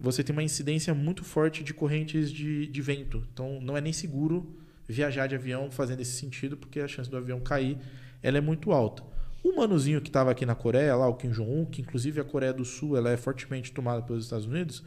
você 0.00 0.24
tem 0.24 0.32
uma 0.34 0.42
incidência 0.42 0.94
muito 0.94 1.22
forte 1.24 1.62
de 1.62 1.74
correntes 1.74 2.32
de, 2.32 2.68
de 2.68 2.80
vento. 2.80 3.22
Então, 3.34 3.60
não 3.60 3.76
é 3.76 3.82
nem 3.82 3.92
seguro 3.92 4.56
viajar 4.88 5.26
de 5.26 5.34
avião 5.34 5.70
fazendo 5.70 6.00
esse 6.00 6.12
sentido, 6.12 6.56
porque 6.56 6.80
a 6.80 6.88
chance 6.88 7.10
do 7.10 7.18
avião 7.18 7.38
cair 7.38 7.76
ela 8.22 8.38
é 8.38 8.40
muito 8.40 8.72
alta. 8.72 9.15
O 9.46 9.54
manuzinho 9.54 10.00
que 10.00 10.08
estava 10.08 10.32
aqui 10.32 10.44
na 10.44 10.56
Coreia, 10.56 10.96
lá, 10.96 11.06
o 11.06 11.14
Kim 11.14 11.30
Jong-un, 11.30 11.66
que 11.66 11.80
inclusive 11.80 12.20
a 12.20 12.24
Coreia 12.24 12.52
do 12.52 12.64
Sul 12.64 12.96
ela 12.96 13.10
é 13.10 13.16
fortemente 13.16 13.70
tomada 13.70 14.02
pelos 14.02 14.24
Estados 14.24 14.44
Unidos, 14.44 14.82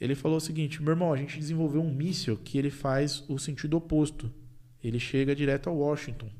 ele 0.00 0.14
falou 0.14 0.38
o 0.38 0.40
seguinte: 0.40 0.82
meu 0.82 0.92
irmão, 0.92 1.12
a 1.12 1.18
gente 1.18 1.38
desenvolveu 1.38 1.82
um 1.82 1.92
míssil 1.92 2.38
que 2.38 2.56
ele 2.56 2.70
faz 2.70 3.22
o 3.28 3.38
sentido 3.38 3.76
oposto. 3.76 4.32
Ele 4.82 4.98
chega 4.98 5.36
direto 5.36 5.68
a 5.68 5.72
Washington. 5.74 6.30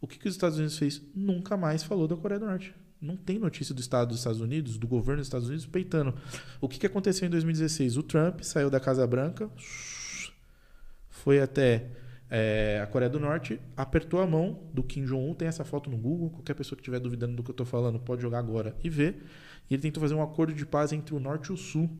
O 0.00 0.06
que, 0.06 0.20
que 0.20 0.28
os 0.28 0.34
Estados 0.34 0.56
Unidos 0.56 0.78
fez? 0.78 1.02
Nunca 1.12 1.56
mais 1.56 1.82
falou 1.82 2.06
da 2.06 2.14
Coreia 2.14 2.38
do 2.38 2.46
Norte. 2.46 2.72
Não 3.00 3.16
tem 3.16 3.40
notícia 3.40 3.74
do 3.74 3.80
Estado 3.80 4.10
dos 4.10 4.18
Estados 4.18 4.40
Unidos, 4.40 4.78
do 4.78 4.86
governo 4.86 5.22
dos 5.22 5.26
Estados 5.26 5.48
Unidos, 5.48 5.66
peitando. 5.66 6.14
O 6.60 6.68
que, 6.68 6.78
que 6.78 6.86
aconteceu 6.86 7.26
em 7.26 7.30
2016? 7.30 7.96
O 7.96 8.04
Trump 8.04 8.42
saiu 8.42 8.70
da 8.70 8.78
Casa 8.78 9.04
Branca, 9.04 9.50
foi 11.10 11.40
até 11.40 11.90
é, 12.28 12.80
a 12.82 12.86
Coreia 12.86 13.08
do 13.08 13.20
Norte 13.20 13.60
apertou 13.76 14.20
a 14.20 14.26
mão 14.26 14.60
do 14.72 14.82
Kim 14.82 15.04
Jong-un. 15.04 15.34
Tem 15.34 15.46
essa 15.48 15.64
foto 15.64 15.88
no 15.88 15.96
Google. 15.96 16.30
Qualquer 16.30 16.54
pessoa 16.54 16.76
que 16.76 16.82
estiver 16.82 16.98
duvidando 16.98 17.36
do 17.36 17.42
que 17.42 17.50
eu 17.50 17.52
estou 17.52 17.66
falando 17.66 18.00
pode 18.00 18.22
jogar 18.22 18.38
agora 18.38 18.76
e 18.82 18.90
ver. 18.90 19.24
E 19.70 19.74
ele 19.74 19.82
tentou 19.82 20.00
fazer 20.00 20.14
um 20.14 20.22
acordo 20.22 20.52
de 20.52 20.66
paz 20.66 20.92
entre 20.92 21.14
o 21.14 21.20
Norte 21.20 21.50
e 21.50 21.52
o 21.52 21.56
Sul. 21.56 21.90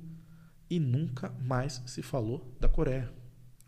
E 0.69 0.81
nunca 0.81 1.33
mais 1.41 1.83
se 1.87 2.03
falou 2.03 2.53
da 2.59 2.69
Coreia. 2.69 3.09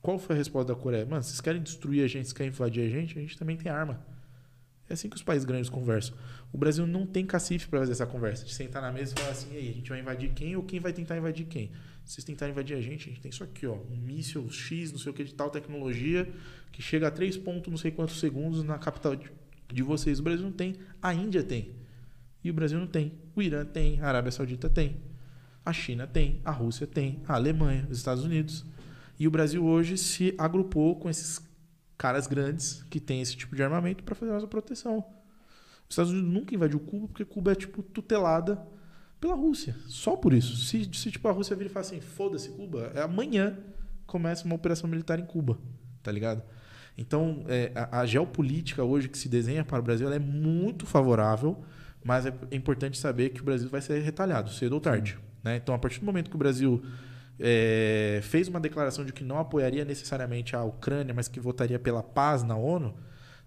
Qual 0.03 0.19
foi 0.19 0.35
a 0.35 0.39
resposta 0.39 0.73
da 0.73 0.79
Coreia? 0.79 1.07
Mano, 1.07 1.23
vocês 1.23 1.41
querem 1.41 1.63
destruir 1.63 2.05
a 2.05 2.09
gente, 2.09 2.27
vocês 2.27 2.33
querem 2.33 2.51
invadir 2.51 2.85
a 2.85 2.89
gente? 2.89 3.19
A 3.19 3.21
gente 3.21 3.39
também 3.39 3.57
tem 3.57 3.71
arma. 3.71 4.05
É 4.89 4.95
assim 4.95 5.09
que 5.09 5.17
os 5.17 5.23
países 5.23 5.45
grandes 5.45 5.69
conversam. 5.69 6.17
O 6.53 6.57
Brasil 6.57 6.87
não 6.87 7.07
tem 7.07 7.27
cacife 7.27 7.69
para 7.69 7.81
fazer 7.81 7.93
essa 7.93 8.07
conversa. 8.07 8.45
De 8.45 8.55
sentar 8.55 8.81
na 8.81 8.91
mesa 8.91 9.15
e 9.15 9.21
falar 9.21 9.33
assim, 9.33 9.55
aí, 9.55 9.69
a 9.69 9.73
gente 9.73 9.91
vai 9.91 10.01
invadir 10.01 10.31
quem 10.31 10.57
ou 10.57 10.63
quem 10.63 10.81
vai 10.81 10.93
tentar 10.93 11.17
invadir 11.17 11.47
quem? 11.47 11.71
Vocês 12.09 12.25
tentarem 12.25 12.53
invadir 12.53 12.75
a 12.75 12.81
gente, 12.81 13.07
a 13.07 13.13
gente 13.13 13.21
tem 13.21 13.29
isso 13.29 13.45
aqui, 13.45 13.67
ó. 13.67 13.75
Um 13.75 13.97
míssil 13.99 14.51
X, 14.51 14.91
não 14.91 14.99
sei 14.99 15.13
o 15.13 15.15
que, 15.15 15.23
de 15.23 15.35
tal 15.35 15.51
tecnologia, 15.51 16.27
que 16.73 16.81
chega 16.81 17.07
a 17.07 17.11
3 17.11 17.37
pontos, 17.37 17.71
não 17.71 17.77
sei 17.77 17.91
quantos 17.91 18.19
segundos 18.19 18.65
na 18.65 18.79
capital 18.79 19.15
de, 19.15 19.31
de 19.71 19.83
vocês. 19.83 20.19
O 20.19 20.23
Brasil 20.23 20.43
não 20.43 20.51
tem. 20.51 20.77
A 21.03 21.13
Índia 21.13 21.43
tem. 21.43 21.77
E 22.43 22.49
o 22.49 22.55
Brasil 22.55 22.79
não 22.79 22.87
tem. 22.87 23.13
O 23.37 23.43
Irã 23.43 23.63
tem. 23.63 24.01
A 24.01 24.09
Arábia 24.09 24.33
Saudita 24.33 24.71
tem. 24.71 24.97
A 25.63 25.71
China 25.71 26.07
tem. 26.07 26.41
A 26.47 26.51
Rússia 26.51 26.87
tem. 26.87 27.23
A 27.29 27.35
Alemanha, 27.35 27.87
os 27.91 27.99
Estados 27.99 28.25
Unidos. 28.25 28.65
E 29.19 29.29
o 29.29 29.31
Brasil 29.31 29.63
hoje 29.63 29.99
se 29.99 30.35
agrupou 30.39 30.97
com 30.97 31.11
esses 31.11 31.47
caras 31.99 32.27
grandes 32.27 32.83
que 32.85 33.01
têm 33.01 33.21
esse 33.21 33.37
tipo 33.37 33.55
de 33.55 33.63
armamento 33.63 34.03
para 34.03 34.15
fazer 34.15 34.31
a 34.31 34.35
nossa 34.37 34.47
proteção. 34.47 35.05
Os 35.87 35.91
Estados 35.91 36.11
Unidos 36.11 36.33
nunca 36.33 36.55
invadiu 36.55 36.81
Cuba 36.81 37.07
porque 37.09 37.25
Cuba 37.27 37.53
é 37.53 37.55
tipo 37.55 37.83
tutelada 37.83 38.67
pela 39.21 39.35
Rússia. 39.35 39.75
Só 39.87 40.17
por 40.17 40.33
isso. 40.33 40.57
Se, 40.57 40.89
se 40.93 41.11
tipo, 41.11 41.29
a 41.29 41.33
Rússia 41.33 41.57
vir 41.57 41.67
e 41.67 41.69
falar 41.69 41.87
assim, 41.87 42.01
foda-se 42.01 42.51
Cuba, 42.51 42.93
é 42.95 43.03
amanhã 43.03 43.57
começa 44.07 44.45
uma 44.45 44.55
operação 44.55 44.89
militar 44.89 45.19
em 45.19 45.27
Cuba, 45.27 45.59
tá 46.03 46.11
ligado? 46.11 46.43
Então, 46.97 47.45
é, 47.47 47.71
a, 47.75 48.01
a, 48.01 48.07
geopolítica 48.07 48.83
hoje 48.83 49.09
que 49.09 49.17
se 49.17 49.29
desenha 49.29 49.65
para 49.65 49.79
o 49.79 49.83
Brasil 49.83 50.11
é 50.13 50.19
muito 50.19 50.85
favorável, 50.85 51.63
mas 52.03 52.27
é, 52.27 52.33
importante 52.51 52.99
saber 52.99 53.31
que 53.31 53.41
o 53.41 53.45
Brasil 53.45 53.69
vai 53.69 53.81
ser 53.81 54.01
retalhado, 54.01 54.51
cedo 54.51 54.73
ou 54.73 54.81
tarde. 54.81 55.17
Né? 55.45 55.57
Então, 55.57 55.75
a 55.75 55.79
partir 55.79 56.01
do 56.01 56.07
momento 56.07 56.29
que 56.29 56.35
o 56.35 56.39
Brasil 56.39 56.83
é, 57.39 58.21
fez 58.23 58.49
uma 58.49 58.59
declaração 58.59 59.05
de 59.05 59.13
que 59.13 59.23
não 59.23 59.39
apoiaria 59.39 59.85
necessariamente 59.85 60.57
a 60.57 60.65
Ucrânia, 60.65 61.15
mas 61.15 61.29
que 61.29 61.39
votaria 61.39 61.79
pela 61.79 62.03
paz 62.03 62.43
na 62.43 62.57
ONU, 62.57 62.97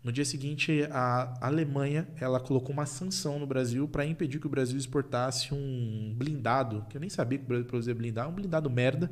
no 0.04 0.12
dia 0.12 0.26
seguinte, 0.26 0.84
a 0.92 1.38
Alemanha 1.40 2.08
ela 2.20 2.40
colocou 2.40 2.72
uma 2.72 2.88
sanção 2.88 3.38
no 3.38 3.46
Brasil 3.46 3.88
para 3.88 4.06
impedir 4.06 4.40
que 4.40 4.48
o 4.48 4.50
Brasil 4.50 4.78
exportasse 4.78 5.54
um 5.54 6.14
blindado, 6.16 6.86
que 6.90 6.98
eu 6.98 7.02
nem 7.02 7.10
sabia 7.10 7.38
que 7.38 7.46
o 7.46 7.48
Brasil 7.48 7.66
produzia 7.66 7.94
blindado, 7.94 8.30
um 8.30 8.34
blindado 8.34 8.70
merda, 8.70 9.12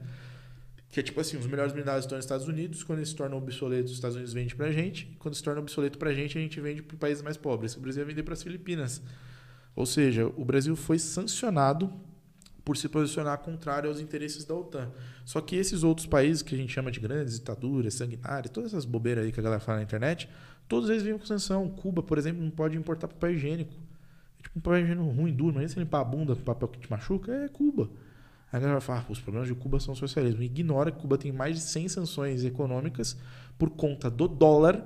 que 0.89 0.99
é 0.99 1.03
tipo 1.03 1.21
assim, 1.21 1.37
os 1.37 1.45
melhores 1.45 1.71
blindados 1.71 2.05
estão 2.05 2.17
nos 2.17 2.25
Estados 2.25 2.47
Unidos, 2.47 2.83
quando 2.83 2.99
eles 2.99 3.09
se 3.09 3.15
tornam 3.15 3.37
obsoletos, 3.37 3.91
os 3.91 3.97
Estados 3.97 4.15
Unidos 4.15 4.33
vendem 4.33 4.55
pra 4.55 4.71
gente, 4.71 5.07
e 5.13 5.15
quando 5.17 5.35
se 5.35 5.43
torna 5.43 5.61
obsoleto 5.61 5.99
pra 5.99 6.11
gente, 6.11 6.35
a 6.37 6.41
gente 6.41 6.59
vende 6.59 6.81
para 6.81 6.97
países 6.97 7.21
mais 7.21 7.37
pobres. 7.37 7.75
O 7.75 7.79
Brasil 7.79 8.01
ia 8.01 8.07
vender 8.07 8.23
para 8.23 8.33
as 8.33 8.41
Filipinas. 8.41 8.99
Ou 9.75 9.85
seja, 9.85 10.25
o 10.25 10.43
Brasil 10.43 10.75
foi 10.75 10.97
sancionado 10.97 11.93
por 12.65 12.75
se 12.75 12.89
posicionar 12.89 13.37
contrário 13.39 13.89
aos 13.89 13.99
interesses 13.99 14.45
da 14.45 14.55
OTAN. 14.55 14.91
Só 15.25 15.39
que 15.41 15.55
esses 15.55 15.83
outros 15.83 16.07
países 16.07 16.41
que 16.41 16.55
a 16.55 16.57
gente 16.57 16.73
chama 16.73 16.91
de 16.91 16.99
grandes 16.99 17.35
ditaduras, 17.35 17.93
sanguinárias, 17.93 18.51
todas 18.51 18.73
essas 18.73 18.85
bobeiras 18.85 19.25
aí 19.25 19.31
que 19.31 19.39
a 19.39 19.43
galera 19.43 19.59
fala 19.59 19.77
na 19.77 19.83
internet, 19.83 20.27
Todos 20.69 20.87
eles 20.89 21.01
vêm 21.01 21.17
com 21.17 21.25
sanção. 21.25 21.67
Cuba, 21.67 22.03
por 22.03 22.19
exemplo, 22.19 22.43
não 22.43 22.51
pode 22.51 22.77
importar 22.77 23.07
papel 23.07 23.31
higiênico. 23.31 23.73
É 24.39 24.43
tipo 24.43 24.59
um 24.59 24.61
papel 24.61 24.83
higiênico 24.83 25.09
ruim, 25.09 25.33
duro. 25.33 25.55
Mas 25.55 25.71
se 25.71 25.79
limpar 25.79 26.01
a 26.01 26.03
bunda 26.03 26.35
com 26.35 26.43
papel 26.43 26.67
que 26.67 26.79
te 26.79 26.89
machuca, 26.89 27.33
é 27.33 27.49
Cuba. 27.49 27.89
Aí 28.51 28.57
a 28.57 28.59
galera 28.59 28.79
fala, 28.79 28.99
ah, 28.99 29.11
os 29.11 29.19
problemas 29.19 29.47
de 29.47 29.55
Cuba 29.55 29.79
são 29.79 29.95
socialismo. 29.95 30.43
Ignora 30.43 30.91
que 30.91 31.01
Cuba 31.01 31.17
tem 31.17 31.31
mais 31.31 31.55
de 31.55 31.61
100 31.63 31.89
sanções 31.89 32.45
econômicas 32.45 33.17
por 33.57 33.71
conta 33.71 34.11
do 34.11 34.27
dólar 34.27 34.85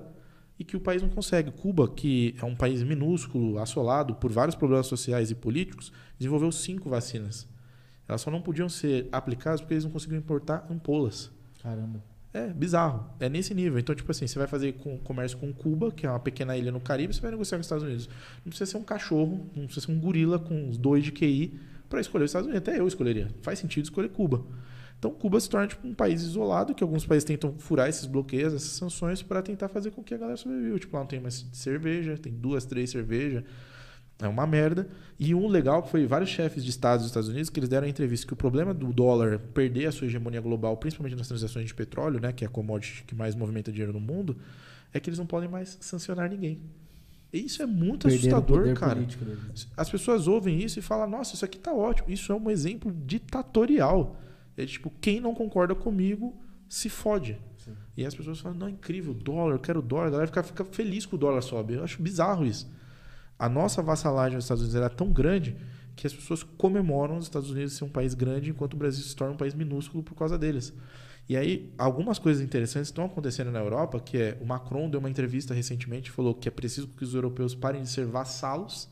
e 0.58 0.64
que 0.64 0.78
o 0.78 0.80
país 0.80 1.02
não 1.02 1.10
consegue. 1.10 1.52
Cuba, 1.52 1.90
que 1.90 2.34
é 2.42 2.46
um 2.46 2.56
país 2.56 2.82
minúsculo, 2.82 3.60
assolado 3.60 4.16
por 4.16 4.32
vários 4.32 4.56
problemas 4.56 4.88
sociais 4.88 5.32
e 5.32 5.36
políticos, 5.36 5.92
desenvolveu 6.18 6.52
cinco 6.52 6.90
vacinas. 6.90 7.46
Elas 8.08 8.22
só 8.22 8.32
não 8.32 8.42
podiam 8.42 8.70
ser 8.70 9.10
aplicadas 9.12 9.60
porque 9.60 9.74
eles 9.74 9.84
não 9.84 9.92
conseguiam 9.92 10.20
importar 10.20 10.66
ampolas. 10.70 11.30
Caramba. 11.62 12.13
É 12.34 12.48
bizarro. 12.48 13.08
É 13.20 13.30
nesse 13.30 13.54
nível. 13.54 13.78
Então, 13.78 13.94
tipo 13.94 14.10
assim, 14.12 14.26
você 14.26 14.40
vai 14.40 14.48
fazer 14.48 14.74
com, 14.74 14.98
comércio 14.98 15.38
com 15.38 15.54
Cuba, 15.54 15.92
que 15.92 16.06
é 16.06 16.10
uma 16.10 16.20
pequena 16.20 16.58
ilha 16.58 16.72
no 16.72 16.80
Caribe, 16.80 17.14
você 17.14 17.22
vai 17.22 17.32
negociar 17.32 17.58
com 17.58 17.62
os 17.62 17.68
Estados 17.68 17.84
Unidos. 17.84 18.10
Não 18.44 18.50
precisa 18.50 18.72
ser 18.72 18.78
um 18.78 18.84
cachorro, 18.84 19.48
não 19.56 19.66
precisa 19.66 19.86
ser 19.86 19.92
um 19.92 20.00
gorila 20.00 20.40
com 20.40 20.68
os 20.68 20.78
dois 20.78 21.04
de 21.04 21.12
QI 21.12 21.60
para 21.88 22.02
escolher 22.02 22.26
os 22.26 22.32
Estados 22.32 22.48
Unidos. 22.48 22.68
Até 22.68 22.80
eu 22.80 22.88
escolheria. 22.88 23.30
Faz 23.44 23.60
sentido 23.60 23.84
escolher 23.84 24.10
Cuba. 24.10 24.44
Então, 24.98 25.12
Cuba 25.12 25.40
se 25.40 25.50
torna 25.50 25.68
tipo, 25.68 25.86
um 25.88 25.94
país 25.94 26.22
isolado, 26.24 26.74
que 26.74 26.84
alguns 26.84 27.06
países 27.06 27.26
tentam 27.26 27.54
furar 27.60 27.88
esses 27.88 28.06
bloqueios, 28.06 28.54
essas 28.54 28.72
sanções, 28.72 29.22
para 29.22 29.42
tentar 29.42 29.68
fazer 29.68 29.92
com 29.92 30.02
que 30.02 30.14
a 30.14 30.18
galera 30.18 30.38
sobreviva. 30.38 30.80
Tipo, 30.80 30.96
lá 30.96 31.02
não 31.02 31.08
tem 31.08 31.20
mais 31.20 31.46
cerveja, 31.52 32.18
tem 32.18 32.34
duas, 32.34 32.66
três 32.66 32.90
cervejas 32.90 33.44
é 34.26 34.30
uma 34.30 34.48
merda. 34.48 34.88
E 35.20 35.34
um 35.34 35.48
legal 35.48 35.84
que 35.84 35.90
foi 35.90 36.06
vários 36.06 36.30
chefes 36.30 36.64
de 36.64 36.70
estados 36.70 37.04
dos 37.04 37.12
Estados 37.12 37.30
Unidos 37.30 37.50
que 37.50 37.60
eles 37.60 37.70
deram 37.70 37.88
entrevista 37.88 38.26
que 38.26 38.34
o 38.34 38.36
problema 38.36 38.74
do 38.74 38.92
dólar 38.92 39.40
perder 39.54 39.88
a 39.88 39.92
sua 39.92 40.08
hegemonia 40.08 40.42
global, 40.42 40.76
principalmente 40.78 41.16
nas 41.16 41.28
transações 41.28 41.68
de 41.68 41.74
petróleo, 41.74 42.20
né, 42.20 42.32
que 42.32 42.44
é 42.44 42.48
a 42.48 42.50
commodity 42.50 43.04
que 43.04 43.16
mais 43.16 43.36
movimenta 43.36 43.72
dinheiro 43.72 43.94
no 43.94 44.00
mundo, 44.00 44.38
é 44.94 45.00
que 45.00 45.10
eles 45.10 45.20
não 45.20 45.26
podem 45.26 45.50
mais 45.50 45.78
sancionar 45.82 46.30
ninguém. 46.30 46.62
E 47.32 47.46
isso 47.46 47.64
é 47.64 47.66
muito 47.66 48.08
Perderam 48.08 48.38
assustador, 48.38 48.74
cara. 48.76 49.00
As 49.76 49.90
pessoas 49.90 50.28
ouvem 50.28 50.62
isso 50.62 50.78
e 50.78 50.82
falam, 50.84 51.10
nossa, 51.10 51.34
isso 51.34 51.44
aqui 51.44 51.58
tá 51.58 51.74
ótimo. 51.74 52.12
Isso 52.12 52.32
é 52.32 52.36
um 52.36 52.50
exemplo 52.50 52.94
ditatorial. 53.06 54.16
É 54.56 54.66
tipo, 54.68 54.92
quem 55.02 55.20
não 55.20 55.34
concorda 55.34 55.74
comigo 55.74 56.40
se 56.70 56.90
fode. 56.90 57.40
E 57.98 58.06
as 58.06 58.14
pessoas 58.14 58.40
falam, 58.40 58.58
não, 58.58 58.68
é 58.68 58.72
incrível, 58.72 59.14
dólar, 59.14 59.56
eu 59.56 59.60
quero 59.60 59.82
dólar. 59.82 60.08
A 60.08 60.10
galera 60.12 60.28
fica, 60.28 60.44
fica 60.44 60.66
feliz 60.66 61.06
que 61.06 61.16
o 61.16 61.18
dólar 61.18 61.42
sobe. 61.42 61.74
Eu 61.74 61.84
acho 61.84 62.02
bizarro 62.02 62.46
isso. 62.46 62.72
A 63.38 63.50
nossa 63.50 63.82
vassalagem 63.82 64.36
aos 64.36 64.46
Estados 64.46 64.62
Unidos 64.64 64.76
era 64.76 64.90
tão 64.90 65.12
grande 65.12 65.56
que 65.96 66.08
as 66.08 66.14
pessoas 66.14 66.44
comemoram 66.44 67.18
os 67.18 67.26
Estados 67.26 67.52
Unidos 67.52 67.74
ser 67.74 67.84
um 67.84 67.90
país 67.90 68.14
grande 68.14 68.50
enquanto 68.50 68.74
o 68.74 68.78
Brasil 68.78 69.04
se 69.04 69.16
torna 69.16 69.34
um 69.34 69.38
país 69.38 69.54
minúsculo 69.54 70.04
por 70.04 70.16
causa 70.16 70.38
deles. 70.38 70.74
E 71.30 71.38
aí, 71.38 71.74
algumas 71.78 72.20
coisas 72.20 72.44
interessantes 72.44 72.90
estão 72.90 73.06
acontecendo 73.06 73.52
na 73.52 73.60
Europa, 73.60 74.00
que 74.00 74.18
é 74.18 74.38
o 74.42 74.46
Macron 74.46 74.90
deu 74.90 75.00
uma 75.00 75.10
entrevista 75.10 75.54
recentemente, 75.54 76.12
falou 76.12 76.34
que 76.34 76.48
é 76.48 76.52
preciso 76.52 76.88
que 76.88 77.04
os 77.04 77.14
europeus 77.14 77.56
parem 77.56 77.82
de 77.84 77.90
ser 77.90 78.06
vassalos 78.06 78.90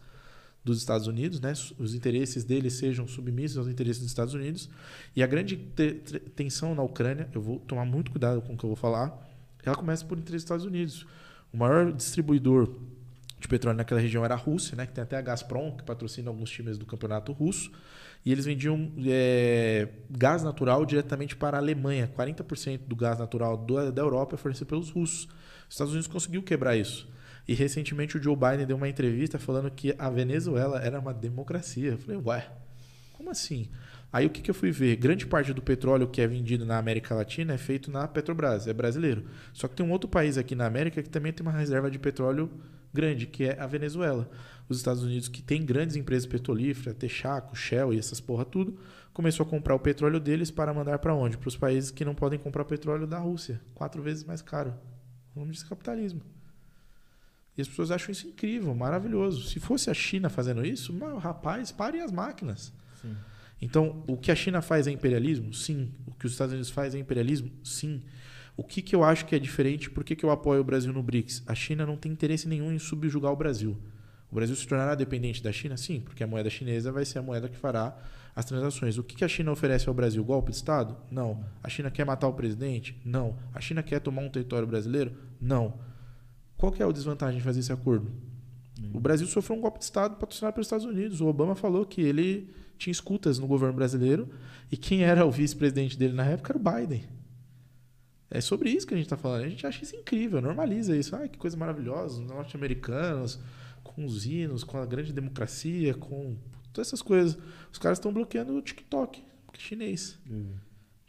dos 0.64 0.78
Estados 0.78 1.08
Unidos, 1.08 1.42
né? 1.42 1.52
Os 1.78 1.94
interesses 1.96 2.44
deles 2.44 2.74
sejam 2.74 3.08
submissos 3.08 3.58
aos 3.58 3.68
interesses 3.68 4.00
dos 4.02 4.12
Estados 4.12 4.34
Unidos. 4.34 4.70
E 5.16 5.24
a 5.24 5.28
grande 5.28 5.58
te- 5.58 5.96
te- 5.96 6.20
tensão 6.20 6.76
na 6.76 6.84
Ucrânia, 6.84 7.28
eu 7.34 7.42
vou 7.42 7.60
tomar 7.60 7.84
muito 7.84 8.12
cuidado 8.12 8.42
com 8.42 8.54
o 8.54 8.58
que 8.58 8.64
eu 8.64 8.70
vou 8.70 8.78
falar, 8.78 9.28
ela 9.66 9.76
começa 9.76 10.06
por 10.06 10.18
interesse 10.18 10.38
dos 10.38 10.44
Estados 10.44 10.66
Unidos. 10.66 11.06
O 11.52 11.58
maior 11.58 11.92
distribuidor 11.92 12.70
de 13.42 13.48
petróleo 13.48 13.76
naquela 13.78 14.00
região 14.00 14.24
era 14.24 14.36
a 14.36 14.38
Rússia, 14.38 14.76
né? 14.76 14.86
Que 14.86 14.94
tem 14.94 15.04
até 15.04 15.18
a 15.18 15.22
Gazprom, 15.22 15.76
que 15.76 15.84
patrocina 15.84 16.30
alguns 16.30 16.50
times 16.50 16.78
do 16.78 16.86
campeonato 16.86 17.32
russo. 17.34 17.72
E 18.26 18.32
eles 18.32 18.46
vendiam 18.46 18.92
é, 19.06 19.88
gás 20.10 20.44
natural 20.44 20.86
diretamente 20.86 21.36
para 21.36 21.58
a 21.58 21.60
Alemanha. 21.60 22.08
40% 22.16 22.82
do 22.88 22.96
gás 22.96 23.18
natural 23.20 23.58
do- 23.58 23.92
da 23.92 24.02
Europa 24.02 24.36
é 24.36 24.38
fornecido 24.38 24.68
pelos 24.68 24.90
russos. 24.92 25.24
Os 25.68 25.74
Estados 25.76 25.92
Unidos 25.92 26.08
conseguiu 26.08 26.44
quebrar 26.44 26.76
isso. 26.78 27.10
E 27.48 27.54
recentemente 27.54 28.18
o 28.18 28.22
Joe 28.24 28.36
Biden 28.36 28.66
deu 28.68 28.78
uma 28.78 28.88
entrevista 28.88 29.40
falando 29.40 29.72
que 29.72 29.96
a 29.98 30.10
Venezuela 30.10 30.80
era 30.80 31.00
uma 31.00 31.14
democracia. 31.14 31.92
Eu 31.92 31.98
falei, 31.98 32.22
ué, 32.24 32.48
como 33.14 33.32
assim? 33.32 33.70
Aí 34.14 34.26
o 34.26 34.30
que, 34.30 34.42
que 34.42 34.52
eu 34.52 34.56
fui 34.56 34.72
ver? 34.72 34.96
Grande 34.98 35.26
parte 35.26 35.52
do 35.54 35.62
petróleo 35.62 36.08
que 36.08 36.22
é 36.22 36.28
vendido 36.28 36.66
na 36.66 36.78
América 36.78 37.16
Latina 37.16 37.54
é 37.54 37.58
feito 37.58 37.90
na 37.90 38.08
Petrobras, 38.08 38.68
é 38.68 38.74
brasileiro. 38.74 39.26
Só 39.54 39.68
que 39.68 39.76
tem 39.76 39.86
um 39.86 39.92
outro 39.92 40.08
país 40.10 40.38
aqui 40.38 40.54
na 40.54 40.66
América 40.68 41.02
que 41.02 41.10
também 41.10 41.32
tem 41.34 41.44
uma 41.46 41.52
reserva 41.58 41.90
de 41.90 41.98
petróleo 41.98 42.52
grande, 42.94 43.28
que 43.28 43.46
é 43.46 43.60
a 43.60 43.68
Venezuela. 43.68 44.30
Os 44.68 44.78
Estados 44.78 45.04
Unidos, 45.04 45.28
que 45.28 45.42
tem 45.42 45.66
grandes 45.66 45.96
empresas 45.96 46.26
petrolíferas, 46.26 46.96
Texaco, 46.96 47.56
Shell 47.56 47.94
e 47.94 48.00
essas 48.00 48.20
porra 48.20 48.46
tudo, 48.46 48.78
começou 49.14 49.46
a 49.46 49.50
comprar 49.50 49.76
o 49.76 49.80
petróleo 49.80 50.20
deles 50.20 50.50
para 50.50 50.74
mandar 50.74 51.00
para 51.00 51.14
onde? 51.14 51.38
Para 51.38 51.50
os 51.50 51.58
países 51.58 51.92
que 51.92 52.06
não 52.06 52.16
podem 52.16 52.40
comprar 52.40 52.64
petróleo 52.66 53.06
da 53.06 53.20
Rússia, 53.20 53.62
quatro 53.74 54.02
vezes 54.02 54.24
mais 54.24 54.42
caro. 54.42 54.74
O 55.36 55.40
nome 55.40 55.52
disso 55.52 55.66
é 55.66 55.70
capitalismo. 55.70 56.22
E 57.58 57.62
as 57.62 57.68
pessoas 57.68 57.92
acham 57.92 58.12
isso 58.12 58.28
incrível, 58.28 58.74
maravilhoso. 58.74 59.48
Se 59.48 59.60
fosse 59.60 59.90
a 59.90 59.94
China 59.94 60.30
fazendo 60.30 60.66
isso, 60.66 60.98
rapaz, 61.18 61.72
parem 61.72 62.02
as 62.02 62.12
máquinas. 62.12 62.74
Sim. 63.02 63.16
Então, 63.62 64.04
o 64.08 64.18
que 64.18 64.32
a 64.32 64.36
China 64.36 64.62
faz 64.62 64.88
é 64.88 64.92
imperialismo? 64.92 65.54
Sim. 65.54 65.92
O 66.08 66.14
que 66.14 66.26
os 66.26 66.32
Estados 66.32 66.54
Unidos 66.54 66.72
faz 66.72 66.96
é 66.96 66.98
imperialismo? 66.98 67.52
Sim. 67.64 68.02
O 68.56 68.64
que, 68.64 68.82
que 68.82 68.96
eu 68.96 69.04
acho 69.04 69.26
que 69.26 69.36
é 69.36 69.40
diferente? 69.40 69.90
Por 69.90 70.04
que, 70.04 70.16
que 70.16 70.24
eu 70.24 70.32
apoio 70.32 70.62
o 70.62 70.64
Brasil 70.64 70.92
no 70.92 71.02
BRICS? 71.02 71.44
A 71.48 71.56
China 71.56 71.86
não 71.86 71.98
tem 71.98 72.12
interesse 72.12 72.48
nenhum 72.48 72.72
em 72.72 72.80
subjugar 72.80 73.32
o 73.32 73.36
Brasil. 73.36 73.78
O 74.32 74.36
Brasil 74.36 74.56
se 74.56 74.68
tornará 74.68 74.96
dependente 74.96 75.44
da 75.44 75.52
China? 75.52 75.76
Sim, 75.76 76.00
porque 76.00 76.24
a 76.24 76.28
moeda 76.28 76.50
chinesa 76.50 76.92
vai 76.92 77.04
ser 77.04 77.20
a 77.20 77.22
moeda 77.22 77.50
que 77.50 77.58
fará 77.58 77.98
as 78.36 78.46
transações. 78.46 78.98
O 78.98 79.04
que, 79.04 79.16
que 79.16 79.26
a 79.26 79.28
China 79.28 79.52
oferece 79.52 79.90
ao 79.90 79.94
Brasil? 79.94 80.24
Golpe 80.24 80.52
de 80.52 80.58
Estado? 80.58 80.96
Não. 81.10 81.44
A 81.62 81.70
China 81.70 81.92
quer 81.92 82.06
matar 82.06 82.28
o 82.28 82.34
presidente? 82.34 83.00
Não. 83.04 83.36
A 83.54 83.60
China 83.60 83.84
quer 83.84 84.00
tomar 84.00 84.22
um 84.22 84.30
território 84.30 84.68
brasileiro? 84.68 85.12
Não. 85.40 85.74
Qual 86.58 86.72
que 86.72 86.82
é 86.82 86.86
a 86.86 86.92
desvantagem 86.92 87.40
de 87.40 87.44
fazer 87.44 87.60
esse 87.60 87.74
acordo? 87.74 88.12
O 88.94 89.00
Brasil 89.00 89.28
sofreu 89.28 89.58
um 89.58 89.62
golpe 89.62 89.80
de 89.80 89.86
Estado 89.86 90.16
patrocinado 90.16 90.54
pelos 90.54 90.68
Estados 90.68 90.86
Unidos. 90.86 91.22
O 91.22 91.28
Obama 91.28 91.56
falou 91.56 91.86
que 91.86 92.02
ele 92.02 92.50
tinha 92.78 92.92
escutas 92.92 93.38
no 93.38 93.48
governo 93.48 93.76
brasileiro 93.76 94.30
e 94.72 94.78
quem 94.78 95.04
era 95.04 95.26
o 95.26 95.32
vice-presidente 95.32 95.98
dele 95.98 96.14
na 96.14 96.26
época 96.26 96.54
era 96.54 96.58
o 96.58 96.62
Biden. 96.62 97.04
É 98.34 98.40
sobre 98.40 98.70
isso 98.70 98.88
que 98.88 98.94
a 98.94 98.98
gente 98.98 99.08
está 99.08 99.18
falando. 99.18 99.44
A 99.44 99.50
gente 99.50 99.68
acha 99.68 99.84
isso 99.84 99.94
incrível, 99.94 100.42
normaliza 100.42 100.96
isso. 100.96 101.14
Ai, 101.16 101.28
que 101.28 101.38
coisa 101.38 101.58
maravilhosa. 101.58 102.22
Os 102.22 102.28
norte-americanos, 102.28 103.38
com 103.84 104.06
os 104.06 104.26
hinos, 104.26 104.64
com 104.64 104.78
a 104.78 104.86
grande 104.86 105.12
democracia, 105.12 105.94
com 105.94 106.38
todas 106.72 106.88
essas 106.88 107.02
coisas. 107.02 107.38
Os 107.72 107.78
caras 107.78 107.98
estão 107.98 108.14
bloqueando 108.14 108.54
o 108.54 108.62
TikTok, 108.62 109.22
porque 109.46 109.60
é 109.60 109.64
chinês. 109.64 110.18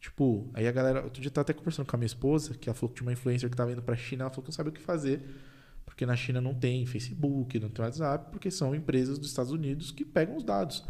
Tipo, 0.01 0.51
aí 0.53 0.67
a 0.67 0.73
galera. 0.73 1.05
Outro 1.05 1.23
dia 1.23 1.31
eu 1.33 1.41
até 1.41 1.53
conversando 1.53 1.87
com 1.87 1.95
a 1.95 1.99
minha 1.99 2.07
esposa, 2.07 2.55
que 2.55 2.69
ela 2.69 2.75
falou 2.75 2.89
que 2.89 2.97
tinha 2.97 3.07
uma 3.07 3.13
influencer 3.13 3.49
que 3.49 3.57
tava 3.57 3.71
indo 3.71 3.83
pra 3.83 3.95
China, 3.95 4.25
ela 4.25 4.31
falou 4.31 4.43
que 4.43 4.49
não 4.49 4.57
sabia 4.57 4.71
o 4.71 4.75
que 4.75 4.83
fazer. 4.83 5.23
Porque 5.85 6.05
na 6.05 6.17
China 6.17 6.41
não 6.41 6.55
tem 6.55 6.85
Facebook, 6.87 7.61
não 7.61 7.69
tem 7.69 7.85
WhatsApp, 7.85 8.33
porque 8.33 8.51
são 8.51 8.75
empresas 8.75 9.17
dos 9.17 9.29
Estados 9.29 9.53
Unidos 9.53 9.93
que 9.93 10.05
pegam 10.05 10.37
os 10.37 10.43
dados. 10.43 10.85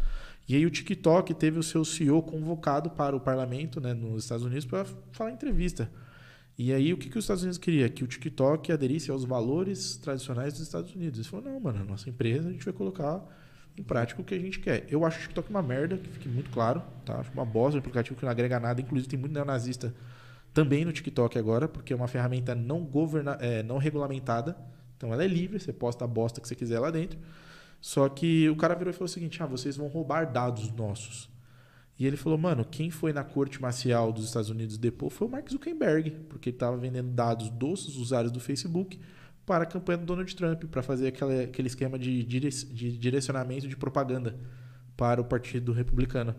E 0.47 0.55
aí 0.55 0.65
o 0.65 0.69
TikTok 0.71 1.31
teve 1.35 1.59
o 1.59 1.63
seu 1.63 1.85
CEO 1.85 2.23
convocado 2.23 2.89
para 2.89 3.15
o 3.15 3.19
parlamento 3.19 3.79
né, 3.79 3.93
nos 3.93 4.23
Estados 4.23 4.45
Unidos 4.45 4.65
para 4.65 4.83
falar 5.11 5.29
em 5.29 5.35
entrevista. 5.35 5.91
E 6.57 6.71
aí 6.71 6.93
o 6.93 6.97
que, 6.97 7.09
que 7.09 7.17
os 7.17 7.23
Estados 7.23 7.43
Unidos 7.43 7.57
queria? 7.57 7.89
Que 7.89 8.03
o 8.03 8.07
TikTok 8.07 8.71
aderisse 8.71 9.09
aos 9.09 9.25
valores 9.25 9.97
tradicionais 9.97 10.53
dos 10.53 10.61
Estados 10.61 10.93
Unidos. 10.93 11.17
Eles 11.19 11.27
falaram, 11.27 11.53
não, 11.53 11.59
mano, 11.59 11.81
a 11.81 11.83
nossa 11.83 12.09
empresa 12.09 12.49
a 12.49 12.51
gente 12.51 12.63
vai 12.63 12.73
colocar 12.73 13.23
em 13.75 13.81
prática 13.81 14.21
o 14.21 14.23
que 14.23 14.35
a 14.35 14.39
gente 14.39 14.59
quer. 14.59 14.85
Eu 14.87 15.03
acho 15.03 15.17
o 15.17 15.21
TikTok 15.23 15.49
uma 15.49 15.63
merda, 15.63 15.97
que 15.97 16.07
fique 16.09 16.29
muito 16.29 16.51
claro, 16.51 16.83
tá? 17.03 17.19
Acho 17.19 17.31
uma 17.31 17.45
bosta, 17.45 17.77
um 17.77 17.79
aplicativo 17.79 18.15
que 18.15 18.23
não 18.23 18.31
agrega 18.31 18.59
nada. 18.59 18.79
Inclusive 18.81 19.09
tem 19.09 19.19
muito 19.19 19.33
neonazista 19.33 19.93
também 20.53 20.85
no 20.85 20.93
TikTok 20.93 21.37
agora, 21.39 21.67
porque 21.67 21.91
é 21.91 21.95
uma 21.95 22.07
ferramenta 22.07 22.53
não, 22.53 22.83
governa 22.83 23.37
é, 23.41 23.63
não 23.63 23.79
regulamentada. 23.79 24.55
Então 24.95 25.11
ela 25.11 25.23
é 25.23 25.27
livre, 25.27 25.59
você 25.59 25.73
posta 25.73 26.05
a 26.05 26.07
bosta 26.07 26.39
que 26.39 26.47
você 26.47 26.55
quiser 26.55 26.79
lá 26.79 26.91
dentro. 26.91 27.17
Só 27.81 28.07
que 28.07 28.47
o 28.49 28.55
cara 28.55 28.75
virou 28.75 28.91
e 28.91 28.93
falou 28.93 29.05
o 29.05 29.09
seguinte: 29.09 29.41
ah, 29.41 29.45
vocês 29.47 29.75
vão 29.75 29.87
roubar 29.87 30.31
dados 30.31 30.71
nossos. 30.71 31.32
E 31.97 32.07
ele 32.07 32.17
falou, 32.17 32.37
mano, 32.37 32.65
quem 32.65 32.89
foi 32.89 33.13
na 33.13 33.23
corte 33.23 33.61
marcial 33.61 34.11
dos 34.11 34.25
Estados 34.25 34.49
Unidos 34.49 34.77
depois 34.77 35.13
foi 35.13 35.27
o 35.27 35.29
Mark 35.29 35.49
Zuckerberg, 35.49 36.11
porque 36.27 36.49
ele 36.49 36.55
estava 36.55 36.75
vendendo 36.75 37.11
dados 37.11 37.49
dos 37.49 37.95
usuários 37.97 38.31
do 38.31 38.39
Facebook 38.39 38.99
para 39.45 39.63
a 39.63 39.67
campanha 39.67 39.99
do 39.99 40.05
Donald 40.05 40.35
Trump, 40.35 40.63
para 40.65 40.81
fazer 40.81 41.07
aquela, 41.07 41.43
aquele 41.43 41.67
esquema 41.67 41.99
de, 41.99 42.23
dire, 42.23 42.49
de 42.49 42.97
direcionamento 42.97 43.67
de 43.67 43.75
propaganda 43.75 44.39
para 44.97 45.21
o 45.21 45.25
Partido 45.25 45.71
Republicano. 45.71 46.35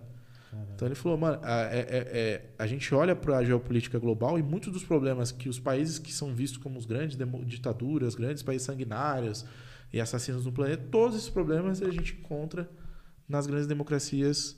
Então 0.74 0.86
ele 0.86 0.94
falou, 0.94 1.18
mano, 1.18 1.38
a, 1.42 1.62
é, 1.62 1.78
é, 1.78 1.86
é, 1.88 2.50
a 2.58 2.66
gente 2.66 2.94
olha 2.94 3.14
para 3.14 3.38
a 3.38 3.44
geopolítica 3.44 3.98
global 3.98 4.38
e 4.38 4.42
muitos 4.42 4.72
dos 4.72 4.84
problemas 4.84 5.32
que 5.32 5.48
os 5.48 5.58
países 5.58 5.98
que 5.98 6.12
são 6.12 6.32
vistos 6.34 6.62
como 6.62 6.78
os 6.78 6.86
grandes 6.86 7.16
ditaduras, 7.46 8.14
grandes 8.14 8.42
países 8.42 8.64
sanguinários 8.64 9.44
e 9.92 10.00
assassinos 10.00 10.44
no 10.44 10.52
planeta, 10.52 10.84
todos 10.90 11.16
esses 11.16 11.30
problemas 11.30 11.82
a 11.82 11.90
gente 11.90 12.14
encontra 12.14 12.68
nas 13.28 13.46
grandes 13.46 13.66
democracias 13.66 14.56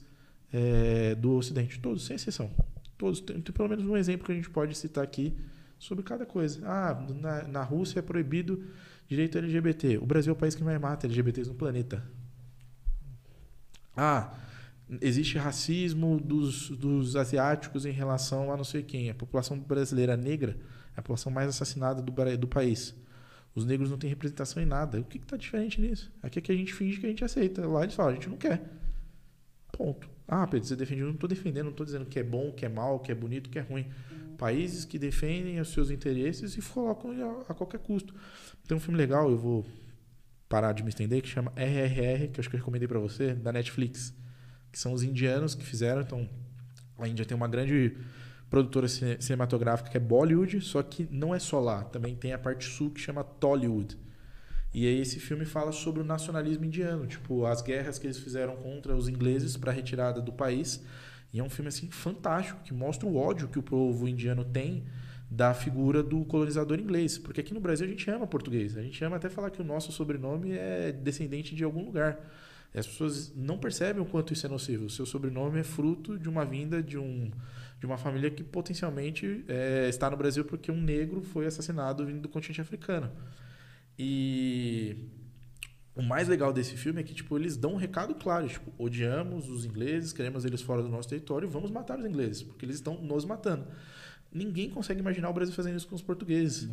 é, 0.53 1.15
do 1.15 1.33
Ocidente. 1.33 1.79
Todos, 1.81 2.05
sem 2.05 2.17
exceção. 2.17 2.51
Todos. 2.97 3.21
Tem, 3.21 3.41
tem 3.41 3.55
pelo 3.55 3.69
menos 3.69 3.85
um 3.85 3.97
exemplo 3.97 4.27
que 4.27 4.33
a 4.33 4.35
gente 4.35 4.51
pode 4.51 4.77
citar 4.77 5.05
aqui 5.05 5.37
sobre 5.79 6.05
cada 6.05 6.25
coisa. 6.25 6.61
Ah, 6.65 7.07
na, 7.21 7.43
na 7.49 7.63
Rússia 7.63 7.99
é 7.99 8.03
proibido 8.03 8.65
direito 9.09 9.39
LGBT. 9.39 9.99
O 9.99 10.07
Brasil 10.07 10.33
é 10.33 10.37
o 10.37 10.39
país 10.39 10.55
que 10.55 10.65
mais 10.65 10.81
mata 10.81 11.07
LGBTs 11.07 11.49
no 11.49 11.55
planeta. 11.55 12.03
Ah, 13.97 14.35
existe 15.01 15.39
racismo 15.39 16.21
dos, 16.21 16.71
dos 16.71 17.17
asiáticos 17.17 17.87
em 17.87 17.93
relação 17.93 18.53
a 18.53 18.57
não 18.57 18.65
sei 18.65 18.83
quem. 18.83 19.11
A 19.11 19.15
população 19.15 19.59
brasileira 19.59 20.17
negra 20.17 20.57
é 20.97 21.01
a 21.01 21.03
população 21.03 21.33
mais 21.33 21.49
assassinada 21.49 22.03
do, 22.03 22.13
do 22.37 22.49
país. 22.49 22.95
Os 23.55 23.65
negros 23.65 23.91
não 23.91 23.97
têm 23.97 24.11
representação 24.11 24.63
em 24.63 24.67
nada. 24.67 25.01
O 25.01 25.05
que 25.05 25.17
está 25.17 25.37
diferente 25.37 25.81
nisso? 25.81 26.13
Aqui 26.23 26.39
é 26.39 26.43
que 26.43 26.53
a 26.53 26.55
gente 26.55 26.75
finge 26.75 27.01
que 27.01 27.07
a 27.07 27.09
gente 27.09 27.25
aceita. 27.25 27.67
Lá 27.67 27.83
eles 27.83 27.95
falam, 27.95 28.13
a 28.13 28.15
gente 28.15 28.29
não 28.29 28.37
quer. 28.37 28.63
Ponto. 29.73 30.16
Ah, 30.29 30.47
Pedro, 30.47 30.67
você 30.67 30.77
defende. 30.77 31.01
Eu 31.03 31.07
não 31.09 31.15
estou 31.15 31.29
defendendo, 31.29 31.65
não 31.65 31.71
estou 31.71 31.87
dizendo 31.87 32.05
que 32.07 32.19
é 32.19 32.23
bom, 32.23 32.53
que 32.53 32.65
é 32.65 32.69
mal, 32.69 32.99
que 33.01 33.13
é 33.13 33.15
bonito, 33.15 33.49
que 33.51 33.59
é 33.59 33.63
ruim. 33.63 33.87
Países 34.37 34.85
que 34.85 34.99
defendem 34.99 35.61
os 35.61 35.69
seus 35.69 35.91
interesses 35.91 36.57
e 36.57 36.63
colocam 36.63 37.11
a, 37.11 37.53
a 37.53 37.55
qualquer 37.55 37.79
custo. 37.79 38.15
Tem 38.67 38.77
um 38.77 38.81
filme 38.81 38.99
legal, 38.99 39.31
eu 39.31 39.39
vou 39.39 39.65
parar 40.49 40.73
de 40.73 40.83
me 40.83 40.89
estender, 40.89 41.23
que 41.23 41.29
chama 41.29 41.53
RRR, 41.57 42.29
que 42.29 42.39
eu 42.39 42.43
acho 42.43 42.51
que 42.51 42.57
eu 42.57 42.61
recomendei 42.61 42.87
para 42.89 42.99
você, 42.99 43.35
da 43.35 43.53
Netflix. 43.53 44.13
Que 44.73 44.79
são 44.79 44.93
os 44.93 45.03
indianos 45.03 45.55
que 45.55 45.65
fizeram. 45.65 46.03
Então, 46.03 46.29
a 46.99 47.09
Índia 47.09 47.25
tem 47.25 47.37
uma 47.37 47.49
grande 47.49 47.97
produtora 48.51 48.89
cine- 48.89 49.17
cinematográfica 49.21 49.91
que 49.91 49.97
é 49.97 50.01
Bollywood, 50.01 50.61
só 50.61 50.83
que 50.83 51.09
não 51.11 51.35
é 51.35 51.39
só 51.39 51.61
lá. 51.61 51.85
Também 51.85 52.15
tem 52.15 52.33
a 52.33 52.39
parte 52.39 52.65
sul 52.65 52.91
que 52.91 53.01
chama 53.01 53.23
Tollywood. 53.25 53.97
E 54.77 54.87
aí 54.87 55.01
esse 55.01 55.19
filme 55.19 55.47
fala 55.47 55.73
sobre 55.73 56.03
o 56.03 56.05
nacionalismo 56.05 56.67
indiano, 56.67 57.07
tipo, 57.07 57.47
as 57.47 57.63
guerras 57.63 57.99
que 57.99 58.07
eles 58.07 58.19
fizeram 58.19 58.57
contra 58.57 58.95
os 58.95 59.09
ingleses 59.09 59.57
para 59.57 59.73
a 59.73 59.75
retirada 59.75 60.21
do 60.21 60.31
país. 60.31 60.85
E 61.33 61.41
é 61.41 61.43
um 61.43 61.49
filme 61.49 61.69
assim 61.69 61.91
fantástico 61.91 62.61
que 62.63 62.75
mostra 62.75 63.09
o 63.09 63.17
ódio 63.17 63.49
que 63.49 63.59
o 63.59 63.63
povo 63.63 64.07
indiano 64.07 64.45
tem 64.45 64.85
da 65.31 65.55
figura 65.55 66.03
do 66.03 66.27
colonizador 66.27 66.79
inglês, 66.79 67.17
porque 67.17 67.41
aqui 67.41 67.55
no 67.55 67.61
Brasil 67.61 67.87
a 67.87 67.89
gente 67.89 68.11
ama 68.11 68.27
português, 68.27 68.77
a 68.77 68.83
gente 68.83 69.03
ama 69.03 69.17
até 69.17 69.31
falar 69.31 69.49
que 69.51 69.63
o 69.63 69.65
nosso 69.65 69.91
sobrenome 69.93 70.53
é 70.53 70.93
descendente 70.93 71.55
de 71.55 71.65
algum 71.65 71.83
lugar. 71.83 72.21
E 72.75 72.79
as 72.79 72.87
pessoas 72.87 73.35
não 73.35 73.57
percebem 73.57 74.03
o 74.03 74.05
quanto 74.05 74.35
isso 74.35 74.45
é 74.45 74.49
nocivo. 74.51 74.85
O 74.85 74.91
seu 74.91 75.07
sobrenome 75.07 75.59
é 75.59 75.65
fruto 75.65 76.19
de 76.19 76.29
uma 76.29 76.45
vinda 76.45 76.83
de 76.83 76.99
um 76.99 77.31
de 77.81 77.87
uma 77.87 77.97
família 77.97 78.31
que 78.31 78.45
potencialmente 78.45 79.43
é, 79.49 79.89
está 79.89 80.11
no 80.11 80.19
Brasil 80.19 80.45
porque 80.45 80.71
um 80.71 80.83
negro 80.83 81.23
foi 81.23 81.47
assassinado 81.47 82.05
vindo 82.05 82.21
do 82.21 82.29
continente 82.29 82.61
africano. 82.61 83.11
E 83.99 85.09
o 85.95 86.03
mais 86.03 86.29
legal 86.29 86.53
desse 86.53 86.77
filme 86.77 87.01
é 87.01 87.03
que, 87.03 87.15
tipo, 87.15 87.39
eles 87.39 87.57
dão 87.57 87.73
um 87.73 87.77
recado 87.77 88.15
claro, 88.15 88.47
tipo, 88.49 88.71
odiamos 88.79 89.49
os 89.49 89.65
ingleses, 89.65 90.13
queremos 90.13 90.45
eles 90.45 90.61
fora 90.61 90.83
do 90.83 90.89
nosso 90.89 91.09
território, 91.09 91.49
vamos 91.49 91.71
matar 91.71 91.99
os 91.99 92.05
ingleses, 92.05 92.43
porque 92.43 92.67
eles 92.67 92.77
estão 92.77 93.01
nos 93.01 93.25
matando. 93.25 93.67
Ninguém 94.31 94.69
consegue 94.69 95.01
imaginar 95.01 95.31
o 95.31 95.33
Brasil 95.33 95.55
fazendo 95.55 95.77
isso 95.77 95.89
com 95.89 95.95
os 95.95 96.03
portugueses. 96.03 96.69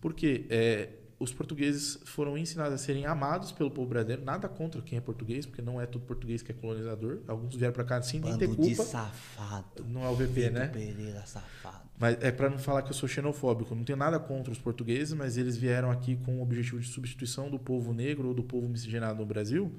Porque 0.00 0.46
é, 0.48 0.90
os 1.18 1.32
portugueses 1.32 1.98
foram 2.04 2.38
ensinados 2.38 2.74
a 2.74 2.78
serem 2.78 3.04
amados 3.04 3.50
pelo 3.50 3.70
povo 3.70 3.88
brasileiro, 3.88 4.24
nada 4.24 4.48
contra 4.48 4.80
quem 4.80 4.98
é 4.98 5.00
português, 5.00 5.44
porque 5.44 5.60
não 5.60 5.80
é 5.80 5.86
todo 5.86 6.02
português 6.02 6.42
que 6.42 6.52
é 6.52 6.54
colonizador. 6.54 7.18
Alguns 7.26 7.56
vieram 7.56 7.74
pra 7.74 7.82
cá 7.82 8.00
sem 8.00 8.20
nem 8.20 8.38
ter 8.38 8.46
Bando 8.46 8.62
de 8.62 8.76
culpa. 8.76 8.84
safado. 8.84 9.84
Não 9.88 10.04
é 10.04 10.08
o 10.08 10.14
VP, 10.14 10.50
né? 10.50 10.68
Pereira, 10.68 11.26
safado. 11.26 11.88
Mas 11.98 12.16
é 12.22 12.30
para 12.30 12.48
não 12.48 12.58
falar 12.58 12.82
que 12.82 12.90
eu 12.90 12.94
sou 12.94 13.08
xenofóbico. 13.08 13.74
Não 13.74 13.82
tenho 13.82 13.98
nada 13.98 14.20
contra 14.20 14.52
os 14.52 14.58
portugueses, 14.58 15.12
mas 15.12 15.36
eles 15.36 15.56
vieram 15.56 15.90
aqui 15.90 16.14
com 16.14 16.38
o 16.38 16.42
objetivo 16.42 16.78
de 16.78 16.86
substituição 16.86 17.50
do 17.50 17.58
povo 17.58 17.92
negro 17.92 18.28
ou 18.28 18.34
do 18.34 18.44
povo 18.44 18.68
miscigenado 18.68 19.18
no 19.18 19.26
Brasil. 19.26 19.72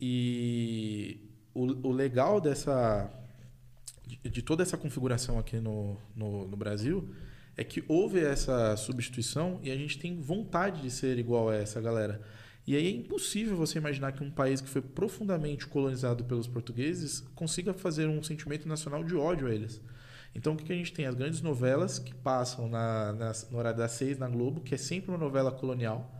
E 0.00 1.20
o, 1.52 1.88
o 1.88 1.90
legal 1.90 2.40
dessa 2.40 3.10
de, 4.06 4.30
de 4.30 4.42
toda 4.42 4.62
essa 4.62 4.76
configuração 4.76 5.36
aqui 5.36 5.58
no, 5.58 5.96
no, 6.14 6.46
no 6.46 6.56
Brasil 6.56 7.10
é 7.56 7.64
que 7.64 7.82
houve 7.88 8.20
essa 8.20 8.76
substituição 8.76 9.58
e 9.62 9.70
a 9.70 9.76
gente 9.76 9.98
tem 9.98 10.20
vontade 10.20 10.82
de 10.82 10.90
ser 10.90 11.18
igual 11.18 11.48
a 11.48 11.56
essa 11.56 11.80
galera. 11.80 12.20
E 12.66 12.76
aí 12.76 12.86
é 12.86 12.90
impossível 12.90 13.56
você 13.56 13.78
imaginar 13.78 14.12
que 14.12 14.24
um 14.24 14.30
país 14.30 14.60
que 14.60 14.68
foi 14.68 14.82
profundamente 14.82 15.66
colonizado 15.66 16.24
pelos 16.24 16.48
portugueses 16.48 17.20
consiga 17.34 17.72
fazer 17.72 18.08
um 18.08 18.22
sentimento 18.22 18.68
nacional 18.68 19.04
de 19.04 19.14
ódio 19.14 19.46
a 19.46 19.54
eles. 19.54 19.80
Então 20.34 20.52
o 20.52 20.56
que, 20.56 20.64
que 20.64 20.72
a 20.72 20.76
gente 20.76 20.92
tem? 20.92 21.06
As 21.06 21.14
grandes 21.14 21.40
novelas 21.40 21.98
que 21.98 22.14
passam 22.14 22.68
na, 22.68 23.12
na, 23.12 23.32
no 23.50 23.58
horário 23.58 23.78
das 23.78 23.92
seis 23.92 24.18
na 24.18 24.28
Globo, 24.28 24.60
que 24.60 24.74
é 24.74 24.78
sempre 24.78 25.10
uma 25.10 25.18
novela 25.18 25.50
colonial, 25.50 26.12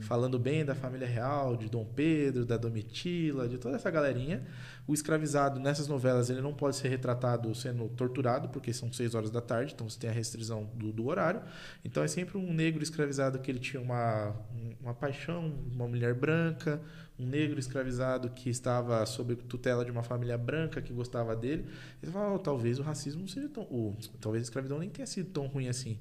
falando 0.00 0.38
bem 0.38 0.64
da 0.64 0.74
família 0.74 1.06
real, 1.06 1.56
de 1.56 1.68
Dom 1.68 1.84
Pedro, 1.84 2.44
da 2.44 2.56
Domitila, 2.56 3.48
de 3.48 3.58
toda 3.58 3.76
essa 3.76 3.90
galerinha. 3.90 4.42
O 4.90 4.92
escravizado 4.92 5.60
nessas 5.60 5.86
novelas 5.86 6.30
ele 6.30 6.40
não 6.40 6.52
pode 6.52 6.74
ser 6.74 6.88
retratado 6.88 7.54
sendo 7.54 7.88
torturado, 7.90 8.48
porque 8.48 8.72
são 8.72 8.92
seis 8.92 9.14
horas 9.14 9.30
da 9.30 9.40
tarde, 9.40 9.72
então 9.72 9.88
você 9.88 9.96
tem 9.96 10.10
a 10.10 10.12
restrição 10.12 10.68
do, 10.74 10.92
do 10.92 11.06
horário. 11.06 11.40
Então 11.84 12.02
é 12.02 12.08
sempre 12.08 12.36
um 12.36 12.52
negro 12.52 12.82
escravizado 12.82 13.38
que 13.38 13.48
ele 13.48 13.60
tinha 13.60 13.80
uma, 13.80 14.34
uma 14.80 14.92
paixão, 14.92 15.54
uma 15.72 15.86
mulher 15.86 16.12
branca, 16.12 16.82
um 17.16 17.24
negro 17.24 17.60
escravizado 17.60 18.30
que 18.30 18.50
estava 18.50 19.06
sob 19.06 19.36
tutela 19.36 19.84
de 19.84 19.92
uma 19.92 20.02
família 20.02 20.36
branca 20.36 20.82
que 20.82 20.92
gostava 20.92 21.36
dele. 21.36 21.66
E 22.02 22.06
você 22.06 22.10
fala, 22.10 22.34
oh, 22.34 22.38
talvez 22.40 22.80
o 22.80 22.82
racismo 22.82 23.20
não 23.20 23.28
seja 23.28 23.48
tão. 23.48 23.68
Ou, 23.70 23.96
talvez 24.20 24.42
a 24.42 24.46
escravidão 24.46 24.80
nem 24.80 24.90
tenha 24.90 25.06
sido 25.06 25.30
tão 25.30 25.46
ruim 25.46 25.68
assim. 25.68 26.00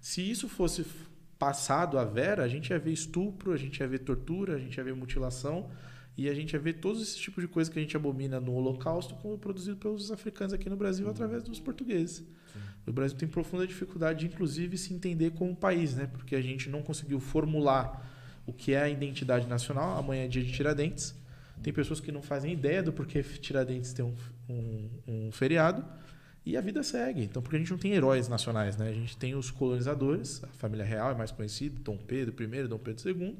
Se 0.00 0.28
isso 0.28 0.48
fosse 0.48 0.84
passado 1.38 2.00
a 2.00 2.04
Vera, 2.04 2.42
a 2.42 2.48
gente 2.48 2.70
ia 2.70 2.80
ver 2.80 2.90
estupro, 2.90 3.52
a 3.52 3.56
gente 3.56 3.78
ia 3.78 3.86
ver 3.86 4.00
tortura, 4.00 4.56
a 4.56 4.58
gente 4.58 4.76
ia 4.76 4.82
ver 4.82 4.96
mutilação 4.96 5.70
e 6.16 6.28
a 6.28 6.34
gente 6.34 6.56
ver 6.58 6.74
todos 6.74 7.02
esses 7.02 7.16
tipos 7.16 7.42
de 7.42 7.48
coisas 7.48 7.72
que 7.72 7.78
a 7.78 7.82
gente 7.82 7.96
abomina 7.96 8.40
no 8.40 8.54
Holocausto 8.54 9.14
como 9.16 9.36
produzido 9.36 9.76
pelos 9.76 10.12
africanos 10.12 10.52
aqui 10.52 10.70
no 10.70 10.76
Brasil 10.76 11.08
através 11.08 11.42
dos 11.42 11.58
portugueses. 11.58 12.24
O 12.86 12.92
Brasil 12.92 13.16
tem 13.16 13.28
profunda 13.28 13.66
dificuldade 13.66 14.20
de, 14.20 14.26
inclusive, 14.26 14.76
se 14.76 14.92
entender 14.92 15.30
como 15.32 15.56
país, 15.56 15.94
né? 15.94 16.06
Porque 16.06 16.36
a 16.36 16.40
gente 16.40 16.68
não 16.68 16.82
conseguiu 16.82 17.18
formular 17.18 18.06
o 18.46 18.52
que 18.52 18.74
é 18.74 18.82
a 18.82 18.88
identidade 18.88 19.46
nacional. 19.46 19.98
Amanhã 19.98 20.24
é 20.24 20.28
dia 20.28 20.42
de 20.42 20.52
Tiradentes. 20.52 21.14
Tem 21.62 21.72
pessoas 21.72 21.98
que 21.98 22.12
não 22.12 22.22
fazem 22.22 22.52
ideia 22.52 22.82
do 22.82 22.92
porquê 22.92 23.22
Tiradentes 23.22 23.92
tem 23.92 24.04
um, 24.04 24.14
um, 24.48 24.90
um 25.08 25.32
feriado. 25.32 25.84
E 26.44 26.58
a 26.58 26.60
vida 26.60 26.82
segue. 26.82 27.22
Então, 27.22 27.40
porque 27.42 27.56
a 27.56 27.58
gente 27.58 27.70
não 27.70 27.78
tem 27.78 27.94
heróis 27.94 28.28
nacionais, 28.28 28.76
né? 28.76 28.90
A 28.90 28.92
gente 28.92 29.16
tem 29.16 29.34
os 29.34 29.50
colonizadores, 29.50 30.44
a 30.44 30.48
família 30.48 30.84
real 30.84 31.10
é 31.10 31.14
mais 31.14 31.30
conhecida, 31.30 31.80
Dom 31.82 31.96
Pedro 31.96 32.34
I, 32.38 32.68
Dom 32.68 32.78
Pedro 32.78 33.08
II, 33.08 33.38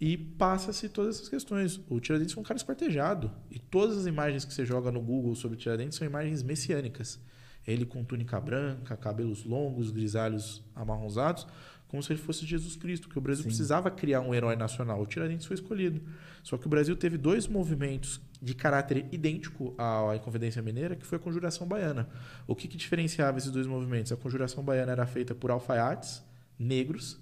e 0.00 0.16
passa-se 0.16 0.88
todas 0.88 1.16
essas 1.16 1.28
questões. 1.28 1.80
O 1.88 2.00
Tiradentes 2.00 2.32
foi 2.32 2.40
um 2.40 2.46
cara 2.46 2.56
esquartejado, 2.56 3.30
e 3.50 3.58
todas 3.58 3.98
as 3.98 4.06
imagens 4.06 4.44
que 4.44 4.54
você 4.54 4.64
joga 4.64 4.90
no 4.90 5.00
Google 5.00 5.34
sobre 5.34 5.56
o 5.56 5.58
Tiradentes 5.58 5.98
são 5.98 6.06
imagens 6.06 6.42
messiânicas. 6.42 7.20
Ele 7.66 7.84
com 7.84 8.02
túnica 8.04 8.40
branca, 8.40 8.96
cabelos 8.96 9.44
longos, 9.44 9.90
grisalhos 9.90 10.64
amarronzados, 10.74 11.46
como 11.88 12.02
se 12.02 12.12
ele 12.12 12.20
fosse 12.20 12.46
Jesus 12.46 12.76
Cristo, 12.76 13.08
que 13.08 13.18
o 13.18 13.20
Brasil 13.20 13.42
Sim. 13.42 13.48
precisava 13.48 13.90
criar 13.90 14.20
um 14.20 14.34
herói 14.34 14.56
nacional. 14.56 15.00
O 15.00 15.06
Tiradentes 15.06 15.46
foi 15.46 15.54
escolhido. 15.54 16.02
Só 16.42 16.56
que 16.56 16.66
o 16.66 16.68
Brasil 16.68 16.94
teve 16.94 17.16
dois 17.16 17.46
movimentos 17.46 18.20
de 18.40 18.54
caráter 18.54 19.06
idêntico 19.10 19.74
à 19.78 20.14
Inconfidência 20.14 20.62
Mineira, 20.62 20.94
que 20.94 21.06
foi 21.06 21.16
a 21.16 21.20
Conjuração 21.20 21.66
Baiana. 21.66 22.08
O 22.46 22.54
que, 22.54 22.68
que 22.68 22.76
diferenciava 22.76 23.38
esses 23.38 23.50
dois 23.50 23.66
movimentos? 23.66 24.12
A 24.12 24.16
Conjuração 24.16 24.62
Baiana 24.62 24.92
era 24.92 25.06
feita 25.06 25.34
por 25.34 25.50
alfaiates 25.50 26.22
negros 26.58 27.18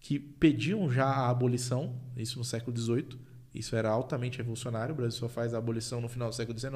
que 0.00 0.18
pediam 0.18 0.90
já 0.90 1.04
a 1.04 1.28
abolição, 1.28 2.00
isso 2.16 2.38
no 2.38 2.44
século 2.44 2.76
XVIII. 2.76 3.20
Isso 3.54 3.76
era 3.76 3.90
altamente 3.90 4.38
revolucionário. 4.38 4.92
O 4.92 4.96
Brasil 4.96 5.18
só 5.18 5.28
faz 5.28 5.52
a 5.54 5.58
abolição 5.58 6.00
no 6.00 6.08
final 6.08 6.28
do 6.28 6.34
século 6.34 6.58
XIX. 6.58 6.72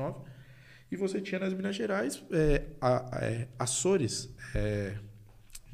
E 0.90 0.96
você 0.96 1.20
tinha 1.20 1.40
nas 1.40 1.52
Minas 1.52 1.74
Gerais 1.74 2.22
é, 2.30 2.64
a, 2.80 3.18
é, 3.22 3.48
Açores, 3.58 4.28
é, 4.54 4.96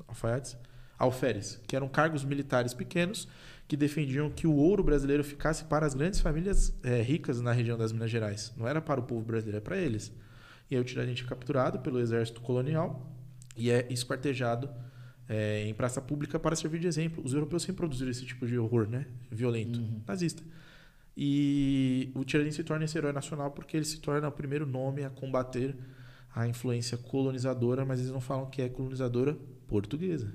alfaiates, 0.07 0.57
alferes, 0.99 1.61
que 1.67 1.75
eram 1.75 1.89
cargos 1.89 2.25
militares 2.25 2.73
pequenos 2.73 3.27
que 3.67 3.77
defendiam 3.77 4.31
que 4.31 4.47
o 4.47 4.55
ouro 4.55 4.83
brasileiro 4.83 5.23
ficasse 5.23 5.65
para 5.65 5.87
as 5.87 5.95
grandes 5.95 6.21
famílias 6.21 6.75
é, 6.83 7.01
ricas 7.03 7.41
na 7.41 7.53
região 7.53 7.79
das 7.79 7.93
Minas 7.93 8.11
Gerais. 8.11 8.53
Não 8.57 8.67
era 8.67 8.81
para 8.81 9.01
o 9.01 9.03
povo 9.03 9.25
brasileiro, 9.25 9.59
era 9.59 9.65
para 9.65 9.77
eles. 9.77 10.13
E 10.71 10.75
aí 10.75 10.81
o 10.81 10.85
Tiradentes 10.85 11.25
é 11.25 11.29
capturado 11.29 11.79
pelo 11.81 12.01
exército 12.01 12.41
colonial 12.41 13.09
e 13.57 13.71
é 13.71 13.87
esquartejado 13.91 14.69
é, 15.31 15.65
em 15.65 15.73
praça 15.73 16.03
pública 16.03 16.41
para 16.41 16.57
servir 16.57 16.81
de 16.81 16.89
exemplo. 16.89 17.23
Os 17.25 17.33
europeus 17.33 17.63
sempre 17.63 17.77
produziram 17.77 18.11
esse 18.11 18.27
tipo 18.27 18.45
de 18.49 18.59
horror, 18.59 18.89
né? 18.89 19.07
Violento, 19.31 19.81
nazista. 20.05 20.43
E 21.17 22.11
o 22.17 22.25
Tiradentes 22.25 22.57
se 22.57 22.65
torna 22.65 22.85
esse 22.85 22.99
herói 22.99 23.13
nacional 23.13 23.53
porque 23.53 23.77
ele 23.77 23.85
se 23.85 24.01
torna 24.01 24.27
o 24.27 24.33
primeiro 24.33 24.67
nome 24.67 25.05
a 25.05 25.11
combater 25.11 25.77
a 26.35 26.49
influência 26.49 26.99
colonizadora, 26.99 27.85
mas 27.85 28.01
eles 28.01 28.11
não 28.11 28.21
falam 28.21 28.51
que 28.51 28.61
é 28.61 28.69
colonizadora 28.69 29.37
portuguesa. 29.69 30.33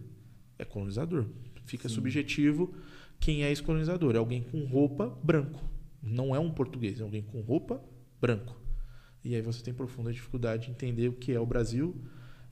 É 0.58 0.64
colonizador. 0.64 1.26
Fica 1.66 1.90
subjetivo 1.90 2.74
quem 3.20 3.44
é 3.44 3.52
esse 3.52 3.62
colonizador. 3.62 4.16
É 4.16 4.18
alguém 4.18 4.44
com 4.44 4.64
roupa 4.64 5.10
branco. 5.22 5.62
Não 6.02 6.34
é 6.34 6.40
um 6.40 6.52
português, 6.52 7.02
é 7.02 7.04
alguém 7.04 7.22
com 7.22 7.42
roupa 7.42 7.84
branco. 8.22 8.58
E 9.26 9.36
aí 9.36 9.42
você 9.42 9.62
tem 9.62 9.74
profunda 9.74 10.14
dificuldade 10.14 10.68
de 10.68 10.72
entender 10.72 11.10
o 11.10 11.14
que 11.14 11.34
é 11.34 11.40
o 11.40 11.46
Brasil 11.46 12.02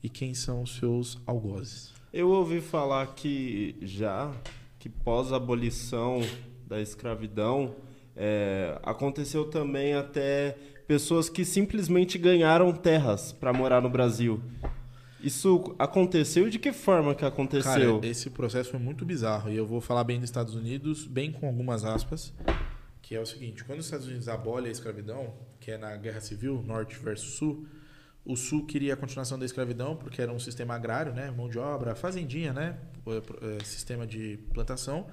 e 0.02 0.10
quem 0.10 0.34
são 0.34 0.62
os 0.62 0.76
seus 0.76 1.22
algozes. 1.24 2.03
Eu 2.14 2.30
ouvi 2.30 2.60
falar 2.60 3.12
que 3.16 3.74
já 3.82 4.30
que 4.78 4.88
pós 4.88 5.32
abolição 5.32 6.20
da 6.64 6.80
escravidão 6.80 7.74
é, 8.14 8.78
aconteceu 8.84 9.46
também 9.46 9.94
até 9.94 10.56
pessoas 10.86 11.28
que 11.28 11.44
simplesmente 11.44 12.16
ganharam 12.16 12.72
terras 12.72 13.32
para 13.32 13.52
morar 13.52 13.82
no 13.82 13.90
Brasil. 13.90 14.40
Isso 15.20 15.74
aconteceu 15.76 16.48
de 16.48 16.56
que 16.56 16.72
forma 16.72 17.16
que 17.16 17.24
aconteceu? 17.24 17.96
Cara, 17.96 18.06
esse 18.06 18.30
processo 18.30 18.70
foi 18.70 18.78
muito 18.78 19.04
bizarro. 19.04 19.50
E 19.50 19.56
eu 19.56 19.66
vou 19.66 19.80
falar 19.80 20.04
bem 20.04 20.20
dos 20.20 20.28
Estados 20.30 20.54
Unidos, 20.54 21.08
bem 21.08 21.32
com 21.32 21.48
algumas 21.48 21.84
aspas. 21.84 22.32
Que 23.02 23.16
é 23.16 23.20
o 23.20 23.26
seguinte: 23.26 23.64
quando 23.64 23.80
os 23.80 23.86
Estados 23.86 24.06
Unidos 24.06 24.28
abolem 24.28 24.68
a 24.68 24.70
escravidão, 24.70 25.34
que 25.58 25.72
é 25.72 25.76
na 25.76 25.96
Guerra 25.96 26.20
Civil, 26.20 26.62
Norte 26.64 26.96
versus 26.96 27.34
Sul, 27.34 27.66
o 28.24 28.36
Sul 28.36 28.64
queria 28.64 28.94
a 28.94 28.96
continuação 28.96 29.38
da 29.38 29.44
escravidão, 29.44 29.96
porque 29.96 30.22
era 30.22 30.32
um 30.32 30.38
sistema 30.38 30.74
agrário, 30.74 31.12
né? 31.12 31.30
Mão 31.30 31.48
de 31.48 31.58
obra, 31.58 31.94
fazendinha, 31.94 32.52
né? 32.52 32.78
É, 33.06 33.56
é, 33.60 33.64
Sistema 33.64 34.06
de 34.06 34.38
plantação. 34.52 35.06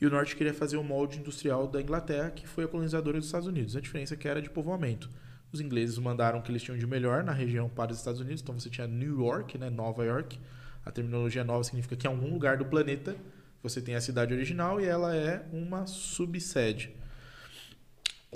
E 0.00 0.06
o 0.06 0.10
Norte 0.10 0.34
queria 0.34 0.52
fazer 0.52 0.76
o 0.76 0.82
molde 0.82 1.18
industrial 1.18 1.68
da 1.68 1.80
Inglaterra, 1.80 2.30
que 2.30 2.46
foi 2.46 2.64
a 2.64 2.68
colonizadora 2.68 3.18
dos 3.18 3.26
Estados 3.26 3.46
Unidos. 3.46 3.76
A 3.76 3.80
diferença 3.80 4.14
é 4.14 4.16
que 4.16 4.26
era 4.26 4.42
de 4.42 4.50
povoamento. 4.50 5.08
Os 5.52 5.60
ingleses 5.60 5.96
mandaram 5.98 6.40
o 6.40 6.42
que 6.42 6.50
eles 6.50 6.62
tinham 6.62 6.76
de 6.76 6.86
melhor 6.86 7.22
na 7.22 7.32
região 7.32 7.68
para 7.68 7.92
os 7.92 7.98
Estados 7.98 8.20
Unidos. 8.20 8.42
Então 8.42 8.58
você 8.58 8.68
tinha 8.68 8.86
New 8.86 9.20
York, 9.20 9.56
né? 9.56 9.70
Nova 9.70 10.04
York. 10.04 10.38
A 10.84 10.90
terminologia 10.90 11.44
nova 11.44 11.62
significa 11.62 11.96
que 11.96 12.06
em 12.06 12.10
algum 12.10 12.30
lugar 12.30 12.56
do 12.56 12.64
planeta 12.64 13.16
você 13.62 13.80
tem 13.80 13.94
a 13.94 14.00
cidade 14.00 14.34
original 14.34 14.80
e 14.80 14.84
ela 14.84 15.14
é 15.14 15.46
uma 15.52 15.86
subsede. 15.86 16.94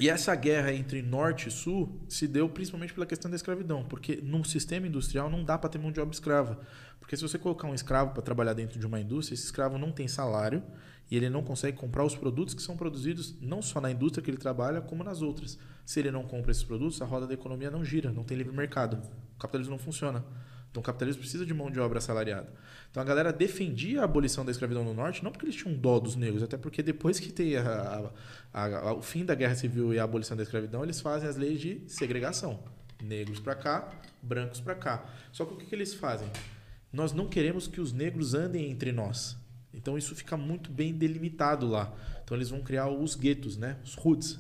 E 0.01 0.09
essa 0.09 0.35
guerra 0.35 0.73
entre 0.73 1.03
norte 1.03 1.49
e 1.49 1.53
sul 1.53 2.01
se 2.09 2.27
deu 2.27 2.49
principalmente 2.49 2.95
pela 2.95 3.05
questão 3.05 3.31
da 3.31 3.37
escravidão, 3.37 3.85
porque 3.85 4.17
no 4.23 4.43
sistema 4.47 4.87
industrial 4.87 5.29
não 5.29 5.45
dá 5.45 5.59
para 5.59 5.69
ter 5.69 5.79
mão 5.79 5.93
de 5.93 6.01
obra 6.01 6.15
escrava. 6.15 6.59
Porque 6.99 7.15
se 7.15 7.23
você 7.23 7.39
colocar 7.39 7.69
um 7.69 7.75
escravo 7.75 8.13
para 8.13 8.23
trabalhar 8.23 8.55
dentro 8.55 8.81
de 8.81 8.87
uma 8.87 8.99
indústria, 8.99 9.35
esse 9.35 9.45
escravo 9.45 9.77
não 9.77 9.93
tem 9.93 10.09
salário 10.09 10.63
e 11.11 11.17
ele 11.17 11.29
não 11.29 11.43
consegue 11.43 11.77
comprar 11.77 12.03
os 12.03 12.17
produtos 12.17 12.55
que 12.55 12.63
são 12.63 12.79
produzidos 12.79 13.37
não 13.43 13.61
só 13.61 13.79
na 13.79 13.91
indústria 13.91 14.25
que 14.25 14.31
ele 14.31 14.39
trabalha, 14.39 14.81
como 14.81 15.05
nas 15.05 15.21
outras. 15.21 15.59
Se 15.85 16.01
ele 16.01 16.11
não 16.11 16.23
compra 16.23 16.51
esses 16.51 16.65
produtos, 16.65 17.03
a 17.03 17.05
roda 17.05 17.27
da 17.27 17.35
economia 17.35 17.71
não 17.71 17.85
gira, 17.85 18.11
não 18.11 18.25
tem 18.25 18.39
livre 18.39 18.57
mercado. 18.57 18.97
O 19.35 19.39
capitalismo 19.39 19.73
não 19.73 19.79
funciona. 19.79 20.25
Então 20.71 20.81
o 20.81 20.85
capitalismo 20.85 21.21
precisa 21.21 21.45
de 21.45 21.53
mão 21.53 21.71
de 21.71 21.81
obra 21.81 21.99
assalariada. 21.99 22.53
Então 22.91 23.03
a 23.03 23.07
galera 23.07 23.33
defendia 23.33 24.03
a 24.03 24.05
abolição 24.05 24.45
da 24.45 24.51
escravidão 24.51 24.85
no 24.85 24.95
norte, 24.95 25.23
não 25.23 25.33
porque 25.33 25.47
eles 25.47 25.57
tinham 25.57 25.77
dó 25.77 25.99
dos 25.99 26.15
negros, 26.17 26.43
até 26.43 26.57
porque 26.57 26.83
depois 26.83 27.19
que 27.19 27.33
tem 27.33 27.57
a, 27.57 28.11
a, 28.53 28.67
a, 28.67 28.95
o 28.95 29.03
fim 29.03 29.25
da 29.25 29.35
guerra 29.35 29.55
civil 29.57 29.93
e 29.93 29.99
a 29.99 30.05
abolição 30.05 30.37
da 30.37 30.43
escravidão, 30.43 30.83
eles 30.85 31.01
fazem 31.01 31.29
as 31.29 31.37
leis 31.37 31.61
de 31.61 31.83
segregação. 31.87 32.63
Negros 33.03 33.41
para 33.41 33.55
cá, 33.55 33.93
brancos 34.23 34.61
para 34.61 34.75
cá. 34.75 35.05
Só 35.33 35.45
que 35.45 35.55
o 35.55 35.57
que, 35.57 35.67
que 35.67 35.75
eles 35.75 35.95
fazem? 35.95 36.29
Nós 36.93 37.13
não 37.13 37.29
queremos 37.29 37.67
que 37.67 37.81
os 37.81 37.93
negros 37.93 38.35
andem 38.35 38.71
entre 38.71 38.93
nós. 38.93 39.37
Então 39.73 39.97
isso 39.97 40.15
fica 40.15 40.37
muito 40.37 40.71
bem 40.71 40.93
delimitado 40.93 41.67
lá. 41.67 41.93
Então 42.23 42.37
eles 42.37 42.51
vão 42.51 42.61
criar 42.61 42.89
os 42.89 43.15
guetos, 43.15 43.57
né? 43.57 43.79
Os 43.85 43.95
hoods. 43.95 44.39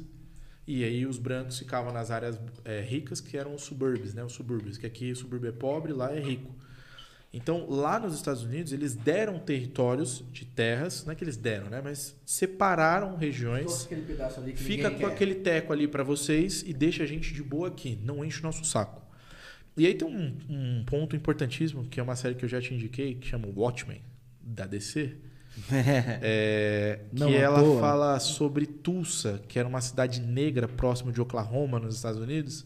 E 0.72 0.84
aí 0.84 1.04
os 1.04 1.18
brancos 1.18 1.58
ficavam 1.58 1.92
nas 1.92 2.12
áreas 2.12 2.38
é, 2.64 2.80
ricas, 2.80 3.20
que 3.20 3.36
eram 3.36 3.56
os 3.56 3.62
subúrbios, 3.62 4.14
né? 4.14 4.22
Os 4.22 4.34
subúrbios, 4.34 4.78
que 4.78 4.86
aqui 4.86 5.10
o 5.10 5.16
subúrbio 5.16 5.48
é 5.48 5.52
pobre, 5.52 5.92
lá 5.92 6.14
é 6.14 6.20
rico. 6.20 6.54
Então, 7.32 7.68
lá 7.68 7.98
nos 7.98 8.14
Estados 8.14 8.44
Unidos, 8.44 8.72
eles 8.72 8.94
deram 8.94 9.40
territórios 9.40 10.24
de 10.30 10.44
terras, 10.44 11.04
não 11.04 11.12
é 11.12 11.16
que 11.16 11.24
eles 11.24 11.36
deram, 11.36 11.68
né? 11.68 11.80
Mas 11.82 12.14
separaram 12.24 13.16
regiões. 13.16 13.88
Fica 14.54 14.92
com 14.92 15.06
aquele 15.06 15.34
teco 15.34 15.72
ali 15.72 15.88
para 15.88 16.04
vocês 16.04 16.62
e 16.64 16.72
deixa 16.72 17.02
a 17.02 17.06
gente 17.06 17.34
de 17.34 17.42
boa 17.42 17.66
aqui, 17.66 17.98
não 18.04 18.24
enche 18.24 18.38
o 18.38 18.44
nosso 18.44 18.64
saco. 18.64 19.02
E 19.76 19.88
aí 19.88 19.94
tem 19.94 20.06
um, 20.06 20.36
um 20.48 20.84
ponto 20.84 21.16
importantíssimo, 21.16 21.84
que 21.88 21.98
é 21.98 22.02
uma 22.02 22.14
série 22.14 22.36
que 22.36 22.44
eu 22.44 22.48
já 22.48 22.60
te 22.60 22.72
indiquei, 22.72 23.16
que 23.16 23.26
chama 23.26 23.48
Watchmen, 23.48 24.02
da 24.40 24.68
DC. 24.68 25.16
É, 26.22 27.00
que 27.10 27.18
Não 27.20 27.28
à 27.28 27.32
ela 27.32 27.62
toa. 27.62 27.80
fala 27.80 28.20
sobre 28.20 28.66
Tulsa, 28.66 29.40
que 29.48 29.58
era 29.58 29.68
uma 29.68 29.80
cidade 29.80 30.20
negra 30.20 30.66
próximo 30.68 31.12
de 31.12 31.20
Oklahoma, 31.20 31.78
nos 31.78 31.96
Estados 31.96 32.20
Unidos. 32.20 32.64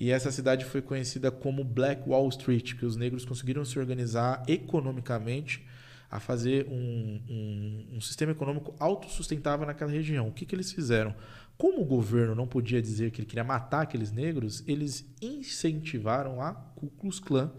E 0.00 0.10
essa 0.10 0.30
cidade 0.32 0.64
foi 0.64 0.82
conhecida 0.82 1.30
como 1.30 1.62
Black 1.62 2.08
Wall 2.08 2.28
Street, 2.30 2.72
porque 2.72 2.86
os 2.86 2.96
negros 2.96 3.24
conseguiram 3.24 3.64
se 3.64 3.78
organizar 3.78 4.42
economicamente 4.48 5.64
a 6.10 6.18
fazer 6.20 6.66
um, 6.68 7.20
um- 7.28 7.86
um 7.96 8.00
sistema 8.00 8.32
econômico 8.32 8.74
autossustentável 8.78 9.66
naquela 9.66 9.90
região. 9.90 10.28
O 10.28 10.32
que, 10.32 10.44
que 10.44 10.54
eles 10.54 10.72
fizeram? 10.72 11.14
Como 11.56 11.80
o 11.80 11.84
governo 11.84 12.34
não 12.34 12.46
podia 12.46 12.82
dizer 12.82 13.10
que 13.12 13.20
ele 13.20 13.28
queria 13.28 13.44
matar 13.44 13.82
aqueles 13.82 14.10
negros, 14.10 14.62
eles 14.66 15.06
incentivaram 15.20 16.40
a 16.42 16.52
Ku 16.52 16.88
Klux 16.98 17.18
Klan 17.20 17.50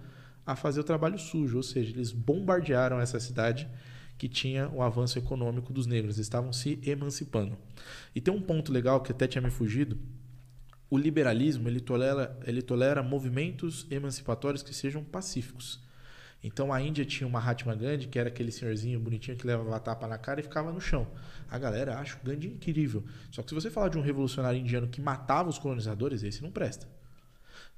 a 0.46 0.56
fazer 0.56 0.82
o 0.82 0.84
trabalho 0.84 1.18
sujo, 1.18 1.58
ou 1.58 1.64
seja, 1.64 1.92
eles 1.92 2.12
bombardearam 2.12 3.00
essa 3.00 3.20
cidade 3.20 3.68
que 4.18 4.30
tinha 4.30 4.70
o 4.70 4.82
avanço 4.82 5.18
econômico 5.18 5.74
dos 5.74 5.86
negros, 5.86 6.18
estavam 6.18 6.54
se 6.54 6.80
emancipando. 6.84 7.58
E 8.16 8.22
tem 8.22 8.34
um 8.34 8.42
ponto 8.42 8.72
legal 8.72 9.02
que 9.02 9.12
até 9.12 9.28
tinha 9.28 9.42
me 9.42 9.50
fugido, 9.50 10.00
o 10.90 10.98
liberalismo 10.98 11.68
ele 11.68 11.80
tolera, 11.80 12.38
ele 12.46 12.62
tolera 12.62 13.02
movimentos 13.02 13.88
emancipatórios 13.90 14.62
que 14.62 14.76
sejam 14.76 15.04
pacíficos. 15.04 15.82
Então 16.44 16.74
a 16.74 16.82
Índia 16.82 17.06
tinha 17.06 17.26
uma 17.26 17.40
Mahatma 17.40 17.74
Gandhi, 17.74 18.08
que 18.08 18.20
era 18.20 18.28
aquele 18.28 18.52
senhorzinho 18.52 19.00
bonitinho 19.00 19.36
que 19.38 19.48
levava 19.48 19.80
tapa 19.80 20.08
na 20.08 20.18
cara 20.18 20.42
e 20.42 20.44
ficava 20.44 20.72
no 20.72 20.80
chão. 20.80 21.08
A 21.50 21.58
galera 21.58 21.98
acha 21.98 22.20
o 22.22 22.26
Gandhi 22.26 22.48
incrível. 22.48 23.04
Só 23.32 23.42
que 23.42 23.50
se 23.50 23.56
você 23.56 23.72
falar 23.72 23.88
de 23.90 23.98
um 23.98 24.02
revolucionário 24.02 24.60
indiano 24.60 24.88
que 24.88 25.02
matava 25.02 25.50
os 25.50 25.58
colonizadores, 25.58 26.22
esse 26.22 26.44
não 26.44 26.52
presta. 26.52 26.88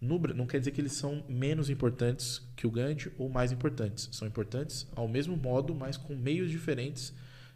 No 0.06 0.20
não 0.36 0.46
quer 0.46 0.60
dizer 0.60 0.72
que 0.72 0.80
eles 0.80 0.94
são 0.94 1.24
menos 1.28 1.70
importantes 1.70 2.42
que 2.56 2.68
o 2.68 2.72
Gandhi 2.72 3.12
ou 3.18 3.28
mais 3.28 3.52
importantes. 3.52 4.08
São 4.12 4.28
importantes 4.28 4.88
ao 4.96 5.08
mesmo 5.08 5.36
modo, 5.36 5.74
mas 5.74 5.98
com 5.98 6.16
meios 6.16 6.50
diferentes 6.50 7.14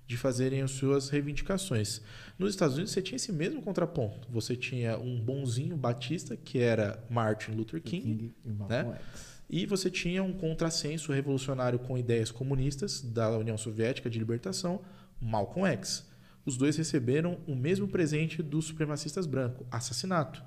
de 0.10 0.18
fazerem 0.18 0.64
as 0.64 0.72
suas 0.72 1.10
reivindicações. 1.10 2.02
Nos 2.38 2.50
Estados 2.50 2.76
Unidos 2.76 2.92
você 2.92 3.02
tinha 3.02 3.18
esse 3.18 3.32
mesmo 3.32 3.62
contraponto. 3.62 4.28
Você 4.32 4.56
tinha 4.56 4.98
um 4.98 5.22
bonzinho 5.22 5.78
batista 5.78 6.36
que 6.36 6.58
era 6.58 7.04
Martin 7.10 7.52
Luther 7.52 7.80
King, 7.80 8.34
e 8.44 8.50
Malcolm 8.50 8.90
né? 8.90 9.00
E 9.48 9.68
você 9.68 9.90
tinha 9.90 10.24
um 10.24 10.34
contrassenso 10.34 11.12
revolucionário 11.12 11.78
com 11.78 11.98
ideias 11.98 12.32
comunistas 12.32 13.02
da 13.02 13.38
União 13.38 13.58
Soviética 13.58 14.10
de 14.10 14.18
libertação, 14.18 14.82
Malcolm 15.22 15.68
X. 15.74 16.08
Os 16.44 16.58
dois 16.58 16.76
receberam 16.76 17.38
o 17.46 17.56
mesmo 17.56 17.88
presente 17.88 18.42
dos 18.42 18.66
supremacistas 18.66 19.28
brancos, 19.28 19.68
assassinato. 19.70 20.44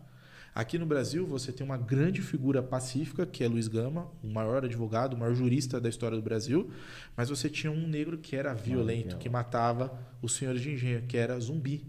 Aqui 0.55 0.77
no 0.79 0.85
Brasil 0.85 1.27
você 1.27 1.51
tem 1.51 1.65
uma 1.65 1.79
grande 1.79 2.20
figura 2.20 2.62
pacífica, 2.62 3.24
que 3.24 3.43
é 3.43 3.49
Luiz 3.49 3.69
Gama, 3.69 4.11
o 4.23 4.29
maior 4.29 4.62
advogado, 4.65 5.15
o 5.15 5.19
maior 5.19 5.35
jurista 5.35 5.81
da 5.81 5.89
história 5.89 6.15
do 6.16 6.23
Brasil, 6.23 6.70
mas 7.16 7.31
você 7.31 7.49
tinha 7.49 7.73
um 7.73 7.87
negro 7.87 8.19
que 8.19 8.37
era 8.37 8.53
violento, 8.53 9.16
que 9.16 9.31
matava 9.31 9.99
os 10.20 10.35
senhores 10.35 10.61
de 10.61 10.73
engenho, 10.73 11.03
que 11.07 11.16
era 11.16 11.39
zumbi. 11.41 11.87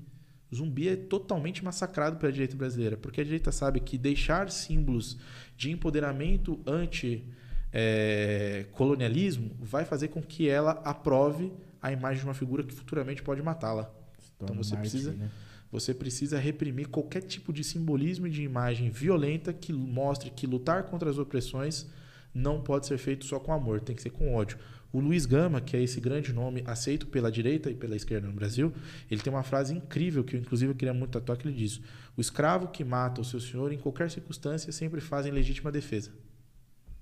Zumbi 0.54 0.88
é 0.88 0.96
totalmente 0.96 1.64
massacrado 1.66 2.16
pela 2.18 2.32
direita 2.32 2.56
brasileira, 2.56 2.96
porque 2.96 3.20
a 3.20 3.24
direita 3.24 3.52
sabe 3.52 3.82
que 3.82 3.98
deixar 3.98 4.50
símbolos 4.50 5.18
de 5.58 5.70
empoderamento 5.72 6.58
anti-colonialismo 6.66 9.52
vai 9.60 9.84
fazer 9.84 10.08
com 10.10 10.22
que 10.22 10.48
ela 10.48 10.72
aprove 10.86 11.52
a 11.82 11.92
imagem 11.92 12.20
de 12.20 12.26
uma 12.26 12.34
figura 12.34 12.64
que 12.64 12.74
futuramente 12.74 13.22
pode 13.22 13.42
matá-la. 13.42 13.92
Então 14.38 14.56
você 14.56 14.76
Marte, 14.76 14.90
precisa- 14.90 15.12
né? 15.14 15.30
Você 15.74 15.92
precisa 15.92 16.38
reprimir 16.38 16.88
qualquer 16.88 17.24
tipo 17.24 17.52
de 17.52 17.64
simbolismo 17.64 18.28
e 18.28 18.30
de 18.30 18.44
imagem 18.44 18.92
violenta 18.92 19.52
que 19.52 19.74
mostre 19.74 20.30
que 20.30 20.46
lutar 20.46 20.84
contra 20.84 21.10
as 21.10 21.18
opressões 21.18 21.90
não 22.32 22.62
pode 22.62 22.86
ser 22.86 23.00
feito 23.00 23.26
só 23.26 23.40
com 23.40 23.52
amor, 23.52 23.82
tem 23.82 23.96
que 23.96 24.04
ser 24.04 24.12
com 24.12 24.36
ódio. 24.36 24.60
O 24.92 25.00
Luiz 25.00 25.26
Gama, 25.26 25.60
que 25.60 25.76
é 25.76 25.82
esse 25.82 26.00
grande 26.00 26.32
nome 26.32 26.64
aceito 26.68 27.08
pela 27.08 27.32
direita 27.32 27.72
e 27.72 27.74
pela 27.74 27.96
esquerda 27.96 28.28
no 28.28 28.34
Brasil, 28.34 28.72
ele 29.10 29.20
tem 29.20 29.34
uma 29.34 29.42
frase 29.42 29.74
incrível 29.74 30.24
que 30.24 30.36
eu 30.36 30.40
inclusive 30.40 30.72
eu 30.72 30.76
queria 30.76 30.94
muito 30.94 31.14
tatuar 31.14 31.40
que 31.40 31.48
ele 31.48 31.58
diz: 31.58 31.82
"O 32.16 32.22
escravo 32.22 32.68
que 32.68 32.84
mata 32.84 33.20
o 33.20 33.26
seu 33.26 33.40
senhor 33.40 33.74
em 33.74 33.78
qualquer 33.80 34.12
circunstância 34.12 34.72
sempre 34.72 35.02
faz 35.02 35.26
em 35.26 35.32
legítima 35.32 35.72
defesa". 35.72 36.12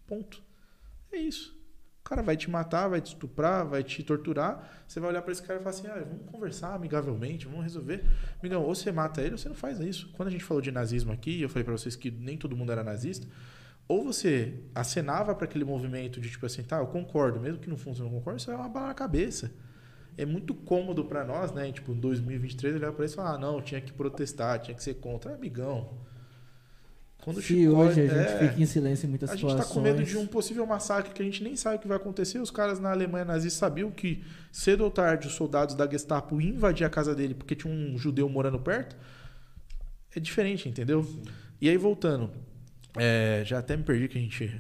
Ponto. 0.08 0.42
É 1.12 1.18
isso. 1.18 1.61
O 2.02 2.10
cara 2.12 2.22
vai 2.22 2.36
te 2.36 2.50
matar, 2.50 2.88
vai 2.90 3.00
te 3.00 3.14
estuprar, 3.14 3.66
vai 3.66 3.84
te 3.84 4.04
torturar. 4.04 4.84
Você 4.88 5.00
vai 5.00 5.12
olhar 5.12 5.22
para 5.22 5.32
esse 5.32 5.42
cara 5.42 5.60
e 5.60 5.64
falar 5.64 5.70
assim: 5.70 5.88
ah, 5.88 6.04
vamos 6.06 6.26
conversar 6.30 6.74
amigavelmente, 6.74 7.46
vamos 7.46 7.64
resolver. 7.64 8.04
Amigão, 8.40 8.64
ou 8.64 8.76
você 8.76 8.92
mata 8.92 9.22
ele 9.22 9.32
ou 9.32 9.38
você 9.38 9.48
não 9.48 9.56
faz 9.56 9.80
isso. 9.80 10.12
Quando 10.14 10.28
a 10.28 10.32
gente 10.32 10.44
falou 10.44 10.62
de 10.62 10.72
nazismo 10.72 11.14
aqui, 11.14 11.42
eu 11.42 11.48
falei 11.48 11.64
para 11.64 11.78
vocês 11.78 11.96
que 11.96 12.12
nem 12.12 12.38
todo 12.38 12.58
mundo 12.58 12.72
era 12.72 12.84
nazista. 12.84 13.28
Ou 13.88 14.04
você 14.04 14.64
acenava 14.74 15.36
para 15.36 15.46
aquele 15.46 15.66
movimento 15.66 16.20
de 16.20 16.30
tipo 16.30 16.46
assim, 16.46 16.64
tá, 16.64 16.78
eu 16.78 16.88
concordo, 16.88 17.40
mesmo 17.40 17.60
que 17.60 17.70
no 17.70 17.78
fundo 17.78 17.98
você 17.98 18.04
não 18.04 18.10
concorde, 18.10 18.42
isso 18.42 18.52
é 18.52 18.56
uma 18.56 18.70
bala 18.70 18.88
na 18.88 18.94
cabeça. 18.94 19.52
É 20.18 20.26
muito 20.26 20.54
cômodo 20.54 21.06
para 21.06 21.24
nós, 21.24 21.52
né? 21.52 21.72
Tipo, 21.72 21.92
em 21.92 22.00
2023, 22.00 22.76
olhar 22.76 22.92
para 22.92 23.06
isso 23.06 23.16
e 23.16 23.18
falar: 23.18 23.36
ah, 23.36 23.38
não, 23.38 23.62
tinha 23.62 23.80
que 23.80 23.94
protestar, 23.94 24.60
tinha 24.60 24.76
que 24.76 24.84
ser 24.84 24.96
contra. 24.96 25.36
Amigão. 25.36 25.98
Quando 27.22 27.40
Se 27.42 27.48
chicote- 27.50 27.68
hoje 27.76 28.02
a 28.02 28.08
gente 28.08 28.16
é, 28.18 28.40
fica 28.50 28.62
em 28.62 28.66
silêncio 28.66 29.06
em 29.06 29.10
muitas 29.10 29.30
a 29.30 29.34
gente 29.34 29.42
situações. 29.42 29.64
está 29.64 29.74
com 29.74 29.80
medo 29.82 30.04
de 30.04 30.18
um 30.18 30.26
possível 30.26 30.66
massacre 30.66 31.14
que 31.14 31.22
a 31.22 31.26
gente 31.26 31.44
nem 31.44 31.56
sabe 31.56 31.76
o 31.76 31.80
que 31.80 31.88
vai 31.88 31.98
acontecer. 31.98 32.40
Os 32.40 32.50
caras 32.50 32.80
na 32.80 32.90
Alemanha 32.92 33.24
nazista 33.24 33.60
sabiam 33.60 33.92
que 33.92 34.24
cedo 34.52 34.84
ou 34.84 34.90
tarde 34.90 35.28
os 35.28 35.34
soldados 35.36 35.76
da 35.76 35.88
Gestapo 35.88 36.42
iam 36.42 36.56
invadir 36.56 36.84
a 36.86 36.90
casa 36.90 37.14
dele 37.14 37.36
porque 37.36 37.56
tinha 37.56 37.72
um 37.72 37.96
judeu 37.98 38.28
morando 38.28 38.60
perto. 38.60 38.96
É 40.16 40.20
diferente, 40.20 40.68
entendeu? 40.68 41.08
E 41.62 41.70
aí, 41.70 41.78
voltando. 41.78 42.30
é, 42.98 43.44
já 43.46 43.60
até 43.60 43.78
me 43.78 43.84
perdi 43.84 44.08
que 44.08 44.18
a 44.18 44.22
gente. 44.22 44.60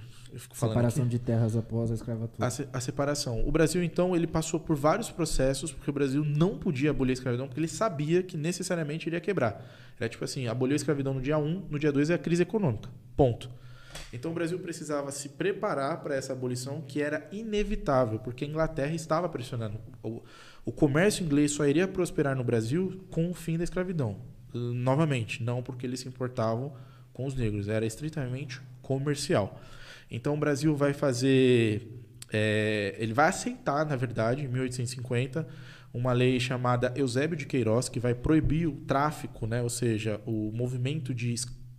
Separação 0.53 1.03
aqui. 1.03 1.11
de 1.11 1.19
terras 1.19 1.55
após 1.55 1.91
a 1.91 1.93
escravatura. 1.93 2.47
A, 2.47 2.49
se- 2.49 2.67
a 2.71 2.79
separação. 2.79 3.45
O 3.47 3.51
Brasil, 3.51 3.83
então, 3.83 4.15
ele 4.15 4.27
passou 4.27 4.59
por 4.59 4.75
vários 4.75 5.09
processos, 5.09 5.71
porque 5.71 5.89
o 5.89 5.93
Brasil 5.93 6.23
não 6.23 6.57
podia 6.57 6.89
abolir 6.91 7.11
a 7.11 7.13
escravidão, 7.13 7.47
porque 7.47 7.59
ele 7.59 7.67
sabia 7.67 8.23
que 8.23 8.37
necessariamente 8.37 9.07
iria 9.07 9.19
quebrar. 9.19 9.65
Era 9.99 10.09
tipo 10.09 10.23
assim, 10.23 10.47
aboliu 10.47 10.73
a 10.73 10.75
escravidão 10.77 11.13
no 11.13 11.21
dia 11.21 11.37
1, 11.37 11.67
no 11.69 11.77
dia 11.77 11.91
2 11.91 12.09
é 12.09 12.13
a 12.13 12.17
crise 12.17 12.41
econômica. 12.43 12.89
Ponto. 13.15 13.49
Então 14.13 14.31
o 14.31 14.33
Brasil 14.33 14.57
precisava 14.59 15.11
se 15.11 15.29
preparar 15.29 16.01
para 16.01 16.15
essa 16.15 16.33
abolição, 16.33 16.81
que 16.81 17.01
era 17.01 17.27
inevitável, 17.31 18.19
porque 18.19 18.43
a 18.45 18.47
Inglaterra 18.47 18.93
estava 18.95 19.27
pressionando. 19.29 19.77
O, 20.01 20.21
o 20.65 20.71
comércio 20.71 21.23
inglês 21.25 21.51
só 21.51 21.65
iria 21.65 21.87
prosperar 21.87 22.35
no 22.35 22.43
Brasil 22.43 23.03
com 23.11 23.29
o 23.29 23.33
fim 23.33 23.57
da 23.57 23.63
escravidão. 23.63 24.17
Novamente, 24.53 25.43
não 25.43 25.61
porque 25.61 25.85
eles 25.85 25.99
se 26.01 26.07
importavam 26.07 26.73
com 27.13 27.25
os 27.25 27.35
negros, 27.35 27.67
era 27.67 27.85
estritamente 27.85 28.61
comercial. 28.81 29.59
Então 30.11 30.33
o 30.33 30.37
Brasil 30.37 30.75
vai 30.75 30.93
fazer. 30.93 31.87
é, 32.31 32.95
ele 32.99 33.13
vai 33.13 33.29
aceitar, 33.29 33.85
na 33.85 33.95
verdade, 33.95 34.43
em 34.43 34.47
1850, 34.47 35.47
uma 35.93 36.11
lei 36.13 36.39
chamada 36.39 36.93
Eusébio 36.95 37.37
de 37.37 37.45
Queiroz, 37.45 37.89
que 37.89 37.99
vai 37.99 38.13
proibir 38.13 38.67
o 38.67 38.73
tráfico, 38.73 39.47
né, 39.47 39.61
ou 39.61 39.69
seja, 39.69 40.21
o 40.25 40.51
movimento 40.53 41.13
de 41.13 41.33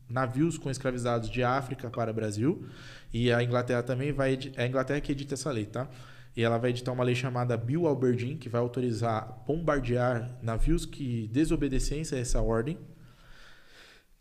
navios 0.08 0.58
com 0.58 0.70
escravizados 0.70 1.30
de 1.30 1.42
África 1.42 1.90
para 1.90 2.10
o 2.10 2.14
Brasil. 2.14 2.66
E 3.12 3.32
a 3.32 3.42
Inglaterra 3.42 3.82
também 3.82 4.12
vai. 4.12 4.38
É 4.56 4.64
a 4.64 4.66
Inglaterra 4.66 5.00
que 5.00 5.12
edita 5.12 5.34
essa 5.34 5.50
lei, 5.50 5.66
tá? 5.66 5.88
E 6.34 6.42
ela 6.42 6.56
vai 6.56 6.70
editar 6.70 6.92
uma 6.92 7.04
lei 7.04 7.14
chamada 7.14 7.56
Bill 7.56 7.86
Aberdeen, 7.86 8.38
que 8.38 8.48
vai 8.48 8.60
autorizar 8.60 9.42
bombardear 9.46 10.38
navios 10.42 10.86
que 10.86 11.28
desobedecessem 11.30 12.16
a 12.18 12.20
essa 12.20 12.40
ordem. 12.40 12.78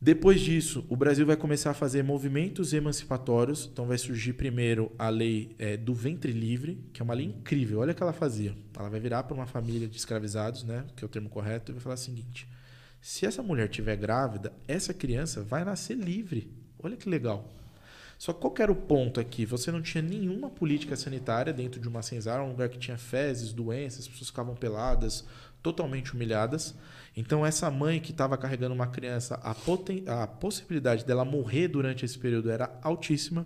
Depois 0.03 0.41
disso, 0.41 0.83
o 0.89 0.95
Brasil 0.95 1.27
vai 1.27 1.35
começar 1.35 1.69
a 1.69 1.73
fazer 1.75 2.03
movimentos 2.03 2.73
emancipatórios. 2.73 3.69
Então, 3.71 3.85
vai 3.85 3.99
surgir 3.99 4.33
primeiro 4.33 4.91
a 4.97 5.09
lei 5.09 5.55
eh, 5.59 5.77
do 5.77 5.93
ventre 5.93 6.31
livre, 6.31 6.83
que 6.91 7.03
é 7.03 7.05
uma 7.05 7.13
lei 7.13 7.27
incrível. 7.27 7.81
Olha 7.81 7.91
o 7.91 7.95
que 7.95 8.01
ela 8.01 8.11
fazia. 8.11 8.55
Ela 8.75 8.89
vai 8.89 8.99
virar 8.99 9.21
para 9.21 9.35
uma 9.35 9.45
família 9.45 9.87
de 9.87 9.95
escravizados, 9.95 10.63
né, 10.63 10.85
que 10.95 11.03
é 11.03 11.05
o 11.05 11.09
termo 11.09 11.29
correto, 11.29 11.71
e 11.71 11.73
vai 11.73 11.83
falar 11.83 11.93
o 11.93 11.97
seguinte: 11.99 12.47
se 12.99 13.27
essa 13.27 13.43
mulher 13.43 13.69
estiver 13.69 13.95
grávida, 13.95 14.51
essa 14.67 14.91
criança 14.91 15.43
vai 15.43 15.63
nascer 15.63 15.95
livre. 15.95 16.51
Olha 16.81 16.97
que 16.97 17.07
legal. 17.07 17.47
Só 18.17 18.33
qual 18.33 18.55
era 18.57 18.71
o 18.71 18.75
ponto 18.75 19.19
aqui? 19.19 19.45
Você 19.45 19.71
não 19.71 19.83
tinha 19.83 20.01
nenhuma 20.01 20.49
política 20.49 20.95
sanitária 20.95 21.53
dentro 21.53 21.79
de 21.79 21.87
uma 21.87 22.01
senzala, 22.01 22.43
um 22.43 22.49
lugar 22.49 22.69
que 22.69 22.79
tinha 22.79 22.97
fezes, 22.97 23.53
doenças, 23.53 24.01
as 24.01 24.07
pessoas 24.07 24.29
ficavam 24.29 24.55
peladas, 24.55 25.25
totalmente 25.61 26.13
humilhadas. 26.13 26.73
Então, 27.15 27.45
essa 27.45 27.69
mãe 27.69 27.99
que 27.99 28.11
estava 28.11 28.37
carregando 28.37 28.73
uma 28.73 28.87
criança, 28.87 29.35
a, 29.43 29.53
poten- 29.53 30.03
a 30.07 30.25
possibilidade 30.25 31.05
dela 31.05 31.25
morrer 31.25 31.67
durante 31.67 32.05
esse 32.05 32.17
período 32.17 32.49
era 32.49 32.79
altíssima. 32.81 33.45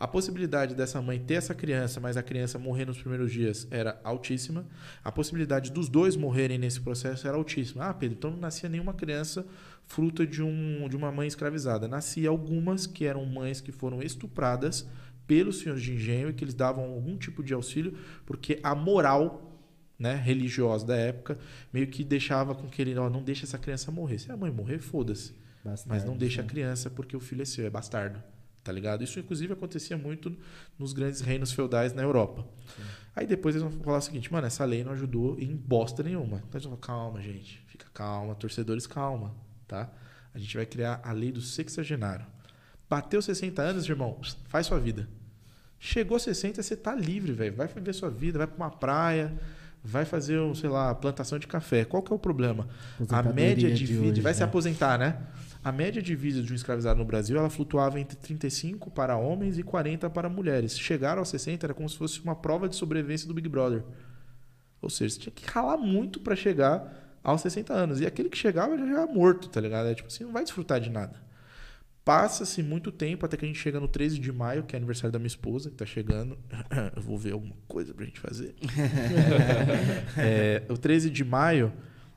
A 0.00 0.08
possibilidade 0.08 0.74
dessa 0.74 1.00
mãe 1.02 1.18
ter 1.18 1.34
essa 1.34 1.54
criança, 1.54 2.00
mas 2.00 2.16
a 2.16 2.22
criança 2.22 2.58
morrer 2.58 2.86
nos 2.86 2.98
primeiros 2.98 3.30
dias, 3.30 3.68
era 3.70 4.00
altíssima. 4.02 4.66
A 5.04 5.12
possibilidade 5.12 5.70
dos 5.70 5.90
dois 5.90 6.16
morrerem 6.16 6.56
nesse 6.56 6.80
processo 6.80 7.28
era 7.28 7.36
altíssima. 7.36 7.84
Ah, 7.84 7.92
Pedro, 7.92 8.16
então 8.16 8.30
não 8.30 8.38
nascia 8.38 8.68
nenhuma 8.68 8.94
criança 8.94 9.46
fruto 9.84 10.26
de, 10.26 10.42
um, 10.42 10.88
de 10.88 10.96
uma 10.96 11.12
mãe 11.12 11.28
escravizada. 11.28 11.86
Nascia 11.86 12.30
algumas 12.30 12.86
que 12.86 13.04
eram 13.04 13.26
mães 13.26 13.60
que 13.60 13.72
foram 13.72 14.02
estupradas 14.02 14.88
pelos 15.26 15.58
senhores 15.60 15.82
de 15.82 15.94
engenho 15.94 16.30
e 16.30 16.32
que 16.32 16.44
eles 16.44 16.54
davam 16.54 16.84
algum 16.84 17.16
tipo 17.16 17.42
de 17.42 17.52
auxílio, 17.54 17.96
porque 18.24 18.58
a 18.62 18.74
moral 18.74 19.51
né, 19.98 20.14
religiosa 20.14 20.86
da 20.86 20.96
época 20.96 21.38
meio 21.72 21.86
que 21.86 22.02
deixava 22.02 22.54
com 22.54 22.68
que 22.68 22.82
ele 22.82 22.96
ó, 22.96 23.08
não 23.08 23.22
deixa 23.22 23.44
essa 23.44 23.58
criança 23.58 23.90
morrer. 23.90 24.18
Se 24.18 24.32
a 24.32 24.36
mãe 24.36 24.50
morrer, 24.50 24.78
foda-se. 24.78 25.34
Mas 25.86 26.04
não 26.04 26.16
deixa 26.16 26.40
a 26.40 26.44
né? 26.44 26.48
criança 26.48 26.90
porque 26.90 27.16
o 27.16 27.20
filho 27.20 27.42
é 27.42 27.44
seu, 27.44 27.66
é 27.66 27.70
bastardo. 27.70 28.22
Tá 28.64 28.70
ligado? 28.70 29.02
Isso, 29.02 29.18
inclusive, 29.18 29.52
acontecia 29.52 29.96
muito 29.96 30.36
nos 30.78 30.92
grandes 30.92 31.20
reinos 31.20 31.50
feudais 31.52 31.92
na 31.92 32.02
Europa. 32.02 32.46
Aí 33.14 33.26
depois 33.26 33.56
eles 33.56 33.68
vão 33.68 33.82
falar 33.82 33.98
o 33.98 34.00
seguinte, 34.00 34.32
mano, 34.32 34.46
essa 34.46 34.64
lei 34.64 34.84
não 34.84 34.92
ajudou 34.92 35.38
em 35.38 35.54
bosta 35.54 36.02
nenhuma. 36.02 36.38
Então 36.38 36.58
eles 36.58 36.64
vão 36.64 36.76
falar, 36.76 36.98
calma, 36.98 37.20
gente, 37.20 37.62
fica 37.66 37.86
calma, 37.92 38.34
torcedores, 38.36 38.86
calma, 38.86 39.34
tá? 39.66 39.92
A 40.32 40.38
gente 40.38 40.56
vai 40.56 40.64
criar 40.64 41.00
a 41.02 41.10
lei 41.12 41.32
do 41.32 41.40
sexagenário. 41.40 42.24
Bateu 42.88 43.20
60 43.20 43.60
anos, 43.60 43.88
irmão, 43.88 44.20
faz 44.46 44.66
sua 44.66 44.78
vida. 44.78 45.08
Chegou 45.78 46.18
60, 46.18 46.62
você 46.62 46.76
tá 46.76 46.94
livre, 46.94 47.32
velho. 47.32 47.56
Vai 47.56 47.66
viver 47.66 47.92
sua 47.92 48.10
vida, 48.10 48.38
vai 48.38 48.46
pra 48.46 48.56
uma 48.56 48.70
praia, 48.70 49.36
vai 49.84 50.04
fazer, 50.04 50.38
um, 50.38 50.54
sei 50.54 50.70
lá, 50.70 50.94
plantação 50.94 51.38
de 51.38 51.46
café. 51.46 51.84
Qual 51.84 52.02
que 52.02 52.12
é 52.12 52.16
o 52.16 52.18
problema? 52.18 52.68
A 53.08 53.22
média 53.22 53.68
de, 53.68 53.84
de 53.84 53.86
vida. 53.86 54.12
hoje, 54.12 54.20
vai 54.20 54.32
se 54.32 54.40
né? 54.40 54.46
aposentar, 54.46 54.98
né? 54.98 55.18
A 55.64 55.70
média 55.70 56.02
de 56.02 56.14
vida 56.14 56.42
de 56.42 56.52
um 56.52 56.56
escravizado 56.56 56.98
no 56.98 57.04
Brasil 57.04 57.38
ela 57.38 57.48
flutuava 57.48 58.00
entre 58.00 58.16
35 58.16 58.90
para 58.90 59.16
homens 59.16 59.58
e 59.58 59.62
40 59.62 60.10
para 60.10 60.28
mulheres. 60.28 60.78
Chegar 60.78 61.18
aos 61.18 61.28
60 61.28 61.66
era 61.66 61.74
como 61.74 61.88
se 61.88 61.96
fosse 61.96 62.20
uma 62.20 62.34
prova 62.34 62.68
de 62.68 62.76
sobrevivência 62.76 63.28
do 63.28 63.34
Big 63.34 63.48
Brother. 63.48 63.84
Ou 64.80 64.90
seja, 64.90 65.14
você 65.14 65.20
tinha 65.20 65.32
que 65.32 65.48
ralar 65.48 65.76
muito 65.76 66.18
para 66.20 66.34
chegar 66.34 67.18
aos 67.22 67.40
60 67.42 67.72
anos. 67.72 68.00
E 68.00 68.06
aquele 68.06 68.28
que 68.28 68.36
chegava 68.36 68.76
já 68.76 68.84
era 68.84 69.06
morto, 69.06 69.48
tá 69.48 69.60
ligado? 69.60 69.88
É 69.88 69.94
tipo 69.94 70.08
assim, 70.08 70.24
não 70.24 70.32
vai 70.32 70.42
desfrutar 70.42 70.80
de 70.80 70.90
nada. 70.90 71.14
Passa-se 72.04 72.62
muito 72.64 72.90
tempo 72.90 73.24
até 73.24 73.36
que 73.36 73.44
a 73.44 73.48
gente 73.48 73.60
chega 73.60 73.78
no 73.78 73.86
13 73.86 74.18
de 74.18 74.32
maio, 74.32 74.64
que 74.64 74.74
é 74.74 74.76
aniversário 74.76 75.12
da 75.12 75.20
minha 75.20 75.28
esposa, 75.28 75.70
que 75.70 75.76
tá 75.76 75.86
chegando. 75.86 76.36
Eu 76.96 77.00
vou 77.00 77.16
ver 77.16 77.32
alguma 77.32 77.54
coisa 77.68 77.94
pra 77.94 78.04
gente 78.04 78.18
fazer. 78.18 78.54
É, 80.18 80.62
o 80.68 80.76
13 80.76 81.10
de 81.10 81.24
maio 81.24 81.72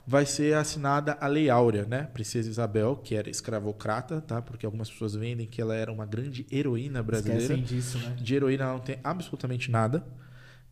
vai 0.08 0.26
ser 0.26 0.56
assinada 0.56 1.18
a 1.20 1.28
Lei 1.28 1.50
Áurea, 1.50 1.86
né? 1.86 2.04
Princesa 2.14 2.50
Isabel, 2.50 2.96
que 2.98 3.16
era 3.16 3.30
escravocrata, 3.30 4.22
tá? 4.22 4.42
Porque 4.42 4.66
algumas 4.66 4.90
pessoas 4.90 5.16
vendem 5.16 5.48
que 5.48 5.62
ela 5.62 5.76
era 5.76 5.92
uma 5.92 6.06
grande 6.06 6.46
heroína 6.52 7.02
brasileira. 7.02 7.44
Esquecem 7.44 7.64
disso, 7.64 7.98
né? 8.00 8.16
De 8.20 8.36
heroína 8.36 8.64
ela 8.64 8.74
não 8.74 8.80
tem 8.80 9.00
absolutamente 9.04 9.70
nada. 9.70 10.06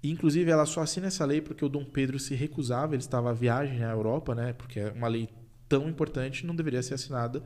E, 0.01 0.11
inclusive, 0.11 0.49
ela 0.51 0.65
só 0.65 0.81
assina 0.81 1.07
essa 1.07 1.23
lei 1.23 1.39
porque 1.39 1.63
o 1.63 1.69
Dom 1.69 1.85
Pedro 1.85 2.19
se 2.19 2.35
recusava, 2.35 2.93
ele 2.93 3.01
estava 3.01 3.29
à 3.29 3.33
viagem 3.33 3.83
à 3.83 3.91
Europa, 3.91 4.35
né? 4.35 4.53
Porque 4.53 4.79
é 4.79 4.91
uma 4.91 5.07
lei 5.07 5.29
tão 5.69 5.89
importante 5.89 6.45
não 6.45 6.55
deveria 6.55 6.83
ser 6.83 6.93
assinada 6.93 7.41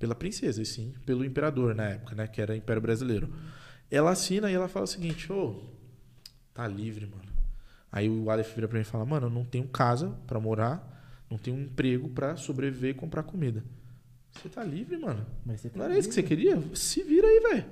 pela 0.00 0.14
princesa, 0.14 0.60
e 0.62 0.66
sim 0.66 0.94
pelo 1.04 1.24
imperador 1.24 1.74
na 1.74 1.84
época, 1.84 2.16
né? 2.16 2.26
Que 2.26 2.40
era 2.40 2.56
Império 2.56 2.80
Brasileiro. 2.80 3.32
Ela 3.90 4.10
assina 4.10 4.50
e 4.50 4.54
ela 4.54 4.66
fala 4.66 4.84
o 4.84 4.88
seguinte, 4.88 5.30
ô, 5.30 5.62
tá 6.54 6.66
livre, 6.66 7.06
mano. 7.06 7.30
Aí 7.92 8.08
o 8.08 8.30
Aleph 8.30 8.54
vira 8.54 8.66
pra 8.66 8.78
mim 8.78 8.82
e 8.82 8.86
fala, 8.86 9.04
mano, 9.04 9.26
eu 9.26 9.30
não 9.30 9.44
tenho 9.44 9.68
casa 9.68 10.08
pra 10.26 10.40
morar, 10.40 11.24
não 11.30 11.36
tenho 11.36 11.56
um 11.56 11.60
emprego 11.60 12.08
pra 12.08 12.34
sobreviver 12.36 12.90
e 12.92 12.94
comprar 12.94 13.22
comida. 13.22 13.62
Você 14.32 14.48
tá 14.48 14.64
livre, 14.64 14.96
mano. 14.96 15.26
Mas 15.44 15.60
você 15.60 15.68
tá 15.68 15.78
Não 15.78 15.84
era 15.84 15.98
isso 15.98 16.08
que 16.08 16.14
você 16.14 16.22
queria? 16.22 16.58
Se 16.74 17.02
vira 17.02 17.26
aí, 17.26 17.40
velho. 17.40 17.66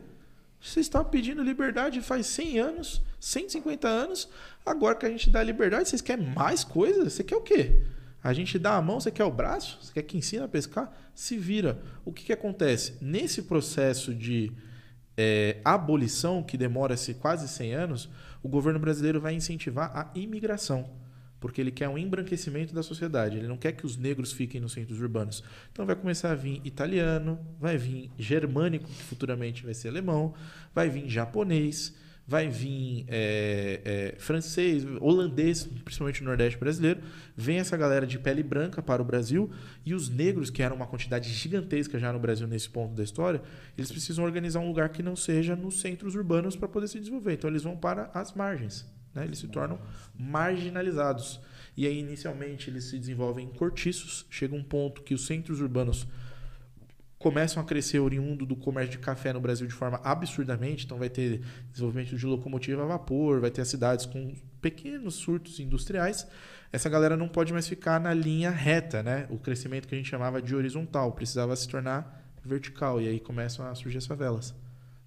Você 0.61 0.81
está 0.81 1.03
pedindo 1.03 1.43
liberdade 1.43 2.03
faz 2.03 2.27
100 2.27 2.59
anos, 2.59 3.03
150 3.21 3.89
anos. 3.89 4.29
Agora 4.67 4.97
que 4.97 5.07
a 5.07 5.09
gente 5.09 5.31
dá 5.31 5.43
liberdade, 5.43 5.89
vocês 5.89 6.03
querem 6.03 6.27
mais 6.27 6.63
coisa? 6.63 7.09
Você 7.09 7.25
quer 7.25 7.37
o 7.37 7.41
quê? 7.41 7.85
A 8.23 8.33
gente 8.33 8.59
dá 8.59 8.77
a 8.77 8.83
mão, 8.83 9.01
você 9.01 9.11
quer 9.11 9.25
o 9.25 9.31
braço? 9.31 9.79
Você 9.81 9.93
quer 9.93 10.03
que 10.03 10.17
ensine 10.17 10.43
a 10.43 10.49
pescar? 10.49 10.93
Se 11.15 11.39
vira. 11.39 11.81
O 12.05 12.13
que, 12.13 12.25
que 12.25 12.33
acontece? 12.33 12.95
Nesse 13.01 13.43
processo 13.43 14.15
de 14.15 14.53
é, 15.17 15.61
abolição, 15.65 16.43
que 16.43 16.57
demora-se 16.57 17.15
quase 17.15 17.49
100 17.49 17.75
anos, 17.75 18.09
o 18.43 18.49
governo 18.49 18.79
brasileiro 18.79 19.21
vai 19.21 19.35
incentivar 19.35 19.91
a 19.97 20.11
imigração. 20.19 20.91
Porque 21.41 21.61
ele 21.61 21.71
quer 21.71 21.89
um 21.89 21.97
embranquecimento 21.97 22.75
da 22.75 22.83
sociedade. 22.83 23.37
Ele 23.37 23.47
não 23.47 23.57
quer 23.57 23.73
que 23.73 23.87
os 23.87 23.97
negros 23.97 24.33
fiquem 24.33 24.61
nos 24.61 24.73
centros 24.73 25.01
urbanos. 25.01 25.45
Então 25.71 25.87
vai 25.87 25.95
começar 25.95 26.33
a 26.33 26.35
vir 26.35 26.61
italiano, 26.65 27.39
vai 27.61 27.77
vir 27.77 28.11
germânico, 28.19 28.89
que 28.89 29.03
futuramente 29.05 29.65
vai 29.65 29.75
ser 29.75 29.89
alemão, 29.89 30.35
vai 30.75 30.89
vir 30.89 31.09
japonês, 31.09 31.95
vai 32.29 32.47
vir 32.47 33.07
é, 33.09 33.81
é, 34.15 34.21
francês, 34.21 34.85
holandês, 35.01 35.65
principalmente 35.83 36.21
no 36.21 36.29
Nordeste 36.29 36.59
brasileiro. 36.59 37.01
Vem 37.35 37.59
essa 37.59 37.75
galera 37.75 38.07
de 38.07 38.19
pele 38.19 38.43
branca 38.43 38.83
para 38.83 39.01
o 39.01 39.05
Brasil 39.05 39.51
e 39.85 39.95
os 39.95 40.11
negros, 40.11 40.51
que 40.51 40.63
eram 40.63 40.77
uma 40.77 40.87
quantidade 40.87 41.33
gigantesca 41.33 41.99
já 41.99 42.13
no 42.13 42.19
Brasil 42.19 42.47
nesse 42.47 42.69
ponto 42.69 42.95
da 42.95 43.03
história, 43.03 43.41
eles 43.79 43.91
precisam 43.91 44.27
organizar 44.27 44.61
um 44.61 44.69
lugar 44.69 44.91
que 44.91 45.03
não 45.03 45.17
seja 45.17 45.57
nos 45.57 45.81
centros 45.81 46.15
urbanos 46.15 46.55
para 46.55 46.69
poder 46.69 46.89
se 46.89 46.99
desenvolver. 46.99 47.33
Então 47.33 47.49
eles 47.49 47.63
vão 47.63 47.75
para 47.75 48.11
as 48.13 48.35
margens. 48.35 48.87
Né? 49.15 49.25
Eles 49.25 49.39
se 49.39 49.49
tornam 49.49 49.81
marginalizados. 50.15 51.41
E 51.75 51.87
aí, 51.87 51.99
inicialmente, 51.99 52.69
eles 52.69 52.85
se 52.85 52.99
desenvolvem 52.99 53.47
em 53.47 53.51
cortiços. 53.51 54.27
Chega 54.29 54.55
um 54.55 54.63
ponto 54.63 55.03
que 55.03 55.15
os 55.15 55.25
centros 55.25 55.63
urbanos 55.63 56.07
começam 57.19 57.63
a 57.63 57.67
crescer 57.67 57.99
oriundo 57.99 58.47
do 58.47 58.55
comércio 58.55 58.93
de 58.93 58.99
café 58.99 59.33
no 59.33 59.41
Brasil 59.41 59.67
de 59.67 59.75
forma 59.75 60.01
absurdamente. 60.05 60.85
Então, 60.85 60.99
vai 60.99 61.11
ter 61.11 61.41
desenvolvimento 61.73 62.17
de 62.17 62.27
locomotiva 62.27 62.85
a 62.85 62.87
vapor, 62.87 63.41
vai 63.41 63.51
ter 63.51 63.63
as 63.63 63.69
cidades 63.69 64.07
com 64.07 64.35
pequenos 64.61 65.15
surtos 65.15 65.59
industriais. 65.59 66.27
Essa 66.73 66.89
galera 66.89 67.17
não 67.17 67.29
pode 67.29 67.53
mais 67.53 67.67
ficar 67.67 67.99
na 67.99 68.13
linha 68.13 68.51
reta, 68.51 69.03
né? 69.03 69.27
O 69.31 69.39
crescimento 69.39 69.89
que 69.89 69.95
a 69.95 69.99
gente 69.99 70.09
chamava 70.09 70.41
de 70.41 70.55
horizontal 70.55 71.13
precisava 71.13 71.57
se 71.57 71.67
tornar 71.69 72.25
vertical. 72.45 73.01
E 73.01 73.09
aí 73.09 73.19
começam 73.19 73.67
a 73.67 73.75
surgir 73.75 73.99
as 73.99 74.07
favelas. 74.07 74.55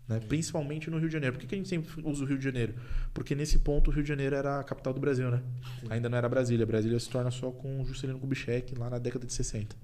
Né? 0.07 0.19
Principalmente 0.27 0.89
no 0.89 0.97
Rio 0.97 1.07
de 1.07 1.13
Janeiro. 1.13 1.35
Por 1.35 1.41
que, 1.41 1.47
que 1.47 1.55
a 1.55 1.57
gente 1.57 1.69
sempre 1.69 1.89
usa 2.03 2.23
o 2.23 2.27
Rio 2.27 2.37
de 2.37 2.43
Janeiro? 2.43 2.73
Porque 3.13 3.33
nesse 3.35 3.59
ponto 3.59 3.89
o 3.89 3.93
Rio 3.93 4.03
de 4.03 4.09
Janeiro 4.09 4.35
era 4.35 4.59
a 4.59 4.63
capital 4.63 4.93
do 4.93 4.99
Brasil, 4.99 5.29
né? 5.31 5.41
Ainda 5.89 6.09
não 6.09 6.17
era 6.17 6.27
Brasília. 6.27 6.65
Brasília 6.65 6.99
se 6.99 7.09
torna 7.09 7.31
só 7.31 7.51
com 7.51 7.81
o 7.81 7.85
Juscelino 7.85 8.19
Kubitschek 8.19 8.75
lá 8.75 8.89
na 8.89 8.97
década 8.97 9.25
de 9.25 9.33
60. 9.33 9.75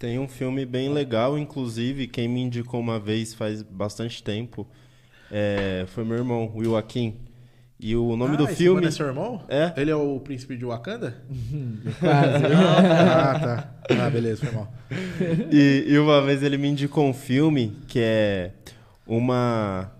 Tem 0.00 0.18
um 0.18 0.26
filme 0.26 0.66
bem 0.66 0.92
legal, 0.92 1.38
inclusive, 1.38 2.08
quem 2.08 2.26
me 2.26 2.40
indicou 2.40 2.80
uma 2.80 2.98
vez 2.98 3.34
faz 3.34 3.62
bastante 3.62 4.20
tempo 4.20 4.66
é, 5.30 5.84
foi 5.88 6.04
meu 6.04 6.16
irmão, 6.16 6.50
Will 6.56 6.76
Akin. 6.76 7.14
E 7.78 7.96
o 7.96 8.14
nome 8.16 8.34
ah, 8.34 8.36
do 8.36 8.44
esse 8.44 8.56
filme. 8.56 8.86
é 8.86 8.90
seu 8.90 9.06
irmão? 9.06 9.42
É. 9.48 9.72
Ele 9.76 9.90
é 9.90 9.94
o 9.94 10.18
príncipe 10.20 10.56
de 10.56 10.64
Wakanda? 10.64 11.22
Quase. 12.00 12.44
ah, 12.46 13.38
tá. 13.38 13.74
Ah, 14.04 14.10
beleza, 14.10 14.44
foi 14.44 14.54
mal. 14.54 14.72
E, 15.52 15.84
e 15.86 15.98
uma 15.98 16.20
vez 16.20 16.42
ele 16.42 16.58
me 16.58 16.68
indicou 16.68 17.06
um 17.06 17.14
filme 17.14 17.76
que 17.86 18.00
é 18.02 18.52
uma, 19.06 19.90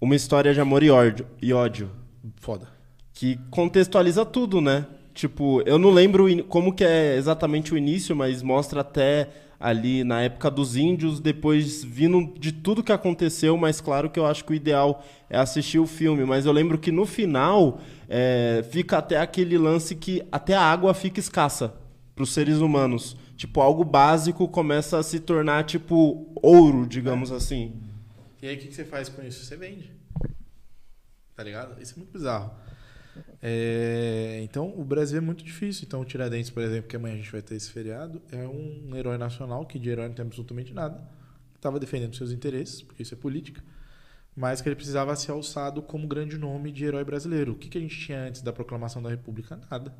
uma 0.00 0.14
história 0.14 0.54
de 0.54 0.60
amor 0.60 0.82
e 0.82 0.90
ódio, 0.90 1.26
e 1.42 1.52
ódio. 1.52 1.90
Foda. 2.36 2.68
Que 3.12 3.38
contextualiza 3.50 4.24
tudo, 4.24 4.60
né? 4.60 4.86
Tipo, 5.12 5.62
eu 5.66 5.78
não 5.78 5.90
lembro 5.90 6.26
o 6.26 6.44
como 6.44 6.72
que 6.72 6.84
é 6.84 7.16
exatamente 7.16 7.72
o 7.74 7.78
início, 7.78 8.14
mas 8.14 8.42
mostra 8.42 8.82
até 8.82 9.28
ali 9.58 10.04
na 10.04 10.22
época 10.22 10.50
dos 10.50 10.76
índios, 10.76 11.20
depois 11.20 11.82
vindo 11.82 12.32
de 12.38 12.52
tudo 12.52 12.82
que 12.82 12.92
aconteceu, 12.92 13.56
mas 13.56 13.80
claro 13.80 14.10
que 14.10 14.18
eu 14.18 14.26
acho 14.26 14.44
que 14.44 14.52
o 14.52 14.54
ideal 14.54 15.04
é 15.28 15.38
assistir 15.38 15.78
o 15.78 15.86
filme. 15.86 16.24
Mas 16.24 16.46
eu 16.46 16.52
lembro 16.52 16.78
que 16.78 16.92
no 16.92 17.06
final 17.06 17.80
é, 18.08 18.64
fica 18.70 18.98
até 18.98 19.18
aquele 19.18 19.56
lance 19.58 19.94
que 19.94 20.22
até 20.30 20.54
a 20.54 20.62
água 20.62 20.92
fica 20.94 21.20
escassa 21.20 21.74
para 22.14 22.22
os 22.22 22.32
seres 22.32 22.58
humanos. 22.58 23.16
Tipo, 23.36 23.60
algo 23.60 23.84
básico 23.84 24.48
começa 24.48 24.98
a 24.98 25.02
se 25.02 25.20
tornar, 25.20 25.64
tipo, 25.64 26.26
ouro, 26.42 26.86
digamos 26.86 27.30
assim. 27.30 27.74
E 28.40 28.48
aí 28.48 28.56
o 28.56 28.58
que, 28.58 28.68
que 28.68 28.74
você 28.74 28.84
faz 28.84 29.08
com 29.08 29.22
isso? 29.22 29.44
Você 29.44 29.56
vende. 29.56 29.90
Tá 31.34 31.42
ligado? 31.42 31.80
Isso 31.80 31.94
é 31.94 31.96
muito 31.98 32.12
bizarro. 32.12 32.50
É, 33.42 34.40
então, 34.42 34.72
o 34.78 34.84
Brasil 34.84 35.18
é 35.18 35.20
muito 35.20 35.44
difícil. 35.44 35.84
Então, 35.86 36.00
o 36.00 36.04
Tiradentes, 36.04 36.50
por 36.50 36.62
exemplo, 36.62 36.88
que 36.88 36.96
amanhã 36.96 37.14
a 37.14 37.18
gente 37.18 37.30
vai 37.32 37.42
ter 37.42 37.54
esse 37.54 37.70
feriado, 37.70 38.20
é 38.32 38.46
um 38.46 38.94
herói 38.96 39.18
nacional 39.18 39.66
que 39.66 39.78
de 39.78 39.90
herói 39.90 40.08
não 40.08 40.14
tem 40.14 40.24
absolutamente 40.24 40.72
nada. 40.74 41.00
Estava 41.54 41.78
defendendo 41.80 42.14
seus 42.16 42.32
interesses, 42.32 42.82
porque 42.82 43.02
isso 43.02 43.14
é 43.14 43.16
política, 43.16 43.62
mas 44.36 44.60
que 44.60 44.68
ele 44.68 44.76
precisava 44.76 45.14
ser 45.16 45.32
alçado 45.32 45.82
como 45.82 46.06
grande 46.08 46.38
nome 46.38 46.72
de 46.72 46.84
herói 46.84 47.04
brasileiro. 47.04 47.52
O 47.52 47.56
que, 47.56 47.68
que 47.68 47.78
a 47.78 47.80
gente 47.80 47.98
tinha 47.98 48.20
antes 48.24 48.42
da 48.42 48.52
proclamação 48.52 49.02
da 49.02 49.10
República? 49.10 49.60
Nada. 49.70 49.94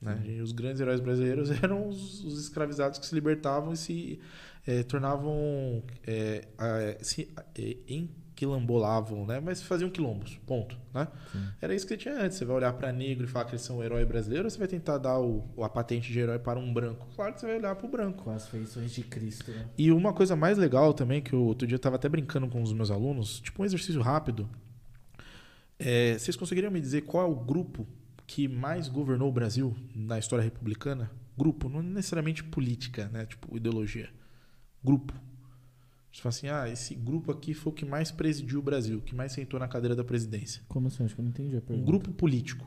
Né? 0.00 0.40
Os 0.42 0.52
grandes 0.52 0.80
heróis 0.80 1.00
brasileiros 1.00 1.50
eram 1.62 1.88
os, 1.88 2.22
os 2.24 2.40
escravizados 2.40 2.98
que 2.98 3.06
se 3.06 3.14
libertavam 3.14 3.72
e 3.72 3.76
se 3.76 4.20
eh, 4.66 4.82
tornavam 4.82 5.82
eh, 6.06 6.46
a- 6.58 7.02
se, 7.02 7.32
eh, 7.56 7.76
em 7.88 8.10
quilambolavam, 8.36 9.26
né? 9.26 9.40
Mas 9.40 9.62
faziam 9.62 9.88
quilombos, 9.90 10.38
ponto, 10.46 10.76
né? 10.92 11.08
Era 11.60 11.74
isso 11.74 11.86
que 11.86 11.94
você 11.94 11.96
tinha 11.96 12.14
antes. 12.14 12.36
Você 12.36 12.44
vai 12.44 12.56
olhar 12.56 12.72
para 12.74 12.92
negro 12.92 13.24
e 13.24 13.28
falar 13.28 13.46
que 13.46 13.52
eles 13.52 13.62
são 13.62 13.78
um 13.78 13.82
herói 13.82 14.04
brasileiro, 14.04 14.44
ou 14.44 14.50
você 14.50 14.58
vai 14.58 14.68
tentar 14.68 14.98
dar 14.98 15.18
o, 15.18 15.42
a 15.64 15.68
patente 15.68 16.12
de 16.12 16.20
herói 16.20 16.38
para 16.38 16.58
um 16.58 16.72
branco? 16.72 17.08
Claro 17.16 17.32
que 17.32 17.40
você 17.40 17.46
vai 17.46 17.56
olhar 17.56 17.74
para 17.74 17.86
o 17.86 17.90
branco. 17.90 18.24
Com 18.24 18.30
as 18.30 18.46
feições 18.46 18.92
de 18.92 19.02
Cristo, 19.02 19.50
né? 19.50 19.66
E 19.76 19.90
uma 19.90 20.12
coisa 20.12 20.36
mais 20.36 20.58
legal 20.58 20.92
também, 20.92 21.22
que 21.22 21.32
eu, 21.32 21.42
outro 21.42 21.66
dia 21.66 21.76
eu 21.76 21.80
tava 21.80 21.96
até 21.96 22.08
brincando 22.08 22.46
com 22.46 22.62
os 22.62 22.72
meus 22.74 22.90
alunos, 22.90 23.40
tipo 23.40 23.62
um 23.62 23.64
exercício 23.64 24.02
rápido. 24.02 24.48
É, 25.78 26.18
vocês 26.18 26.36
conseguiriam 26.36 26.70
me 26.70 26.80
dizer 26.80 27.02
qual 27.02 27.26
é 27.26 27.30
o 27.30 27.34
grupo 27.34 27.86
que 28.26 28.46
mais 28.46 28.88
governou 28.88 29.30
o 29.30 29.32
Brasil 29.32 29.74
na 29.94 30.18
história 30.18 30.42
republicana? 30.42 31.10
Grupo, 31.38 31.68
não 31.68 31.82
necessariamente 31.82 32.44
política, 32.44 33.08
né? 33.08 33.24
Tipo, 33.24 33.56
ideologia. 33.56 34.10
Grupo. 34.84 35.14
Você 36.16 36.22
fala 36.22 36.30
assim, 36.30 36.48
ah, 36.48 36.66
esse 36.66 36.94
grupo 36.94 37.30
aqui 37.30 37.52
foi 37.52 37.70
o 37.70 37.76
que 37.76 37.84
mais 37.84 38.10
presidiu 38.10 38.58
o 38.58 38.62
Brasil, 38.62 39.02
que 39.02 39.14
mais 39.14 39.32
sentou 39.32 39.60
na 39.60 39.68
cadeira 39.68 39.94
da 39.94 40.02
presidência. 40.02 40.62
Como 40.66 40.88
assim? 40.88 41.04
Acho 41.04 41.14
que 41.14 41.20
eu 41.20 41.24
não 41.24 41.28
entendi 41.30 41.54
a 41.54 41.58
Um 41.58 41.60
pergunta. 41.60 41.86
grupo 41.86 42.10
político. 42.10 42.66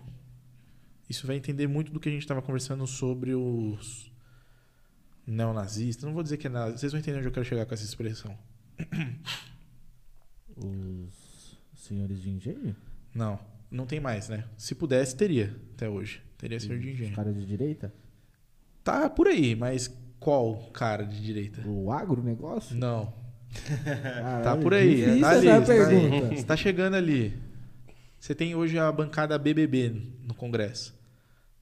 Isso 1.09 1.25
vai 1.25 1.35
entender 1.35 1.65
muito 1.65 1.91
do 1.91 1.99
que 1.99 2.07
a 2.07 2.11
gente 2.11 2.21
estava 2.21 2.43
conversando 2.43 2.85
sobre 2.85 3.33
os 3.33 4.11
neonazistas. 5.25 6.03
Não 6.05 6.13
vou 6.13 6.21
dizer 6.21 6.37
que 6.37 6.45
é 6.45 6.49
nazista. 6.51 6.77
Vocês 6.79 6.91
vão 6.91 6.99
entender 6.99 7.17
onde 7.17 7.27
eu 7.27 7.31
quero 7.31 7.43
chegar 7.43 7.65
com 7.65 7.73
essa 7.73 7.83
expressão. 7.83 8.37
Os 10.55 11.57
senhores 11.73 12.21
de 12.21 12.29
engenho? 12.29 12.75
Não, 13.15 13.39
não 13.71 13.87
tem 13.87 13.99
mais, 13.99 14.29
né? 14.29 14.45
Se 14.57 14.75
pudesse, 14.75 15.15
teria 15.15 15.55
até 15.73 15.89
hoje. 15.89 16.21
Teria 16.37 16.59
senhor 16.59 16.77
de 16.79 16.87
Os 16.87 16.93
engenho. 16.93 17.15
caras 17.15 17.35
de 17.35 17.45
direita? 17.47 17.91
Tá 18.83 19.09
por 19.09 19.27
aí, 19.27 19.55
mas 19.55 19.91
qual 20.19 20.69
cara 20.71 21.03
de 21.03 21.19
direita? 21.19 21.67
O 21.67 21.91
agronegócio? 21.91 22.75
Não. 22.75 23.17
Caralho, 23.83 24.43
Tá 24.43 24.57
por 24.57 24.73
aí. 24.73 24.95
difícil 24.95 25.21
Tá 25.21 25.29
ali, 25.31 25.47
essa 25.47 25.65
tá. 25.65 26.35
Você 26.35 26.43
tá 26.43 26.57
chegando 26.57 26.95
ali. 26.95 27.33
Você 28.19 28.35
tem 28.35 28.53
hoje 28.55 28.77
a 28.77 28.91
bancada 28.91 29.37
BBB 29.37 29.95
no 30.27 30.33
Congresso. 30.33 30.93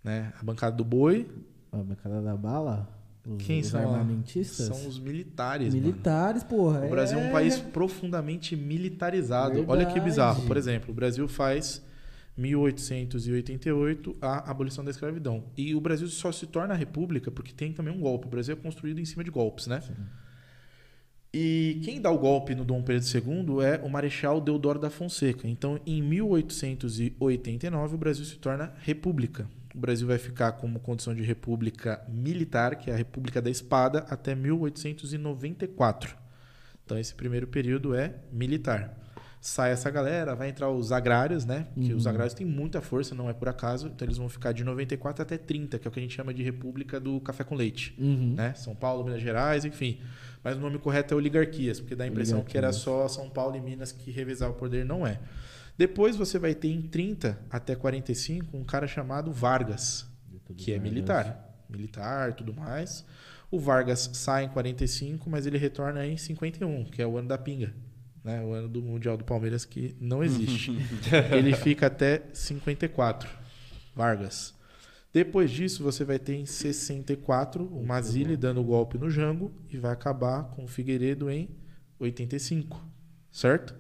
Né? 0.04 0.34
A 0.40 0.44
bancada 0.44 0.76
do 0.76 0.84
boi 0.84 1.28
A 1.72 1.78
bancada 1.78 2.22
da 2.22 2.36
bala? 2.36 2.90
Os, 3.26 3.44
Quem 3.44 3.60
os 3.60 3.68
são? 3.68 3.82
armamentistas? 3.82 4.66
são 4.68 4.88
os 4.88 4.98
militares. 5.00 5.74
mano. 5.74 5.86
Militares, 5.86 6.44
porra. 6.44 6.86
O 6.86 6.90
Brasil 6.90 7.20
é 7.20 7.22
um 7.24 7.26
é. 7.28 7.32
país 7.32 7.60
profundamente 7.60 8.56
militarizado. 8.56 9.66
Olha 9.68 9.86
que 9.86 9.94
Verdade. 9.94 10.00
bizarro. 10.10 10.46
Por 10.48 10.56
exemplo, 10.56 10.92
o 10.92 10.94
Brasil 10.94 11.28
faz 11.28 11.82
1888 12.38 14.16
a 14.22 14.50
abolição 14.50 14.84
da 14.84 14.92
escravidão. 14.92 15.44
E 15.58 15.76
o 15.76 15.82
Brasil 15.82 16.08
só 16.08 16.32
se 16.32 16.46
torna 16.48 16.74
república 16.74 17.30
porque 17.30 17.52
tem 17.54 17.74
também 17.74 17.94
um 17.94 18.00
golpe. 18.00 18.28
O 18.28 18.30
Brasil 18.30 18.54
é 18.54 18.58
construído 18.58 19.00
em 19.00 19.06
cima 19.06 19.24
de 19.24 19.30
golpes, 19.30 19.68
né? 19.68 19.82
E 21.34 21.80
quem 21.84 22.02
dá 22.02 22.10
o 22.10 22.18
golpe 22.18 22.56
no 22.56 22.64
Dom 22.66 22.82
Pedro 22.82 23.06
II 23.08 23.64
é 23.64 23.80
o 23.84 23.90
Marechal 23.90 24.40
Deodoro 24.42 24.80
da 24.80 24.90
Fonseca. 24.90 25.48
Então, 25.48 25.80
em 25.86 26.02
1889, 26.02 27.96
o 27.96 27.98
Brasil 27.98 28.26
se 28.26 28.38
torna 28.38 28.74
república. 28.84 29.48
O 29.76 29.80
Brasil 29.80 30.08
vai 30.08 30.18
ficar 30.18 30.54
como 30.54 30.80
condição 30.80 31.14
de 31.14 31.22
república 31.22 32.02
militar, 32.10 32.78
que 32.78 32.90
é 32.90 32.94
a 32.94 32.98
República 32.98 33.42
da 33.42 33.50
Espada, 33.50 34.06
até 34.10 34.34
1894. 34.34 36.16
Então, 36.84 36.98
esse 36.98 37.14
primeiro 37.14 37.46
período 37.48 37.94
é 37.94 38.16
militar. 38.32 38.98
Sai 39.40 39.72
essa 39.72 39.92
galera, 39.92 40.34
vai 40.36 40.50
entrar 40.50 40.72
os 40.72 40.92
agrários, 40.92 41.46
né? 41.46 41.68
Que 41.80 41.94
os 41.94 42.08
agrários 42.08 42.34
têm 42.34 42.46
muita 42.46 42.82
força, 42.82 43.14
não 43.14 43.30
é 43.30 43.34
por 43.34 43.48
acaso. 43.48 43.88
Então, 43.88 44.06
eles 44.06 44.18
vão 44.18 44.28
ficar 44.28 44.52
de 44.52 44.64
94 44.64 45.22
até 45.22 45.38
30, 45.38 45.78
que 45.78 45.88
é 45.88 45.90
o 45.90 45.92
que 45.92 46.00
a 46.00 46.02
gente 46.02 46.16
chama 46.16 46.34
de 46.34 46.42
República 46.42 47.00
do 47.00 47.20
Café 47.22 47.44
com 47.44 47.54
Leite 47.54 47.94
Uhum. 48.00 48.34
né? 48.36 48.54
São 48.56 48.74
Paulo, 48.74 49.04
Minas 49.04 49.22
Gerais, 49.22 49.64
enfim. 49.64 50.00
Mas 50.48 50.56
o 50.56 50.62
nome 50.62 50.80
correto 50.80 51.14
é 51.14 51.18
oligarquias, 51.18 51.82
porque 51.82 51.94
dá 51.94 52.06
a 52.06 52.08
impressão 52.08 52.42
que 52.42 52.58
era 52.58 52.72
só 52.72 53.06
São 53.10 53.30
Paulo 53.30 53.58
e 53.58 53.60
Minas 53.60 53.92
que 53.92 54.12
revezavam 54.12 54.56
o 54.56 54.58
poder, 54.58 54.86
não 54.86 55.06
é. 55.06 55.20
Depois 55.78 56.16
você 56.16 56.40
vai 56.40 56.56
ter 56.56 56.70
em 56.70 56.82
30 56.82 57.38
até 57.50 57.76
45 57.76 58.56
um 58.56 58.64
cara 58.64 58.88
chamado 58.88 59.30
Vargas, 59.30 60.08
que 60.56 60.72
é 60.72 60.80
militar, 60.80 61.54
militar, 61.70 62.32
tudo 62.32 62.54
mais. 62.54 63.04
O 63.52 63.60
Vargas 63.60 64.10
sai 64.14 64.46
em 64.46 64.48
45, 64.48 65.30
mas 65.30 65.46
ele 65.46 65.58
retorna 65.58 66.06
em 66.08 66.16
51, 66.16 66.86
que 66.86 67.02
é 67.02 67.06
o 67.06 67.18
ano 67.18 67.28
da 67.28 67.38
pinga, 67.38 67.74
né? 68.24 68.42
O 68.42 68.54
ano 68.54 68.70
do 68.70 68.82
Mundial 68.82 69.18
do 69.18 69.26
Palmeiras 69.26 69.66
que 69.66 69.98
não 70.00 70.24
existe. 70.24 70.78
ele 71.30 71.54
fica 71.58 71.88
até 71.88 72.24
54. 72.32 73.30
Vargas. 73.94 74.56
Depois 75.18 75.50
disso, 75.50 75.84
você 75.84 76.06
vai 76.06 76.20
ter 76.20 76.36
em 76.36 76.46
64 76.46 77.66
o 77.66 77.84
Mazili 77.84 78.38
dando 78.38 78.62
o 78.62 78.64
golpe 78.64 79.00
no 79.00 79.10
Jango 79.10 79.52
e 79.68 79.76
vai 79.76 79.92
acabar 79.92 80.44
com 80.52 80.66
o 80.66 80.68
Figueiredo 80.68 81.28
em 81.28 81.50
85, 81.98 82.80
certo? 83.32 83.74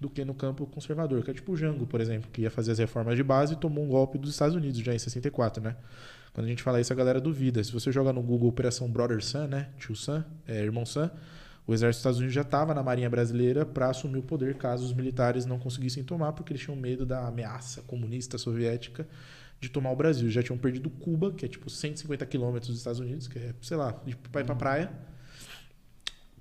do 0.00 0.08
que 0.08 0.24
no 0.24 0.32
campo 0.32 0.66
conservador, 0.66 1.22
que 1.22 1.30
é 1.30 1.34
tipo 1.34 1.52
o 1.52 1.56
Jango, 1.56 1.86
por 1.86 2.00
exemplo, 2.00 2.30
que 2.32 2.40
ia 2.40 2.50
fazer 2.50 2.72
as 2.72 2.78
reformas 2.78 3.16
de 3.16 3.22
base 3.22 3.52
e 3.52 3.56
tomou 3.56 3.84
um 3.84 3.88
golpe 3.88 4.16
dos 4.16 4.30
Estados 4.30 4.56
Unidos 4.56 4.80
já 4.80 4.94
em 4.94 4.98
64, 4.98 5.62
né? 5.62 5.76
Quando 6.32 6.46
a 6.46 6.48
gente 6.48 6.62
fala 6.62 6.80
isso, 6.80 6.90
a 6.90 6.96
galera 6.96 7.20
duvida. 7.20 7.62
Se 7.62 7.70
você 7.70 7.92
joga 7.92 8.14
no 8.14 8.22
Google 8.22 8.48
Operação 8.48 8.90
Brother 8.90 9.22
Sun, 9.22 9.48
né? 9.48 9.68
Tio 9.78 9.94
Sam, 9.94 10.24
é, 10.48 10.62
irmão 10.62 10.86
Sam, 10.86 11.10
o 11.66 11.74
exército 11.74 11.90
dos 11.90 11.98
Estados 11.98 12.18
Unidos 12.18 12.34
já 12.34 12.40
estava 12.40 12.72
na 12.72 12.82
Marinha 12.82 13.10
Brasileira 13.10 13.66
para 13.66 13.90
assumir 13.90 14.20
o 14.20 14.22
poder 14.22 14.54
caso 14.54 14.86
os 14.86 14.94
militares 14.94 15.44
não 15.44 15.58
conseguissem 15.58 16.02
tomar, 16.02 16.32
porque 16.32 16.52
eles 16.54 16.62
tinham 16.62 16.76
medo 16.76 17.04
da 17.04 17.26
ameaça 17.26 17.82
comunista 17.82 18.38
soviética 18.38 19.06
de 19.60 19.68
tomar 19.68 19.90
o 19.92 19.96
Brasil. 19.96 20.30
Já 20.30 20.42
tinham 20.42 20.56
perdido 20.58 20.88
Cuba, 20.88 21.32
que 21.32 21.44
é 21.44 21.48
tipo 21.48 21.68
150 21.68 22.24
quilômetros 22.26 22.68
dos 22.70 22.78
Estados 22.78 22.98
Unidos, 23.00 23.28
que 23.28 23.38
é, 23.38 23.54
sei 23.60 23.76
lá, 23.76 23.92
de 24.06 24.16
pra 24.16 24.40
ir 24.40 24.44
pra 24.44 24.54
praia. 24.54 24.90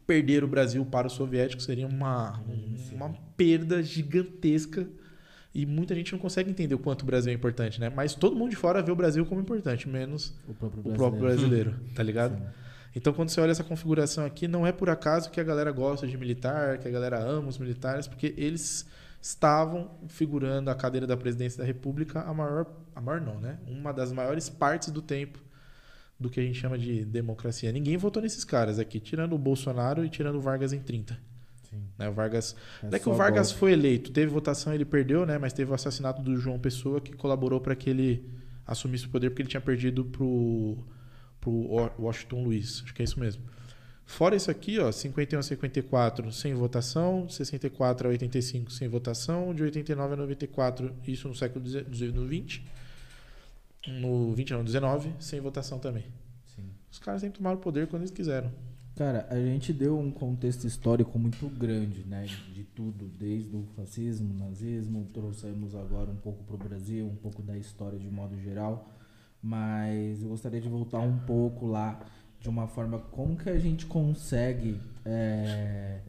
Perder 0.07 0.43
o 0.43 0.47
Brasil 0.47 0.83
para 0.85 1.05
os 1.05 1.13
soviéticos 1.13 1.65
seria 1.65 1.85
uma, 1.85 2.41
uma 2.91 3.13
perda 3.37 3.83
gigantesca. 3.83 4.87
E 5.53 5.65
muita 5.65 5.93
gente 5.93 6.11
não 6.13 6.19
consegue 6.19 6.49
entender 6.49 6.73
o 6.75 6.79
quanto 6.79 7.01
o 7.01 7.05
Brasil 7.05 7.31
é 7.31 7.35
importante, 7.35 7.79
né? 7.79 7.89
Mas 7.89 8.15
todo 8.15 8.35
mundo 8.35 8.51
de 8.51 8.55
fora 8.55 8.81
vê 8.81 8.91
o 8.91 8.95
Brasil 8.95 9.25
como 9.25 9.41
importante, 9.41 9.87
menos 9.89 10.33
O 10.47 10.53
próprio 10.53 10.79
o 10.79 10.83
brasileiro. 10.83 10.97
próprio 10.97 11.21
brasileiro, 11.21 11.75
tá 11.95 12.01
ligado? 12.03 12.37
Sim. 12.37 12.43
Então, 12.95 13.13
quando 13.13 13.29
você 13.29 13.39
olha 13.41 13.51
essa 13.51 13.63
configuração 13.63 14.25
aqui, 14.25 14.47
não 14.47 14.65
é 14.65 14.71
por 14.71 14.89
acaso 14.89 15.29
que 15.29 15.39
a 15.39 15.43
galera 15.43 15.71
gosta 15.71 16.07
de 16.07 16.17
militar, 16.17 16.79
que 16.79 16.87
a 16.87 16.91
galera 16.91 17.19
ama 17.19 17.47
os 17.49 17.57
militares, 17.57 18.07
porque 18.07 18.33
eles 18.37 18.87
estavam 19.21 19.91
figurando 20.07 20.69
a 20.69 20.75
cadeira 20.75 21.05
da 21.05 21.17
presidência 21.17 21.57
da 21.59 21.65
República 21.65 22.21
a 22.21 22.33
maior, 22.33 22.65
a 22.95 23.01
maior 23.01 23.19
não, 23.21 23.39
né? 23.39 23.59
Uma 23.67 23.91
das 23.91 24.11
maiores 24.11 24.49
partes 24.49 24.89
do 24.91 25.01
tempo 25.01 25.39
do 26.19 26.29
que 26.29 26.39
a 26.39 26.43
gente 26.43 26.57
chama 26.59 26.77
de 26.77 27.03
democracia. 27.05 27.71
Ninguém 27.71 27.97
votou 27.97 28.21
nesses 28.21 28.43
caras 28.43 28.79
aqui, 28.79 28.99
tirando 28.99 29.33
o 29.33 29.37
Bolsonaro 29.37 30.03
e 30.05 30.09
tirando 30.09 30.35
o 30.35 30.41
Vargas 30.41 30.73
em 30.73 30.79
30. 30.79 31.17
Sim. 31.69 31.83
Né? 31.97 32.09
O 32.09 32.13
Vargas 32.13 32.55
não 32.83 32.89
é 32.91 32.99
que 32.99 33.07
o 33.07 33.13
Vargas 33.13 33.47
golpe. 33.49 33.59
foi 33.59 33.71
eleito, 33.73 34.11
teve 34.11 34.27
votação, 34.31 34.73
ele 34.73 34.85
perdeu, 34.85 35.25
né? 35.25 35.37
Mas 35.37 35.53
teve 35.53 35.71
o 35.71 35.73
assassinato 35.73 36.21
do 36.21 36.35
João 36.37 36.59
Pessoa 36.59 36.99
que 36.99 37.13
colaborou 37.13 37.61
para 37.61 37.75
que 37.75 37.89
ele 37.89 38.29
assumisse 38.65 39.05
o 39.05 39.09
poder 39.09 39.29
porque 39.29 39.41
ele 39.43 39.49
tinha 39.49 39.61
perdido 39.61 40.05
pro 40.05 40.77
pro 41.41 41.51
Wa- 41.71 41.91
Washington 41.97 42.43
Luiz. 42.43 42.81
Acho 42.83 42.93
que 42.93 43.01
é 43.01 43.05
isso 43.05 43.17
mesmo. 43.19 43.41
Fora 44.09 44.35
isso 44.35 44.49
aqui, 44.49 44.79
ó, 44.79 44.91
51 44.91 45.39
a 45.39 45.43
54 45.43 46.31
sem 46.31 46.55
votação, 46.55 47.29
64 47.29 48.07
a 48.07 48.09
85 48.09 48.71
sem 48.71 48.87
votação, 48.87 49.53
de 49.53 49.61
89 49.61 50.13
a 50.15 50.17
94, 50.17 50.91
isso 51.07 51.27
no 51.27 51.35
século 51.35 51.63
20. 51.63 52.65
No 54.01 54.33
20 54.33 54.53
não, 54.53 54.63
19, 54.63 55.13
sem 55.19 55.39
votação 55.39 55.77
também. 55.77 56.05
Sim. 56.47 56.63
Os 56.91 56.97
caras 56.97 57.21
sempre 57.21 57.37
tomaram 57.37 57.57
o 57.57 57.61
poder 57.61 57.85
quando 57.85 58.01
eles 58.01 58.11
quiseram. 58.11 58.51
Cara, 58.95 59.27
a 59.29 59.35
gente 59.35 59.71
deu 59.71 59.97
um 59.97 60.09
contexto 60.09 60.65
histórico 60.65 61.19
muito 61.19 61.47
grande, 61.47 62.03
né? 62.03 62.25
De 62.51 62.63
tudo, 62.63 63.05
desde 63.07 63.55
o 63.55 63.63
fascismo, 63.75 64.33
nazismo, 64.33 65.07
trouxemos 65.13 65.75
agora 65.75 66.09
um 66.09 66.17
pouco 66.17 66.43
para 66.45 66.55
o 66.55 66.57
Brasil, 66.57 67.05
um 67.05 67.15
pouco 67.15 67.43
da 67.43 67.55
história 67.55 67.99
de 67.99 68.09
modo 68.09 68.35
geral. 68.41 68.89
Mas 69.41 70.23
eu 70.23 70.29
gostaria 70.29 70.59
de 70.59 70.67
voltar 70.67 70.99
um 70.99 71.17
pouco 71.19 71.67
lá, 71.67 71.99
de 72.39 72.49
uma 72.49 72.67
forma 72.67 72.99
como 72.99 73.35
que 73.35 73.49
a 73.49 73.59
gente 73.59 73.85
consegue 73.85 74.79
é, 75.05 75.99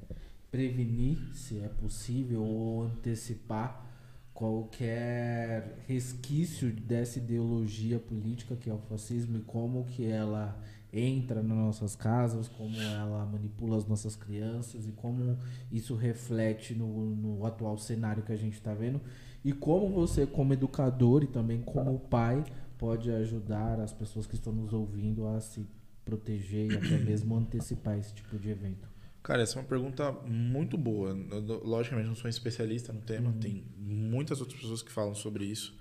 prevenir, 0.50 1.18
se 1.34 1.58
é 1.58 1.68
possível, 1.68 2.42
ou 2.42 2.84
antecipar 2.84 3.86
qualquer 4.32 5.84
resquício 5.86 6.72
dessa 6.72 7.18
ideologia 7.18 7.98
política 7.98 8.56
que 8.56 8.70
é 8.70 8.72
o 8.72 8.78
fascismo 8.78 9.36
e 9.36 9.42
como 9.42 9.84
que 9.84 10.06
ela 10.06 10.58
entra 10.92 11.42
nas 11.42 11.56
nossas 11.56 11.94
casas, 11.94 12.48
como 12.48 12.74
ela 12.80 13.24
manipula 13.26 13.76
as 13.76 13.86
nossas 13.86 14.16
crianças 14.16 14.86
e 14.86 14.92
como 14.92 15.36
isso 15.70 15.94
reflete 15.94 16.74
no, 16.74 17.14
no 17.14 17.46
atual 17.46 17.76
cenário 17.78 18.22
que 18.22 18.32
a 18.32 18.36
gente 18.36 18.54
está 18.54 18.74
vendo. 18.74 19.00
E 19.44 19.52
como 19.52 19.88
você 19.88 20.26
como 20.26 20.52
educador 20.52 21.22
e 21.22 21.26
também 21.26 21.60
como 21.60 21.98
pai 21.98 22.44
pode 22.78 23.10
ajudar 23.10 23.78
as 23.78 23.92
pessoas 23.92 24.26
que 24.26 24.34
estão 24.34 24.52
nos 24.52 24.72
ouvindo 24.72 25.26
a 25.28 25.40
se 25.40 25.66
proteger 26.04 26.72
e 26.72 26.76
até 26.76 26.98
mesmo 26.98 27.36
antecipar 27.36 27.98
esse 27.98 28.14
tipo 28.14 28.38
de 28.38 28.50
evento. 28.50 28.88
Cara, 29.22 29.42
essa 29.42 29.58
é 29.58 29.62
uma 29.62 29.68
pergunta 29.68 30.10
muito 30.26 30.78
boa. 30.78 31.10
Eu, 31.30 31.62
logicamente, 31.64 32.08
não 32.08 32.14
sou 32.14 32.26
um 32.26 32.30
especialista 32.30 32.92
no 32.92 33.00
tema, 33.00 33.30
uhum. 33.30 33.38
tem 33.38 33.64
muitas 33.76 34.40
outras 34.40 34.60
pessoas 34.60 34.82
que 34.82 34.90
falam 34.90 35.14
sobre 35.14 35.44
isso. 35.44 35.78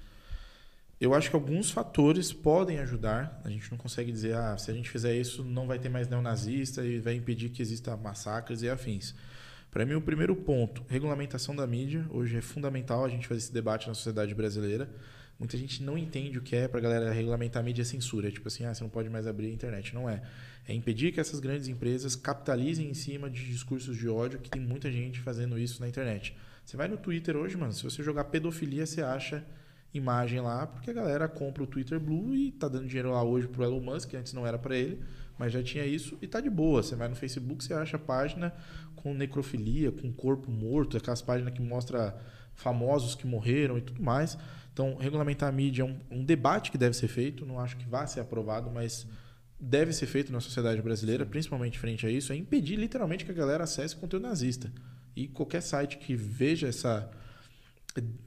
Eu 0.99 1.13
acho 1.13 1.29
que 1.29 1.35
alguns 1.35 1.71
fatores 1.71 2.33
podem 2.33 2.79
ajudar. 2.79 3.41
A 3.45 3.49
gente 3.49 3.71
não 3.71 3.77
consegue 3.77 4.11
dizer, 4.11 4.35
ah, 4.35 4.57
se 4.57 4.69
a 4.69 4.73
gente 4.73 4.89
fizer 4.89 5.15
isso, 5.15 5.45
não 5.45 5.65
vai 5.65 5.79
ter 5.79 5.87
mais 5.87 6.09
neonazista 6.09 6.85
e 6.85 6.99
vai 6.99 7.13
impedir 7.15 7.49
que 7.49 7.61
exista 7.61 7.95
massacres 7.95 8.61
e 8.61 8.69
afins. 8.69 9.15
Para 9.71 9.85
mim, 9.85 9.93
o 9.93 10.01
primeiro 10.01 10.35
ponto, 10.35 10.83
regulamentação 10.89 11.55
da 11.55 11.65
mídia. 11.65 12.05
Hoje 12.09 12.37
é 12.37 12.41
fundamental 12.41 13.05
a 13.05 13.09
gente 13.09 13.27
fazer 13.27 13.37
esse 13.37 13.53
debate 13.53 13.87
na 13.87 13.93
sociedade 13.93 14.35
brasileira. 14.35 14.89
Muita 15.39 15.57
gente 15.57 15.81
não 15.81 15.97
entende 15.97 16.37
o 16.37 16.41
que 16.41 16.53
é 16.53 16.67
para 16.67 16.81
galera 16.81 17.11
regulamentar 17.13 17.61
a 17.61 17.65
mídia 17.65 17.85
censura. 17.85 18.29
Tipo 18.29 18.49
assim, 18.49 18.65
ah, 18.65 18.73
você 18.73 18.83
não 18.83 18.89
pode 18.89 19.09
mais 19.09 19.25
abrir 19.25 19.47
a 19.47 19.53
internet. 19.53 19.95
Não 19.95 20.09
é. 20.09 20.21
É 20.67 20.73
impedir 20.73 21.13
que 21.13 21.19
essas 21.19 21.39
grandes 21.39 21.69
empresas 21.69 22.13
capitalizem 22.15 22.89
em 22.89 22.93
cima 22.93 23.29
de 23.29 23.45
discursos 23.45 23.95
de 23.95 24.09
ódio, 24.09 24.39
que 24.39 24.49
tem 24.49 24.61
muita 24.61 24.91
gente 24.91 25.21
fazendo 25.21 25.57
isso 25.57 25.79
na 25.79 25.87
internet. 25.87 26.35
Você 26.65 26.75
vai 26.75 26.89
no 26.89 26.97
Twitter 26.97 27.37
hoje, 27.37 27.55
mano, 27.55 27.71
se 27.71 27.83
você 27.83 28.03
jogar 28.03 28.25
pedofilia, 28.25 28.85
você 28.85 29.01
acha 29.01 29.43
imagem 29.93 30.39
lá, 30.41 30.67
porque 30.67 30.91
a 30.91 30.93
galera 30.93 31.27
compra 31.27 31.63
o 31.63 31.67
Twitter 31.67 31.99
Blue 31.99 32.35
e 32.35 32.51
tá 32.51 32.67
dando 32.67 32.85
dinheiro 32.85 33.11
lá 33.11 33.23
hoje 33.23 33.47
pro 33.47 33.63
Elon 33.63 33.79
Musk, 33.79 34.09
que 34.09 34.17
antes 34.17 34.33
não 34.33 34.45
era 34.45 34.59
para 34.59 34.75
ele, 34.75 34.99
mas 35.37 35.51
já 35.51 35.63
tinha 35.63 35.85
isso 35.85 36.17
e 36.21 36.27
tá 36.27 36.41
de 36.41 36.49
boa. 36.49 36.83
Você 36.83 36.95
vai 36.95 37.07
no 37.07 37.15
Facebook, 37.15 37.63
você 37.63 37.73
acha 37.73 37.97
página 37.97 38.53
com 38.95 39.13
necrofilia, 39.13 39.91
com 39.91 40.11
corpo 40.11 40.51
morto, 40.51 40.97
aquelas 40.97 41.21
páginas 41.21 41.53
que 41.53 41.61
mostra 41.61 42.15
famosos 42.53 43.15
que 43.15 43.25
morreram 43.25 43.77
e 43.77 43.81
tudo 43.81 44.03
mais. 44.03 44.37
Então, 44.71 44.95
regulamentar 44.95 45.49
a 45.49 45.51
mídia 45.51 45.83
é 45.83 45.85
um, 45.85 45.99
um 46.09 46.23
debate 46.23 46.71
que 46.71 46.77
deve 46.77 46.95
ser 46.95 47.07
feito, 47.07 47.45
não 47.45 47.59
acho 47.59 47.75
que 47.77 47.87
vá 47.87 48.05
ser 48.07 48.19
aprovado, 48.19 48.69
mas 48.71 49.07
deve 49.59 49.91
ser 49.91 50.05
feito 50.05 50.31
na 50.31 50.39
sociedade 50.39 50.81
brasileira, 50.81 51.25
principalmente 51.25 51.77
frente 51.77 52.05
a 52.05 52.09
isso, 52.09 52.31
é 52.31 52.35
impedir 52.35 52.77
literalmente 52.77 53.25
que 53.25 53.31
a 53.31 53.33
galera 53.33 53.63
acesse 53.63 53.95
conteúdo 53.95 54.23
nazista. 54.23 54.71
E 55.15 55.27
qualquer 55.27 55.61
site 55.61 55.97
que 55.97 56.15
veja 56.15 56.67
essa 56.67 57.11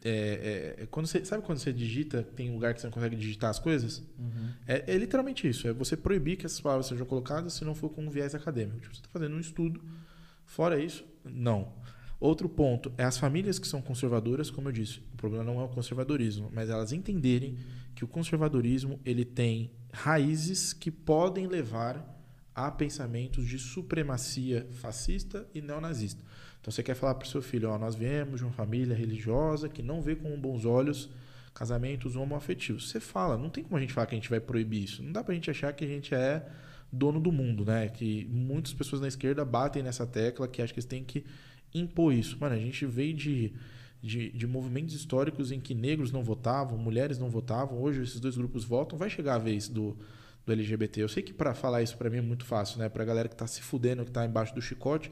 é, 0.05 0.77
é, 0.79 0.83
é, 0.83 0.87
quando 0.87 1.07
você, 1.07 1.25
sabe 1.25 1.45
quando 1.45 1.59
você 1.59 1.73
digita, 1.73 2.23
tem 2.23 2.51
um 2.51 2.55
lugar 2.55 2.75
que 2.75 2.81
você 2.81 2.87
não 2.87 2.93
consegue 2.93 3.17
digitar 3.17 3.51
as 3.51 3.59
coisas? 3.59 4.03
Uhum. 4.19 4.51
É, 4.67 4.93
é, 4.93 4.99
literalmente 4.99 5.49
isso. 5.49 5.69
É 5.69 5.73
você 5.73 5.97
proibir 5.97 6.37
que 6.37 6.45
essas 6.45 6.61
palavras 6.61 6.87
sejam 6.87 7.07
colocadas 7.07 7.55
se 7.55 7.65
não 7.65 7.75
for 7.75 7.89
com 7.91 8.05
um 8.05 8.11
viés 8.11 8.35
acadêmico. 8.35 8.81
Tipo, 8.81 8.95
você 8.95 9.01
está 9.01 9.09
fazendo 9.11 9.37
um 9.37 9.41
estudo. 9.41 9.81
Fora 10.45 10.83
isso, 10.83 11.05
não. 11.25 11.73
Outro 12.23 12.49
ponto 12.49 12.93
é 12.97 13.03
as 13.03 13.19
famílias 13.19 13.59
que 13.59 13.67
são 13.67 13.83
conservadoras, 13.83 14.49
como 14.49 14.69
eu 14.69 14.73
disse. 14.73 15.01
O 15.13 15.17
problema 15.17 15.43
não 15.43 15.61
é 15.61 15.65
o 15.65 15.69
conservadorismo, 15.69 16.49
mas 16.55 16.71
elas 16.71 16.93
entenderem 16.93 17.59
que 17.97 18.05
o 18.05 18.07
conservadorismo 18.07 19.01
ele 19.05 19.25
tem 19.25 19.73
raízes 19.93 20.73
que 20.73 20.89
podem 20.89 21.49
levar 21.49 22.01
a 22.55 22.71
pensamentos 22.71 23.45
de 23.45 23.59
supremacia 23.59 24.69
fascista 24.71 25.45
e 25.53 25.61
neonazista. 25.61 26.23
Então 26.61 26.71
você 26.71 26.81
quer 26.81 26.95
falar 26.95 27.17
para 27.17 27.27
o 27.27 27.29
seu 27.29 27.43
filho, 27.43 27.69
ó, 27.69 27.77
nós 27.77 27.97
viemos 27.97 28.39
de 28.39 28.45
uma 28.45 28.53
família 28.53 28.95
religiosa 28.95 29.69
que 29.69 29.83
não 29.83 30.01
vê 30.01 30.15
com 30.15 30.41
bons 30.41 30.65
olhos 30.65 31.11
casamentos 31.53 32.15
homoafetivos. 32.15 32.89
Você 32.89 33.01
fala, 33.01 33.37
não 33.37 33.51
tem 33.51 33.65
como 33.65 33.77
a 33.77 33.81
gente 33.81 33.93
falar 33.93 34.07
que 34.07 34.15
a 34.15 34.19
gente 34.19 34.31
vai 34.31 34.39
proibir 34.39 34.85
isso. 34.85 35.03
Não 35.03 35.11
dá 35.11 35.25
para 35.25 35.33
a 35.33 35.35
gente 35.35 35.51
achar 35.51 35.73
que 35.73 35.85
a 35.85 35.89
gente 35.89 36.15
é 36.15 36.49
dono 36.93 37.19
do 37.19 37.33
mundo, 37.33 37.65
né? 37.65 37.89
Que 37.89 38.29
muitas 38.31 38.73
pessoas 38.73 39.03
na 39.03 39.09
esquerda 39.09 39.45
batem 39.45 39.83
nessa 39.83 40.07
tecla 40.07 40.47
que 40.47 40.63
acham 40.63 40.73
que 40.73 40.79
eles 40.79 40.85
têm 40.85 41.03
que 41.03 41.25
impor 41.75 42.13
isso. 42.13 42.37
Mano, 42.41 42.55
a 42.55 42.59
gente 42.59 42.85
veio 42.87 43.15
de, 43.15 43.53
de, 44.03 44.31
de 44.31 44.47
movimentos 44.47 44.95
históricos 44.95 45.53
em 45.53 45.61
que 45.61 45.75
negros 45.75 46.11
não 46.11 46.23
votavam, 46.23 46.79
mulheres 46.79 47.19
não 47.19 47.29
votavam. 47.29 47.81
Hoje 47.81 48.03
esses 48.03 48.21
dois 48.21 48.37
grupos 48.37 48.65
votam. 48.65 48.99
Vai 48.99 49.11
chegar 49.11 49.35
a 49.35 49.39
vez 49.39 49.69
do, 49.69 49.97
do 50.45 50.53
LGBT. 50.53 51.03
Eu 51.03 51.09
sei 51.09 51.23
que 51.23 51.33
para 51.33 51.55
falar 51.55 51.83
isso 51.83 51.97
para 51.97 52.11
mim 52.11 52.19
é 52.19 52.23
muito 52.23 52.45
fácil, 52.45 52.79
né? 52.79 52.89
Para 52.89 53.05
galera 53.05 53.29
que 53.29 53.37
tá 53.37 53.47
se 53.47 53.63
fudendo, 53.63 54.05
que 54.05 54.11
tá 54.11 54.25
embaixo 54.25 54.55
do 54.55 54.63
chicote 54.63 55.11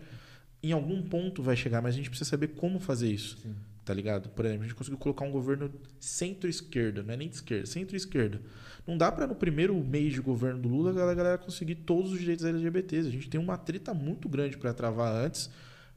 em 0.63 0.73
algum 0.73 1.03
ponto 1.03 1.43
vai 1.43 1.57
chegar, 1.57 1.81
mas 1.81 1.95
a 1.95 1.97
gente 1.97 2.11
precisa 2.11 2.29
saber 2.29 2.49
como 2.49 2.79
fazer 2.79 3.11
isso. 3.11 3.39
Sim. 3.39 3.55
Tá 3.85 3.95
ligado? 3.95 4.29
Por 4.29 4.45
exemplo, 4.45 4.63
a 4.63 4.67
gente 4.67 4.77
conseguiu 4.77 4.99
colocar 4.99 5.25
um 5.25 5.33
governo 5.33 5.73
centro-esquerda, 5.99 7.03
não 7.03 7.15
é 7.15 7.17
nem 7.17 7.29
de 7.29 7.37
esquerda, 7.37 7.67
centro-esquerda. 7.67 8.41
Não 8.87 8.97
dá 8.97 9.11
para 9.11 9.27
no 9.27 9.35
primeiro 9.35 9.75
mês 9.83 10.13
de 10.13 10.21
governo 10.21 10.61
do 10.61 10.69
Lula 10.69 10.91
a 10.91 11.15
galera 11.15 11.39
conseguir 11.39 11.77
todos 11.77 12.13
os 12.13 12.21
direitos 12.21 12.45
LGBTs. 12.45 13.09
A 13.09 13.11
gente 13.11 13.29
tem 13.29 13.41
uma 13.41 13.57
treta 13.57 13.93
muito 13.95 14.29
grande 14.29 14.57
para 14.59 14.73
travar 14.73 15.13
antes, 15.13 15.51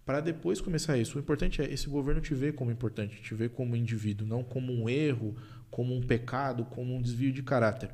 para 0.05 0.19
depois 0.19 0.59
começar 0.59 0.97
isso. 0.97 1.17
O 1.17 1.21
importante 1.21 1.61
é 1.61 1.71
esse 1.71 1.87
governo 1.87 2.21
te 2.21 2.33
ver 2.33 2.53
como 2.53 2.71
importante, 2.71 3.21
te 3.21 3.33
ver 3.33 3.49
como 3.49 3.75
indivíduo, 3.75 4.27
não 4.27 4.43
como 4.43 4.73
um 4.73 4.89
erro, 4.89 5.35
como 5.71 5.95
um 5.95 6.01
pecado, 6.01 6.65
como 6.65 6.95
um 6.95 7.01
desvio 7.01 7.31
de 7.31 7.41
caráter. 7.41 7.89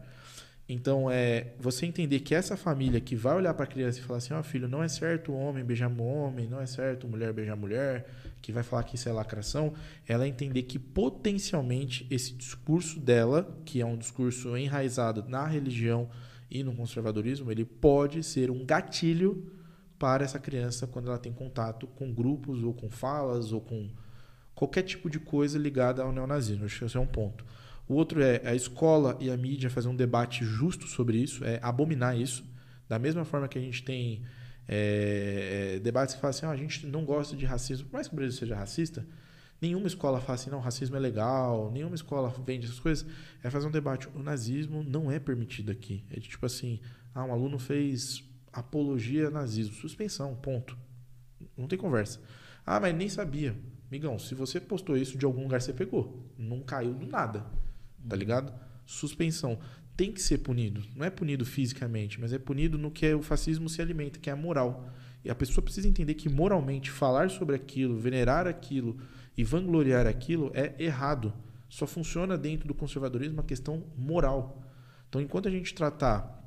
Então, 0.71 1.09
é 1.09 1.47
você 1.59 1.87
entender 1.87 2.19
que 2.19 2.35
essa 2.35 2.55
família 2.55 3.01
que 3.01 3.15
vai 3.15 3.35
olhar 3.35 3.55
para 3.55 3.63
a 3.63 3.67
criança 3.67 3.97
e 3.97 4.03
falar 4.03 4.17
assim: 4.17 4.35
ó, 4.35 4.39
oh, 4.39 4.43
filho, 4.43 4.67
não 4.67 4.83
é 4.83 4.87
certo 4.87 5.33
homem 5.33 5.63
beijar 5.63 5.91
homem, 5.99 6.47
não 6.47 6.61
é 6.61 6.67
certo 6.67 7.07
mulher 7.07 7.33
beijar 7.33 7.55
mulher, 7.55 8.07
que 8.39 8.51
vai 8.51 8.61
falar 8.61 8.83
que 8.83 8.95
isso 8.95 9.09
é 9.09 9.11
lacração, 9.11 9.73
ela 10.07 10.27
entender 10.27 10.61
que 10.63 10.77
potencialmente 10.77 12.05
esse 12.11 12.33
discurso 12.33 12.99
dela, 12.99 13.57
que 13.65 13.81
é 13.81 13.85
um 13.85 13.97
discurso 13.97 14.55
enraizado 14.55 15.25
na 15.27 15.47
religião 15.47 16.07
e 16.51 16.63
no 16.63 16.75
conservadorismo, 16.75 17.51
ele 17.51 17.65
pode 17.65 18.21
ser 18.23 18.51
um 18.51 18.63
gatilho 18.63 19.51
para 19.99 20.23
essa 20.23 20.39
criança 20.39 20.87
quando 20.87 21.09
ela 21.09 21.19
tem 21.19 21.31
contato 21.31 21.85
com 21.85 22.11
grupos 22.11 22.63
ou 22.63 22.73
com 22.73 22.89
falas 22.89 23.51
ou 23.51 23.59
com 23.59 23.89
qualquer 24.55 24.83
tipo 24.83 25.09
de 25.09 25.19
coisa 25.19 25.59
ligada 25.59 26.01
ao 26.01 26.11
neonazismo. 26.11 26.65
Acho 26.65 26.79
que 26.79 26.85
esse 26.85 26.97
é 26.97 26.99
um 26.99 27.05
ponto. 27.05 27.45
O 27.87 27.95
outro 27.95 28.21
é 28.21 28.41
a 28.45 28.55
escola 28.55 29.17
e 29.19 29.29
a 29.29 29.35
mídia 29.35 29.69
fazer 29.69 29.89
um 29.89 29.95
debate 29.95 30.45
justo 30.45 30.87
sobre 30.87 31.17
isso, 31.17 31.43
é 31.43 31.59
abominar 31.61 32.17
isso. 32.17 32.45
Da 32.87 32.97
mesma 32.97 33.25
forma 33.25 33.47
que 33.47 33.57
a 33.57 33.61
gente 33.61 33.83
tem 33.83 34.23
é, 34.67 35.75
é, 35.75 35.79
debates 35.79 36.13
que 36.13 36.21
falam 36.21 36.29
assim, 36.29 36.45
ah, 36.45 36.51
a 36.51 36.55
gente 36.55 36.85
não 36.85 37.03
gosta 37.03 37.35
de 37.35 37.45
racismo, 37.45 37.87
por 37.87 37.93
mais 37.93 38.07
que 38.07 38.13
o 38.13 38.15
Brasil 38.15 38.37
seja 38.37 38.55
racista, 38.55 39.05
nenhuma 39.59 39.87
escola 39.87 40.21
fala 40.21 40.35
assim, 40.35 40.51
não, 40.51 40.59
racismo 40.59 40.95
é 40.95 40.99
legal, 40.99 41.71
nenhuma 41.71 41.95
escola 41.95 42.33
vende 42.45 42.67
essas 42.67 42.79
coisas. 42.79 43.05
É 43.43 43.49
fazer 43.49 43.67
um 43.67 43.71
debate. 43.71 44.07
O 44.13 44.21
nazismo 44.21 44.83
não 44.83 45.11
é 45.11 45.19
permitido 45.19 45.71
aqui. 45.71 46.05
É 46.11 46.19
de 46.19 46.29
tipo 46.29 46.45
assim, 46.45 46.79
ah, 47.13 47.25
um 47.25 47.33
aluno 47.33 47.57
fez 47.57 48.23
apologia 48.51 49.29
nazismo, 49.29 49.75
suspensão, 49.75 50.35
ponto. 50.35 50.77
Não 51.57 51.67
tem 51.67 51.77
conversa. 51.77 52.21
Ah, 52.65 52.79
mas 52.79 52.95
nem 52.95 53.09
sabia. 53.09 53.55
Migão, 53.89 54.19
se 54.19 54.35
você 54.35 54.59
postou 54.59 54.95
isso 54.97 55.17
de 55.17 55.25
algum 55.25 55.43
lugar, 55.43 55.61
você 55.61 55.73
pegou. 55.73 56.31
Não 56.37 56.61
caiu 56.61 56.93
do 56.93 57.07
nada 57.07 57.45
tá 58.07 58.15
ligado? 58.15 58.53
Suspensão. 58.85 59.59
Tem 59.95 60.11
que 60.11 60.21
ser 60.21 60.39
punido. 60.39 60.83
Não 60.95 61.05
é 61.05 61.09
punido 61.09 61.45
fisicamente, 61.45 62.19
mas 62.19 62.31
é 62.31 62.39
punido 62.39 62.77
no 62.77 62.89
que 62.89 63.13
o 63.13 63.21
fascismo 63.21 63.67
se 63.67 63.81
alimenta, 63.81 64.19
que 64.19 64.29
é 64.29 64.33
a 64.33 64.35
moral. 64.35 64.89
E 65.23 65.29
a 65.29 65.35
pessoa 65.35 65.63
precisa 65.63 65.87
entender 65.87 66.13
que 66.13 66.29
moralmente 66.29 66.89
falar 66.89 67.29
sobre 67.29 67.55
aquilo, 67.55 67.97
venerar 67.97 68.47
aquilo 68.47 68.97
e 69.37 69.43
vangloriar 69.43 70.07
aquilo 70.07 70.51
é 70.53 70.73
errado. 70.79 71.33
Só 71.67 71.85
funciona 71.85 72.37
dentro 72.37 72.67
do 72.67 72.73
conservadorismo 72.73 73.41
a 73.41 73.43
questão 73.43 73.83
moral. 73.97 74.63
Então, 75.09 75.19
enquanto 75.19 75.47
a 75.47 75.51
gente 75.51 75.73
tratar 75.73 76.38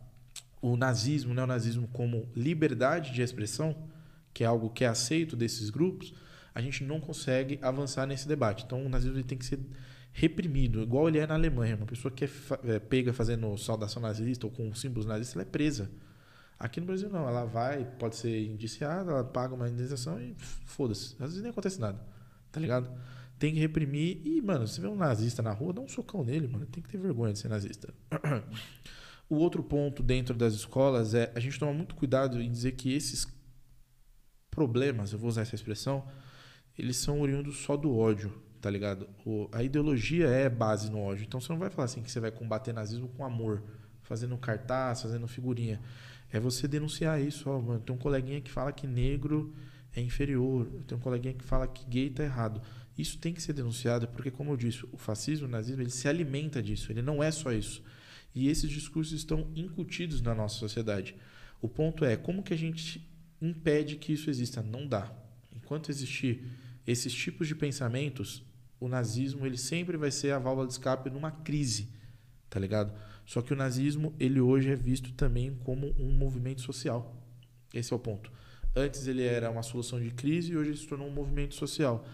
o 0.62 0.76
nazismo, 0.76 1.32
o 1.32 1.34
neonazismo 1.34 1.88
como 1.88 2.30
liberdade 2.34 3.12
de 3.12 3.20
expressão, 3.20 3.76
que 4.32 4.44
é 4.44 4.46
algo 4.46 4.70
que 4.70 4.84
é 4.84 4.88
aceito 4.88 5.36
desses 5.36 5.68
grupos, 5.68 6.14
a 6.54 6.62
gente 6.62 6.84
não 6.84 7.00
consegue 7.00 7.58
avançar 7.60 8.06
nesse 8.06 8.28
debate. 8.28 8.64
Então, 8.64 8.86
o 8.86 8.88
nazismo 8.88 9.22
tem 9.24 9.36
que 9.36 9.44
ser 9.44 9.58
reprimido, 10.12 10.82
igual 10.82 11.08
ele 11.08 11.18
é 11.18 11.26
na 11.26 11.34
Alemanha. 11.34 11.76
Uma 11.76 11.86
pessoa 11.86 12.12
que 12.12 12.24
é, 12.24 12.28
é 12.64 12.78
pega 12.78 13.12
fazendo 13.12 13.56
saudação 13.58 14.00
nazista 14.00 14.46
ou 14.46 14.52
com 14.52 14.72
símbolos 14.74 15.06
nazistas, 15.06 15.34
ela 15.34 15.42
é 15.42 15.50
presa. 15.50 15.90
Aqui 16.58 16.78
no 16.78 16.86
Brasil 16.86 17.10
não, 17.10 17.26
ela 17.26 17.44
vai, 17.44 17.84
pode 17.98 18.14
ser 18.14 18.46
indiciada, 18.46 19.10
ela 19.10 19.24
paga 19.24 19.52
uma 19.52 19.68
indenização 19.68 20.20
e 20.20 20.36
foda-se. 20.64 21.14
Às 21.14 21.30
vezes 21.30 21.42
nem 21.42 21.50
acontece 21.50 21.80
nada, 21.80 22.00
tá 22.52 22.60
ligado? 22.60 22.88
Tem 23.36 23.52
que 23.52 23.58
reprimir. 23.58 24.20
E, 24.24 24.40
mano, 24.40 24.68
se 24.68 24.80
vê 24.80 24.86
um 24.86 24.94
nazista 24.94 25.42
na 25.42 25.50
rua, 25.50 25.72
dá 25.72 25.80
um 25.80 25.88
socão 25.88 26.22
nele, 26.22 26.46
mano. 26.46 26.64
Tem 26.66 26.80
que 26.80 26.88
ter 26.88 26.98
vergonha 26.98 27.32
de 27.32 27.40
ser 27.40 27.48
nazista. 27.48 27.92
o 29.28 29.36
outro 29.36 29.62
ponto 29.62 30.02
dentro 30.02 30.34
das 30.34 30.54
escolas 30.54 31.14
é 31.14 31.32
a 31.34 31.40
gente 31.40 31.58
tomar 31.58 31.72
muito 31.72 31.94
cuidado 31.94 32.40
em 32.40 32.50
dizer 32.50 32.72
que 32.72 32.92
esses 32.92 33.26
problemas, 34.50 35.12
eu 35.12 35.18
vou 35.18 35.28
usar 35.28 35.42
essa 35.42 35.54
expressão, 35.54 36.06
eles 36.78 36.96
são 36.96 37.20
oriundos 37.20 37.58
só 37.58 37.76
do 37.76 37.96
ódio 37.96 38.42
tá 38.62 38.70
ligado? 38.70 39.08
O, 39.26 39.48
a 39.50 39.60
ideologia 39.60 40.28
é 40.28 40.48
base 40.48 40.88
no 40.88 41.00
ódio. 41.00 41.24
Então 41.24 41.40
você 41.40 41.52
não 41.52 41.58
vai 41.58 41.68
falar 41.68 41.86
assim 41.86 42.00
que 42.00 42.10
você 42.10 42.20
vai 42.20 42.30
combater 42.30 42.72
nazismo 42.72 43.08
com 43.08 43.24
amor, 43.24 43.60
fazendo 44.02 44.38
cartaz, 44.38 45.02
fazendo 45.02 45.26
figurinha. 45.26 45.82
É 46.30 46.38
você 46.38 46.68
denunciar 46.68 47.20
isso. 47.20 47.50
Ó, 47.50 47.60
mano, 47.60 47.80
tem 47.80 47.94
um 47.94 47.98
coleguinha 47.98 48.40
que 48.40 48.50
fala 48.52 48.72
que 48.72 48.86
negro 48.86 49.52
é 49.92 50.00
inferior. 50.00 50.66
Tenho 50.86 51.00
um 51.00 51.02
coleguinha 51.02 51.34
que 51.34 51.44
fala 51.44 51.66
que 51.66 51.84
gay 51.86 52.08
tá 52.08 52.22
errado. 52.22 52.62
Isso 52.96 53.18
tem 53.18 53.34
que 53.34 53.42
ser 53.42 53.52
denunciado 53.52 54.06
porque, 54.06 54.30
como 54.30 54.52
eu 54.52 54.56
disse, 54.56 54.86
o 54.92 54.96
fascismo, 54.96 55.48
o 55.48 55.50
nazismo, 55.50 55.82
ele 55.82 55.90
se 55.90 56.06
alimenta 56.06 56.62
disso. 56.62 56.92
Ele 56.92 57.02
não 57.02 57.20
é 57.20 57.32
só 57.32 57.52
isso. 57.52 57.82
E 58.34 58.48
esses 58.48 58.70
discursos 58.70 59.12
estão 59.12 59.50
incutidos 59.54 60.20
na 60.20 60.34
nossa 60.34 60.56
sociedade. 60.56 61.14
O 61.60 61.68
ponto 61.68 62.04
é 62.04 62.16
como 62.16 62.42
que 62.42 62.54
a 62.54 62.58
gente 62.58 63.08
impede 63.40 63.96
que 63.96 64.12
isso 64.12 64.30
exista? 64.30 64.62
Não 64.62 64.86
dá. 64.86 65.12
Enquanto 65.54 65.90
existir 65.90 66.44
esses 66.86 67.12
tipos 67.12 67.46
de 67.46 67.54
pensamentos, 67.54 68.42
o 68.80 68.88
nazismo 68.88 69.46
ele 69.46 69.56
sempre 69.56 69.96
vai 69.96 70.10
ser 70.10 70.32
a 70.32 70.38
válvula 70.38 70.66
de 70.66 70.72
escape 70.72 71.08
numa 71.10 71.30
crise, 71.30 71.88
tá 72.50 72.58
ligado? 72.58 72.92
Só 73.24 73.40
que 73.40 73.52
o 73.52 73.56
nazismo 73.56 74.14
ele 74.18 74.40
hoje 74.40 74.70
é 74.70 74.76
visto 74.76 75.12
também 75.12 75.54
como 75.62 75.94
um 75.98 76.12
movimento 76.12 76.60
social. 76.60 77.16
Esse 77.72 77.92
é 77.92 77.96
o 77.96 77.98
ponto. 77.98 78.32
Antes 78.74 79.06
ele 79.06 79.22
era 79.22 79.50
uma 79.50 79.62
solução 79.62 80.00
de 80.00 80.10
crise 80.10 80.52
e 80.52 80.56
hoje 80.56 80.70
ele 80.70 80.76
se 80.76 80.86
tornou 80.86 81.06
um 81.06 81.12
movimento 81.12 81.54
social. 81.54 82.04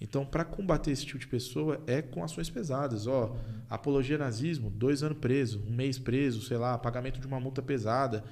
Então, 0.00 0.24
para 0.24 0.44
combater 0.44 0.90
esse 0.90 1.04
tipo 1.04 1.18
de 1.18 1.26
pessoa 1.26 1.80
é 1.86 2.00
com 2.00 2.22
ações 2.22 2.48
pesadas. 2.48 3.06
Ó, 3.06 3.36
apologia 3.68 4.16
nazismo, 4.16 4.70
dois 4.70 5.02
anos 5.02 5.18
preso, 5.18 5.62
um 5.66 5.72
mês 5.72 5.98
preso, 5.98 6.40
sei 6.42 6.56
lá, 6.56 6.78
pagamento 6.78 7.20
de 7.20 7.26
uma 7.26 7.40
multa 7.40 7.60
pesada. 7.60 8.22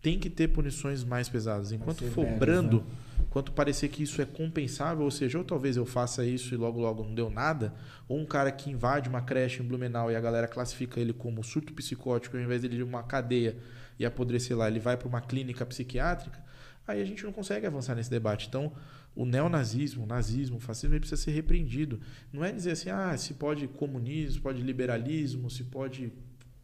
Tem 0.00 0.18
que 0.18 0.30
ter 0.30 0.48
punições 0.48 1.02
mais 1.02 1.28
pesadas. 1.28 1.72
Enquanto 1.72 2.04
for 2.10 2.26
brando, 2.38 2.78
né? 2.78 2.86
quanto 3.30 3.50
parecer 3.50 3.88
que 3.88 4.02
isso 4.02 4.22
é 4.22 4.24
compensável, 4.24 5.04
ou 5.04 5.10
seja, 5.10 5.38
ou 5.38 5.44
talvez 5.44 5.76
eu 5.76 5.84
faça 5.84 6.24
isso 6.24 6.54
e 6.54 6.56
logo 6.56 6.80
logo 6.80 7.02
não 7.02 7.14
deu 7.14 7.28
nada, 7.28 7.74
ou 8.08 8.18
um 8.18 8.26
cara 8.26 8.52
que 8.52 8.70
invade 8.70 9.08
uma 9.08 9.20
creche 9.20 9.62
em 9.62 9.66
Blumenau 9.66 10.10
e 10.10 10.16
a 10.16 10.20
galera 10.20 10.46
classifica 10.46 11.00
ele 11.00 11.12
como 11.12 11.42
surto 11.42 11.72
psicótico, 11.72 12.36
ao 12.36 12.42
invés 12.42 12.62
dele 12.62 12.76
ir 12.76 12.82
uma 12.82 13.02
cadeia 13.02 13.56
e 13.98 14.06
apodrecer 14.06 14.56
lá, 14.56 14.68
ele 14.68 14.78
vai 14.78 14.96
para 14.96 15.08
uma 15.08 15.20
clínica 15.20 15.66
psiquiátrica, 15.66 16.38
aí 16.86 17.02
a 17.02 17.04
gente 17.04 17.24
não 17.24 17.32
consegue 17.32 17.66
avançar 17.66 17.94
nesse 17.94 18.10
debate. 18.10 18.46
Então, 18.46 18.72
o 19.16 19.24
neonazismo, 19.24 20.04
o 20.04 20.06
nazismo, 20.06 20.58
o 20.58 20.60
fascismo 20.60 20.92
ele 20.94 21.00
precisa 21.00 21.20
ser 21.20 21.30
repreendido. 21.30 21.98
Não 22.30 22.44
é 22.44 22.52
dizer 22.52 22.72
assim, 22.72 22.90
ah, 22.90 23.16
se 23.16 23.34
pode 23.34 23.66
comunismo, 23.66 24.34
se 24.34 24.40
pode 24.40 24.62
liberalismo, 24.62 25.50
se 25.50 25.64
pode 25.64 26.12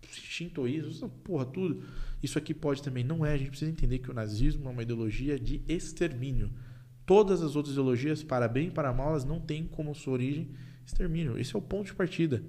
shintoísmo, 0.07 0.91
essa 0.91 1.09
porra, 1.09 1.47
tudo. 1.47 1.83
Isso 2.23 2.37
aqui 2.37 2.53
pode 2.53 2.83
também. 2.83 3.03
Não 3.03 3.25
é. 3.25 3.33
A 3.33 3.37
gente 3.39 3.49
precisa 3.49 3.71
entender 3.71 3.99
que 4.01 4.11
o 4.11 4.15
nazismo 4.15 4.69
é 4.69 4.71
uma 4.71 4.83
ideologia 4.83 5.41
de 5.41 5.63
extermínio. 5.67 6.53
Todas 7.07 7.43
as 7.43 7.57
outras 7.57 7.73
ideologias, 7.73 8.23
para 8.23 8.47
bem 8.47 8.69
e 8.69 8.71
para 8.71 8.93
mal, 8.93 9.09
elas 9.09 9.25
não 9.25 9.41
têm 9.41 9.67
como 9.67 9.95
sua 9.95 10.13
origem 10.13 10.51
extermínio. 10.87 11.39
Esse 11.39 11.57
é 11.57 11.59
o 11.59 11.63
ponto 11.63 11.87
de 11.87 11.95
partida. 11.95 12.45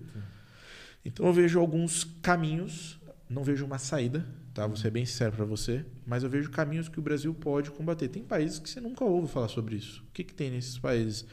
Então 1.06 1.26
eu 1.26 1.34
vejo 1.34 1.60
alguns 1.60 2.04
caminhos, 2.22 3.00
não 3.30 3.44
vejo 3.44 3.66
uma 3.66 3.78
saída, 3.78 4.26
tá? 4.54 4.68
Vou 4.68 4.76
ser 4.76 4.92
bem 4.92 5.06
sincero 5.06 5.36
para 5.36 5.46
você, 5.46 5.86
mas 6.06 6.24
eu 6.24 6.30
vejo 6.30 6.50
caminhos 6.52 6.88
que 6.88 7.00
o 7.00 7.02
Brasil 7.02 7.34
pode 7.34 7.72
combater. 7.72 8.08
Tem 8.08 8.24
países 8.24 8.60
que 8.60 8.70
você 8.70 8.80
nunca 8.80 9.04
ouve 9.04 9.28
falar 9.28 9.48
sobre 9.48 9.76
isso. 9.76 10.04
O 10.08 10.12
que, 10.12 10.24
que 10.24 10.34
tem 10.34 10.52
nesses 10.52 10.78
países? 10.78 11.26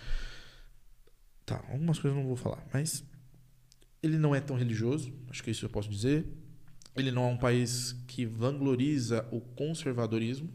Tá, 1.44 1.62
algumas 1.68 1.98
coisas 1.98 2.16
eu 2.16 2.22
não 2.22 2.28
vou 2.28 2.36
falar, 2.36 2.64
mas 2.72 3.04
ele 4.02 4.16
não 4.16 4.34
é 4.34 4.40
tão 4.40 4.56
religioso, 4.56 5.12
acho 5.28 5.42
que 5.42 5.50
isso 5.50 5.66
eu 5.66 5.70
posso 5.70 5.90
dizer. 5.90 6.26
Ele 6.96 7.10
não 7.10 7.24
é 7.24 7.26
um 7.26 7.36
país 7.36 7.92
que 8.06 8.24
vangloriza 8.24 9.26
o 9.30 9.40
conservadorismo. 9.40 10.50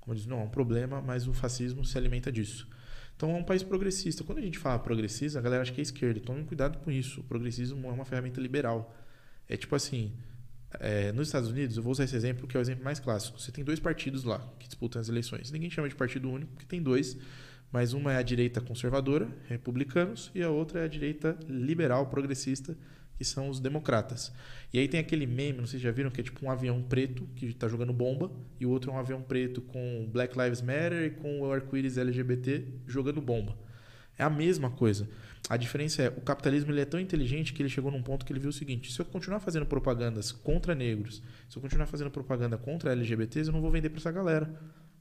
Como 0.00 0.14
disse, 0.14 0.28
não 0.28 0.40
é 0.40 0.44
um 0.44 0.48
problema, 0.48 1.00
mas 1.00 1.28
o 1.28 1.32
fascismo 1.32 1.84
se 1.84 1.96
alimenta 1.96 2.32
disso. 2.32 2.66
Então 3.14 3.30
é 3.32 3.34
um 3.34 3.44
país 3.44 3.62
progressista. 3.62 4.24
Quando 4.24 4.38
a 4.38 4.40
gente 4.40 4.58
fala 4.58 4.78
progressista, 4.78 5.38
a 5.38 5.42
galera 5.42 5.62
acha 5.62 5.72
que 5.72 5.80
é 5.80 5.82
esquerda. 5.82 6.20
Tomem 6.20 6.44
cuidado 6.44 6.78
com 6.78 6.90
isso. 6.90 7.20
O 7.20 7.24
progressismo 7.24 7.86
é 7.86 7.92
uma 7.92 8.04
ferramenta 8.04 8.40
liberal. 8.40 8.96
É 9.46 9.56
tipo 9.56 9.76
assim, 9.76 10.12
é, 10.78 11.10
nos 11.12 11.28
Estados 11.28 11.48
Unidos, 11.48 11.76
eu 11.76 11.82
vou 11.82 11.92
usar 11.92 12.04
esse 12.04 12.14
exemplo 12.14 12.46
que 12.46 12.56
é 12.56 12.60
o 12.60 12.62
exemplo 12.62 12.84
mais 12.84 13.00
clássico. 13.00 13.40
Você 13.40 13.50
tem 13.50 13.64
dois 13.64 13.80
partidos 13.80 14.24
lá 14.24 14.38
que 14.58 14.66
disputam 14.66 15.00
as 15.00 15.08
eleições. 15.08 15.50
Ninguém 15.50 15.70
chama 15.70 15.88
de 15.88 15.94
partido 15.94 16.30
único, 16.30 16.52
porque 16.52 16.66
tem 16.66 16.82
dois. 16.82 17.16
Mas 17.72 17.92
uma 17.92 18.12
é 18.12 18.16
a 18.16 18.22
direita 18.22 18.60
conservadora, 18.60 19.28
republicanos, 19.48 20.30
e 20.34 20.42
a 20.42 20.50
outra 20.50 20.80
é 20.80 20.84
a 20.84 20.88
direita 20.88 21.38
liberal, 21.48 22.06
progressista, 22.06 22.76
que 23.16 23.24
são 23.24 23.48
os 23.48 23.60
democratas. 23.60 24.32
E 24.72 24.78
aí 24.78 24.88
tem 24.88 24.98
aquele 24.98 25.26
meme, 25.26 25.58
não 25.58 25.66
sei 25.66 25.78
se 25.78 25.84
já 25.84 25.92
viram, 25.92 26.10
que 26.10 26.20
é 26.20 26.24
tipo 26.24 26.44
um 26.44 26.50
avião 26.50 26.82
preto 26.82 27.28
que 27.36 27.46
está 27.46 27.68
jogando 27.68 27.92
bomba, 27.92 28.32
e 28.58 28.66
o 28.66 28.70
outro 28.70 28.90
é 28.90 28.94
um 28.94 28.98
avião 28.98 29.22
preto 29.22 29.60
com 29.60 30.08
Black 30.10 30.36
Lives 30.36 30.62
Matter 30.62 31.04
e 31.04 31.10
com 31.10 31.42
o 31.42 31.52
arco-íris 31.52 31.96
LGBT 31.96 32.64
jogando 32.86 33.20
bomba. 33.20 33.56
É 34.18 34.24
a 34.24 34.30
mesma 34.30 34.70
coisa. 34.70 35.08
A 35.48 35.56
diferença 35.56 36.02
é, 36.02 36.08
o 36.08 36.20
capitalismo 36.20 36.70
ele 36.70 36.80
é 36.80 36.84
tão 36.84 37.00
inteligente 37.00 37.52
que 37.52 37.62
ele 37.62 37.68
chegou 37.68 37.90
num 37.90 38.02
ponto 38.02 38.24
que 38.24 38.32
ele 38.32 38.40
viu 38.40 38.50
o 38.50 38.52
seguinte: 38.52 38.92
se 38.92 39.00
eu 39.00 39.04
continuar 39.04 39.40
fazendo 39.40 39.66
propagandas 39.66 40.30
contra 40.30 40.74
negros, 40.74 41.22
se 41.48 41.56
eu 41.56 41.62
continuar 41.62 41.86
fazendo 41.86 42.10
propaganda 42.10 42.56
contra 42.56 42.92
LGBTs, 42.92 43.48
eu 43.48 43.52
não 43.52 43.60
vou 43.60 43.70
vender 43.70 43.88
para 43.88 43.98
essa 43.98 44.12
galera. 44.12 44.52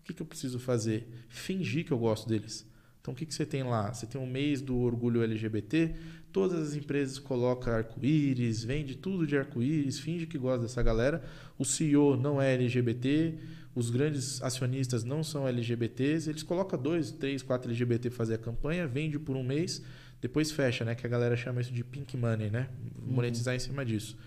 O 0.01 0.03
que, 0.03 0.13
que 0.13 0.21
eu 0.21 0.25
preciso 0.25 0.57
fazer? 0.59 1.07
Fingir 1.29 1.85
que 1.85 1.91
eu 1.91 1.99
gosto 1.99 2.27
deles. 2.27 2.67
Então, 3.01 3.13
o 3.13 3.15
que, 3.15 3.25
que 3.25 3.33
você 3.33 3.45
tem 3.45 3.63
lá? 3.63 3.93
Você 3.93 4.05
tem 4.05 4.19
um 4.19 4.25
mês 4.25 4.61
do 4.61 4.77
orgulho 4.77 5.23
LGBT, 5.23 5.95
todas 6.33 6.59
as 6.59 6.75
empresas 6.75 7.17
colocam 7.17 7.73
arco-íris, 7.73 8.63
vende 8.63 8.95
tudo 8.95 9.25
de 9.25 9.37
arco-íris, 9.37 9.99
finge 9.99 10.25
que 10.25 10.37
gosta 10.37 10.63
dessa 10.63 10.83
galera. 10.83 11.23
O 11.57 11.63
CEO 11.63 12.17
não 12.17 12.41
é 12.41 12.53
LGBT, 12.53 13.35
os 13.73 13.89
grandes 13.89 14.41
acionistas 14.41 15.03
não 15.03 15.23
são 15.23 15.47
LGBTs, 15.47 16.29
eles 16.29 16.43
colocam 16.43 16.81
dois, 16.81 17.11
três, 17.11 17.41
quatro 17.41 17.69
LGBT 17.69 18.09
fazer 18.09 18.35
a 18.35 18.37
campanha, 18.37 18.85
vende 18.85 19.17
por 19.17 19.35
um 19.35 19.43
mês, 19.43 19.81
depois 20.21 20.51
fecha, 20.51 20.83
né? 20.83 20.95
Que 20.95 21.05
a 21.05 21.09
galera 21.09 21.35
chama 21.37 21.61
isso 21.61 21.71
de 21.71 21.83
pink 21.83 22.15
money, 22.17 22.49
né? 22.49 22.69
Monetizar 23.01 23.55
em 23.55 23.59
cima 23.59 23.85
disso. 23.85 24.17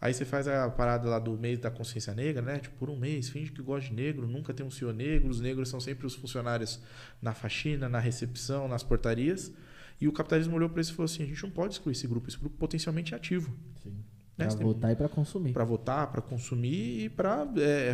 Aí 0.00 0.14
você 0.14 0.24
faz 0.24 0.46
a 0.46 0.70
parada 0.70 1.08
lá 1.08 1.18
do 1.18 1.36
mês 1.36 1.58
da 1.58 1.70
consciência 1.70 2.14
negra, 2.14 2.40
né? 2.40 2.58
Tipo, 2.58 2.76
por 2.76 2.88
um 2.88 2.96
mês, 2.96 3.28
finge 3.28 3.50
que 3.50 3.60
gosta 3.60 3.88
de 3.88 3.96
negro, 3.96 4.28
nunca 4.28 4.54
tem 4.54 4.64
um 4.64 4.70
senhor 4.70 4.94
negro, 4.94 5.28
os 5.28 5.40
negros 5.40 5.68
são 5.68 5.80
sempre 5.80 6.06
os 6.06 6.14
funcionários 6.14 6.80
na 7.20 7.34
faxina, 7.34 7.88
na 7.88 7.98
recepção, 7.98 8.68
nas 8.68 8.84
portarias. 8.84 9.52
E 10.00 10.06
o 10.06 10.12
capitalismo 10.12 10.54
olhou 10.54 10.68
para 10.68 10.80
isso 10.80 10.92
e 10.92 10.94
falou 10.94 11.06
assim: 11.06 11.24
a 11.24 11.26
gente 11.26 11.42
não 11.42 11.50
pode 11.50 11.74
excluir 11.74 11.92
esse 11.92 12.06
grupo, 12.06 12.28
esse 12.28 12.38
grupo 12.38 12.56
potencialmente 12.56 13.14
ativo. 13.14 13.52
Sim. 13.82 13.96
Né? 14.36 14.46
Tem- 14.46 14.58
votar 14.58 14.92
e 14.92 14.94
pra 14.96 15.08
consumir. 15.08 15.52
para 15.52 15.64
votar, 15.64 16.06
para 16.12 16.22
consumir 16.22 17.06
e 17.06 17.08
para 17.08 17.44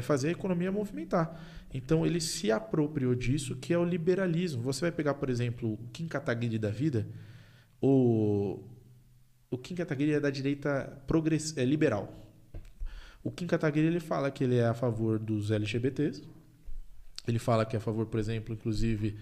fazer 0.03 0.29
a 0.29 0.33
economia 0.33 0.71
movimentar. 0.71 1.41
Então 1.73 2.05
ele 2.05 2.21
se 2.21 2.53
apropriou 2.53 3.15
disso, 3.15 3.57
que 3.57 3.73
é 3.73 3.79
o 3.79 3.85
liberalismo. 3.85 4.63
Você 4.63 4.83
vai 4.83 4.93
pegar, 4.93 5.15
por 5.15 5.31
exemplo, 5.31 5.73
o 5.73 5.79
Kim 5.91 6.07
Kataguiri 6.07 6.59
da 6.59 6.69
vida, 6.69 7.09
o, 7.87 8.65
o 9.51 9.59
Kim 9.59 9.75
Kataguiri 9.75 10.13
é 10.13 10.21
da 10.21 10.31
direita 10.31 11.03
progress, 11.07 11.55
é 11.55 11.67
liberal. 11.67 12.11
O 13.23 13.31
Kim 13.31 13.47
Kataguiri 13.47 13.87
ele 13.87 14.01
fala 14.01 14.31
que 14.31 14.43
ele 14.43 14.57
é 14.57 14.67
a 14.67 14.73
favor 14.73 15.19
dos 15.19 15.51
LGBTs. 15.51 16.23
Ele 17.29 17.39
fala 17.39 17.67
que 17.67 17.77
é 17.77 17.79
a 17.79 17.83
favor, 17.83 18.07
por 18.07 18.19
exemplo, 18.19 18.55
inclusive, 18.55 19.19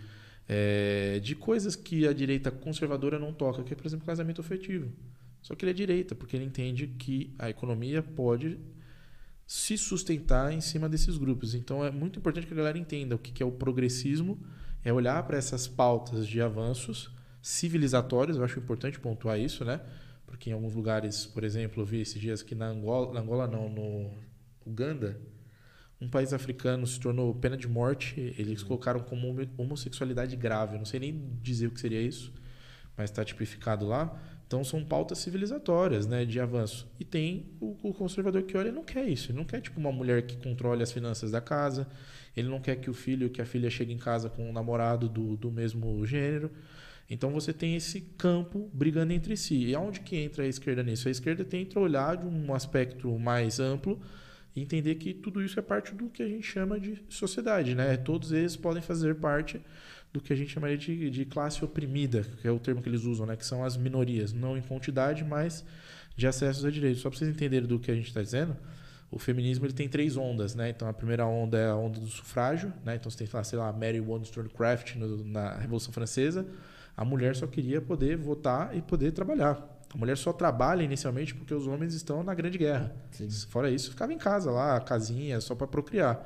é, 0.49 1.19
de 1.21 1.35
coisas 1.35 1.75
que 1.75 2.07
a 2.07 2.13
direita 2.13 2.53
conservadora 2.53 3.19
não 3.19 3.33
toca, 3.33 3.65
que 3.65 3.73
é, 3.73 3.77
por 3.77 3.85
exemplo, 3.85 4.07
casamento 4.07 4.41
afetivo. 4.41 4.93
Só 5.41 5.57
que 5.57 5.65
ele 5.65 5.73
é 5.73 5.75
direita, 5.75 6.15
porque 6.15 6.37
ele 6.37 6.45
entende 6.45 6.87
que 6.87 7.35
a 7.41 7.51
economia 7.51 8.01
pode 8.01 8.61
se 9.45 9.77
sustentar 9.77 10.53
em 10.53 10.61
cima 10.61 10.89
desses 10.89 11.17
grupos. 11.19 11.55
Então 11.55 11.85
é 11.85 11.91
muito 11.91 12.21
importante 12.21 12.47
que 12.47 12.53
a 12.53 12.57
galera 12.57 12.79
entenda 12.79 13.17
o 13.17 13.19
que 13.19 13.43
é 13.43 13.47
o 13.47 13.51
progressismo, 13.51 14.41
é 14.85 14.93
olhar 14.93 15.21
para 15.25 15.37
essas 15.37 15.67
pautas 15.67 16.29
de 16.29 16.41
avanços 16.41 17.11
civilizatórios, 17.43 18.39
eu 18.39 18.45
acho 18.45 18.59
importante 18.61 19.01
pontuar 19.01 19.39
isso, 19.39 19.65
né? 19.65 19.81
Porque 20.27 20.51
em 20.51 20.55
alguns 20.55 20.75
lugares, 20.75 21.27
por 21.27 21.45
exemplo, 21.45 21.83
eu 21.83 21.87
vi 21.87 22.01
esses 22.01 22.21
dias 22.21 22.43
que 22.43 22.55
na 22.55 22.67
Angola, 22.69 23.13
na 23.13 23.21
Angola 23.21 23.47
não, 23.49 23.69
no 23.69 24.11
Uganda, 24.65 25.21
um 26.01 26.09
país 26.09 26.33
africano 26.33 26.87
se 26.87 26.99
tornou 26.99 27.35
pena 27.35 27.57
de 27.57 27.69
morte, 27.69 28.35
eles 28.39 28.63
colocaram 28.63 29.01
como 29.01 29.29
homo- 29.29 29.49
homossexualidade 29.57 30.37
grave. 30.37 30.75
Eu 30.75 30.79
não 30.79 30.85
sei 30.87 31.01
nem 31.01 31.39
dizer 31.43 31.69
o 31.69 31.71
que 31.71 31.81
seria 31.81 32.01
isso, 32.03 32.33
mas 32.97 33.11
está 33.11 33.25
tipificado 33.25 33.87
lá. 33.87 34.21
Então 34.47 34.63
são 34.65 34.85
pautas 34.85 35.19
civilizatórias, 35.19 36.07
né, 36.07 36.25
de 36.25 36.39
avanço. 36.41 36.87
E 37.01 37.05
tem 37.05 37.47
o, 37.61 37.77
o 37.83 37.95
conservador 37.95 38.43
que 38.43 38.57
olha 38.57 38.69
e 38.69 38.73
não 38.73 38.85
quer 38.85 39.09
isso. 39.09 39.31
Ele 39.31 39.39
não 39.39 39.45
quer 39.45 39.61
tipo 39.61 39.81
uma 39.81 39.93
mulher 39.93 40.23
que 40.27 40.37
controle 40.37 40.83
as 40.83 40.93
finanças 40.93 41.31
da 41.31 41.41
casa. 41.41 41.87
Ele 42.37 42.49
não 42.49 42.61
quer 42.61 42.77
que 42.77 42.91
o 42.91 42.95
filho, 42.95 43.31
que 43.31 43.41
a 43.41 43.47
filha 43.47 43.71
chegue 43.71 43.93
em 43.93 43.99
casa 43.99 44.29
com 44.29 44.49
um 44.49 44.53
namorado 44.53 45.09
do, 45.09 45.37
do 45.37 45.51
mesmo 45.51 46.05
gênero. 46.07 46.51
Então 47.09 47.31
você 47.31 47.53
tem 47.53 47.77
esse 47.77 48.01
campo 48.17 48.71
brigando 48.73 49.13
entre 49.13 49.37
si. 49.37 49.67
E 49.67 49.75
aonde 49.75 50.01
que 50.01 50.17
entra 50.17 50.45
a 50.45 50.47
esquerda 50.47 50.83
nisso? 50.83 51.09
A 51.09 51.11
esquerda 51.11 51.45
tenta 51.45 51.79
olhar 51.79 52.17
de 52.17 52.27
um 52.27 52.55
aspecto 52.55 53.19
mais 53.19 53.61
amplo 53.61 54.01
e 54.55 54.61
entender 54.61 54.97
que 54.97 55.13
tudo 55.15 55.43
isso 55.43 55.59
é 55.59 55.63
parte 55.63 55.95
do 55.95 56.09
que 56.09 56.23
a 56.23 56.29
gente 56.29 56.47
chama 56.47 56.79
de 56.79 57.03
sociedade, 57.09 57.75
né? 57.75 57.97
Todos 57.97 58.33
eles 58.33 58.57
podem 58.57 58.83
fazer 58.83 59.15
parte 59.17 59.61
do 60.13 60.21
que 60.21 60.33
a 60.33 60.37
gente 60.37 60.53
chamaria 60.53 60.77
de, 60.77 61.09
de 61.11 61.25
classe 61.25 61.65
oprimida, 61.65 62.23
que 62.41 62.47
é 62.47 62.51
o 62.51 62.59
termo 62.59 62.83
que 62.83 62.89
eles 62.89 63.05
usam, 63.05 63.27
né? 63.27 63.37
Que 63.37 63.47
são 63.47 63.65
as 63.65 63.77
minorias, 63.77 64.33
não 64.33 64.57
em 64.57 64.63
quantidade, 64.63 65.25
mas 65.25 65.65
de 66.15 66.27
acessos 66.27 66.65
a 66.65 66.71
direitos. 66.71 67.01
Só 67.01 67.09
para 67.09 67.19
vocês 67.19 67.31
entenderem 67.31 67.67
do 67.67 67.79
que 67.79 67.91
a 67.91 67.95
gente 67.95 68.09
está 68.09 68.23
dizendo, 68.23 68.57
o 69.11 69.19
feminismo 69.19 69.65
ele 69.65 69.73
tem 69.73 69.89
três 69.89 70.17
ondas, 70.17 70.55
né? 70.55 70.69
Então 70.69 70.87
a 70.87 70.93
primeira 70.93 71.27
onda 71.27 71.59
é 71.59 71.69
a 71.69 71.77
onda 71.77 71.99
do 71.99 72.07
sufrágio, 72.07 72.73
né? 72.85 72.97
Então 72.97 73.11
você 73.11 73.25
tem, 73.25 73.45
sei 73.45 73.59
lá, 73.59 73.73
Mary 73.73 74.01
Wollstonecraft 74.01 74.97
na 74.97 75.57
Revolução 75.57 75.93
Francesa. 75.93 76.47
A 76.97 77.05
mulher 77.05 77.35
só 77.37 77.47
queria 77.47 77.81
poder 77.81 78.17
votar 78.17 78.77
e 78.77 78.83
poder 78.83 79.13
trabalhar. 79.13 79.69
A 79.95 79.97
mulher 79.99 80.17
só 80.17 80.33
trabalha 80.33 80.83
inicialmente 80.83 81.35
porque 81.35 81.53
os 81.53 81.67
homens 81.67 81.93
estão 81.95 82.23
na 82.23 82.35
grande 82.35 82.57
guerra. 82.57 82.95
Sim. 83.11 83.29
Fora 83.49 83.71
isso, 83.71 83.91
ficava 83.91 84.13
em 84.13 84.19
casa 84.19 84.51
lá, 84.51 84.81
casinha, 84.81 85.41
só 85.41 85.55
para 85.55 85.67
procriar. 85.67 86.25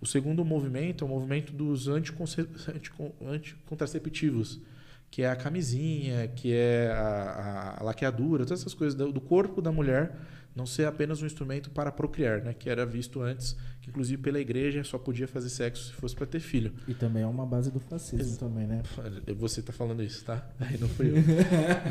O 0.00 0.06
segundo 0.06 0.44
movimento 0.44 1.04
é 1.04 1.06
o 1.06 1.10
movimento 1.10 1.52
dos 1.52 1.88
anticonce- 1.88 2.48
anticon- 2.72 3.12
anticontraceptivos, 3.20 4.60
que 5.10 5.22
é 5.22 5.30
a 5.30 5.36
camisinha, 5.36 6.28
que 6.28 6.52
é 6.52 6.92
a, 6.92 7.00
a- 7.00 7.80
a 7.80 7.82
laqueadura, 7.82 8.44
todas 8.44 8.60
essas 8.60 8.74
coisas 8.74 8.94
do 8.94 9.20
corpo 9.20 9.60
da 9.60 9.72
mulher 9.72 10.14
não 10.58 10.66
ser 10.66 10.88
apenas 10.88 11.22
um 11.22 11.26
instrumento 11.26 11.70
para 11.70 11.92
procriar, 11.92 12.42
né? 12.42 12.52
que 12.52 12.68
era 12.68 12.84
visto 12.84 13.22
antes, 13.22 13.56
que 13.80 13.88
inclusive 13.88 14.20
pela 14.20 14.40
igreja 14.40 14.82
só 14.82 14.98
podia 14.98 15.28
fazer 15.28 15.48
sexo 15.50 15.84
se 15.84 15.92
fosse 15.92 16.16
para 16.16 16.26
ter 16.26 16.40
filho. 16.40 16.72
E 16.88 16.94
também 16.94 17.22
é 17.22 17.26
uma 17.26 17.46
base 17.46 17.70
do 17.70 17.78
fascismo 17.78 18.36
também, 18.36 18.66
né? 18.66 18.82
Você 19.36 19.62
tá 19.62 19.72
falando 19.72 20.02
isso, 20.02 20.24
tá? 20.24 20.44
Aí 20.58 20.76
não 20.76 20.88
fui 20.88 21.10
eu. 21.10 21.14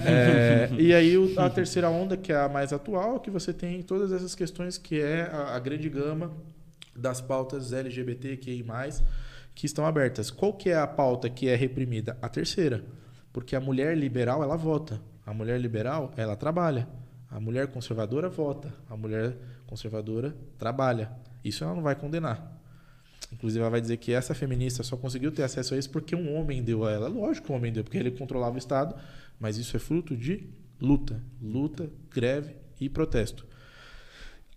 É, 0.05 0.69
e 0.77 0.93
aí 0.93 1.15
a 1.37 1.49
terceira 1.49 1.89
onda, 1.89 2.17
que 2.17 2.31
é 2.31 2.35
a 2.35 2.49
mais 2.49 2.73
atual, 2.73 3.19
que 3.19 3.29
você 3.29 3.53
tem 3.53 3.81
todas 3.81 4.11
essas 4.11 4.35
questões 4.35 4.77
que 4.77 4.99
é 4.99 5.23
a, 5.23 5.55
a 5.55 5.59
grande 5.59 5.89
gama 5.89 6.31
das 6.95 7.21
pautas 7.21 7.71
LGBTQI+, 7.71 8.65
que 9.55 9.65
estão 9.65 9.85
abertas. 9.85 10.29
Qual 10.29 10.53
que 10.53 10.69
é 10.69 10.77
a 10.77 10.87
pauta 10.87 11.29
que 11.29 11.47
é 11.47 11.55
reprimida? 11.55 12.17
A 12.21 12.27
terceira. 12.27 12.83
Porque 13.31 13.55
a 13.55 13.59
mulher 13.59 13.97
liberal, 13.97 14.43
ela 14.43 14.57
vota. 14.57 15.01
A 15.25 15.33
mulher 15.33 15.59
liberal, 15.59 16.11
ela 16.17 16.35
trabalha. 16.35 16.87
A 17.29 17.39
mulher 17.39 17.67
conservadora 17.67 18.29
vota. 18.29 18.73
A 18.89 18.95
mulher 18.95 19.37
conservadora 19.65 20.35
trabalha. 20.57 21.11
Isso 21.43 21.63
ela 21.63 21.75
não 21.75 21.81
vai 21.81 21.95
condenar. 21.95 22.57
Inclusive, 23.31 23.61
ela 23.61 23.69
vai 23.69 23.81
dizer 23.81 23.97
que 23.97 24.13
essa 24.13 24.33
feminista 24.33 24.83
só 24.83 24.95
conseguiu 24.95 25.31
ter 25.31 25.43
acesso 25.43 25.73
a 25.73 25.77
isso 25.77 25.89
porque 25.89 26.15
um 26.15 26.35
homem 26.35 26.63
deu 26.63 26.85
a 26.85 26.91
ela. 26.91 27.07
Lógico 27.07 27.47
que 27.47 27.53
um 27.53 27.55
homem 27.55 27.73
deu, 27.73 27.83
porque 27.83 27.97
ele 27.97 28.11
controlava 28.11 28.55
o 28.55 28.57
Estado, 28.57 28.95
mas 29.39 29.57
isso 29.57 29.75
é 29.75 29.79
fruto 29.79 30.15
de 30.15 30.49
luta. 30.79 31.21
Luta, 31.41 31.89
greve 32.09 32.55
e 32.79 32.87
protesto. 32.87 33.45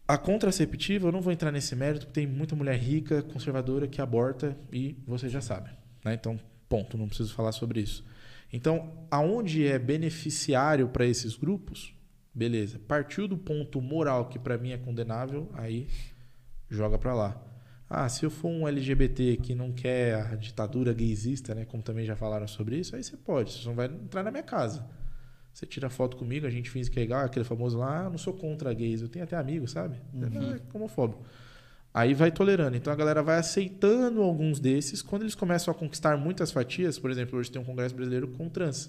A 0.06 0.18
contraceptiva, 0.18 1.08
eu 1.08 1.12
não 1.12 1.20
vou 1.20 1.32
entrar 1.32 1.52
nesse 1.52 1.74
mérito, 1.76 2.06
porque 2.06 2.20
tem 2.20 2.26
muita 2.26 2.56
mulher 2.56 2.76
rica, 2.76 3.22
conservadora, 3.22 3.86
que 3.86 4.00
aborta 4.00 4.56
e 4.72 4.96
você 5.06 5.28
já 5.28 5.40
sabe. 5.40 5.70
Né? 6.04 6.14
Então, 6.14 6.38
ponto, 6.68 6.98
não 6.98 7.06
preciso 7.08 7.32
falar 7.34 7.52
sobre 7.52 7.80
isso. 7.80 8.04
Então, 8.52 9.06
aonde 9.10 9.66
é 9.66 9.78
beneficiário 9.78 10.88
para 10.88 11.06
esses 11.06 11.36
grupos, 11.36 11.94
beleza. 12.34 12.78
Partiu 12.86 13.28
do 13.28 13.36
ponto 13.36 13.80
moral 13.80 14.28
que 14.28 14.38
para 14.38 14.56
mim 14.58 14.72
é 14.72 14.78
condenável, 14.78 15.50
aí 15.54 15.88
joga 16.68 16.98
para 16.98 17.14
lá. 17.14 17.42
Ah, 17.88 18.08
se 18.08 18.24
eu 18.24 18.30
for 18.30 18.48
um 18.48 18.68
LGBT 18.68 19.36
que 19.38 19.54
não 19.54 19.72
quer 19.72 20.14
a 20.14 20.36
ditadura 20.36 20.92
gaysista, 20.92 21.54
né, 21.54 21.64
como 21.64 21.82
também 21.82 22.06
já 22.06 22.14
falaram 22.14 22.46
sobre 22.46 22.76
isso, 22.78 22.94
aí 22.94 23.02
você 23.02 23.16
pode, 23.16 23.52
você 23.52 23.66
não 23.66 23.74
vai 23.74 23.86
entrar 23.86 24.22
na 24.22 24.30
minha 24.30 24.44
casa. 24.44 24.88
Você 25.52 25.66
tira 25.66 25.90
foto 25.90 26.16
comigo, 26.16 26.46
a 26.46 26.50
gente 26.50 26.70
finge 26.70 26.88
que 26.88 27.00
é 27.00 27.02
igual, 27.02 27.24
aquele 27.24 27.44
famoso 27.44 27.78
lá, 27.78 28.02
ah, 28.02 28.04
eu 28.04 28.10
não 28.10 28.18
sou 28.18 28.32
contra 28.32 28.72
gays, 28.72 29.02
eu 29.02 29.08
tenho 29.08 29.24
até 29.24 29.36
amigos, 29.36 29.72
sabe? 29.72 29.96
Não, 30.12 30.54
é 30.54 30.60
homofóbico. 30.72 31.24
Aí 31.92 32.14
vai 32.14 32.30
tolerando. 32.30 32.76
Então 32.76 32.92
a 32.92 32.96
galera 32.96 33.22
vai 33.22 33.38
aceitando 33.38 34.22
alguns 34.22 34.60
desses. 34.60 35.02
Quando 35.02 35.22
eles 35.22 35.34
começam 35.34 35.72
a 35.72 35.74
conquistar 35.74 36.16
muitas 36.16 36.52
fatias, 36.52 36.98
por 36.98 37.10
exemplo, 37.10 37.38
hoje 37.38 37.50
tem 37.50 37.60
um 37.60 37.64
Congresso 37.64 37.94
Brasileiro 37.96 38.28
com 38.28 38.48
trans. 38.48 38.88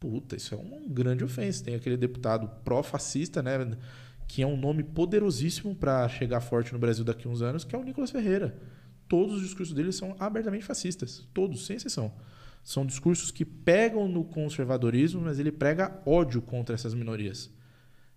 Puta, 0.00 0.34
isso 0.34 0.54
é 0.54 0.56
uma 0.56 0.80
grande 0.88 1.22
ofensa. 1.22 1.62
Tem 1.62 1.74
aquele 1.74 1.98
deputado 1.98 2.48
pró-fascista, 2.64 3.42
né? 3.42 3.76
Que 4.26 4.40
é 4.42 4.46
um 4.46 4.56
nome 4.56 4.82
poderosíssimo 4.82 5.74
para 5.74 6.08
chegar 6.08 6.40
forte 6.40 6.72
no 6.72 6.78
Brasil 6.78 7.04
daqui 7.04 7.28
a 7.28 7.30
uns 7.30 7.42
anos, 7.42 7.64
que 7.64 7.76
é 7.76 7.78
o 7.78 7.84
Nicolas 7.84 8.10
Ferreira. 8.10 8.58
Todos 9.06 9.36
os 9.36 9.42
discursos 9.42 9.74
dele 9.74 9.92
são 9.92 10.16
abertamente 10.18 10.64
fascistas. 10.64 11.28
Todos, 11.34 11.66
sem 11.66 11.76
exceção. 11.76 12.14
São 12.64 12.86
discursos 12.86 13.30
que 13.30 13.44
pegam 13.44 14.08
no 14.08 14.24
conservadorismo, 14.24 15.20
mas 15.20 15.38
ele 15.38 15.52
prega 15.52 16.00
ódio 16.06 16.40
contra 16.40 16.74
essas 16.74 16.94
minorias. 16.94 17.52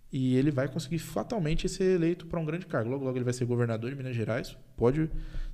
E 0.09 0.37
ele 0.37 0.51
vai 0.51 0.69
conseguir 0.69 0.99
fatalmente 0.99 1.67
ser 1.67 1.95
eleito 1.95 2.27
para 2.27 2.39
um 2.39 2.45
grande 2.45 2.65
cargo. 2.65 2.89
Logo, 2.91 3.03
logo 3.03 3.17
ele 3.17 3.25
vai 3.25 3.33
ser 3.33 3.43
governador 3.43 3.89
de 3.89 3.97
Minas 3.97 4.15
Gerais. 4.15 4.55
Pode 4.77 5.09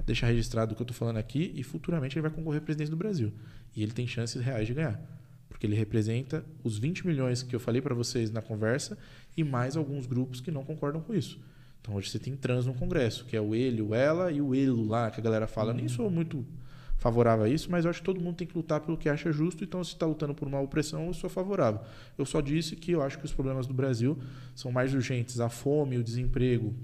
deixar 0.06 0.27
registrado 0.27 0.74
o 0.74 0.75
que 0.75 0.82
eu 0.82 0.83
estou 0.83 0.95
falando 0.95 1.17
aqui. 1.17 1.51
E 1.56 1.64
futuramente 1.64 2.16
ele 2.17 2.22
vai 2.22 2.32
concorrer 2.32 2.61
à 2.61 2.64
presidência 2.64 2.91
do 2.91 2.98
Brasil. 2.98 3.33
E 3.75 3.82
ele 3.82 3.93
tem 3.93 4.06
chances 4.06 4.40
reais 4.43 4.67
de 4.67 4.75
ganhar. 4.75 5.18
Porque 5.50 5.66
ele 5.66 5.76
representa 5.76 6.45
os 6.64 6.78
20 6.78 7.06
milhões 7.06 7.44
que 7.44 7.56
eu 7.56 7.60
falei 7.60 7.82
para 7.82 7.95
vocês 7.95 8.32
na 8.32 8.42
conversa 8.42 8.98
e 9.36 9.44
mais 9.44 9.76
alguns 9.76 10.06
grupos 10.06 10.40
que 10.40 10.52
não 10.52 10.64
concordam 10.64 11.02
com 11.02 11.14
isso. 11.14 11.40
Então 11.82 11.95
hoje 11.95 12.10
você 12.10 12.19
tem 12.19 12.36
trans 12.36 12.66
no 12.66 12.74
Congresso, 12.74 13.26
que 13.26 13.36
é 13.36 13.42
o 13.42 13.56
ele, 13.56 13.82
o 13.82 13.94
ela 13.94 14.32
e 14.32 14.42
o 14.42 14.53
elo 14.53 14.88
lá, 14.88 15.10
que 15.10 15.19
a 15.19 15.24
galera 15.24 15.48
fala. 15.48 15.72
Eu 15.72 15.76
nem 15.76 15.88
sou 15.88 16.10
muito 16.10 16.45
favorável 17.00 17.45
a 17.45 17.50
isso, 17.50 17.72
mas 17.72 17.86
eu 17.86 17.90
acho 17.90 18.00
que 18.00 18.06
todo 18.06 18.19
mundo 18.19 18.36
tem 18.36 18.48
que 18.48 18.56
lutar 18.56 18.82
pelo 18.82 18.98
que 18.98 19.10
acha 19.10 19.32
justo. 19.32 19.64
Então, 19.64 19.84
se 19.84 19.94
está 19.94 20.06
lutando 20.06 20.36
por 20.36 20.48
uma 20.48 20.60
opressão, 20.60 21.08
eu 21.08 21.14
sou 21.14 21.30
favorável. 21.30 21.82
Eu 22.18 22.26
só 22.26 22.42
disse 22.42 22.76
que 22.76 22.92
eu 22.92 23.02
acho 23.02 23.18
que 23.18 23.26
os 23.26 23.34
problemas 23.34 23.66
do 23.66 23.74
Brasil 23.74 24.18
são 24.53 24.72
mais 24.72 24.94
urgentes. 24.94 25.40
A 25.40 25.50
fome, 25.50 25.98
o 25.98 26.03
desemprego 26.03 26.76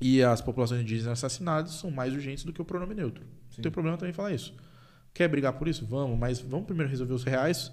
e 0.00 0.22
as 0.22 0.40
populações 0.40 0.80
indígenas 0.80 1.12
assassinadas 1.12 1.72
são 1.72 1.90
mais 1.90 2.14
urgentes 2.14 2.44
do 2.44 2.52
que 2.52 2.62
o 2.62 2.64
pronome 2.64 2.94
neutro. 2.94 3.24
Não 3.56 3.62
tem 3.62 3.72
problema 3.72 3.98
também 3.98 4.14
falar 4.14 4.32
isso. 4.32 4.54
Quer 5.12 5.28
brigar 5.28 5.52
por 5.54 5.68
isso? 5.68 5.84
Vamos, 5.84 6.18
mas 6.18 6.40
vamos 6.40 6.66
primeiro 6.66 6.88
resolver 6.88 7.12
os 7.12 7.24
reais 7.24 7.70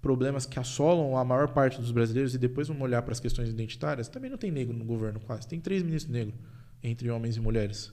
problemas 0.00 0.46
que 0.46 0.58
assolam 0.58 1.16
a 1.16 1.24
maior 1.24 1.48
parte 1.48 1.80
dos 1.80 1.92
brasileiros 1.92 2.34
e 2.34 2.38
depois 2.38 2.68
vamos 2.68 2.82
olhar 2.82 3.02
para 3.02 3.12
as 3.12 3.20
questões 3.20 3.48
identitárias. 3.48 4.08
Também 4.08 4.30
não 4.30 4.38
tem 4.38 4.50
negro 4.50 4.76
no 4.76 4.84
governo 4.84 5.20
quase. 5.20 5.46
Tem 5.46 5.60
três 5.60 5.82
ministros 5.82 6.12
negros 6.12 6.34
entre 6.82 7.10
homens 7.10 7.36
e 7.36 7.40
mulheres. 7.40 7.92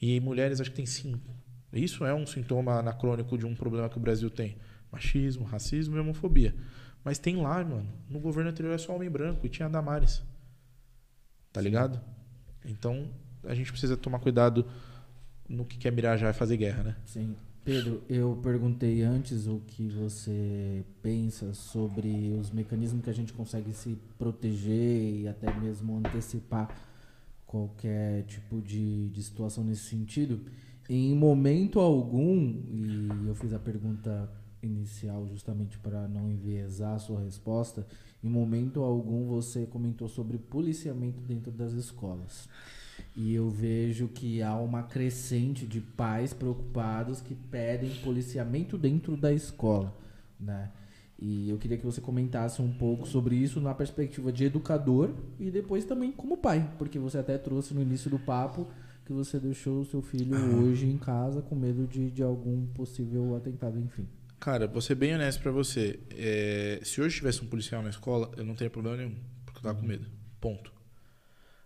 E 0.00 0.18
mulheres 0.20 0.60
acho 0.60 0.70
que 0.70 0.76
tem 0.76 0.86
cinco. 0.86 1.32
Isso 1.72 2.04
é 2.04 2.12
um 2.12 2.26
sintoma 2.26 2.78
anacrônico 2.78 3.38
de 3.38 3.46
um 3.46 3.54
problema 3.54 3.88
que 3.88 3.96
o 3.96 4.00
Brasil 4.00 4.28
tem. 4.28 4.58
Machismo, 4.90 5.44
racismo 5.44 5.96
e 5.96 6.00
homofobia. 6.00 6.54
Mas 7.04 7.18
tem 7.18 7.36
lá, 7.36 7.64
mano. 7.64 7.88
No 8.10 8.20
governo 8.20 8.50
anterior 8.50 8.74
é 8.74 8.78
só 8.78 8.94
homem 8.94 9.08
branco 9.08 9.46
e 9.46 9.48
tinha 9.48 9.66
a 9.66 9.70
Damares. 9.70 10.22
Tá 11.52 11.60
ligado? 11.60 12.00
Então, 12.64 13.10
a 13.44 13.54
gente 13.54 13.70
precisa 13.70 13.96
tomar 13.96 14.18
cuidado 14.18 14.66
no 15.48 15.64
que 15.64 15.78
quer 15.78 15.92
mirar 15.92 16.18
já 16.18 16.30
e 16.30 16.32
fazer 16.32 16.56
guerra, 16.56 16.82
né? 16.82 16.96
Sim. 17.04 17.36
Pedro, 17.64 18.02
eu 18.08 18.36
perguntei 18.42 19.02
antes 19.02 19.46
o 19.46 19.60
que 19.60 19.88
você 19.88 20.84
pensa 21.00 21.54
sobre 21.54 22.36
os 22.36 22.50
mecanismos 22.50 23.04
que 23.04 23.10
a 23.10 23.14
gente 23.14 23.32
consegue 23.32 23.72
se 23.72 23.96
proteger 24.18 25.20
e 25.20 25.28
até 25.28 25.56
mesmo 25.60 25.96
antecipar 25.96 26.76
qualquer 27.46 28.24
tipo 28.24 28.60
de, 28.60 29.08
de 29.10 29.22
situação 29.22 29.62
nesse 29.62 29.84
sentido. 29.84 30.40
Em 30.90 31.14
momento 31.14 31.78
algum, 31.78 32.34
e 32.68 33.28
eu 33.28 33.34
fiz 33.36 33.52
a 33.52 33.60
pergunta 33.60 34.28
inicial 34.60 35.28
justamente 35.28 35.78
para 35.78 36.08
não 36.08 36.28
enviesar 36.28 36.96
a 36.96 36.98
sua 36.98 37.20
resposta, 37.20 37.86
em 38.24 38.28
momento 38.28 38.82
algum 38.82 39.28
você 39.28 39.66
comentou 39.66 40.08
sobre 40.08 40.36
policiamento 40.36 41.20
dentro 41.20 41.52
das 41.52 41.72
escolas. 41.74 42.48
E 43.14 43.34
eu 43.34 43.50
vejo 43.50 44.08
que 44.08 44.42
há 44.42 44.56
uma 44.56 44.82
crescente 44.82 45.66
de 45.66 45.80
pais 45.80 46.32
preocupados 46.32 47.20
que 47.20 47.34
pedem 47.34 47.90
policiamento 47.96 48.78
dentro 48.78 49.16
da 49.16 49.32
escola, 49.32 49.94
né? 50.40 50.70
E 51.18 51.48
eu 51.48 51.56
queria 51.56 51.76
que 51.76 51.84
você 51.84 52.00
comentasse 52.00 52.60
um 52.60 52.72
pouco 52.72 53.06
sobre 53.06 53.36
isso 53.36 53.60
na 53.60 53.72
perspectiva 53.72 54.32
de 54.32 54.44
educador 54.44 55.10
e 55.38 55.50
depois 55.50 55.84
também 55.84 56.10
como 56.10 56.36
pai, 56.36 56.68
porque 56.78 56.98
você 56.98 57.18
até 57.18 57.38
trouxe 57.38 57.72
no 57.74 57.80
início 57.80 58.10
do 58.10 58.18
papo 58.18 58.66
que 59.04 59.12
você 59.12 59.38
deixou 59.38 59.82
o 59.82 59.84
seu 59.84 60.02
filho 60.02 60.34
hoje 60.58 60.86
em 60.86 60.98
casa 60.98 61.42
com 61.42 61.54
medo 61.54 61.86
de, 61.86 62.10
de 62.10 62.22
algum 62.22 62.66
possível 62.66 63.36
atentado, 63.36 63.78
enfim. 63.78 64.08
Cara, 64.40 64.66
vou 64.66 64.80
ser 64.80 64.96
bem 64.96 65.14
honesto 65.14 65.40
pra 65.40 65.52
você. 65.52 66.00
É, 66.10 66.80
se 66.82 67.00
hoje 67.00 67.18
tivesse 67.18 67.44
um 67.44 67.46
policial 67.46 67.82
na 67.82 67.90
escola, 67.90 68.32
eu 68.36 68.44
não 68.44 68.56
teria 68.56 68.70
problema 68.70 68.96
nenhum, 68.96 69.14
porque 69.44 69.60
eu 69.60 69.62
tava 69.62 69.78
com 69.78 69.86
medo. 69.86 70.06
Ponto. 70.40 70.72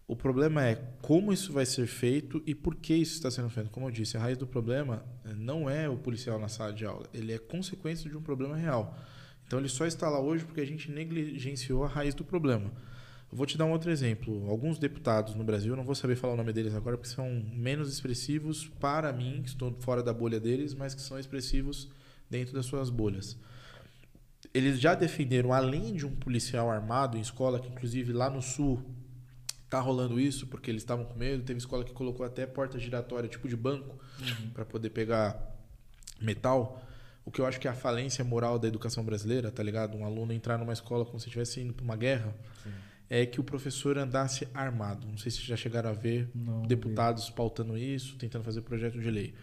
O 0.08 0.14
problema 0.14 0.64
é 0.64 0.76
como 1.02 1.32
isso 1.32 1.52
vai 1.52 1.66
ser 1.66 1.88
feito 1.88 2.40
e 2.46 2.54
por 2.54 2.76
que 2.76 2.94
isso 2.94 3.14
está 3.14 3.28
sendo 3.28 3.50
feito. 3.50 3.70
Como 3.70 3.86
eu 3.86 3.90
disse, 3.90 4.16
a 4.16 4.20
raiz 4.20 4.38
do 4.38 4.46
problema 4.46 5.04
eh, 5.24 5.34
não 5.34 5.68
é 5.68 5.88
o 5.88 5.96
policial 5.96 6.38
na 6.38 6.46
sala 6.46 6.72
de 6.72 6.84
aula, 6.84 7.06
ele 7.12 7.32
é 7.32 7.38
consequência 7.38 8.08
de 8.08 8.16
um 8.16 8.22
problema 8.22 8.56
real. 8.56 8.96
Então 9.44 9.58
ele 9.58 9.68
só 9.68 9.84
está 9.84 10.08
lá 10.08 10.20
hoje 10.20 10.44
porque 10.44 10.60
a 10.60 10.66
gente 10.66 10.90
negligenciou 10.92 11.84
a 11.84 11.88
raiz 11.88 12.14
do 12.14 12.24
problema. 12.24 12.70
Eu 13.30 13.36
vou 13.36 13.46
te 13.46 13.58
dar 13.58 13.64
um 13.64 13.72
outro 13.72 13.90
exemplo. 13.90 14.48
Alguns 14.48 14.78
deputados 14.78 15.34
no 15.34 15.42
Brasil, 15.42 15.72
eu 15.72 15.76
não 15.76 15.84
vou 15.84 15.94
saber 15.94 16.14
falar 16.14 16.34
o 16.34 16.36
nome 16.36 16.52
deles 16.52 16.74
agora 16.74 16.96
porque 16.96 17.12
são 17.12 17.44
menos 17.52 17.92
expressivos 17.92 18.68
para 18.80 19.12
mim, 19.12 19.40
que 19.42 19.48
estou 19.48 19.72
fora 19.80 20.04
da 20.04 20.12
bolha 20.12 20.38
deles, 20.38 20.72
mas 20.72 20.94
que 20.94 21.02
são 21.02 21.18
expressivos 21.18 21.90
dentro 22.30 22.54
das 22.54 22.66
suas 22.66 22.90
bolhas. 22.90 23.36
Eles 24.54 24.78
já 24.78 24.94
defenderam, 24.94 25.52
além 25.52 25.94
de 25.94 26.06
um 26.06 26.14
policial 26.14 26.70
armado 26.70 27.18
em 27.18 27.20
escola, 27.20 27.58
que 27.58 27.68
inclusive 27.68 28.12
lá 28.12 28.30
no 28.30 28.40
sul 28.40 28.80
tá 29.68 29.80
rolando 29.80 30.18
isso, 30.18 30.46
porque 30.46 30.70
eles 30.70 30.82
estavam 30.82 31.04
com 31.04 31.18
medo. 31.18 31.42
Teve 31.42 31.58
escola 31.58 31.84
que 31.84 31.92
colocou 31.92 32.24
até 32.24 32.46
porta 32.46 32.78
giratória, 32.78 33.28
tipo 33.28 33.48
de 33.48 33.56
banco, 33.56 33.98
para 34.54 34.64
poder 34.64 34.90
pegar 34.90 35.56
metal. 36.20 36.82
O 37.24 37.30
que 37.30 37.40
eu 37.40 37.46
acho 37.46 37.58
que 37.58 37.66
é 37.66 37.70
a 37.70 37.74
falência 37.74 38.24
moral 38.24 38.58
da 38.58 38.68
educação 38.68 39.04
brasileira, 39.04 39.50
tá 39.50 39.62
ligado? 39.62 39.96
Um 39.96 40.04
aluno 40.04 40.32
entrar 40.32 40.56
numa 40.58 40.72
escola 40.72 41.04
como 41.04 41.18
se 41.18 41.26
estivesse 41.26 41.60
indo 41.60 41.72
para 41.72 41.84
uma 41.84 41.96
guerra, 41.96 42.34
é 43.10 43.26
que 43.26 43.40
o 43.40 43.44
professor 43.44 43.98
andasse 43.98 44.46
armado. 44.54 45.06
Não 45.08 45.18
sei 45.18 45.30
se 45.32 45.42
já 45.42 45.56
chegaram 45.56 45.90
a 45.90 45.92
ver 45.92 46.28
Não, 46.34 46.62
deputados 46.62 47.28
pautando 47.30 47.76
isso, 47.76 48.16
tentando 48.16 48.44
fazer 48.44 48.62
projeto 48.62 49.00
de 49.00 49.10
lei. 49.10 49.34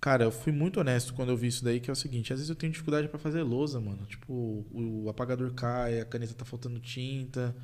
Cara, 0.00 0.24
eu 0.24 0.30
fui 0.30 0.52
muito 0.52 0.78
honesto 0.78 1.14
quando 1.14 1.30
eu 1.30 1.36
vi 1.36 1.48
isso 1.48 1.64
daí, 1.64 1.80
que 1.80 1.90
é 1.90 1.92
o 1.92 1.96
seguinte, 1.96 2.32
às 2.32 2.38
vezes 2.38 2.50
eu 2.50 2.54
tenho 2.54 2.70
dificuldade 2.70 3.08
pra 3.08 3.18
fazer 3.18 3.42
lousa, 3.42 3.80
mano. 3.80 4.06
Tipo, 4.06 4.64
o 4.70 5.08
apagador 5.08 5.52
cai, 5.54 6.00
a 6.00 6.04
caneta 6.04 6.34
tá 6.34 6.44
faltando 6.44 6.78
tinta, 6.78 7.56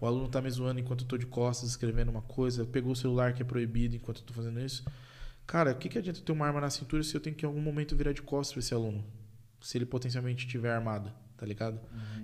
o 0.00 0.06
aluno 0.06 0.28
tá 0.28 0.40
me 0.40 0.50
zoando 0.50 0.80
enquanto 0.80 1.02
eu 1.02 1.08
tô 1.08 1.18
de 1.18 1.26
costas 1.26 1.70
escrevendo 1.70 2.10
uma 2.10 2.22
coisa, 2.22 2.64
pegou 2.64 2.92
o 2.92 2.96
celular 2.96 3.32
que 3.32 3.42
é 3.42 3.44
proibido 3.44 3.96
enquanto 3.96 4.18
eu 4.18 4.24
tô 4.24 4.32
fazendo 4.32 4.60
isso. 4.60 4.84
Cara, 5.46 5.72
o 5.72 5.74
que, 5.76 5.88
que 5.88 5.98
adianta 5.98 6.20
ter 6.20 6.30
uma 6.30 6.46
arma 6.46 6.60
na 6.60 6.70
cintura 6.70 7.02
se 7.02 7.14
eu 7.14 7.20
tenho 7.20 7.34
que 7.34 7.44
em 7.44 7.48
algum 7.48 7.60
momento 7.60 7.96
virar 7.96 8.12
de 8.12 8.22
costas 8.22 8.52
pra 8.52 8.60
esse 8.60 8.74
aluno? 8.74 9.04
Se 9.60 9.78
ele 9.78 9.86
potencialmente 9.86 10.44
estiver 10.44 10.70
armado, 10.70 11.10
tá 11.36 11.44
ligado? 11.44 11.80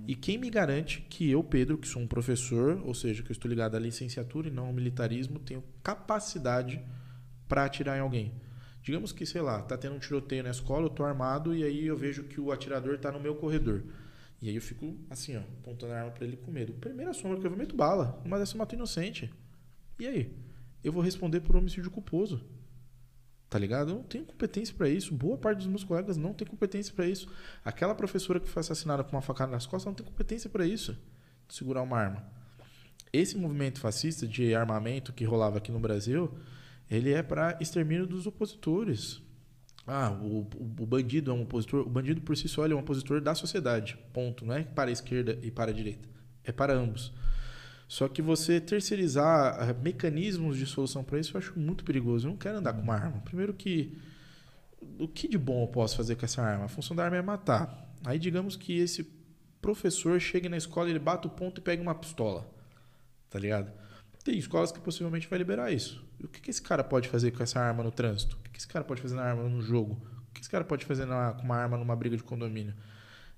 E 0.07 0.15
quem 0.15 0.37
me 0.37 0.49
garante 0.49 1.01
que 1.01 1.29
eu, 1.29 1.43
Pedro, 1.43 1.77
que 1.77 1.87
sou 1.87 2.01
um 2.01 2.07
professor, 2.07 2.81
ou 2.85 2.93
seja, 2.93 3.23
que 3.23 3.31
eu 3.31 3.33
estou 3.33 3.49
ligado 3.49 3.75
à 3.75 3.79
licenciatura 3.79 4.47
e 4.47 4.51
não 4.51 4.67
ao 4.67 4.73
militarismo, 4.73 5.39
tenho 5.39 5.63
capacidade 5.83 6.81
pra 7.47 7.65
atirar 7.65 7.97
em 7.97 8.01
alguém? 8.01 8.31
Digamos 8.83 9.11
que, 9.11 9.25
sei 9.25 9.41
lá, 9.41 9.63
tá 9.63 9.75
tendo 9.75 9.95
um 9.95 9.99
tiroteio 9.99 10.43
na 10.43 10.51
escola, 10.51 10.85
eu 10.85 10.91
tô 10.91 11.03
armado 11.03 11.55
e 11.55 11.63
aí 11.63 11.87
eu 11.87 11.97
vejo 11.97 12.25
que 12.25 12.39
o 12.39 12.51
atirador 12.51 12.99
tá 12.99 13.11
no 13.11 13.19
meu 13.19 13.33
corredor. 13.33 13.83
E 14.41 14.49
aí 14.49 14.55
eu 14.55 14.61
fico 14.61 14.95
assim, 15.09 15.35
ó, 15.35 15.39
apontando 15.39 15.93
a 15.93 15.99
arma 15.99 16.11
pra 16.11 16.25
ele 16.25 16.37
com 16.37 16.51
medo. 16.51 16.73
Primeira 16.73 17.13
sombra 17.13 17.39
que 17.39 17.45
eu 17.45 17.49
vou, 17.49 17.57
meto 17.57 17.75
bala. 17.75 18.21
Uma 18.25 18.37
dessa 18.37 18.53
eu 18.53 18.59
mato 18.59 18.75
inocente. 18.75 19.33
E 19.99 20.07
aí? 20.07 20.35
Eu 20.83 20.91
vou 20.91 21.01
responder 21.01 21.41
por 21.41 21.55
homicídio 21.55 21.89
culposo. 21.89 22.43
Tá 23.49 23.57
ligado? 23.57 23.91
Eu 23.91 23.95
não 23.95 24.03
tenho 24.03 24.25
competência 24.25 24.75
pra 24.75 24.89
isso. 24.89 25.13
Boa 25.13 25.37
parte 25.37 25.59
dos 25.59 25.67
meus 25.67 25.83
colegas 25.83 26.17
não 26.17 26.33
tem 26.33 26.45
competência 26.45 26.93
pra 26.93 27.07
isso. 27.07 27.27
Aquela 27.63 27.95
professora 27.95 28.39
que 28.39 28.49
foi 28.49 28.59
assassinada 28.59 29.03
com 29.03 29.15
uma 29.15 29.21
facada 29.21 29.51
nas 29.51 29.65
costas 29.65 29.85
não 29.85 29.93
tem 29.93 30.05
competência 30.05 30.49
pra 30.49 30.65
isso. 30.65 30.97
De 31.47 31.55
segurar 31.55 31.81
uma 31.81 31.97
arma. 31.97 32.23
Esse 33.13 33.37
movimento 33.37 33.79
fascista 33.79 34.27
de 34.27 34.53
armamento 34.53 35.13
que 35.13 35.23
rolava 35.23 35.57
aqui 35.57 35.71
no 35.71 35.79
Brasil, 35.79 36.37
ele 36.91 37.13
é 37.13 37.23
para 37.23 37.57
extermínio 37.61 38.05
dos 38.05 38.27
opositores. 38.27 39.21
Ah, 39.87 40.11
o, 40.11 40.39
o, 40.39 40.85
bandido 40.85 41.31
é 41.31 41.33
um 41.33 41.43
opositor. 41.43 41.81
O 41.81 41.89
bandido 41.89 42.21
por 42.21 42.35
si 42.35 42.47
só 42.47 42.65
é 42.65 42.73
um 42.73 42.79
opositor 42.79 43.21
da 43.21 43.35
sociedade. 43.35 43.97
Ponto. 44.11 44.45
Não 44.45 44.55
é 44.55 44.63
para 44.63 44.89
a 44.89 44.93
esquerda 44.93 45.37
e 45.43 45.51
para 45.51 45.71
a 45.71 45.73
direita. 45.73 46.09
É 46.43 46.51
para 46.51 46.73
ambos. 46.73 47.13
Só 47.87 48.07
que 48.07 48.21
você 48.21 48.59
terceirizar 48.59 49.57
ah, 49.59 49.73
mecanismos 49.73 50.57
de 50.57 50.65
solução 50.65 51.03
para 51.03 51.19
isso 51.19 51.35
eu 51.35 51.39
acho 51.39 51.59
muito 51.59 51.83
perigoso. 51.83 52.27
Eu 52.27 52.31
não 52.31 52.37
quero 52.37 52.57
andar 52.57 52.73
com 52.73 52.81
uma 52.81 52.95
arma. 52.95 53.21
Primeiro 53.21 53.53
que 53.53 53.95
o 54.99 55.07
que 55.07 55.27
de 55.27 55.37
bom 55.37 55.63
eu 55.63 55.67
posso 55.67 55.95
fazer 55.95 56.15
com 56.15 56.25
essa 56.25 56.41
arma? 56.41 56.65
A 56.65 56.67
função 56.67 56.95
da 56.95 57.03
arma 57.03 57.17
é 57.17 57.21
matar. 57.21 57.93
Aí 58.03 58.17
digamos 58.17 58.55
que 58.55 58.77
esse 58.77 59.03
professor 59.61 60.19
chegue 60.19 60.47
na 60.47 60.57
escola, 60.57 60.89
ele 60.89 60.99
bate 60.99 61.27
o 61.27 61.29
ponto 61.29 61.59
e 61.59 61.61
pega 61.61 61.81
uma 61.81 61.95
pistola. 61.95 62.47
Tá 63.29 63.39
ligado? 63.39 63.71
Tem 64.23 64.37
escolas 64.37 64.71
que 64.71 64.79
possivelmente 64.79 65.27
vai 65.27 65.37
liberar 65.37 65.71
isso. 65.71 66.04
O 66.23 66.27
que, 66.27 66.41
que 66.41 66.49
esse 66.49 66.61
cara 66.61 66.83
pode 66.83 67.07
fazer 67.09 67.31
com 67.31 67.43
essa 67.43 67.59
arma 67.59 67.83
no 67.83 67.91
trânsito? 67.91 68.35
O 68.37 68.43
que, 68.43 68.51
que 68.51 68.59
esse 68.59 68.67
cara 68.67 68.83
pode 68.85 69.01
fazer 69.01 69.15
na 69.15 69.23
arma 69.23 69.43
no 69.43 69.61
jogo? 69.61 69.93
O 70.29 70.33
que 70.33 70.41
esse 70.41 70.49
cara 70.49 70.63
pode 70.63 70.85
fazer 70.85 71.05
na- 71.05 71.33
com 71.33 71.43
uma 71.43 71.55
arma 71.57 71.77
numa 71.77 71.95
briga 71.95 72.15
de 72.17 72.23
condomínio? 72.23 72.73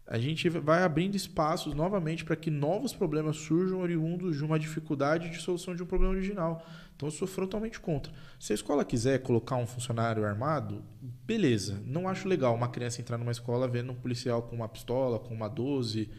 A 0.10 0.18
gente 0.18 0.48
vai 0.48 0.84
abrindo 0.84 1.16
espaços 1.16 1.74
novamente 1.74 2.24
para 2.24 2.36
que 2.38 2.50
novos 2.50 2.94
problemas 2.94 3.36
surjam 3.36 3.82
oriundos 3.82 4.38
de 4.38 4.44
uma 4.46 4.58
dificuldade 4.58 5.30
de 5.30 5.38
solução 5.42 5.76
de 5.76 5.84
um 5.84 5.86
problema 5.86 6.14
original. 6.14 6.66
Então 6.96 7.08
eu 7.10 7.12
sou 7.12 7.28
frontalmente 7.28 7.78
contra. 7.80 8.12
Se 8.40 8.54
a 8.54 8.56
escola 8.56 8.86
quiser 8.86 9.20
colocar 9.22 9.58
um 9.58 9.68
funcionário 9.68 10.26
armado, 10.26 10.82
beleza. 11.26 11.84
Não 11.86 12.08
acho 12.08 12.26
legal 12.28 12.56
uma 12.56 12.70
criança 12.70 13.02
entrar 13.02 13.18
numa 13.18 13.34
escola 13.34 13.68
vendo 13.68 13.92
um 13.92 13.96
policial 13.96 14.42
com 14.44 14.56
uma 14.56 14.70
pistola, 14.70 15.20
com 15.20 15.34
uma 15.34 15.50
12, 15.50 16.10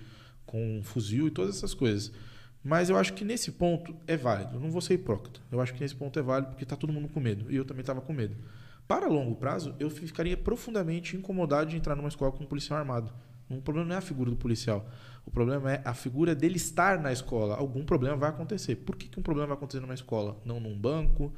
com 0.45 0.78
um 0.78 0.83
fuzil 0.83 1.27
e 1.27 1.31
todas 1.31 1.57
essas 1.57 1.73
coisas. 1.73 2.12
Mas 2.68 2.90
eu 2.90 2.98
acho 2.98 3.14
que 3.14 3.24
nesse 3.24 3.52
ponto 3.52 3.97
é 4.06 4.14
válido. 4.14 4.56
Eu 4.56 4.60
não 4.60 4.70
vou 4.70 4.82
ser 4.82 4.92
hipócrita. 4.92 5.40
Eu 5.50 5.58
acho 5.58 5.72
que 5.72 5.80
nesse 5.80 5.97
ponto 5.97 6.18
é 6.18 6.22
válido 6.22 6.50
porque 6.50 6.64
está 6.64 6.76
todo 6.76 6.92
mundo 6.92 7.08
com 7.08 7.18
medo. 7.18 7.50
E 7.50 7.56
eu 7.56 7.64
também 7.64 7.80
estava 7.80 8.02
com 8.02 8.12
medo. 8.12 8.36
Para 8.86 9.08
longo 9.08 9.34
prazo, 9.36 9.74
eu 9.80 9.88
ficaria 9.88 10.36
profundamente 10.36 11.16
incomodado 11.16 11.70
de 11.70 11.76
entrar 11.76 11.97
numa 11.97 12.10
escola 12.10 12.30
com 12.30 12.44
um 12.44 12.47
policial 12.47 12.78
armado. 12.78 13.10
O 13.48 13.62
problema 13.62 13.88
não 13.88 13.94
é 13.94 13.98
a 13.98 14.02
figura 14.02 14.28
do 14.28 14.36
policial. 14.36 14.86
O 15.24 15.30
problema 15.30 15.72
é 15.72 15.82
a 15.82 15.94
figura 15.94 16.34
dele 16.34 16.56
estar 16.56 17.00
na 17.00 17.10
escola. 17.10 17.56
Algum 17.56 17.86
problema 17.86 18.18
vai 18.18 18.28
acontecer. 18.28 18.76
Por 18.76 18.97
que, 18.97 19.08
que 19.08 19.18
um 19.18 19.22
problema 19.22 19.47
vai 19.47 19.56
acontecer 19.56 19.80
numa 19.80 19.94
escola? 19.94 20.38
Não 20.44 20.60
num 20.60 20.78
banco, 20.78 21.32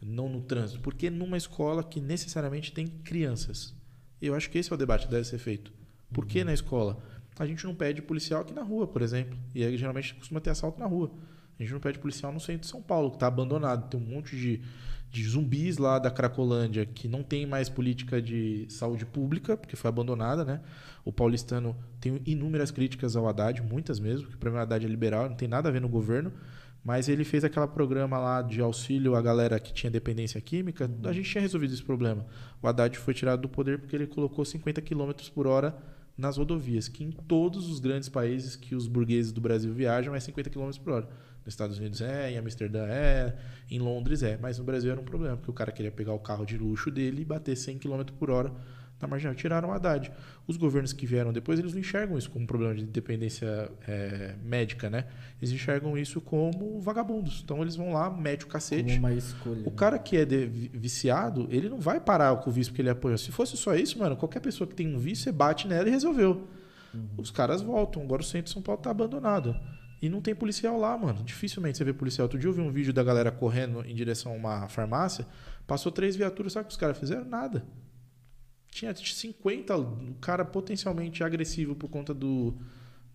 não 0.00 0.28
no 0.28 0.40
trânsito. 0.40 0.78
Porque 0.78 1.10
numa 1.10 1.36
escola 1.36 1.82
que 1.82 2.00
necessariamente 2.00 2.70
tem 2.70 2.86
crianças. 2.86 3.74
Eu 4.22 4.36
acho 4.36 4.48
que 4.48 4.58
esse 4.58 4.70
é 4.70 4.74
o 4.76 4.78
debate 4.78 5.06
que 5.06 5.10
deve 5.10 5.24
ser 5.24 5.38
feito. 5.38 5.72
Por 6.12 6.26
que 6.26 6.44
na 6.44 6.54
escola? 6.54 7.02
A 7.40 7.46
gente 7.46 7.64
não 7.64 7.74
pede 7.74 8.02
policial 8.02 8.42
aqui 8.42 8.52
na 8.52 8.62
rua, 8.62 8.86
por 8.86 9.00
exemplo. 9.00 9.34
E 9.54 9.64
aí 9.64 9.74
geralmente 9.74 10.14
costuma 10.14 10.42
ter 10.42 10.50
assalto 10.50 10.78
na 10.78 10.84
rua. 10.84 11.10
A 11.58 11.62
gente 11.62 11.72
não 11.72 11.80
pede 11.80 11.98
policial 11.98 12.30
no 12.30 12.38
centro 12.38 12.60
de 12.60 12.66
São 12.66 12.82
Paulo, 12.82 13.08
que 13.08 13.16
está 13.16 13.28
abandonado. 13.28 13.88
Tem 13.88 13.98
um 13.98 14.04
monte 14.04 14.36
de, 14.36 14.60
de 15.10 15.24
zumbis 15.26 15.78
lá 15.78 15.98
da 15.98 16.10
Cracolândia 16.10 16.84
que 16.84 17.08
não 17.08 17.22
tem 17.22 17.46
mais 17.46 17.70
política 17.70 18.20
de 18.20 18.66
saúde 18.68 19.06
pública, 19.06 19.56
porque 19.56 19.74
foi 19.74 19.88
abandonada, 19.88 20.44
né? 20.44 20.60
O 21.02 21.10
paulistano 21.10 21.74
tem 21.98 22.20
inúmeras 22.26 22.70
críticas 22.70 23.16
ao 23.16 23.26
Haddad, 23.26 23.62
muitas 23.62 23.98
mesmo, 23.98 24.24
porque 24.24 24.36
o 24.36 24.38
problema 24.38 24.64
Haddad 24.64 24.84
é 24.84 24.88
liberal, 24.88 25.30
não 25.30 25.36
tem 25.36 25.48
nada 25.48 25.70
a 25.70 25.72
ver 25.72 25.80
no 25.80 25.88
governo. 25.88 26.30
Mas 26.84 27.08
ele 27.08 27.24
fez 27.24 27.42
aquele 27.42 27.66
programa 27.68 28.18
lá 28.18 28.42
de 28.42 28.60
auxílio 28.60 29.14
à 29.14 29.22
galera 29.22 29.58
que 29.58 29.72
tinha 29.72 29.90
dependência 29.90 30.38
química. 30.42 30.90
A 31.04 31.12
gente 31.14 31.30
tinha 31.30 31.40
resolvido 31.40 31.72
esse 31.72 31.82
problema. 31.82 32.26
O 32.60 32.68
Haddad 32.68 32.98
foi 32.98 33.14
tirado 33.14 33.40
do 33.40 33.48
poder 33.48 33.78
porque 33.78 33.96
ele 33.96 34.06
colocou 34.06 34.44
50 34.44 34.82
km 34.82 35.10
por 35.34 35.46
hora 35.46 35.74
nas 36.16 36.36
rodovias, 36.36 36.88
que 36.88 37.04
em 37.04 37.10
todos 37.10 37.68
os 37.68 37.80
grandes 37.80 38.08
países 38.08 38.56
que 38.56 38.74
os 38.74 38.86
burgueses 38.86 39.32
do 39.32 39.40
Brasil 39.40 39.72
viajam 39.72 40.14
é 40.14 40.20
50 40.20 40.50
km 40.50 40.70
por 40.82 40.92
hora. 40.92 41.08
Nos 41.44 41.54
Estados 41.54 41.78
Unidos 41.78 42.00
é, 42.00 42.30
em 42.30 42.38
Amsterdã 42.38 42.86
é, 42.86 43.36
em 43.70 43.78
Londres 43.78 44.22
é. 44.22 44.36
Mas 44.36 44.58
no 44.58 44.64
Brasil 44.64 44.90
era 44.90 45.00
um 45.00 45.04
problema, 45.04 45.36
porque 45.36 45.50
o 45.50 45.54
cara 45.54 45.72
queria 45.72 45.90
pegar 45.90 46.12
o 46.12 46.18
carro 46.18 46.44
de 46.44 46.58
luxo 46.58 46.90
dele 46.90 47.22
e 47.22 47.24
bater 47.24 47.56
100 47.56 47.78
km 47.78 48.02
por 48.18 48.30
hora 48.30 48.52
na 49.00 49.08
marginal. 49.08 49.34
Tiraram 49.34 49.68
o 49.68 49.72
Haddad. 49.72 50.10
Os 50.46 50.56
governos 50.56 50.92
que 50.92 51.06
vieram 51.06 51.32
depois, 51.32 51.58
eles 51.58 51.72
não 51.72 51.80
enxergam 51.80 52.18
isso 52.18 52.30
como 52.30 52.44
um 52.44 52.46
problema 52.46 52.74
de 52.74 52.84
dependência 52.84 53.70
é, 53.86 54.34
médica, 54.42 54.90
né? 54.90 55.06
Eles 55.40 55.52
enxergam 55.52 55.96
isso 55.96 56.20
como 56.20 56.80
vagabundos. 56.80 57.40
Então 57.44 57.62
eles 57.62 57.76
vão 57.76 57.92
lá, 57.92 58.10
mete 58.10 58.44
o 58.44 58.48
cacete. 58.48 58.84
Como 58.94 58.98
uma 58.98 59.12
escolha. 59.14 59.62
O 59.64 59.70
cara 59.70 59.98
que 59.98 60.16
é 60.16 60.24
de- 60.24 60.46
vi- 60.46 60.70
viciado, 60.74 61.46
ele 61.50 61.68
não 61.68 61.80
vai 61.80 61.98
parar 62.00 62.36
com 62.36 62.50
o 62.50 62.52
vício 62.52 62.72
porque 62.72 62.82
ele 62.82 62.90
apoiou. 62.90 63.16
Se 63.16 63.30
fosse 63.32 63.56
só 63.56 63.74
isso, 63.74 63.98
mano, 63.98 64.16
qualquer 64.16 64.40
pessoa 64.40 64.66
que 64.68 64.74
tem 64.74 64.94
um 64.94 64.98
vício, 64.98 65.24
você 65.24 65.32
bate 65.32 65.66
nela 65.66 65.88
e 65.88 65.90
resolveu. 65.90 66.46
Os 67.16 67.30
caras 67.30 67.62
voltam. 67.62 68.02
Agora 68.02 68.20
o 68.20 68.24
centro 68.24 68.46
de 68.46 68.50
São 68.50 68.60
Paulo 68.62 68.80
tá 68.82 68.90
abandonado. 68.90 69.54
E 70.02 70.08
não 70.08 70.20
tem 70.20 70.34
policial 70.34 70.78
lá, 70.78 70.96
mano. 70.98 71.22
Dificilmente 71.22 71.76
você 71.78 71.84
vê 71.84 71.92
policial. 71.92 72.24
Outro 72.24 72.38
dia 72.38 72.48
eu 72.48 72.52
vi 72.54 72.60
um 72.60 72.70
vídeo 72.72 72.92
da 72.92 73.04
galera 73.04 73.30
correndo 73.30 73.84
em 73.86 73.94
direção 73.94 74.32
a 74.32 74.34
uma 74.34 74.68
farmácia. 74.68 75.26
Passou 75.66 75.92
três 75.92 76.16
viaturas. 76.16 76.54
Sabe 76.54 76.64
o 76.64 76.66
que 76.66 76.72
os 76.72 76.76
caras 76.78 76.98
fizeram? 76.98 77.24
Nada. 77.26 77.64
Tinha 78.70 78.94
50, 78.94 79.76
o 79.76 80.14
cara 80.20 80.44
potencialmente 80.44 81.24
agressivo 81.24 81.74
por 81.74 81.88
conta 81.90 82.14
do, 82.14 82.54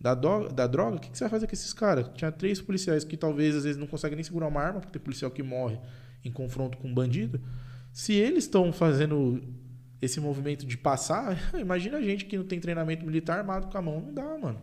da, 0.00 0.14
do- 0.14 0.48
da 0.48 0.66
droga. 0.66 0.96
O 0.96 1.00
que, 1.00 1.10
que 1.10 1.16
você 1.16 1.24
vai 1.24 1.30
fazer 1.30 1.46
com 1.46 1.54
esses 1.54 1.72
caras? 1.72 2.08
Tinha 2.14 2.30
três 2.30 2.60
policiais 2.60 3.04
que 3.04 3.16
talvez 3.16 3.54
às 3.56 3.64
vezes 3.64 3.78
não 3.78 3.86
conseguem 3.86 4.16
nem 4.16 4.24
segurar 4.24 4.48
uma 4.48 4.60
arma, 4.60 4.80
porque 4.80 4.92
tem 4.92 5.02
policial 5.02 5.30
que 5.30 5.42
morre 5.42 5.78
em 6.24 6.30
confronto 6.30 6.76
com 6.78 6.88
um 6.88 6.94
bandido. 6.94 7.40
Se 7.92 8.12
eles 8.12 8.44
estão 8.44 8.72
fazendo 8.72 9.42
esse 10.02 10.20
movimento 10.20 10.66
de 10.66 10.76
passar, 10.76 11.38
imagina 11.58 11.96
a 11.98 12.02
gente 12.02 12.26
que 12.26 12.36
não 12.36 12.44
tem 12.44 12.60
treinamento 12.60 13.06
militar 13.06 13.38
armado 13.38 13.68
com 13.68 13.78
a 13.78 13.82
mão. 13.82 14.00
Não 14.02 14.12
dá, 14.12 14.36
mano. 14.38 14.60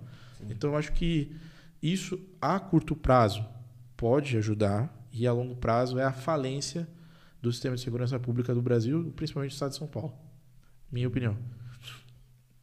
Então 0.49 0.71
eu 0.71 0.77
acho 0.77 0.91
que 0.93 1.35
isso 1.81 2.19
a 2.39 2.59
curto 2.59 2.95
prazo 2.95 3.43
pode 3.97 4.37
ajudar 4.37 4.93
e 5.11 5.25
a 5.25 5.33
longo 5.33 5.55
prazo 5.55 5.97
é 5.97 6.03
a 6.03 6.11
falência 6.13 6.87
do 7.41 7.51
sistema 7.51 7.75
de 7.75 7.81
segurança 7.81 8.19
pública 8.19 8.53
do 8.53 8.61
Brasil, 8.61 9.11
principalmente 9.15 9.51
do 9.51 9.53
estado 9.53 9.71
de 9.71 9.77
São 9.77 9.87
Paulo. 9.87 10.13
Minha 10.93 11.07
opinião. 11.07 11.35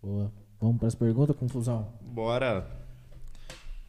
Boa. 0.00 0.32
Vamos 0.60 0.78
para 0.78 0.86
as 0.86 0.94
perguntas, 0.94 1.34
confusão. 1.34 1.92
Bora. 2.00 2.64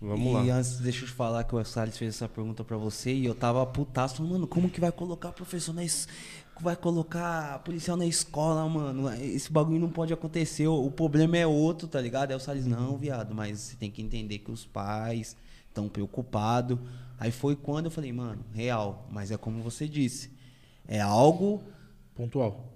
Vamos 0.02 0.46
e 0.46 0.50
lá. 0.50 0.58
antes, 0.58 0.80
deixa 0.80 1.04
eu 1.04 1.08
te 1.08 1.14
falar 1.14 1.44
que 1.44 1.56
o 1.56 1.64
Salles 1.64 1.96
fez 1.96 2.16
essa 2.16 2.28
pergunta 2.28 2.64
pra 2.64 2.76
você 2.76 3.14
e 3.14 3.24
eu 3.24 3.36
tava 3.36 3.64
putaço, 3.68 4.24
mano, 4.24 4.48
como 4.48 4.68
que 4.68 4.82
vai 4.82 4.92
colocar 4.92 5.32
professor 5.32 5.74
na 5.76 5.84
es... 5.84 6.08
vai 6.60 6.76
colocar 6.76 7.60
policial 7.60 7.96
na 7.96 8.08
escola, 8.08 8.68
mano? 8.68 9.14
Esse 9.14 9.52
bagulho 9.52 9.80
não 9.80 9.92
pode 9.92 10.12
acontecer, 10.12 10.66
o 10.66 10.88
o 10.88 10.90
problema 10.90 11.38
é 11.38 11.46
outro, 11.46 11.88
tá 11.88 12.02
ligado? 12.02 12.32
Aí 12.32 12.36
o 12.36 12.40
Salles, 12.40 12.66
não, 12.66 12.98
viado, 12.98 13.36
mas 13.36 13.60
você 13.60 13.76
tem 13.76 13.92
que 13.92 14.02
entender 14.02 14.40
que 14.40 14.50
os 14.50 14.66
pais 14.66 15.38
estão 15.68 15.88
preocupados. 15.88 16.80
Aí 17.20 17.32
foi 17.32 17.56
quando 17.56 17.86
eu 17.86 17.92
falei, 17.92 18.12
mano, 18.12 18.44
real, 18.56 19.08
mas 19.12 19.30
é 19.30 19.38
como 19.38 19.62
você 19.62 19.88
disse, 19.88 20.32
é 20.88 21.00
algo 21.00 21.62
Pontual. 22.16 22.71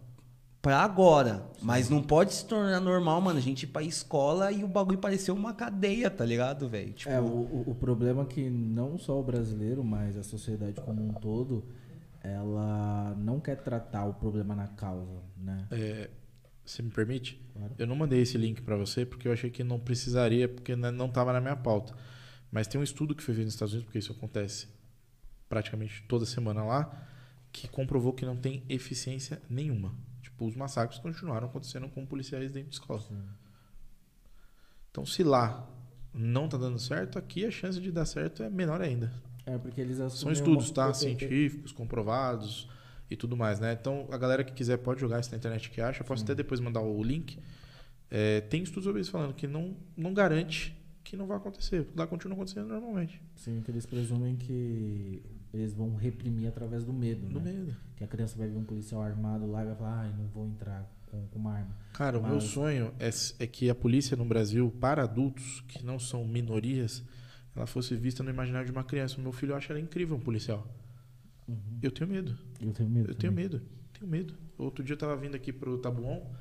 Pra 0.66 0.80
agora, 0.80 1.48
mas 1.62 1.92
não 1.92 2.02
pode 2.02 2.34
se 2.34 2.44
tornar 2.44 2.80
normal, 2.80 3.22
mano, 3.22 3.38
a 3.38 3.42
gente 3.42 3.64
ir 3.64 3.68
pra 3.68 3.84
escola 3.84 4.52
e 4.52 4.64
o 4.64 4.68
bagulho 4.68 4.98
parecer 4.98 5.30
uma 5.30 5.54
cadeia, 5.54 6.10
tá 6.10 6.26
ligado, 6.26 6.68
velho? 6.68 6.92
Tipo, 6.92 7.12
É, 7.12 7.22
o, 7.22 7.66
o, 7.68 7.76
problema 7.76 8.24
é 8.24 8.26
que 8.26 8.50
não 8.50 8.98
só 8.98 9.20
o 9.20 9.24
brasileiro, 9.24 9.84
mas 9.84 10.18
a 10.18 10.24
sociedade 10.24 10.82
como 10.82 11.08
um 11.08 11.14
todo, 11.14 11.64
ela 12.24 13.14
não 13.16 13.40
quer 13.40 13.58
tratar 13.58 14.06
o 14.06 14.16
problema 14.16 14.56
na 14.56 14.68
causa, 14.70 15.22
né? 15.38 15.68
É, 15.70 16.10
você 16.66 16.82
me 16.82 16.90
permite? 16.90 17.40
Claro. 17.54 17.76
Eu 17.78 17.86
não 17.86 17.96
mandei 17.96 18.22
esse 18.24 18.36
link 18.36 18.64
pra 18.64 18.76
você 18.76 19.06
porque 19.06 19.28
eu 19.28 19.34
achei 19.34 19.52
que 19.52 19.64
não 19.64 19.80
precisaria, 19.80 20.50
porque 20.50 20.76
n- 20.76 20.90
não 20.90 21.06
estava 21.06 21.32
na 21.32 21.40
minha 21.40 21.56
pauta. 21.56 21.94
Mas 22.52 22.66
tem 22.66 22.82
um 22.82 22.84
estudo 22.84 23.14
que 23.14 23.22
foi 23.22 23.36
feito 23.36 23.46
nos 23.46 23.54
Estados 23.54 23.76
Unidos, 23.76 23.86
porque 23.86 24.00
isso 24.00 24.12
acontece 24.12 24.68
praticamente 25.48 26.04
toda 26.08 26.26
semana 26.26 26.64
lá, 26.64 27.08
que 27.52 27.68
comprovou 27.68 28.14
que 28.14 28.26
não 28.26 28.36
tem 28.36 28.64
eficiência 28.68 29.40
nenhuma. 29.48 29.94
Tipo, 30.36 30.48
os 30.48 30.56
massacres 30.56 31.00
continuaram 31.00 31.48
acontecendo 31.48 31.88
com 31.88 32.06
policiais 32.06 32.52
dentro 32.52 32.70
de 32.70 32.76
escola. 32.76 33.02
Então, 34.92 35.06
se 35.06 35.24
lá 35.24 35.66
não 36.14 36.50
tá 36.50 36.58
dando 36.58 36.78
certo, 36.78 37.18
aqui 37.18 37.46
a 37.46 37.52
chance 37.52 37.80
de 37.80 37.90
dar 37.90 38.06
certo 38.06 38.44
é 38.44 38.50
menor 38.50 38.82
ainda. 38.82 39.14
É, 39.46 39.58
porque 39.58 39.80
eles 39.80 39.98
São 40.12 40.34
estudos, 40.34 40.72
tá? 40.72 40.94
Científicos, 40.94 41.72
comprovados 41.72 42.70
e 43.10 43.16
tudo 43.16 43.38
mais, 43.38 43.62
né? 43.62 43.78
Então, 43.80 44.10
a 44.12 44.18
galera 44.18 44.44
que 44.44 44.52
quiser 44.52 44.78
pode 44.78 45.00
jogar 45.00 45.22
isso 45.22 45.32
na 45.32 45.38
internet 45.38 45.70
que 45.70 45.80
acha. 45.80 46.02
Eu 46.02 46.06
posso 46.06 46.24
até 46.24 46.36
depois 46.36 46.60
mandar 46.60 46.82
o 46.82 47.02
link. 47.02 47.40
É, 48.12 48.42
tem 48.42 48.62
estudos 48.62 48.84
sobre 48.84 49.02
isso 49.02 49.12
falando 49.12 49.34
que 49.34 49.48
não, 49.48 49.78
não 49.96 50.14
garante 50.14 50.76
que 51.02 51.16
não 51.16 51.28
vai 51.28 51.38
acontecer. 51.38 51.88
Lá 51.96 52.06
continua 52.06 52.36
acontecendo 52.36 52.68
normalmente. 52.68 53.22
Sim, 53.36 53.62
que 53.62 53.72
eles 53.72 53.86
presumem 53.86 54.36
que 54.36 55.24
eles 55.60 55.74
vão 55.74 55.96
reprimir 55.96 56.48
através 56.48 56.84
do 56.84 56.94
medo, 56.94 57.28
No 57.30 57.40
né? 57.40 57.52
medo. 57.52 57.76
Que 57.96 58.04
a 58.04 58.08
criança 58.08 58.38
vai 58.38 58.48
ver 58.48 58.58
um 58.58 58.64
policial 58.64 59.02
armado 59.02 59.50
lá 59.50 59.64
e 59.64 59.66
vai 59.68 59.76
falar, 59.76 60.00
ai, 60.02 60.14
não 60.18 60.28
vou 60.28 60.46
entrar 60.48 60.90
com, 61.08 61.26
com 61.28 61.40
uma 61.40 61.54
arma. 61.54 61.76
Cara, 61.94 62.20
o 62.20 62.24
meu 62.24 62.36
Mas- 62.36 62.44
sonho 62.46 62.94
é, 63.00 63.10
é 63.40 63.48
que 63.48 63.70
a 63.70 63.76
polícia 63.76 64.16
no 64.18 64.26
Brasil, 64.26 64.70
para 64.80 65.04
adultos 65.04 65.62
que 65.68 65.84
não 65.86 65.98
são 66.00 66.26
minorias, 66.26 67.04
ela 67.56 67.66
fosse 67.66 67.96
vista 67.96 68.22
no 68.22 68.30
imaginário 68.30 68.66
de 68.66 68.72
uma 68.72 68.84
criança. 68.84 69.18
O 69.18 69.22
meu 69.22 69.32
filho 69.32 69.56
acha 69.56 69.72
ela 69.72 69.80
incrível 69.80 70.18
um 70.18 70.20
policial. 70.20 70.68
Uhum. 71.48 71.56
Eu 71.82 71.92
tenho 71.92 72.10
medo. 72.10 72.38
Eu 72.60 72.72
tenho 72.74 72.90
medo. 72.90 73.12
Eu 73.12 73.16
tenho 73.16 73.32
também. 73.32 73.46
medo. 73.46 73.62
Tenho 73.94 74.12
medo. 74.12 74.34
Outro 74.58 74.84
dia 74.84 74.94
eu 74.94 74.98
tava 74.98 75.16
vindo 75.16 75.36
aqui 75.36 75.54
pro 75.54 75.78
Tabuão, 75.78 76.32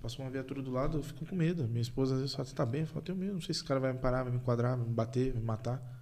passou 0.00 0.24
uma 0.24 0.30
viatura 0.30 0.62
do 0.62 0.70
lado, 0.70 0.98
eu 0.98 1.02
fico 1.02 1.24
com 1.26 1.34
medo. 1.34 1.66
Minha 1.66 1.80
esposa 1.82 2.14
às 2.14 2.20
vezes 2.20 2.34
fala, 2.36 2.46
você 2.46 2.54
tá 2.54 2.64
bem? 2.66 2.82
Eu 2.82 2.86
falo, 2.86 3.02
tenho 3.02 3.18
medo, 3.18 3.32
não 3.34 3.40
sei 3.40 3.54
se 3.54 3.60
esse 3.60 3.64
cara 3.68 3.80
vai 3.80 3.92
me 3.92 3.98
parar, 3.98 4.22
vai 4.22 4.32
me 4.32 4.38
enquadrar, 4.38 4.76
vai 4.76 4.86
me 4.86 4.92
bater, 4.94 5.32
vai 5.32 5.40
me 5.40 5.46
matar. 5.46 5.99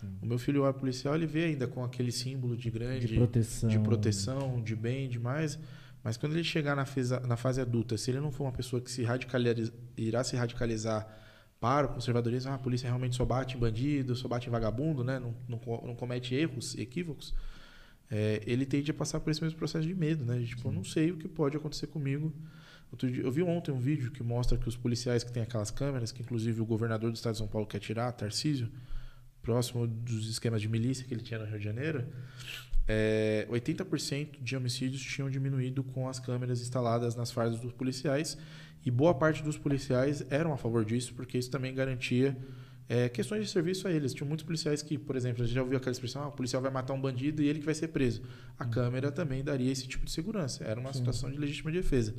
Sim. 0.00 0.08
O 0.22 0.26
meu 0.26 0.38
filho 0.38 0.62
olha 0.62 0.72
policial, 0.72 1.14
ele 1.14 1.26
vê 1.26 1.44
ainda 1.44 1.66
com 1.66 1.82
aquele 1.84 2.12
símbolo 2.12 2.56
de 2.56 2.70
grande, 2.70 3.06
De 3.06 3.14
proteção. 3.16 3.68
de 3.68 3.78
proteção, 3.78 4.62
de 4.62 4.76
bem, 4.76 5.08
demais. 5.08 5.58
Mas 6.04 6.16
quando 6.16 6.32
ele 6.34 6.44
chegar 6.44 6.76
na, 6.76 6.84
feza- 6.84 7.20
na 7.20 7.36
fase 7.36 7.60
adulta, 7.60 7.96
se 7.98 8.10
ele 8.10 8.20
não 8.20 8.30
for 8.30 8.44
uma 8.44 8.52
pessoa 8.52 8.80
que 8.80 8.90
se 8.90 9.02
radicaliza, 9.02 9.72
irá 9.96 10.22
se 10.22 10.36
radicalizar 10.36 11.06
para 11.60 11.86
o 11.86 11.94
conservadorismo, 11.94 12.52
ah, 12.52 12.54
a 12.54 12.58
polícia 12.58 12.86
realmente 12.86 13.16
só 13.16 13.24
bate 13.24 13.56
em 13.56 13.60
bandido, 13.60 14.14
só 14.14 14.28
bate 14.28 14.48
em 14.48 14.50
vagabundo, 14.50 15.02
né? 15.02 15.18
não, 15.18 15.34
não, 15.48 15.60
não 15.84 15.94
comete 15.96 16.34
erros, 16.34 16.76
equívocos, 16.78 17.34
é, 18.10 18.40
ele 18.46 18.64
tende 18.64 18.90
a 18.90 18.94
passar 18.94 19.18
por 19.20 19.30
esse 19.30 19.42
mesmo 19.42 19.58
processo 19.58 19.86
de 19.86 19.94
medo, 19.94 20.24
né? 20.24 20.38
De, 20.38 20.46
tipo, 20.46 20.68
eu 20.68 20.72
não 20.72 20.84
sei 20.84 21.10
o 21.10 21.16
que 21.16 21.26
pode 21.28 21.56
acontecer 21.56 21.88
comigo. 21.88 22.32
Dia- 22.96 23.22
eu 23.22 23.30
vi 23.30 23.42
ontem 23.42 23.70
um 23.70 23.78
vídeo 23.78 24.10
que 24.12 24.22
mostra 24.22 24.56
que 24.56 24.66
os 24.68 24.76
policiais 24.76 25.22
que 25.24 25.30
têm 25.30 25.42
aquelas 25.42 25.70
câmeras, 25.70 26.10
que 26.12 26.22
inclusive 26.22 26.60
o 26.60 26.64
governador 26.64 27.10
do 27.10 27.16
estado 27.16 27.32
de 27.32 27.38
São 27.38 27.48
Paulo 27.48 27.66
quer 27.66 27.80
tirar, 27.80 28.10
Tarcísio, 28.12 28.70
próximo 29.42 29.86
dos 29.86 30.28
esquemas 30.28 30.60
de 30.60 30.68
milícia 30.68 31.06
que 31.06 31.14
ele 31.14 31.22
tinha 31.22 31.38
no 31.38 31.46
Rio 31.46 31.58
de 31.58 31.64
Janeiro, 31.64 32.06
é, 32.86 33.46
80% 33.50 34.40
de 34.40 34.56
homicídios 34.56 35.02
tinham 35.02 35.28
diminuído 35.28 35.84
com 35.84 36.08
as 36.08 36.18
câmeras 36.18 36.60
instaladas 36.60 37.14
nas 37.14 37.30
fardas 37.30 37.60
dos 37.60 37.72
policiais 37.72 38.38
e 38.84 38.90
boa 38.90 39.14
parte 39.14 39.42
dos 39.42 39.58
policiais 39.58 40.24
eram 40.30 40.52
a 40.52 40.56
favor 40.56 40.84
disso 40.84 41.14
porque 41.14 41.36
isso 41.36 41.50
também 41.50 41.74
garantia 41.74 42.36
é, 42.88 43.08
questões 43.08 43.44
de 43.44 43.50
serviço 43.50 43.86
a 43.86 43.92
eles. 43.92 44.14
Tinha 44.14 44.26
muitos 44.26 44.46
policiais 44.46 44.80
que, 44.80 44.96
por 44.96 45.14
exemplo, 45.14 45.42
a 45.42 45.46
gente 45.46 45.54
já 45.54 45.60
ouviu 45.60 45.76
aquela 45.76 45.92
expressão, 45.92 46.22
ah, 46.22 46.28
o 46.28 46.32
policial 46.32 46.62
vai 46.62 46.70
matar 46.70 46.94
um 46.94 47.00
bandido 47.00 47.42
e 47.42 47.46
ele 47.46 47.58
que 47.58 47.66
vai 47.66 47.74
ser 47.74 47.88
preso. 47.88 48.22
A 48.58 48.64
câmera 48.64 49.12
também 49.12 49.44
daria 49.44 49.70
esse 49.70 49.86
tipo 49.86 50.06
de 50.06 50.10
segurança. 50.10 50.64
Era 50.64 50.80
uma 50.80 50.92
situação 50.92 51.30
de 51.30 51.36
legítima 51.36 51.70
defesa. 51.70 52.14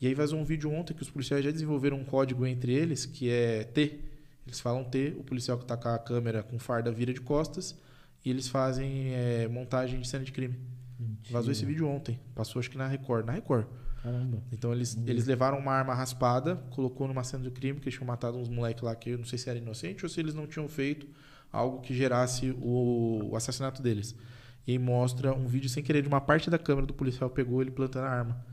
E 0.00 0.06
aí 0.06 0.14
vazou 0.14 0.38
um 0.38 0.44
vídeo 0.44 0.70
ontem 0.70 0.94
que 0.94 1.02
os 1.02 1.10
policiais 1.10 1.44
já 1.44 1.50
desenvolveram 1.50 1.98
um 1.98 2.04
código 2.04 2.46
entre 2.46 2.72
eles 2.72 3.04
que 3.04 3.28
é 3.28 3.64
T. 3.64 4.00
Eles 4.46 4.60
falam 4.60 4.84
T, 4.84 5.14
o 5.18 5.24
policial 5.24 5.58
que 5.58 5.64
está 5.64 5.76
com 5.76 5.88
a 5.88 5.98
câmera 5.98 6.42
com 6.42 6.58
farda 6.58 6.92
vira 6.92 7.12
de 7.12 7.20
costas 7.20 7.76
e 8.24 8.30
eles 8.30 8.48
fazem 8.48 9.12
é, 9.14 9.48
montagem 9.48 10.00
de 10.00 10.06
cena 10.06 10.24
de 10.24 10.32
crime. 10.32 10.58
Mentira. 10.98 11.32
Vazou 11.32 11.52
esse 11.52 11.64
vídeo 11.64 11.86
ontem. 11.88 12.18
Passou 12.34 12.60
acho 12.60 12.70
que 12.70 12.78
na 12.78 12.86
Record. 12.86 13.26
Na 13.26 13.32
Record. 13.32 13.66
Caramba. 14.02 14.42
Então 14.52 14.72
eles, 14.72 14.96
eles 15.04 15.26
levaram 15.26 15.58
uma 15.58 15.72
arma 15.72 15.92
raspada, 15.92 16.56
colocou 16.70 17.08
numa 17.08 17.24
cena 17.24 17.42
de 17.42 17.50
crime 17.50 17.80
que 17.80 17.88
eles 17.88 17.94
tinham 17.94 18.06
matado 18.06 18.38
uns 18.38 18.48
moleques 18.48 18.82
lá 18.82 18.94
que 18.94 19.10
eu 19.10 19.18
não 19.18 19.24
sei 19.24 19.38
se 19.38 19.50
era 19.50 19.58
inocente 19.58 20.04
ou 20.04 20.08
se 20.08 20.20
eles 20.20 20.32
não 20.32 20.46
tinham 20.46 20.68
feito 20.68 21.08
algo 21.52 21.80
que 21.80 21.92
gerasse 21.94 22.50
o, 22.60 23.30
o 23.30 23.36
assassinato 23.36 23.82
deles. 23.82 24.14
E 24.66 24.78
mostra 24.78 25.32
um 25.32 25.46
vídeo 25.46 25.68
sem 25.68 25.82
querer 25.82 26.02
de 26.02 26.08
uma 26.08 26.20
parte 26.20 26.48
da 26.48 26.58
câmera 26.58 26.86
do 26.86 26.94
policial 26.94 27.30
pegou 27.30 27.62
ele 27.62 27.70
plantando 27.70 28.04
a 28.04 28.10
arma. 28.10 28.44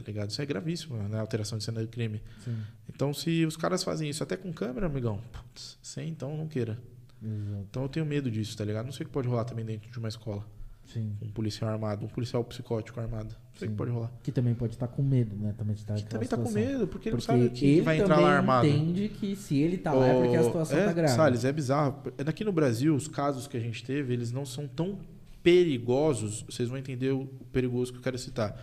Tá 0.00 0.06
ligado? 0.06 0.30
Isso 0.30 0.40
é 0.40 0.46
gravíssimo, 0.46 0.96
né? 0.96 1.18
Alteração 1.20 1.58
de 1.58 1.64
cena 1.64 1.80
de 1.80 1.88
crime. 1.88 2.22
Sim. 2.44 2.56
Então 2.88 3.12
se 3.12 3.44
os 3.44 3.56
caras 3.56 3.84
fazem 3.84 4.08
isso 4.08 4.22
até 4.22 4.36
com 4.36 4.52
câmera, 4.52 4.86
amigão, 4.86 5.20
putz, 5.32 5.78
sem 5.82 6.08
então 6.08 6.36
não 6.36 6.46
queira. 6.46 6.78
Exato. 7.22 7.66
Então 7.70 7.82
eu 7.82 7.88
tenho 7.88 8.06
medo 8.06 8.30
disso, 8.30 8.56
tá 8.56 8.64
ligado? 8.64 8.86
Não 8.86 8.92
sei 8.92 9.04
o 9.04 9.06
que 9.08 9.12
pode 9.12 9.28
rolar 9.28 9.44
também 9.44 9.64
dentro 9.64 9.90
de 9.90 9.98
uma 9.98 10.08
escola. 10.08 10.44
Sim. 10.92 11.12
Um 11.22 11.30
policial 11.30 11.70
armado, 11.70 12.04
um 12.04 12.08
policial 12.08 12.42
psicótico 12.42 12.98
armado. 12.98 13.28
Não 13.28 13.58
sei 13.58 13.68
o 13.68 13.70
que 13.70 13.76
pode 13.76 13.90
rolar. 13.90 14.10
Que 14.22 14.32
também 14.32 14.54
pode 14.54 14.74
estar 14.74 14.88
com 14.88 15.02
medo, 15.02 15.36
né? 15.36 15.54
Também 15.56 15.76
tá 15.76 15.94
Que 15.94 16.04
também 16.04 16.28
tá 16.28 16.36
com 16.36 16.50
medo, 16.50 16.88
porque 16.88 17.08
ele 17.08 17.16
não 17.16 17.20
sabe 17.20 17.48
que 17.50 17.64
ele 17.64 17.82
vai 17.82 18.00
entrar 18.00 18.18
lá 18.18 18.36
armado. 18.36 18.66
entende 18.66 19.08
que 19.08 19.36
se 19.36 19.56
ele 19.56 19.78
tá 19.78 19.92
lá 19.92 20.08
é 20.08 20.20
porque 20.20 20.36
a 20.36 20.42
situação 20.42 20.78
é, 20.78 20.84
tá 20.86 20.92
grave. 20.92 21.14
Salles, 21.14 21.44
é 21.44 21.52
bizarro. 21.52 22.02
Aqui 22.26 22.42
no 22.42 22.52
Brasil, 22.52 22.94
os 22.94 23.06
casos 23.06 23.46
que 23.46 23.56
a 23.56 23.60
gente 23.60 23.84
teve, 23.84 24.12
eles 24.12 24.32
não 24.32 24.44
são 24.44 24.66
tão 24.66 24.98
perigosos. 25.42 26.42
Vocês 26.48 26.68
vão 26.68 26.78
entender 26.78 27.12
o 27.12 27.26
perigoso 27.52 27.92
que 27.92 27.98
eu 27.98 28.02
quero 28.02 28.18
citar. 28.18 28.60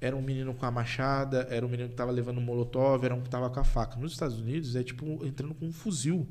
Era 0.00 0.16
um 0.16 0.22
menino 0.22 0.54
com 0.54 0.64
a 0.64 0.70
machada, 0.70 1.46
era 1.50 1.64
um 1.64 1.68
menino 1.68 1.88
que 1.88 1.94
tava 1.94 2.10
levando 2.10 2.38
um 2.38 2.42
molotov, 2.42 3.04
era 3.04 3.14
um 3.14 3.20
que 3.20 3.28
tava 3.28 3.50
com 3.50 3.60
a 3.60 3.64
faca. 3.64 3.98
Nos 3.98 4.12
Estados 4.12 4.38
Unidos 4.38 4.74
é 4.74 4.82
tipo 4.82 5.24
entrando 5.24 5.54
com 5.54 5.66
um 5.66 5.72
fuzil. 5.72 6.26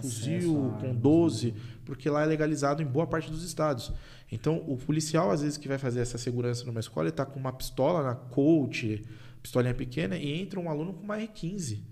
Fuzil 0.00 0.74
com 0.80 0.86
armas, 0.88 0.96
12, 0.96 1.52
né? 1.52 1.60
porque 1.84 2.08
lá 2.10 2.22
é 2.22 2.26
legalizado 2.26 2.82
em 2.82 2.86
boa 2.86 3.06
parte 3.06 3.30
dos 3.30 3.44
estados. 3.44 3.92
Então, 4.30 4.64
o 4.66 4.76
policial, 4.76 5.30
às 5.30 5.42
vezes, 5.42 5.56
que 5.56 5.68
vai 5.68 5.78
fazer 5.78 6.00
essa 6.00 6.18
segurança 6.18 6.64
numa 6.64 6.80
escola, 6.80 7.06
ele 7.06 7.12
tá 7.12 7.24
com 7.24 7.38
uma 7.38 7.52
pistola 7.52 8.02
na 8.02 8.14
Colt, 8.14 8.84
pistolinha 9.42 9.74
pequena, 9.74 10.16
e 10.16 10.40
entra 10.40 10.58
um 10.58 10.68
aluno 10.68 10.92
com 10.92 11.04
uma 11.04 11.16
R15, 11.16 11.82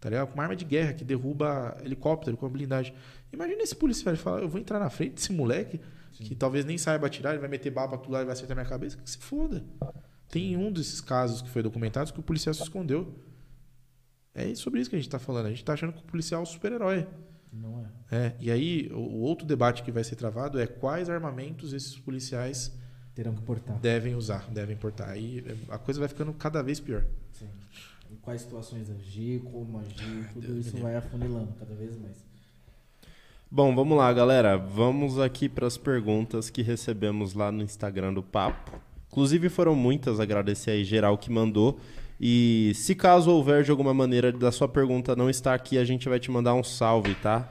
tá 0.00 0.08
ligado? 0.08 0.28
Com 0.28 0.34
uma 0.34 0.44
arma 0.44 0.56
de 0.56 0.64
guerra 0.64 0.94
que 0.94 1.04
derruba 1.04 1.76
helicóptero 1.82 2.36
com 2.36 2.46
a 2.46 2.48
blindagem. 2.48 2.94
Imagina 3.32 3.62
esse 3.62 3.76
policial, 3.76 4.14
ele 4.14 4.22
fala, 4.22 4.40
eu 4.40 4.48
vou 4.48 4.60
entrar 4.60 4.78
na 4.78 4.88
frente 4.88 5.14
desse 5.14 5.32
moleque, 5.32 5.80
que 6.12 6.34
talvez 6.34 6.64
nem 6.64 6.78
saiba 6.78 7.06
atirar, 7.06 7.32
ele 7.32 7.40
vai 7.40 7.48
meter 7.48 7.72
pra 7.72 7.88
tudo 7.88 8.12
lá 8.12 8.22
e 8.22 8.24
vai 8.24 8.32
acertar 8.32 8.56
minha 8.56 8.68
cabeça, 8.68 8.96
que 8.96 9.10
se 9.10 9.18
foda. 9.18 9.64
Tem 10.34 10.56
um 10.56 10.72
desses 10.72 11.00
casos 11.00 11.40
que 11.40 11.48
foi 11.48 11.62
documentado 11.62 12.12
que 12.12 12.18
o 12.18 12.22
policial 12.24 12.52
se 12.52 12.64
escondeu. 12.64 13.14
É 14.34 14.52
sobre 14.56 14.80
isso 14.80 14.90
que 14.90 14.96
a 14.96 14.98
gente 14.98 15.08
tá 15.08 15.20
falando. 15.20 15.46
A 15.46 15.50
gente 15.50 15.64
tá 15.64 15.74
achando 15.74 15.92
que 15.92 16.00
o 16.00 16.02
policial 16.02 16.40
é 16.40 16.42
um 16.42 16.46
super-herói. 16.46 17.06
Não 17.52 17.86
é. 18.10 18.16
É, 18.16 18.36
e 18.40 18.50
aí, 18.50 18.90
o, 18.92 18.98
o 18.98 19.20
outro 19.20 19.46
debate 19.46 19.84
que 19.84 19.92
vai 19.92 20.02
ser 20.02 20.16
travado 20.16 20.58
é 20.58 20.66
quais 20.66 21.08
armamentos 21.08 21.72
esses 21.72 21.96
policiais 21.96 22.76
Terão 23.14 23.32
que 23.32 23.42
portar. 23.42 23.78
devem 23.78 24.16
usar, 24.16 24.50
devem 24.50 24.76
portar. 24.76 25.10
Aí 25.10 25.44
a 25.68 25.78
coisa 25.78 26.00
vai 26.00 26.08
ficando 26.08 26.32
cada 26.32 26.64
vez 26.64 26.80
pior. 26.80 27.06
Sim. 27.30 27.46
Em 28.10 28.16
quais 28.16 28.40
situações 28.40 28.90
agir, 28.90 29.40
como 29.40 29.78
agir, 29.78 30.30
tudo 30.32 30.48
Deus 30.48 30.66
isso 30.66 30.74
me 30.74 30.82
vai 30.82 30.96
afunilando 30.96 31.52
cada 31.60 31.76
vez 31.76 31.96
mais. 31.96 32.26
Bom, 33.48 33.72
vamos 33.72 33.96
lá, 33.96 34.12
galera. 34.12 34.56
Vamos 34.56 35.16
aqui 35.16 35.48
para 35.48 35.68
as 35.68 35.78
perguntas 35.78 36.50
que 36.50 36.60
recebemos 36.60 37.34
lá 37.34 37.52
no 37.52 37.62
Instagram 37.62 38.12
do 38.12 38.22
Papo. 38.24 38.82
Inclusive 39.14 39.48
foram 39.48 39.76
muitas, 39.76 40.18
agradecer 40.18 40.72
aí 40.72 40.84
geral 40.84 41.16
que 41.16 41.30
mandou. 41.30 41.78
E 42.20 42.72
se 42.74 42.96
caso 42.96 43.30
houver 43.30 43.62
de 43.62 43.70
alguma 43.70 43.94
maneira 43.94 44.32
da 44.32 44.50
sua 44.50 44.66
pergunta 44.66 45.14
não 45.14 45.30
estar 45.30 45.54
aqui, 45.54 45.78
a 45.78 45.84
gente 45.84 46.08
vai 46.08 46.18
te 46.18 46.32
mandar 46.32 46.52
um 46.54 46.64
salve, 46.64 47.14
tá? 47.14 47.48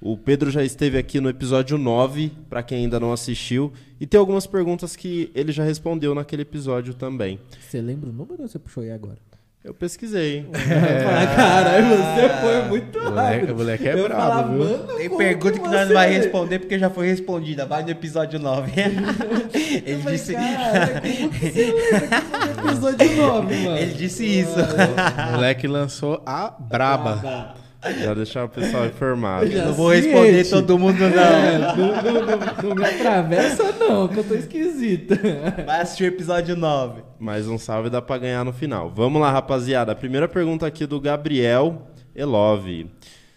O 0.00 0.16
Pedro 0.16 0.50
já 0.50 0.64
esteve 0.64 0.96
aqui 0.96 1.20
no 1.20 1.28
episódio 1.28 1.76
9, 1.76 2.32
para 2.48 2.62
quem 2.62 2.78
ainda 2.78 2.98
não 2.98 3.12
assistiu, 3.12 3.74
e 4.00 4.06
tem 4.06 4.18
algumas 4.18 4.46
perguntas 4.46 4.96
que 4.96 5.30
ele 5.34 5.52
já 5.52 5.62
respondeu 5.62 6.14
naquele 6.14 6.42
episódio 6.42 6.94
também. 6.94 7.38
Você 7.60 7.82
lembra 7.82 8.08
o 8.08 8.12
número 8.12 8.40
ou 8.44 8.48
você 8.48 8.58
puxou 8.58 8.82
aí 8.82 8.90
agora? 8.90 9.18
Eu 9.64 9.72
pesquisei, 9.72 10.38
hein? 10.38 10.46
Ah, 10.52 11.36
caralho, 11.36 11.86
você 11.86 12.28
foi 12.40 12.62
muito 12.68 12.98
O 12.98 13.04
moleque, 13.04 13.52
o 13.52 13.56
moleque 13.56 13.88
é 13.88 13.92
Eu 13.94 14.02
brabo, 14.08 14.20
falava, 14.20 14.48
viu? 14.48 14.58
mano, 14.64 14.96
Tem 14.96 15.16
pergunta 15.16 15.52
que 15.52 15.60
você- 15.68 15.76
nós 15.76 15.86
não 15.88 15.94
vai 15.94 16.10
responder 16.12 16.58
porque 16.58 16.78
já 16.80 16.90
foi 16.90 17.06
respondida. 17.06 17.64
Vai 17.64 17.84
no 17.84 17.90
episódio 17.90 18.40
9. 18.40 18.72
Ele 19.86 20.02
falei, 20.02 20.18
disse, 20.18 20.32
Cara, 20.34 21.00
como 21.00 21.30
que 21.30 21.50
você 21.50 21.72
lembra 21.72 22.00
que 22.00 22.26
foi 22.26 22.62
no 22.64 22.70
episódio 22.70 23.16
9, 23.16 23.54
mano? 23.64 23.78
ele 23.78 23.94
disse 23.94 24.24
isso. 24.40 24.56
O 24.58 25.32
moleque 25.32 25.68
lançou 25.68 26.20
a 26.26 26.52
braba. 26.58 27.54
Já 28.00 28.14
deixar 28.14 28.44
o 28.44 28.48
pessoal 28.48 28.86
informado. 28.86 29.50
Já 29.50 29.64
Não 29.66 29.72
vou 29.72 29.90
responder 29.90 30.48
todo 30.48 30.78
mundo, 30.78 30.98
não. 31.00 31.08
É, 31.08 31.58
não, 31.58 31.76
não, 31.76 32.26
não, 32.26 32.68
não 32.68 32.74
me 32.76 32.84
atravessa, 32.84 33.72
não, 33.72 34.06
que 34.06 34.18
eu 34.18 34.24
tô 34.24 34.34
esquisita. 34.34 35.18
Vai 35.66 35.80
assistir 35.80 36.04
o 36.04 36.06
episódio 36.06 36.54
9. 36.54 37.02
Mais 37.18 37.48
um 37.48 37.58
salve 37.58 37.90
dá 37.90 38.00
pra 38.00 38.18
ganhar 38.18 38.44
no 38.44 38.52
final. 38.52 38.88
Vamos 38.88 39.20
lá, 39.20 39.32
rapaziada. 39.32 39.90
A 39.92 39.96
primeira 39.96 40.28
pergunta 40.28 40.66
aqui 40.66 40.86
do 40.86 41.00
Gabriel 41.00 41.88
Elove. 42.14 42.88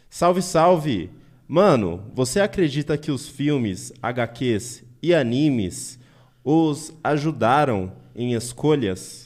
Salve, 0.09 0.41
salve! 0.41 1.09
Mano, 1.48 2.03
você 2.14 2.40
acredita 2.40 2.98
que 2.98 3.11
os 3.11 3.27
filmes, 3.27 3.91
HQs 4.01 4.83
e 5.01 5.14
animes 5.14 5.99
os 6.43 6.93
ajudaram 7.03 7.91
em 8.15 8.33
escolhas? 8.33 9.25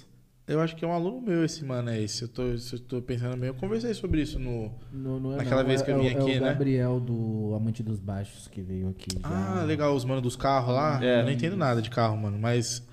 Eu 0.49 0.59
acho 0.59 0.75
que 0.75 0.83
é 0.83 0.87
um 0.87 0.91
aluno 0.91 1.21
meu 1.21 1.45
esse 1.45 1.63
mano, 1.63 1.89
é 1.91 2.01
esse. 2.01 2.23
Eu 2.23 2.27
tô, 2.27 2.41
eu 2.43 2.79
tô 2.87 3.01
pensando 3.01 3.37
bem. 3.37 3.49
Eu 3.49 3.53
conversei 3.53 3.93
sobre 3.93 4.21
isso 4.21 4.39
no. 4.39 4.71
Não 4.91 5.33
é 5.33 5.37
Naquela 5.37 5.61
não, 5.61 5.67
vez 5.69 5.81
é- 5.81 5.85
que 5.85 5.91
eu 5.91 5.99
vim 6.01 6.07
é 6.07 6.13
o- 6.17 6.21
aqui, 6.23 6.31
é 6.33 6.37
o 6.37 6.41
né? 6.41 6.47
Gabriel 6.49 6.99
do 6.99 7.53
Amante 7.55 7.83
dos 7.83 7.99
Baixos 7.99 8.47
que 8.47 8.61
veio 8.61 8.89
aqui. 8.89 9.11
já. 9.21 9.59
Ah, 9.61 9.63
legal, 9.63 9.93
os 9.95 10.03
manos 10.03 10.23
dos 10.23 10.35
carros 10.35 10.73
lá. 10.73 10.99
É. 11.03 11.19
Eu 11.21 11.23
não 11.25 11.31
entendo 11.31 11.55
nada 11.55 11.81
de 11.81 11.89
carro, 11.89 12.17
mano. 12.17 12.37
Mas, 12.39 12.87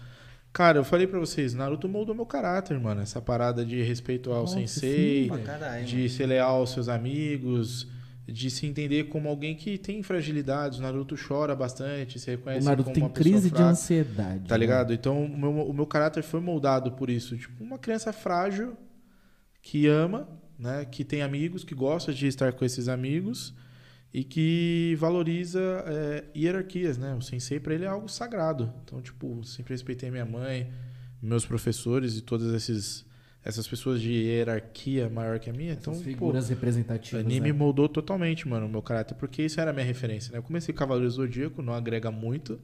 Cara, 0.52 0.78
eu 0.78 0.84
falei 0.84 1.06
pra 1.06 1.18
vocês, 1.20 1.52
Naruto 1.52 1.86
moldou 1.86 2.14
meu 2.14 2.24
caráter, 2.24 2.80
mano. 2.80 3.02
Essa 3.02 3.20
parada 3.20 3.62
de 3.62 3.82
respeito 3.82 4.30
ao 4.32 4.40
Nossa, 4.42 4.54
sensei, 4.54 5.28
sim, 5.30 5.38
caralho. 5.44 5.84
de 5.84 6.08
ser 6.08 6.24
leal 6.24 6.56
aos 6.56 6.70
seus 6.72 6.88
amigos, 6.88 7.86
de 8.26 8.50
se 8.50 8.66
entender 8.66 9.04
como 9.04 9.28
alguém 9.28 9.54
que 9.54 9.78
tem 9.78 10.02
fragilidades. 10.02 10.78
O 10.78 10.82
Naruto 10.82 11.14
chora 11.16 11.54
bastante, 11.54 12.18
se 12.18 12.28
O 12.28 12.32
reconhece 12.32 12.64
Naruto 12.66 12.84
como 12.84 12.94
tem 12.94 13.02
uma 13.04 13.10
pessoa 13.10 13.32
crise 13.32 13.48
de 13.48 13.56
fraca. 13.56 13.70
ansiedade. 13.70 14.48
Tá 14.48 14.54
né? 14.54 14.58
ligado? 14.58 14.92
Então, 14.92 15.24
o 15.24 15.38
meu, 15.38 15.50
o 15.50 15.72
meu 15.72 15.86
caráter 15.86 16.22
foi 16.22 16.40
moldado 16.40 16.92
por 16.92 17.08
isso. 17.08 17.36
Tipo, 17.36 17.62
uma 17.62 17.78
criança 17.78 18.12
frágil, 18.12 18.76
que 19.62 19.86
ama, 19.86 20.28
né? 20.58 20.84
Que 20.84 21.04
tem 21.04 21.22
amigos, 21.22 21.62
que 21.62 21.74
gosta 21.74 22.12
de 22.12 22.26
estar 22.26 22.52
com 22.52 22.64
esses 22.64 22.88
amigos 22.88 23.54
e 24.12 24.24
que 24.24 24.96
valoriza 24.98 25.60
é, 25.86 26.24
hierarquias, 26.34 26.96
né? 26.98 27.14
O 27.14 27.20
sensei, 27.20 27.60
pra 27.60 27.74
ele, 27.74 27.84
é 27.84 27.88
algo 27.88 28.08
sagrado. 28.08 28.72
Então, 28.84 29.00
tipo, 29.00 29.44
sempre 29.44 29.74
respeitei 29.74 30.10
minha 30.10 30.24
mãe, 30.24 30.72
meus 31.22 31.44
professores 31.44 32.16
e 32.16 32.22
todas 32.22 32.52
esses, 32.54 33.04
essas 33.46 33.66
pessoas 33.66 34.00
de 34.00 34.10
hierarquia 34.12 35.08
maior 35.08 35.38
que 35.38 35.48
a 35.48 35.52
minha. 35.52 35.72
Então, 35.72 35.92
Essas 35.92 36.04
pô, 36.04 36.10
figuras 36.10 36.46
o 36.46 36.48
representativas. 36.50 37.24
anime 37.24 37.52
né? 37.52 37.58
moldou 37.58 37.88
totalmente, 37.88 38.46
mano, 38.48 38.66
o 38.66 38.68
meu 38.68 38.82
caráter, 38.82 39.14
porque 39.14 39.42
isso 39.42 39.60
era 39.60 39.70
a 39.70 39.72
minha 39.74 39.86
referência, 39.86 40.32
né? 40.32 40.38
Eu 40.38 40.42
comecei 40.42 40.74
Cavaleiro 40.74 41.10
Zodíaco, 41.10 41.62
não 41.62 41.72
agrega 41.72 42.10
muito, 42.10 42.60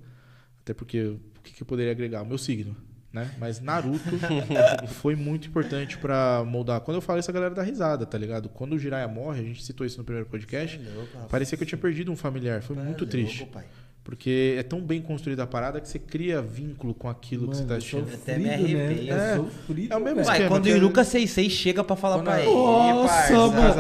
até 0.63 0.75
porque 0.75 1.01
o 1.03 1.21
que, 1.43 1.53
que 1.53 1.63
eu 1.63 1.67
poderia 1.67 1.93
agregar? 1.93 2.23
O 2.23 2.27
meu 2.27 2.37
signo, 2.39 2.77
né? 3.13 3.31
Mas 3.39 3.61
Naruto 3.61 4.01
foi 5.01 5.15
muito 5.15 5.47
importante 5.49 5.97
pra 5.99 6.45
moldar. 6.45 6.81
Quando 6.81 6.97
eu 6.97 7.01
falo 7.01 7.21
isso, 7.21 7.31
a 7.31 7.35
galera 7.35 7.55
dá 7.55 7.63
risada, 7.63 8.05
tá 8.05 8.19
ligado? 8.19 8.49
Quando 8.49 8.73
o 8.75 8.79
Jiraiya 8.79 9.07
morre, 9.09 9.41
a 9.41 9.45
gente 9.45 9.63
citou 9.65 9.87
isso 9.87 9.99
no 9.99 10.05
primeiro 10.05 10.29
podcast, 10.29 10.81
É 10.85 10.95
louco, 10.95 11.29
parecia 11.29 11.57
que 11.57 11.63
eu 11.63 11.69
tinha 11.69 11.79
perdido 11.79 12.11
um 12.11 12.17
familiar, 12.17 12.61
foi 12.63 12.75
Tá 12.77 12.83
muito 12.83 13.01
louco, 13.01 13.11
triste. 13.11 13.45
pai. 13.47 13.65
Porque 14.05 14.57
é 14.59 14.65
tão 14.65 14.81
bem 14.81 15.01
construída 15.01 15.45
a 15.45 15.47
parada 15.47 15.81
que 15.81 15.89
você 15.89 15.97
cria 15.97 16.43
vínculo 16.43 16.93
com 16.93 17.09
aquilo 17.09 17.47
que 17.49 17.57
você 17.57 17.63
tá 17.63 17.69
Mano, 17.69 17.79
assistindo. 17.79 18.01
sofrido, 18.11 18.23
Até 18.23 18.37
me 18.39 18.45
né? 18.45 18.55
arrepio. 18.55 19.13
É 19.13 19.33
É. 19.33 19.37
sofrido, 19.37 19.93
É 19.93 19.97
o 19.97 20.01
mesmo 20.01 20.21
esquema. 20.23 20.39
Vai, 20.41 20.49
quando 20.49 20.65
o 20.65 20.69
Iruka 20.69 21.05
Seisei 21.05 21.49
chega 21.49 21.85
pra 21.85 21.95
falar 21.95 22.17
Quando 22.17 22.25
pra 22.25 22.41
ele, 22.43 22.51
Nossa, 22.53 23.37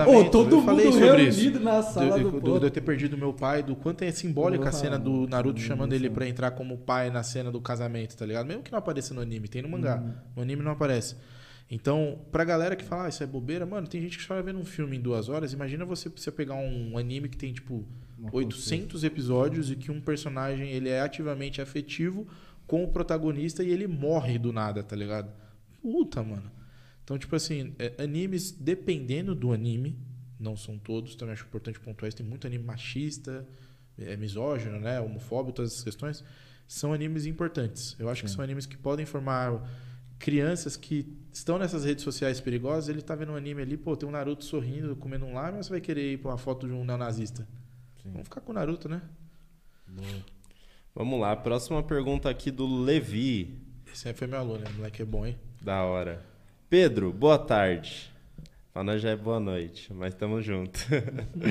mano. 0.06 0.30
todo 0.30 0.56
eu 0.56 0.62
falei 0.62 0.84
mundo 0.86 0.98
sobre 1.00 1.22
isso. 1.24 1.38
reunido 1.40 1.60
na 1.60 1.82
sala 1.82 2.18
do, 2.20 2.30
do, 2.30 2.40
do- 2.40 2.60
de 2.60 2.66
eu 2.66 2.70
ter 2.70 2.80
perdido 2.82 3.18
meu 3.18 3.32
pai, 3.32 3.64
do 3.64 3.74
quanto 3.74 4.02
é 4.02 4.12
simbólica 4.12 4.68
a 4.68 4.72
cena 4.72 4.96
do 4.96 5.26
Naruto 5.26 5.56
que 5.60 5.66
chamando 5.66 5.92
ele 5.92 6.06
emoção. 6.06 6.14
pra 6.14 6.28
entrar 6.28 6.50
como 6.52 6.78
pai 6.78 7.10
na 7.10 7.24
cena 7.24 7.50
do 7.50 7.60
casamento, 7.60 8.16
tá 8.16 8.24
ligado? 8.24 8.46
Mesmo 8.46 8.62
que 8.62 8.70
não 8.70 8.78
apareça 8.78 9.12
no 9.12 9.20
anime, 9.20 9.48
tem 9.48 9.60
no 9.60 9.68
mangá. 9.68 9.96
Uhum. 9.96 10.12
No 10.36 10.42
anime 10.42 10.62
não 10.62 10.70
aparece. 10.70 11.16
Então, 11.68 12.18
pra 12.30 12.44
galera 12.44 12.76
que 12.76 12.84
fala, 12.84 13.06
ah, 13.06 13.08
isso 13.08 13.22
é 13.24 13.26
bobeira, 13.26 13.64
mano, 13.66 13.86
tem 13.88 14.00
gente 14.00 14.18
que 14.18 14.26
chora 14.26 14.42
vendo 14.42 14.58
um 14.60 14.64
filme 14.64 14.96
em 14.96 15.00
duas 15.00 15.28
horas. 15.28 15.52
Imagina 15.52 15.84
você, 15.84 16.08
você 16.14 16.30
pegar 16.30 16.54
um 16.54 16.96
anime 16.98 17.28
que 17.28 17.36
tem, 17.36 17.52
tipo, 17.52 17.84
800 18.30 19.04
episódios 19.04 19.70
e 19.70 19.76
que 19.76 19.90
um 19.90 20.00
personagem 20.00 20.70
ele 20.70 20.88
é 20.88 21.00
ativamente 21.00 21.60
afetivo 21.60 22.26
com 22.66 22.84
o 22.84 22.88
protagonista 22.88 23.62
e 23.62 23.70
ele 23.70 23.86
morre 23.86 24.38
do 24.38 24.52
nada, 24.52 24.82
tá 24.82 24.94
ligado? 24.94 25.32
Puta, 25.80 26.22
mano. 26.22 26.50
Então, 27.02 27.18
tipo 27.18 27.34
assim, 27.34 27.74
é, 27.78 28.02
animes, 28.02 28.52
dependendo 28.52 29.34
do 29.34 29.52
anime, 29.52 29.98
não 30.38 30.56
são 30.56 30.78
todos, 30.78 31.16
também 31.16 31.32
acho 31.32 31.44
importante 31.44 31.80
pontuar 31.80 32.08
isso, 32.08 32.16
tem 32.16 32.26
muito 32.26 32.46
anime 32.46 32.64
machista, 32.64 33.46
é, 33.98 34.16
misógino, 34.16 34.78
né, 34.78 35.00
homofóbico, 35.00 35.56
todas 35.56 35.72
essas 35.72 35.84
questões, 35.84 36.24
são 36.66 36.92
animes 36.92 37.26
importantes. 37.26 37.96
Eu 37.98 38.08
acho 38.08 38.22
que 38.22 38.28
Sim. 38.28 38.36
são 38.36 38.44
animes 38.44 38.66
que 38.66 38.76
podem 38.76 39.04
formar 39.04 39.68
crianças 40.18 40.76
que 40.76 41.12
estão 41.32 41.58
nessas 41.58 41.84
redes 41.84 42.04
sociais 42.04 42.40
perigosas, 42.40 42.88
ele 42.88 43.02
tá 43.02 43.14
vendo 43.14 43.32
um 43.32 43.36
anime 43.36 43.62
ali, 43.62 43.76
pô, 43.76 43.96
tem 43.96 44.08
um 44.08 44.12
Naruto 44.12 44.44
sorrindo, 44.44 44.94
comendo 44.94 45.26
um 45.26 45.34
mas 45.34 45.66
você 45.66 45.70
vai 45.70 45.80
querer 45.80 46.12
ir 46.12 46.18
pra 46.18 46.30
uma 46.30 46.38
foto 46.38 46.66
de 46.66 46.72
um 46.72 46.84
neonazista. 46.84 47.46
Sim. 48.02 48.10
Vamos 48.12 48.24
ficar 48.24 48.40
com 48.40 48.52
o 48.52 48.54
Naruto, 48.54 48.88
né? 48.88 49.00
Vamos 50.94 51.20
lá, 51.20 51.34
próxima 51.36 51.82
pergunta 51.82 52.28
aqui 52.28 52.50
do 52.50 52.66
Levi. 52.66 53.58
Esse 53.92 54.08
aí 54.08 54.14
foi 54.14 54.26
meu 54.26 54.38
aluno, 54.38 54.58
né? 54.58 54.70
O 54.70 54.74
moleque 54.74 55.02
é 55.02 55.04
bom, 55.04 55.26
hein? 55.26 55.38
Da 55.60 55.84
hora. 55.84 56.24
Pedro, 56.68 57.12
boa 57.12 57.38
tarde. 57.38 58.12
Pra 58.72 58.82
nós 58.82 59.02
já 59.02 59.10
é 59.10 59.16
boa 59.16 59.38
noite, 59.38 59.92
mas 59.92 60.14
tamo 60.14 60.40
junto. 60.40 60.80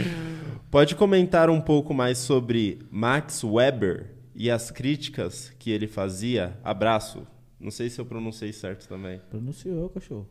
Pode 0.72 0.96
comentar 0.96 1.50
um 1.50 1.62
pouco 1.62 1.94
mais 1.94 2.18
sobre 2.18 2.80
Max 2.90 3.44
Weber 3.44 4.12
e 4.34 4.50
as 4.50 4.72
críticas 4.72 5.52
que 5.60 5.70
ele 5.70 5.88
fazia? 5.88 6.60
Abraço. 6.64 7.28
Não 7.60 7.70
sei 7.70 7.90
se 7.92 8.02
eu 8.02 8.06
pronunciei 8.06 8.52
certo 8.52 8.88
também. 8.88 9.22
Pronunciou, 9.30 9.88
cachorro. 9.90 10.28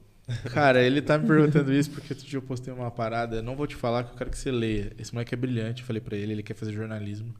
Cara, 0.53 0.83
ele 0.83 1.01
tá 1.03 1.19
me 1.19 1.27
perguntando 1.27 1.73
isso 1.73 1.91
porque 1.91 2.13
outro 2.13 2.27
dia 2.27 2.37
eu 2.39 2.43
postei 2.43 2.73
uma 2.73 2.91
parada. 2.91 3.37
Eu 3.37 3.43
não 3.43 3.57
vou 3.57 3.67
te 3.67 3.77
falar 3.77 4.05
que 4.05 4.13
eu 4.13 4.17
quero 4.17 4.31
que 4.31 4.39
você 4.39 4.51
leia. 4.51 4.93
Esse 4.99 5.13
moleque 5.13 5.35
é 5.35 5.37
brilhante. 5.37 5.83
Eu 5.83 5.87
falei 5.87 6.01
pra 6.01 6.17
ele, 6.17 6.33
ele 6.33 6.43
quer 6.43 6.55
fazer 6.55 6.73
jornalismo 6.73 7.35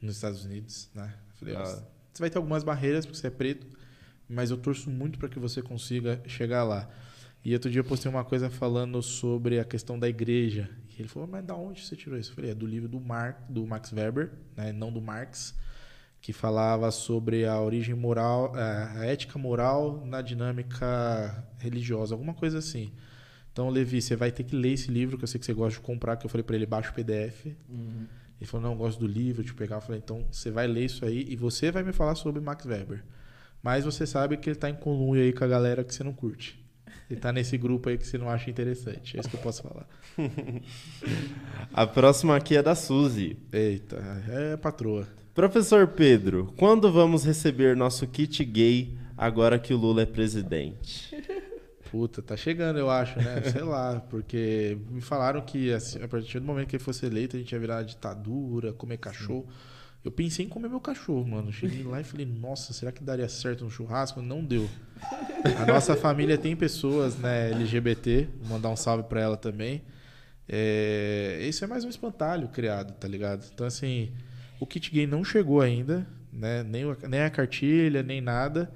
nos 0.00 0.16
Estados 0.16 0.44
Unidos, 0.44 0.90
né? 0.94 1.14
Eu 1.30 1.36
falei, 1.36 1.54
ó, 1.54 1.62
Ah. 1.62 1.82
você 2.12 2.20
vai 2.20 2.30
ter 2.30 2.38
algumas 2.38 2.62
barreiras 2.64 3.06
porque 3.06 3.18
você 3.18 3.26
é 3.28 3.30
preto, 3.30 3.66
mas 4.28 4.50
eu 4.50 4.56
torço 4.56 4.90
muito 4.90 5.18
pra 5.18 5.28
que 5.28 5.38
você 5.38 5.62
consiga 5.62 6.20
chegar 6.26 6.62
lá. 6.64 6.88
E 7.44 7.52
outro 7.52 7.70
dia 7.70 7.80
eu 7.80 7.84
postei 7.84 8.10
uma 8.10 8.24
coisa 8.24 8.48
falando 8.50 9.02
sobre 9.02 9.58
a 9.60 9.64
questão 9.64 9.98
da 9.98 10.08
igreja. 10.08 10.68
E 10.96 11.00
ele 11.02 11.08
falou, 11.08 11.28
mas 11.28 11.44
da 11.44 11.54
onde 11.54 11.84
você 11.84 11.94
tirou 11.96 12.18
isso? 12.18 12.30
Eu 12.30 12.34
falei, 12.36 12.50
é 12.50 12.54
do 12.54 12.66
livro 12.66 12.88
do, 12.88 13.00
Mar 13.00 13.44
do 13.48 13.66
Max 13.66 13.92
Weber, 13.92 14.30
né? 14.56 14.72
não 14.72 14.90
do 14.92 15.00
Marx, 15.00 15.54
que 16.24 16.32
falava 16.32 16.90
sobre 16.90 17.44
a 17.44 17.60
origem 17.60 17.94
moral, 17.94 18.50
a 18.54 19.00
a 19.00 19.04
ética 19.04 19.38
moral 19.38 20.02
na 20.06 20.22
dinâmica 20.22 21.46
religiosa, 21.58 22.14
alguma 22.14 22.32
coisa 22.32 22.60
assim. 22.60 22.94
Então, 23.52 23.68
Levi, 23.68 24.00
você 24.00 24.16
vai 24.16 24.32
ter 24.32 24.42
que 24.42 24.56
ler 24.56 24.72
esse 24.72 24.90
livro, 24.90 25.18
que 25.18 25.24
eu 25.24 25.28
sei 25.28 25.38
que 25.38 25.44
você 25.44 25.52
gosta 25.52 25.78
de 25.78 25.84
comprar, 25.84 26.16
que 26.16 26.24
eu 26.24 26.30
falei 26.30 26.42
pra 26.42 26.56
ele, 26.56 26.64
baixa 26.64 26.90
o 26.90 26.94
PDF. 26.94 27.44
Ele 27.44 28.46
falou, 28.46 28.62
não, 28.62 28.72
eu 28.72 28.78
gosto 28.78 29.00
do 29.00 29.06
livro, 29.06 29.46
eu 29.46 29.54
pegar. 29.54 29.76
Eu 29.76 29.80
falei, 29.82 30.00
então 30.02 30.26
você 30.32 30.50
vai 30.50 30.66
ler 30.66 30.86
isso 30.86 31.04
aí 31.04 31.26
e 31.28 31.36
você 31.36 31.70
vai 31.70 31.82
me 31.82 31.92
falar 31.92 32.14
sobre 32.14 32.40
Max 32.40 32.64
Weber. 32.64 33.04
Mas 33.62 33.84
você 33.84 34.06
sabe 34.06 34.38
que 34.38 34.48
ele 34.48 34.56
tá 34.56 34.70
em 34.70 34.74
conluio 34.74 35.22
aí 35.22 35.30
com 35.30 35.44
a 35.44 35.46
galera 35.46 35.84
que 35.84 35.94
você 35.94 36.02
não 36.02 36.14
curte. 36.14 36.58
Ele 37.10 37.20
tá 37.20 37.34
nesse 37.34 37.58
grupo 37.58 37.90
aí 37.90 37.98
que 37.98 38.06
você 38.06 38.16
não 38.16 38.30
acha 38.30 38.48
interessante. 38.48 39.18
É 39.18 39.20
isso 39.20 39.28
que 39.28 39.36
eu 39.36 39.42
posso 39.42 39.62
falar. 39.62 39.86
A 41.70 41.86
próxima 41.86 42.34
aqui 42.34 42.56
é 42.56 42.62
da 42.62 42.74
Suzy. 42.74 43.36
Eita, 43.52 43.98
é 44.26 44.56
patroa. 44.56 45.06
Professor 45.34 45.88
Pedro, 45.88 46.54
quando 46.56 46.92
vamos 46.92 47.24
receber 47.24 47.74
nosso 47.76 48.06
kit 48.06 48.44
gay 48.44 48.96
agora 49.16 49.58
que 49.58 49.74
o 49.74 49.76
Lula 49.76 50.02
é 50.02 50.06
presidente? 50.06 51.10
Puta, 51.90 52.22
tá 52.22 52.36
chegando, 52.36 52.78
eu 52.78 52.88
acho, 52.88 53.18
né? 53.18 53.42
Sei 53.42 53.62
lá, 53.62 53.98
porque 54.08 54.78
me 54.88 55.00
falaram 55.00 55.40
que 55.40 55.72
assim, 55.72 56.00
a 56.00 56.06
partir 56.06 56.38
do 56.38 56.46
momento 56.46 56.68
que 56.68 56.76
ele 56.76 56.82
fosse 56.84 57.04
eleito, 57.04 57.34
a 57.34 57.40
gente 57.40 57.50
ia 57.50 57.58
virar 57.58 57.82
ditadura, 57.82 58.72
comer 58.72 58.98
cachorro. 58.98 59.48
Eu 60.04 60.12
pensei 60.12 60.46
em 60.46 60.48
comer 60.48 60.68
meu 60.68 60.78
cachorro, 60.78 61.26
mano. 61.26 61.52
Cheguei 61.52 61.82
lá 61.82 62.00
e 62.00 62.04
falei, 62.04 62.26
nossa, 62.26 62.72
será 62.72 62.92
que 62.92 63.02
daria 63.02 63.28
certo 63.28 63.64
um 63.64 63.70
churrasco? 63.70 64.22
Não 64.22 64.44
deu. 64.44 64.70
A 65.60 65.66
nossa 65.66 65.96
família 65.96 66.38
tem 66.38 66.54
pessoas, 66.54 67.18
né, 67.18 67.50
LGBT, 67.50 68.28
vou 68.38 68.50
mandar 68.50 68.68
um 68.68 68.76
salve 68.76 69.02
pra 69.08 69.20
ela 69.20 69.36
também. 69.36 69.82
É, 70.48 71.38
esse 71.42 71.64
é 71.64 71.66
mais 71.66 71.84
um 71.84 71.88
espantalho 71.88 72.46
criado, 72.50 72.92
tá 72.92 73.08
ligado? 73.08 73.44
Então, 73.52 73.66
assim, 73.66 74.12
o 74.64 74.66
kit 74.66 74.90
gay 74.90 75.06
não 75.06 75.22
chegou 75.22 75.60
ainda, 75.60 76.06
né? 76.32 76.62
Nem, 76.62 76.84
nem 77.06 77.20
a 77.20 77.30
cartilha, 77.30 78.02
nem 78.02 78.20
nada. 78.20 78.72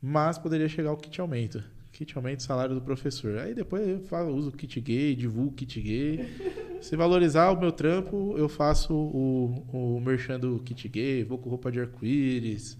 Mas 0.00 0.38
poderia 0.38 0.68
chegar 0.68 0.90
o 0.90 0.96
kit 0.96 1.20
aumento. 1.20 1.62
Kit 1.92 2.16
aumento, 2.16 2.42
salário 2.42 2.74
do 2.74 2.80
professor. 2.80 3.38
Aí 3.38 3.54
depois 3.54 3.86
eu 3.86 4.00
falo, 4.06 4.34
uso 4.34 4.48
o 4.48 4.52
kit 4.52 4.80
gay, 4.80 5.14
divulgo 5.14 5.50
o 5.50 5.52
kit 5.52 5.80
gay. 5.80 6.24
Se 6.80 6.96
valorizar 6.96 7.50
o 7.50 7.60
meu 7.60 7.70
trampo, 7.70 8.36
eu 8.38 8.48
faço 8.48 8.94
o, 8.94 9.96
o 9.96 10.00
merchan 10.00 10.40
do 10.40 10.60
kit 10.60 10.88
gay, 10.88 11.24
vou 11.24 11.36
com 11.36 11.50
roupa 11.50 11.70
de 11.70 11.80
arco-íris, 11.80 12.78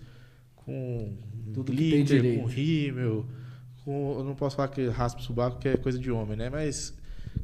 com 0.56 1.16
Tudo 1.52 1.72
glitter, 1.72 2.40
com 2.40 2.46
rímel. 2.46 3.26
Com, 3.84 4.16
eu 4.18 4.24
não 4.24 4.34
posso 4.34 4.56
falar 4.56 4.68
que 4.68 4.86
raspa 4.86 5.20
o 5.20 5.24
sovaco, 5.24 5.58
que 5.58 5.68
é 5.68 5.76
coisa 5.76 5.98
de 5.98 6.10
homem, 6.10 6.36
né? 6.36 6.48
Mas 6.48 6.97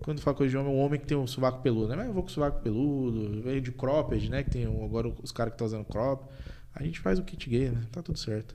quando 0.05 0.20
fala 0.20 0.36
coisa 0.36 0.50
de 0.50 0.57
homem, 0.57 0.70
é 0.73 0.76
um 0.76 0.81
homem 0.81 1.00
que 1.00 1.07
tem 1.07 1.16
um 1.16 1.26
sovaco 1.26 1.62
peludo, 1.62 1.89
né? 1.89 1.97
Mas 1.97 2.07
eu 2.07 2.12
vou 2.12 2.23
com 2.23 2.28
sovaco 2.28 2.60
peludo, 2.62 3.41
veio 3.42 3.60
de 3.60 3.73
cropped, 3.73 4.28
né? 4.28 4.42
Que 4.42 4.50
tem 4.50 4.68
um- 4.68 4.84
agora 4.84 5.10
os 5.23 5.33
caras 5.33 5.52
que 5.52 5.55
estão 5.55 5.66
usando 5.66 5.84
crop. 5.84 6.26
A 6.74 6.83
gente 6.83 7.00
faz 7.00 7.18
o 7.18 7.23
kit 7.23 7.49
gay, 7.49 7.70
né? 7.70 7.81
Tá 7.91 8.02
tudo 8.02 8.18
certo. 8.18 8.55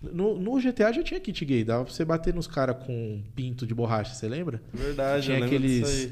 No, 0.00 0.38
no 0.38 0.60
GTA 0.60 0.92
já 0.92 1.02
tinha 1.02 1.18
kit 1.18 1.44
gay, 1.44 1.64
dava 1.64 1.84
pra 1.84 1.92
você 1.92 2.04
bater 2.04 2.32
nos 2.32 2.46
caras 2.46 2.76
com 2.84 3.20
pinto 3.34 3.66
de 3.66 3.74
borracha, 3.74 4.14
você 4.14 4.28
lembra? 4.28 4.62
Verdade, 4.72 5.24
Tinha 5.26 5.44
aqueles-. 5.44 6.10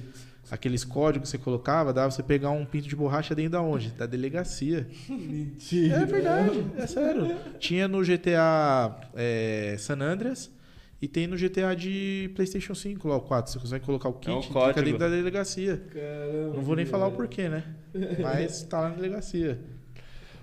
Aqueles 0.50 0.84
códigos 0.84 1.30
que 1.30 1.38
você 1.38 1.42
colocava, 1.42 1.90
dava 1.90 2.08
pra 2.08 2.16
você 2.16 2.22
pegar 2.22 2.50
um 2.50 2.66
pinto 2.66 2.86
de 2.86 2.94
borracha 2.94 3.34
dentro 3.34 3.52
da 3.52 3.62
onde? 3.62 3.88
Da 3.92 4.04
delegacia. 4.04 4.86
Mentira. 5.08 5.96
É 5.96 6.04
verdade, 6.04 6.64
é 6.76 6.86
sério. 6.86 7.34
Tinha 7.58 7.88
no 7.88 8.04
GTA 8.04 8.94
é, 9.14 9.74
San 9.78 10.00
Andreas 10.02 10.50
e 11.04 11.08
tem 11.08 11.26
no 11.26 11.36
GTA 11.36 11.76
de 11.76 12.30
PlayStation 12.34 12.74
5, 12.74 13.06
lá 13.06 13.16
o 13.16 13.20
4. 13.20 13.52
Você 13.52 13.58
consegue 13.58 13.84
colocar 13.84 14.08
o 14.08 14.14
kit 14.14 14.30
É 14.30 14.32
um 14.32 14.38
e 14.38 14.42
fica 14.42 14.82
dentro 14.82 14.98
da 14.98 15.08
delegacia. 15.10 15.76
Caramba. 15.92 16.56
Não 16.56 16.62
vou 16.62 16.74
nem 16.74 16.86
falar 16.86 17.08
o 17.08 17.12
porquê, 17.12 17.46
né? 17.46 17.62
Mas 18.22 18.62
tá 18.62 18.80
lá 18.80 18.88
na 18.88 18.94
delegacia. 18.94 19.60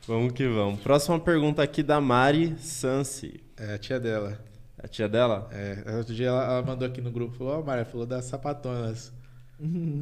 Vamos 0.05 0.33
que 0.33 0.47
vamos. 0.47 0.79
Próxima 0.81 1.19
pergunta 1.19 1.63
aqui 1.63 1.81
da 1.81 1.99
Mari 1.99 2.55
Sansi. 2.59 3.41
É 3.57 3.73
a 3.73 3.77
tia 3.79 3.99
dela. 3.99 4.39
A 4.77 4.87
tia 4.87 5.09
dela? 5.09 5.49
É, 5.51 5.97
outro 5.97 6.13
dia 6.13 6.27
ela, 6.27 6.43
ela 6.43 6.61
mandou 6.61 6.87
aqui 6.87 7.01
no 7.01 7.11
grupo, 7.11 7.35
falou, 7.35 7.59
ó, 7.59 7.63
Maria, 7.63 7.83
falou 7.83 8.05
das 8.05 8.25
sapatonas. 8.25 9.11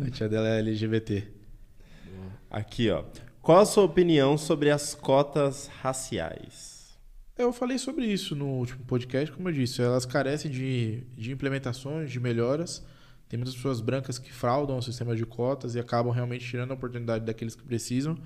A 0.06 0.12
tia 0.12 0.28
dela 0.28 0.50
é 0.50 0.60
LGBT. 0.60 1.24
Aqui, 2.52 2.90
ó. 2.90 3.06
Qual 3.42 3.60
a 3.60 3.66
sua 3.66 3.86
opinião 3.86 4.38
sobre 4.38 4.70
as 4.70 4.94
cotas 4.94 5.68
raciais? 5.82 6.69
Eu 7.40 7.54
falei 7.54 7.78
sobre 7.78 8.06
isso 8.06 8.36
no 8.36 8.48
último 8.48 8.84
podcast, 8.84 9.34
como 9.34 9.48
eu 9.48 9.54
disse, 9.54 9.82
elas 9.82 10.06
carecem 10.06 10.52
de, 10.52 11.06
de 11.16 11.32
implementações, 11.32 12.12
de 12.12 12.20
melhoras. 12.20 12.86
Tem 13.30 13.38
muitas 13.38 13.56
pessoas 13.56 13.80
brancas 13.80 14.20
que 14.20 14.30
fraudam 14.30 14.78
o 14.78 14.82
sistema 14.82 15.16
de 15.16 15.26
cotas 15.26 15.74
e 15.74 15.80
acabam 15.80 16.12
realmente 16.12 16.46
tirando 16.46 16.72
a 16.72 16.74
oportunidade 16.74 17.24
daqueles 17.24 17.56
que 17.56 17.64
precisam. 17.64 18.18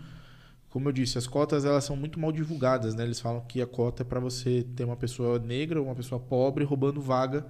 Como 0.67 0.89
eu 0.89 0.91
disse, 0.91 1.19
as 1.19 1.27
cotas 1.27 1.63
elas 1.63 1.83
são 1.83 1.95
muito 1.95 2.19
mal 2.19 2.31
divulgadas, 2.31 2.95
né? 2.95 3.03
Eles 3.03 3.19
falam 3.19 3.41
que 3.41 3.61
a 3.61 3.67
cota 3.67 4.01
é 4.01 4.03
para 4.03 4.19
você 4.19 4.65
ter 4.75 4.83
uma 4.83 4.97
pessoa 4.97 5.37
negra 5.37 5.79
ou 5.79 5.85
uma 5.85 5.95
pessoa 5.95 6.19
pobre 6.19 6.63
roubando 6.63 6.99
vaga 6.99 7.45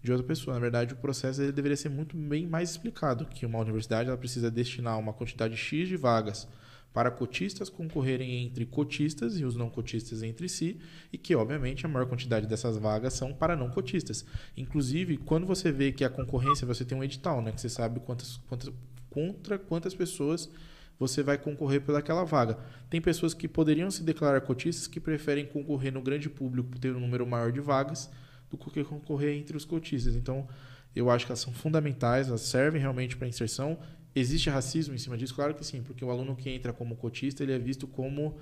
de 0.00 0.12
outra 0.12 0.24
pessoa. 0.24 0.54
Na 0.54 0.60
verdade, 0.60 0.94
o 0.94 0.96
processo 0.96 1.42
ele 1.42 1.50
deveria 1.50 1.76
ser 1.76 1.88
muito 1.88 2.16
bem 2.16 2.46
mais 2.46 2.70
explicado, 2.70 3.26
que 3.26 3.44
uma 3.44 3.58
universidade 3.58 4.08
ela 4.08 4.16
precisa 4.16 4.48
destinar 4.48 4.96
uma 4.96 5.12
quantidade 5.12 5.56
X 5.56 5.88
de 5.88 5.96
vagas 5.96 6.46
para 6.92 7.10
cotistas 7.10 7.68
concorrerem 7.68 8.44
entre 8.44 8.66
cotistas 8.66 9.38
e 9.38 9.44
os 9.44 9.54
não 9.54 9.70
cotistas 9.70 10.22
entre 10.22 10.48
si, 10.48 10.78
e 11.12 11.18
que, 11.18 11.34
obviamente, 11.34 11.86
a 11.86 11.88
maior 11.88 12.06
quantidade 12.06 12.46
dessas 12.46 12.76
vagas 12.76 13.14
são 13.14 13.32
para 13.32 13.56
não 13.56 13.70
cotistas. 13.70 14.24
Inclusive, 14.56 15.16
quando 15.16 15.46
você 15.46 15.70
vê 15.70 15.92
que 15.92 16.04
a 16.04 16.10
concorrência, 16.10 16.66
você 16.66 16.84
tem 16.84 16.98
um 16.98 17.04
edital, 17.04 17.40
né, 17.40 17.52
que 17.52 17.60
você 17.60 17.68
sabe 17.68 18.00
quantas, 18.00 18.38
quantas, 18.48 18.72
contra 19.08 19.58
quantas 19.58 19.94
pessoas 19.94 20.50
você 20.98 21.22
vai 21.22 21.38
concorrer 21.38 21.80
pelaquela 21.80 22.24
vaga. 22.24 22.58
Tem 22.90 23.00
pessoas 23.00 23.32
que 23.32 23.48
poderiam 23.48 23.90
se 23.90 24.02
declarar 24.02 24.40
cotistas 24.42 24.86
que 24.86 25.00
preferem 25.00 25.46
concorrer 25.46 25.92
no 25.92 26.02
grande 26.02 26.28
público 26.28 26.68
por 26.68 26.78
ter 26.78 26.94
um 26.94 27.00
número 27.00 27.26
maior 27.26 27.50
de 27.50 27.60
vagas 27.60 28.10
do 28.50 28.58
que 28.58 28.84
concorrer 28.84 29.34
entre 29.34 29.56
os 29.56 29.64
cotistas. 29.64 30.14
Então, 30.14 30.46
eu 30.94 31.08
acho 31.08 31.24
que 31.24 31.32
elas 31.32 31.40
são 31.40 31.54
fundamentais, 31.54 32.28
elas 32.28 32.42
servem 32.42 32.80
realmente 32.80 33.16
para 33.16 33.28
inserção 33.28 33.78
Existe 34.14 34.50
racismo 34.50 34.94
em 34.94 34.98
cima 34.98 35.16
disso? 35.16 35.34
Claro 35.34 35.54
que 35.54 35.64
sim, 35.64 35.82
porque 35.82 36.04
o 36.04 36.10
aluno 36.10 36.34
que 36.34 36.50
entra 36.50 36.72
como 36.72 36.96
cotista, 36.96 37.42
ele 37.42 37.52
é 37.52 37.58
visto 37.58 37.86
como 37.86 38.38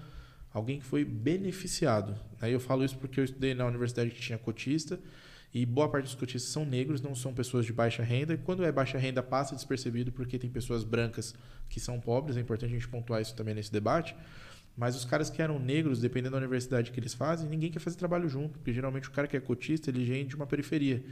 alguém 0.52 0.78
que 0.78 0.84
foi 0.84 1.04
beneficiado. 1.04 2.18
Aí 2.40 2.52
eu 2.52 2.60
falo 2.60 2.84
isso 2.84 2.96
porque 2.96 3.20
eu 3.20 3.24
estudei 3.24 3.54
na 3.54 3.66
universidade 3.66 4.10
que 4.10 4.20
tinha 4.20 4.38
cotista 4.38 4.98
e 5.52 5.64
boa 5.64 5.88
parte 5.88 6.04
dos 6.04 6.14
cotistas 6.14 6.52
são 6.52 6.64
negros, 6.64 7.00
não 7.00 7.14
são 7.14 7.32
pessoas 7.32 7.64
de 7.64 7.72
baixa 7.72 8.02
renda. 8.02 8.34
E 8.34 8.38
quando 8.38 8.64
é 8.64 8.70
baixa 8.70 8.98
renda, 8.98 9.22
passa 9.22 9.54
despercebido 9.54 10.12
porque 10.12 10.38
tem 10.38 10.50
pessoas 10.50 10.84
brancas 10.84 11.34
que 11.68 11.80
são 11.80 11.98
pobres. 12.00 12.36
É 12.36 12.40
importante 12.40 12.70
a 12.70 12.74
gente 12.74 12.88
pontuar 12.88 13.22
isso 13.22 13.34
também 13.34 13.54
nesse 13.54 13.72
debate. 13.72 14.14
Mas 14.76 14.94
os 14.94 15.04
caras 15.04 15.28
que 15.28 15.42
eram 15.42 15.58
negros, 15.58 16.00
dependendo 16.00 16.32
da 16.32 16.38
universidade 16.38 16.92
que 16.92 17.00
eles 17.00 17.12
fazem, 17.12 17.48
ninguém 17.48 17.70
quer 17.70 17.80
fazer 17.80 17.96
trabalho 17.96 18.28
junto, 18.28 18.58
porque 18.58 18.72
geralmente 18.72 19.08
o 19.08 19.10
cara 19.10 19.26
que 19.26 19.36
é 19.36 19.40
cotista, 19.40 19.90
ele 19.90 20.04
vem 20.04 20.26
de 20.26 20.36
uma 20.36 20.46
periferia. 20.46 21.02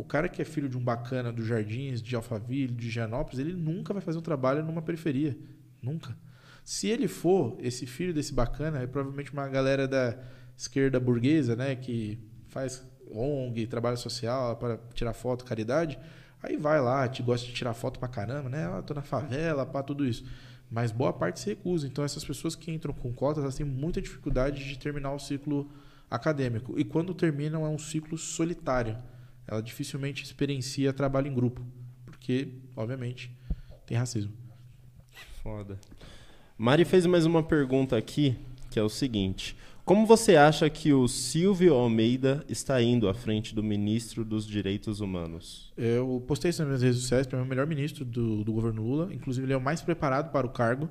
O 0.00 0.04
cara 0.04 0.30
que 0.30 0.40
é 0.40 0.46
filho 0.46 0.66
de 0.66 0.78
um 0.78 0.80
bacana 0.80 1.30
dos 1.30 1.46
Jardins, 1.46 2.00
de 2.00 2.16
Alphaville, 2.16 2.72
de 2.74 2.88
Gianópolis, 2.88 3.38
ele 3.38 3.52
nunca 3.52 3.92
vai 3.92 4.00
fazer 4.00 4.16
um 4.16 4.22
trabalho 4.22 4.64
numa 4.64 4.80
periferia. 4.80 5.36
Nunca. 5.82 6.16
Se 6.64 6.88
ele 6.88 7.06
for 7.06 7.54
esse 7.60 7.84
filho 7.84 8.14
desse 8.14 8.32
bacana, 8.32 8.78
é 8.78 8.86
provavelmente 8.86 9.30
uma 9.30 9.46
galera 9.46 9.86
da 9.86 10.16
esquerda 10.56 10.98
burguesa, 10.98 11.54
né, 11.54 11.76
que 11.76 12.18
faz 12.48 12.82
ONG, 13.10 13.66
trabalho 13.66 13.98
social 13.98 14.56
para 14.56 14.78
tirar 14.94 15.12
foto, 15.12 15.44
caridade, 15.44 15.98
aí 16.42 16.56
vai 16.56 16.80
lá, 16.80 17.06
te 17.06 17.22
gosta 17.22 17.46
de 17.46 17.52
tirar 17.52 17.74
foto 17.74 18.00
pra 18.00 18.08
caramba, 18.08 18.48
né? 18.48 18.64
Ah, 18.72 18.80
tô 18.80 18.94
na 18.94 19.02
favela, 19.02 19.66
pá, 19.66 19.82
tudo 19.82 20.06
isso. 20.06 20.24
Mas 20.70 20.90
boa 20.90 21.12
parte 21.12 21.40
se 21.40 21.50
recusa. 21.50 21.86
Então 21.86 22.02
essas 22.02 22.24
pessoas 22.24 22.56
que 22.56 22.70
entram 22.70 22.94
com 22.94 23.12
cotas, 23.12 23.42
elas 23.42 23.54
têm 23.54 23.66
muita 23.66 24.00
dificuldade 24.00 24.66
de 24.66 24.78
terminar 24.78 25.12
o 25.12 25.18
ciclo 25.18 25.70
acadêmico. 26.10 26.78
E 26.78 26.84
quando 26.84 27.12
terminam 27.12 27.66
é 27.66 27.68
um 27.68 27.78
ciclo 27.78 28.16
solitário 28.16 28.96
ela 29.50 29.60
dificilmente 29.60 30.22
experiencia 30.22 30.92
trabalho 30.92 31.26
em 31.26 31.34
grupo, 31.34 31.60
porque, 32.06 32.48
obviamente, 32.76 33.36
tem 33.84 33.98
racismo. 33.98 34.32
Foda. 35.42 35.76
Mari 36.56 36.84
fez 36.84 37.04
mais 37.04 37.26
uma 37.26 37.42
pergunta 37.42 37.96
aqui, 37.96 38.36
que 38.70 38.78
é 38.78 38.82
o 38.82 38.88
seguinte: 38.88 39.56
Como 39.84 40.06
você 40.06 40.36
acha 40.36 40.70
que 40.70 40.92
o 40.92 41.08
Silvio 41.08 41.74
Almeida 41.74 42.44
está 42.48 42.80
indo 42.80 43.08
à 43.08 43.14
frente 43.14 43.52
do 43.52 43.62
ministro 43.62 44.24
dos 44.24 44.46
Direitos 44.46 45.00
Humanos? 45.00 45.72
Eu 45.76 46.22
postei 46.28 46.50
isso 46.50 46.62
nas 46.62 46.68
minhas 46.68 46.82
redes 46.82 47.00
sociais, 47.00 47.26
para 47.26 47.40
é 47.40 47.42
o 47.42 47.46
melhor 47.46 47.66
ministro 47.66 48.04
do, 48.04 48.44
do 48.44 48.52
governo 48.52 48.82
Lula. 48.82 49.12
Inclusive, 49.12 49.46
ele 49.46 49.52
é 49.52 49.56
o 49.56 49.60
mais 49.60 49.82
preparado 49.82 50.30
para 50.30 50.46
o 50.46 50.50
cargo. 50.50 50.88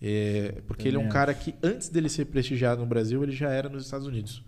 É, 0.00 0.62
porque 0.66 0.88
ele 0.88 0.96
é 0.96 1.00
um 1.00 1.08
cara 1.08 1.34
que, 1.34 1.54
antes 1.62 1.88
dele 1.88 2.08
ser 2.08 2.26
prestigiado 2.26 2.80
no 2.80 2.86
Brasil, 2.86 3.22
ele 3.22 3.32
já 3.32 3.50
era 3.50 3.68
nos 3.68 3.84
Estados 3.84 4.06
Unidos. 4.06 4.42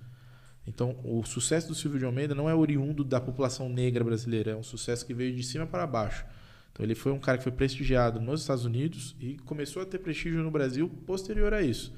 Então, 0.66 0.96
o 1.04 1.24
sucesso 1.24 1.68
do 1.68 1.74
Silvio 1.74 1.98
de 1.98 2.04
Almeida 2.04 2.34
não 2.34 2.50
é 2.50 2.54
oriundo 2.54 3.04
da 3.04 3.20
população 3.20 3.68
negra 3.68 4.02
brasileira, 4.02 4.50
é 4.50 4.56
um 4.56 4.62
sucesso 4.62 5.06
que 5.06 5.14
veio 5.14 5.34
de 5.34 5.42
cima 5.42 5.66
para 5.66 5.86
baixo. 5.86 6.24
Então, 6.72 6.84
ele 6.84 6.94
foi 6.94 7.12
um 7.12 7.18
cara 7.18 7.38
que 7.38 7.44
foi 7.44 7.52
prestigiado 7.52 8.20
nos 8.20 8.40
Estados 8.40 8.64
Unidos 8.64 9.14
e 9.20 9.36
começou 9.44 9.82
a 9.82 9.86
ter 9.86 9.98
prestígio 9.98 10.42
no 10.42 10.50
Brasil 10.50 10.88
posterior 11.06 11.54
a 11.54 11.62
isso. 11.62 11.94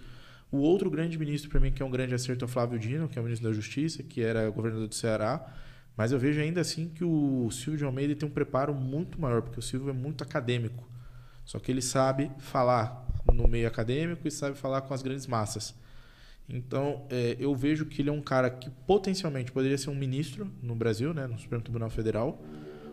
O 0.51 0.59
outro 0.59 0.91
grande 0.91 1.19
ministro, 1.19 1.51
para 1.51 1.61
mim, 1.61 1.73
que 1.73 1.83
é 1.83 1.87
um 1.87 1.91
grande 1.91 2.15
acerto, 2.15 2.45
é 2.45 2.47
o 2.47 2.49
Flávio 2.49 2.79
Dino, 2.79 3.09
que 3.09 3.19
é 3.19 3.21
o 3.21 3.25
ministro 3.25 3.49
da 3.49 3.55
Justiça, 3.55 4.03
que 4.03 4.23
era 4.23 4.49
governador 4.51 4.87
do 4.87 4.95
Ceará. 4.95 5.45
Mas 5.97 6.13
eu 6.13 6.19
vejo 6.19 6.41
ainda 6.41 6.61
assim 6.61 6.89
que 6.89 7.05
o 7.05 7.51
Silvio 7.51 7.77
de 7.77 7.85
Almeida 7.85 8.15
tem 8.15 8.29
um 8.29 8.33
preparo 8.33 8.75
muito 8.75 9.21
maior, 9.21 9.43
porque 9.43 9.59
o 9.59 9.63
Silvio 9.63 9.91
é 9.91 9.93
muito 9.93 10.23
acadêmico. 10.23 10.89
Só 11.45 11.59
que 11.59 11.73
ele 11.73 11.83
sabe 11.83 12.31
falar 12.39 13.07
no 13.33 13.49
meio 13.49 13.67
acadêmico 13.67 14.29
e 14.29 14.31
sabe 14.31 14.57
falar 14.57 14.83
com 14.83 14.95
as 14.95 15.03
grandes 15.03 15.27
massas. 15.27 15.75
Então, 16.49 17.05
é, 17.11 17.37
eu 17.39 17.55
vejo 17.55 17.85
que 17.85 18.01
ele 18.01 18.09
é 18.09 18.13
um 18.13 18.23
cara 18.23 18.49
que 18.49 18.71
potencialmente 18.87 19.53
poderia 19.53 19.77
ser 19.77 19.91
um 19.91 19.95
ministro 19.95 20.51
no 20.63 20.75
Brasil, 20.75 21.13
né, 21.13 21.27
no 21.27 21.39
Supremo 21.39 21.63
Tribunal 21.63 21.91
Federal, 21.91 22.43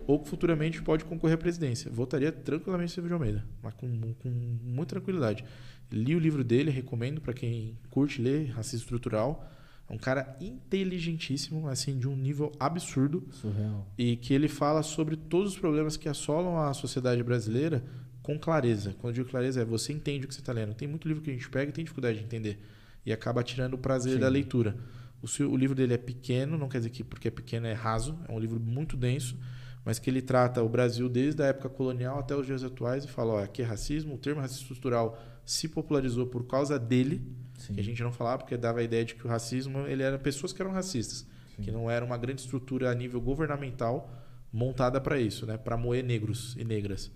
ou 0.05 0.19
que 0.19 0.27
futuramente 0.27 0.81
pode 0.81 1.05
concorrer 1.05 1.35
à 1.35 1.37
presidência. 1.37 1.89
Votaria 1.89 2.31
tranquilamente 2.31 2.91
Silvio 2.91 3.07
de 3.07 3.13
Almeida, 3.13 3.45
mas 3.63 3.73
com, 3.75 3.87
com 4.15 4.29
muita 4.29 4.95
tranquilidade. 4.95 5.45
Li 5.91 6.15
o 6.15 6.19
livro 6.19 6.43
dele, 6.43 6.69
recomendo 6.69 7.21
para 7.21 7.33
quem 7.33 7.77
curte 7.89 8.21
ler 8.21 8.49
Racismo 8.49 8.83
Estrutural. 8.83 9.49
É 9.87 9.93
um 9.93 9.97
cara 9.97 10.35
inteligentíssimo, 10.41 11.67
assim, 11.67 11.97
de 11.97 12.07
um 12.07 12.15
nível 12.15 12.51
absurdo. 12.59 13.23
Surreal. 13.31 13.87
E 13.97 14.17
que 14.17 14.33
ele 14.33 14.47
fala 14.47 14.83
sobre 14.83 15.15
todos 15.15 15.53
os 15.53 15.57
problemas 15.57 15.95
que 15.95 16.09
assolam 16.09 16.57
a 16.57 16.73
sociedade 16.73 17.23
brasileira 17.23 17.83
com 18.21 18.37
clareza. 18.37 18.95
Quando 18.99 19.11
eu 19.11 19.23
digo 19.23 19.29
clareza, 19.29 19.61
é 19.61 19.65
você 19.65 19.93
entende 19.93 20.25
o 20.25 20.27
que 20.27 20.33
você 20.33 20.41
está 20.41 20.51
lendo. 20.51 20.73
Tem 20.73 20.87
muito 20.87 21.07
livro 21.07 21.23
que 21.23 21.29
a 21.29 21.33
gente 21.33 21.47
pega 21.49 21.69
e 21.69 21.73
tem 21.73 21.83
dificuldade 21.83 22.17
de 22.17 22.25
entender 22.25 22.59
e 23.05 23.13
acaba 23.13 23.43
tirando 23.43 23.75
o 23.75 23.77
prazer 23.77 24.13
Sim. 24.13 24.19
da 24.19 24.27
leitura. 24.27 24.75
O, 25.21 25.27
seu, 25.27 25.51
o, 25.51 25.57
livro 25.57 25.75
dele 25.75 25.93
é 25.93 25.97
pequeno, 25.97 26.57
não 26.57 26.67
quer 26.67 26.79
dizer 26.79 26.89
que 26.89 27.03
porque 27.03 27.27
é 27.27 27.31
pequeno 27.31 27.67
é 27.67 27.73
raso, 27.73 28.17
é 28.27 28.31
um 28.31 28.39
livro 28.39 28.59
muito 28.59 28.97
denso, 28.97 29.37
mas 29.83 29.99
que 29.99 30.09
ele 30.09 30.21
trata 30.21 30.61
o 30.61 30.69
Brasil 30.69 31.07
desde 31.07 31.41
a 31.43 31.47
época 31.47 31.69
colonial 31.69 32.19
até 32.19 32.35
os 32.35 32.45
dias 32.45 32.63
atuais 32.63 33.05
e 33.05 33.07
fala: 33.07 33.33
ó, 33.33 33.43
aqui 33.43 33.61
é 33.61 33.65
racismo, 33.65 34.15
o 34.15 34.17
termo 34.17 34.41
racismo 34.41 34.63
estrutural 34.63 35.17
se 35.45 35.67
popularizou 35.67 36.25
por 36.25 36.45
causa 36.45 36.79
dele, 36.79 37.21
Sim. 37.57 37.75
que 37.75 37.79
a 37.79 37.83
gente 37.83 38.01
não 38.01 38.11
falava 38.11 38.39
porque 38.39 38.57
dava 38.57 38.79
a 38.79 38.83
ideia 38.83 39.05
de 39.05 39.15
que 39.15 39.25
o 39.25 39.29
racismo 39.29 39.79
ele 39.87 40.01
era 40.01 40.17
pessoas 40.17 40.51
que 40.51 40.61
eram 40.61 40.71
racistas, 40.71 41.27
Sim. 41.55 41.61
que 41.63 41.71
não 41.71 41.89
era 41.89 42.03
uma 42.03 42.17
grande 42.17 42.41
estrutura 42.41 42.89
a 42.89 42.95
nível 42.95 43.21
governamental 43.21 44.11
montada 44.51 44.99
para 44.99 45.19
isso, 45.19 45.45
né, 45.45 45.57
para 45.57 45.77
moer 45.77 46.03
negros 46.03 46.55
e 46.57 46.63
negras. 46.63 47.11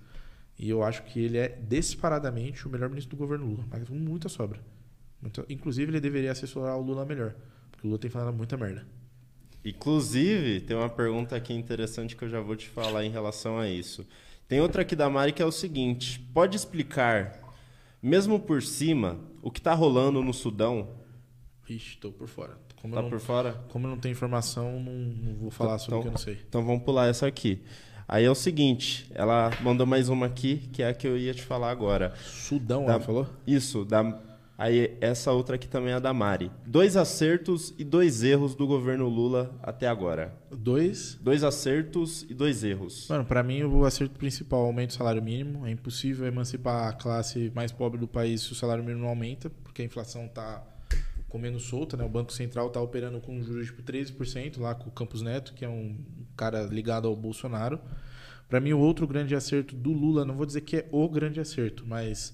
E 0.57 0.69
eu 0.69 0.83
acho 0.83 1.03
que 1.03 1.21
ele 1.21 1.37
é 1.37 1.47
disparadamente 1.47 2.67
o 2.67 2.69
melhor 2.69 2.89
ministro 2.89 3.15
do 3.15 3.19
governo 3.19 3.45
Lula, 3.45 3.65
mas 3.69 3.87
com 3.87 3.95
muita 3.95 4.27
sobra. 4.27 4.59
Então, 5.23 5.45
inclusive, 5.49 5.91
ele 5.91 5.99
deveria 5.99 6.31
assessorar 6.31 6.77
o 6.77 6.81
Lula 6.81 7.05
melhor. 7.05 7.35
Porque 7.71 7.85
o 7.85 7.89
Lula 7.89 7.99
tem 7.99 8.09
falado 8.09 8.33
muita 8.33 8.57
merda. 8.57 8.85
Inclusive, 9.63 10.61
tem 10.61 10.75
uma 10.75 10.89
pergunta 10.89 11.35
aqui 11.35 11.53
interessante 11.53 12.15
que 12.15 12.23
eu 12.23 12.29
já 12.29 12.39
vou 12.39 12.55
te 12.55 12.69
falar 12.69 13.03
em 13.03 13.11
relação 13.11 13.59
a 13.59 13.69
isso. 13.69 14.07
Tem 14.47 14.61
outra 14.61 14.81
aqui 14.81 14.95
da 14.95 15.09
Mari 15.09 15.33
que 15.33 15.41
é 15.41 15.45
o 15.45 15.51
seguinte: 15.51 16.19
pode 16.33 16.55
explicar, 16.55 17.39
mesmo 18.01 18.39
por 18.39 18.63
cima, 18.63 19.19
o 19.41 19.51
que 19.51 19.59
está 19.59 19.73
rolando 19.73 20.23
no 20.23 20.33
Sudão? 20.33 20.87
Ixi, 21.69 21.95
estou 21.95 22.11
por 22.11 22.27
fora. 22.27 22.57
Como 22.81 22.95
tá 22.95 23.01
não, 23.01 23.09
por 23.09 23.19
fora? 23.19 23.53
Como 23.69 23.85
eu 23.85 23.91
não 23.91 23.99
tenho 23.99 24.13
informação, 24.13 24.79
não, 24.79 24.93
não 24.93 25.33
vou 25.35 25.51
falar 25.51 25.75
então, 25.75 25.79
sobre 25.85 25.99
o 25.99 26.01
que 26.01 26.07
eu 26.07 26.11
não 26.11 26.17
sei. 26.17 26.39
Então 26.47 26.65
vamos 26.65 26.83
pular 26.83 27.07
essa 27.07 27.27
aqui. 27.27 27.61
Aí 28.07 28.25
é 28.25 28.31
o 28.31 28.35
seguinte, 28.35 29.05
ela 29.13 29.51
mandou 29.61 29.85
mais 29.85 30.09
uma 30.09 30.25
aqui, 30.25 30.69
que 30.73 30.81
é 30.81 30.87
a 30.87 30.93
que 30.95 31.05
eu 31.05 31.15
ia 31.15 31.33
te 31.33 31.43
falar 31.43 31.69
agora. 31.69 32.15
Sudão, 32.15 32.85
da, 32.85 32.93
ela 32.93 33.01
falou? 33.01 33.27
Isso, 33.45 33.85
da 33.85 34.19
Aí 34.59 34.97
essa 34.99 35.31
outra 35.31 35.55
aqui 35.55 35.69
também 35.69 35.93
é 35.93 35.95
a 35.95 35.99
da 35.99 36.13
Mari. 36.13 36.51
Dois 36.65 36.97
acertos 36.97 37.73
e 37.77 37.85
dois 37.85 38.23
erros 38.23 38.53
do 38.53 38.67
governo 38.67 39.07
Lula 39.07 39.57
até 39.63 39.87
agora. 39.87 40.37
Dois? 40.51 41.17
Dois 41.21 41.45
acertos 41.45 42.23
e 42.29 42.33
dois 42.33 42.61
erros. 42.61 43.07
Mano, 43.07 43.23
para 43.23 43.41
mim 43.41 43.63
o 43.63 43.85
acerto 43.85 44.19
principal 44.19 44.59
é 44.59 44.63
o 44.63 44.65
aumento 44.65 44.89
do 44.89 44.95
salário 44.95 45.23
mínimo. 45.23 45.65
É 45.65 45.71
impossível 45.71 46.27
emancipar 46.27 46.89
a 46.89 46.91
classe 46.91 47.49
mais 47.55 47.71
pobre 47.71 47.97
do 47.97 48.05
país 48.05 48.41
se 48.41 48.51
o 48.51 48.55
salário 48.55 48.83
mínimo 48.83 49.03
não 49.03 49.09
aumenta, 49.09 49.49
porque 49.49 49.81
a 49.81 49.85
inflação 49.85 50.27
tá 50.27 50.61
comendo 51.29 51.57
solta, 51.57 51.95
né? 51.95 52.03
O 52.03 52.09
Banco 52.09 52.33
Central 52.33 52.69
tá 52.69 52.81
operando 52.81 53.21
com 53.21 53.41
juros 53.41 53.65
de 53.65 53.71
tipo 53.71 53.81
13% 53.81 54.59
lá 54.59 54.75
com 54.75 54.89
o 54.89 54.91
Campos 54.91 55.21
Neto, 55.21 55.53
que 55.53 55.63
é 55.63 55.69
um 55.69 55.95
cara 56.35 56.63
ligado 56.63 57.07
ao 57.07 57.15
Bolsonaro. 57.15 57.79
Para 58.49 58.59
mim 58.59 58.73
o 58.73 58.79
outro 58.79 59.07
grande 59.07 59.33
acerto 59.35 59.73
do 59.73 59.93
Lula, 59.93 60.25
não 60.25 60.35
vou 60.35 60.45
dizer 60.45 60.61
que 60.61 60.75
é 60.75 60.89
o 60.91 61.07
grande 61.07 61.39
acerto, 61.39 61.85
mas 61.87 62.33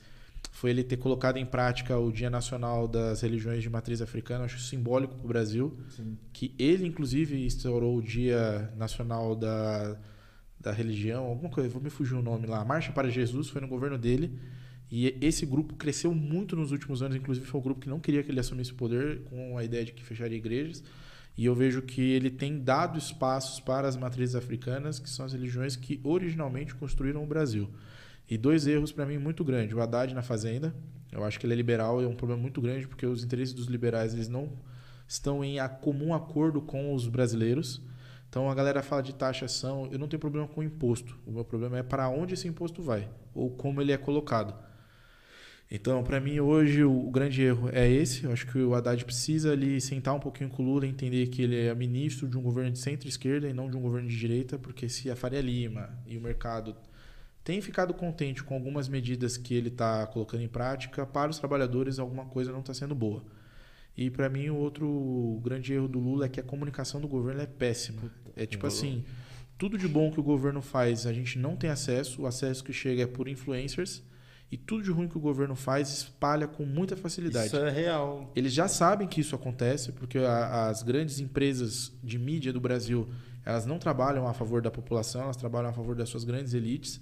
foi 0.56 0.69
ele 0.69 0.85
ter 0.85 0.95
colocado 0.95 1.35
em 1.35 1.45
prática 1.45 2.00
o 2.00 2.09
Dia 2.09 2.30
Nacional 2.30 2.88
das 2.88 3.22
Religiões 3.22 3.61
de 3.61 3.69
Matriz 3.69 4.01
Africana, 4.01 4.45
acho 4.45 4.58
simbólico 4.58 5.14
para 5.14 5.25
o 5.25 5.27
Brasil, 5.27 5.77
Sim. 5.90 6.17
que 6.32 6.56
ele 6.58 6.88
inclusive 6.88 7.45
instaurou 7.45 7.98
o 7.98 8.01
Dia 8.01 8.72
Nacional 8.77 9.35
da, 9.35 9.98
da 10.58 10.72
Religião, 10.72 11.25
alguma 11.25 11.50
coisa, 11.50 11.67
vou 11.67 11.82
me 11.82 11.90
fugir 11.90 12.16
o 12.16 12.22
nome 12.22 12.48
lá, 12.48 12.64
Marcha 12.64 12.93
para 12.93 13.09
Jesus, 13.09 13.50
foi 13.50 13.59
no 13.59 13.67
governo 13.67 13.98
dele, 13.98 14.40
E 14.90 15.17
esse 15.19 15.45
grupo 15.45 15.75
cresceu 15.75 16.14
muito 16.16 16.56
nos 16.56 16.72
últimos 16.72 17.01
anos, 17.01 17.17
inclusive 17.17 17.45
foi 17.45 17.59
um 17.59 17.64
grupo 17.64 17.82
que 17.82 17.90
não 17.90 18.00
queria 18.00 18.24
que 18.24 18.32
ele 18.32 18.40
assumisse 18.40 18.72
o 18.72 18.75
poder, 18.75 19.24
com 19.24 19.58
a 19.58 19.64
ideia 19.64 19.84
de 19.84 19.92
que 19.92 20.06
fecharia 20.06 20.38
igrejas. 20.38 20.82
E 21.38 21.43
eu 21.43 21.53
vejo 21.53 21.82
que 21.82 22.01
ele 22.01 22.30
tem 22.30 22.64
dado 22.64 22.98
espaços 22.98 23.59
para 23.59 23.90
as 23.90 23.98
matrizes 23.98 24.35
africanas, 24.35 25.00
que 25.00 25.09
são 25.09 25.25
as 25.25 25.34
religiões 25.34 25.75
que 25.75 26.00
originalmente 26.01 26.74
construíram 26.74 27.22
o 27.24 27.27
Brasil. 27.27 27.69
E 28.29 28.37
dois 28.37 28.65
erros 28.65 28.91
para 28.91 29.05
mim 29.05 29.17
muito 29.17 29.43
grandes. 29.43 29.75
O 29.75 29.81
Haddad 29.81 30.13
na 30.13 30.21
Fazenda, 30.21 30.75
eu 31.11 31.23
acho 31.23 31.39
que 31.39 31.45
ele 31.45 31.53
é 31.53 31.55
liberal 31.55 32.01
e 32.01 32.05
é 32.05 32.07
um 32.07 32.15
problema 32.15 32.41
muito 32.41 32.61
grande, 32.61 32.87
porque 32.87 33.05
os 33.05 33.23
interesses 33.23 33.53
dos 33.53 33.67
liberais 33.67 34.13
eles 34.13 34.27
não 34.27 34.51
estão 35.07 35.43
em 35.43 35.57
comum 35.81 36.13
acordo 36.13 36.61
com 36.61 36.93
os 36.93 37.07
brasileiros. 37.07 37.81
Então 38.27 38.49
a 38.49 38.55
galera 38.55 38.81
fala 38.81 39.03
de 39.03 39.13
taxação, 39.13 39.87
eu 39.91 39.99
não 39.99 40.07
tenho 40.07 40.19
problema 40.19 40.47
com 40.47 40.61
o 40.61 40.63
imposto. 40.63 41.17
O 41.25 41.31
meu 41.31 41.45
problema 41.45 41.77
é 41.77 41.83
para 41.83 42.09
onde 42.09 42.33
esse 42.33 42.47
imposto 42.47 42.81
vai, 42.81 43.07
ou 43.33 43.49
como 43.51 43.81
ele 43.81 43.91
é 43.91 43.97
colocado. 43.97 44.55
Então, 45.69 46.03
para 46.03 46.19
mim, 46.19 46.39
hoje, 46.39 46.83
o 46.83 47.09
grande 47.09 47.41
erro 47.41 47.69
é 47.73 47.89
esse. 47.89 48.23
Eu 48.23 48.31
acho 48.31 48.45
que 48.45 48.59
o 48.59 48.75
Haddad 48.75 49.03
precisa 49.03 49.51
ali 49.51 49.81
sentar 49.81 50.13
um 50.13 50.19
pouquinho 50.19 50.49
com 50.49 50.61
o 50.61 50.65
Lula, 50.65 50.85
entender 50.85 51.27
que 51.27 51.41
ele 51.41 51.59
é 51.59 51.73
ministro 51.73 52.27
de 52.27 52.37
um 52.37 52.41
governo 52.41 52.71
de 52.71 52.77
centro-esquerda 52.77 53.49
e 53.49 53.53
não 53.53 53.69
de 53.69 53.75
um 53.75 53.81
governo 53.81 54.07
de 54.07 54.15
direita, 54.15 54.59
porque 54.59 54.87
se 54.87 55.09
a 55.09 55.15
Faria 55.15 55.41
Lima 55.41 55.89
e 56.05 56.17
o 56.17 56.21
mercado 56.21 56.75
têm 57.45 57.61
ficado 57.61 57.93
contente 57.93 58.43
com 58.43 58.56
algumas 58.56 58.90
medidas 58.90 59.38
que 59.38 59.53
ele 59.53 59.69
está 59.69 60.06
colocando 60.07 60.41
em 60.41 60.48
prática, 60.48 61.06
para 61.06 61.30
os 61.30 61.38
trabalhadores 61.38 61.99
alguma 61.99 62.25
coisa 62.25 62.51
não 62.51 62.59
está 62.59 62.74
sendo 62.74 62.95
boa. 62.95 63.24
E 63.95 64.09
para 64.09 64.27
mim, 64.27 64.49
o 64.49 64.56
outro 64.57 65.40
grande 65.41 65.72
erro 65.72 65.88
do 65.88 65.99
Lula 65.99 66.25
é 66.25 66.30
que 66.30 66.40
a 66.40 66.43
comunicação 66.43 66.99
do 66.99 67.07
governo 67.07 67.41
é 67.41 67.45
péssima. 67.45 68.11
É 68.35 68.45
tipo 68.45 68.65
assim, 68.65 69.06
tudo 69.57 69.77
de 69.77 69.88
bom 69.88 70.11
que 70.11 70.19
o 70.19 70.24
governo 70.24 70.61
faz, 70.61 71.06
a 71.06 71.14
gente 71.14 71.38
não 71.38 71.56
tem 71.56 71.69
acesso, 71.69 72.24
o 72.24 72.27
acesso 72.27 72.64
que 72.64 72.74
chega 72.74 73.03
é 73.03 73.07
por 73.07 73.27
influencers 73.27 74.03
e 74.51 74.57
tudo 74.57 74.83
de 74.83 74.91
ruim 74.91 75.07
que 75.07 75.17
o 75.17 75.22
governo 75.22 75.56
faz 75.56 75.90
espalha 75.90 76.48
com 76.48 76.65
muita 76.65 76.98
facilidade. 76.98 77.48
Isso 77.48 77.57
é 77.57 77.69
real. 77.69 78.32
Eles 78.35 78.53
já 78.53 78.67
sabem 78.67 79.07
que 79.07 79.22
isso 79.22 79.35
acontece, 79.35 79.91
porque 79.91 80.17
a, 80.17 80.67
as 80.67 80.82
grandes 80.82 81.19
empresas 81.19 81.93
de 82.03 82.17
mídia 82.17 82.51
do 82.51 82.59
Brasil, 82.59 83.07
elas 83.45 83.65
não 83.65 83.77
trabalham 83.77 84.27
a 84.27 84.33
favor 84.33 84.61
da 84.61 84.72
população, 84.72 85.22
elas 85.22 85.38
trabalham 85.38 85.69
a 85.69 85.74
favor 85.74 85.95
das 85.95 86.09
suas 86.09 86.24
grandes 86.24 86.53
elites. 86.53 86.99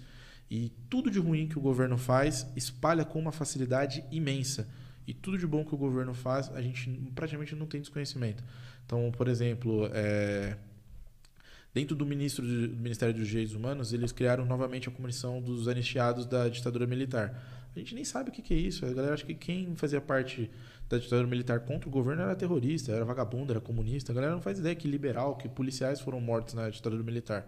E 0.54 0.70
tudo 0.88 1.10
de 1.10 1.18
ruim 1.18 1.48
que 1.48 1.58
o 1.58 1.62
governo 1.62 1.98
faz 1.98 2.46
espalha 2.56 3.04
com 3.04 3.18
uma 3.18 3.32
facilidade 3.32 4.06
imensa. 4.12 4.70
E 5.08 5.12
tudo 5.12 5.36
de 5.36 5.48
bom 5.48 5.66
que 5.66 5.74
o 5.74 5.78
governo 5.80 6.14
faz, 6.14 6.48
a 6.54 6.62
gente 6.62 6.92
praticamente 7.16 7.56
não 7.56 7.66
tem 7.66 7.82
desconhecimento. 7.82 8.44
Então, 8.86 9.12
por 9.18 9.28
exemplo, 9.28 9.90
é, 9.92 10.56
Dentro 11.74 11.96
do, 11.96 12.06
ministro 12.06 12.46
de, 12.46 12.68
do 12.68 12.78
Ministério 12.78 13.16
dos 13.16 13.28
Direitos 13.28 13.56
Humanos, 13.56 13.94
eles 13.94 14.12
criaram 14.12 14.46
novamente 14.46 14.88
a 14.88 14.92
comissão 14.92 15.42
dos 15.42 15.68
anistiados 15.68 16.28
da 16.28 16.48
ditadura 16.48 16.86
militar. 16.86 17.34
A 17.76 17.80
gente 17.80 17.96
nem 17.96 18.06
sabe 18.06 18.30
o 18.30 18.32
que, 18.32 18.54
é 18.54 18.58
isso. 18.58 18.86
A 18.86 18.94
galera 18.94 19.16
acha 19.16 19.26
que 19.26 19.34
quem 19.34 19.76
fazia 19.76 20.00
parte 20.00 20.52
da 20.88 21.00
ditadura 21.00 21.28
militar 21.28 21.62
contra 21.62 21.90
o 21.90 21.92
governo 21.92 22.22
era 22.22 22.36
terrorista, 22.36 22.92
era 22.92 23.04
vagabundo, 23.04 23.52
era 23.52 23.60
comunista. 23.60 24.12
A 24.12 24.16
galera 24.16 24.34
não 24.34 24.42
faz 24.42 24.60
ideia 24.60 24.76
que 24.76 24.88
liberal, 24.88 25.36
que 25.36 25.50
policiais 25.50 26.00
foram 26.00 26.22
mortos 26.22 26.54
na 26.54 26.70
ditadura 26.70 27.02
militar. 27.02 27.44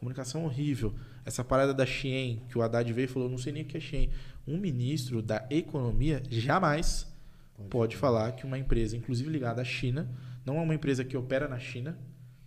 Comunicação 0.00 0.46
horrível. 0.46 0.94
Essa 1.26 1.44
parada 1.44 1.74
da 1.74 1.84
Xien, 1.84 2.42
que 2.48 2.56
o 2.56 2.62
Haddad 2.62 2.90
veio 2.90 3.04
e 3.04 3.08
falou, 3.08 3.28
não 3.28 3.36
sei 3.36 3.52
nem 3.52 3.62
o 3.62 3.66
que 3.66 3.76
é 3.76 3.80
Xien. 3.80 4.08
Um 4.48 4.56
ministro 4.56 5.20
da 5.20 5.46
economia 5.50 6.22
jamais 6.30 7.06
pode, 7.54 7.68
pode 7.68 7.96
falar 7.98 8.32
que 8.32 8.46
uma 8.46 8.58
empresa, 8.58 8.96
inclusive 8.96 9.28
ligada 9.28 9.60
à 9.60 9.64
China, 9.64 10.10
não 10.44 10.56
é 10.56 10.60
uma 10.62 10.74
empresa 10.74 11.04
que 11.04 11.18
opera 11.18 11.46
na 11.46 11.58
China, 11.58 11.98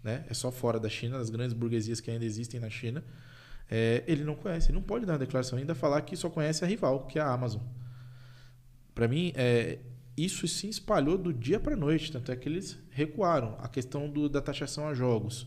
né? 0.04 0.26
é 0.28 0.34
só 0.34 0.52
fora 0.52 0.80
da 0.80 0.90
China, 0.90 1.20
das 1.20 1.30
grandes 1.30 1.54
burguesias 1.54 2.02
que 2.02 2.10
ainda 2.10 2.26
existem 2.26 2.60
na 2.60 2.72
China, 2.72 3.04
é, 3.70 4.04
ele 4.08 4.24
não 4.24 4.34
conhece, 4.34 4.72
ele 4.72 4.80
não 4.80 4.84
pode 4.84 5.06
dar 5.06 5.14
uma 5.14 5.20
declaração 5.20 5.60
ainda 5.60 5.76
falar 5.76 6.02
que 6.02 6.18
só 6.18 6.32
conhece 6.32 6.66
a 6.66 6.68
rival, 6.68 7.06
que 7.06 7.20
é 7.20 7.22
a 7.22 7.32
Amazon. 7.32 7.62
Para 8.96 9.08
mim, 9.08 9.32
é, 9.36 9.78
isso 10.18 10.48
se 10.48 10.68
espalhou 10.68 11.20
do 11.20 11.32
dia 11.32 11.60
para 11.60 11.76
noite, 11.76 12.12
tanto 12.12 12.32
é 12.32 12.36
que 12.36 12.50
eles 12.50 12.80
recuaram. 12.90 13.56
A 13.60 13.68
questão 13.68 14.10
do, 14.10 14.28
da 14.28 14.42
taxação 14.42 14.88
a 14.88 14.96
jogos 14.96 15.46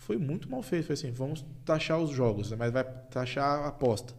foi 0.00 0.16
muito 0.16 0.50
mal 0.50 0.62
feito. 0.62 0.86
Foi 0.86 0.94
assim, 0.94 1.12
vamos 1.12 1.44
taxar 1.64 2.00
os 2.00 2.10
jogos, 2.10 2.50
mas 2.52 2.72
vai 2.72 2.82
taxar 2.82 3.60
a 3.60 3.68
aposta. 3.68 4.12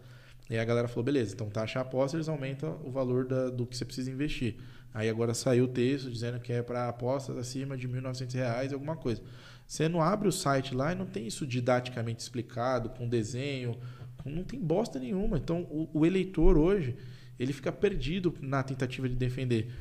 E 0.49 0.57
a 0.57 0.63
galera 0.63 0.87
falou, 0.87 1.03
beleza, 1.03 1.33
então 1.33 1.49
taxa 1.49 1.79
a 1.79 1.81
aposta, 1.81 2.17
eles 2.17 2.29
aumentam 2.29 2.79
o 2.83 2.91
valor 2.91 3.25
da, 3.25 3.49
do 3.49 3.65
que 3.65 3.75
você 3.75 3.85
precisa 3.85 4.11
investir. 4.11 4.57
Aí 4.93 5.09
agora 5.09 5.33
saiu 5.33 5.65
o 5.65 5.67
texto 5.67 6.11
dizendo 6.11 6.39
que 6.39 6.51
é 6.51 6.61
para 6.61 6.89
apostas 6.89 7.37
acima 7.37 7.77
de 7.77 7.87
R$ 7.87 8.01
1.900 8.01 8.73
alguma 8.73 8.95
coisa. 8.95 9.21
Você 9.65 9.87
não 9.87 10.01
abre 10.01 10.27
o 10.27 10.31
site 10.31 10.75
lá 10.75 10.91
e 10.91 10.95
não 10.95 11.05
tem 11.05 11.25
isso 11.25 11.47
didaticamente 11.47 12.21
explicado, 12.21 12.89
com 12.89 13.07
desenho, 13.07 13.77
não 14.25 14.43
tem 14.43 14.59
bosta 14.59 14.99
nenhuma. 14.99 15.37
Então, 15.37 15.61
o, 15.61 15.89
o, 15.93 16.05
eleitor 16.05 16.57
hoje, 16.57 16.97
ele 17.39 17.53
fica 17.53 17.71
perdido 17.71 18.35
na 18.41 18.61
tentativa 18.61 19.07
de 19.07 19.15
defender. 19.15 19.71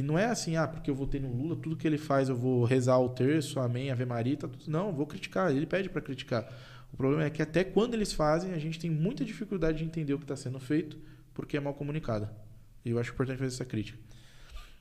E 0.00 0.02
não 0.02 0.18
é 0.18 0.24
assim, 0.24 0.56
ah, 0.56 0.66
porque 0.66 0.90
eu 0.90 0.94
votei 0.94 1.20
no 1.20 1.30
Lula, 1.30 1.54
tudo 1.54 1.76
que 1.76 1.86
ele 1.86 1.98
faz 1.98 2.30
eu 2.30 2.34
vou 2.34 2.64
rezar 2.64 2.98
o 2.98 3.10
terço, 3.10 3.60
amém, 3.60 3.90
ave 3.90 4.06
Maria, 4.06 4.34
tá 4.34 4.48
tudo... 4.48 4.64
não, 4.66 4.94
vou 4.94 5.06
criticar, 5.06 5.54
ele 5.54 5.66
pede 5.66 5.90
para 5.90 6.00
criticar. 6.00 6.50
O 6.90 6.96
problema 6.96 7.24
é 7.24 7.28
que 7.28 7.42
até 7.42 7.62
quando 7.62 7.92
eles 7.92 8.10
fazem, 8.10 8.54
a 8.54 8.58
gente 8.58 8.78
tem 8.78 8.90
muita 8.90 9.26
dificuldade 9.26 9.76
de 9.76 9.84
entender 9.84 10.14
o 10.14 10.16
que 10.16 10.24
está 10.24 10.34
sendo 10.34 10.58
feito, 10.58 10.96
porque 11.34 11.54
é 11.54 11.60
mal 11.60 11.74
comunicado. 11.74 12.30
E 12.82 12.88
eu 12.88 12.98
acho 12.98 13.12
importante 13.12 13.36
fazer 13.36 13.54
essa 13.54 13.64
crítica. 13.66 13.98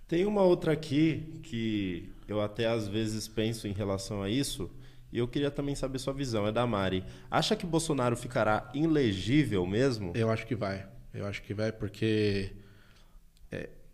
Tem 0.08 0.26
uma 0.26 0.42
outra 0.42 0.72
aqui 0.72 1.38
que 1.44 2.10
eu 2.26 2.40
até 2.40 2.68
às 2.68 2.88
vezes 2.88 3.28
penso 3.28 3.68
em 3.68 3.74
relação 3.74 4.24
a 4.24 4.30
isso, 4.30 4.72
e 5.12 5.18
eu 5.18 5.28
queria 5.28 5.52
também 5.52 5.76
saber 5.76 6.00
sua 6.00 6.14
visão, 6.14 6.48
é 6.48 6.52
da 6.54 6.66
Mari. 6.66 7.04
Acha 7.30 7.58
que 7.58 7.66
Bolsonaro 7.66 8.16
ficará 8.16 8.72
ilegível 8.74 9.66
mesmo? 9.66 10.14
Eu 10.16 10.32
acho 10.32 10.48
que 10.48 10.56
vai. 10.56 10.88
Eu 11.14 11.26
acho 11.26 11.44
que 11.44 11.54
vai 11.54 11.74
porque 11.74 12.54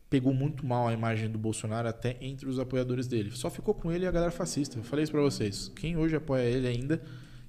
pegou 0.09 0.33
muito 0.33 0.65
mal 0.65 0.87
a 0.87 0.93
imagem 0.93 1.29
do 1.29 1.37
Bolsonaro 1.37 1.87
até 1.87 2.17
entre 2.21 2.47
os 2.47 2.59
apoiadores 2.59 3.07
dele. 3.07 3.31
Só 3.31 3.49
ficou 3.49 3.73
com 3.73 3.91
ele 3.91 4.05
a 4.05 4.11
galera 4.11 4.31
fascista. 4.31 4.77
Eu 4.77 4.83
falei 4.83 5.03
isso 5.03 5.11
para 5.11 5.21
vocês. 5.21 5.71
Quem 5.75 5.97
hoje 5.97 6.15
apoia 6.15 6.43
ele 6.43 6.67
ainda 6.67 7.01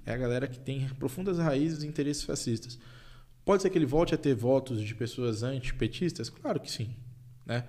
é 0.04 0.12
a 0.12 0.16
galera 0.16 0.46
que 0.46 0.58
tem 0.58 0.88
profundas 0.98 1.38
raízes 1.38 1.82
e 1.82 1.86
interesses 1.86 2.22
fascistas. 2.22 2.78
Pode 3.44 3.62
ser 3.62 3.70
que 3.70 3.78
ele 3.78 3.86
volte 3.86 4.14
a 4.14 4.18
ter 4.18 4.34
votos 4.34 4.82
de 4.82 4.94
pessoas 4.94 5.42
antipetistas? 5.42 6.28
Claro 6.28 6.58
que 6.58 6.70
sim, 6.70 6.90
né? 7.44 7.64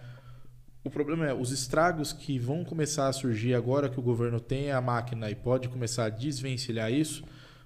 O 0.84 0.90
problema 0.90 1.28
é 1.28 1.34
os 1.34 1.52
estragos 1.52 2.14
que 2.14 2.40
vão 2.40 2.64
começar 2.64 3.10
a 3.10 3.14
surgir 3.14 3.54
agora 3.54 3.90
que 3.90 4.00
o 4.00 4.02
governo 4.02 4.40
tem 4.40 4.72
a 4.72 4.80
máquina 4.80 5.30
e 5.30 5.36
pode 5.36 5.68
começar 5.68 6.06
a 6.06 6.10
desvencilhar 6.10 6.92
isso. 6.92 7.24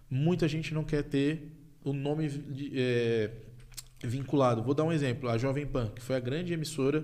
Muita 0.10 0.48
gente 0.48 0.74
não 0.74 0.84
quer 0.84 1.04
ter 1.04 1.56
o 1.84 1.94
nome 1.94 2.30
é, 2.74 3.32
vinculado. 4.08 4.64
Vou 4.64 4.74
dar 4.74 4.84
um 4.84 4.92
exemplo: 4.92 5.30
a 5.30 5.38
Jovem 5.38 5.66
Pan, 5.66 5.90
que 5.96 6.02
foi 6.02 6.16
a 6.16 6.20
grande 6.20 6.54
emissora 6.54 7.04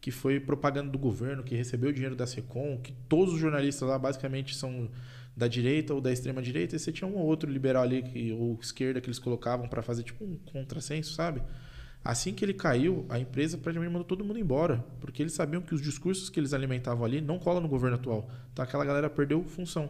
que 0.00 0.10
foi 0.10 0.38
propaganda 0.38 0.90
do 0.90 0.98
governo, 0.98 1.42
que 1.42 1.54
recebeu 1.54 1.90
dinheiro 1.90 2.14
da 2.14 2.26
Secom, 2.26 2.78
que 2.82 2.92
todos 3.08 3.32
os 3.32 3.40
jornalistas 3.40 3.88
lá 3.88 3.98
basicamente 3.98 4.54
são 4.54 4.90
da 5.34 5.48
direita 5.48 5.94
ou 5.94 6.00
da 6.00 6.12
extrema 6.12 6.42
direita, 6.42 6.76
e 6.76 6.78
você 6.78 6.92
tinha 6.92 7.08
um 7.08 7.16
ou 7.16 7.24
outro 7.24 7.50
liberal 7.50 7.82
ali 7.82 8.02
que, 8.02 8.30
ou 8.32 8.58
esquerda 8.60 9.00
que 9.00 9.06
eles 9.06 9.18
colocavam 9.18 9.66
para 9.66 9.80
fazer 9.80 10.02
tipo 10.02 10.22
um 10.22 10.36
contrassenso, 10.36 11.14
sabe? 11.14 11.42
Assim 12.04 12.34
que 12.34 12.44
ele 12.44 12.52
caiu, 12.52 13.06
a 13.08 13.18
empresa 13.18 13.56
praticamente 13.56 13.90
mandou 13.90 14.04
todo 14.04 14.22
mundo 14.22 14.38
embora, 14.38 14.84
porque 15.00 15.22
eles 15.22 15.32
sabiam 15.32 15.62
que 15.62 15.74
os 15.74 15.80
discursos 15.80 16.28
que 16.28 16.38
eles 16.38 16.52
alimentavam 16.52 17.02
ali 17.02 17.22
não 17.22 17.38
colam 17.38 17.62
no 17.62 17.68
governo 17.68 17.96
atual. 17.96 18.28
Então 18.52 18.62
aquela 18.62 18.84
galera 18.84 19.08
perdeu 19.08 19.42
função. 19.44 19.88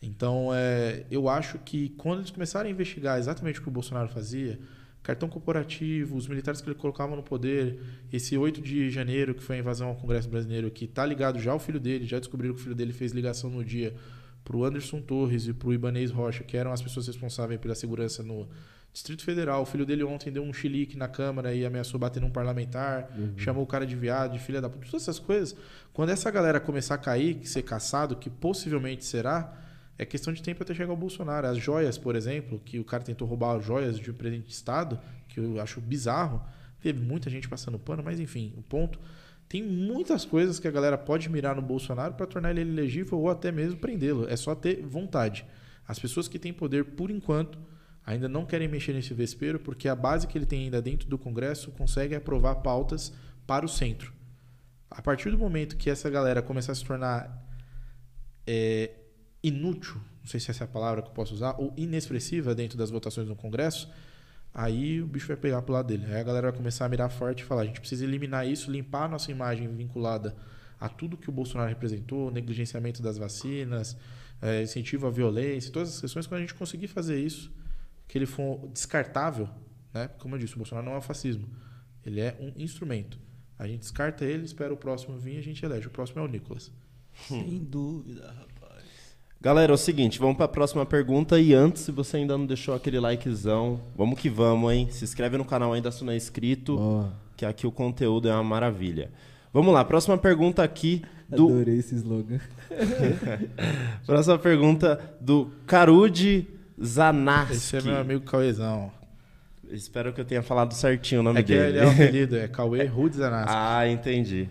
Então 0.00 0.50
é, 0.54 1.04
eu 1.10 1.28
acho 1.28 1.58
que 1.58 1.88
quando 1.98 2.20
eles 2.20 2.30
começarem 2.30 2.70
a 2.70 2.72
investigar 2.72 3.18
exatamente 3.18 3.58
o 3.58 3.62
que 3.62 3.68
o 3.68 3.72
Bolsonaro 3.72 4.08
fazia, 4.08 4.56
cartão 5.06 5.28
corporativo, 5.28 6.16
os 6.16 6.26
militares 6.26 6.60
que 6.60 6.68
ele 6.68 6.74
colocava 6.74 7.14
no 7.14 7.22
poder, 7.22 7.78
esse 8.12 8.36
8 8.36 8.60
de 8.60 8.90
janeiro, 8.90 9.34
que 9.34 9.42
foi 9.42 9.56
a 9.56 9.58
invasão 9.60 9.88
ao 9.88 9.94
Congresso 9.94 10.28
Brasileiro, 10.28 10.68
que 10.70 10.84
está 10.84 11.06
ligado 11.06 11.38
já 11.38 11.52
ao 11.52 11.60
filho 11.60 11.78
dele, 11.78 12.04
já 12.04 12.18
descobriram 12.18 12.54
que 12.54 12.60
o 12.60 12.62
filho 12.64 12.74
dele 12.74 12.92
fez 12.92 13.12
ligação 13.12 13.48
no 13.48 13.64
dia 13.64 13.94
para 14.44 14.56
o 14.56 14.64
Anderson 14.64 15.00
Torres 15.00 15.46
e 15.46 15.52
para 15.52 15.68
o 15.68 15.72
Ibanez 15.72 16.10
Rocha, 16.10 16.42
que 16.42 16.56
eram 16.56 16.72
as 16.72 16.82
pessoas 16.82 17.06
responsáveis 17.06 17.60
pela 17.60 17.74
segurança 17.74 18.22
no, 18.22 18.48
Distrito 18.96 19.24
Federal, 19.24 19.60
o 19.60 19.66
filho 19.66 19.84
dele 19.84 20.02
ontem 20.04 20.32
deu 20.32 20.42
um 20.42 20.54
chilique 20.54 20.96
na 20.96 21.06
Câmara 21.06 21.54
e 21.54 21.66
ameaçou 21.66 22.00
bater 22.00 22.18
num 22.18 22.30
parlamentar, 22.30 23.10
uhum. 23.14 23.34
chamou 23.36 23.62
o 23.62 23.66
cara 23.66 23.86
de 23.86 23.94
viado, 23.94 24.32
de 24.32 24.38
filha 24.38 24.58
da 24.58 24.70
puta, 24.70 24.86
todas 24.86 25.02
essas 25.02 25.18
coisas. 25.18 25.54
Quando 25.92 26.08
essa 26.08 26.30
galera 26.30 26.58
começar 26.58 26.94
a 26.94 26.98
cair, 26.98 27.46
ser 27.46 27.60
caçado, 27.60 28.16
que 28.16 28.30
possivelmente 28.30 29.04
será, 29.04 29.52
é 29.98 30.04
questão 30.04 30.32
de 30.32 30.42
tempo 30.42 30.62
até 30.62 30.74
chegar 30.74 30.90
ao 30.90 30.96
Bolsonaro. 30.96 31.46
As 31.46 31.58
joias, 31.58 31.96
por 31.96 32.14
exemplo, 32.16 32.60
que 32.64 32.78
o 32.78 32.84
cara 32.84 33.02
tentou 33.02 33.26
roubar 33.26 33.56
as 33.56 33.64
joias 33.64 33.98
de 33.98 34.10
um 34.10 34.14
presidente 34.14 34.46
de 34.46 34.52
Estado, 34.52 34.98
que 35.28 35.40
eu 35.40 35.60
acho 35.60 35.80
bizarro, 35.80 36.42
teve 36.80 37.00
muita 37.00 37.30
gente 37.30 37.48
passando 37.48 37.78
pano, 37.78 38.02
mas 38.02 38.20
enfim, 38.20 38.52
o 38.56 38.62
ponto. 38.62 38.98
Tem 39.48 39.62
muitas 39.62 40.24
coisas 40.24 40.58
que 40.58 40.66
a 40.66 40.70
galera 40.70 40.98
pode 40.98 41.28
mirar 41.28 41.54
no 41.54 41.62
Bolsonaro 41.62 42.14
para 42.14 42.26
tornar 42.26 42.50
ele 42.50 42.62
elegível 42.62 43.18
ou 43.18 43.30
até 43.30 43.52
mesmo 43.52 43.78
prendê-lo. 43.78 44.28
É 44.28 44.36
só 44.36 44.54
ter 44.54 44.84
vontade. 44.84 45.46
As 45.86 45.98
pessoas 45.98 46.26
que 46.26 46.38
têm 46.38 46.52
poder, 46.52 46.84
por 46.84 47.10
enquanto, 47.10 47.58
ainda 48.04 48.28
não 48.28 48.44
querem 48.44 48.66
mexer 48.66 48.92
nesse 48.92 49.14
vespeiro 49.14 49.60
porque 49.60 49.88
a 49.88 49.94
base 49.94 50.26
que 50.26 50.36
ele 50.36 50.46
tem 50.46 50.64
ainda 50.64 50.82
dentro 50.82 51.08
do 51.08 51.16
Congresso 51.16 51.70
consegue 51.70 52.14
aprovar 52.14 52.56
pautas 52.56 53.12
para 53.46 53.64
o 53.64 53.68
centro. 53.68 54.12
A 54.90 55.00
partir 55.00 55.30
do 55.30 55.38
momento 55.38 55.76
que 55.76 55.88
essa 55.88 56.10
galera 56.10 56.42
começar 56.42 56.72
a 56.72 56.74
se 56.74 56.84
tornar 56.84 57.44
é, 58.46 58.90
inútil, 59.46 59.96
não 60.20 60.26
sei 60.26 60.40
se 60.40 60.50
essa 60.50 60.64
é 60.64 60.66
a 60.66 60.68
palavra 60.68 61.02
que 61.02 61.08
eu 61.08 61.12
posso 61.12 61.34
usar, 61.34 61.54
ou 61.58 61.72
inexpressiva 61.76 62.54
dentro 62.54 62.76
das 62.76 62.90
votações 62.90 63.28
no 63.28 63.36
Congresso, 63.36 63.88
aí 64.52 65.00
o 65.00 65.06
bicho 65.06 65.28
vai 65.28 65.36
pegar 65.36 65.62
pro 65.62 65.72
lado 65.72 65.86
dele. 65.86 66.04
Aí 66.06 66.20
a 66.20 66.22
galera 66.24 66.50
vai 66.50 66.56
começar 66.56 66.86
a 66.86 66.88
mirar 66.88 67.08
forte 67.10 67.40
e 67.40 67.44
falar: 67.44 67.62
a 67.62 67.64
gente 67.66 67.80
precisa 67.80 68.04
eliminar 68.04 68.46
isso, 68.46 68.70
limpar 68.70 69.04
a 69.04 69.08
nossa 69.08 69.30
imagem 69.30 69.68
vinculada 69.68 70.36
a 70.80 70.88
tudo 70.88 71.16
que 71.16 71.28
o 71.28 71.32
Bolsonaro 71.32 71.68
representou, 71.68 72.30
negligenciamento 72.30 73.02
das 73.02 73.16
vacinas, 73.16 73.96
é, 74.42 74.62
incentivo 74.62 75.06
à 75.06 75.10
violência, 75.10 75.72
todas 75.72 75.94
as 75.94 76.00
questões. 76.00 76.26
Quando 76.26 76.38
a 76.38 76.40
gente 76.40 76.54
conseguir 76.54 76.88
fazer 76.88 77.18
isso, 77.18 77.50
que 78.08 78.18
ele 78.18 78.26
for 78.26 78.68
descartável, 78.72 79.48
né? 79.94 80.08
Como 80.18 80.34
eu 80.34 80.38
disse, 80.38 80.54
o 80.54 80.58
Bolsonaro 80.58 80.86
não 80.86 80.94
é 80.94 80.98
um 80.98 81.02
fascismo, 81.02 81.48
ele 82.04 82.20
é 82.20 82.36
um 82.40 82.52
instrumento. 82.60 83.18
A 83.58 83.66
gente 83.66 83.80
descarta 83.80 84.24
ele, 84.24 84.44
espera 84.44 84.72
o 84.72 84.76
próximo 84.76 85.16
vir 85.16 85.36
e 85.36 85.38
a 85.38 85.42
gente 85.42 85.64
elege. 85.64 85.86
O 85.86 85.90
próximo 85.90 86.20
é 86.20 86.24
o 86.24 86.28
Nicolas. 86.28 86.70
Sem 87.26 87.64
dúvida, 87.64 88.26
rapaz. 88.26 88.55
Galera, 89.40 89.72
é 89.72 89.74
o 89.74 89.78
seguinte, 89.78 90.18
vamos 90.18 90.36
para 90.36 90.46
a 90.46 90.48
próxima 90.48 90.84
pergunta 90.84 91.38
e 91.38 91.52
antes, 91.54 91.82
se 91.82 91.92
você 91.92 92.16
ainda 92.16 92.36
não 92.36 92.46
deixou 92.46 92.74
aquele 92.74 92.98
likezão, 92.98 93.80
vamos 93.94 94.18
que 94.18 94.28
vamos, 94.28 94.72
hein? 94.72 94.88
Se 94.90 95.04
inscreve 95.04 95.36
no 95.36 95.44
canal 95.44 95.72
ainda 95.72 95.90
se 95.92 96.02
não 96.04 96.12
é 96.12 96.16
inscrito, 96.16 97.06
que 97.36 97.44
aqui 97.44 97.66
o 97.66 97.70
conteúdo 97.70 98.28
é 98.28 98.32
uma 98.34 98.42
maravilha. 98.42 99.10
Vamos 99.52 99.72
lá, 99.72 99.84
próxima 99.84 100.16
pergunta 100.18 100.62
aqui 100.64 101.02
do 101.28 101.48
adorei 101.48 101.78
esse 101.78 101.94
slogan. 101.94 102.40
próxima 104.06 104.38
pergunta 104.38 104.98
do 105.20 105.50
Carude 105.66 106.46
Zanaski. 106.82 107.54
Esse 107.54 107.76
é 107.76 107.82
meu 107.82 107.96
amigo 107.98 108.22
Cauêzão. 108.22 108.90
Espero 109.70 110.12
que 110.12 110.20
eu 110.20 110.24
tenha 110.24 110.42
falado 110.42 110.72
certinho 110.72 111.20
o 111.20 111.24
nome 111.24 111.40
É 111.40 111.42
que 111.42 111.52
dele. 111.54 111.78
ele 111.78 111.78
é 111.78 111.86
o 111.86 111.90
apelido, 111.92 112.36
é 112.36 112.48
Cauê 112.48 112.84
Rudes 112.84 113.18
Zanassi. 113.18 113.52
Ah, 113.54 113.88
entendi. 113.88 114.48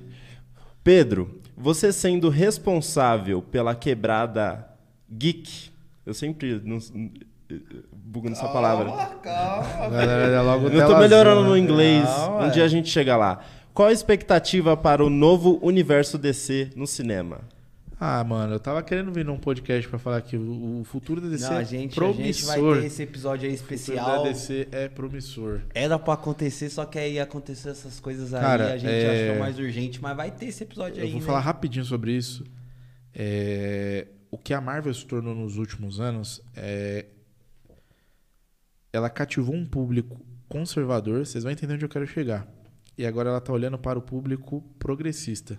Pedro, 0.83 1.41
você 1.57 1.91
sendo 1.91 2.29
responsável 2.29 3.41
pela 3.41 3.73
quebrada 3.73 4.74
geek, 5.11 5.69
eu 6.05 6.13
sempre 6.13 6.61
não, 6.63 6.77
bugo 7.91 8.29
nessa 8.29 8.47
palavra. 8.47 8.85
calma. 9.21 9.89
Galera, 9.89 10.41
logo 10.41 10.67
Eu 10.69 10.87
tô 10.87 10.97
melhorando 10.97 11.39
azul, 11.41 11.49
no 11.49 11.53
né? 11.55 11.59
inglês. 11.59 12.03
Não, 12.03 12.37
um 12.39 12.45
é. 12.45 12.49
dia 12.49 12.63
a 12.63 12.67
gente 12.67 12.89
chega 12.89 13.15
lá. 13.15 13.43
Qual 13.73 13.87
a 13.89 13.91
expectativa 13.91 14.75
para 14.77 15.03
o 15.03 15.09
novo 15.09 15.59
universo 15.61 16.17
DC 16.17 16.69
no 16.75 16.87
cinema? 16.87 17.41
Ah, 17.99 18.23
mano, 18.25 18.53
eu 18.55 18.59
tava 18.59 18.83
querendo 18.83 19.09
vir 19.11 19.23
num 19.23 19.37
podcast 19.37 19.87
pra 19.87 19.97
falar 19.97 20.21
que 20.21 20.35
o 20.35 20.65
o 20.81 20.83
futuro 20.83 21.21
da 21.21 21.29
DC 21.29 21.45
Não, 21.49 21.57
a 21.57 21.61
é 21.61 21.65
gente, 21.65 21.91
a 21.93 21.95
promissor. 21.95 22.53
gente 22.55 22.61
vai 22.71 22.81
ter 22.81 22.87
esse 22.87 23.03
episódio 23.03 23.47
aí 23.49 23.55
O 23.55 23.57
futuro 23.57 23.75
especial. 23.75 24.23
da 24.23 24.29
DC 24.29 24.67
é 24.71 24.87
promissor. 24.89 25.61
Era 25.73 25.97
pra 25.97 26.13
acontecer, 26.15 26.69
só 26.69 26.85
que 26.85 26.99
aí 26.99 27.19
aconteceu 27.19 27.71
essas 27.71 27.99
coisas 27.99 28.33
aí, 28.33 28.41
Cara, 28.41 28.73
a 28.73 28.77
gente 28.77 28.91
é- 28.91 29.29
achou 29.29 29.39
mais 29.39 29.57
urgente, 29.57 30.01
mas 30.01 30.15
vai 30.15 30.29
ter 30.31 30.47
esse 30.47 30.63
episódio 30.63 30.99
Eu 30.99 31.05
aí, 31.05 31.11
vou 31.11 31.21
né? 31.21 31.25
falar 31.25 31.39
rapidinho 31.39 31.85
sobre 31.85 32.11
isso. 32.11 32.43
É, 33.13 34.07
O 34.35 34.37
que 34.37 34.53
a 34.53 34.59
Marvel 34.59 34.93
se 34.93 35.05
tornou 35.05 35.33
nos 35.33 35.55
últimos 35.55 36.01
anos 36.01 36.41
é. 36.53 37.05
Ela 38.91 39.09
cativou 39.09 39.55
um 39.55 39.65
público 39.65 40.19
conservador, 40.49 41.25
vocês 41.25 41.45
vão 41.45 41.53
entender 41.53 41.75
onde 41.75 41.85
eu 41.85 41.89
quero 41.89 42.05
chegar. 42.05 42.45
E 42.97 43.05
agora 43.05 43.29
ela 43.29 43.39
tá 43.39 43.53
olhando 43.53 43.77
para 43.77 43.97
o 43.97 44.01
público 44.01 44.61
progressista. 44.77 45.57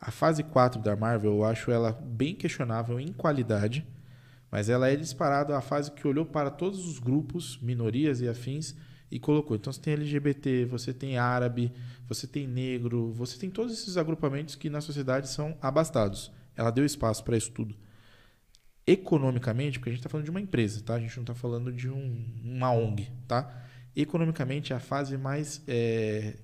A 0.00 0.10
fase 0.10 0.42
4 0.42 0.82
da 0.82 0.96
Marvel, 0.96 1.30
eu 1.30 1.44
acho 1.44 1.70
ela 1.70 1.92
bem 1.92 2.34
questionável 2.34 2.98
em 2.98 3.12
qualidade, 3.12 3.86
mas 4.50 4.68
ela 4.68 4.88
é 4.88 4.96
disparada 4.96 5.56
a 5.56 5.60
fase 5.60 5.92
que 5.92 6.04
olhou 6.04 6.26
para 6.26 6.50
todos 6.50 6.84
os 6.84 6.98
grupos, 6.98 7.56
minorias 7.62 8.20
e 8.20 8.28
afins, 8.28 8.74
e 9.12 9.20
colocou. 9.20 9.56
Então 9.56 9.72
você 9.72 9.80
tem 9.80 9.94
LGBT, 9.94 10.64
você 10.64 10.92
tem 10.92 11.18
árabe, 11.18 11.72
você 12.08 12.26
tem 12.26 12.48
negro, 12.48 13.12
você 13.12 13.38
tem 13.38 13.48
todos 13.48 13.72
esses 13.72 13.96
agrupamentos 13.96 14.56
que 14.56 14.68
na 14.68 14.80
sociedade 14.80 15.28
são 15.28 15.56
abastados. 15.62 16.32
Ela 16.56 16.72
deu 16.72 16.84
espaço 16.84 17.22
para 17.22 17.36
isso 17.36 17.52
tudo. 17.52 17.76
Economicamente, 18.86 19.78
porque 19.78 19.90
a 19.90 19.92
gente 19.92 20.00
está 20.00 20.08
falando 20.08 20.24
de 20.24 20.30
uma 20.30 20.40
empresa, 20.40 20.82
tá? 20.82 20.94
A 20.94 21.00
gente 21.00 21.16
não 21.16 21.22
está 21.22 21.34
falando 21.34 21.72
de 21.72 21.88
um- 21.88 22.24
uma 22.42 22.72
ONG, 22.72 23.08
tá? 23.28 23.62
Economicamente, 23.94 24.72
é 24.72 24.76
a 24.76 24.80
fase 24.80 25.16
mais 25.16 25.62
é, 25.68 26.36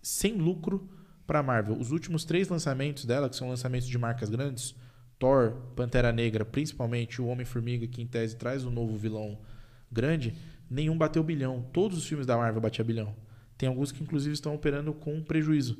sem 0.00 0.34
lucro 0.34 0.88
para 1.26 1.40
a 1.40 1.42
Marvel. 1.42 1.76
Os 1.76 1.90
últimos 1.90 2.24
três 2.24 2.48
lançamentos 2.48 3.04
dela, 3.04 3.28
que 3.28 3.36
são 3.36 3.48
lançamentos 3.48 3.88
de 3.88 3.98
marcas 3.98 4.28
grandes, 4.28 4.74
Thor, 5.18 5.52
Pantera 5.76 6.12
Negra, 6.12 6.44
principalmente 6.44 7.20
o 7.20 7.26
Homem-Formiga, 7.26 7.86
que 7.86 8.00
em 8.00 8.06
tese 8.06 8.36
traz 8.36 8.64
um 8.64 8.70
novo 8.70 8.96
vilão 8.96 9.38
grande, 9.90 10.34
nenhum 10.70 10.96
bateu 10.96 11.22
bilhão. 11.22 11.62
Todos 11.72 11.98
os 11.98 12.06
filmes 12.06 12.26
da 12.26 12.36
Marvel 12.36 12.60
batiam 12.60 12.86
bilhão. 12.86 13.14
Tem 13.58 13.68
alguns 13.68 13.92
que 13.92 14.02
inclusive 14.02 14.32
estão 14.32 14.54
operando 14.54 14.92
com 14.94 15.22
prejuízo. 15.22 15.78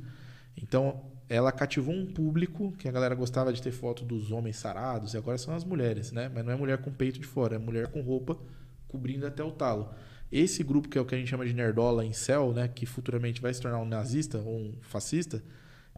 Então, 0.56 1.09
ela 1.30 1.52
cativou 1.52 1.94
um 1.94 2.04
público 2.04 2.72
que 2.72 2.88
a 2.88 2.90
galera 2.90 3.14
gostava 3.14 3.52
de 3.52 3.62
ter 3.62 3.70
foto 3.70 4.04
dos 4.04 4.32
homens 4.32 4.56
sarados, 4.56 5.14
e 5.14 5.16
agora 5.16 5.38
são 5.38 5.54
as 5.54 5.62
mulheres, 5.62 6.10
né? 6.10 6.28
Mas 6.28 6.44
não 6.44 6.52
é 6.52 6.56
mulher 6.56 6.78
com 6.78 6.90
peito 6.90 7.20
de 7.20 7.26
fora, 7.26 7.54
é 7.54 7.58
mulher 7.58 7.86
com 7.86 8.00
roupa 8.00 8.36
cobrindo 8.88 9.24
até 9.24 9.40
o 9.44 9.52
talo. 9.52 9.94
Esse 10.32 10.64
grupo, 10.64 10.88
que 10.88 10.98
é 10.98 11.00
o 11.00 11.04
que 11.04 11.14
a 11.14 11.18
gente 11.18 11.28
chama 11.28 11.46
de 11.46 11.54
nerdola 11.54 12.04
em 12.04 12.12
céu, 12.12 12.52
né? 12.52 12.66
Que 12.66 12.84
futuramente 12.84 13.40
vai 13.40 13.54
se 13.54 13.60
tornar 13.60 13.78
um 13.78 13.84
nazista 13.84 14.38
ou 14.38 14.58
um 14.58 14.74
fascista, 14.80 15.40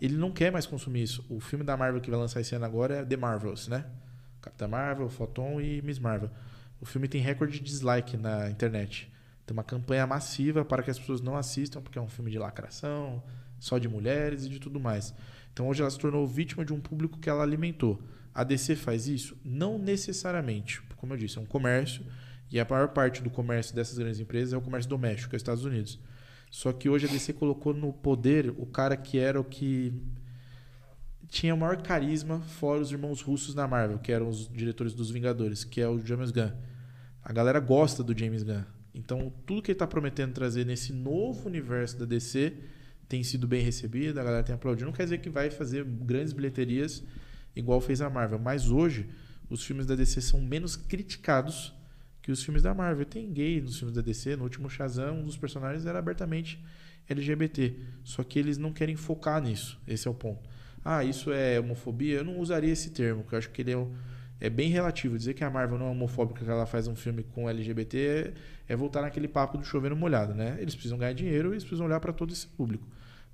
ele 0.03 0.19
não 0.19 0.31
quer 0.31 0.53
mais 0.53 0.67
consumir 0.67 1.03
isso. 1.03 1.25
O 1.31 1.41
filme 1.41 1.65
da 1.65 1.79
Marvel 1.79 2.03
que 2.03 2.11
vai 2.11 2.21
lançar 2.21 2.43
esse 2.43 2.55
ano 2.55 2.67
agora 2.67 2.97
é 2.97 3.05
The 3.05 3.17
Marvels, 3.17 3.69
né? 3.69 3.87
Capitã 4.43 4.69
Marvel, 4.69 5.09
Photon 5.09 5.63
e 5.63 5.81
Miss 5.81 5.99
Marvel. 5.99 6.29
O 6.79 6.85
filme 6.85 7.09
tem 7.09 7.23
recorde 7.23 7.59
de 7.59 7.65
dislike 7.65 8.19
na 8.19 8.51
internet. 8.51 9.11
Tem 9.47 9.55
uma 9.55 9.65
campanha 9.65 10.07
massiva 10.07 10.63
para 10.63 10.83
que 10.83 10.91
as 10.91 10.99
pessoas 10.99 11.23
não 11.23 11.37
assistam, 11.37 11.81
porque 11.81 11.99
é 11.99 12.03
um 12.03 12.09
filme 12.09 12.31
de 12.31 12.39
lacração, 12.39 13.23
só 13.63 13.79
de 13.79 13.89
mulheres 13.89 14.45
e 14.45 14.49
de 14.49 14.59
tudo 14.59 14.81
mais. 14.81 15.15
Então 15.53 15.69
hoje 15.69 15.83
ela 15.83 15.91
se 15.91 15.99
tornou 15.99 16.27
vítima 16.27 16.65
de 16.65 16.73
um 16.73 16.81
público 16.81 17.21
que 17.21 17.31
ela 17.31 17.45
alimentou. 17.45 18.03
A 18.35 18.43
DC 18.43 18.75
faz 18.75 19.07
isso? 19.07 19.37
Não 19.45 19.79
necessariamente. 19.79 20.83
Como 20.97 21.13
eu 21.13 21.17
disse, 21.17 21.39
é 21.39 21.41
um 21.41 21.47
comércio 21.47 22.05
e 22.51 22.59
a 22.59 22.67
maior 22.69 22.89
parte 22.89 23.23
do 23.23 23.31
comércio 23.31 23.73
dessas 23.73 23.97
grandes 23.97 24.19
empresas 24.19 24.53
é 24.53 24.57
o 24.57 24.61
comércio 24.61 24.91
doméstico, 24.91 25.33
é 25.33 25.37
os 25.37 25.41
Estados 25.41 25.65
Unidos. 25.65 26.01
Só 26.51 26.73
que 26.73 26.89
hoje 26.89 27.07
a 27.07 27.09
DC 27.09 27.35
colocou 27.35 27.73
no 27.73 27.93
poder 27.93 28.53
o 28.59 28.67
cara 28.67 28.97
que 28.97 29.17
era 29.17 29.41
o 29.41 29.45
que 29.45 29.95
tinha 31.29 31.55
o 31.55 31.59
maior 31.59 31.81
carisma 31.83 32.41
fora 32.41 32.81
os 32.81 32.91
irmãos 32.91 33.23
russos 33.23 33.55
na 33.55 33.69
Marvel, 33.69 34.01
que 34.01 34.11
eram 34.11 34.29
os 34.29 34.49
diretores 34.49 34.93
dos 34.93 35.09
Vingadores, 35.09 35.63
que 35.63 35.81
é 35.81 35.89
o 35.89 36.05
James 36.05 36.33
Gunn. 36.33 36.51
A 37.23 37.33
galera 37.33 37.61
gosta 37.61 38.03
do 38.03 38.19
James 38.19 38.43
Gunn. 38.43 38.65
Então, 38.93 39.33
tudo 39.47 39.63
que 39.63 39.71
ele 39.71 39.77
está 39.77 39.87
prometendo 39.87 40.33
trazer 40.33 40.67
nesse 40.67 40.93
novo 40.93 41.47
universo 41.49 41.97
da 41.97 42.05
DC 42.05 42.55
tem 43.13 43.23
sido 43.23 43.47
bem 43.47 43.63
recebido, 43.63 44.19
a 44.19 44.25
galera 44.25 44.43
tem 44.43 44.55
aplaudido. 44.55 44.87
Não 44.87 44.93
quer 44.93 45.05
dizer 45.05 45.19
que 45.19 45.29
vai 45.29 45.51
fazer 45.51 45.85
grandes 45.85 46.33
bilheterias 46.33 47.05
igual 47.55 47.79
fez 47.79 48.01
a 48.01 48.09
Marvel, 48.09 48.39
mas 48.39 48.71
hoje 48.71 49.07
os 49.51 49.63
filmes 49.63 49.85
da 49.85 49.95
DC 49.95 50.23
são 50.23 50.41
menos 50.41 50.77
criticados 50.77 51.75
que 52.23 52.33
os 52.33 52.43
filmes 52.43 52.63
da 52.63 52.73
Marvel. 52.73 53.05
Tem 53.05 53.31
gay 53.31 53.61
nos 53.61 53.77
filmes 53.79 53.95
da 53.95 54.01
DC, 54.01 54.35
no 54.37 54.45
último 54.45 54.71
Shazam, 54.71 55.19
um 55.19 55.25
dos 55.25 55.37
personagens 55.37 55.85
era 55.85 55.99
abertamente 55.99 56.59
LGBT. 57.07 57.75
Só 58.03 58.23
que 58.25 58.39
eles 58.39 58.57
não 58.57 58.73
querem 58.73 58.97
focar 58.97 59.43
nisso. 59.43 59.79
Esse 59.87 60.09
é 60.09 60.11
o 60.11 60.15
ponto. 60.15 60.49
Ah, 60.83 61.05
isso 61.05 61.31
é 61.31 61.61
homofobia? 61.61 62.15
Eu 62.17 62.25
não 62.25 62.39
usaria 62.39 62.73
esse 62.73 62.93
termo, 62.93 63.21
porque 63.25 63.35
eu 63.35 63.39
acho 63.41 63.51
que 63.51 63.61
ele 63.61 63.73
é, 63.73 63.77
um- 63.77 63.93
é 64.41 64.49
bem 64.49 64.71
relativo. 64.71 65.19
Dizer 65.19 65.35
que 65.35 65.45
a 65.45 65.51
Marvel 65.51 65.79
não 65.79 65.89
é 65.89 65.91
homofóbica, 65.91 66.43
que 66.43 66.51
ela 66.51 66.65
faz 66.65 66.89
um 66.89 66.97
filme 66.97 67.23
com 67.25 67.47
LGBT, 67.47 67.99
é, 67.99 68.73
é 68.73 68.75
voltar 68.75 69.03
naquele 69.03 69.29
papo 69.29 69.59
do 69.59 69.65
chover 69.67 69.95
molhado, 69.95 70.33
né? 70.35 70.57
Eles 70.59 70.75
precisam 70.75 70.97
ganhar 70.97 71.13
dinheiro 71.13 71.51
e 71.51 71.53
eles 71.53 71.63
precisam 71.63 71.85
olhar 71.85 72.01
para 72.01 72.13
todo 72.15 72.33
esse 72.33 72.47
público. 72.47 72.87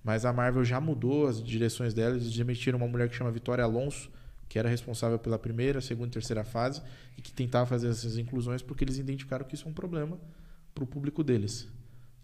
Mas 0.02 0.24
a 0.24 0.32
Marvel 0.32 0.64
já 0.64 0.80
mudou 0.80 1.26
as 1.26 1.42
direções 1.42 1.92
dela, 1.92 2.16
eles 2.16 2.32
demitiram 2.34 2.78
uma 2.78 2.88
mulher 2.88 3.08
que 3.08 3.14
chama 3.14 3.30
Vitória 3.30 3.64
Alonso, 3.64 4.10
que 4.48 4.58
era 4.58 4.68
responsável 4.68 5.18
pela 5.18 5.38
primeira, 5.38 5.80
segunda 5.80 6.08
e 6.08 6.12
terceira 6.12 6.44
fase, 6.44 6.80
e 7.16 7.22
que 7.22 7.32
tentava 7.32 7.66
fazer 7.66 7.88
essas 7.88 8.16
inclusões 8.16 8.62
porque 8.62 8.84
eles 8.84 8.98
identificaram 8.98 9.44
que 9.44 9.54
isso 9.54 9.66
é 9.66 9.70
um 9.70 9.74
problema 9.74 10.18
para 10.74 10.84
o 10.84 10.86
público 10.86 11.22
deles. 11.22 11.68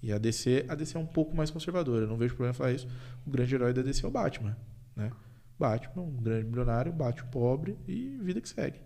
E 0.02 0.12
a 0.12 0.18
DC, 0.18 0.66
a 0.68 0.74
DC 0.74 0.96
é 0.96 1.00
um 1.00 1.06
pouco 1.06 1.36
mais 1.36 1.50
conservadora, 1.50 2.04
eu 2.04 2.08
não 2.08 2.16
vejo 2.16 2.34
problema 2.34 2.54
em 2.54 2.56
falar 2.56 2.72
isso. 2.72 2.86
O 3.26 3.30
grande 3.30 3.54
herói 3.54 3.72
da 3.72 3.82
DC 3.82 4.04
é 4.04 4.08
o 4.08 4.10
Batman, 4.10 4.56
né? 4.94 5.10
Batman, 5.58 6.02
um 6.02 6.16
grande 6.16 6.46
milionário, 6.46 6.92
bate 6.92 7.22
o 7.22 7.26
pobre 7.26 7.76
e 7.86 8.18
vida 8.22 8.40
que 8.40 8.48
segue. 8.48 8.80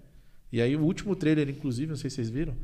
E 0.52 0.60
aí 0.60 0.76
o 0.76 0.82
último 0.82 1.14
trailer, 1.14 1.48
inclusive, 1.48 1.88
não 1.88 1.96
sei 1.96 2.10
se 2.10 2.16
vocês 2.16 2.30
viram, 2.30 2.54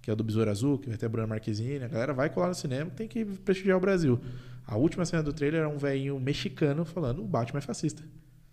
que 0.00 0.10
é 0.10 0.14
do 0.14 0.22
Besouro 0.22 0.50
Azul, 0.50 0.78
que 0.78 0.88
vai 0.88 0.96
ter 0.96 1.06
a 1.06 1.08
Bruna 1.08 1.26
Marquezine, 1.26 1.84
a 1.84 1.88
galera 1.88 2.14
vai 2.14 2.30
colar 2.30 2.48
no 2.48 2.54
cinema, 2.54 2.90
tem 2.90 3.08
que 3.08 3.24
prestigiar 3.24 3.76
o 3.76 3.80
Brasil. 3.80 4.20
A 4.66 4.76
última 4.76 5.04
cena 5.04 5.22
do 5.22 5.32
trailer 5.32 5.62
é 5.62 5.68
um 5.68 5.78
velhinho 5.78 6.18
mexicano 6.18 6.84
falando 6.84 7.22
o 7.22 7.26
Batman 7.26 7.58
é 7.58 7.62
fascista. 7.62 8.02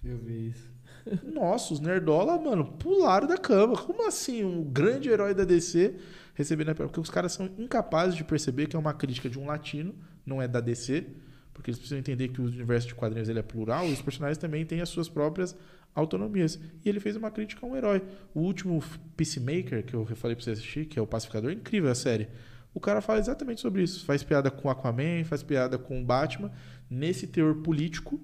Eu 0.03 0.17
vi 0.17 0.49
isso. 0.49 0.71
Nossa, 1.23 1.73
os 1.73 1.79
nerdola, 1.79 2.39
mano, 2.39 2.65
pularam 2.65 3.27
da 3.27 3.37
cama. 3.37 3.75
Como 3.75 4.07
assim? 4.07 4.43
Um 4.43 4.63
grande 4.63 5.09
herói 5.09 5.33
da 5.33 5.43
DC 5.43 5.95
recebendo 6.35 6.69
a... 6.69 6.75
Porque 6.75 6.99
os 6.99 7.09
caras 7.09 7.33
são 7.33 7.49
incapazes 7.57 8.15
de 8.15 8.23
perceber 8.23 8.67
que 8.67 8.75
é 8.75 8.79
uma 8.79 8.93
crítica 8.93 9.29
de 9.29 9.39
um 9.39 9.45
latino, 9.45 9.95
não 10.25 10.41
é 10.41 10.47
da 10.47 10.59
DC, 10.59 11.05
porque 11.53 11.69
eles 11.69 11.77
precisam 11.77 11.99
entender 11.99 12.29
que 12.29 12.41
o 12.41 12.45
universo 12.45 12.87
de 12.87 12.95
quadrinhos 12.95 13.29
ele 13.29 13.39
é 13.39 13.43
plural 13.43 13.87
e 13.87 13.93
os 13.93 14.01
personagens 14.01 14.37
também 14.37 14.65
têm 14.65 14.81
as 14.81 14.89
suas 14.89 15.09
próprias 15.09 15.55
autonomias. 15.93 16.59
E 16.83 16.89
ele 16.89 16.99
fez 16.99 17.15
uma 17.15 17.29
crítica 17.29 17.65
a 17.65 17.69
um 17.69 17.75
herói. 17.75 18.01
O 18.33 18.41
último 18.41 18.83
Peacemaker, 19.15 19.83
que 19.85 19.93
eu 19.93 20.05
falei 20.15 20.35
pra 20.35 20.43
você 20.43 20.51
assistir, 20.51 20.85
que 20.85 20.97
é 20.97 21.01
o 21.01 21.07
Pacificador, 21.07 21.51
incrível 21.51 21.91
a 21.91 21.95
série. 21.95 22.27
O 22.73 22.79
cara 22.79 23.01
fala 23.01 23.19
exatamente 23.19 23.61
sobre 23.61 23.83
isso. 23.83 24.05
Faz 24.05 24.23
piada 24.23 24.49
com 24.49 24.69
Aquaman, 24.69 25.23
faz 25.25 25.43
piada 25.43 25.77
com 25.77 26.01
o 26.01 26.05
Batman, 26.05 26.51
nesse 26.89 27.27
teor 27.27 27.55
político, 27.55 28.19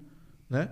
né? 0.49 0.69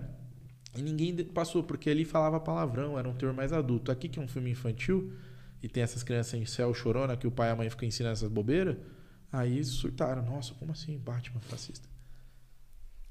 E 0.76 0.82
ninguém 0.82 1.16
passou, 1.24 1.62
porque 1.62 1.88
ali 1.88 2.04
falava 2.04 2.38
palavrão, 2.40 2.98
era 2.98 3.08
um 3.08 3.14
teor 3.14 3.32
mais 3.32 3.52
adulto. 3.52 3.90
Aqui, 3.90 4.08
que 4.08 4.18
é 4.18 4.22
um 4.22 4.28
filme 4.28 4.50
infantil, 4.50 5.12
e 5.62 5.68
tem 5.68 5.82
essas 5.82 6.02
crianças 6.02 6.34
em 6.34 6.44
céu 6.44 6.74
chorona, 6.74 7.16
que 7.16 7.26
o 7.26 7.30
pai 7.30 7.48
e 7.48 7.52
a 7.52 7.56
mãe 7.56 7.70
ficam 7.70 7.86
ensinando 7.88 8.12
essas 8.14 8.28
bobeiras, 8.28 8.76
Aí 9.32 9.62
surtaram. 9.64 10.22
Nossa, 10.22 10.54
como 10.54 10.72
assim 10.72 10.96
Batman 10.98 11.40
fascista? 11.40 11.88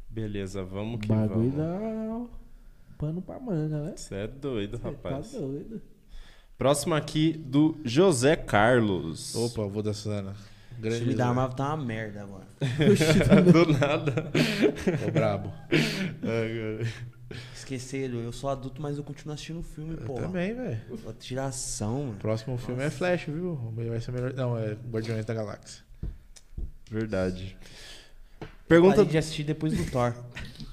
Beleza, 0.09 0.63
vamos 0.63 0.99
que 0.99 1.11
O 1.11 1.15
bagulho 1.15 1.51
vamos. 1.51 2.29
dá 2.29 2.37
pano 2.97 3.21
pra 3.21 3.39
manga, 3.39 3.83
né? 3.83 3.93
Você 3.95 4.15
é 4.15 4.27
doido, 4.27 4.77
Cê 4.77 4.83
rapaz. 4.83 5.31
Tá 5.31 5.39
doido. 5.39 5.81
Próximo 6.57 6.95
aqui 6.95 7.33
do 7.33 7.77
José 7.85 8.35
Carlos. 8.35 9.35
Opa, 9.35 9.67
vô 9.67 9.83
da 9.83 9.93
Sana. 10.77 10.79
O 10.79 10.81
Grande 10.81 10.97
filme 10.99 11.15
da. 11.15 11.33
Marvel 11.33 11.55
tá 11.55 11.73
uma 11.73 11.85
merda 11.85 12.21
agora. 12.21 12.47
Do 13.51 13.73
nada. 13.73 14.31
Ô, 15.07 15.11
brabo. 15.11 15.51
Esqueceram, 17.53 18.19
eu 18.19 18.31
sou 18.31 18.49
adulto, 18.49 18.81
mas 18.81 18.97
eu 18.97 19.03
continuo 19.03 19.33
assistindo 19.33 19.59
o 19.59 19.63
filme, 19.63 19.95
Eu 19.95 20.05
porra. 20.05 20.21
também, 20.21 20.55
velho. 20.55 20.79
Pô, 21.03 21.11
Tiração, 21.13 22.03
mano. 22.05 22.15
Próximo 22.19 22.57
filme 22.57 22.83
é 22.83 22.89
Flash, 22.89 23.25
viu? 23.25 23.55
Vai 23.75 23.99
ser 23.99 24.11
melhor. 24.11 24.33
Não, 24.33 24.57
é 24.57 24.77
Guardiões 24.89 25.25
da 25.25 25.33
Galáxia. 25.33 25.83
Verdade. 26.89 27.57
Pergunta 28.67 28.95
Pergunta 28.95 29.05
de 29.05 29.17
assistir 29.17 29.43
depois 29.43 29.73
do 29.73 29.89
Thor. 29.91 30.13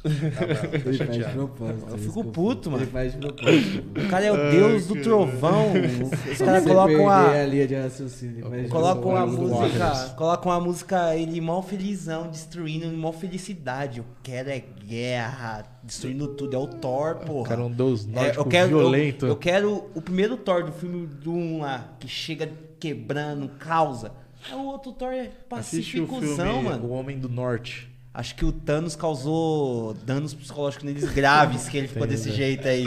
Tá 0.05 0.47
bravo, 0.47 0.69
tá 0.69 0.75
Ele 0.75 0.79
faz 0.81 0.97
de 0.97 0.99
chateado. 0.99 1.33
propósito. 1.33 1.87
Eu 1.89 1.95
é 1.95 1.99
fico 1.99 2.25
puto, 2.25 2.71
mano. 2.71 2.83
Ele 2.85 2.91
faz 2.91 3.13
de 3.13 3.19
propósito. 3.19 3.85
O 4.05 4.09
cara 4.11 4.25
é 4.27 4.33
o 4.33 4.51
deus 4.51 4.87
do 4.87 5.01
trovão. 5.03 5.73
Os 6.31 6.39
caras 6.39 6.65
colocam 6.65 7.09
a. 7.09 7.31
a 7.31 7.47
linha 7.47 7.67
de 7.67 7.75
raciocínio. 7.75 8.39
ele 8.41 8.51
faz 8.51 8.63
de 8.65 8.69
Colocam 8.69 9.17
a 9.17 9.27
propósito. 9.27 9.49
música. 9.63 10.15
Colocam 10.17 10.53
a 10.53 10.61
música, 10.61 11.17
ele 11.17 11.41
mó 11.41 11.63
felizão, 11.63 12.29
destruindo, 12.31 12.87
mó 12.89 13.13
felicidade. 13.13 13.99
Eu 13.99 14.05
quero 14.23 14.51
é 14.51 14.61
guerra, 14.87 15.65
destruindo 15.83 16.29
tudo. 16.29 16.55
É 16.55 16.59
o 16.59 16.67
Thor, 16.67 17.17
O 17.23 17.25
porra. 17.25 17.49
cara 17.49 17.61
é 17.63 17.65
um 17.65 17.71
deus 17.71 18.07
É, 18.07 18.11
nórdico 18.11 18.41
eu 18.41 18.45
quero, 18.47 18.69
violento. 18.69 19.25
Eu, 19.25 19.29
eu 19.31 19.37
quero 19.37 19.91
o 19.95 20.03
primeiro 20.03 20.37
Thor 20.37 20.65
do 20.65 20.73
filme 20.73 21.07
do 21.07 21.33
1 21.33 21.61
lá, 21.61 21.95
que 21.99 22.07
chega 22.09 22.51
quebrando, 22.79 23.49
causa. 23.59 24.13
É 24.53 24.55
o 24.55 24.67
outro 24.67 24.93
Thor 24.93 25.11
é 25.13 25.31
Assiste 25.53 25.99
o 26.01 26.07
pacificuzão, 26.07 26.47
filme 26.53 26.69
mano. 26.69 26.87
O 26.87 26.91
Homem 26.91 27.19
do 27.19 27.31
Norte. 27.31 27.91
Acho 28.15 28.37
que 28.37 28.45
o 28.45 28.53
Thanos 28.53 28.95
causou 28.95 29.93
danos 29.93 30.33
psicológicos 30.33 30.85
neles 30.85 31.13
graves, 31.13 31.69
que 31.69 31.77
ele 31.77 31.89
ficou 31.89 32.07
desse 32.07 32.31
jeito 32.31 32.69
aí. 32.69 32.85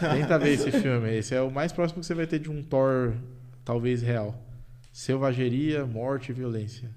Tenta 0.00 0.36
ver 0.36 0.54
esse 0.54 0.72
filme. 0.72 1.16
Esse 1.16 1.32
é 1.32 1.40
o 1.40 1.48
mais 1.48 1.70
próximo 1.70 2.00
que 2.00 2.06
você 2.06 2.14
vai 2.14 2.26
ter 2.26 2.40
de 2.40 2.50
um 2.50 2.60
Thor, 2.60 3.14
talvez 3.64 4.02
real. 4.02 4.36
Selvageria, 4.92 5.86
morte 5.86 6.30
e 6.30 6.32
violência. 6.32 6.90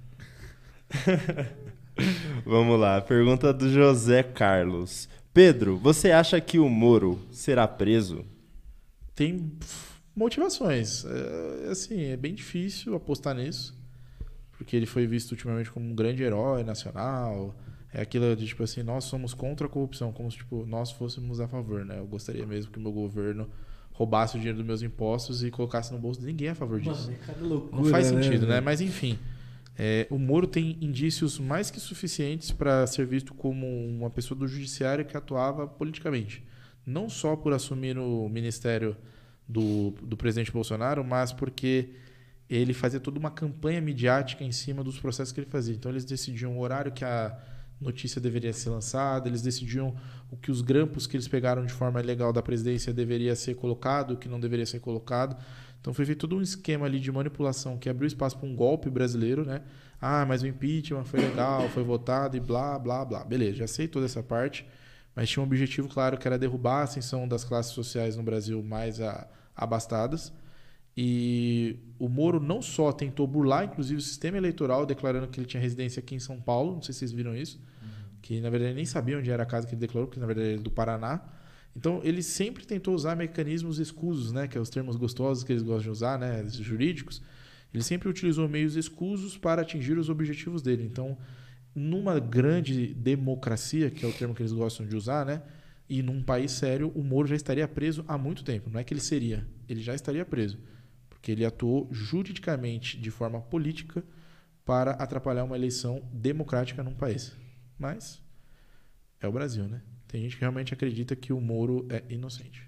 Vamos 2.43 2.79
lá, 2.79 2.99
pergunta 2.99 3.53
do 3.53 3.71
José 3.71 4.23
Carlos. 4.23 5.07
Pedro, 5.31 5.77
você 5.77 6.09
acha 6.09 6.41
que 6.41 6.57
o 6.57 6.67
Moro 6.67 7.19
será 7.31 7.67
preso? 7.67 8.25
Tem 9.13 9.51
motivações. 10.15 11.05
É, 11.05 11.69
assim, 11.69 12.05
é 12.05 12.17
bem 12.17 12.33
difícil 12.33 12.95
apostar 12.95 13.35
nisso. 13.35 13.77
Porque 14.57 14.75
ele 14.75 14.87
foi 14.87 15.05
visto 15.05 15.33
ultimamente 15.33 15.69
como 15.69 15.87
um 15.87 15.93
grande 15.93 16.23
herói 16.23 16.63
nacional. 16.63 17.55
É 17.93 18.01
aquilo 18.01 18.35
de 18.35 18.45
tipo 18.45 18.63
assim, 18.63 18.83
nós 18.83 19.05
somos 19.05 19.33
contra 19.33 19.65
a 19.65 19.69
corrupção, 19.69 20.11
como 20.11 20.29
se 20.29 20.37
tipo, 20.37 20.65
nós 20.65 20.91
fôssemos 20.91 21.39
a 21.39 21.47
favor, 21.47 21.85
né? 21.85 21.99
Eu 21.99 22.05
gostaria 22.05 22.45
mesmo 22.45 22.71
que 22.71 22.77
o 22.77 22.81
meu 22.81 22.91
governo 22.91 23.49
roubasse 23.91 24.35
o 24.35 24.39
dinheiro 24.39 24.57
dos 24.57 24.67
meus 24.67 24.81
impostos 24.81 25.43
e 25.43 25.49
colocasse 25.49 25.91
no 25.91 25.99
bolso. 25.99 26.21
Ninguém 26.21 26.49
é 26.49 26.51
a 26.51 26.55
favor 26.55 26.79
disso. 26.79 27.09
Mano, 27.09 27.17
é 27.27 27.41
loucura, 27.41 27.81
Não 27.81 27.89
faz 27.89 28.07
sentido, 28.07 28.41
né? 28.41 28.53
velho? 28.53 28.65
Mas 28.65 28.81
enfim, 28.81 29.17
é, 29.77 30.05
o 30.09 30.19
Moro 30.19 30.47
tem 30.47 30.77
indícios 30.81 31.39
mais 31.39 31.71
que 31.71 31.79
suficientes 31.79 32.51
para 32.51 32.85
ser 32.87 33.05
visto 33.05 33.33
como 33.33 33.65
uma 33.65 34.09
pessoa 34.09 34.37
do 34.37 34.47
judiciário 34.47 35.05
que 35.05 35.15
atuava 35.15 35.67
politicamente. 35.67 36.43
Não 36.85 37.09
só 37.09 37.35
por 37.35 37.53
assumir 37.53 37.97
o 37.97 38.27
ministério 38.29 38.95
do, 39.47 39.91
do 40.01 40.17
presidente 40.17 40.51
Bolsonaro, 40.51 41.03
mas 41.03 41.31
porque 41.31 41.89
ele 42.49 42.73
fazia 42.73 42.99
toda 42.99 43.19
uma 43.19 43.31
campanha 43.31 43.81
midiática 43.81 44.43
em 44.43 44.51
cima 44.51 44.83
dos 44.83 44.99
processos 44.99 45.31
que 45.31 45.39
ele 45.39 45.49
fazia. 45.49 45.75
Então 45.75 45.91
eles 45.91 46.05
decidiam 46.05 46.57
o 46.57 46.61
horário 46.61 46.91
que 46.91 47.03
a 47.03 47.37
notícia 47.79 48.19
deveria 48.19 48.51
ser 48.53 48.69
lançada, 48.69 49.27
eles 49.27 49.41
decidiam 49.41 49.95
o 50.31 50.37
que 50.37 50.51
os 50.51 50.61
grampos 50.61 51.05
que 51.05 51.15
eles 51.15 51.27
pegaram 51.27 51.65
de 51.65 51.71
forma 51.71 51.99
ilegal 51.99 52.33
da 52.33 52.41
presidência 52.41 52.93
deveria 52.93 53.35
ser 53.35 53.55
colocado, 53.55 54.11
o 54.11 54.17
que 54.17 54.27
não 54.27 54.39
deveria 54.39 54.65
ser 54.65 54.79
colocado. 54.79 55.37
Então 55.79 55.93
foi 55.93 56.05
feito 56.05 56.19
todo 56.19 56.37
um 56.37 56.41
esquema 56.41 56.85
ali 56.85 56.99
de 56.99 57.11
manipulação 57.11 57.77
que 57.77 57.89
abriu 57.89 58.07
espaço 58.07 58.37
para 58.37 58.47
um 58.47 58.55
golpe 58.55 58.89
brasileiro, 58.89 59.45
né? 59.45 59.61
Ah, 60.01 60.25
mas 60.25 60.41
o 60.41 60.47
impeachment 60.47 61.05
foi 61.05 61.19
legal, 61.19 61.69
foi 61.69 61.83
votado 61.83 62.35
e 62.35 62.39
blá, 62.39 62.77
blá, 62.77 63.05
blá. 63.05 63.23
Beleza, 63.23 63.57
já 63.57 63.67
sei 63.67 63.87
toda 63.87 64.05
essa 64.05 64.21
parte, 64.21 64.67
mas 65.15 65.29
tinha 65.29 65.41
um 65.41 65.45
objetivo 65.45 65.87
claro 65.87 66.17
que 66.17 66.27
era 66.27 66.37
derrubar 66.37 66.81
a 66.81 66.83
ascensão 66.83 67.27
das 67.27 67.43
classes 67.43 67.71
sociais 67.71 68.15
no 68.15 68.23
Brasil 68.23 68.61
mais 68.61 68.99
abastadas. 69.55 70.33
E 70.99 71.77
o 71.99 72.09
Moro 72.09 72.39
não 72.39 72.59
só 72.59 72.91
tentou 72.91 73.27
burlar, 73.27 73.65
inclusive, 73.65 73.99
o 73.99 74.01
sistema 74.01 74.35
eleitoral, 74.35 74.83
declarando 74.83 75.27
que 75.27 75.39
ele 75.39 75.45
tinha 75.45 75.61
residência 75.61 75.99
aqui 75.99 76.15
em 76.15 76.19
São 76.19 76.41
Paulo, 76.41 76.73
não 76.73 76.81
sei 76.81 76.91
se 76.91 76.99
vocês 76.99 77.11
viram 77.11 77.35
isso, 77.35 77.61
que 78.19 78.41
na 78.41 78.49
verdade 78.49 78.73
nem 78.73 78.85
sabia 78.85 79.19
onde 79.19 79.29
era 79.29 79.43
a 79.43 79.45
casa 79.45 79.67
que 79.67 79.75
ele 79.75 79.79
declarou, 79.79 80.07
porque 80.07 80.19
na 80.19 80.25
verdade 80.25 80.49
ele 80.49 80.59
é 80.59 80.63
do 80.63 80.71
Paraná. 80.71 81.21
Então 81.75 82.01
ele 82.03 82.23
sempre 82.23 82.65
tentou 82.65 82.95
usar 82.95 83.15
mecanismos 83.15 83.77
escusos, 83.77 84.31
né, 84.31 84.47
que 84.47 84.57
é 84.57 84.61
os 84.61 84.71
termos 84.71 84.95
gostosos 84.95 85.43
que 85.43 85.53
eles 85.53 85.61
gostam 85.61 85.83
de 85.83 85.89
usar, 85.91 86.17
né, 86.17 86.43
jurídicos. 86.49 87.21
Ele 87.71 87.83
sempre 87.83 88.09
utilizou 88.09 88.49
meios 88.49 88.75
escusos 88.75 89.37
para 89.37 89.61
atingir 89.61 89.99
os 89.99 90.09
objetivos 90.09 90.63
dele. 90.63 90.83
Então, 90.83 91.15
numa 91.75 92.19
grande 92.19 92.91
democracia, 92.95 93.91
que 93.91 94.03
é 94.03 94.07
o 94.07 94.13
termo 94.13 94.33
que 94.33 94.41
eles 94.41 94.51
gostam 94.51 94.87
de 94.87 94.95
usar, 94.95 95.23
né, 95.27 95.43
e 95.87 96.01
num 96.01 96.23
país 96.23 96.53
sério, 96.53 96.91
o 96.95 97.03
Moro 97.03 97.27
já 97.27 97.35
estaria 97.35 97.67
preso 97.67 98.03
há 98.07 98.17
muito 98.17 98.43
tempo. 98.43 98.67
Não 98.67 98.79
é 98.79 98.83
que 98.83 98.95
ele 98.95 99.01
seria, 99.01 99.47
ele 99.69 99.79
já 99.79 99.93
estaria 99.93 100.25
preso, 100.25 100.57
porque 101.17 101.31
ele 101.31 101.43
atuou 101.43 101.89
juridicamente 101.91 102.95
de 102.97 103.09
forma 103.09 103.41
política 103.41 104.03
para 104.63 104.91
atrapalhar 104.91 105.43
uma 105.43 105.55
eleição 105.55 106.01
democrática 106.13 106.83
num 106.83 106.93
país. 106.93 107.35
Mas 107.77 108.21
é 109.19 109.27
o 109.27 109.31
Brasil, 109.31 109.63
né? 109.65 109.81
Tem 110.07 110.21
gente 110.21 110.35
que 110.35 110.41
realmente 110.41 110.73
acredita 110.73 111.15
que 111.15 111.33
o 111.33 111.41
Moro 111.41 111.85
é 111.89 112.03
inocente. 112.09 112.61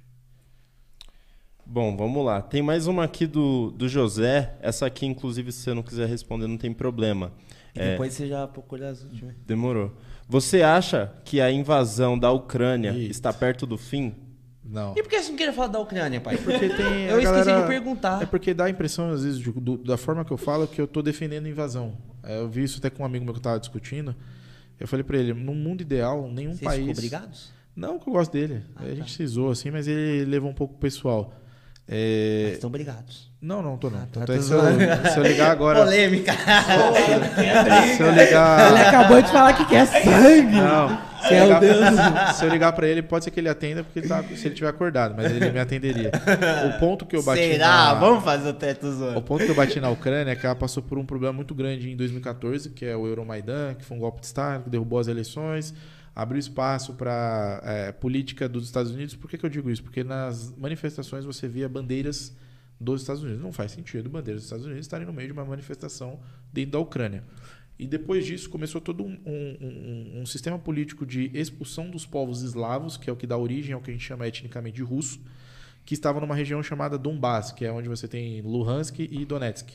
Bom, 1.66 1.96
vamos 1.96 2.26
lá. 2.26 2.42
Tem 2.42 2.62
mais 2.64 2.88
uma 2.88 3.04
aqui 3.04 3.28
do, 3.28 3.70
do 3.72 3.88
José. 3.88 4.58
Essa 4.60 4.88
aqui, 4.88 5.06
inclusive, 5.06 5.52
se 5.52 5.60
você 5.60 5.74
não 5.74 5.84
quiser 5.84 6.08
responder, 6.10 6.48
não 6.48 6.58
tem 6.58 6.74
problema. 6.74 7.32
E 7.76 7.80
É. 7.80 7.92
depois 7.92 8.14
você 8.14 8.28
já 8.28 8.48
procura 8.48 8.90
as 8.90 9.04
últimas. 9.04 9.36
Demorou. 9.46 9.96
Você 10.28 10.64
acha 10.64 11.14
que 11.24 11.40
a 11.40 11.52
invasão 11.52 12.18
da 12.18 12.32
Ucrânia 12.32 12.92
Eita. 12.92 13.12
está 13.12 13.32
perto 13.32 13.68
do 13.68 13.78
fim? 13.78 14.16
Não. 14.72 14.92
E 14.96 15.02
por 15.02 15.10
que 15.10 15.20
você 15.22 15.30
não 15.30 15.38
queria 15.38 15.52
falar 15.54 15.68
da 15.68 15.80
Ucrânia, 15.80 16.22
pai? 16.22 16.38
Porque 16.38 16.70
tem 16.70 17.06
Eu 17.06 17.20
esqueci 17.20 17.46
galera- 17.46 17.62
de 17.62 17.68
perguntar. 17.68 18.22
É 18.22 18.26
porque 18.26 18.54
dá 18.54 18.66
a 18.66 18.70
impressão, 18.70 19.10
às 19.12 19.24
vezes, 19.24 19.40
de- 19.40 19.52
do- 19.52 19.78
da 19.78 19.98
forma 19.98 20.24
que 20.24 20.32
eu 20.32 20.38
falo, 20.38 20.68
que 20.68 20.80
eu 20.80 20.88
tô 20.88 21.02
defendendo 21.02 21.46
a 21.46 21.50
invasão. 21.50 21.98
É, 22.24 22.40
Eu 22.40 22.48
vi 22.48 22.64
isso 22.64 22.78
até 22.78 22.90
com 22.90 23.02
um 23.02 23.06
amigo 23.06 23.26
meu 23.26 23.34
que 23.34 23.40
eu 23.40 23.44
tava 23.44 23.60
discutindo. 23.60 24.16
Eu 24.80 24.88
falei 24.88 25.04
pra 25.04 25.18
ele, 25.18 25.34
no 25.34 25.56
mundo 25.56 25.82
ideal, 25.82 26.30
nenhum 26.32 26.52
Vocês 26.54 26.62
país... 26.62 26.82
ficam 26.86 26.94
brigados? 26.96 27.52
Não 27.76 27.98
que 27.98 28.08
eu 28.08 28.14
gosto 28.14 28.32
dele. 28.32 28.62
Ah, 28.76 28.84
a 28.84 28.88
tá. 28.88 28.94
gente 28.96 29.12
se 29.14 29.26
zoou 29.26 29.52
assim, 29.52 29.72
mas 29.72 29.88
ele 29.88 30.26
levou 30.26 30.50
um 30.50 30.54
pouco 30.54 30.76
pessoal. 30.78 31.34
É, 31.92 32.44
Mas 32.46 32.54
estão 32.54 32.70
brigados. 32.70 33.30
Não, 33.42 33.64
não, 33.64 33.78
tô 33.78 33.90
não. 33.90 33.98
Ah, 33.98 34.08
tá, 34.12 34.20
Tanto 34.20 34.34
é 34.34 34.42
se, 34.42 34.52
eu, 34.52 34.60
se 35.12 35.18
eu 35.18 35.24
ligar 35.24 35.50
agora... 35.50 35.84
Polêmica. 35.84 36.34
se 37.98 38.04
eu 38.04 38.12
ligar... 38.12 38.72
Ele 38.72 38.80
acabou 38.82 39.22
de 39.22 39.32
falar 39.32 39.54
que 39.54 39.66
quer 39.66 39.88
sangue. 39.88 40.56
Não. 40.56 41.10
Se 41.22 41.34
é 41.34 41.40
eu, 41.40 41.44
o 41.44 41.46
ligar, 41.48 41.60
Deus. 41.60 42.36
se 42.36 42.46
eu 42.46 42.50
ligar 42.50 42.72
pra 42.74 42.88
ele, 42.88 43.02
pode 43.02 43.24
ser 43.26 43.32
que 43.32 43.40
ele 43.40 43.50
atenda, 43.50 43.84
porque 43.84 44.00
ele 44.00 44.08
tá- 44.08 44.24
se 44.24 44.48
ele 44.48 44.56
tiver 44.56 44.70
acordado, 44.70 45.16
mas 45.18 45.32
ele 45.32 45.52
me 45.52 45.60
atenderia. 45.60 46.12
O 46.68 46.80
ponto 46.80 47.06
que 47.06 47.16
eu 47.16 47.24
bati 47.24 47.42
Será? 47.42 47.68
na... 47.68 47.94
Vamos 47.96 48.24
fazer 48.24 48.50
o 48.50 48.54
teto 48.54 48.88
O 49.16 49.22
ponto 49.22 49.44
que 49.44 49.52
eu 49.52 49.56
bati 49.56 49.80
na 49.80 49.90
Ucrânia 49.90 50.32
é 50.32 50.36
que 50.36 50.46
ela 50.46 50.56
passou 50.56 50.82
por 50.84 50.98
um 50.98 51.06
problema 51.06 51.34
muito 51.34 51.54
grande 51.56 51.90
em 51.90 51.96
2014, 51.98 52.70
que 52.70 52.86
é 52.86 52.96
o 52.96 53.06
Euromaidan, 53.08 53.74
que 53.74 53.84
foi 53.84 53.98
um 53.98 54.00
golpe 54.00 54.22
de 54.22 54.28
Estado, 54.28 54.64
que 54.66 54.70
derrubou 54.70 55.00
as 55.00 55.08
eleições, 55.08 55.74
abriu 56.22 56.40
espaço 56.40 56.94
para 56.94 57.94
política 58.00 58.48
dos 58.50 58.66
Estados 58.66 58.92
Unidos. 58.92 59.16
Por 59.16 59.30
que, 59.30 59.38
que 59.38 59.46
eu 59.46 59.50
digo 59.50 59.70
isso? 59.70 59.84
Porque 59.84 60.04
nas 60.04 60.56
manifestações 60.58 61.24
você 61.26 61.48
via 61.48 61.70
bandeiras 61.70 62.36
dos 62.80 63.02
Estados 63.02 63.24
Unidos. 63.24 63.42
Não 63.42 63.52
faz 63.52 63.72
sentido 63.72 64.10
bandeiras 64.10 64.42
dos 64.42 64.46
Estados 64.48 64.66
Unidos 64.66 64.86
estarem 64.86 65.06
no 65.08 65.14
meio 65.14 65.28
de 65.28 65.34
uma 65.34 65.46
manifestação 65.46 66.20
dentro 66.52 66.72
da 66.72 66.80
Ucrânia. 66.80 67.24
E 67.78 67.88
depois 67.88 68.26
disso 68.26 68.50
começou 68.50 68.82
todo 68.82 69.04
um, 69.04 69.18
um- 69.26 69.58
um- 69.62 70.22
um 70.22 70.26
sistema 70.26 70.60
político 70.60 71.06
de 71.06 71.32
expulsão 71.34 71.90
dos 71.90 72.06
povos 72.06 72.42
eslavos, 72.42 72.98
que 72.98 73.10
é 73.10 73.14
o 73.14 73.16
que 73.16 73.26
dá 73.26 73.38
origem 73.38 73.74
ao 73.74 73.80
que 73.82 73.90
a 73.90 73.94
gente 73.94 74.04
chama 74.06 74.28
etnicamente 74.28 74.76
de 74.76 74.84
russo, 74.84 75.22
que 75.86 75.94
estavam 75.94 76.20
numa 76.20 76.36
região 76.36 76.62
chamada 76.62 76.98
Donbass, 76.98 77.54
que 77.54 77.64
é 77.64 77.72
onde 77.72 77.88
você 77.88 78.08
tem 78.08 78.42
Luhansk 78.42 79.00
e 79.00 79.24
Donetsk. 79.26 79.72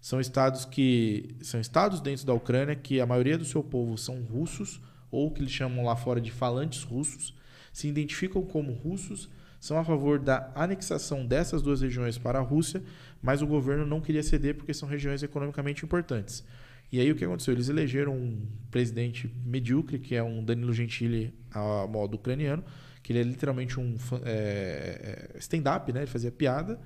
São 0.00 0.20
estados 0.20 0.66
que 0.66 1.34
são 1.40 1.58
estados 1.58 2.00
dentro 2.02 2.26
da 2.26 2.34
Ucrânia 2.34 2.76
que 2.76 3.00
a 3.00 3.06
maioria 3.06 3.38
do 3.38 3.44
seu 3.46 3.64
povo 3.64 3.96
são 3.96 4.20
russos 4.20 4.78
ou 5.10 5.30
que 5.30 5.40
eles 5.40 5.52
chamam 5.52 5.84
lá 5.84 5.96
fora 5.96 6.20
de 6.20 6.30
falantes 6.30 6.82
russos, 6.82 7.34
se 7.72 7.88
identificam 7.88 8.42
como 8.42 8.72
russos, 8.72 9.28
são 9.60 9.78
a 9.78 9.84
favor 9.84 10.18
da 10.18 10.50
anexação 10.54 11.26
dessas 11.26 11.62
duas 11.62 11.80
regiões 11.80 12.18
para 12.18 12.38
a 12.38 12.42
Rússia, 12.42 12.82
mas 13.22 13.42
o 13.42 13.46
governo 13.46 13.84
não 13.84 14.00
queria 14.00 14.22
ceder 14.22 14.54
porque 14.54 14.72
são 14.72 14.88
regiões 14.88 15.22
economicamente 15.22 15.84
importantes. 15.84 16.44
E 16.92 17.00
aí 17.00 17.10
o 17.10 17.16
que 17.16 17.24
aconteceu? 17.24 17.52
Eles 17.52 17.68
elegeram 17.68 18.14
um 18.14 18.46
presidente 18.70 19.32
medíocre, 19.44 19.98
que 19.98 20.14
é 20.14 20.22
um 20.22 20.44
Danilo 20.44 20.72
Gentili 20.72 21.34
a 21.50 21.86
modo 21.86 22.14
ucraniano, 22.14 22.62
que 23.02 23.12
ele 23.12 23.20
é 23.20 23.22
literalmente 23.22 23.78
um 23.80 23.96
é, 24.24 25.30
é, 25.34 25.38
stand-up, 25.38 25.92
né? 25.92 26.00
Ele 26.00 26.06
fazia 26.06 26.30
piada. 26.30 26.78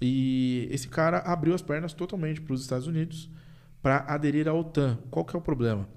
E 0.00 0.68
esse 0.70 0.86
cara 0.86 1.18
abriu 1.18 1.54
as 1.54 1.62
pernas 1.62 1.92
totalmente 1.92 2.40
para 2.40 2.54
os 2.54 2.60
Estados 2.60 2.86
Unidos 2.86 3.28
para 3.82 3.98
aderir 4.06 4.46
à 4.46 4.54
OTAN. 4.54 4.98
Qual 5.10 5.24
que 5.24 5.34
é 5.34 5.38
o 5.38 5.42
problema? 5.42 5.88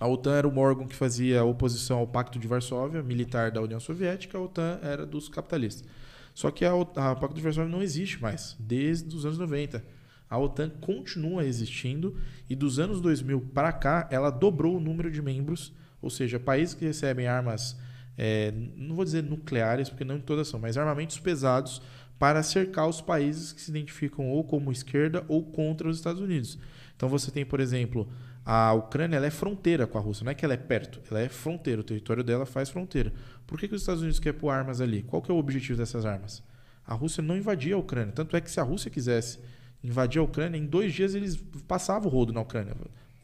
A 0.00 0.08
OTAN 0.08 0.34
era 0.34 0.48
um 0.48 0.58
órgão 0.58 0.88
que 0.88 0.96
fazia 0.96 1.44
oposição 1.44 1.98
ao 1.98 2.06
Pacto 2.06 2.38
de 2.38 2.48
Varsóvia, 2.48 3.02
militar 3.02 3.50
da 3.50 3.60
União 3.60 3.78
Soviética, 3.78 4.38
a 4.38 4.40
OTAN 4.40 4.78
era 4.82 5.04
dos 5.04 5.28
capitalistas. 5.28 5.86
Só 6.34 6.50
que 6.50 6.64
a, 6.64 6.72
a 6.72 7.14
Pacto 7.14 7.34
de 7.34 7.42
Varsóvia 7.42 7.70
não 7.70 7.82
existe 7.82 8.20
mais, 8.20 8.56
desde 8.58 9.14
os 9.14 9.26
anos 9.26 9.36
90. 9.36 9.84
A 10.30 10.38
OTAN 10.38 10.70
continua 10.80 11.44
existindo 11.44 12.16
e 12.48 12.56
dos 12.56 12.78
anos 12.78 12.98
2000 13.02 13.42
para 13.52 13.72
cá 13.72 14.08
ela 14.10 14.30
dobrou 14.30 14.78
o 14.78 14.80
número 14.80 15.10
de 15.10 15.20
membros, 15.20 15.70
ou 16.00 16.08
seja, 16.08 16.40
países 16.40 16.74
que 16.74 16.86
recebem 16.86 17.26
armas, 17.26 17.76
é, 18.16 18.54
não 18.76 18.96
vou 18.96 19.04
dizer 19.04 19.22
nucleares, 19.22 19.90
porque 19.90 20.04
não 20.04 20.16
em 20.16 20.20
todas 20.20 20.48
são, 20.48 20.58
mas 20.58 20.78
armamentos 20.78 21.18
pesados 21.18 21.82
para 22.18 22.42
cercar 22.42 22.88
os 22.88 23.02
países 23.02 23.52
que 23.52 23.60
se 23.60 23.70
identificam 23.70 24.28
ou 24.30 24.44
como 24.44 24.72
esquerda 24.72 25.24
ou 25.28 25.44
contra 25.44 25.88
os 25.88 25.98
Estados 25.98 26.22
Unidos. 26.22 26.58
Então 26.96 27.08
você 27.08 27.30
tem, 27.30 27.44
por 27.44 27.60
exemplo, 27.60 28.10
a 28.44 28.72
Ucrânia 28.72 29.16
ela 29.16 29.26
é 29.26 29.30
fronteira 29.30 29.86
com 29.86 29.98
a 29.98 30.00
Rússia, 30.00 30.24
não 30.24 30.32
é 30.32 30.34
que 30.34 30.44
ela 30.44 30.54
é 30.54 30.56
perto, 30.56 31.00
ela 31.10 31.20
é 31.20 31.28
fronteira, 31.28 31.80
o 31.80 31.84
território 31.84 32.24
dela 32.24 32.46
faz 32.46 32.70
fronteira. 32.70 33.12
Por 33.46 33.58
que, 33.58 33.68
que 33.68 33.74
os 33.74 33.82
Estados 33.82 34.00
Unidos 34.00 34.18
querem 34.18 34.38
pôr 34.38 34.50
armas 34.50 34.80
ali? 34.80 35.02
Qual 35.02 35.20
que 35.20 35.30
é 35.30 35.34
o 35.34 35.38
objetivo 35.38 35.78
dessas 35.78 36.06
armas? 36.06 36.42
A 36.86 36.94
Rússia 36.94 37.22
não 37.22 37.36
invadia 37.36 37.74
a 37.74 37.78
Ucrânia, 37.78 38.12
tanto 38.12 38.36
é 38.36 38.40
que 38.40 38.50
se 38.50 38.58
a 38.58 38.62
Rússia 38.62 38.90
quisesse 38.90 39.38
invadir 39.82 40.20
a 40.20 40.22
Ucrânia, 40.22 40.58
em 40.58 40.66
dois 40.66 40.92
dias 40.92 41.14
eles 41.14 41.36
passavam 41.68 42.08
o 42.08 42.10
rodo 42.12 42.32
na 42.32 42.40
Ucrânia, 42.40 42.74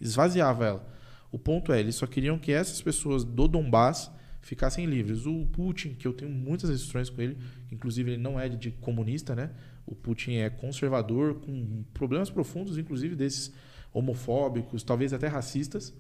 esvaziava 0.01 0.65
ela. 0.65 0.97
O 1.33 1.39
ponto 1.39 1.73
é, 1.73 1.81
eles 1.81 1.97
só 1.97 2.07
queriam 2.07 2.39
que 2.39 2.53
essas 2.53 2.81
pessoas 2.81 3.25
do 3.25 3.49
Donbass 3.49 4.11
ficassem 4.41 4.86
livres. 4.86 5.27
O 5.27 5.45
Putin, 5.47 5.95
que 5.95 6.07
eu 6.07 6.12
tenho 6.12 6.31
muitas 6.31 6.70
restrições 6.70 7.11
com 7.11 7.20
ele, 7.20 7.36
inclusive 7.70 8.12
ele 8.12 8.23
não 8.23 8.39
é 8.39 8.49
de 8.49 8.70
comunista, 8.70 9.35
né? 9.35 9.51
O 9.85 9.95
Putin 9.95 10.36
é 10.36 10.49
conservador, 10.49 11.35
com 11.41 11.85
problemas 11.93 12.31
profundos, 12.31 12.78
inclusive 12.78 13.15
desses 13.17 13.53
homofóbicos, 13.92 14.82
talvez 14.82 15.12
até 15.12 15.26
racistas. 15.26 15.94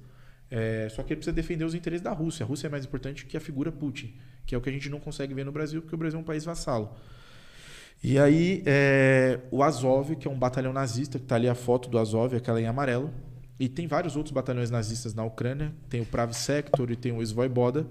É, 0.50 0.88
só 0.90 1.02
que 1.02 1.12
ele 1.12 1.18
precisa 1.18 1.34
defender 1.34 1.64
os 1.64 1.74
interesses 1.74 2.02
da 2.02 2.12
Rússia. 2.12 2.44
A 2.44 2.46
Rússia 2.46 2.66
é 2.68 2.70
mais 2.70 2.84
importante 2.84 3.26
que 3.26 3.36
a 3.36 3.40
figura 3.40 3.72
Putin, 3.72 4.14
que 4.44 4.54
é 4.54 4.58
o 4.58 4.60
que 4.60 4.68
a 4.68 4.72
gente 4.72 4.88
não 4.88 5.00
consegue 5.00 5.34
ver 5.34 5.44
no 5.44 5.52
Brasil, 5.52 5.82
porque 5.82 5.94
o 5.94 5.98
Brasil 5.98 6.18
é 6.18 6.22
um 6.22 6.24
país 6.24 6.44
vassalo. 6.44 6.96
E 8.02 8.18
aí, 8.18 8.62
é, 8.66 9.40
o 9.50 9.62
Azov, 9.62 10.14
que 10.16 10.28
é 10.28 10.30
um 10.30 10.38
batalhão 10.38 10.72
nazista, 10.72 11.18
que 11.18 11.24
está 11.24 11.34
ali 11.34 11.48
a 11.48 11.54
foto 11.54 11.88
do 11.88 11.98
Azov, 11.98 12.34
aquela 12.34 12.60
em 12.60 12.66
amarelo. 12.66 13.10
E 13.58 13.68
tem 13.68 13.86
vários 13.86 14.16
outros 14.16 14.32
batalhões 14.32 14.70
nazistas 14.70 15.14
na 15.14 15.24
Ucrânia. 15.24 15.72
Tem 15.88 16.00
o 16.00 16.06
Prav 16.06 16.32
Sector 16.32 16.90
e 16.90 16.96
tem 16.96 17.12
o 17.12 17.24
Svoboda. 17.24 17.86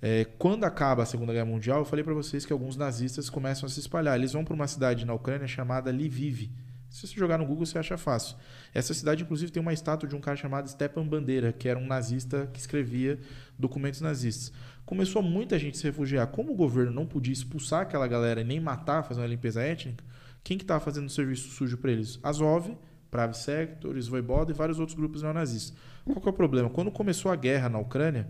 É, 0.00 0.24
quando 0.38 0.64
acaba 0.64 1.02
a 1.02 1.06
Segunda 1.06 1.32
Guerra 1.32 1.44
Mundial, 1.44 1.78
eu 1.80 1.84
falei 1.84 2.02
para 2.02 2.14
vocês 2.14 2.44
que 2.44 2.52
alguns 2.52 2.76
nazistas 2.76 3.30
começam 3.30 3.66
a 3.66 3.70
se 3.70 3.80
espalhar. 3.80 4.18
Eles 4.18 4.32
vão 4.32 4.44
para 4.44 4.54
uma 4.54 4.66
cidade 4.66 5.04
na 5.04 5.14
Ucrânia 5.14 5.46
chamada 5.46 5.90
Lviv 5.90 6.50
se 6.94 7.08
você 7.08 7.14
jogar 7.16 7.38
no 7.38 7.44
Google, 7.44 7.66
você 7.66 7.76
acha 7.76 7.98
fácil. 7.98 8.36
Essa 8.72 8.94
cidade, 8.94 9.24
inclusive, 9.24 9.50
tem 9.50 9.60
uma 9.60 9.72
estátua 9.72 10.08
de 10.08 10.14
um 10.14 10.20
cara 10.20 10.36
chamado 10.36 10.70
Stepan 10.70 11.04
Bandeira, 11.04 11.52
que 11.52 11.68
era 11.68 11.76
um 11.76 11.84
nazista 11.84 12.48
que 12.52 12.60
escrevia 12.60 13.18
documentos 13.58 14.00
nazistas. 14.00 14.52
Começou 14.86 15.20
muita 15.20 15.58
gente 15.58 15.76
se 15.76 15.82
refugiar. 15.82 16.28
Como 16.28 16.52
o 16.52 16.54
governo 16.54 16.92
não 16.92 17.04
podia 17.04 17.32
expulsar 17.32 17.80
aquela 17.80 18.06
galera 18.06 18.42
e 18.42 18.44
nem 18.44 18.60
matar, 18.60 19.02
fazer 19.02 19.20
uma 19.20 19.26
limpeza 19.26 19.60
étnica, 19.60 20.04
quem 20.44 20.56
que 20.56 20.62
estava 20.62 20.78
fazendo 20.78 21.10
serviço 21.10 21.48
sujo 21.48 21.76
para 21.78 21.90
eles? 21.90 22.20
Azov, 22.22 22.70
Prav 23.10 23.32
Sector, 23.32 24.00
Svoboda 24.00 24.52
e 24.52 24.54
vários 24.54 24.78
outros 24.78 24.96
grupos 24.96 25.20
neonazistas. 25.20 25.76
Qual 26.04 26.20
que 26.20 26.28
é 26.28 26.30
o 26.30 26.32
problema? 26.32 26.70
Quando 26.70 26.92
começou 26.92 27.32
a 27.32 27.34
guerra 27.34 27.68
na 27.68 27.80
Ucrânia, 27.80 28.28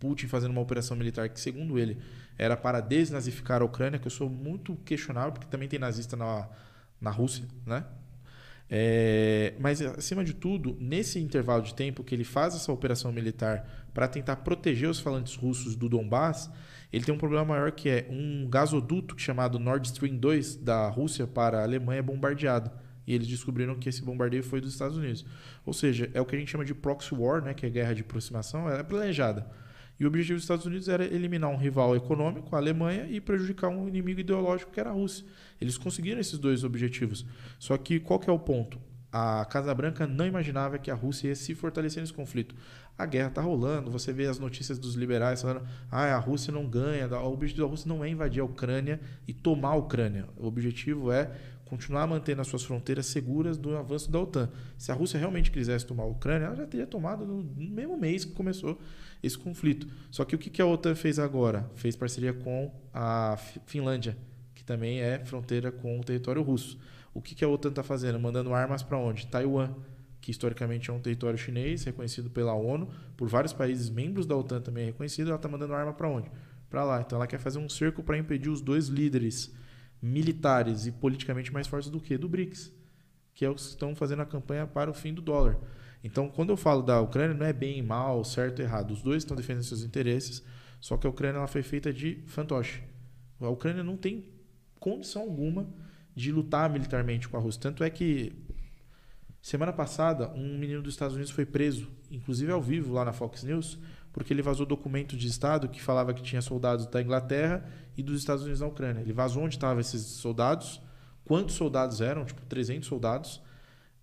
Putin 0.00 0.26
fazendo 0.26 0.50
uma 0.50 0.62
operação 0.62 0.96
militar 0.96 1.28
que, 1.28 1.38
segundo 1.38 1.78
ele, 1.78 1.98
era 2.36 2.56
para 2.56 2.80
desnazificar 2.80 3.60
a 3.60 3.64
Ucrânia, 3.64 3.98
que 3.98 4.06
eu 4.06 4.10
sou 4.10 4.28
muito 4.28 4.74
questionável, 4.76 5.32
porque 5.32 5.46
também 5.46 5.68
tem 5.68 5.78
nazista 5.78 6.16
na 6.16 6.48
na 7.00 7.10
Rússia, 7.10 7.46
né? 7.66 7.84
É, 8.72 9.54
mas, 9.58 9.82
acima 9.82 10.24
de 10.24 10.32
tudo, 10.32 10.76
nesse 10.80 11.18
intervalo 11.18 11.62
de 11.62 11.74
tempo 11.74 12.04
que 12.04 12.14
ele 12.14 12.22
faz 12.22 12.54
essa 12.54 12.70
operação 12.70 13.10
militar 13.10 13.88
para 13.92 14.06
tentar 14.06 14.36
proteger 14.36 14.88
os 14.88 15.00
falantes 15.00 15.34
russos 15.34 15.74
do 15.74 15.88
Donbass, 15.88 16.48
ele 16.92 17.04
tem 17.04 17.12
um 17.12 17.18
problema 17.18 17.44
maior 17.44 17.72
que 17.72 17.88
é 17.88 18.06
um 18.08 18.48
gasoduto 18.48 19.18
chamado 19.18 19.58
Nord 19.58 19.88
Stream 19.88 20.16
2 20.16 20.56
da 20.56 20.88
Rússia 20.88 21.26
para 21.26 21.58
a 21.58 21.62
Alemanha 21.64 21.98
é 21.98 22.02
bombardeado. 22.02 22.70
E 23.06 23.12
eles 23.12 23.26
descobriram 23.26 23.74
que 23.74 23.88
esse 23.88 24.02
bombardeio 24.02 24.44
foi 24.44 24.60
dos 24.60 24.72
Estados 24.72 24.96
Unidos. 24.96 25.26
Ou 25.66 25.72
seja, 25.72 26.08
é 26.14 26.20
o 26.20 26.24
que 26.24 26.36
a 26.36 26.38
gente 26.38 26.50
chama 26.50 26.64
de 26.64 26.74
proxy 26.74 27.12
war, 27.12 27.42
né, 27.42 27.54
que 27.54 27.66
é 27.66 27.70
guerra 27.70 27.92
de 27.92 28.02
aproximação, 28.02 28.68
ela 28.68 28.80
é 28.80 28.82
planejada. 28.84 29.50
E 30.00 30.04
o 30.04 30.08
objetivo 30.08 30.36
dos 30.36 30.44
Estados 30.44 30.64
Unidos 30.64 30.88
era 30.88 31.04
eliminar 31.04 31.50
um 31.50 31.58
rival 31.58 31.94
econômico, 31.94 32.56
a 32.56 32.58
Alemanha, 32.58 33.06
e 33.06 33.20
prejudicar 33.20 33.68
um 33.68 33.86
inimigo 33.86 34.18
ideológico, 34.18 34.72
que 34.72 34.80
era 34.80 34.88
a 34.88 34.94
Rússia. 34.94 35.26
Eles 35.60 35.76
conseguiram 35.76 36.18
esses 36.18 36.38
dois 36.38 36.64
objetivos. 36.64 37.26
Só 37.58 37.76
que 37.76 38.00
qual 38.00 38.18
que 38.18 38.30
é 38.30 38.32
o 38.32 38.38
ponto? 38.38 38.80
A 39.12 39.44
Casa 39.44 39.74
Branca 39.74 40.06
não 40.06 40.24
imaginava 40.24 40.78
que 40.78 40.90
a 40.90 40.94
Rússia 40.94 41.28
ia 41.28 41.36
se 41.36 41.54
fortalecer 41.54 42.00
nesse 42.00 42.14
conflito. 42.14 42.54
A 42.96 43.04
guerra 43.04 43.28
está 43.28 43.42
rolando, 43.42 43.90
você 43.90 44.10
vê 44.10 44.26
as 44.26 44.38
notícias 44.38 44.78
dos 44.78 44.94
liberais 44.94 45.42
falando 45.42 45.66
ah, 45.90 46.14
a 46.14 46.18
Rússia 46.18 46.52
não 46.52 46.66
ganha, 46.66 47.06
o 47.08 47.32
objetivo 47.32 47.66
da 47.66 47.70
Rússia 47.70 47.88
não 47.88 48.02
é 48.02 48.08
invadir 48.08 48.40
a 48.40 48.44
Ucrânia 48.44 49.00
e 49.28 49.34
tomar 49.34 49.70
a 49.70 49.76
Ucrânia. 49.76 50.26
O 50.36 50.46
objetivo 50.46 51.12
é 51.12 51.30
continuar 51.70 52.06
mantendo 52.06 52.40
as 52.40 52.48
suas 52.48 52.64
fronteiras 52.64 53.06
seguras 53.06 53.56
do 53.56 53.76
avanço 53.76 54.10
da 54.10 54.18
OTAN. 54.18 54.50
Se 54.76 54.90
a 54.90 54.94
Rússia 54.94 55.18
realmente 55.18 55.50
quisesse 55.50 55.86
tomar 55.86 56.02
a 56.02 56.06
Ucrânia, 56.06 56.46
ela 56.46 56.56
já 56.56 56.66
teria 56.66 56.86
tomado 56.86 57.24
no 57.24 57.44
mesmo 57.56 57.96
mês 57.96 58.24
que 58.24 58.32
começou 58.32 58.80
esse 59.22 59.38
conflito. 59.38 59.86
Só 60.10 60.24
que 60.24 60.34
o 60.34 60.38
que 60.38 60.60
a 60.60 60.66
OTAN 60.66 60.94
fez 60.94 61.18
agora? 61.18 61.70
Fez 61.74 61.96
parceria 61.96 62.32
com 62.32 62.72
a 62.92 63.36
Finlândia, 63.66 64.16
que 64.54 64.64
também 64.64 65.00
é 65.00 65.24
fronteira 65.24 65.70
com 65.70 65.98
o 65.98 66.04
território 66.04 66.42
russo. 66.42 66.78
O 67.12 67.20
que 67.20 67.44
a 67.44 67.48
OTAN 67.48 67.70
está 67.70 67.82
fazendo? 67.82 68.18
Mandando 68.20 68.54
armas 68.54 68.82
para 68.82 68.96
onde? 68.96 69.26
Taiwan, 69.26 69.74
que 70.20 70.30
historicamente 70.30 70.90
é 70.90 70.92
um 70.92 71.00
território 71.00 71.38
chinês, 71.38 71.84
reconhecido 71.84 72.30
pela 72.30 72.54
ONU, 72.54 72.88
por 73.16 73.28
vários 73.28 73.52
países 73.52 73.90
membros 73.90 74.26
da 74.26 74.36
OTAN 74.36 74.60
também 74.60 74.84
é 74.84 74.86
reconhecido. 74.86 75.28
Ela 75.28 75.36
está 75.36 75.48
mandando 75.48 75.74
arma 75.74 75.92
para 75.92 76.08
onde? 76.08 76.30
Para 76.68 76.84
lá. 76.84 77.00
Então 77.00 77.16
ela 77.16 77.26
quer 77.26 77.38
fazer 77.38 77.58
um 77.58 77.68
cerco 77.68 78.02
para 78.02 78.16
impedir 78.16 78.48
os 78.48 78.60
dois 78.60 78.86
líderes 78.88 79.52
militares 80.00 80.86
e 80.86 80.92
politicamente 80.92 81.52
mais 81.52 81.66
fortes 81.66 81.90
do 81.90 82.00
que 82.00 82.16
do 82.16 82.28
BRICS, 82.28 82.72
que 83.34 83.44
é 83.44 83.50
os 83.50 83.62
que 83.62 83.68
estão 83.70 83.94
fazendo 83.94 84.22
a 84.22 84.26
campanha 84.26 84.66
para 84.66 84.90
o 84.90 84.94
fim 84.94 85.12
do 85.12 85.20
dólar. 85.20 85.58
Então, 86.02 86.28
quando 86.28 86.50
eu 86.50 86.56
falo 86.56 86.82
da 86.82 87.00
Ucrânia, 87.00 87.34
não 87.34 87.44
é 87.44 87.52
bem, 87.52 87.82
mal, 87.82 88.24
certo, 88.24 88.60
errado. 88.62 88.92
Os 88.92 89.02
dois 89.02 89.22
estão 89.22 89.36
defendendo 89.36 89.64
seus 89.64 89.82
interesses, 89.82 90.42
só 90.80 90.96
que 90.96 91.06
a 91.06 91.10
Ucrânia 91.10 91.38
ela 91.38 91.46
foi 91.46 91.62
feita 91.62 91.92
de 91.92 92.22
fantoche. 92.26 92.82
A 93.40 93.48
Ucrânia 93.48 93.82
não 93.82 93.96
tem 93.96 94.24
condição 94.78 95.22
alguma 95.22 95.68
de 96.14 96.32
lutar 96.32 96.68
militarmente 96.70 97.28
com 97.28 97.36
a 97.36 97.40
Rússia. 97.40 97.60
Tanto 97.60 97.84
é 97.84 97.90
que, 97.90 98.32
semana 99.40 99.72
passada, 99.72 100.30
um 100.30 100.58
menino 100.58 100.82
dos 100.82 100.94
Estados 100.94 101.14
Unidos 101.14 101.32
foi 101.32 101.44
preso, 101.46 101.88
inclusive 102.10 102.50
ao 102.50 102.62
vivo 102.62 102.94
lá 102.94 103.04
na 103.04 103.12
Fox 103.12 103.44
News, 103.44 103.78
porque 104.12 104.32
ele 104.32 104.42
vazou 104.42 104.66
documento 104.66 105.16
de 105.16 105.28
Estado 105.28 105.68
que 105.68 105.80
falava 105.80 106.12
que 106.12 106.22
tinha 106.22 106.42
soldados 106.42 106.86
da 106.86 107.00
Inglaterra 107.00 107.64
e 107.96 108.02
dos 108.02 108.18
Estados 108.18 108.42
Unidos 108.42 108.60
na 108.60 108.66
Ucrânia. 108.66 109.00
Ele 109.00 109.12
vazou 109.12 109.44
onde 109.44 109.54
estavam 109.54 109.80
esses 109.80 110.02
soldados, 110.02 110.80
quantos 111.24 111.54
soldados 111.54 112.00
eram, 112.00 112.24
tipo 112.24 112.44
300 112.46 112.88
soldados, 112.88 113.40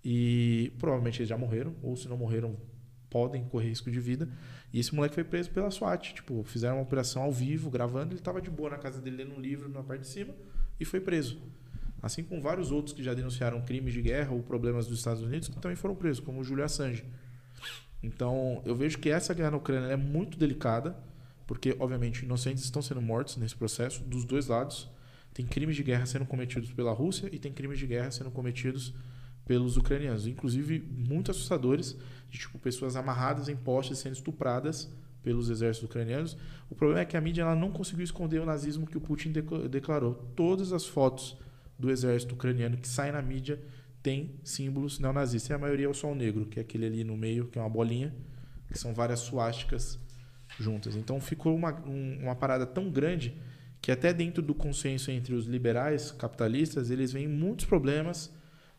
e 0.09 0.71
provavelmente 0.79 1.19
eles 1.19 1.27
já 1.27 1.37
morreram, 1.37 1.75
ou 1.83 1.93
se 1.97 2.07
não 2.07 2.15
morreram, 2.15 2.55
podem 3.09 3.43
correr 3.43 3.67
risco 3.67 3.91
de 3.91 3.99
vida. 3.99 4.29
E 4.71 4.79
esse 4.79 4.95
moleque 4.95 5.13
foi 5.13 5.25
preso 5.25 5.51
pela 5.51 5.69
SWAT. 5.69 6.13
Tipo, 6.13 6.45
fizeram 6.45 6.77
uma 6.77 6.83
operação 6.83 7.23
ao 7.23 7.31
vivo, 7.33 7.69
gravando, 7.69 8.13
ele 8.13 8.21
estava 8.21 8.41
de 8.41 8.49
boa 8.49 8.69
na 8.69 8.77
casa 8.77 9.01
dele 9.01 9.17
lendo 9.17 9.35
um 9.35 9.41
livro 9.41 9.67
na 9.67 9.83
parte 9.83 10.03
de 10.03 10.07
cima 10.07 10.33
e 10.79 10.85
foi 10.85 11.01
preso. 11.01 11.41
Assim 12.01 12.23
como 12.23 12.41
vários 12.41 12.71
outros 12.71 12.95
que 12.95 13.03
já 13.03 13.13
denunciaram 13.13 13.61
crimes 13.63 13.93
de 13.93 14.01
guerra 14.01 14.31
ou 14.31 14.41
problemas 14.41 14.87
dos 14.87 14.97
Estados 14.99 15.21
Unidos 15.21 15.49
que 15.49 15.59
também 15.59 15.75
foram 15.75 15.93
presos, 15.93 16.23
como 16.23 16.39
o 16.39 16.43
Júlio 16.43 16.63
Assange. 16.63 17.03
Então, 18.01 18.61
eu 18.63 18.77
vejo 18.77 18.99
que 18.99 19.09
essa 19.09 19.33
guerra 19.33 19.51
na 19.51 19.57
Ucrânia 19.57 19.91
é 19.91 19.97
muito 19.97 20.37
delicada, 20.37 20.95
porque, 21.45 21.75
obviamente, 21.79 22.23
inocentes 22.23 22.63
estão 22.63 22.81
sendo 22.81 23.01
mortos 23.01 23.35
nesse 23.35 23.57
processo, 23.57 24.01
dos 24.05 24.23
dois 24.23 24.47
lados. 24.47 24.89
Tem 25.33 25.45
crimes 25.45 25.75
de 25.75 25.83
guerra 25.83 26.05
sendo 26.05 26.25
cometidos 26.25 26.71
pela 26.71 26.93
Rússia 26.93 27.27
e 27.29 27.37
tem 27.37 27.51
crimes 27.51 27.77
de 27.77 27.85
guerra 27.85 28.09
sendo 28.09 28.31
cometidos 28.31 28.93
pelos 29.47 29.77
ucranianos, 29.77 30.27
inclusive 30.27 30.79
muito 30.79 31.31
assustadores, 31.31 31.97
de 32.29 32.37
tipo 32.37 32.59
pessoas 32.59 32.97
amarradas 32.97 33.47
em 33.47 33.55
postes 33.55 33.97
sendo 33.97 34.13
estupradas 34.13 34.91
pelos 35.23 35.49
exércitos 35.49 35.89
ucranianos. 35.89 36.37
O 36.69 36.75
problema 36.75 37.01
é 37.01 37.05
que 37.05 37.15
a 37.15 37.21
mídia 37.21 37.43
ela 37.43 37.55
não 37.55 37.71
conseguiu 37.71 38.03
esconder 38.03 38.41
o 38.41 38.45
nazismo 38.45 38.85
que 38.85 38.97
o 38.97 39.01
Putin 39.01 39.31
declarou. 39.71 40.15
Todas 40.35 40.73
as 40.73 40.85
fotos 40.85 41.37
do 41.79 41.89
exército 41.89 42.35
ucraniano 42.35 42.77
que 42.77 42.87
saem 42.87 43.13
na 43.13 43.21
mídia 43.21 43.61
têm 44.03 44.35
símbolos 44.43 44.99
neonazistas. 44.99 45.49
E 45.49 45.53
a 45.53 45.57
maioria 45.57 45.85
é 45.85 45.89
o 45.89 45.93
sol 45.93 46.13
negro, 46.13 46.45
que 46.45 46.59
é 46.59 46.61
aquele 46.61 46.85
ali 46.85 47.03
no 47.05 47.15
meio, 47.15 47.47
que 47.47 47.57
é 47.57 47.61
uma 47.61 47.69
bolinha, 47.69 48.13
que 48.69 48.77
são 48.77 48.93
várias 48.93 49.21
suásticas 49.21 49.97
juntas. 50.59 50.95
Então 50.95 51.21
ficou 51.21 51.55
uma, 51.55 51.73
um, 51.85 52.19
uma 52.23 52.35
parada 52.35 52.65
tão 52.65 52.89
grande 52.89 53.37
que 53.81 53.91
até 53.91 54.13
dentro 54.13 54.41
do 54.41 54.53
consenso 54.53 55.09
entre 55.09 55.33
os 55.33 55.45
liberais 55.45 56.11
capitalistas, 56.11 56.89
eles 56.89 57.13
veem 57.13 57.27
muitos 57.27 57.65
problemas 57.65 58.35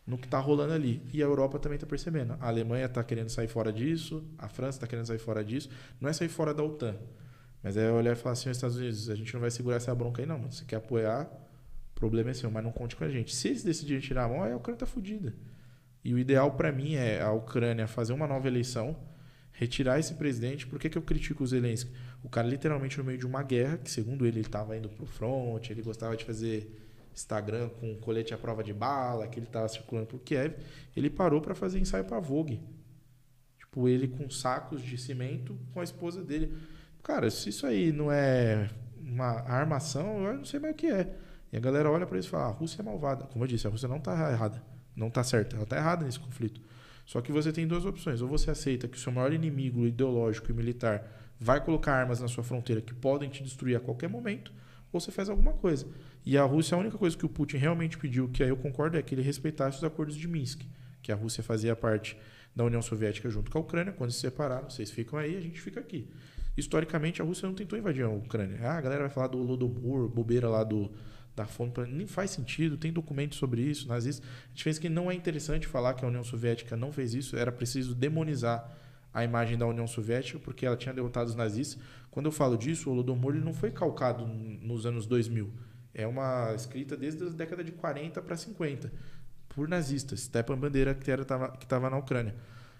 no 0.09 0.17
que 0.17 0.25
está 0.25 0.39
rolando 0.39 0.73
ali. 0.73 1.01
E 1.13 1.21
a 1.21 1.25
Europa 1.25 1.59
também 1.59 1.75
está 1.75 1.85
percebendo. 1.85 2.35
A 2.39 2.47
Alemanha 2.47 2.87
está 2.87 3.03
querendo 3.03 3.29
sair 3.29 3.47
fora 3.47 3.71
disso, 3.71 4.27
a 4.39 4.49
França 4.49 4.77
está 4.77 4.87
querendo 4.87 5.05
sair 5.05 5.19
fora 5.19 5.45
disso. 5.45 5.69
Não 6.01 6.09
é 6.09 6.13
sair 6.13 6.29
fora 6.29 6.51
da 6.51 6.63
OTAN. 6.63 6.95
Mas 7.61 7.77
é 7.77 7.91
olhar 7.91 8.13
e 8.13 8.15
falar 8.15 8.33
assim, 8.33 8.49
os 8.49 8.57
Estados 8.57 8.77
Unidos, 8.77 9.09
a 9.09 9.15
gente 9.15 9.31
não 9.33 9.39
vai 9.39 9.51
segurar 9.51 9.75
essa 9.75 9.93
bronca 9.93 10.21
aí 10.21 10.25
não, 10.25 10.39
mano. 10.39 10.51
Você 10.51 10.65
quer 10.65 10.77
apoiar, 10.77 11.29
o 11.91 11.93
problema 11.93 12.31
é 12.31 12.33
seu, 12.33 12.49
mas 12.49 12.63
não 12.63 12.71
conte 12.71 12.95
com 12.95 13.03
a 13.03 13.09
gente. 13.09 13.35
Se 13.35 13.49
eles 13.49 13.63
decidirem 13.63 14.01
tirar 14.01 14.23
a 14.23 14.27
mão, 14.27 14.41
aí 14.41 14.51
a 14.51 14.57
Ucrânia 14.57 14.77
está 14.77 14.87
fodida. 14.87 15.35
E 16.03 16.13
o 16.13 16.17
ideal 16.17 16.51
para 16.53 16.71
mim 16.71 16.95
é 16.95 17.21
a 17.21 17.31
Ucrânia 17.31 17.85
fazer 17.85 18.13
uma 18.13 18.25
nova 18.25 18.47
eleição, 18.47 18.97
retirar 19.51 19.99
esse 19.99 20.15
presidente. 20.15 20.65
Por 20.65 20.79
que, 20.79 20.89
que 20.89 20.97
eu 20.97 21.01
critico 21.03 21.43
o 21.43 21.47
Zelensky? 21.47 21.91
O 22.23 22.29
cara 22.29 22.47
literalmente 22.47 22.97
no 22.97 23.03
meio 23.03 23.17
de 23.17 23.27
uma 23.27 23.43
guerra, 23.43 23.77
que 23.77 23.91
segundo 23.91 24.25
ele 24.25 24.39
ele 24.39 24.47
estava 24.47 24.75
indo 24.75 24.89
pro 24.89 25.05
front, 25.05 25.69
ele 25.69 25.81
gostava 25.81 26.15
de 26.17 26.25
fazer 26.25 26.88
Instagram 27.13 27.69
com 27.69 27.95
colete 27.95 28.33
à 28.33 28.37
prova 28.37 28.63
de 28.63 28.73
bala, 28.73 29.27
que 29.27 29.39
ele 29.39 29.45
estava 29.45 29.67
circulando 29.67 30.07
por 30.07 30.19
Kiev, 30.19 30.55
ele 30.95 31.09
parou 31.09 31.41
para 31.41 31.55
fazer 31.55 31.79
ensaio 31.79 32.05
para 32.05 32.19
Vogue. 32.19 32.61
Tipo, 33.57 33.87
ele 33.87 34.07
com 34.07 34.29
sacos 34.29 34.81
de 34.81 34.97
cimento 34.97 35.57
com 35.73 35.79
a 35.79 35.83
esposa 35.83 36.23
dele. 36.23 36.55
Cara, 37.03 37.29
se 37.29 37.49
isso 37.49 37.65
aí 37.65 37.91
não 37.91 38.11
é 38.11 38.69
uma 38.99 39.41
armação, 39.41 40.25
eu 40.25 40.37
não 40.37 40.45
sei 40.45 40.59
mais 40.59 40.73
o 40.73 40.77
que 40.77 40.87
é. 40.87 41.15
E 41.51 41.57
a 41.57 41.59
galera 41.59 41.89
olha 41.89 42.05
para 42.05 42.17
isso 42.17 42.27
e 42.27 42.31
fala: 42.31 42.45
a 42.45 42.51
Rússia 42.51 42.81
é 42.81 42.83
malvada. 42.83 43.25
Como 43.25 43.43
eu 43.43 43.47
disse, 43.47 43.67
a 43.67 43.69
Rússia 43.69 43.87
não 43.87 43.97
está 43.97 44.31
errada. 44.31 44.61
Não 44.95 45.07
está 45.07 45.23
certa. 45.23 45.55
Ela 45.55 45.63
está 45.63 45.77
errada 45.77 46.05
nesse 46.05 46.19
conflito. 46.19 46.61
Só 47.05 47.21
que 47.21 47.31
você 47.31 47.51
tem 47.51 47.67
duas 47.67 47.85
opções. 47.85 48.21
Ou 48.21 48.27
você 48.27 48.51
aceita 48.51 48.87
que 48.87 48.97
o 48.97 48.99
seu 48.99 49.11
maior 49.11 49.33
inimigo 49.33 49.85
ideológico 49.85 50.51
e 50.51 50.53
militar 50.53 51.07
vai 51.39 51.63
colocar 51.63 51.93
armas 51.93 52.19
na 52.19 52.27
sua 52.27 52.43
fronteira 52.43 52.81
que 52.81 52.93
podem 52.93 53.29
te 53.29 53.41
destruir 53.41 53.77
a 53.77 53.79
qualquer 53.79 54.09
momento, 54.09 54.51
ou 54.91 54.99
você 54.99 55.11
faz 55.11 55.29
alguma 55.29 55.53
coisa. 55.53 55.87
E 56.25 56.37
a 56.37 56.43
Rússia, 56.43 56.75
a 56.75 56.79
única 56.79 56.97
coisa 56.97 57.17
que 57.17 57.25
o 57.25 57.29
Putin 57.29 57.57
realmente 57.57 57.97
pediu, 57.97 58.29
que 58.29 58.43
aí 58.43 58.49
eu 58.49 58.57
concordo, 58.57 58.97
é 58.97 59.01
que 59.01 59.15
ele 59.15 59.21
respeitasse 59.21 59.77
os 59.77 59.83
acordos 59.83 60.15
de 60.15 60.27
Minsk, 60.27 60.61
que 61.01 61.11
a 61.11 61.15
Rússia 61.15 61.43
fazia 61.43 61.75
parte 61.75 62.17
da 62.55 62.63
União 62.63 62.81
Soviética 62.81 63.29
junto 63.29 63.49
com 63.49 63.57
a 63.57 63.61
Ucrânia. 63.61 63.93
Quando 63.93 64.11
se 64.11 64.19
separaram, 64.19 64.69
vocês 64.69 64.91
ficam 64.91 65.17
aí, 65.17 65.37
a 65.37 65.41
gente 65.41 65.59
fica 65.61 65.79
aqui. 65.79 66.07
Historicamente, 66.57 67.21
a 67.21 67.25
Rússia 67.25 67.47
não 67.47 67.55
tentou 67.55 67.79
invadir 67.79 68.03
a 68.03 68.09
Ucrânia. 68.09 68.59
Ah, 68.61 68.77
a 68.77 68.81
galera 68.81 69.01
vai 69.01 69.09
falar 69.09 69.27
do 69.27 69.37
Lodomor, 69.37 70.09
bobeira 70.09 70.49
lá 70.49 70.63
do, 70.63 70.91
da 71.35 71.45
fome. 71.45 71.71
Nem 71.87 72.05
faz 72.05 72.31
sentido, 72.31 72.77
tem 72.77 72.91
documentos 72.91 73.37
sobre 73.37 73.61
isso, 73.61 73.87
nazistas. 73.87 74.27
A 74.45 74.49
gente 74.49 74.63
fez 74.63 74.77
que 74.77 74.89
não 74.89 75.09
é 75.09 75.13
interessante 75.13 75.67
falar 75.67 75.93
que 75.93 76.03
a 76.03 76.07
União 76.07 76.23
Soviética 76.23 76.75
não 76.75 76.91
fez 76.91 77.13
isso, 77.13 77.37
era 77.37 77.51
preciso 77.51 77.95
demonizar 77.95 78.77
a 79.13 79.23
imagem 79.23 79.57
da 79.57 79.65
União 79.65 79.87
Soviética 79.87 80.37
porque 80.37 80.65
ela 80.65 80.75
tinha 80.75 80.93
derrotado 80.93 81.29
os 81.29 81.35
nazistas. 81.35 81.81
Quando 82.11 82.25
eu 82.25 82.31
falo 82.31 82.57
disso, 82.57 82.89
o 82.89 82.93
Lodomor 82.93 83.35
ele 83.35 83.43
não 83.43 83.53
foi 83.53 83.71
calcado 83.71 84.27
nos 84.27 84.85
anos 84.85 85.05
2000. 85.05 85.51
É 85.99 86.07
uma 86.07 86.53
escrita 86.55 86.95
desde 86.95 87.23
a 87.23 87.29
década 87.29 87.63
de 87.63 87.71
40 87.71 88.21
para 88.21 88.35
50 88.35 88.91
por 89.49 89.67
nazistas, 89.67 90.21
Stepan 90.21 90.57
Bandeira 90.57 90.93
que 90.93 91.09
estava 91.09 91.57
que 91.57 91.67
na 91.89 91.97
Ucrânia. 91.97 92.35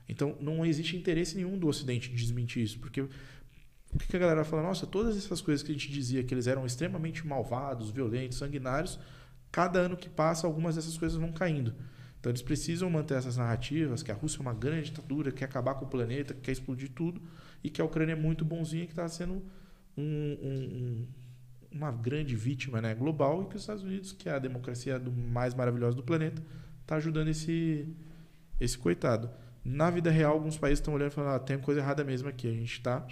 Então 0.07 0.37
não 0.39 0.65
existe 0.65 0.95
interesse 0.95 1.35
nenhum 1.35 1.57
do 1.57 1.67
Ocidente 1.67 2.09
de 2.09 2.15
desmentir 2.15 2.63
isso, 2.63 2.79
porque 2.79 3.03
por 3.03 4.07
que 4.07 4.15
a 4.15 4.19
galera 4.19 4.43
fala, 4.43 4.61
nossa, 4.61 4.85
todas 4.85 5.17
essas 5.17 5.41
coisas 5.41 5.63
que 5.63 5.71
a 5.71 5.73
gente 5.73 5.91
dizia 5.91 6.23
que 6.23 6.33
eles 6.33 6.47
eram 6.47 6.65
extremamente 6.65 7.25
malvados, 7.25 7.89
violentos, 7.89 8.37
sanguinários, 8.37 8.99
cada 9.51 9.79
ano 9.79 9.97
que 9.97 10.09
passa 10.09 10.45
algumas 10.45 10.75
dessas 10.75 10.97
coisas 10.97 11.17
vão 11.17 11.31
caindo. 11.31 11.73
Então 12.19 12.29
eles 12.29 12.41
precisam 12.41 12.89
manter 12.89 13.15
essas 13.15 13.37
narrativas 13.37 14.03
que 14.03 14.11
a 14.11 14.13
Rússia 14.13 14.39
é 14.39 14.41
uma 14.41 14.53
grande 14.53 14.89
ditadura, 14.89 15.31
que 15.31 15.39
quer 15.39 15.45
acabar 15.45 15.75
com 15.75 15.85
o 15.85 15.87
planeta, 15.87 16.33
que 16.33 16.41
quer 16.41 16.51
explodir 16.51 16.91
tudo, 16.91 17.21
e 17.63 17.69
que 17.69 17.81
a 17.81 17.85
Ucrânia 17.85 18.13
é 18.13 18.15
muito 18.15 18.43
bonzinha, 18.43 18.85
que 18.85 18.91
está 18.91 19.07
sendo 19.07 19.41
um, 19.97 20.03
um, 20.03 21.07
uma 21.71 21.91
grande 21.91 22.35
vítima 22.35 22.81
né, 22.81 22.93
global, 22.95 23.43
e 23.43 23.45
que 23.45 23.55
os 23.55 23.61
Estados 23.61 23.83
Unidos, 23.83 24.11
que 24.11 24.27
é 24.27 24.33
a 24.33 24.39
democracia 24.39 24.99
do 24.99 25.11
mais 25.11 25.53
maravilhosa 25.53 25.95
do 25.95 26.03
planeta, 26.03 26.41
está 26.81 26.95
ajudando 26.95 27.27
esse, 27.27 27.87
esse 28.59 28.77
coitado. 28.77 29.29
Na 29.63 29.89
vida 29.89 30.09
real, 30.09 30.33
alguns 30.33 30.57
países 30.57 30.79
estão 30.79 30.93
olhando 30.93 31.11
e 31.11 31.13
falando: 31.13 31.35
ah, 31.35 31.39
tem 31.39 31.59
coisa 31.59 31.81
errada 31.81 32.03
mesmo 32.03 32.27
aqui, 32.27 32.47
a 32.47 32.53
gente 32.53 32.73
está 32.73 33.05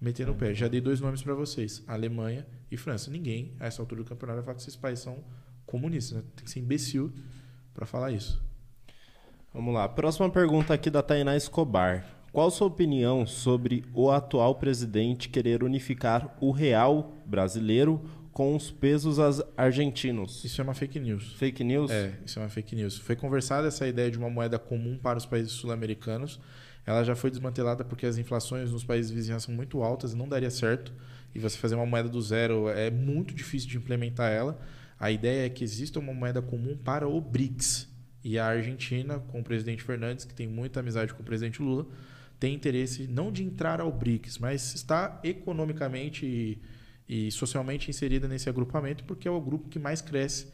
metendo 0.00 0.32
o 0.32 0.34
pé. 0.34 0.54
Já 0.54 0.68
dei 0.68 0.80
dois 0.80 1.00
nomes 1.00 1.22
para 1.22 1.34
vocês: 1.34 1.84
Alemanha 1.86 2.46
e 2.70 2.76
França. 2.76 3.10
Ninguém, 3.10 3.54
a 3.60 3.66
essa 3.66 3.80
altura 3.82 4.02
do 4.02 4.08
campeonato, 4.08 4.36
vai 4.36 4.44
falar 4.44 4.56
que 4.56 4.62
esses 4.62 4.76
países 4.76 5.04
são 5.04 5.22
comunistas. 5.64 6.18
Né? 6.18 6.24
Tem 6.34 6.44
que 6.44 6.50
ser 6.50 6.60
imbecil 6.60 7.12
para 7.74 7.86
falar 7.86 8.10
isso. 8.10 8.42
Vamos 9.52 9.72
lá. 9.72 9.88
Próxima 9.88 10.28
pergunta 10.30 10.74
aqui 10.74 10.90
da 10.90 11.02
Tainá 11.02 11.36
Escobar. 11.36 12.15
Qual 12.36 12.50
sua 12.50 12.66
opinião 12.66 13.26
sobre 13.26 13.82
o 13.94 14.10
atual 14.10 14.56
presidente 14.56 15.30
querer 15.30 15.64
unificar 15.64 16.36
o 16.38 16.50
real 16.50 17.16
brasileiro 17.24 18.04
com 18.30 18.54
os 18.54 18.70
pesos 18.70 19.16
argentinos? 19.56 20.44
Isso 20.44 20.60
é 20.60 20.64
uma 20.64 20.74
fake 20.74 21.00
news. 21.00 21.32
Fake 21.32 21.64
news? 21.64 21.90
É, 21.90 22.12
isso 22.26 22.38
é 22.38 22.42
uma 22.42 22.50
fake 22.50 22.76
news. 22.76 22.98
Foi 22.98 23.16
conversada 23.16 23.68
essa 23.68 23.88
ideia 23.88 24.10
de 24.10 24.18
uma 24.18 24.28
moeda 24.28 24.58
comum 24.58 24.98
para 24.98 25.16
os 25.16 25.24
países 25.24 25.52
sul-americanos. 25.52 26.38
Ela 26.84 27.04
já 27.04 27.16
foi 27.16 27.30
desmantelada 27.30 27.82
porque 27.82 28.04
as 28.04 28.18
inflações 28.18 28.70
nos 28.70 28.84
países 28.84 29.10
vizinhos 29.10 29.42
são 29.42 29.54
muito 29.54 29.82
altas 29.82 30.12
e 30.12 30.14
não 30.14 30.28
daria 30.28 30.50
certo. 30.50 30.92
E 31.34 31.38
você 31.38 31.56
fazer 31.56 31.74
uma 31.74 31.86
moeda 31.86 32.10
do 32.10 32.20
zero 32.20 32.68
é 32.68 32.90
muito 32.90 33.32
difícil 33.34 33.70
de 33.70 33.78
implementar 33.78 34.30
ela. 34.30 34.60
A 35.00 35.10
ideia 35.10 35.46
é 35.46 35.48
que 35.48 35.64
exista 35.64 35.98
uma 35.98 36.12
moeda 36.12 36.42
comum 36.42 36.76
para 36.76 37.08
o 37.08 37.18
BRICS. 37.18 37.88
E 38.22 38.38
a 38.38 38.44
Argentina, 38.44 39.20
com 39.20 39.40
o 39.40 39.42
presidente 39.42 39.82
Fernandes, 39.82 40.26
que 40.26 40.34
tem 40.34 40.46
muita 40.46 40.80
amizade 40.80 41.14
com 41.14 41.22
o 41.22 41.24
presidente 41.24 41.62
Lula, 41.62 41.86
tem 42.38 42.54
interesse 42.54 43.06
não 43.06 43.32
de 43.32 43.42
entrar 43.42 43.80
ao 43.80 43.90
BRICS, 43.90 44.38
mas 44.38 44.74
está 44.74 45.20
economicamente 45.24 46.26
e, 46.26 46.58
e 47.08 47.30
socialmente 47.30 47.90
inserida 47.90 48.28
nesse 48.28 48.48
agrupamento, 48.48 49.04
porque 49.04 49.26
é 49.26 49.30
o 49.30 49.40
grupo 49.40 49.68
que 49.68 49.78
mais 49.78 50.00
cresce 50.00 50.48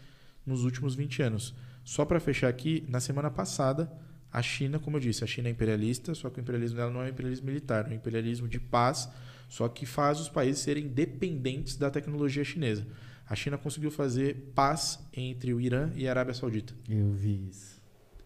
nos 0.46 0.64
últimos 0.64 0.94
20 0.94 1.22
anos. 1.22 1.54
Só 1.84 2.04
para 2.04 2.20
fechar 2.20 2.48
aqui, 2.48 2.84
na 2.88 3.00
semana 3.00 3.30
passada, 3.30 3.90
a 4.32 4.40
China, 4.40 4.78
como 4.78 4.96
eu 4.96 5.00
disse, 5.00 5.24
a 5.24 5.26
China 5.26 5.48
é 5.48 5.50
imperialista, 5.50 6.14
só 6.14 6.30
que 6.30 6.38
o 6.38 6.40
imperialismo 6.40 6.76
dela 6.76 6.90
não 6.90 7.02
é 7.02 7.06
um 7.06 7.08
imperialismo 7.08 7.46
militar, 7.46 7.86
é 7.86 7.90
um 7.90 7.96
imperialismo 7.96 8.48
de 8.48 8.58
paz, 8.58 9.08
só 9.48 9.68
que 9.68 9.84
faz 9.84 10.20
os 10.20 10.28
países 10.28 10.62
serem 10.62 10.88
dependentes 10.88 11.76
da 11.76 11.90
tecnologia 11.90 12.44
chinesa. 12.44 12.86
A 13.28 13.34
China 13.34 13.58
conseguiu 13.58 13.90
fazer 13.90 14.52
paz 14.54 14.98
entre 15.12 15.52
o 15.52 15.60
Irã 15.60 15.90
e 15.94 16.06
a 16.06 16.10
Arábia 16.10 16.34
Saudita. 16.34 16.74
Eu 16.88 17.12
vi 17.12 17.48
isso. 17.48 17.71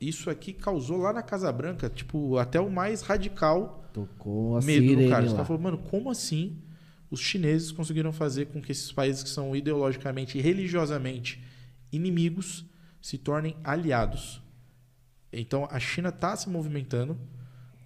Isso 0.00 0.28
aqui 0.28 0.52
causou 0.52 0.99
lá 0.99 1.12
na 1.12 1.23
Casa 1.23 1.50
Branca, 1.50 1.89
tipo, 1.89 2.36
até 2.36 2.60
o 2.60 2.70
mais 2.70 3.02
radical 3.02 3.83
Tocou 3.92 4.58
a 4.58 4.60
medo 4.60 5.00
no 5.00 5.08
cara. 5.08 5.26
Você 5.26 5.34
tá 5.34 5.44
falando, 5.44 5.62
mano, 5.62 5.78
como 5.78 6.10
assim 6.10 6.58
os 7.10 7.20
chineses 7.20 7.73
conseguiram 7.73 8.12
fazer 8.12 8.47
com 8.47 8.60
que 8.60 8.70
esses 8.70 8.92
países 8.92 9.23
que 9.23 9.31
são 9.31 9.57
ideologicamente 9.57 10.36
e 10.36 10.41
religiosamente 10.42 11.42
inimigos 11.91 12.66
se 13.00 13.16
tornem 13.16 13.57
aliados? 13.65 14.42
Então 15.33 15.66
a 15.70 15.81
China 15.81 16.10
está 16.10 16.36
se 16.36 16.49
movimentando 16.50 17.18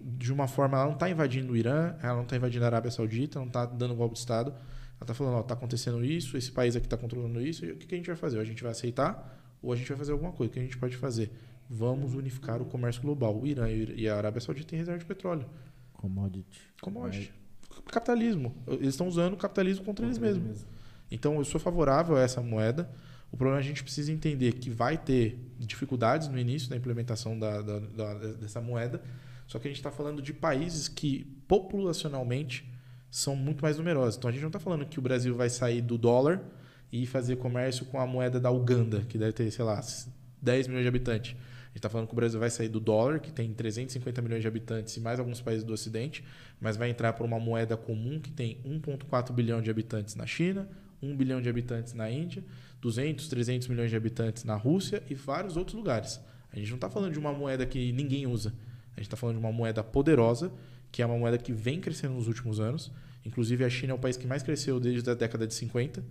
de 0.01 0.33
uma 0.33 0.47
forma, 0.47 0.77
ela 0.77 0.87
não 0.87 0.95
está 0.95 1.09
invadindo 1.09 1.53
o 1.53 1.55
Irã, 1.55 1.95
ela 2.01 2.15
não 2.15 2.23
está 2.23 2.35
invadindo 2.35 2.65
a 2.65 2.67
Arábia 2.67 2.91
Saudita, 2.91 3.39
não 3.39 3.47
está 3.47 3.65
dando 3.65 3.95
golpe 3.95 4.15
de 4.15 4.19
Estado. 4.19 4.51
Ela 4.51 5.03
está 5.03 5.13
falando, 5.13 5.35
ó, 5.35 5.41
está 5.41 5.53
acontecendo 5.53 6.03
isso, 6.03 6.35
esse 6.35 6.51
país 6.51 6.75
aqui 6.75 6.87
está 6.87 6.97
controlando 6.97 7.39
isso, 7.41 7.65
e 7.65 7.71
o 7.71 7.77
que, 7.77 7.87
que 7.87 7.95
a 7.95 7.97
gente 7.97 8.07
vai 8.07 8.15
fazer? 8.15 8.35
Ou 8.35 8.41
a 8.41 8.45
gente 8.45 8.61
vai 8.61 8.71
aceitar 8.71 9.39
ou 9.61 9.71
a 9.71 9.75
gente 9.75 9.87
vai 9.87 9.97
fazer 9.97 10.11
alguma 10.11 10.31
coisa. 10.31 10.49
O 10.49 10.53
que 10.53 10.59
a 10.59 10.63
gente 10.63 10.77
pode 10.77 10.97
fazer? 10.97 11.31
Vamos 11.73 12.15
unificar 12.15 12.61
o 12.61 12.65
comércio 12.65 13.01
global. 13.01 13.39
O 13.39 13.47
Irã 13.47 13.69
e 13.69 14.09
a 14.09 14.17
Arábia 14.17 14.41
Saudita 14.41 14.67
têm 14.67 14.79
reserva 14.79 14.99
de 14.99 15.05
petróleo. 15.05 15.45
Commodity. 15.93 16.59
Commodity. 16.81 17.33
Capitalismo. 17.89 18.53
Eles 18.67 18.89
estão 18.89 19.07
usando 19.07 19.35
o 19.35 19.37
capitalismo 19.37 19.85
contra, 19.85 20.05
eles 20.05 20.17
mesmos. 20.17 20.65
Então, 21.09 21.35
eu 21.35 21.45
sou 21.45 21.61
favorável 21.61 22.17
a 22.17 22.21
essa 22.21 22.41
moeda. 22.41 22.91
O 23.31 23.37
problema 23.37 23.61
é 23.61 23.61
que 23.61 23.67
a 23.67 23.69
gente 23.69 23.83
precisa 23.83 24.11
entender 24.11 24.51
que 24.55 24.69
vai 24.69 24.97
ter 24.97 25.39
dificuldades 25.57 26.27
no 26.27 26.37
início 26.37 26.69
da 26.69 26.75
implementação 26.75 27.39
da, 27.39 27.61
da, 27.61 27.79
da 27.79 28.13
dessa 28.33 28.59
moeda. 28.59 29.01
Só 29.47 29.57
que 29.57 29.69
a 29.69 29.71
gente 29.71 29.79
está 29.79 29.91
falando 29.91 30.21
de 30.21 30.33
países 30.33 30.89
que, 30.89 31.23
populacionalmente, 31.47 32.69
são 33.09 33.33
muito 33.33 33.61
mais 33.61 33.77
numerosos. 33.77 34.17
Então, 34.17 34.29
a 34.29 34.33
gente 34.33 34.41
não 34.41 34.49
está 34.49 34.59
falando 34.59 34.85
que 34.85 34.99
o 34.99 35.01
Brasil 35.01 35.33
vai 35.37 35.49
sair 35.49 35.81
do 35.81 35.97
dólar 35.97 36.41
e 36.91 37.05
fazer 37.05 37.37
comércio 37.37 37.85
com 37.85 37.97
a 37.97 38.05
moeda 38.05 38.41
da 38.41 38.51
Uganda, 38.51 39.05
que 39.07 39.17
deve 39.17 39.31
ter, 39.31 39.49
sei 39.51 39.63
lá, 39.63 39.81
10 40.41 40.67
milhões 40.67 40.83
de 40.83 40.89
habitantes. 40.89 41.35
Gente 41.71 41.77
está 41.77 41.89
falando 41.89 42.07
que 42.07 42.13
o 42.13 42.15
Brasil 42.15 42.37
vai 42.37 42.49
sair 42.49 42.67
do 42.67 42.81
dólar, 42.81 43.19
que 43.19 43.31
tem 43.31 43.53
350 43.53 44.21
milhões 44.21 44.41
de 44.41 44.47
habitantes 44.47 44.95
e 44.97 44.99
mais 44.99 45.19
alguns 45.19 45.39
países 45.39 45.63
do 45.63 45.71
Ocidente, 45.71 46.21
mas 46.59 46.75
vai 46.75 46.89
entrar 46.89 47.13
por 47.13 47.25
uma 47.25 47.39
moeda 47.39 47.77
comum 47.77 48.19
que 48.19 48.29
tem 48.29 48.57
1,4 48.65 49.31
bilhão 49.31 49.61
de 49.61 49.69
habitantes 49.71 50.15
na 50.15 50.25
China, 50.25 50.67
1 51.01 51.15
bilhão 51.15 51.41
de 51.41 51.47
habitantes 51.47 51.93
na 51.93 52.11
Índia, 52.11 52.43
200, 52.81 53.25
300 53.29 53.67
milhões 53.69 53.89
de 53.89 53.95
habitantes 53.95 54.43
na 54.43 54.55
Rússia 54.55 55.01
e 55.09 55.15
vários 55.15 55.55
outros 55.55 55.75
lugares. 55.75 56.19
A 56.51 56.57
gente 56.57 56.69
não 56.69 56.75
está 56.75 56.89
falando 56.89 57.13
de 57.13 57.19
uma 57.19 57.31
moeda 57.31 57.65
que 57.65 57.93
ninguém 57.93 58.27
usa. 58.27 58.53
A 58.93 58.99
gente 58.99 59.07
está 59.07 59.15
falando 59.15 59.37
de 59.37 59.39
uma 59.39 59.53
moeda 59.53 59.81
poderosa, 59.81 60.51
que 60.91 61.01
é 61.01 61.05
uma 61.05 61.17
moeda 61.17 61.37
que 61.37 61.53
vem 61.53 61.79
crescendo 61.79 62.15
nos 62.15 62.27
últimos 62.27 62.59
anos. 62.59 62.91
Inclusive, 63.25 63.63
a 63.63 63.69
China 63.69 63.93
é 63.93 63.95
o 63.95 63.99
país 63.99 64.17
que 64.17 64.27
mais 64.27 64.43
cresceu 64.43 64.77
desde 64.77 65.09
a 65.09 65.13
década 65.13 65.47
de 65.47 65.53
50, 65.53 66.03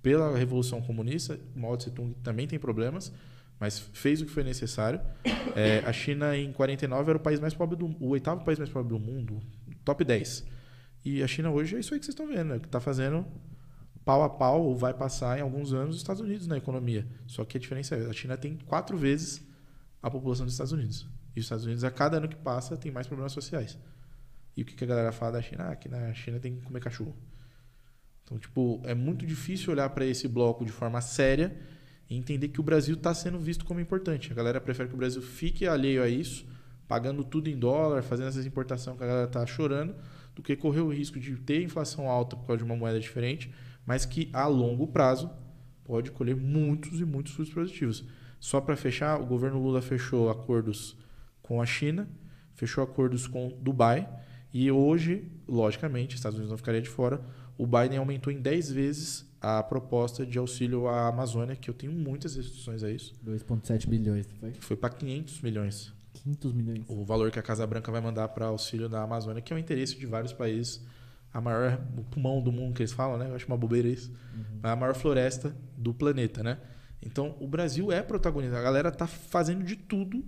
pela 0.00 0.36
Revolução 0.36 0.80
Comunista. 0.80 1.38
Mao 1.56 1.76
Tse-tung 1.76 2.14
também 2.22 2.46
tem 2.46 2.58
problemas, 2.58 3.12
mas 3.58 3.78
fez 3.92 4.20
o 4.20 4.26
que 4.26 4.30
foi 4.30 4.44
necessário. 4.44 5.00
É, 5.54 5.80
a 5.84 5.92
China, 5.92 6.36
em 6.36 6.52
49, 6.52 7.10
era 7.10 7.18
o 7.18 7.20
país 7.20 7.40
mais 7.40 7.54
pobre 7.54 7.76
do 7.76 7.86
o 8.00 8.10
oitavo 8.10 8.44
país 8.44 8.58
mais 8.58 8.70
pobre 8.70 8.90
do 8.90 8.98
mundo, 8.98 9.40
top 9.84 10.04
10. 10.04 10.46
E 11.04 11.22
a 11.22 11.26
China 11.26 11.50
hoje 11.50 11.76
é 11.76 11.80
isso 11.80 11.94
aí 11.94 12.00
que 12.00 12.06
vocês 12.06 12.14
estão 12.14 12.28
vendo, 12.28 12.48
né? 12.48 12.58
que 12.58 12.66
está 12.66 12.80
fazendo 12.80 13.26
pau 14.04 14.22
a 14.22 14.30
pau, 14.30 14.62
ou 14.62 14.76
vai 14.76 14.94
passar 14.94 15.38
em 15.38 15.42
alguns 15.42 15.72
anos, 15.72 15.96
os 15.96 16.00
Estados 16.00 16.22
Unidos 16.22 16.46
na 16.46 16.56
economia. 16.56 17.06
Só 17.26 17.44
que 17.44 17.58
a 17.58 17.60
diferença 17.60 17.94
é 17.94 18.06
a 18.06 18.12
China 18.12 18.36
tem 18.36 18.56
quatro 18.56 18.96
vezes 18.96 19.46
a 20.02 20.10
população 20.10 20.46
dos 20.46 20.54
Estados 20.54 20.72
Unidos. 20.72 21.06
E 21.36 21.40
os 21.40 21.44
Estados 21.44 21.64
Unidos, 21.64 21.84
a 21.84 21.90
cada 21.90 22.16
ano 22.16 22.28
que 22.28 22.36
passa, 22.36 22.76
tem 22.76 22.90
mais 22.90 23.06
problemas 23.06 23.32
sociais. 23.32 23.78
E 24.56 24.62
o 24.62 24.64
que 24.64 24.82
a 24.82 24.86
galera 24.86 25.12
fala 25.12 25.32
da 25.32 25.42
China? 25.42 25.68
Ah, 25.70 25.76
que 25.76 25.88
na 25.88 26.12
China 26.14 26.40
tem 26.40 26.56
que 26.56 26.62
comer 26.62 26.80
cachorro. 26.80 27.14
Então, 28.24 28.38
tipo, 28.38 28.80
é 28.84 28.94
muito 28.94 29.26
difícil 29.26 29.72
olhar 29.72 29.88
para 29.90 30.04
esse 30.04 30.26
bloco 30.26 30.64
de 30.64 30.72
forma 30.72 31.00
séria 31.00 31.56
e 32.08 32.16
entender 32.16 32.48
que 32.48 32.60
o 32.60 32.62
Brasil 32.62 32.94
está 32.94 33.12
sendo 33.12 33.38
visto 33.38 33.64
como 33.64 33.80
importante. 33.80 34.32
A 34.32 34.34
galera 34.34 34.60
prefere 34.60 34.88
que 34.88 34.94
o 34.94 34.98
Brasil 34.98 35.20
fique 35.20 35.66
alheio 35.66 36.02
a 36.02 36.08
isso, 36.08 36.46
pagando 36.86 37.22
tudo 37.22 37.48
em 37.50 37.58
dólar, 37.58 38.02
fazendo 38.02 38.28
essas 38.28 38.46
importações 38.46 38.96
que 38.96 39.04
a 39.04 39.06
galera 39.06 39.26
está 39.26 39.44
chorando, 39.44 39.94
do 40.34 40.42
que 40.42 40.56
correr 40.56 40.80
o 40.80 40.88
risco 40.88 41.20
de 41.20 41.36
ter 41.36 41.62
inflação 41.62 42.08
alta 42.08 42.36
por 42.36 42.46
causa 42.46 42.58
de 42.58 42.64
uma 42.64 42.76
moeda 42.76 42.98
diferente, 42.98 43.52
mas 43.84 44.06
que 44.06 44.30
a 44.32 44.46
longo 44.46 44.86
prazo 44.86 45.30
pode 45.84 46.10
colher 46.10 46.36
muitos 46.36 47.00
e 47.00 47.04
muitos 47.04 47.32
frutos 47.32 47.52
positivos. 47.52 48.04
Só 48.38 48.60
para 48.60 48.76
fechar, 48.76 49.20
o 49.20 49.26
governo 49.26 49.60
Lula 49.60 49.82
fechou 49.82 50.30
acordos 50.30 50.96
com 51.42 51.60
a 51.60 51.66
China, 51.66 52.08
fechou 52.54 52.84
acordos 52.84 53.26
com 53.26 53.58
Dubai 53.60 54.08
e 54.52 54.70
hoje, 54.70 55.30
logicamente, 55.46 56.14
Estados 56.14 56.36
Unidos 56.36 56.50
não 56.50 56.58
ficaria 56.58 56.80
de 56.80 56.88
fora, 56.88 57.20
o 57.56 57.66
Biden 57.66 57.98
aumentou 57.98 58.32
em 58.32 58.40
10 58.40 58.70
vezes 58.70 59.27
a 59.40 59.62
proposta 59.62 60.26
de 60.26 60.38
auxílio 60.38 60.88
à 60.88 61.08
Amazônia, 61.08 61.54
que 61.54 61.70
eu 61.70 61.74
tenho 61.74 61.92
muitas 61.92 62.36
restrições 62.36 62.82
a 62.82 62.90
isso. 62.90 63.14
2,7 63.24 63.88
bilhões, 63.88 64.26
foi? 64.40 64.52
Foi 64.54 64.76
para 64.76 64.90
500 64.90 65.40
milhões. 65.42 65.92
500 66.14 66.52
milhões. 66.52 66.84
O 66.88 67.04
valor 67.04 67.30
que 67.30 67.38
a 67.38 67.42
Casa 67.42 67.66
Branca 67.66 67.92
vai 67.92 68.00
mandar 68.00 68.28
para 68.28 68.46
auxílio 68.46 68.88
da 68.88 69.02
Amazônia, 69.02 69.40
que 69.40 69.52
é 69.52 69.56
o 69.56 69.58
interesse 69.58 69.96
de 69.96 70.06
vários 70.06 70.32
países. 70.32 70.82
A 71.32 71.40
maior 71.40 71.80
o 71.96 72.02
pulmão 72.04 72.42
do 72.42 72.50
mundo 72.50 72.74
que 72.74 72.82
eles 72.82 72.92
falam, 72.92 73.18
né? 73.18 73.28
Eu 73.28 73.36
acho 73.36 73.46
uma 73.46 73.56
bobeira 73.56 73.86
isso. 73.86 74.10
Uhum. 74.34 74.60
É 74.62 74.70
a 74.70 74.76
maior 74.76 74.94
floresta 74.94 75.54
do 75.76 75.94
planeta, 75.94 76.42
né? 76.42 76.58
Então, 77.00 77.36
o 77.38 77.46
Brasil 77.46 77.92
é 77.92 78.02
protagonista. 78.02 78.58
A 78.58 78.62
galera 78.62 78.90
tá 78.90 79.06
fazendo 79.06 79.62
de 79.62 79.76
tudo 79.76 80.24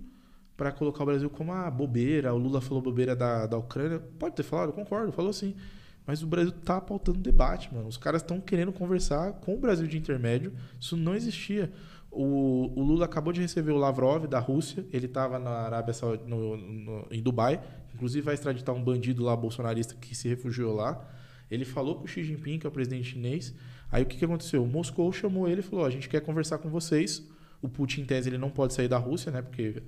para 0.55 0.71
colocar 0.71 1.03
o 1.03 1.05
Brasil 1.05 1.29
como 1.29 1.51
a 1.51 1.69
bobeira. 1.69 2.33
O 2.33 2.37
Lula 2.37 2.61
falou 2.61 2.81
bobeira 2.81 3.15
da, 3.15 3.45
da 3.45 3.57
Ucrânia. 3.57 3.99
Pode 4.19 4.35
ter 4.35 4.43
falado, 4.43 4.69
eu 4.69 4.73
concordo, 4.73 5.11
falou 5.11 5.33
sim. 5.33 5.55
Mas 6.05 6.23
o 6.23 6.27
Brasil 6.27 6.51
tá 6.51 6.81
pautando 6.81 7.19
debate, 7.19 7.73
mano. 7.73 7.87
Os 7.87 7.97
caras 7.97 8.21
estão 8.21 8.39
querendo 8.39 8.71
conversar 8.71 9.33
com 9.33 9.55
o 9.55 9.59
Brasil 9.59 9.87
de 9.87 9.97
intermédio. 9.97 10.53
Isso 10.79 10.97
não 10.97 11.15
existia. 11.15 11.71
O, 12.09 12.71
o, 12.75 12.83
Lula 12.83 13.05
acabou 13.05 13.31
de 13.31 13.39
receber 13.39 13.71
o 13.71 13.77
Lavrov 13.77 14.27
da 14.27 14.39
Rússia. 14.39 14.85
Ele 14.91 15.05
estava 15.05 15.39
na 15.39 15.51
Arábia 15.51 15.93
Saudita, 15.93 16.27
no, 16.27 16.57
no, 16.57 17.07
em 17.09 17.21
Dubai. 17.21 17.61
Inclusive 17.93 18.25
vai 18.25 18.33
extraditar 18.33 18.75
um 18.75 18.83
bandido 18.83 19.23
lá 19.23 19.35
bolsonarista 19.35 19.95
que 19.95 20.15
se 20.15 20.27
refugiou 20.27 20.75
lá. 20.75 21.07
Ele 21.49 21.65
falou 21.65 21.95
com 21.95 22.05
o 22.05 22.07
Xi 22.07 22.23
Jinping, 22.23 22.59
que 22.59 22.65
é 22.65 22.69
o 22.69 22.71
presidente 22.71 23.11
chinês. 23.11 23.53
Aí 23.91 24.03
o 24.03 24.05
que, 24.05 24.17
que 24.17 24.25
aconteceu? 24.25 24.63
O 24.63 24.67
Moscou 24.67 25.11
chamou 25.11 25.47
ele 25.47 25.59
e 25.59 25.63
falou: 25.63 25.85
a 25.85 25.89
gente 25.89 26.09
quer 26.09 26.21
conversar 26.21 26.57
com 26.57 26.69
vocês. 26.69 27.25
O 27.61 27.69
Putin, 27.69 28.01
em 28.01 28.05
tese, 28.05 28.29
ele 28.29 28.37
não 28.37 28.49
pode 28.49 28.73
sair 28.73 28.87
da 28.87 28.97
Rússia, 28.97 29.31
né? 29.31 29.41
Porque 29.41 29.83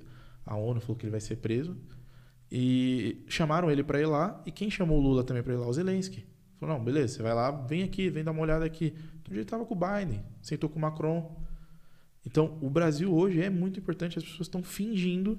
a 0.46 0.56
ONU 0.56 0.80
falou 0.80 0.96
que 0.96 1.04
ele 1.04 1.10
vai 1.10 1.20
ser 1.20 1.36
preso. 1.36 1.76
E 2.56 3.24
chamaram 3.26 3.68
ele 3.68 3.82
para 3.82 4.00
ir 4.00 4.06
lá. 4.06 4.40
E 4.46 4.52
quem 4.52 4.70
chamou 4.70 4.96
o 4.96 5.02
Lula 5.02 5.24
também 5.24 5.42
para 5.42 5.54
ir 5.54 5.56
lá? 5.56 5.66
O 5.66 5.72
Zelensky. 5.72 6.24
Falou: 6.60 6.78
não, 6.78 6.84
beleza, 6.84 7.14
você 7.14 7.22
vai 7.24 7.34
lá, 7.34 7.50
vem 7.50 7.82
aqui, 7.82 8.08
vem 8.08 8.22
dar 8.22 8.30
uma 8.30 8.42
olhada 8.42 8.64
aqui. 8.64 8.94
Então 9.20 9.34
ele 9.34 9.42
estava 9.42 9.66
com 9.66 9.74
o 9.74 9.76
Biden, 9.76 10.22
sentou 10.40 10.70
com 10.70 10.78
o 10.78 10.80
Macron. 10.80 11.36
Então 12.24 12.56
o 12.62 12.70
Brasil 12.70 13.12
hoje 13.12 13.42
é 13.42 13.50
muito 13.50 13.80
importante. 13.80 14.18
As 14.18 14.24
pessoas 14.24 14.46
estão 14.46 14.62
fingindo 14.62 15.36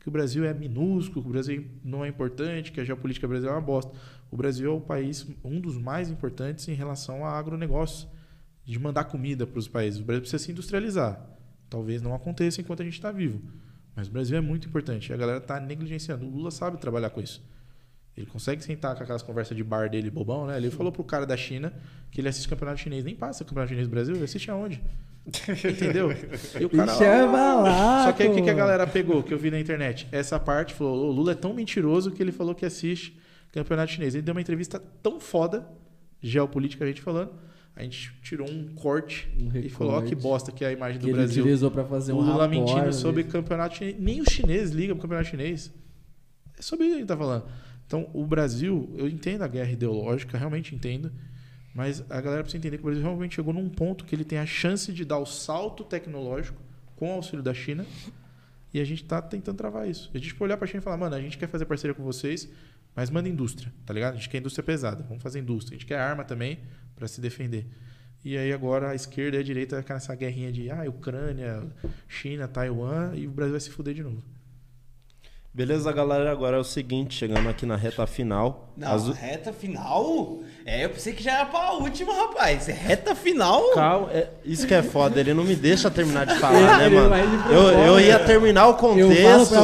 que 0.00 0.08
o 0.08 0.10
Brasil 0.10 0.44
é 0.44 0.52
minúsculo, 0.52 1.22
que 1.22 1.28
o 1.28 1.32
Brasil 1.32 1.64
não 1.84 2.04
é 2.04 2.08
importante, 2.08 2.72
que 2.72 2.80
a 2.80 2.84
geopolítica 2.84 3.28
brasileira 3.28 3.56
é 3.56 3.60
uma 3.60 3.64
bosta. 3.64 3.92
O 4.28 4.36
Brasil 4.36 4.68
é 4.68 4.74
o 4.74 4.80
país, 4.80 5.24
um 5.44 5.60
dos 5.60 5.78
mais 5.78 6.10
importantes 6.10 6.66
em 6.66 6.74
relação 6.74 7.24
a 7.24 7.38
agronegócio, 7.38 8.08
de 8.64 8.76
mandar 8.76 9.04
comida 9.04 9.46
para 9.46 9.60
os 9.60 9.68
países. 9.68 10.00
O 10.00 10.04
Brasil 10.04 10.22
precisa 10.22 10.42
se 10.42 10.50
industrializar. 10.50 11.24
Talvez 11.70 12.02
não 12.02 12.12
aconteça 12.12 12.60
enquanto 12.60 12.80
a 12.80 12.84
gente 12.84 12.94
está 12.94 13.12
vivo. 13.12 13.40
Mas 13.96 14.08
o 14.08 14.10
Brasil 14.10 14.36
é 14.36 14.40
muito 14.42 14.68
importante. 14.68 15.10
A 15.12 15.16
galera 15.16 15.38
está 15.38 15.58
negligenciando. 15.58 16.26
O 16.26 16.28
Lula 16.28 16.50
sabe 16.50 16.76
trabalhar 16.76 17.08
com 17.08 17.20
isso. 17.20 17.42
Ele 18.14 18.26
consegue 18.26 18.62
sentar 18.62 18.94
com 18.94 19.02
aquelas 19.02 19.22
conversas 19.22 19.56
de 19.56 19.64
bar 19.64 19.88
dele 19.88 20.10
bobão, 20.10 20.46
né? 20.46 20.56
Ele 20.58 20.70
falou 20.70 20.92
pro 20.92 21.02
cara 21.02 21.26
da 21.26 21.36
China 21.36 21.72
que 22.10 22.20
ele 22.20 22.28
assiste 22.28 22.48
campeonato 22.48 22.80
chinês. 22.80 23.04
Nem 23.04 23.14
passa 23.14 23.44
campeonato 23.44 23.70
chinês 23.70 23.88
do 23.88 23.90
Brasil, 23.90 24.14
ele 24.14 24.24
assiste 24.24 24.50
aonde? 24.50 24.82
Entendeu? 25.26 26.10
E 26.60 26.64
o 26.64 26.70
cara. 26.70 26.94
Chama 26.94 27.54
lá, 27.54 28.04
Só 28.04 28.12
que 28.12 28.22
aí 28.22 28.28
o 28.28 28.42
que, 28.42 28.48
a 28.48 28.54
galera 28.54 28.86
pegou, 28.86 29.22
que 29.22 29.34
eu 29.34 29.38
vi 29.38 29.50
na 29.50 29.58
internet? 29.58 30.06
Essa 30.12 30.38
parte 30.38 30.72
falou: 30.72 31.08
o 31.08 31.12
Lula 31.12 31.32
é 31.32 31.34
tão 31.34 31.52
mentiroso 31.52 32.10
que 32.10 32.22
ele 32.22 32.32
falou 32.32 32.54
que 32.54 32.64
assiste 32.64 33.18
campeonato 33.52 33.92
chinês. 33.92 34.14
Ele 34.14 34.22
deu 34.22 34.34
uma 34.34 34.40
entrevista 34.40 34.78
tão 35.02 35.18
foda, 35.18 35.66
gente 36.22 37.00
falando, 37.00 37.32
a 37.76 37.82
gente 37.82 38.10
tirou 38.22 38.50
um 38.50 38.68
corte 38.74 39.28
um 39.38 39.54
e 39.54 39.68
falou: 39.68 39.92
ó, 39.92 40.02
que 40.02 40.14
bosta 40.14 40.50
que 40.50 40.64
é 40.64 40.68
a 40.68 40.72
imagem 40.72 40.98
do 40.98 41.06
que 41.06 41.12
Brasil. 41.12 41.34
Ele 41.34 41.40
utilizou 41.42 41.70
para 41.70 41.84
fazer 41.84 42.14
um 42.14 42.16
O 42.16 42.22
Lula 42.22 42.48
mentindo 42.48 42.90
sobre 42.94 43.22
campeonato 43.22 43.76
chinês. 43.76 43.96
Nem 44.00 44.22
os 44.22 44.28
chineses 44.28 44.74
ligam 44.74 44.96
pro 44.96 45.02
campeonato 45.02 45.28
chinês. 45.28 45.70
É 46.58 46.62
sobre 46.62 46.86
isso 46.86 46.94
que 46.94 46.96
a 46.96 47.00
gente 47.00 47.08
tá 47.08 47.16
falando. 47.18 47.44
Então, 47.86 48.08
o 48.14 48.24
Brasil, 48.24 48.90
eu 48.96 49.06
entendo 49.06 49.42
a 49.42 49.48
guerra 49.48 49.70
ideológica, 49.70 50.38
realmente 50.38 50.74
entendo. 50.74 51.12
Mas 51.74 52.02
a 52.08 52.18
galera 52.22 52.42
precisa 52.42 52.56
entender 52.56 52.78
que 52.78 52.82
o 52.82 52.86
Brasil 52.86 53.02
realmente 53.02 53.34
chegou 53.34 53.52
num 53.52 53.68
ponto 53.68 54.06
que 54.06 54.14
ele 54.14 54.24
tem 54.24 54.38
a 54.38 54.46
chance 54.46 54.90
de 54.90 55.04
dar 55.04 55.18
o 55.18 55.26
salto 55.26 55.84
tecnológico 55.84 56.58
com 56.96 57.10
o 57.10 57.12
auxílio 57.12 57.42
da 57.42 57.52
China. 57.52 57.84
E 58.72 58.80
a 58.80 58.84
gente 58.84 59.02
está 59.02 59.20
tentando 59.20 59.58
travar 59.58 59.86
isso. 59.86 60.10
A 60.14 60.18
gente 60.18 60.34
pode 60.34 60.44
olhar 60.48 60.56
para 60.56 60.64
a 60.64 60.68
China 60.68 60.80
e 60.80 60.82
falar, 60.82 60.96
mano, 60.96 61.14
a 61.14 61.20
gente 61.20 61.36
quer 61.36 61.46
fazer 61.46 61.66
parceria 61.66 61.94
com 61.94 62.02
vocês, 62.02 62.48
mas 62.96 63.10
manda 63.10 63.28
indústria, 63.28 63.70
tá 63.84 63.92
ligado? 63.92 64.14
A 64.14 64.16
gente 64.16 64.30
quer 64.30 64.38
indústria 64.38 64.64
pesada, 64.64 65.04
vamos 65.04 65.22
fazer 65.22 65.38
indústria. 65.38 65.76
A 65.76 65.78
gente 65.78 65.86
quer 65.86 65.98
arma 65.98 66.24
também 66.24 66.60
para 66.96 67.06
se 67.06 67.20
defender. 67.20 67.66
E 68.24 68.36
aí 68.38 68.52
agora 68.52 68.90
a 68.90 68.94
esquerda 68.94 69.36
e 69.36 69.40
a 69.40 69.42
direita 69.42 69.80
ficam 69.82 69.94
nessa 69.94 70.14
guerrinha 70.14 70.50
de 70.50 70.70
ah, 70.70 70.82
Ucrânia, 70.88 71.62
China, 72.08 72.48
Taiwan, 72.48 73.14
e 73.14 73.28
o 73.28 73.30
Brasil 73.30 73.52
vai 73.52 73.60
se 73.60 73.70
fuder 73.70 73.94
de 73.94 74.02
novo. 74.02 74.22
Beleza, 75.56 75.90
galera? 75.90 76.30
Agora 76.30 76.58
é 76.58 76.60
o 76.60 76.64
seguinte, 76.64 77.14
chegando 77.14 77.48
aqui 77.48 77.64
na 77.64 77.76
reta 77.76 78.06
final. 78.06 78.68
Não, 78.76 78.92
As- 78.92 79.08
reta 79.08 79.54
final? 79.54 80.40
É, 80.66 80.84
eu 80.84 80.90
pensei 80.90 81.14
que 81.14 81.22
já 81.22 81.32
era 81.36 81.46
pra 81.46 81.72
última, 81.72 82.12
rapaz. 82.12 82.68
É 82.68 82.72
reta 82.72 83.14
final? 83.14 83.70
Calma, 83.70 84.10
é- 84.12 84.28
isso 84.44 84.66
que 84.66 84.74
é 84.74 84.82
foda, 84.82 85.18
ele 85.18 85.32
não 85.32 85.44
me 85.44 85.54
deixa 85.56 85.90
terminar 85.90 86.26
de 86.26 86.34
falar, 86.40 86.76
né, 86.76 86.90
mano? 86.90 87.14
Eu, 87.50 87.70
eu 87.70 88.00
ia 88.00 88.18
terminar 88.18 88.66
o 88.66 88.74
contexto. 88.74 89.54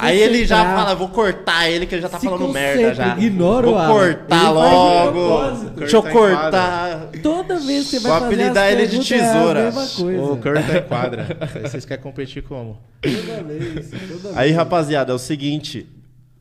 aí 0.00 0.18
ele 0.18 0.44
já 0.44 0.64
fala, 0.74 0.96
vou 0.96 1.10
cortar 1.10 1.70
ele, 1.70 1.86
que 1.86 1.94
ele 1.94 2.02
já 2.02 2.08
tá 2.08 2.18
Se 2.18 2.26
falando 2.26 2.48
merda 2.52 2.92
já. 2.92 3.16
ignora 3.16 3.68
o 3.68 3.72
Vou 3.72 3.86
cortar 3.86 4.50
logo. 4.50 5.50
Deixa 5.76 5.96
eu 5.96 6.02
Cortar 6.02 6.10
em 6.10 6.34
cortar. 6.40 7.08
Toda 7.22 7.60
vez 7.60 7.84
que 7.84 7.90
você 7.90 8.00
Vou 8.00 8.10
vai 8.10 8.20
fazer 8.22 8.34
apelidar 8.34 8.64
as 8.66 8.72
ele 8.72 8.86
de 8.88 8.96
é 9.14 9.18
tesoura. 9.18 9.72
coisa. 9.72 10.22
O 10.22 10.36
Kurt 10.38 10.66
tá 10.66 10.76
em 10.78 10.82
quadra. 10.82 11.26
Aí 11.54 11.60
Vocês 11.70 11.84
querem 11.84 12.02
competir 12.02 12.42
como? 12.42 12.78
Toda 13.00 13.42
vez, 13.44 13.90
toda 13.90 14.30
Aí, 14.40 14.46
vez. 14.46 14.56
rapaziada, 14.56 15.12
é 15.12 15.14
o 15.14 15.18
seguinte. 15.18 15.35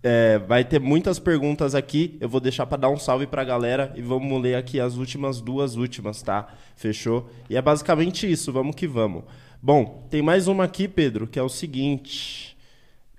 É, 0.04 0.38
vai 0.40 0.64
ter 0.64 0.80
muitas 0.80 1.18
perguntas 1.20 1.74
aqui. 1.76 2.18
Eu 2.22 2.30
vou 2.30 2.40
deixar 2.40 2.66
pra 2.66 2.78
dar 2.78 2.90
um 2.90 2.98
salve 2.98 3.26
pra 3.28 3.44
galera 3.44 3.92
e 3.96 4.02
vamos 4.02 4.42
ler 4.42 4.56
aqui 4.56 4.80
as 4.80 4.96
últimas 4.98 5.42
duas 5.42 5.76
últimas, 5.76 6.22
tá? 6.22 6.48
Fechou? 6.76 7.30
E 7.50 7.56
é 7.58 7.62
basicamente 7.62 8.30
isso. 8.32 8.52
Vamos 8.52 8.76
que 8.76 8.88
vamos. 8.88 9.24
Bom, 9.62 10.06
tem 10.10 10.22
mais 10.22 10.48
uma 10.48 10.64
aqui, 10.66 10.88
Pedro, 10.88 11.26
que 11.26 11.40
é 11.40 11.44
o 11.44 11.50
seguinte. 11.50 12.56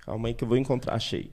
Calma 0.05 0.29
aí 0.29 0.33
que 0.33 0.43
eu 0.43 0.47
vou 0.47 0.57
encontrar. 0.57 0.93
Achei. 0.95 1.29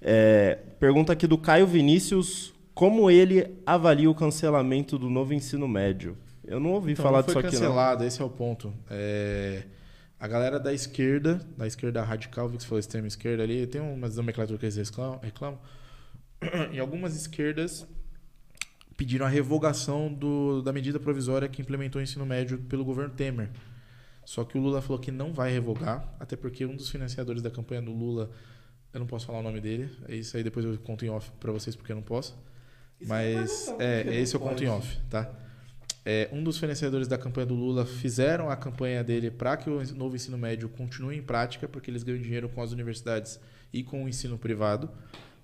É, 0.00 0.58
pergunta 0.80 1.12
aqui 1.12 1.26
do 1.26 1.38
Caio 1.38 1.66
Vinícius. 1.66 2.52
Como 2.74 3.10
ele 3.10 3.46
avalia 3.66 4.10
o 4.10 4.14
cancelamento 4.14 4.98
do 4.98 5.08
novo 5.10 5.32
ensino 5.34 5.68
médio? 5.68 6.16
Eu 6.44 6.58
não 6.58 6.70
ouvi 6.72 6.92
Então, 6.92 7.04
falar 7.04 7.18
não 7.18 7.24
foi 7.24 7.34
disso 7.34 7.46
aqui, 7.46 7.56
não. 7.56 7.62
cancelado, 7.68 8.04
esse 8.04 8.20
é 8.20 8.24
o 8.24 8.30
ponto. 8.30 8.72
É, 8.90 9.62
A 10.22 10.28
galera 10.28 10.60
da 10.60 10.72
esquerda, 10.72 11.40
da 11.58 11.66
esquerda 11.66 12.00
radical, 12.04 12.48
vi 12.48 12.56
que 12.56 12.62
você 12.62 12.68
falou 12.68 12.78
extrema 12.78 13.08
esquerda 13.08 13.42
ali, 13.42 13.66
tem 13.66 13.80
umas 13.80 14.14
nomenclaturas 14.16 14.60
que 14.60 14.66
eles 14.66 14.76
reclamam, 14.76 15.18
reclamam. 15.20 15.58
E 16.72 16.78
algumas 16.78 17.16
esquerdas 17.16 17.84
pediram 18.96 19.26
a 19.26 19.28
revogação 19.28 20.12
do- 20.12 20.62
da 20.62 20.72
medida 20.72 21.00
provisória 21.00 21.48
que 21.48 21.60
implementou 21.60 22.00
o 22.00 22.02
ensino 22.04 22.24
médio 22.24 22.56
pelo 22.58 22.84
governo 22.84 23.12
Temer. 23.12 23.50
Só 24.24 24.44
que 24.44 24.56
o 24.56 24.60
Lula 24.60 24.80
falou 24.80 25.00
que 25.00 25.10
não 25.10 25.32
vai 25.32 25.50
revogar, 25.50 26.14
até 26.20 26.36
porque 26.36 26.64
um 26.64 26.76
dos 26.76 26.88
financiadores 26.88 27.42
da 27.42 27.50
campanha 27.50 27.82
do 27.82 27.90
Lula, 27.92 28.30
eu 28.94 29.00
não 29.00 29.08
posso 29.08 29.26
falar 29.26 29.40
o 29.40 29.42
nome 29.42 29.60
dele, 29.60 29.90
isso 30.08 30.36
aí 30.36 30.44
depois 30.44 30.64
eu 30.64 30.78
conto 30.78 31.04
em 31.04 31.10
off 31.10 31.32
pra 31.40 31.50
vocês 31.50 31.74
porque 31.74 31.90
eu 31.90 31.96
não 31.96 32.02
posso. 32.04 32.38
Mas 33.04 33.66
é, 33.80 34.02
esse 34.20 34.36
eu 34.36 34.40
conto 34.40 34.62
em 34.62 34.68
off, 34.68 35.00
tá? 35.10 35.28
É, 36.04 36.28
um 36.32 36.42
dos 36.42 36.58
financiadores 36.58 37.06
da 37.06 37.16
campanha 37.16 37.46
do 37.46 37.54
Lula 37.54 37.86
fizeram 37.86 38.50
a 38.50 38.56
campanha 38.56 39.04
dele 39.04 39.30
para 39.30 39.56
que 39.56 39.70
o 39.70 39.94
novo 39.94 40.16
ensino 40.16 40.36
médio 40.36 40.68
continue 40.68 41.16
em 41.16 41.22
prática, 41.22 41.68
porque 41.68 41.90
eles 41.90 42.02
ganham 42.02 42.20
dinheiro 42.20 42.48
com 42.48 42.60
as 42.60 42.72
universidades 42.72 43.38
e 43.72 43.84
com 43.84 44.04
o 44.04 44.08
ensino 44.08 44.36
privado. 44.36 44.90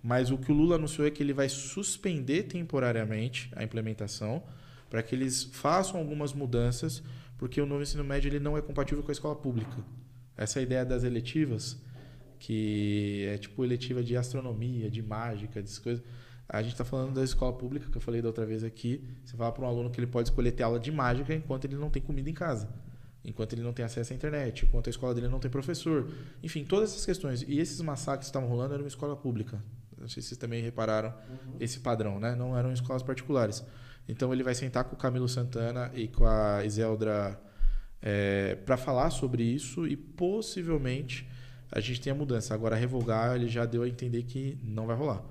Mas 0.03 0.31
o 0.31 0.39
que 0.39 0.51
o 0.51 0.55
Lula 0.55 0.77
anunciou 0.77 1.07
é 1.07 1.11
que 1.11 1.23
ele 1.23 1.33
vai 1.33 1.49
suspender 1.49 2.45
temporariamente 2.45 3.51
a 3.55 3.63
implementação 3.63 4.43
para 4.91 5.03
que 5.03 5.15
eles 5.15 5.45
façam 5.45 6.01
algumas 6.01 6.33
mudanças, 6.33 7.03
porque 7.37 7.61
o 7.61 7.67
novo 7.67 7.83
ensino 7.83 8.03
médio 8.03 8.29
ele 8.29 8.41
não 8.41 8.57
é 8.57 8.63
compatível 8.63 9.03
com 9.03 9.11
a 9.11 9.13
escola 9.13 9.37
pública. 9.37 9.85
Essa 10.37 10.61
é 10.61 10.63
ideia 10.63 10.85
das 10.85 11.05
eletivas, 11.05 11.77
que 12.39 13.27
é 13.29 13.39
tipo 13.39 13.65
eletiva 13.65 14.03
de 14.03 14.17
astronomia, 14.17 14.91
de 14.91 15.03
mágica, 15.03 15.61
dessas 15.61 15.79
coisas. 15.79 16.03
A 16.49 16.63
gente 16.63 16.73
está 16.73 16.85
falando 16.85 17.13
da 17.13 17.23
escola 17.23 17.53
pública, 17.53 17.91
que 17.91 17.97
eu 17.97 18.01
falei 18.01 18.23
da 18.23 18.29
outra 18.29 18.47
vez 18.47 18.65
aqui. 18.65 19.05
Você 19.23 19.37
fala 19.37 19.53
para 19.53 19.65
um 19.65 19.67
aluno 19.69 19.91
que 19.91 20.01
ele 20.01 20.07
pode 20.07 20.31
escolher 20.31 20.53
ter 20.53 20.63
aula 20.63 20.81
de 20.81 20.91
mágica 20.91 21.35
enquanto 21.35 21.67
ele 21.67 21.77
não 21.77 21.91
tem 21.91 22.01
comida 22.01 22.31
em 22.31 22.33
casa. 22.33 22.69
Enquanto 23.23 23.53
ele 23.53 23.63
não 23.63 23.75
tem 23.75 23.85
acesso 23.85 24.13
à 24.15 24.17
internet, 24.17 24.65
enquanto 24.65 24.87
a 24.87 24.91
escola 24.91 25.15
dele 25.15 25.29
não 25.29 25.39
tem 25.39 25.51
professor. 25.51 26.09
Enfim, 26.43 26.65
todas 26.65 26.91
essas 26.91 27.05
questões. 27.05 27.43
E 27.43 27.59
esses 27.59 27.79
massacres 27.83 28.21
que 28.21 28.31
estavam 28.31 28.49
rolando 28.49 28.73
eram 28.73 28.85
uma 28.85 28.89
escola 28.89 29.15
pública. 29.15 29.63
Não 29.99 30.09
sei 30.09 30.23
se 30.23 30.29
vocês 30.29 30.39
também 30.39 30.63
repararam 30.63 31.13
esse 31.61 31.81
padrão, 31.81 32.19
né? 32.19 32.35
Não 32.35 32.57
eram 32.57 32.73
escolas 32.73 33.03
particulares. 33.03 33.63
Então 34.09 34.33
ele 34.33 34.43
vai 34.43 34.55
sentar 34.55 34.85
com 34.85 34.95
o 34.95 34.99
Camilo 34.99 35.29
Santana 35.29 35.91
e 35.95 36.09
com 36.09 36.25
a 36.25 36.65
Iseldra 36.65 37.39
para 38.65 38.79
falar 38.79 39.11
sobre 39.11 39.43
isso 39.43 39.87
e 39.87 39.97
possivelmente 39.97 41.29
a 41.71 41.81
gente 41.81 42.01
tenha 42.01 42.15
mudança. 42.15 42.55
Agora, 42.55 42.75
revogar, 42.75 43.35
ele 43.35 43.49
já 43.49 43.67
deu 43.67 43.83
a 43.83 43.89
entender 43.89 44.23
que 44.23 44.57
não 44.63 44.87
vai 44.87 44.97
rolar. 44.97 45.23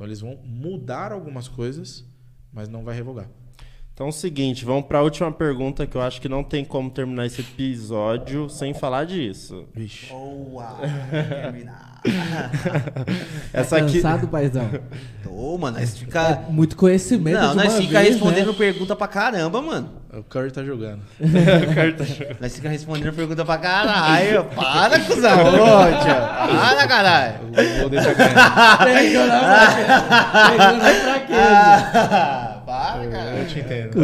Então, 0.00 0.08
eles 0.08 0.20
vão 0.22 0.34
mudar 0.42 1.12
algumas 1.12 1.46
coisas, 1.46 2.08
mas 2.50 2.70
não 2.70 2.82
vai 2.82 2.94
revogar. 2.94 3.28
Então 4.00 4.06
é 4.06 4.08
o 4.08 4.14
seguinte, 4.14 4.64
vamos 4.64 4.86
para 4.86 5.00
a 5.00 5.02
última 5.02 5.30
pergunta 5.30 5.86
que 5.86 5.94
eu 5.94 6.00
acho 6.00 6.22
que 6.22 6.26
não 6.26 6.42
tem 6.42 6.64
como 6.64 6.88
terminar 6.88 7.26
esse 7.26 7.42
episódio 7.42 8.48
sem 8.48 8.72
falar 8.72 9.04
disso. 9.04 9.66
Vixe. 9.74 10.06
Boa! 10.06 10.78
terminar. 11.12 12.00
Essa 13.52 13.76
tá 13.76 13.82
aqui 13.84 13.96
cansado, 13.96 14.26
paizão? 14.26 14.70
Tô, 15.22 15.58
mano, 15.58 15.78
nós 15.78 15.98
fica. 15.98 16.44
Muito 16.48 16.76
conhecimento 16.76 17.42
Não, 17.42 17.50
de 17.50 17.56
nós 17.56 17.74
uma 17.74 17.82
fica 17.82 18.00
vez, 18.00 18.14
respondendo 18.14 18.46
né? 18.46 18.54
pergunta 18.56 18.96
pra 18.96 19.06
caramba, 19.06 19.60
mano. 19.60 19.90
O 20.10 20.24
Curry 20.24 20.50
tá 20.50 20.64
jogando. 20.64 21.02
Nós 22.40 22.56
fica 22.56 22.68
respondendo 22.68 23.12
pergunta 23.12 23.44
pra 23.44 23.58
caralho. 23.58 24.44
Para, 24.56 24.98
cuzão. 24.98 25.38
Ô, 25.40 26.02
tia. 26.02 26.14
Para, 26.14 26.88
caralho. 26.88 27.34
O 27.46 27.90
tá 27.90 28.14
ganhando. 28.14 28.82
Pegou 28.82 29.26
na 29.26 29.60
Pegou 30.50 30.76
na 30.78 30.94
fraqueza. 30.94 32.49
Ah, 33.02 33.10
cara. 33.10 33.38
Eu 33.38 33.46
te 33.46 33.58
entendo. 33.60 33.98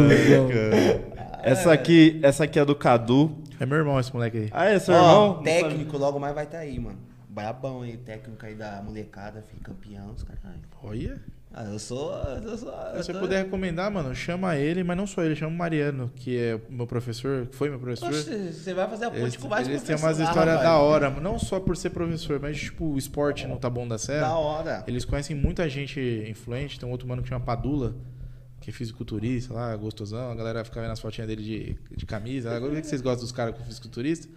essa 1.43 1.71
aqui, 1.73 2.19
essa 2.23 2.43
aqui 2.43 2.59
é 2.59 2.65
do 2.65 2.75
Cadu. 2.75 3.35
É 3.59 3.65
meu 3.65 3.77
irmão 3.77 3.99
esse 3.99 4.13
moleque 4.13 4.37
aí. 4.37 4.49
Ah, 4.51 4.65
é 4.69 4.77
seu 4.79 4.93
Ó, 4.93 4.97
irmão? 4.97 5.43
técnico 5.43 5.97
logo 5.97 6.19
mais 6.19 6.35
vai 6.35 6.43
estar 6.45 6.59
aí, 6.59 6.79
mano. 6.79 6.97
Brabão 7.29 7.81
aí, 7.81 7.97
técnico 7.97 8.45
aí 8.45 8.55
da 8.55 8.81
molecada, 8.83 9.43
filho, 9.47 9.61
campeão, 9.63 10.11
os 10.15 10.23
caralho. 10.23 10.59
Olha. 10.83 11.19
Ah, 11.53 11.63
eu 11.63 11.79
sou. 11.79 12.11
Eu 12.43 12.57
sou 12.57 12.69
eu 12.93 12.97
Se 12.97 13.05
você 13.05 13.13
tô- 13.13 13.19
puder 13.19 13.43
recomendar, 13.45 13.89
mano, 13.89 14.13
chama 14.13 14.55
ele, 14.57 14.83
mas 14.83 14.95
não 14.97 15.07
só 15.07 15.23
ele, 15.23 15.35
chama 15.35 15.51
o 15.51 15.57
Mariano, 15.57 16.11
que 16.15 16.37
é 16.37 16.59
meu 16.69 16.85
professor, 16.85 17.47
que 17.47 17.55
foi 17.55 17.69
meu 17.69 17.79
professor. 17.79 18.09
Oxe, 18.09 18.51
Você 18.53 18.73
vai 18.75 18.87
fazer 18.87 19.05
a 19.05 19.09
ponte 19.09 19.21
Eles, 19.21 19.37
com 19.37 19.47
vários 19.47 19.69
eles 19.69 19.81
têm 19.81 19.95
umas 19.95 20.19
histórias 20.19 20.59
da 20.59 20.77
hora, 20.77 21.09
mano. 21.09 21.21
não 21.21 21.39
só 21.39 21.59
por 21.59 21.75
ser 21.75 21.89
professor, 21.91 22.39
mas 22.39 22.57
tipo, 22.59 22.85
o 22.85 22.97
esporte 22.97 23.47
no 23.47 23.57
Taboão 23.57 23.87
da 23.87 23.97
Serra. 23.97 24.27
Da 24.27 24.35
hora. 24.35 24.83
Eles 24.87 25.03
conhecem 25.05 25.35
muita 25.35 25.67
gente 25.67 25.99
influente. 26.29 26.79
Tem 26.79 26.87
um 26.87 26.91
outro 26.91 27.07
mano 27.07 27.23
que 27.23 27.29
chama 27.29 27.43
Padula, 27.43 27.95
que 28.67 28.71
é 28.71 28.73
fisiculturista 28.73 29.53
lá, 29.53 29.73
gostosão. 29.77 30.29
A 30.29 30.35
galera 30.35 30.65
fica 30.65 30.81
vendo 30.81 30.91
as 30.91 30.99
fotinhas 30.99 31.25
dele 31.29 31.41
de, 31.41 31.75
de 31.95 32.05
camisa. 32.05 32.53
Agora, 32.53 32.73
por 32.73 32.81
que 32.81 32.87
vocês 32.87 33.01
gostam 33.01 33.23
dos 33.23 33.31
caras 33.31 33.55
com 33.55 33.63
fisiculturista? 33.63 34.27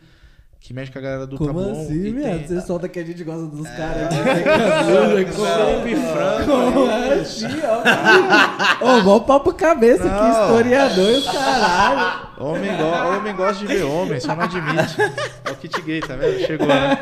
Que 0.60 0.74
mexe 0.74 0.92
com 0.92 0.98
a 0.98 1.02
galera 1.02 1.26
do 1.26 1.38
Como 1.38 1.48
Taboão. 1.54 1.72
assim, 1.82 1.94
e 1.94 2.12
viado? 2.12 2.38
tem- 2.38 2.46
Você 2.46 2.60
solta 2.60 2.86
que 2.88 2.98
a 2.98 3.04
gente 3.04 3.24
gosta 3.24 3.46
dos 3.46 3.66
caras. 3.70 4.12
Sempre 4.14 5.96
frango. 5.96 6.72
Como 6.72 6.90
é 6.90 7.14
assim, 7.14 7.46
ó? 8.80 8.84
Ô, 8.98 9.02
mó 9.02 9.20
papo 9.20 9.54
cabeça, 9.54 10.02
que 10.02 10.08
Não. 10.08 10.30
historiador 10.30 11.10
e 11.10 11.16
os 11.16 11.24
caralho. 11.26 12.30
Homem, 12.38 12.70
go 12.76 12.84
homem 12.84 13.34
gosta 13.36 13.66
de 13.66 13.66
ver 13.74 13.82
homem, 13.84 14.20
só 14.20 14.34
não 14.36 14.44
admite. 14.44 14.96
É 15.44 15.50
o 15.50 15.56
kit 15.56 15.80
gay, 15.82 16.00
tá 16.00 16.14
vendo? 16.16 16.38
Chegou, 16.46 16.66
né? 16.66 16.98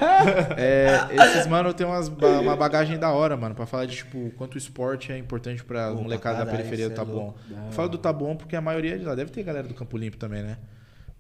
É, 0.56 1.06
esses, 1.12 1.46
mano, 1.48 1.74
tem 1.74 1.86
umas, 1.86 2.08
uma 2.08 2.56
bagagem 2.56 2.96
da 2.98 3.10
hora, 3.10 3.36
mano, 3.36 3.54
pra 3.54 3.66
falar 3.66 3.86
de, 3.86 3.96
tipo, 3.96 4.30
quanto 4.38 4.54
o 4.54 4.58
esporte 4.58 5.12
é 5.12 5.18
importante 5.18 5.64
pra 5.64 5.90
Pô, 5.90 6.02
molecada 6.02 6.44
da 6.44 6.50
periferia 6.50 6.88
do 6.88 6.94
cê 6.96 7.00
é. 7.02 7.04
Eu 7.04 7.72
falo 7.72 7.88
do 7.88 7.98
Taboão 7.98 8.36
porque 8.36 8.54
a 8.56 8.60
maioria 8.60 8.94
é 8.94 8.98
de 8.98 9.04
lá. 9.04 9.14
Deve 9.14 9.30
ter 9.30 9.42
galera 9.42 9.66
do 9.66 9.74
Campo 9.74 9.96
Limpo 9.96 10.16
também, 10.16 10.42
né? 10.42 10.56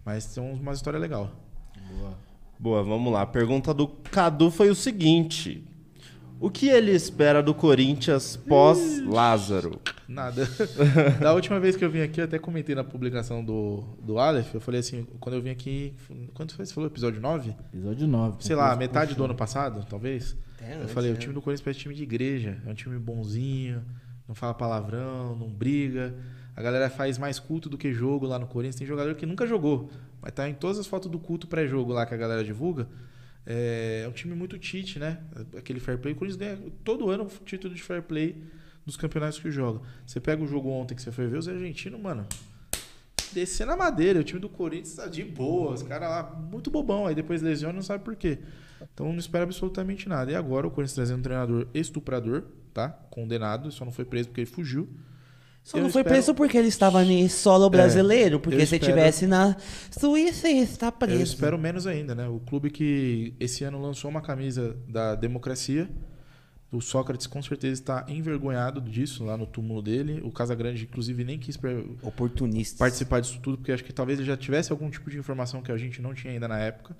Mas 0.04 0.24
tem 0.26 0.42
umas 0.42 0.76
histórias 0.78 1.00
legais. 1.02 1.28
Boa, 1.90 2.10
vamos 2.60 3.12
lá. 3.12 3.22
A 3.22 3.26
pergunta 3.26 3.72
do 3.72 3.86
Cadu 3.88 4.50
foi 4.50 4.70
o 4.70 4.74
seguinte: 4.74 5.64
O 6.40 6.50
que 6.50 6.68
ele 6.68 6.90
espera 6.92 7.42
do 7.42 7.54
Corinthians 7.54 8.36
pós-Lázaro? 8.36 9.80
Nada. 10.08 10.48
da 11.20 11.34
última 11.34 11.60
vez 11.60 11.76
que 11.76 11.84
eu 11.84 11.90
vim 11.90 12.00
aqui, 12.00 12.20
eu 12.20 12.24
até 12.24 12.38
comentei 12.38 12.74
na 12.74 12.82
publicação 12.82 13.44
do, 13.44 13.84
do 14.02 14.18
Aleph, 14.18 14.54
eu 14.54 14.60
falei 14.60 14.80
assim, 14.80 15.06
quando 15.20 15.34
eu 15.34 15.42
vim 15.42 15.50
aqui, 15.50 15.92
quando 16.32 16.52
foi? 16.52 16.64
Você 16.64 16.72
falou 16.72 16.88
episódio 16.88 17.20
9? 17.20 17.54
Episódio 17.74 18.06
9. 18.06 18.36
Sei 18.40 18.56
lá, 18.56 18.74
metade 18.74 19.14
do 19.14 19.22
ano 19.24 19.34
passado, 19.34 19.84
talvez. 19.88 20.34
Até 20.56 20.74
Eu 20.74 20.80
antes, 20.80 20.92
falei, 20.92 21.10
o 21.10 21.14
né? 21.14 21.20
time 21.20 21.34
do 21.34 21.42
Corinthians 21.42 21.62
parece 21.62 21.80
time 21.80 21.94
de 21.94 22.02
igreja. 22.02 22.56
É 22.66 22.70
um 22.70 22.74
time 22.74 22.98
bonzinho, 22.98 23.84
não 24.26 24.34
fala 24.34 24.54
palavrão, 24.54 25.36
não 25.36 25.48
briga. 25.48 26.14
A 26.56 26.62
galera 26.62 26.88
faz 26.90 27.18
mais 27.18 27.38
culto 27.38 27.68
do 27.68 27.76
que 27.78 27.92
jogo 27.92 28.26
lá 28.26 28.38
no 28.38 28.46
Corinthians. 28.46 28.76
Tem 28.76 28.86
jogador 28.86 29.14
que 29.14 29.26
nunca 29.26 29.46
jogou, 29.46 29.90
mas 30.20 30.32
tá 30.32 30.48
em 30.48 30.54
todas 30.54 30.78
as 30.78 30.86
fotos 30.86 31.10
do 31.10 31.18
culto 31.18 31.46
pré-jogo 31.46 31.92
lá 31.92 32.06
que 32.06 32.14
a 32.14 32.16
galera 32.16 32.44
divulga. 32.44 32.88
É, 33.46 34.02
é 34.04 34.08
um 34.08 34.12
time 34.12 34.34
muito 34.34 34.58
tite, 34.58 34.98
né? 34.98 35.20
Aquele 35.56 35.80
fair 35.80 35.98
play. 35.98 36.12
O 36.12 36.16
Corinthians 36.16 36.36
ganha 36.36 36.70
todo 36.84 37.08
ano 37.10 37.24
o 37.24 37.44
título 37.44 37.74
de 37.74 37.82
fair 37.82 38.02
play 38.02 38.42
dos 38.84 38.96
campeonatos 38.96 39.38
que 39.38 39.50
joga. 39.50 39.80
Você 40.06 40.20
pega 40.20 40.42
o 40.42 40.46
jogo 40.46 40.68
ontem 40.68 40.94
que 40.94 41.02
você 41.02 41.12
foi 41.12 41.26
ver, 41.26 41.38
os 41.38 41.48
argentinos, 41.48 42.00
mano, 42.00 42.26
descer 43.32 43.66
na 43.66 43.76
madeira. 43.76 44.20
O 44.20 44.24
time 44.24 44.40
do 44.40 44.48
Corinthians 44.48 44.94
tá 44.94 45.06
de 45.06 45.24
boa. 45.24 45.72
Os 45.72 45.82
caras 45.82 46.08
lá, 46.08 46.22
muito 46.50 46.70
bobão. 46.70 47.06
Aí 47.06 47.14
depois 47.14 47.42
lesiona 47.42 47.74
e 47.74 47.76
não 47.76 47.82
sabe 47.82 48.04
por 48.04 48.16
quê. 48.16 48.38
Então 48.92 49.10
não 49.10 49.18
espera 49.18 49.44
absolutamente 49.44 50.08
nada. 50.08 50.30
E 50.30 50.34
agora 50.34 50.66
o 50.66 50.70
Corinthians 50.70 50.94
trazendo 50.94 51.20
um 51.20 51.22
treinador 51.22 51.66
estuprador, 51.72 52.44
tá? 52.72 52.88
Condenado, 53.10 53.70
só 53.70 53.84
não 53.84 53.92
foi 53.92 54.04
preso 54.04 54.28
porque 54.28 54.42
ele 54.42 54.50
fugiu. 54.50 54.88
Só 55.62 55.76
Eu 55.78 55.82
não 55.82 55.90
foi 55.90 56.00
espero- 56.00 56.14
preso 56.14 56.34
porque 56.34 56.56
ele 56.56 56.68
estava 56.68 57.04
em 57.04 57.28
solo 57.28 57.68
brasileiro. 57.68 58.40
Porque 58.40 58.56
eu 58.56 58.66
se 58.66 58.76
espero- 58.76 58.84
tivesse 58.92 59.26
na 59.26 59.54
Suíça, 59.90 60.48
ele 60.48 60.60
está 60.60 60.90
preso. 60.90 61.14
Eu 61.18 61.22
espero 61.22 61.58
menos 61.58 61.86
ainda, 61.86 62.14
né? 62.14 62.26
O 62.26 62.40
clube 62.40 62.70
que 62.70 63.34
esse 63.38 63.64
ano 63.64 63.80
lançou 63.80 64.10
uma 64.10 64.22
camisa 64.22 64.76
da 64.88 65.14
democracia. 65.14 65.88
O 66.70 66.80
Sócrates 66.82 67.26
com 67.26 67.42
certeza 67.42 67.72
está 67.80 68.04
envergonhado 68.08 68.80
disso 68.80 69.24
lá 69.24 69.36
no 69.36 69.46
túmulo 69.46 69.80
dele. 69.82 70.20
O 70.22 70.30
Casagrande, 70.30 70.84
inclusive, 70.84 71.24
nem 71.24 71.38
quis 71.38 71.58
Oportunista. 72.02 72.78
participar 72.78 73.20
disso 73.20 73.38
tudo, 73.42 73.58
porque 73.58 73.72
acho 73.72 73.84
que 73.84 73.92
talvez 73.92 74.18
ele 74.18 74.26
já 74.26 74.36
tivesse 74.36 74.70
algum 74.72 74.90
tipo 74.90 75.10
de 75.10 75.18
informação 75.18 75.62
que 75.62 75.72
a 75.72 75.76
gente 75.76 76.00
não 76.02 76.14
tinha 76.14 76.32
ainda 76.32 76.46
na 76.48 76.58
época. 76.58 76.96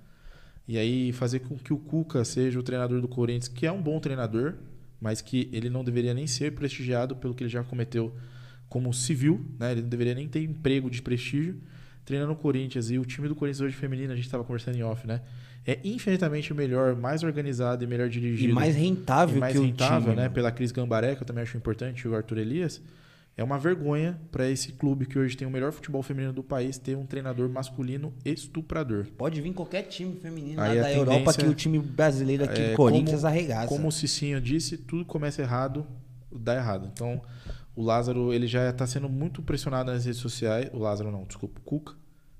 E 0.66 0.76
aí 0.78 1.12
fazer 1.12 1.40
com 1.40 1.56
que 1.56 1.72
o 1.72 1.78
Cuca 1.78 2.24
seja 2.24 2.58
o 2.58 2.62
treinador 2.62 3.00
do 3.00 3.08
Corinthians, 3.08 3.48
que 3.48 3.66
é 3.66 3.72
um 3.72 3.80
bom 3.80 3.98
treinador, 4.00 4.54
mas 5.00 5.20
que 5.20 5.48
ele 5.52 5.70
não 5.70 5.82
deveria 5.84 6.12
nem 6.12 6.26
ser 6.26 6.54
prestigiado 6.54 7.16
pelo 7.16 7.34
que 7.34 7.42
ele 7.44 7.50
já 7.50 7.62
cometeu 7.64 8.12
como 8.68 8.92
civil, 8.92 9.44
né? 9.58 9.72
Ele 9.72 9.82
não 9.82 9.88
deveria 9.88 10.14
nem 10.14 10.28
ter 10.28 10.42
emprego 10.42 10.90
de 10.90 11.00
prestígio 11.02 11.56
treinando 12.04 12.32
o 12.32 12.36
Corinthians. 12.36 12.90
E 12.90 12.98
o 12.98 13.04
time 13.04 13.28
do 13.28 13.34
Corinthians 13.34 13.60
hoje 13.60 13.76
feminino, 13.76 14.12
a 14.12 14.16
gente 14.16 14.24
estava 14.26 14.42
conversando 14.44 14.76
em 14.76 14.82
off, 14.82 15.06
né? 15.06 15.20
É 15.66 15.78
infinitamente 15.84 16.54
melhor, 16.54 16.96
mais 16.96 17.22
organizado 17.22 17.84
e 17.84 17.86
melhor 17.86 18.06
E 18.06 18.10
dirigido 18.10 18.54
mais 18.54 18.74
rentável 18.74 19.36
e 19.36 19.40
mais 19.40 19.52
que 19.52 19.58
o 19.58 19.62
rentável, 19.62 20.00
time. 20.04 20.16
né? 20.16 20.22
mano. 20.22 20.34
Pela 20.34 20.50
Cris 20.50 20.72
Gambaré, 20.72 21.14
que 21.14 21.22
eu 21.22 21.26
também 21.26 21.42
acho 21.42 21.56
importante, 21.58 22.00
e 22.02 22.08
o 22.08 22.14
Arthur 22.14 22.38
Elias. 22.38 22.80
É 23.36 23.44
uma 23.44 23.56
vergonha 23.56 24.18
para 24.32 24.48
esse 24.50 24.72
clube 24.72 25.06
que 25.06 25.16
hoje 25.16 25.36
tem 25.36 25.46
o 25.46 25.50
melhor 25.50 25.70
futebol 25.70 26.02
feminino 26.02 26.32
do 26.32 26.42
país 26.42 26.76
ter 26.76 26.96
um 26.96 27.06
treinador 27.06 27.48
masculino 27.48 28.12
estuprador. 28.24 29.06
Pode 29.16 29.40
vir 29.40 29.52
qualquer 29.52 29.82
time 29.82 30.16
feminino 30.16 30.60
Aí 30.60 30.76
lá 30.76 30.82
da 30.82 30.92
Europa 30.92 31.32
que 31.34 31.46
o 31.46 31.54
time 31.54 31.78
brasileiro 31.78 32.42
aqui, 32.44 32.60
é, 32.60 32.74
Corinthians, 32.74 33.20
como- 33.20 33.26
arregaça. 33.28 33.68
Como 33.68 33.86
o 33.88 33.92
Cicinho 33.92 34.40
disse, 34.40 34.76
tudo 34.76 35.04
começa 35.04 35.40
errado, 35.40 35.86
dá 36.32 36.56
errado. 36.56 36.90
Então, 36.92 37.22
o 37.78 37.82
Lázaro, 37.84 38.32
ele 38.32 38.46
já 38.46 38.68
está 38.70 38.86
sendo 38.86 39.08
muito 39.08 39.40
pressionado 39.42 39.92
nas 39.92 40.04
redes 40.04 40.20
sociais. 40.20 40.68
O 40.72 40.78
Lázaro 40.78 41.10
não, 41.12 41.24
desculpa, 41.24 41.60
o 41.60 41.62
Cuca 41.62 41.94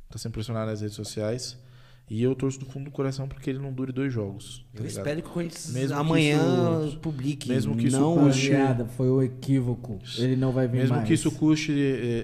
está 0.06 0.18
sendo 0.18 0.32
pressionado 0.32 0.70
nas 0.70 0.80
redes 0.80 0.96
sociais. 0.96 1.56
E 2.10 2.22
eu 2.22 2.34
torço 2.34 2.58
do 2.58 2.64
fundo 2.64 2.86
do 2.86 2.90
coração 2.90 3.28
porque 3.28 3.50
ele 3.50 3.58
não 3.58 3.70
dure 3.70 3.92
dois 3.92 4.10
jogos. 4.10 4.64
tá 4.72 4.80
Eu 4.80 4.86
ligado? 4.86 4.96
espero 4.98 5.22
que 5.22 5.28
o 5.28 5.30
Corinthians 5.30 5.92
amanhã 5.92 6.40
isso- 6.86 6.98
publique. 7.00 7.46
mesmo 7.50 7.76
que 7.76 7.86
isso 7.88 8.00
não 8.00 8.14
custe- 8.16 8.50
Rapaziada, 8.50 8.86
foi 8.86 9.10
um 9.10 9.22
equívoco. 9.22 9.98
Ele 10.16 10.34
não 10.34 10.50
vai 10.50 10.66
vir 10.66 10.78
Mesmo 10.78 10.96
mais. 10.96 11.06
que 11.06 11.12
isso 11.12 11.30
custe 11.30 11.70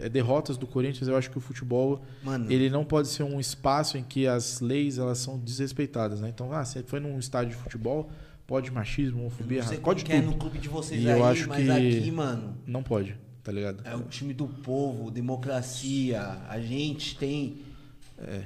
eh, 0.02 0.08
derrotas 0.08 0.56
do 0.56 0.66
Corinthians, 0.66 1.06
eu 1.06 1.14
acho 1.14 1.30
que 1.30 1.36
o 1.36 1.40
futebol 1.40 2.02
Mano, 2.22 2.50
ele 2.50 2.70
não 2.70 2.82
pode 2.82 3.08
ser 3.08 3.24
um 3.24 3.38
espaço 3.38 3.98
em 3.98 4.02
que 4.02 4.26
as 4.26 4.60
leis 4.60 4.96
elas 4.96 5.18
são 5.18 5.38
desrespeitadas, 5.38 6.20
né? 6.22 6.30
Então, 6.30 6.50
ah, 6.52 6.64
você 6.64 6.82
foi 6.82 6.98
num 6.98 7.18
estádio 7.18 7.50
de 7.54 7.62
futebol, 7.62 8.10
pode 8.46 8.70
machismo, 8.70 9.20
homofobia, 9.20 9.60
não 9.62 9.68
sei 9.68 9.78
pode 9.78 10.04
é 10.10 10.16
tudo. 10.20 10.30
no 10.30 10.36
clube 10.36 10.58
de 10.58 10.68
vocês 10.68 11.02
E 11.02 11.08
aí, 11.10 11.18
eu 11.18 11.24
acho 11.24 11.48
mas 11.48 11.64
que- 11.64 11.70
aqui, 11.70 12.10
mano, 12.10 12.56
Não 12.66 12.82
pode, 12.82 13.16
tá 13.42 13.50
ligado? 13.52 13.82
é 13.84 13.94
o 13.96 14.02
time 14.02 14.32
do 14.34 14.46
povo, 14.46 15.10
democracia. 15.10 16.20
A 16.48 16.60
gente 16.60 17.16
tem 17.16 17.58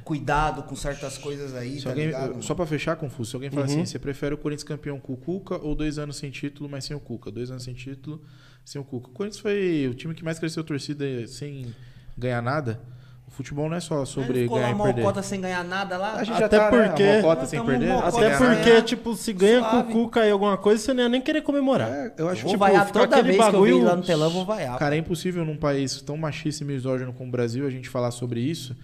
cuidado 0.04 0.62
com 0.62 0.74
certas 0.74 1.18
coisas 1.18 1.54
aí, 1.54 1.76
Se 1.78 1.84
tá 1.84 1.90
alguém, 1.90 2.10
só 2.42 2.54
pra 2.54 2.66
fechar, 2.66 2.96
Confuso, 2.96 3.30
se 3.30 3.36
alguém 3.36 3.50
fala 3.50 3.66
assim, 3.66 3.84
você 3.84 3.98
prefere 3.98 4.34
o 4.34 4.38
Corinthians 4.38 4.64
campeão 4.64 4.98
com 4.98 5.12
o 5.12 5.16
Cuca 5.16 5.56
ou 5.56 5.74
dois 5.74 5.98
anos 5.98 6.16
sem 6.16 6.30
título, 6.30 6.68
mas 6.68 6.84
sem 6.84 6.96
o 6.96 7.00
Cuca? 7.00 7.30
Dois 7.30 7.50
anos 7.50 7.64
sem 7.64 7.74
título, 7.74 8.20
sem 8.64 8.80
o 8.80 8.84
Cuca. 8.84 9.08
O 9.08 9.12
Corinthians 9.12 9.40
foi 9.40 9.86
o 9.88 9.94
time 9.94 10.14
que 10.14 10.24
mais 10.24 10.38
cresceu 10.38 10.62
a 10.62 10.66
torcida 10.66 11.04
sem 11.26 11.66
ganhar 12.16 12.40
nada. 12.42 12.80
O 13.28 13.30
futebol 13.30 13.68
não 13.68 13.76
é 13.76 13.80
só 13.80 14.04
sobre 14.04 14.42
ficou 14.42 14.56
ganhar 14.58 14.74
lá 14.74 14.80
e 14.80 14.82
perder. 14.86 15.00
mocota 15.02 15.22
sem 15.22 15.40
ganhar 15.40 15.62
nada 15.62 15.96
lá? 15.96 16.14
A 16.14 16.24
gente 16.24 16.42
Até 16.42 16.56
já 16.56 16.62
tá, 16.62 16.70
porque- 16.70 17.02
né, 17.04 17.12
a 17.18 17.22
mocota 17.22 17.40
Nós 17.42 17.50
sem 17.50 17.64
perder. 17.64 17.90
Até 17.92 18.10
ganhar 18.10 18.38
ganhar 18.38 18.38
porque, 18.56 18.70
nada. 18.70 18.82
tipo, 18.82 19.14
se 19.14 19.32
ganha 19.32 19.60
Suave. 19.60 19.92
com 19.92 20.00
o 20.00 20.04
Cuca 20.06 20.26
e 20.26 20.30
alguma 20.30 20.56
coisa, 20.56 20.82
você 20.82 20.92
não 20.94 21.02
ia 21.04 21.08
nem 21.08 21.20
querer 21.20 21.42
comemorar. 21.42 21.88
É, 21.88 22.14
eu 22.18 22.28
acho 22.28 22.40
Eu 22.40 22.42
vou 22.44 22.50
tipo, 22.52 22.58
vaiar 22.58 22.90
toda 22.90 23.04
aquele 23.04 23.22
vez 23.28 23.36
que 23.36 23.42
eu 23.42 23.52
bagulho- 23.52 23.78
vi 23.78 23.84
lá 23.84 23.94
no 23.96 24.02
telão, 24.02 24.30
vou 24.30 24.44
vaiar. 24.44 24.76
Cara, 24.78 24.96
é 24.96 24.98
impossível 24.98 25.44
num 25.44 25.56
país 25.56 26.00
tão 26.02 26.16
machista 26.16 26.64
e 26.64 26.66
misógino 26.66 27.12
como 27.12 27.28
o 27.28 27.32
Brasil 27.32 27.64
a 27.66 27.70
gente 27.70 27.88
falar 27.88 28.10
sobre 28.10 28.40
isso 28.40 28.74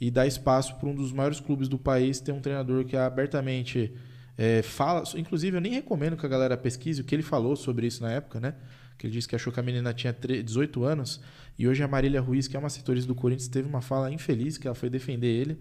e 0.00 0.10
dar 0.10 0.26
espaço 0.26 0.74
para 0.76 0.88
um 0.88 0.94
dos 0.94 1.12
maiores 1.12 1.38
clubes 1.38 1.68
do 1.68 1.78
país 1.78 2.18
ter 2.20 2.32
um 2.32 2.40
treinador 2.40 2.84
que 2.84 2.96
abertamente 2.96 3.92
é, 4.38 4.62
fala. 4.62 5.02
Inclusive, 5.14 5.58
eu 5.58 5.60
nem 5.60 5.72
recomendo 5.72 6.16
que 6.16 6.24
a 6.24 6.28
galera 6.28 6.56
pesquise 6.56 7.02
o 7.02 7.04
que 7.04 7.14
ele 7.14 7.22
falou 7.22 7.54
sobre 7.54 7.86
isso 7.86 8.02
na 8.02 8.10
época, 8.10 8.40
né? 8.40 8.54
Que 8.98 9.06
ele 9.06 9.12
disse 9.14 9.26
que 9.28 9.34
achou 9.34 9.52
que 9.52 9.58
a 9.60 9.62
menina 9.62 9.92
tinha 9.94 10.12
tre- 10.12 10.42
18 10.42 10.84
anos 10.84 11.20
e 11.58 11.66
hoje 11.66 11.82
a 11.82 11.88
Marília 11.88 12.20
Ruiz, 12.20 12.46
que 12.48 12.56
é 12.56 12.58
uma 12.58 12.68
setorista 12.70 13.08
do 13.08 13.14
Corinthians, 13.14 13.48
teve 13.48 13.68
uma 13.68 13.80
fala 13.80 14.12
infeliz 14.12 14.58
que 14.58 14.66
ela 14.66 14.74
foi 14.74 14.90
defender 14.90 15.26
ele. 15.28 15.58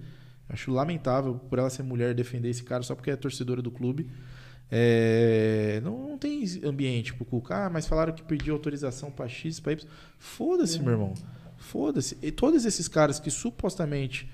Acho 0.49 0.71
lamentável 0.71 1.35
por 1.35 1.59
ela 1.59 1.69
ser 1.69 1.83
mulher 1.83 2.13
defender 2.13 2.49
esse 2.49 2.63
cara 2.63 2.81
só 2.83 2.95
porque 2.95 3.11
é 3.11 3.15
torcedora 3.15 3.61
do 3.61 3.69
clube. 3.71 4.09
É, 4.71 5.81
não, 5.83 6.09
não 6.09 6.17
tem 6.17 6.43
ambiente 6.63 7.13
pro 7.13 7.25
Cuca. 7.25 7.65
Ah, 7.65 7.69
mas 7.69 7.87
falaram 7.87 8.13
que 8.13 8.23
pediu 8.23 8.53
autorização 8.53 9.11
pra 9.11 9.27
X, 9.27 9.59
pra 9.59 9.73
Y. 9.73 9.87
Foda-se, 10.17 10.79
meu 10.79 10.91
irmão. 10.91 11.13
Foda-se. 11.57 12.17
E 12.21 12.31
todos 12.31 12.65
esses 12.65 12.87
caras 12.87 13.19
que 13.19 13.29
supostamente 13.31 14.29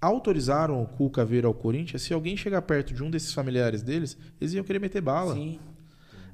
autorizaram 0.00 0.82
o 0.82 0.86
Cuca 0.86 1.22
a 1.22 1.24
vir 1.24 1.44
ao 1.44 1.54
Corinthians, 1.54 2.02
se 2.02 2.12
alguém 2.12 2.36
chegar 2.36 2.62
perto 2.62 2.92
de 2.92 3.02
um 3.02 3.10
desses 3.10 3.32
familiares 3.32 3.82
deles, 3.82 4.16
eles 4.40 4.52
iam 4.54 4.64
querer 4.64 4.78
meter 4.78 5.00
bala. 5.00 5.34
Sim. 5.34 5.58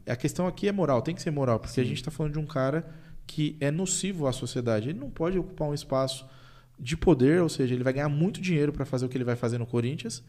A 0.07 0.17
questão 0.17 0.47
aqui 0.47 0.69
é 0.69 0.73
moral, 0.73 1.03
tem 1.03 1.15
que 1.15 1.23
ser 1.23 1.31
moral, 1.31 1.61
porque 1.61 1.81
a 1.81 1.85
gente 1.85 1.97
está 1.97 2.11
falando 2.11 2.33
de 2.33 2.39
um 2.39 2.47
cara 2.47 2.85
que 3.27 3.57
é 3.61 3.71
nocivo 3.71 4.27
à 4.27 4.33
sociedade. 4.33 4.89
Ele 4.89 4.99
não 4.99 5.11
pode 5.11 5.39
ocupar 5.39 5.69
um 5.69 5.75
espaço 5.75 6.27
de 6.79 6.97
poder, 6.97 7.41
ou 7.41 7.49
seja, 7.49 7.75
ele 7.75 7.85
vai 7.85 7.93
ganhar 7.93 8.09
muito 8.09 8.41
dinheiro 8.41 8.73
para 8.73 8.85
fazer 8.85 9.07
o 9.07 9.09
que 9.09 9.17
ele 9.17 9.25
vai 9.25 9.37
fazer 9.37 9.59
no 9.59 9.67
Corinthians, 9.67 10.23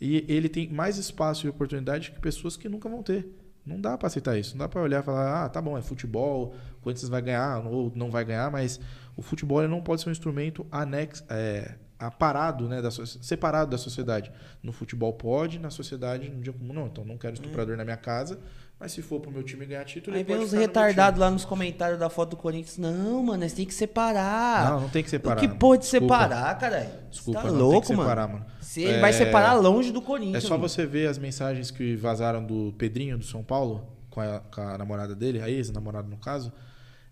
e 0.00 0.24
ele 0.28 0.48
tem 0.48 0.68
mais 0.68 0.98
espaço 0.98 1.46
e 1.46 1.48
oportunidade 1.48 2.10
que 2.10 2.20
pessoas 2.20 2.56
que 2.56 2.68
nunca 2.68 2.88
vão 2.88 3.02
ter. 3.02 3.28
Não 3.64 3.80
dá 3.80 3.96
para 3.96 4.08
aceitar 4.08 4.36
isso. 4.36 4.56
Não 4.56 4.64
dá 4.64 4.68
para 4.68 4.82
olhar 4.82 5.00
e 5.00 5.04
falar, 5.04 5.44
ah, 5.44 5.48
tá 5.48 5.62
bom, 5.62 5.78
é 5.78 5.82
futebol, 5.82 6.54
o 6.78 6.82
Corinthians 6.82 7.08
vai 7.08 7.22
ganhar 7.22 7.64
ou 7.64 7.92
não 7.94 8.10
vai 8.10 8.24
ganhar, 8.24 8.50
mas 8.50 8.80
o 9.16 9.22
futebol 9.22 9.66
não 9.68 9.80
pode 9.80 10.02
ser 10.02 10.08
um 10.08 10.12
instrumento 10.12 10.66
anexo, 10.70 11.24
é, 11.28 11.76
aparado, 11.98 12.68
né, 12.68 12.82
da, 12.82 12.90
separado 12.90 13.70
da 13.70 13.78
sociedade. 13.78 14.32
No 14.62 14.72
futebol 14.72 15.12
pode, 15.12 15.58
na 15.60 15.70
sociedade, 15.70 16.28
no 16.28 16.40
dia 16.42 16.52
comum 16.52 16.72
não. 16.72 16.86
Então 16.86 17.04
não 17.04 17.16
quero 17.16 17.34
estuprador 17.34 17.76
na 17.76 17.84
minha 17.84 17.96
casa, 17.96 18.40
mas 18.82 18.92
se 18.92 19.00
for 19.00 19.20
pro 19.20 19.30
meu 19.30 19.42
time 19.44 19.64
ganhar 19.64 19.84
título, 19.84 20.16
Aí 20.16 20.24
vem 20.24 20.36
no 20.36 20.46
meu 20.46 20.60
retardados 20.60 21.12
time. 21.14 21.20
lá 21.24 21.30
nos 21.30 21.44
comentários 21.44 21.98
da 21.98 22.10
foto 22.10 22.30
do 22.30 22.36
Corinthians. 22.36 22.76
Não, 22.78 23.22
mano, 23.22 23.42
nós 23.42 23.52
tem 23.52 23.64
que 23.64 23.72
separar. 23.72 24.70
Não, 24.72 24.80
não 24.82 24.88
tem 24.88 25.02
que 25.04 25.08
separar. 25.10 25.38
O 25.38 25.40
que 25.40 25.54
pode 25.56 25.82
Desculpa. 25.82 26.14
separar, 26.18 26.58
caralho? 26.58 26.90
Desculpa, 27.10 27.40
tá 27.42 27.46
não 27.50 27.56
louco, 27.58 27.72
tem 27.72 27.80
que 27.82 27.92
mano. 27.96 28.02
separar, 28.02 28.28
mano. 28.28 28.46
Se 28.60 28.82
ele 28.82 28.94
É- 28.94 29.00
vai 29.00 29.12
separar 29.12 29.54
longe 29.54 29.92
do 29.92 30.00
É 30.00 30.02
Corinthians. 30.02 30.42
só 30.44 30.58
mano. 30.58 30.68
você 30.68 30.84
ver 30.84 31.06
as 31.06 31.16
mensagens 31.16 31.70
que 31.70 31.94
vazaram 31.96 32.44
do 32.44 32.74
Pedrinho 32.76 33.16
do 33.16 33.24
São 33.24 33.42
Paulo, 33.44 33.86
com 34.10 34.20
a, 34.20 34.40
com 34.40 34.60
a 34.60 34.76
namorada 34.76 35.14
dele, 35.14 35.40
a 35.40 35.48
ex-namorada 35.48 36.08
no 36.08 36.16
caso. 36.16 36.52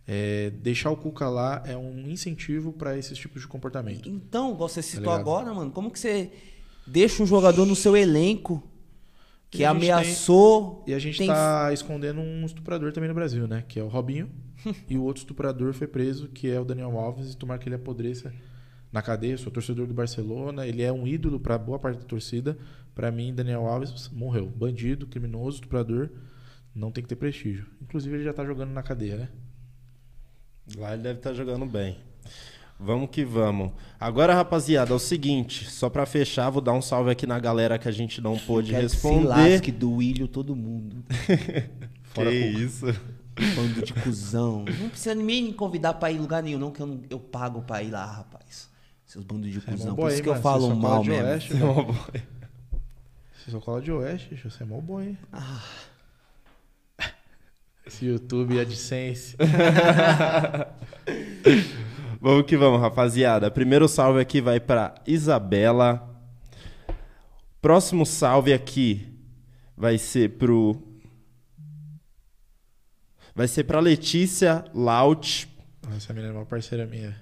É, 0.08 0.50
deixar 0.50 0.90
o 0.90 0.96
Cuca 0.96 1.28
lá 1.28 1.62
é 1.64 1.76
um 1.76 2.08
incentivo 2.08 2.72
para 2.72 2.98
esses 2.98 3.16
tipos 3.16 3.42
de 3.42 3.46
comportamento. 3.48 4.08
Então, 4.08 4.50
igual 4.52 4.68
você 4.68 4.82
citou 4.82 5.02
ligado? 5.12 5.20
agora, 5.20 5.54
mano, 5.54 5.70
como 5.70 5.88
que 5.90 5.98
você 6.00 6.32
deixa 6.86 7.22
um 7.22 7.26
jogador 7.26 7.64
no 7.64 7.76
seu 7.76 7.96
elenco 7.96 8.60
que 9.50 9.62
E 9.62 9.64
ameaçou. 9.64 10.84
E 10.86 10.94
a 10.94 10.98
gente 10.98 11.18
tem- 11.18 11.26
tá 11.26 11.72
escondendo 11.72 12.20
um 12.20 12.46
estuprador 12.46 12.92
também 12.92 13.08
no 13.08 13.14
Brasil, 13.14 13.48
né? 13.48 13.64
Que 13.66 13.80
é 13.80 13.82
o 13.82 13.88
Robinho. 13.88 14.30
e 14.88 14.96
o 14.96 15.02
outro 15.02 15.20
estuprador 15.22 15.72
foi 15.72 15.86
preso, 15.86 16.28
que 16.28 16.48
é 16.48 16.60
o 16.60 16.64
Daniel 16.64 16.96
Alves, 16.98 17.32
e 17.32 17.36
tomara 17.36 17.58
que 17.58 17.68
ele 17.68 17.74
apodreça 17.74 18.32
na 18.92 19.02
cadeia. 19.02 19.36
Sou 19.36 19.50
torcedor 19.52 19.86
do 19.86 19.94
Barcelona, 19.94 20.66
ele 20.66 20.82
é 20.82 20.92
um 20.92 21.06
ídolo 21.06 21.40
para 21.40 21.58
boa 21.58 21.78
parte 21.78 21.98
da 21.98 22.04
torcida. 22.04 22.56
Para 22.94 23.10
mim, 23.10 23.34
Daniel 23.34 23.66
Alves 23.66 24.08
morreu. 24.10 24.46
Bandido, 24.46 25.06
criminoso, 25.06 25.56
estuprador. 25.56 26.10
Não 26.74 26.92
tem 26.92 27.02
que 27.02 27.08
ter 27.08 27.16
prestígio. 27.16 27.66
Inclusive, 27.82 28.14
ele 28.16 28.24
já 28.24 28.32
tá 28.32 28.44
jogando 28.44 28.70
na 28.70 28.82
cadeia, 28.82 29.16
né? 29.16 29.28
Lá 30.76 30.92
ele 30.94 31.02
deve 31.02 31.18
estar 31.18 31.34
jogando 31.34 31.66
bem. 31.66 31.98
Vamos 32.82 33.10
que 33.10 33.24
vamos. 33.24 33.72
Agora, 33.98 34.34
rapaziada, 34.34 34.92
é 34.92 34.94
o 34.94 34.98
seguinte, 34.98 35.68
só 35.70 35.90
pra 35.90 36.06
fechar, 36.06 36.48
vou 36.48 36.62
dar 36.62 36.72
um 36.72 36.80
salve 36.80 37.10
aqui 37.10 37.26
na 37.26 37.38
galera 37.38 37.78
que 37.78 37.86
a 37.86 37.92
gente 37.92 38.20
não 38.22 38.38
pôde 38.38 38.70
Quero 38.70 38.84
que 38.88 38.88
se 38.88 39.06
responder. 39.06 39.28
lasque 39.28 39.70
do 39.70 40.00
Ilho 40.00 40.26
todo 40.26 40.56
mundo. 40.56 41.04
Fora 42.14 42.30
que 42.30 42.52
Cuca. 42.52 42.62
isso? 42.64 42.86
Bando 43.54 43.82
de 43.82 43.92
cuzão. 43.92 44.64
Não 44.80 44.88
precisa 44.88 45.14
nem 45.14 45.44
me 45.44 45.52
convidar 45.52 45.94
pra 45.94 46.10
ir 46.10 46.16
em 46.16 46.20
lugar 46.20 46.42
nenhum, 46.42 46.58
não, 46.58 46.70
que 46.70 46.80
eu, 46.80 46.86
não- 46.86 47.00
eu 47.10 47.18
pago 47.20 47.60
pra 47.62 47.82
ir 47.82 47.90
lá, 47.90 48.04
rapaz. 48.06 48.68
Seus 49.04 49.24
bandos 49.24 49.50
de 49.50 49.60
Você 49.60 49.68
é 49.68 49.72
cuzão. 49.72 49.94
Por 49.94 50.02
boy, 50.02 50.12
isso 50.12 50.22
que 50.22 50.28
eu 50.28 50.32
mano? 50.32 50.42
falo 50.42 50.60
Você 50.68 50.74
só 50.74 50.80
cola 50.80 50.94
mal 50.94 51.04
mesmo. 51.04 51.26
Oeste, 51.28 51.54
mano. 51.54 51.98
Você 53.44 53.50
só 53.50 53.60
cola 53.60 53.80
de 53.82 53.90
oeste, 53.90 54.34
você 54.44 54.62
é 54.62 54.66
mó 54.66 54.80
bom, 54.82 55.00
hein? 55.00 55.16
Ah. 55.32 55.62
Esse 57.86 58.04
YouTube 58.04 58.54
e 58.54 58.60
AdSense. 58.60 59.34
Vamos 62.20 62.44
que 62.44 62.56
vamos, 62.56 62.80
rapaziada. 62.80 63.50
Primeiro 63.50 63.88
salve 63.88 64.20
aqui 64.20 64.40
vai 64.40 64.60
pra 64.60 64.94
Isabela. 65.06 66.06
Próximo 67.62 68.04
salve 68.04 68.52
aqui 68.52 69.06
vai 69.76 69.96
ser 69.98 70.36
pro. 70.36 70.76
Vai 73.34 73.48
ser 73.48 73.64
pra 73.64 73.80
Letícia 73.80 74.64
Laut. 74.74 75.48
Essa 75.96 76.12
menina 76.12 76.32
é 76.32 76.36
uma 76.36 76.44
parceira 76.44 76.84
minha. 76.86 77.16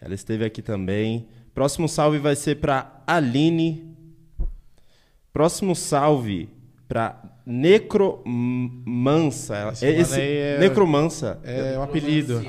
Ela 0.00 0.14
esteve 0.14 0.44
aqui 0.44 0.62
também. 0.62 1.28
Próximo 1.54 1.86
salve 1.88 2.18
vai 2.18 2.34
ser 2.34 2.56
pra 2.56 3.02
Aline. 3.06 3.94
Próximo 5.32 5.76
salve 5.76 6.48
pra 6.88 7.22
Necromansa. 7.44 8.34
Ela- 9.56 9.72
Esse 9.72 9.86
esse- 9.86 10.20
é- 10.20 10.58
Necromansa. 10.58 11.38
É 11.44 11.78
um 11.78 11.82
apelido. 11.82 12.42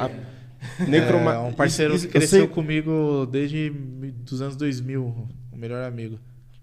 Necroma- 0.88 1.34
É 1.34 1.40
um 1.40 1.54
parceiro 1.54 1.96
Isso- 1.96 2.08
que 2.08 2.16
eu 2.18 2.22
cresceu 2.22 2.40
sei- 2.46 2.48
comigo 2.48 3.26
desde 3.32 3.70
dos 3.70 4.42
anos 4.42 4.56
2000. 4.56 5.28
O 5.52 5.58
melhor 5.58 5.84
amigo. 5.86 6.20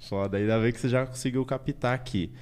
Foda, 0.09 0.37
ainda 0.39 0.59
bem 0.59 0.73
que 0.73 0.81
você 0.81 0.89
já 0.89 1.07
conseguiu 1.07 1.45
captar 1.45 1.95
aqui. 1.95 2.33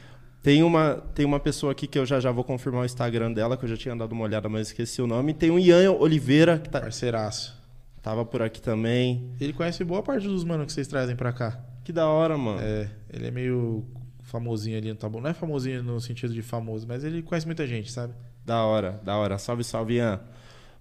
Tem 0.43 0.63
uma, 0.63 1.03
tem 1.15 1.27
uma 1.27 1.41
pessoa 1.41 1.73
aqui 1.73 1.87
que 1.87 1.99
eu 1.99 2.07
já 2.07 2.21
já 2.21 2.31
vou 2.31 2.45
confirmar 2.45 2.83
o 2.83 2.85
Instagram 2.87 3.33
dela, 3.33 3.57
que 3.57 3.65
eu 3.65 3.69
já 3.69 3.77
tinha 3.77 3.95
dado 3.97 4.13
uma 4.13 4.25
olhada, 4.25 4.49
mas 4.49 4.69
esqueci 4.69 5.03
o 5.03 5.07
nome. 5.07 5.35
Tem 5.35 5.51
o 5.51 5.59
Ian 5.59 5.93
Oliveira, 5.93 6.59
que 6.59 6.69
tá, 6.71 6.81
Parceiraço. 6.81 7.57
tava 8.01 8.25
por 8.25 8.41
aqui 8.41 8.63
também. 8.63 9.31
Ele 9.41 9.53
conhece 9.53 9.83
boa 9.85 10.03
parte 10.03 10.27
dos 10.29 10.45
manos 10.45 10.67
que 10.67 10.73
vocês 10.73 10.87
trazem 10.87 11.17
pra 11.17 11.33
cá. 11.33 11.61
Que 11.85 11.93
da 11.93 12.07
hora, 12.09 12.39
mano. 12.39 12.61
É, 12.63 12.89
ele 13.13 13.27
é 13.27 13.31
meio 13.31 13.85
famosinho 14.23 14.79
ali 14.79 14.89
no 14.89 14.95
Tabu. 14.95 15.21
Não 15.21 15.29
é 15.31 15.35
famosinho 15.35 15.83
no 15.83 16.01
sentido 16.01 16.33
de 16.33 16.41
famoso, 16.43 16.87
mas 16.87 17.03
ele 17.03 17.23
conhece 17.23 17.45
muita 17.47 17.67
gente, 17.67 17.91
sabe? 17.91 18.15
Da 18.47 18.63
hora, 18.65 19.01
da 19.05 19.17
hora. 19.17 19.37
Salve, 19.39 19.65
salve, 19.65 19.95
Ian. 19.97 20.21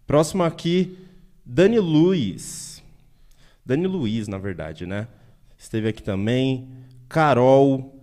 Próximo 0.07 0.43
aqui, 0.43 0.97
Dani 1.45 1.77
Luiz. 1.79 2.81
Dani 3.65 3.85
Luiz, 3.85 4.27
na 4.27 4.37
verdade, 4.37 4.85
né? 4.85 5.07
Esteve 5.57 5.89
aqui 5.89 6.01
também. 6.01 6.69
Carol. 7.09 7.93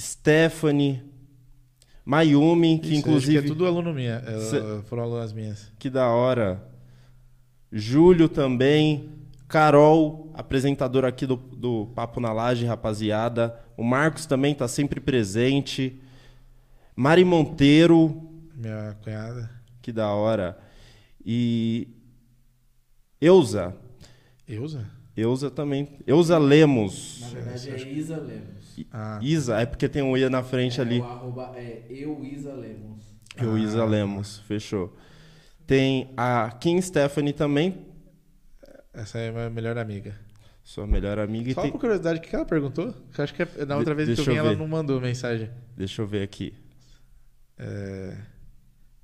Stephanie. 0.00 1.02
Mayumi, 2.04 2.78
que 2.80 2.86
Isso, 2.88 2.94
acho 2.94 2.98
inclusive. 2.98 3.38
é 3.38 3.42
tudo 3.48 3.64
aluno 3.66 3.94
minha. 3.94 4.22
é, 4.26 4.38
Cê- 4.40 4.82
Foram 4.88 5.04
alunas 5.04 5.32
minhas. 5.32 5.70
Que 5.78 5.88
da 5.88 6.08
hora. 6.08 6.62
Júlio 7.70 8.28
também. 8.28 9.08
Carol, 9.48 10.30
apresentadora 10.34 11.08
aqui 11.08 11.26
do, 11.26 11.36
do 11.36 11.86
Papo 11.94 12.18
na 12.20 12.32
Laje, 12.32 12.64
rapaziada. 12.64 13.54
O 13.76 13.84
Marcos 13.84 14.26
também 14.26 14.54
tá 14.54 14.66
sempre 14.66 14.98
presente. 14.98 15.98
Mari 16.96 17.24
Monteiro, 17.24 18.20
Minha 18.56 18.96
cunhada. 19.02 19.48
Que 19.82 19.92
da 19.92 20.08
hora. 20.10 20.58
E 21.24 21.88
Euza. 23.20 23.76
Eusa? 24.48 24.88
Euza 25.16 25.50
também. 25.50 25.98
Euza 26.06 26.38
Lemos. 26.38 27.18
Na 27.20 27.28
verdade 27.28 27.70
é 27.70 27.92
Isa 27.92 28.16
Lemos. 28.16 28.62
Ah, 28.90 29.18
Isa, 29.22 29.60
é 29.60 29.66
porque 29.66 29.88
tem 29.88 30.02
um 30.02 30.16
I 30.16 30.28
na 30.30 30.42
frente 30.42 30.80
ali. 30.80 31.00
O 31.00 31.04
arroba 31.04 31.52
é 31.56 31.84
eu 31.90 32.24
Isa 32.24 32.52
Lemos. 32.54 33.02
Eu, 33.36 33.58
Isa 33.58 33.84
Lemos. 33.84 34.38
Fechou. 34.40 34.96
Tem 35.66 36.12
a 36.16 36.50
Kim 36.52 36.80
Stephanie 36.80 37.32
também, 37.32 37.86
essa 38.92 39.18
é 39.18 39.28
a 39.28 39.32
minha 39.32 39.50
melhor 39.50 39.78
amiga. 39.78 40.18
sua 40.64 40.86
melhor 40.86 41.18
amiga. 41.18 41.50
E 41.50 41.54
Só 41.54 41.62
tem- 41.62 41.72
por 41.72 41.80
curiosidade, 41.80 42.18
o 42.20 42.22
que 42.22 42.34
ela 42.34 42.44
perguntou? 42.44 42.92
Que 43.12 43.20
eu 43.20 43.24
acho 43.24 43.34
que 43.34 43.42
é- 43.42 43.64
na 43.66 43.76
outra 43.76 43.94
De- 43.94 44.04
vez 44.04 44.16
que 44.18 44.20
eu 44.28 44.32
vim, 44.32 44.38
eu 44.38 44.46
ela 44.46 44.54
não 44.56 44.68
mandou 44.68 45.00
mensagem. 45.00 45.50
Deixa 45.76 46.00
eu 46.02 46.06
ver 46.06 46.22
aqui. 46.22 46.54
É, 47.58 48.16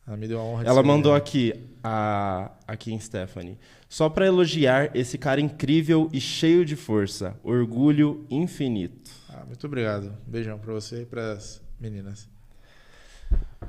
Ela 0.08 0.16
me 0.16 0.26
deu 0.26 0.40
a 0.40 0.42
honra 0.42 0.64
de 0.64 0.70
Ela 0.70 0.82
mandou 0.82 1.12
minha. 1.12 1.18
aqui, 1.18 1.52
a, 1.84 2.50
aqui 2.66 2.92
em 2.94 2.98
Stephanie. 2.98 3.58
Só 3.88 4.08
pra 4.08 4.26
elogiar 4.26 4.90
esse 4.96 5.18
cara 5.18 5.38
incrível 5.38 6.08
e 6.12 6.18
cheio 6.20 6.64
de 6.64 6.74
força. 6.76 7.36
Orgulho 7.44 8.24
infinito. 8.30 9.10
Ah, 9.28 9.44
muito 9.46 9.66
obrigado. 9.66 10.12
Beijão 10.26 10.58
pra 10.58 10.72
você 10.72 11.02
e 11.02 11.04
pras 11.04 11.60
meninas. 11.78 12.26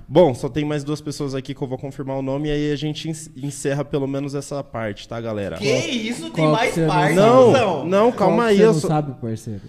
Bom, 0.08 0.34
só 0.34 0.48
tem 0.48 0.64
mais 0.64 0.84
duas 0.84 1.02
pessoas 1.02 1.36
aqui 1.36 1.54
que 1.54 1.62
eu 1.62 1.68
vou 1.68 1.78
confirmar 1.78 2.18
o 2.18 2.22
nome 2.22 2.48
e 2.48 2.52
aí 2.52 2.72
a 2.72 2.76
gente 2.76 3.10
en- 3.10 3.46
encerra 3.46 3.84
pelo 3.84 4.08
menos 4.08 4.34
essa 4.34 4.64
parte, 4.64 5.08
tá, 5.08 5.20
galera? 5.20 5.58
Que 5.58 5.66
isso? 5.70 6.32
Tem 6.32 6.46
Qual 6.46 6.52
mais 6.54 6.76
não 6.78 6.88
parte, 6.88 7.16
Não, 7.16 7.86
não, 7.86 8.12
calma 8.12 8.38
Qual 8.38 8.48
aí. 8.48 8.58
Você 8.58 8.64
Eu 8.64 8.74
não 8.74 8.80
só... 8.80 8.88
sabe, 8.88 9.14
parceiro. 9.22 9.62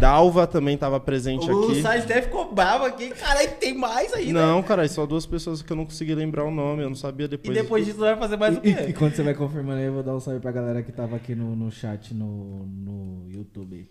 Dalva 0.00 0.46
também 0.46 0.76
tava 0.78 0.98
presente 0.98 1.50
O 1.50 1.64
aqui. 1.70 1.82
Sainz 1.82 2.04
até 2.04 2.22
ficou 2.22 2.52
bravo 2.52 2.84
aqui. 2.84 3.10
Caralho, 3.10 3.50
tem 3.60 3.74
mais 3.76 4.12
aí, 4.14 4.32
né? 4.32 4.40
Não, 4.40 4.62
cara, 4.62 4.86
só 4.88 5.04
duas 5.06 5.26
pessoas 5.26 5.60
que 5.62 5.70
eu 5.72 5.76
não 5.76 5.84
consegui 5.84 6.14
lembrar 6.14 6.44
o 6.44 6.50
nome, 6.50 6.82
eu 6.82 6.88
não 6.88 6.96
sabia 6.96 7.26
E 7.26 7.28
depois. 7.28 7.56
depois 7.56 7.84
disso 7.86 7.98
vai 7.98 8.16
fazer 8.16 8.36
mais 8.36 8.56
o 8.56 8.60
E, 8.64 8.70
e 8.70 8.74
quê? 8.74 8.92
quando 8.94 9.14
você 9.14 9.22
vai 9.22 9.34
confirmando 9.34 9.78
aí, 9.78 9.86
eu 9.86 9.92
vou 9.92 10.02
dar 10.02 10.14
um 10.16 10.20
salve 10.20 10.40
pra 10.40 10.50
galera 10.50 10.82
que 10.82 10.90
tava 10.90 11.16
aqui 11.16 11.34
no, 11.34 11.54
no 11.54 11.70
chat 11.70 12.14
no, 12.14 12.64
no 12.66 13.26
YouTube. 13.30 13.88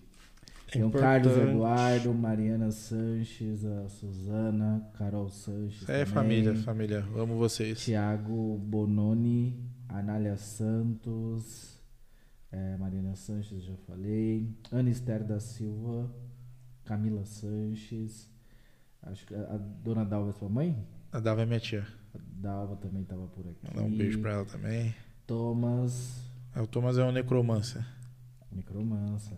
Tem 0.72 0.84
o. 0.84 0.92
Carlos 0.92 1.36
Eduardo, 1.36 2.14
Mariana 2.14 2.70
Sanches, 2.72 3.66
a 3.66 3.90
Suzana, 3.90 4.88
Carol 4.98 5.28
Sanches. 5.30 5.84
É 5.90 6.06
também, 6.06 6.06
família, 6.14 6.56
família. 6.58 7.06
Amo 7.16 7.36
vocês. 7.38 7.80
Tiago 7.84 8.58
Bononi, 8.60 9.60
Anália 9.88 10.38
Santos, 10.38 11.69
É, 12.52 12.78
Marina 12.78 13.16
Sanches, 13.16 13.64
já 13.64 13.76
falei. 13.88 14.50
Ana 14.72 14.90
Esther 14.90 15.24
da 15.24 15.40
Silva. 15.40 16.10
Camila 16.84 17.24
Sanches. 17.26 18.30
Acho 19.04 19.26
que 19.26 19.36
a, 19.36 19.42
a 19.54 19.58
dona 19.58 20.04
Dalva 20.04 20.32
é 20.32 20.34
sua 20.34 20.50
mãe? 20.50 20.86
A 21.12 21.20
Dalva 21.20 21.44
é 21.44 21.46
minha 21.46 21.60
tia. 21.60 21.86
A 22.14 22.18
Dalva 22.18 22.76
também 22.78 23.04
tava 23.04 23.28
por 23.28 23.48
aqui. 23.48 23.60
Mandar 23.68 23.84
um 23.84 23.96
beijo 23.96 24.20
pra 24.20 24.32
ela 24.34 24.46
também. 24.46 24.94
Thomas, 25.28 26.24
É, 26.56 26.62
O 26.62 26.66
Thomas 26.68 26.98
é 26.98 27.04
um 27.04 27.12
necromancer. 27.12 27.86
Micromança. 28.52 29.38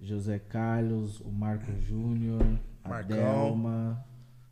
José 0.00 0.38
Carlos, 0.38 1.20
o 1.20 1.30
Marco 1.30 1.70
Júnior. 1.82 2.40
A. 2.82 3.02
Delma. 3.02 4.02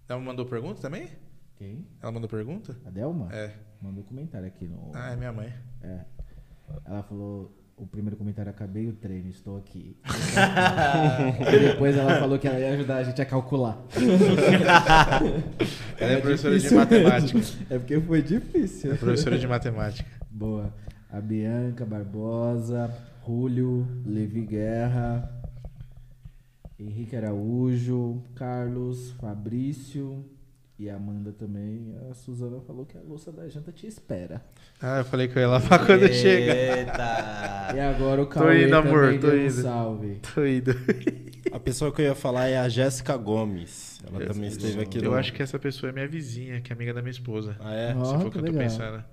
Ela 0.06 0.20
mandou 0.20 0.44
pergunta 0.44 0.82
também? 0.82 1.08
Quem? 1.56 1.86
Ela 2.02 2.12
mandou 2.12 2.28
pergunta? 2.28 2.76
A 2.84 2.90
Delma? 2.90 3.32
É. 3.32 3.56
Mandou 3.80 4.04
comentário 4.04 4.46
aqui 4.46 4.68
no. 4.68 4.92
Ah, 4.94 5.12
é 5.12 5.16
minha 5.16 5.32
mãe. 5.32 5.52
É. 5.80 6.04
Ela 6.84 7.02
falou. 7.02 7.55
O 7.78 7.86
primeiro 7.86 8.16
comentário, 8.16 8.50
acabei 8.50 8.88
o 8.88 8.92
treino, 8.94 9.28
estou 9.28 9.58
aqui. 9.58 9.96
e 11.52 11.58
depois 11.58 11.94
ela 11.94 12.18
falou 12.18 12.38
que 12.38 12.48
ela 12.48 12.58
ia 12.58 12.72
ajudar 12.72 12.96
a 12.96 13.02
gente 13.02 13.20
a 13.20 13.24
calcular. 13.26 13.84
Ela 15.98 16.12
é 16.12 16.16
professora 16.20 16.58
de 16.58 16.74
matemática. 16.74 17.38
mesmo. 17.38 17.56
É 17.68 17.78
porque 17.78 18.00
foi 18.00 18.22
difícil. 18.22 18.92
É 18.92 18.96
professora 18.96 19.38
de 19.38 19.46
matemática. 19.46 20.08
Boa. 20.30 20.72
A 21.10 21.20
Bianca 21.20 21.84
Barbosa, 21.84 22.90
Julio, 23.26 23.86
Levi 24.06 24.40
Guerra, 24.46 25.30
Henrique 26.78 27.14
Araújo, 27.14 28.22
Carlos, 28.34 29.12
Fabrício 29.20 30.24
e 30.78 30.90
a 30.90 30.96
Amanda 30.96 31.32
também. 31.32 31.94
A 32.10 32.14
Suzana 32.14 32.60
falou 32.60 32.84
que 32.84 32.96
a 32.98 33.00
louça 33.00 33.32
da 33.32 33.48
janta 33.48 33.72
te 33.72 33.86
espera. 33.86 34.42
Ah, 34.80 34.98
eu 34.98 35.04
falei 35.04 35.26
que 35.28 35.36
eu 35.36 35.40
ia 35.40 35.48
lavar 35.48 35.84
quando 35.86 36.06
chega. 36.12 36.54
Eita. 36.54 37.74
E 37.74 37.80
agora 37.80 38.22
o 38.22 38.26
Tô 38.26 38.32
Cauê 38.32 38.66
indo, 38.66 38.76
amor, 38.76 39.12
tô 39.18 39.28
deu 39.30 39.38
um 39.38 39.42
indo. 39.44 39.50
salve. 39.62 40.20
Tô 40.34 40.44
indo. 40.44 40.72
A 41.52 41.58
pessoa 41.58 41.90
que 41.92 42.02
eu 42.02 42.06
ia 42.06 42.14
falar 42.14 42.48
é 42.48 42.58
a 42.58 42.68
Jéssica 42.68 43.16
Gomes. 43.16 44.00
Ela 44.06 44.12
Jéssica 44.18 44.34
também 44.34 44.48
esteve 44.50 44.80
aqui 44.82 44.98
Eu 44.98 45.10
no... 45.12 45.14
acho 45.16 45.32
que 45.32 45.42
essa 45.42 45.58
pessoa 45.58 45.90
é 45.90 45.92
minha 45.92 46.06
vizinha, 46.08 46.60
que 46.60 46.72
é 46.72 46.74
amiga 46.76 46.92
da 46.92 47.00
minha 47.00 47.10
esposa. 47.12 47.56
Ah, 47.60 47.72
é? 47.74 47.94
Ó, 47.94 48.04
Se 48.04 48.12
for 48.12 48.20
o 48.20 48.24
que 48.24 48.30
que 48.32 48.38
eu 48.38 48.42
tô 48.44 48.52
legal. 48.52 48.62
pensando. 48.62 49.04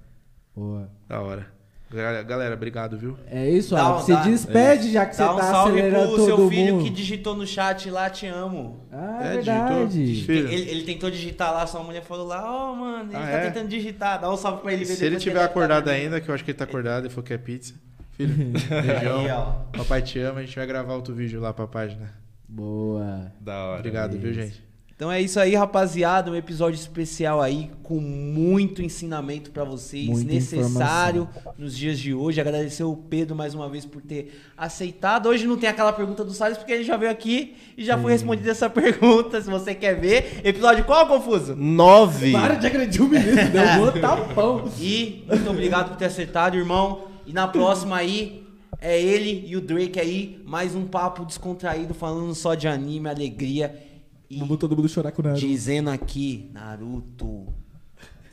Boa. 0.56 0.92
Da 1.08 1.22
hora. 1.22 1.48
Gal- 1.95 2.23
Galera, 2.25 2.55
obrigado, 2.55 2.97
viu? 2.97 3.17
É 3.30 3.49
isso, 3.49 3.75
Dá 3.75 3.95
um- 3.97 4.01
Se 4.01 4.11
dá- 4.11 4.22
despede 4.23 4.91
já 4.91 5.05
que 5.05 5.15
você 5.15 5.22
Dá 5.23 5.33
um 5.33 5.38
tá 5.38 5.43
salve 5.43 5.72
acelerando 5.80 6.07
pro 6.07 6.15
todo 6.17 6.25
seu 6.25 6.49
filho 6.49 6.73
mundo. 6.75 6.83
que 6.85 6.89
digitou 6.89 7.35
no 7.35 7.45
chat 7.47 7.89
lá, 7.89 8.09
te 8.09 8.25
amo. 8.27 8.80
Ah, 8.91 9.19
É, 9.22 9.27
é 9.27 9.31
verdade. 9.35 10.05
digitou? 10.05 10.35
Ele, 10.35 10.69
ele 10.72 10.83
tentou 10.83 11.09
digitar 11.11 11.53
lá, 11.53 11.65
sua 11.67 11.83
mulher 11.83 12.01
falou 12.03 12.25
lá, 12.27 12.43
ó, 12.45 12.75
mano, 12.75 13.09
ele 13.11 13.15
Ah, 13.17 13.19
tá 13.22 13.30
é? 13.30 13.49
tentando 13.49 13.67
digitar. 13.69 14.19
Dá 14.19 14.31
um 14.31 14.38
salve 14.38 14.61
pra 14.61 14.73
ele 14.73 14.85
ver 14.85 14.95
Se 14.95 15.05
ele 15.05 15.17
tiver 15.17 15.39
tá 15.39 15.45
acordado 15.45 15.85
dormindo. 15.85 16.03
ainda, 16.03 16.22
que 16.22 16.30
eu 16.30 16.35
acho 16.35 16.43
que 16.43 16.51
ele 16.51 16.57
tá 16.57 16.63
acordado 16.63 17.05
e 17.07 17.09
falou 17.09 17.23
que 17.23 17.33
é 17.33 17.38
pizza. 17.38 17.73
Filho, 18.11 18.33
Aí, 18.69 18.81
beijão. 18.81 19.25
ó. 19.73 19.77
Papai 19.77 20.01
te 20.01 20.19
ama, 20.19 20.39
a 20.39 20.43
gente 20.43 20.55
vai 20.55 20.67
gravar 20.67 20.93
outro 20.93 21.13
vídeo 21.15 21.39
lá 21.41 21.51
pra 21.53 21.65
página. 21.67 22.11
Boa. 22.47 23.31
Da 23.41 23.63
hora. 23.65 23.80
Obrigado, 23.80 24.17
viu, 24.17 24.31
isso. 24.31 24.39
gente? 24.41 24.63
Então 24.95 25.11
é 25.11 25.19
isso 25.19 25.39
aí, 25.39 25.55
rapaziada. 25.55 26.30
Um 26.30 26.35
episódio 26.35 26.77
especial 26.77 27.41
aí 27.41 27.72
com 27.81 27.99
muito 27.99 28.81
ensinamento 28.83 29.49
pra 29.49 29.63
vocês, 29.63 30.07
Muita 30.07 30.31
necessário 30.31 31.27
nos 31.57 31.75
dias 31.75 31.97
de 31.97 32.13
hoje. 32.13 32.39
Agradecer 32.39 32.83
o 32.83 32.95
Pedro 32.95 33.35
mais 33.35 33.55
uma 33.55 33.67
vez 33.67 33.85
por 33.85 34.03
ter 34.03 34.39
aceitado. 34.55 35.30
Hoje 35.30 35.47
não 35.47 35.57
tem 35.57 35.67
aquela 35.67 35.91
pergunta 35.91 36.23
do 36.23 36.31
Salles 36.31 36.59
porque 36.59 36.72
ele 36.72 36.83
já 36.83 36.95
veio 36.95 37.11
aqui 37.11 37.55
e 37.75 37.83
já 37.83 37.97
foi 37.97 38.11
respondida 38.11 38.51
essa 38.51 38.69
pergunta. 38.72 39.41
Se 39.41 39.49
você 39.49 39.73
quer 39.73 39.99
ver, 39.99 40.41
episódio 40.43 40.85
qual, 40.85 41.07
Confuso? 41.07 41.55
Nove. 41.55 42.31
Para 42.31 42.53
de 42.53 42.67
agredir 42.67 43.01
o 43.01 43.07
menino, 43.09 43.49
deu 43.49 43.63
um 43.63 43.99
tapão. 43.99 44.72
E 44.80 45.23
muito 45.27 45.49
obrigado 45.49 45.89
por 45.89 45.97
ter 45.97 46.05
acertado, 46.05 46.55
irmão. 46.55 47.05
E 47.25 47.33
na 47.33 47.47
próxima 47.47 47.97
aí 47.97 48.43
é 48.80 49.01
ele 49.01 49.45
e 49.47 49.55
o 49.55 49.61
Drake 49.61 49.99
aí, 49.99 50.41
mais 50.45 50.75
um 50.75 50.85
papo 50.85 51.25
descontraído 51.25 51.93
falando 51.93 52.35
só 52.35 52.53
de 52.53 52.67
anime, 52.67 53.09
alegria 53.09 53.75
e 53.92 53.92
Vamos 54.39 54.57
todo 54.57 54.75
mundo 54.75 54.89
chorar 54.89 55.11
com 55.11 55.21
o 55.21 55.25
Naruto. 55.25 55.45
dizendo 55.45 55.89
aqui, 55.89 56.49
Naruto 56.53 57.47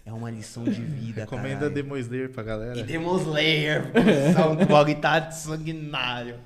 é 0.04 0.12
uma 0.12 0.30
lição 0.30 0.64
de 0.64 0.82
vida, 0.82 1.22
Recomenda 1.22 1.54
caralho. 1.60 1.74
Demon 1.74 1.96
Slayer 1.96 2.30
pra 2.30 2.42
galera. 2.42 2.78
E 2.78 2.82
Demon 2.82 3.16
Slayer, 3.18 3.92
só 4.34 4.52
um 4.52 4.66
blog 4.66 4.94
tá 4.96 5.30
sanguinário. 5.30 6.36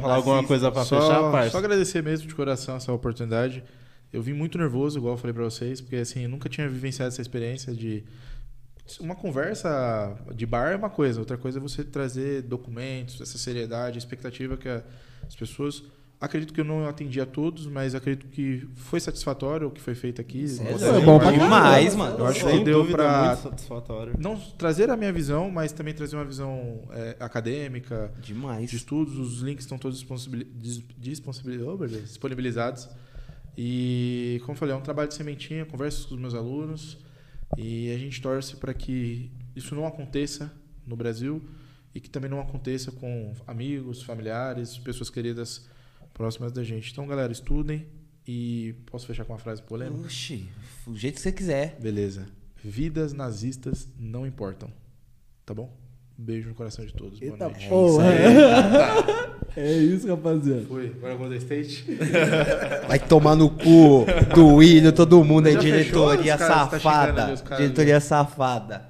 Falar 0.00 0.14
alguma 0.14 0.36
Assista. 0.36 0.48
coisa 0.48 0.72
pra 0.72 0.84
só, 0.84 1.00
fechar, 1.00 1.30
parça? 1.30 1.50
só 1.50 1.58
agradecer 1.58 2.02
mesmo 2.02 2.26
de 2.26 2.34
coração 2.34 2.76
essa 2.76 2.92
oportunidade. 2.92 3.62
Eu 4.10 4.22
vim 4.22 4.32
muito 4.32 4.56
nervoso, 4.56 4.98
igual 4.98 5.14
eu 5.14 5.18
falei 5.18 5.34
pra 5.34 5.44
vocês, 5.44 5.80
porque 5.80 5.96
assim, 5.96 6.22
eu 6.22 6.28
nunca 6.28 6.48
tinha 6.48 6.66
vivenciado 6.68 7.08
essa 7.08 7.20
experiência 7.20 7.74
de. 7.74 8.02
Uma 8.98 9.14
conversa 9.14 10.16
de 10.34 10.46
bar 10.46 10.72
é 10.72 10.76
uma 10.76 10.88
coisa, 10.88 11.20
outra 11.20 11.36
coisa 11.36 11.58
é 11.58 11.60
você 11.60 11.84
trazer 11.84 12.40
documentos, 12.40 13.20
essa 13.20 13.36
seriedade, 13.36 13.98
expectativa 13.98 14.56
que 14.56 14.68
as 14.68 15.36
pessoas. 15.38 15.82
Acredito 16.20 16.52
que 16.52 16.60
eu 16.60 16.64
não 16.64 16.84
atendi 16.88 17.20
a 17.20 17.26
todos, 17.26 17.64
mas 17.68 17.94
acredito 17.94 18.26
que 18.26 18.66
foi 18.74 18.98
satisfatório 18.98 19.68
o 19.68 19.70
que 19.70 19.80
foi 19.80 19.94
feito 19.94 20.20
aqui. 20.20 20.48
Você- 20.48 20.64
é 20.64 21.00
bom 21.00 21.16
pra 21.16 21.30
demais, 21.30 21.94
mano. 21.94 22.18
Eu 22.18 22.26
acho 22.26 22.44
Sem 22.44 22.58
que 22.58 22.64
deu 22.64 22.84
pra 22.86 23.36
satisfatório. 23.36 24.14
não 24.18 24.36
trazer 24.36 24.90
a 24.90 24.96
minha 24.96 25.12
visão, 25.12 25.48
mas 25.48 25.70
também 25.70 25.94
trazer 25.94 26.16
uma 26.16 26.24
visão 26.24 26.82
é, 26.90 27.16
acadêmica, 27.20 28.12
Demais. 28.20 28.68
de 28.68 28.74
estudos, 28.76 29.16
os 29.16 29.42
links 29.42 29.64
estão 29.64 29.78
todos 29.78 30.04
disponibilizados. 30.98 32.88
E, 33.56 34.38
como 34.42 34.52
eu 34.52 34.56
falei, 34.58 34.74
é 34.74 34.78
um 34.78 34.80
trabalho 34.82 35.08
de 35.08 35.14
sementinha, 35.14 35.64
converso 35.64 36.08
com 36.08 36.14
os 36.14 36.20
meus 36.20 36.34
alunos 36.34 36.98
e 37.56 37.92
a 37.92 37.98
gente 37.98 38.20
torce 38.20 38.56
para 38.56 38.72
que 38.72 39.30
isso 39.56 39.74
não 39.74 39.86
aconteça 39.86 40.52
no 40.86 40.94
Brasil 40.94 41.42
e 41.94 42.00
que 42.00 42.08
também 42.08 42.30
não 42.30 42.40
aconteça 42.40 42.92
com 42.92 43.32
amigos, 43.46 44.02
familiares, 44.02 44.78
pessoas 44.78 45.10
queridas 45.10 45.66
próximas 46.18 46.52
da 46.52 46.62
gente. 46.64 46.90
Então, 46.92 47.06
galera, 47.06 47.32
estudem 47.32 47.86
e 48.26 48.74
posso 48.90 49.06
fechar 49.06 49.24
com 49.24 49.32
uma 49.32 49.38
frase 49.38 49.62
polêmica? 49.62 50.00
Oxi, 50.04 50.46
o 50.86 50.94
jeito 50.96 51.14
que 51.14 51.20
você 51.22 51.32
quiser. 51.32 51.78
Beleza. 51.80 52.26
Vidas 52.62 53.12
nazistas 53.12 53.88
não 53.98 54.26
importam. 54.26 54.68
Tá 55.46 55.54
bom? 55.54 55.72
Um 56.18 56.24
beijo 56.24 56.48
no 56.48 56.54
coração 56.56 56.84
de 56.84 56.92
todos. 56.92 57.20
Boa 57.20 57.30
Eita 57.32 57.44
noite. 57.48 57.68
porra. 57.68 58.06
É 59.56 59.72
isso, 59.72 60.08
rapaziada. 60.10 60.62
Fui. 60.66 60.92
Agora 60.96 61.14
Golden 61.14 61.38
State. 61.38 61.84
Vai 62.88 62.98
tomar 62.98 63.36
no 63.36 63.48
cu 63.48 64.04
do 64.34 64.56
William, 64.56 64.90
todo 64.90 65.22
mundo 65.22 65.46
aí, 65.46 65.54
Já 65.54 65.60
fechou? 65.62 66.16
diretoria 66.16 66.34
Os 66.34 66.40
caras 66.40 66.70
tá 66.70 66.78
xingando 66.78 66.82
safada. 66.82 67.24
ali, 67.24 67.32
os 67.34 67.40
caras 67.40 67.58
diretoria 67.62 68.00
safada. 68.00 68.88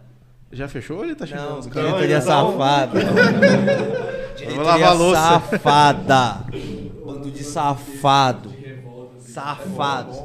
Já 0.50 0.66
fechou 0.66 0.96
ou 0.96 1.04
ele 1.04 1.14
tá 1.14 1.26
chegando? 1.26 1.50
Não, 1.50 1.60
diretoria 1.60 2.08
caras- 2.08 2.24
safada. 2.24 3.00
lavar 3.04 4.36
diretoria 4.36 4.86
a 4.88 4.92
louça. 4.94 5.20
safada. 5.20 6.46
Bando 7.18 7.30
de 7.30 7.42
safado. 7.42 8.54
Safados. 9.18 10.16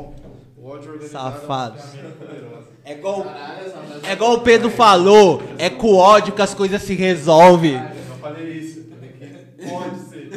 O 0.56 0.68
ódio 0.68 0.92
organizado 0.94 1.34
Safados. 1.34 1.84
é 2.86 2.94
igual, 2.94 3.26
é 4.04 4.14
igual 4.14 4.34
o 4.34 4.42
Pedro 4.42 4.70
falou, 4.70 5.42
é 5.58 5.70
com 5.70 5.96
ódio 5.96 6.34
que 6.34 6.42
as 6.42 6.54
coisas 6.54 6.82
se 6.84 6.94
resolvem. 6.94 7.76
Eu 7.76 8.16
falei 8.22 8.60
isso. 8.60 8.86
Pode 9.70 10.00
ser. 10.10 10.30